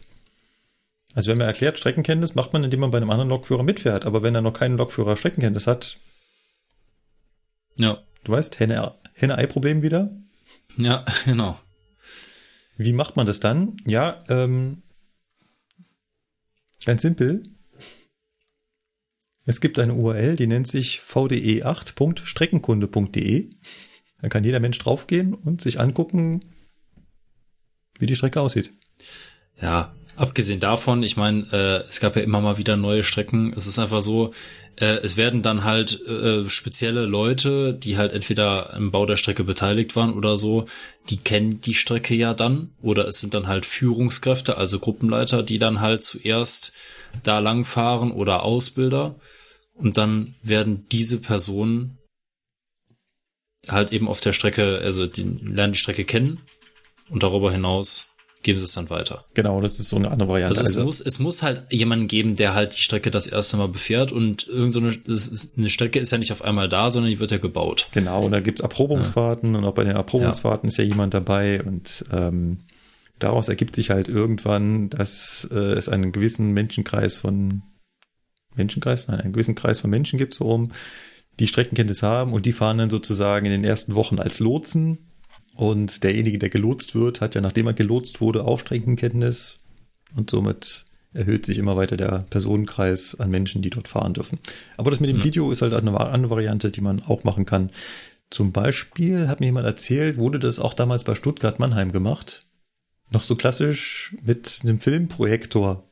Also 1.14 1.28
wir 1.28 1.34
haben 1.34 1.42
ja 1.42 1.48
erklärt, 1.48 1.78
Streckenkenntnis 1.78 2.36
macht 2.36 2.54
man, 2.54 2.64
indem 2.64 2.80
man 2.80 2.92
bei 2.92 2.98
einem 2.98 3.10
anderen 3.10 3.28
Lokführer 3.30 3.64
mitfährt, 3.64 4.06
aber 4.06 4.24
wenn 4.24 4.36
er 4.36 4.42
noch 4.42 4.54
keinen 4.54 4.78
Lokführer 4.78 5.18
Streckenkenntnis 5.18 5.68
hat, 5.68 5.98
ja. 7.78 8.02
Du 8.24 8.32
weißt, 8.34 8.60
Henne-Ei-Problem 8.60 9.82
wieder? 9.82 10.16
Ja, 10.78 11.04
genau. 11.26 11.60
Wie 12.78 12.94
macht 12.94 13.16
man 13.16 13.26
das 13.26 13.40
dann? 13.40 13.78
Ja, 13.86 14.20
ähm, 14.30 14.84
ganz 16.86 17.02
simpel. 17.02 17.42
Es 19.46 19.62
gibt 19.62 19.80
eine 19.80 19.96
URL, 19.96 20.36
die 20.36 20.46
nennt 20.48 20.68
sich 20.68 21.00
vde8.streckenkunde.de. 21.00 23.50
Da 24.22 24.30
kann 24.30 24.44
jeder 24.44 24.60
Mensch 24.60 24.78
draufgehen 24.78 25.34
und 25.34 25.62
sich 25.62 25.80
angucken, 25.80 26.42
wie 27.98 28.06
die 28.06 28.16
Strecke 28.16 28.40
aussieht. 28.40 28.72
Ja, 29.60 29.96
abgesehen 30.22 30.60
davon, 30.60 31.02
ich 31.02 31.18
meine, 31.18 31.42
äh, 31.52 31.88
es 31.90 32.00
gab 32.00 32.16
ja 32.16 32.22
immer 32.22 32.42
mal 32.42 32.58
wieder 32.58 32.78
neue 32.78 33.04
Strecken. 33.04 33.54
Es 33.56 33.66
ist 33.66 33.80
einfach 33.80 34.02
so, 34.02 34.34
äh, 34.76 34.98
es 35.04 35.18
werden 35.18 35.42
dann 35.42 35.64
halt 35.64 36.00
äh, 36.08 36.48
spezielle 36.48 37.06
Leute, 37.06 37.74
die 37.74 37.98
halt 37.98 38.14
entweder 38.14 38.74
im 38.78 38.92
Bau 38.92 39.08
der 39.08 39.18
Strecke 39.18 39.44
beteiligt 39.44 39.96
waren 39.96 40.14
oder 40.14 40.38
so, 40.38 40.66
die 41.10 41.18
kennen 41.18 41.60
die 41.62 41.74
Strecke 41.74 42.14
ja 42.14 42.36
dann. 42.36 42.70
Oder 42.82 43.08
es 43.08 43.20
sind 43.20 43.34
dann 43.34 43.48
halt 43.48 43.66
Führungskräfte, 43.66 44.58
also 44.58 44.80
Gruppenleiter, 44.80 45.42
die 45.42 45.58
dann 45.58 45.82
halt 45.82 46.04
zuerst 46.04 46.72
da 47.24 47.40
langfahren 47.40 48.12
oder 48.12 48.44
Ausbilder. 48.44 49.16
Und 49.74 49.98
dann 49.98 50.36
werden 50.44 50.86
diese 50.92 51.20
Personen 51.20 51.98
halt 53.68 53.92
eben 53.92 54.08
auf 54.08 54.20
der 54.20 54.34
Strecke, 54.34 54.82
also 54.84 55.08
die 55.08 55.24
lernen 55.24 55.74
die 55.74 55.80
Strecke 55.80 56.06
kennen 56.06 56.42
und 57.10 57.24
darüber 57.24 57.52
hinaus 57.52 58.11
geben 58.44 58.60
sie 58.60 58.66
es 58.66 58.74
dann 58.74 58.90
weiter. 58.90 59.26
Genau, 59.34 59.62
das 59.62 59.80
ist 59.80 59.90
so 59.90 59.98
eine 59.98 60.12
andere 60.12 60.30
Variante. 60.30 60.60
Also 60.60 60.64
es, 60.64 60.76
also, 60.76 60.86
muss, 60.86 61.02
es 61.02 61.20
muss 61.20 61.42
halt 61.42 61.64
jemanden 61.72 62.08
geben, 62.08 62.36
der 62.36 62.54
halt 62.54 62.76
die 62.76 62.82
Strecke 62.82 63.12
das 63.12 63.28
erste 63.28 63.58
Mal 63.58 63.68
befährt 63.68 64.12
und 64.12 64.48
irgend 64.48 64.74
so 64.74 64.80
eine, 64.80 64.92
eine 65.58 65.70
Strecke 65.70 66.00
ist 66.00 66.12
ja 66.12 66.18
nicht 66.18 66.32
auf 66.32 66.44
einmal 66.44 66.70
da, 66.70 66.92
sondern 66.92 67.12
die 67.12 67.20
wird 67.20 67.32
ja 67.32 67.38
gebaut. 67.38 67.88
Genau, 67.92 68.24
und 68.24 68.32
da 68.32 68.40
gibt's 68.40 68.62
Erprobungsfahrten 68.62 69.54
ja. 69.54 69.60
und 69.60 69.66
auch 69.66 69.74
bei 69.74 69.84
den 69.84 69.96
Erprobungsfahrten 69.96 70.68
ja. 70.68 70.70
ist 70.70 70.78
ja 70.78 70.84
jemand 70.84 71.14
dabei 71.14 71.62
und 71.64 72.06
ähm, 72.12 72.60
daraus 73.20 73.48
ergibt 73.50 73.76
sich 73.76 73.90
halt 73.90 74.08
irgendwann, 74.08 74.90
dass 74.90 75.48
äh, 75.52 75.56
es 75.56 75.90
einen 75.90 76.12
gewissen 76.12 76.52
Menschenkreis 76.52 77.18
von 77.18 77.64
Menschenkreis, 78.56 79.08
nein, 79.08 79.22
einen 79.22 79.34
gewissen 79.34 79.56
Kreis 79.56 79.80
von 79.80 79.90
Menschen 79.90 80.18
gibt, 80.18 80.34
so 80.34 80.46
rum, 80.46 80.72
die 81.40 81.48
Streckenkenntnis 81.48 82.04
haben 82.04 82.34
und 82.34 82.46
die 82.46 82.54
fahren 82.54 82.78
dann 82.78 82.90
sozusagen 82.90 83.46
in 83.46 83.52
den 83.52 83.64
ersten 83.64 83.96
Wochen 83.96 84.20
als 84.20 84.40
Lotsen 84.40 85.11
und 85.62 86.04
derjenige, 86.04 86.40
der 86.40 86.50
gelotst 86.50 86.96
wird, 86.96 87.22
hat 87.22 87.36
ja, 87.36 87.42
nachdem 87.42 87.68
er 87.68 87.74
gelotst 87.74 88.20
wurde, 88.20 88.46
auch 88.46 88.58
Streckenkenntnis. 88.58 89.60
Und 90.16 90.32
somit 90.32 90.86
erhöht 91.14 91.46
sich 91.46 91.60
immer 91.60 91.78
weiter 91.78 91.98
der 91.98 92.26
Personenkreis 92.32 93.20
an 93.20 93.30
Menschen, 93.30 93.62
die 93.62 93.70
dort 93.70 93.88
fahren 93.88 94.16
dürfen. 94.16 94.40
Aber 94.78 94.90
das 94.90 95.00
mit 95.00 95.12
dem 95.12 95.18
mhm. 95.18 95.24
Video 95.24 95.52
ist 95.52 95.62
halt 95.62 95.76
eine 95.76 96.00
andere 96.00 96.32
Variante, 96.32 96.72
die 96.72 96.82
man 96.82 97.04
auch 97.04 97.26
machen 97.26 97.46
kann. 97.46 97.70
Zum 98.32 98.52
Beispiel 98.52 99.28
hat 99.28 99.40
mir 99.40 99.46
jemand 99.46 99.68
erzählt, 99.68 100.18
wurde 100.18 100.40
das 100.40 100.58
auch 100.58 100.74
damals 100.74 101.04
bei 101.04 101.14
Stuttgart 101.14 101.60
Mannheim 101.60 101.92
gemacht. 101.92 102.40
Noch 103.12 103.22
so 103.22 103.36
klassisch 103.36 104.16
mit 104.24 104.62
einem 104.64 104.80
Filmprojektor. 104.80 105.84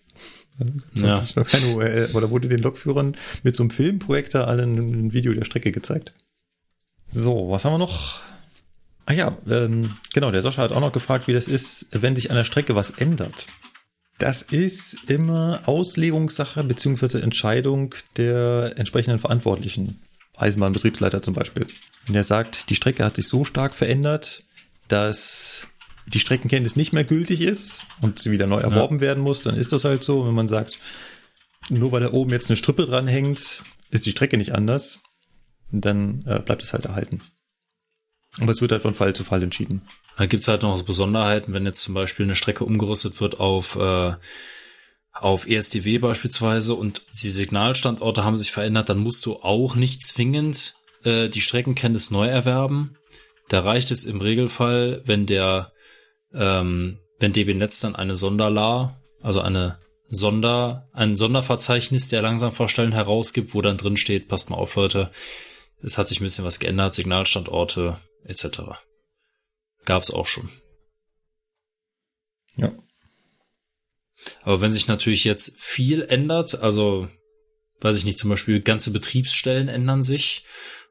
Ja. 0.95 1.27
Noch 1.35 1.48
keine 1.48 1.75
URL, 1.75 2.07
aber 2.09 2.22
da 2.22 2.31
wurde 2.31 2.49
den 2.49 2.64
Lokführern 2.64 3.15
mit 3.43 3.56
so 3.56 3.61
einem 3.61 3.69
Filmprojektor 3.69 4.48
allen 4.48 4.77
ein 4.80 5.14
Video 5.14 5.31
der 5.31 5.45
Strecke 5.45 5.72
gezeigt. 5.72 6.11
So, 7.07 7.51
was 7.51 7.65
haben 7.65 7.73
wir 7.73 7.77
noch? 7.77 8.19
Ah 9.09 9.13
ja, 9.13 9.38
ähm, 9.49 9.95
genau, 10.13 10.29
der 10.29 10.43
Sascha 10.43 10.61
hat 10.61 10.71
auch 10.71 10.81
noch 10.81 10.91
gefragt, 10.91 11.27
wie 11.27 11.33
das 11.33 11.47
ist, 11.47 11.88
wenn 11.91 12.15
sich 12.15 12.29
an 12.29 12.38
der 12.38 12.43
Strecke 12.43 12.75
was 12.75 12.91
ändert. 12.91 13.47
Das 14.19 14.43
ist 14.43 15.09
immer 15.09 15.61
Auslegungssache 15.65 16.63
beziehungsweise 16.63 17.19
Entscheidung 17.19 17.95
der 18.17 18.73
entsprechenden 18.75 19.17
Verantwortlichen. 19.17 19.99
Eisenbahnbetriebsleiter 20.38 21.23
zum 21.23 21.33
Beispiel. 21.33 21.65
Wenn 22.05 22.13
er 22.13 22.23
sagt, 22.23 22.69
die 22.69 22.75
Strecke 22.75 23.03
hat 23.03 23.15
sich 23.15 23.27
so 23.27 23.43
stark 23.43 23.73
verändert, 23.73 24.43
dass 24.89 25.67
die 26.05 26.19
Streckenkenntnis 26.19 26.75
nicht 26.75 26.93
mehr 26.93 27.03
gültig 27.03 27.41
ist 27.41 27.81
und 28.01 28.19
sie 28.19 28.29
wieder 28.29 28.45
neu 28.45 28.59
erworben 28.59 28.97
ja. 28.97 29.01
werden 29.01 29.23
muss, 29.23 29.41
dann 29.41 29.55
ist 29.55 29.73
das 29.73 29.85
halt 29.85 30.03
so. 30.03 30.27
Wenn 30.27 30.35
man 30.35 30.47
sagt, 30.47 30.77
nur 31.71 31.91
weil 31.91 32.01
da 32.01 32.11
oben 32.11 32.29
jetzt 32.29 32.51
eine 32.51 32.57
Strippe 32.57 32.85
dranhängt, 32.85 33.63
ist 33.89 34.05
die 34.05 34.11
Strecke 34.11 34.38
nicht 34.38 34.53
anders, 34.53 34.99
dann 35.71 36.23
äh, 36.27 36.38
bleibt 36.39 36.61
es 36.61 36.73
halt 36.73 36.85
erhalten. 36.85 37.21
Aber 38.40 38.51
es 38.51 38.61
wird 38.61 38.72
halt 38.72 38.82
von 38.82 38.93
Fall 38.93 39.16
zu 39.16 39.24
Fall 39.24 39.43
entschieden. 39.43 39.82
Da 40.17 40.25
gibt's 40.25 40.48
halt 40.48 40.64
noch 40.64 40.82
Besonderheiten, 40.83 41.53
wenn 41.53 41.66
jetzt 41.66 41.82
zum 41.82 41.93
Beispiel 41.93 42.25
eine 42.25 42.35
Strecke 42.35 42.66
umgerüstet 42.66 43.19
wird 43.22 43.40
auf, 43.40 43.75
äh, 43.75 44.14
auf 45.14 45.48
ESDW 45.48 45.98
beispielsweise 45.99 46.75
und 46.75 47.03
die 47.24 47.30
Signalstandorte 47.30 48.24
haben 48.24 48.38
sich 48.38 48.51
verändert, 48.51 48.90
dann 48.90 48.99
musst 48.99 49.25
du 49.25 49.38
auch 49.38 49.75
nicht 49.75 50.06
zwingend 50.06 50.75
äh, 51.03 51.30
die 51.30 51.41
Streckenkenntnis 51.41 52.11
neu 52.11 52.27
erwerben. 52.27 52.98
Da 53.49 53.61
reicht 53.61 53.91
es 53.91 54.03
im 54.03 54.22
Regelfall, 54.22 55.01
wenn 55.06 55.25
der, 55.25 55.72
ähm, 56.33 56.99
wenn 57.19 57.33
DB 57.33 57.53
Netz 57.53 57.80
dann 57.80 57.95
eine 57.95 58.16
Sonderlar, 58.16 59.01
also 59.22 59.41
eine 59.41 59.80
Sonder, 60.08 60.88
ein 60.93 61.16
Sonderverzeichnis 61.16 62.09
der 62.09 62.22
Langsamfahrstellen 62.22 62.91
herausgibt, 62.91 63.53
wo 63.53 63.61
dann 63.61 63.77
drin 63.77 63.98
steht, 63.98 64.27
passt 64.27 64.49
mal 64.49 64.58
auf, 64.58 64.75
Leute, 64.75 65.11
es 65.82 65.98
hat 65.98 66.08
sich 66.08 66.19
ein 66.19 66.25
bisschen 66.25 66.45
was 66.45 66.59
geändert, 66.59 66.93
Signalstandorte 66.93 67.98
etc. 68.23 68.61
Gab 69.85 70.03
es 70.03 70.11
auch 70.11 70.27
schon. 70.27 70.49
Ja. 72.56 72.73
Aber 74.41 74.61
wenn 74.61 74.73
sich 74.73 74.88
natürlich 74.88 75.23
jetzt 75.23 75.59
viel 75.59 76.01
ändert, 76.01 76.61
also 76.61 77.07
weiß 77.81 77.98
ich 77.98 78.06
nicht, 78.06 78.19
zum 78.19 78.30
Beispiel 78.30 78.59
ganze 78.59 78.91
Betriebsstellen 78.91 79.69
ändern 79.69 80.03
sich 80.03 80.43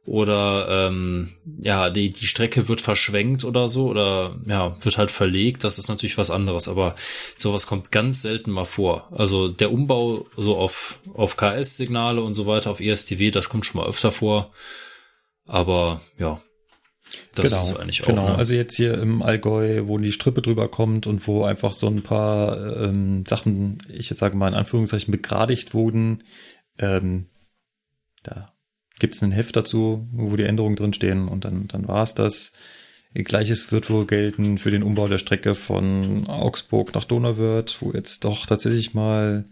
oder 0.06 0.88
ähm, 0.88 1.34
ja, 1.60 1.90
die, 1.90 2.10
die 2.10 2.26
Strecke 2.26 2.66
wird 2.68 2.80
verschwenkt 2.80 3.44
oder 3.44 3.68
so 3.68 3.88
oder 3.88 4.40
ja, 4.46 4.76
wird 4.82 4.96
halt 4.96 5.10
verlegt, 5.10 5.64
das 5.64 5.78
ist 5.78 5.88
natürlich 5.88 6.16
was 6.16 6.30
anderes, 6.30 6.66
aber 6.66 6.96
sowas 7.36 7.66
kommt 7.66 7.92
ganz 7.92 8.22
selten 8.22 8.50
mal 8.50 8.64
vor. 8.64 9.08
Also 9.12 9.48
der 9.48 9.70
Umbau 9.70 10.26
so 10.36 10.56
auf, 10.56 11.00
auf 11.12 11.36
KS-Signale 11.36 12.22
und 12.22 12.32
so 12.32 12.46
weiter, 12.46 12.70
auf 12.70 12.80
ESDW, 12.80 13.30
das 13.30 13.50
kommt 13.50 13.66
schon 13.66 13.82
mal 13.82 13.88
öfter 13.88 14.10
vor. 14.10 14.52
Aber 15.44 16.00
ja, 16.18 16.42
das 17.34 17.50
genau, 17.50 17.62
ist 17.62 17.76
eigentlich 17.76 18.02
auch. 18.02 18.06
Genau, 18.06 18.28
ne? 18.28 18.34
also 18.36 18.54
jetzt 18.54 18.76
hier 18.76 18.94
im 18.94 19.22
Allgäu, 19.22 19.86
wo 19.86 19.98
die 19.98 20.12
Strippe 20.12 20.42
drüber 20.42 20.68
kommt 20.68 21.06
und 21.06 21.26
wo 21.26 21.44
einfach 21.44 21.72
so 21.72 21.86
ein 21.86 22.02
paar 22.02 22.82
ähm, 22.82 23.24
Sachen, 23.26 23.78
ich 23.88 24.10
jetzt 24.10 24.18
sage 24.18 24.36
mal 24.36 24.48
in 24.48 24.54
Anführungszeichen, 24.54 25.12
begradigt 25.12 25.74
wurden. 25.74 26.24
Ähm, 26.78 27.26
da 28.22 28.52
gibt's 28.98 29.22
ein 29.22 29.32
Heft 29.32 29.56
dazu, 29.56 30.06
wo 30.12 30.36
die 30.36 30.44
Änderungen 30.44 30.76
drinstehen 30.76 31.28
und 31.28 31.44
dann, 31.44 31.68
dann 31.68 31.88
war's 31.88 32.14
das. 32.14 32.52
Gleiches 33.14 33.72
wird 33.72 33.90
wohl 33.90 34.06
gelten 34.06 34.58
für 34.58 34.70
den 34.70 34.82
Umbau 34.82 35.08
der 35.08 35.18
Strecke 35.18 35.54
von 35.54 36.26
Augsburg 36.28 36.94
nach 36.94 37.04
Donauwörth, 37.04 37.78
wo 37.80 37.92
jetzt 37.92 38.24
doch 38.24 38.46
tatsächlich 38.46 38.94
mal 38.94 39.44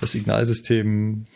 das 0.00 0.12
Signalsystem, 0.12 1.26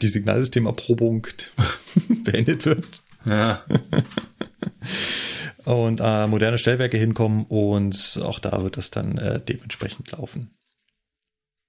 die 0.00 0.08
Signalsystemerprobung 0.08 1.26
beendet 2.24 2.64
wird. 2.64 2.86
Ja. 3.24 3.64
und 5.64 6.00
äh, 6.02 6.26
moderne 6.26 6.58
Stellwerke 6.58 6.98
hinkommen 6.98 7.44
und 7.48 8.20
auch 8.24 8.38
da 8.38 8.62
wird 8.62 8.76
das 8.76 8.90
dann 8.90 9.18
äh, 9.18 9.40
dementsprechend 9.40 10.12
laufen. 10.12 10.54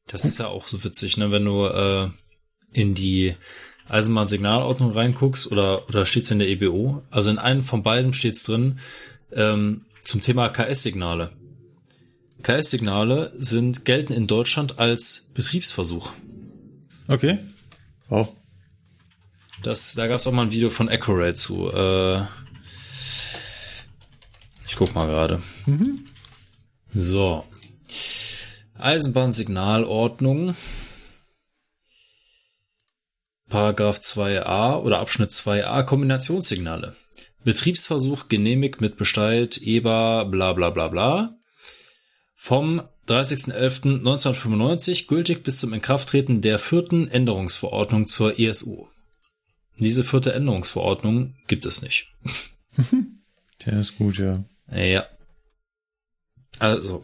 Das 0.08 0.26
ist 0.26 0.40
ja 0.40 0.48
auch 0.48 0.68
so 0.68 0.84
witzig, 0.84 1.18
ne? 1.18 1.32
Wenn 1.32 1.46
du 1.46 1.66
äh, 1.66 2.10
in 2.72 2.94
die 2.94 3.36
Eisenbahnsignalordnung 3.88 4.92
reinguckst 4.92 5.52
oder 5.52 5.88
oder 5.88 6.06
steht's 6.06 6.32
in 6.32 6.40
der 6.40 6.50
EBO? 6.50 7.02
Also 7.10 7.30
in 7.30 7.38
einem 7.38 7.64
von 7.64 7.84
beiden 7.84 8.14
steht's 8.14 8.44
drin 8.44 8.80
ähm, 9.32 9.86
zum 10.02 10.22
Thema 10.22 10.50
KS-Signale. 10.50 11.32
KS-Signale 12.44 13.34
sind, 13.38 13.86
gelten 13.86 14.14
in 14.14 14.28
Deutschland 14.28 14.80
als 14.80 15.30
Betriebsversuch. 15.34 16.12
Okay. 17.08 17.40
Wow. 18.10 18.34
Das, 19.62 19.94
da 19.96 20.08
gab 20.08 20.20
es 20.20 20.28
auch 20.28 20.34
mal 20.34 20.44
ein 20.44 20.52
Video 20.52 20.70
von 20.70 20.90
Accurate 20.90 21.36
zu. 21.36 21.72
Äh, 21.72 22.26
ich 24.74 24.78
guck 24.78 24.96
mal 24.96 25.06
gerade. 25.06 25.42
Mhm. 25.68 26.08
So. 26.96 27.46
Eisenbahnsignalordnung. 28.80 30.56
Paragraph 33.50 34.00
2a 34.00 34.80
oder 34.82 34.98
Abschnitt 34.98 35.30
2a 35.30 35.84
Kombinationssignale. 35.84 36.96
Betriebsversuch 37.44 38.30
genehmigt 38.30 38.82
mit 38.82 38.98
Bescheid 38.98 39.60
EBA 39.62 40.24
bla 40.24 40.54
bla 40.54 40.72
bla 40.72 40.88
bla. 40.88 41.36
Vom 42.34 42.82
30.11.1995 43.08 45.06
gültig 45.06 45.44
bis 45.44 45.60
zum 45.60 45.72
Inkrafttreten 45.74 46.42
der 46.42 46.58
vierten 46.58 47.08
Änderungsverordnung 47.08 48.08
zur 48.08 48.40
ESU. 48.40 48.88
Diese 49.78 50.04
vierte 50.04 50.34
Änderungsverordnung 50.34 51.36
gibt 51.46 51.68
es 51.68 51.84
nicht. 51.84 52.08
Der 53.66 53.80
ist 53.80 53.98
gut, 53.98 54.18
ja. 54.18 54.44
Ja. 54.76 55.06
Also, 56.60 57.04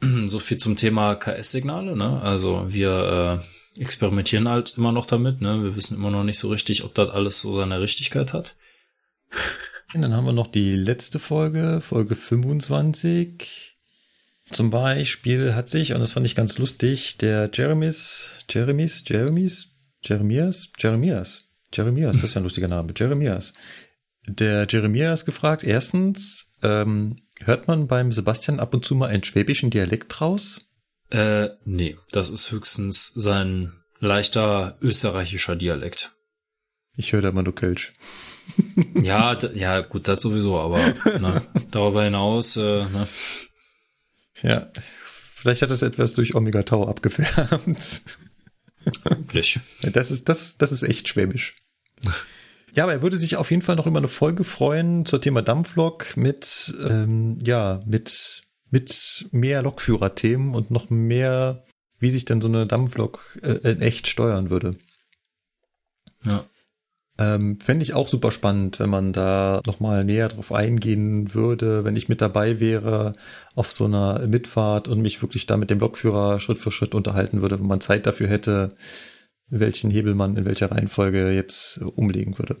so 0.26 0.38
viel 0.38 0.58
zum 0.58 0.76
Thema 0.76 1.14
KS-Signale, 1.14 1.96
ne? 1.96 2.20
Also 2.20 2.66
wir 2.68 3.42
äh, 3.76 3.80
experimentieren 3.80 4.48
halt 4.48 4.74
immer 4.76 4.92
noch 4.92 5.06
damit, 5.06 5.40
ne? 5.40 5.62
Wir 5.62 5.76
wissen 5.76 5.96
immer 5.96 6.10
noch 6.10 6.24
nicht 6.24 6.38
so 6.38 6.48
richtig, 6.48 6.84
ob 6.84 6.94
das 6.94 7.10
alles 7.10 7.40
so 7.40 7.58
seine 7.58 7.80
Richtigkeit 7.80 8.32
hat. 8.32 8.54
Und 9.94 10.02
dann 10.02 10.12
haben 10.12 10.26
wir 10.26 10.32
noch 10.32 10.48
die 10.48 10.74
letzte 10.74 11.18
Folge, 11.18 11.80
Folge 11.80 12.16
25. 12.16 13.76
Zum 14.50 14.70
Beispiel 14.70 15.54
hat 15.54 15.68
sich, 15.68 15.92
und 15.94 16.00
das 16.00 16.12
fand 16.12 16.26
ich 16.26 16.34
ganz 16.34 16.58
lustig, 16.58 17.18
der 17.18 17.50
Jeremies, 17.52 18.44
Jeremies, 18.50 19.04
Jeremies, 19.06 19.68
Jeremias, 20.02 20.70
Jeremias, 20.78 21.50
Jeremias, 21.72 22.16
das 22.16 22.24
ist 22.24 22.34
ja 22.34 22.40
ein 22.40 22.44
lustiger 22.44 22.68
Name, 22.68 22.92
Jeremias. 22.94 23.52
Der 24.26 24.66
Jeremias 24.68 25.24
gefragt, 25.24 25.64
erstens, 25.64 26.52
ähm, 26.62 27.16
hört 27.40 27.68
man 27.68 27.86
beim 27.86 28.12
Sebastian 28.12 28.60
ab 28.60 28.74
und 28.74 28.84
zu 28.84 28.94
mal 28.94 29.08
einen 29.08 29.24
schwäbischen 29.24 29.70
Dialekt 29.70 30.20
raus? 30.20 30.60
Äh, 31.10 31.50
nee, 31.64 31.96
das 32.10 32.30
ist 32.30 32.50
höchstens 32.50 33.12
sein 33.14 33.72
leichter 34.00 34.78
österreichischer 34.80 35.56
Dialekt. 35.56 36.12
Ich 36.96 37.12
höre 37.12 37.22
da 37.22 37.32
mal 37.32 37.42
nur 37.42 37.54
Kölsch. 37.54 37.92
ja, 38.94 39.36
ja, 39.54 39.80
gut, 39.80 40.08
das 40.08 40.22
sowieso, 40.22 40.58
aber 40.58 40.78
ne, 41.18 41.42
darüber 41.70 42.04
hinaus, 42.04 42.56
äh, 42.56 42.84
ne. 42.84 43.08
Ja, 44.42 44.70
vielleicht 45.34 45.62
hat 45.62 45.70
es 45.70 45.82
etwas 45.82 46.14
durch 46.14 46.34
Omega 46.34 46.62
Tau 46.62 46.86
abgefärbt. 46.86 48.18
Wirklich. 49.04 49.60
Das 49.80 50.10
ist, 50.10 50.28
das, 50.28 50.58
das 50.58 50.72
ist 50.72 50.82
echt 50.82 51.08
schwäbisch. 51.08 51.54
Ja, 52.74 52.84
aber 52.84 52.92
er 52.92 53.02
würde 53.02 53.16
sich 53.16 53.36
auf 53.36 53.50
jeden 53.50 53.62
Fall 53.62 53.76
noch 53.76 53.86
über 53.86 53.98
eine 53.98 54.08
Folge 54.08 54.42
freuen 54.42 55.06
zur 55.06 55.20
Thema 55.20 55.42
Dampflok 55.42 56.16
mit, 56.16 56.74
ähm, 56.84 57.38
ja, 57.44 57.80
mit, 57.86 58.42
mit 58.70 59.28
mehr 59.30 59.62
Lokführerthemen 59.62 60.54
und 60.54 60.72
noch 60.72 60.90
mehr, 60.90 61.64
wie 62.00 62.10
sich 62.10 62.24
denn 62.24 62.40
so 62.40 62.48
eine 62.48 62.66
Dampflok 62.66 63.38
äh, 63.42 63.70
in 63.70 63.80
echt 63.80 64.08
steuern 64.08 64.50
würde. 64.50 64.76
Ja. 66.24 66.44
Ähm, 67.16 67.60
Fände 67.60 67.84
ich 67.84 67.94
auch 67.94 68.08
super 68.08 68.32
spannend, 68.32 68.80
wenn 68.80 68.90
man 68.90 69.12
da 69.12 69.60
nochmal 69.66 70.04
näher 70.04 70.28
drauf 70.28 70.50
eingehen 70.50 71.32
würde, 71.32 71.84
wenn 71.84 71.94
ich 71.94 72.08
mit 72.08 72.20
dabei 72.20 72.58
wäre 72.58 73.12
auf 73.54 73.70
so 73.70 73.84
einer 73.84 74.26
Mitfahrt 74.26 74.88
und 74.88 75.00
mich 75.00 75.22
wirklich 75.22 75.46
da 75.46 75.56
mit 75.56 75.70
dem 75.70 75.78
Lokführer 75.78 76.40
Schritt 76.40 76.58
für 76.58 76.72
Schritt 76.72 76.96
unterhalten 76.96 77.40
würde, 77.40 77.60
wenn 77.60 77.68
man 77.68 77.80
Zeit 77.80 78.06
dafür 78.06 78.26
hätte, 78.26 78.74
welchen 79.60 79.90
Hebel 79.90 80.14
man 80.14 80.36
in 80.36 80.44
welcher 80.44 80.70
Reihenfolge 80.70 81.32
jetzt 81.32 81.78
umlegen 81.78 82.38
würde. 82.38 82.56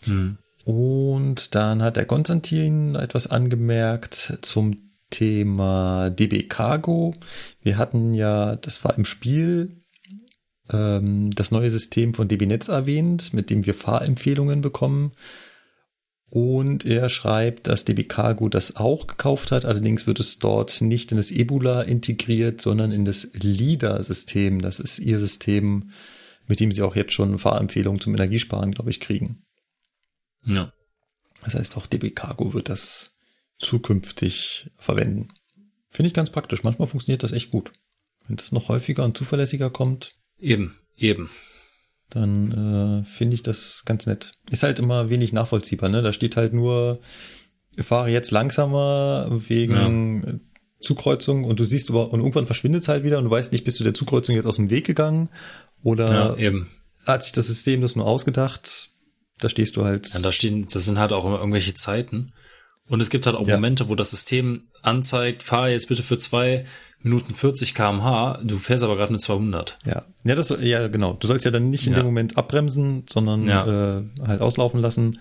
Hm. 0.00 0.38
Und 0.64 1.54
dann 1.54 1.82
hat 1.82 1.96
der 1.96 2.06
Konstantin 2.06 2.94
etwas 2.94 3.26
angemerkt 3.26 4.38
zum 4.42 4.76
Thema 5.10 6.10
DB 6.10 6.44
Cargo. 6.44 7.14
Wir 7.62 7.76
hatten 7.76 8.14
ja, 8.14 8.56
das 8.56 8.84
war 8.84 8.96
im 8.96 9.04
Spiel, 9.04 9.82
ähm, 10.72 11.30
das 11.30 11.50
neue 11.50 11.70
System 11.70 12.14
von 12.14 12.28
DB 12.28 12.46
Netz 12.46 12.68
erwähnt, 12.68 13.34
mit 13.34 13.50
dem 13.50 13.66
wir 13.66 13.74
Fahrempfehlungen 13.74 14.60
bekommen. 14.60 15.12
Und 16.30 16.86
er 16.86 17.10
schreibt, 17.10 17.66
dass 17.66 17.84
DB 17.84 18.04
Cargo 18.04 18.48
das 18.48 18.76
auch 18.76 19.06
gekauft 19.06 19.52
hat. 19.52 19.66
Allerdings 19.66 20.06
wird 20.06 20.18
es 20.18 20.38
dort 20.38 20.80
nicht 20.80 21.10
in 21.10 21.18
das 21.18 21.30
Ebola 21.30 21.82
integriert, 21.82 22.60
sondern 22.60 22.90
in 22.90 23.04
das 23.04 23.28
LIDA-System. 23.34 24.62
Das 24.62 24.80
ist 24.80 24.98
ihr 24.98 25.18
System, 25.18 25.90
mit 26.46 26.60
dem 26.60 26.72
sie 26.72 26.82
auch 26.82 26.96
jetzt 26.96 27.12
schon 27.12 27.38
Fahrempfehlungen 27.38 28.00
zum 28.00 28.14
Energiesparen, 28.14 28.72
glaube 28.72 28.90
ich, 28.90 29.00
kriegen. 29.00 29.44
Ja. 30.44 30.72
Das 31.42 31.54
heißt, 31.54 31.76
auch 31.76 31.86
DB 31.86 32.10
Cargo 32.10 32.54
wird 32.54 32.68
das 32.68 33.14
zukünftig 33.58 34.70
verwenden. 34.76 35.28
Finde 35.90 36.08
ich 36.08 36.14
ganz 36.14 36.30
praktisch. 36.30 36.62
Manchmal 36.62 36.88
funktioniert 36.88 37.22
das 37.22 37.32
echt 37.32 37.50
gut. 37.50 37.72
Wenn 38.26 38.36
das 38.36 38.52
noch 38.52 38.68
häufiger 38.68 39.04
und 39.04 39.16
zuverlässiger 39.16 39.70
kommt, 39.70 40.14
Eben, 40.42 40.74
eben. 40.96 41.30
Dann 42.10 43.04
äh, 43.04 43.04
finde 43.04 43.34
ich 43.36 43.42
das 43.42 43.84
ganz 43.86 44.06
nett. 44.06 44.32
Ist 44.50 44.64
halt 44.64 44.80
immer 44.80 45.08
wenig 45.08 45.32
nachvollziehbar, 45.32 45.88
ne? 45.88 46.02
Da 46.02 46.12
steht 46.12 46.36
halt 46.36 46.52
nur, 46.52 47.00
fahre 47.78 48.10
jetzt 48.10 48.32
langsamer 48.32 49.28
wegen 49.30 50.22
ja. 50.26 50.34
Zukreuzung 50.82 51.44
und 51.44 51.60
du 51.60 51.64
siehst 51.64 51.90
aber, 51.90 52.12
und 52.12 52.20
irgendwann 52.20 52.46
verschwindet 52.46 52.82
es 52.82 52.88
halt 52.88 53.04
wieder 53.04 53.18
und 53.18 53.24
du 53.24 53.30
weißt 53.30 53.52
nicht, 53.52 53.64
bist 53.64 53.80
du 53.80 53.84
der 53.84 53.94
Zukreuzung 53.94 54.34
jetzt 54.34 54.46
aus 54.46 54.56
dem 54.56 54.70
Weg 54.70 54.86
gegangen 54.86 55.30
oder 55.82 56.12
ja, 56.12 56.36
eben. 56.36 56.70
hat 57.06 57.22
sich 57.22 57.32
das 57.32 57.46
System 57.46 57.80
das 57.80 57.96
nur 57.96 58.06
ausgedacht? 58.06 58.90
Da 59.38 59.48
stehst 59.48 59.76
du 59.76 59.84
halt. 59.84 60.12
Ja, 60.14 60.20
da 60.20 60.32
stehen, 60.32 60.68
das 60.72 60.84
sind 60.84 60.98
halt 60.98 61.12
auch 61.12 61.24
immer 61.24 61.38
irgendwelche 61.38 61.74
Zeiten. 61.74 62.32
Und 62.88 63.00
es 63.00 63.10
gibt 63.10 63.26
halt 63.26 63.36
auch 63.36 63.46
ja. 63.46 63.54
Momente, 63.54 63.88
wo 63.88 63.94
das 63.94 64.10
System 64.10 64.68
anzeigt, 64.82 65.42
fahre 65.42 65.70
jetzt 65.70 65.88
bitte 65.88 66.02
für 66.02 66.18
zwei 66.18 66.64
Minuten 67.02 67.34
40 67.34 67.74
kmh, 67.74 68.40
du 68.44 68.56
fährst 68.58 68.84
aber 68.84 68.96
gerade 68.96 69.12
mit 69.12 69.20
200. 69.20 69.78
Ja, 69.84 70.04
ja, 70.24 70.34
das, 70.34 70.54
ja, 70.60 70.86
genau. 70.88 71.14
Du 71.14 71.26
sollst 71.26 71.44
ja 71.44 71.50
dann 71.50 71.70
nicht 71.70 71.86
in 71.86 71.94
ja. 71.94 72.00
dem 72.00 72.06
Moment 72.06 72.38
abbremsen, 72.38 73.04
sondern 73.08 73.48
äh, 73.48 74.24
halt 74.26 74.40
auslaufen 74.40 74.80
lassen. 74.80 75.18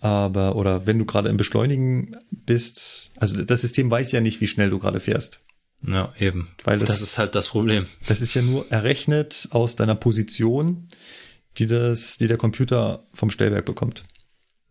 Aber, 0.00 0.54
oder 0.56 0.86
wenn 0.86 0.98
du 0.98 1.04
gerade 1.04 1.28
im 1.28 1.36
Beschleunigen 1.36 2.16
bist, 2.30 3.12
also 3.16 3.42
das 3.42 3.62
System 3.62 3.90
weiß 3.90 4.12
ja 4.12 4.20
nicht, 4.20 4.40
wie 4.40 4.46
schnell 4.46 4.70
du 4.70 4.78
gerade 4.78 5.00
fährst. 5.00 5.42
Ja, 5.86 6.12
eben. 6.18 6.48
Weil 6.64 6.78
das, 6.78 6.88
das 6.88 7.02
ist 7.02 7.18
halt 7.18 7.34
das 7.34 7.48
Problem. 7.48 7.86
Das 8.06 8.20
ist 8.20 8.34
ja 8.34 8.42
nur 8.42 8.70
errechnet 8.70 9.48
aus 9.50 9.76
deiner 9.76 9.94
Position, 9.94 10.88
die 11.56 11.66
das, 11.66 12.18
die 12.18 12.28
der 12.28 12.36
Computer 12.36 13.04
vom 13.14 13.30
Stellwerk 13.30 13.64
bekommt. 13.64 14.04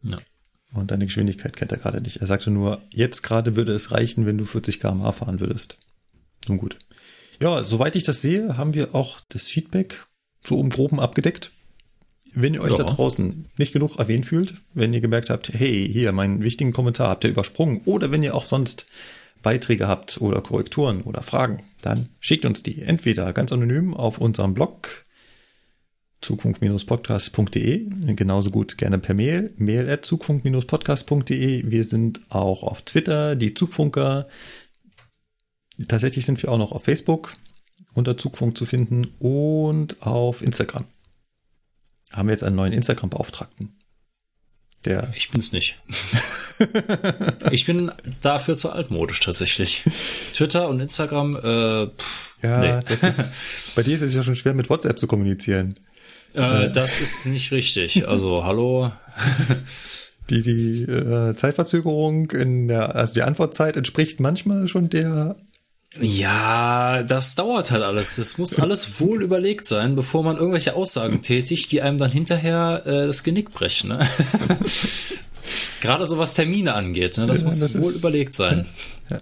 Ja. 0.01 0.19
Und 0.73 0.91
deine 0.91 1.05
Geschwindigkeit 1.05 1.55
kennt 1.55 1.71
er 1.71 1.77
gerade 1.77 2.01
nicht. 2.01 2.17
Er 2.17 2.27
sagte 2.27 2.51
nur, 2.51 2.81
jetzt 2.91 3.23
gerade 3.23 3.55
würde 3.55 3.73
es 3.73 3.91
reichen, 3.91 4.25
wenn 4.25 4.37
du 4.37 4.45
40 4.45 4.79
km/h 4.79 5.11
fahren 5.13 5.39
würdest. 5.39 5.77
Nun 6.47 6.57
gut. 6.57 6.77
Ja, 7.41 7.63
soweit 7.63 7.95
ich 7.95 8.03
das 8.03 8.21
sehe, 8.21 8.57
haben 8.57 8.73
wir 8.73 8.93
auch 8.95 9.21
das 9.29 9.47
Feedback 9.47 10.03
so 10.45 10.59
im 10.59 10.69
Groben 10.69 10.99
abgedeckt. 10.99 11.51
Wenn 12.33 12.53
ihr 12.53 12.61
euch 12.61 12.71
ja. 12.71 12.77
da 12.77 12.83
draußen 12.83 13.45
nicht 13.57 13.73
genug 13.73 13.97
erwähnt 13.97 14.25
fühlt, 14.25 14.55
wenn 14.73 14.93
ihr 14.93 15.01
gemerkt 15.01 15.29
habt, 15.29 15.49
hey, 15.49 15.89
hier, 15.91 16.11
meinen 16.11 16.43
wichtigen 16.43 16.71
Kommentar 16.71 17.09
habt 17.09 17.23
ihr 17.23 17.29
übersprungen 17.29 17.81
oder 17.85 18.11
wenn 18.11 18.23
ihr 18.23 18.35
auch 18.35 18.45
sonst 18.45 18.85
Beiträge 19.41 19.87
habt 19.87 20.19
oder 20.21 20.41
Korrekturen 20.41 21.01
oder 21.01 21.21
Fragen, 21.21 21.63
dann 21.81 22.09
schickt 22.19 22.45
uns 22.45 22.63
die 22.63 22.81
entweder 22.81 23.33
ganz 23.33 23.51
anonym 23.51 23.93
auf 23.93 24.17
unserem 24.17 24.53
Blog 24.53 25.03
zugfunk-podcast.de, 26.21 28.15
genauso 28.15 28.49
gut 28.49 28.77
gerne 28.77 28.97
per 28.97 29.13
Mail, 29.13 29.53
mail 29.57 29.89
at 29.89 30.05
zugfunk-podcast.de. 30.05 31.69
Wir 31.69 31.83
sind 31.83 32.21
auch 32.29 32.63
auf 32.63 32.81
Twitter, 32.81 33.35
die 33.35 33.53
Zugfunker. 33.53 34.27
Tatsächlich 35.87 36.25
sind 36.25 36.41
wir 36.41 36.51
auch 36.51 36.57
noch 36.57 36.71
auf 36.71 36.83
Facebook 36.83 37.33
unter 37.93 38.17
Zugfunk 38.17 38.57
zu 38.57 38.65
finden 38.65 39.07
und 39.19 40.01
auf 40.05 40.41
Instagram. 40.41 40.85
Haben 42.11 42.27
wir 42.27 42.33
jetzt 42.33 42.43
einen 42.43 42.55
neuen 42.55 42.73
Instagram-Beauftragten. 42.73 43.77
Der 44.85 45.11
ich 45.15 45.31
bin's 45.31 45.51
nicht. 45.51 45.77
ich 47.51 47.65
bin 47.65 47.91
dafür 48.21 48.55
zu 48.55 48.71
altmodisch 48.71 49.19
tatsächlich. 49.19 49.83
Twitter 50.33 50.69
und 50.69 50.79
Instagram, 50.79 51.35
äh, 51.35 51.87
pff, 51.87 52.35
ja, 52.43 52.59
nee. 52.59 52.83
das 52.87 53.03
ist, 53.03 53.33
bei 53.75 53.83
dir 53.83 53.95
ist 53.95 54.03
es 54.03 54.13
ja 54.13 54.23
schon 54.23 54.35
schwer 54.35 54.53
mit 54.53 54.69
WhatsApp 54.69 54.99
zu 54.99 55.07
kommunizieren. 55.07 55.79
Äh, 56.33 56.69
das 56.69 57.01
ist 57.01 57.25
nicht 57.25 57.51
richtig. 57.51 58.07
Also, 58.07 58.43
hallo. 58.43 58.91
Die, 60.29 60.41
die 60.41 60.81
äh, 60.81 61.35
Zeitverzögerung 61.35 62.31
in 62.31 62.67
der, 62.67 62.97
also 62.97 63.13
die 63.13 63.21
Antwortzeit 63.21 63.77
entspricht 63.77 64.19
manchmal 64.19 64.67
schon 64.67 64.89
der 64.89 65.37
ja, 65.99 67.03
das 67.03 67.35
dauert 67.35 67.71
halt 67.71 67.83
alles. 67.83 68.17
Das 68.17 68.37
muss 68.37 68.59
alles 68.59 68.99
wohl 68.99 69.23
überlegt 69.23 69.65
sein, 69.65 69.95
bevor 69.95 70.23
man 70.23 70.37
irgendwelche 70.37 70.75
Aussagen 70.75 71.21
tätigt, 71.21 71.71
die 71.71 71.81
einem 71.81 71.97
dann 71.97 72.11
hinterher 72.11 72.83
äh, 72.85 73.07
das 73.07 73.23
Genick 73.23 73.51
brechen. 73.51 73.89
Ne? 73.89 73.99
Gerade 75.81 76.05
so 76.05 76.17
was 76.17 76.33
Termine 76.33 76.73
angeht, 76.73 77.17
ne? 77.17 77.25
das 77.25 77.43
muss 77.43 77.59
das 77.59 77.81
wohl 77.81 77.91
ist, 77.91 77.99
überlegt 77.99 78.33
sein. 78.33 78.65
Ja. 79.09 79.17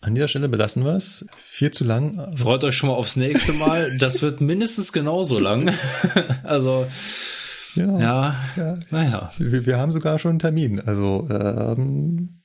An 0.00 0.14
dieser 0.14 0.28
Stelle 0.28 0.48
belassen 0.48 0.84
wir 0.84 0.94
es. 0.94 1.26
Viel 1.36 1.70
zu 1.70 1.84
lang. 1.84 2.34
Freut 2.36 2.64
euch 2.64 2.74
schon 2.76 2.88
mal 2.88 2.96
aufs 2.96 3.16
nächste 3.16 3.52
Mal. 3.54 3.98
Das 3.98 4.22
wird 4.22 4.40
mindestens 4.40 4.92
genauso 4.92 5.38
lang. 5.38 5.74
also 6.42 6.86
ja, 7.74 7.98
ja, 7.98 8.36
ja. 8.56 8.74
naja. 8.90 9.32
Wir, 9.38 9.66
wir, 9.66 9.78
haben 9.78 9.92
sogar 9.92 10.18
schon 10.18 10.30
einen 10.30 10.38
Termin. 10.38 10.80
Also 10.80 11.28
ähm, 11.30 12.39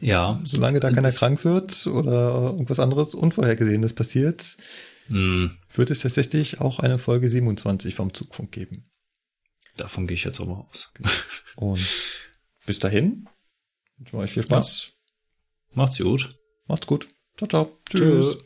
ja, 0.00 0.40
solange 0.44 0.80
da 0.80 0.90
keiner 0.90 1.10
krank 1.10 1.44
wird 1.44 1.86
oder 1.86 2.42
irgendwas 2.44 2.80
anderes 2.80 3.14
Unvorhergesehenes 3.14 3.92
passiert, 3.92 4.56
mm. 5.08 5.46
wird 5.72 5.90
es 5.90 6.00
tatsächlich 6.00 6.60
auch 6.60 6.78
eine 6.78 6.98
Folge 6.98 7.28
27 7.28 7.94
vom 7.94 8.12
Zugfunk 8.12 8.52
geben. 8.52 8.84
Davon 9.76 10.06
gehe 10.06 10.14
ich 10.14 10.24
jetzt 10.24 10.40
mal 10.40 10.66
aus. 10.70 10.92
Und 11.56 11.80
bis 12.66 12.78
dahin 12.78 13.28
wünschen 13.98 14.18
wir 14.18 14.22
euch 14.22 14.32
viel 14.32 14.44
Spaß. 14.44 14.88
Ja. 14.88 15.76
Macht's 15.76 15.98
gut. 15.98 16.38
Macht's 16.66 16.86
gut. 16.86 17.08
Ciao, 17.36 17.48
ciao. 17.48 17.78
Tschüss. 17.88 18.36
Tschüss. 18.36 18.43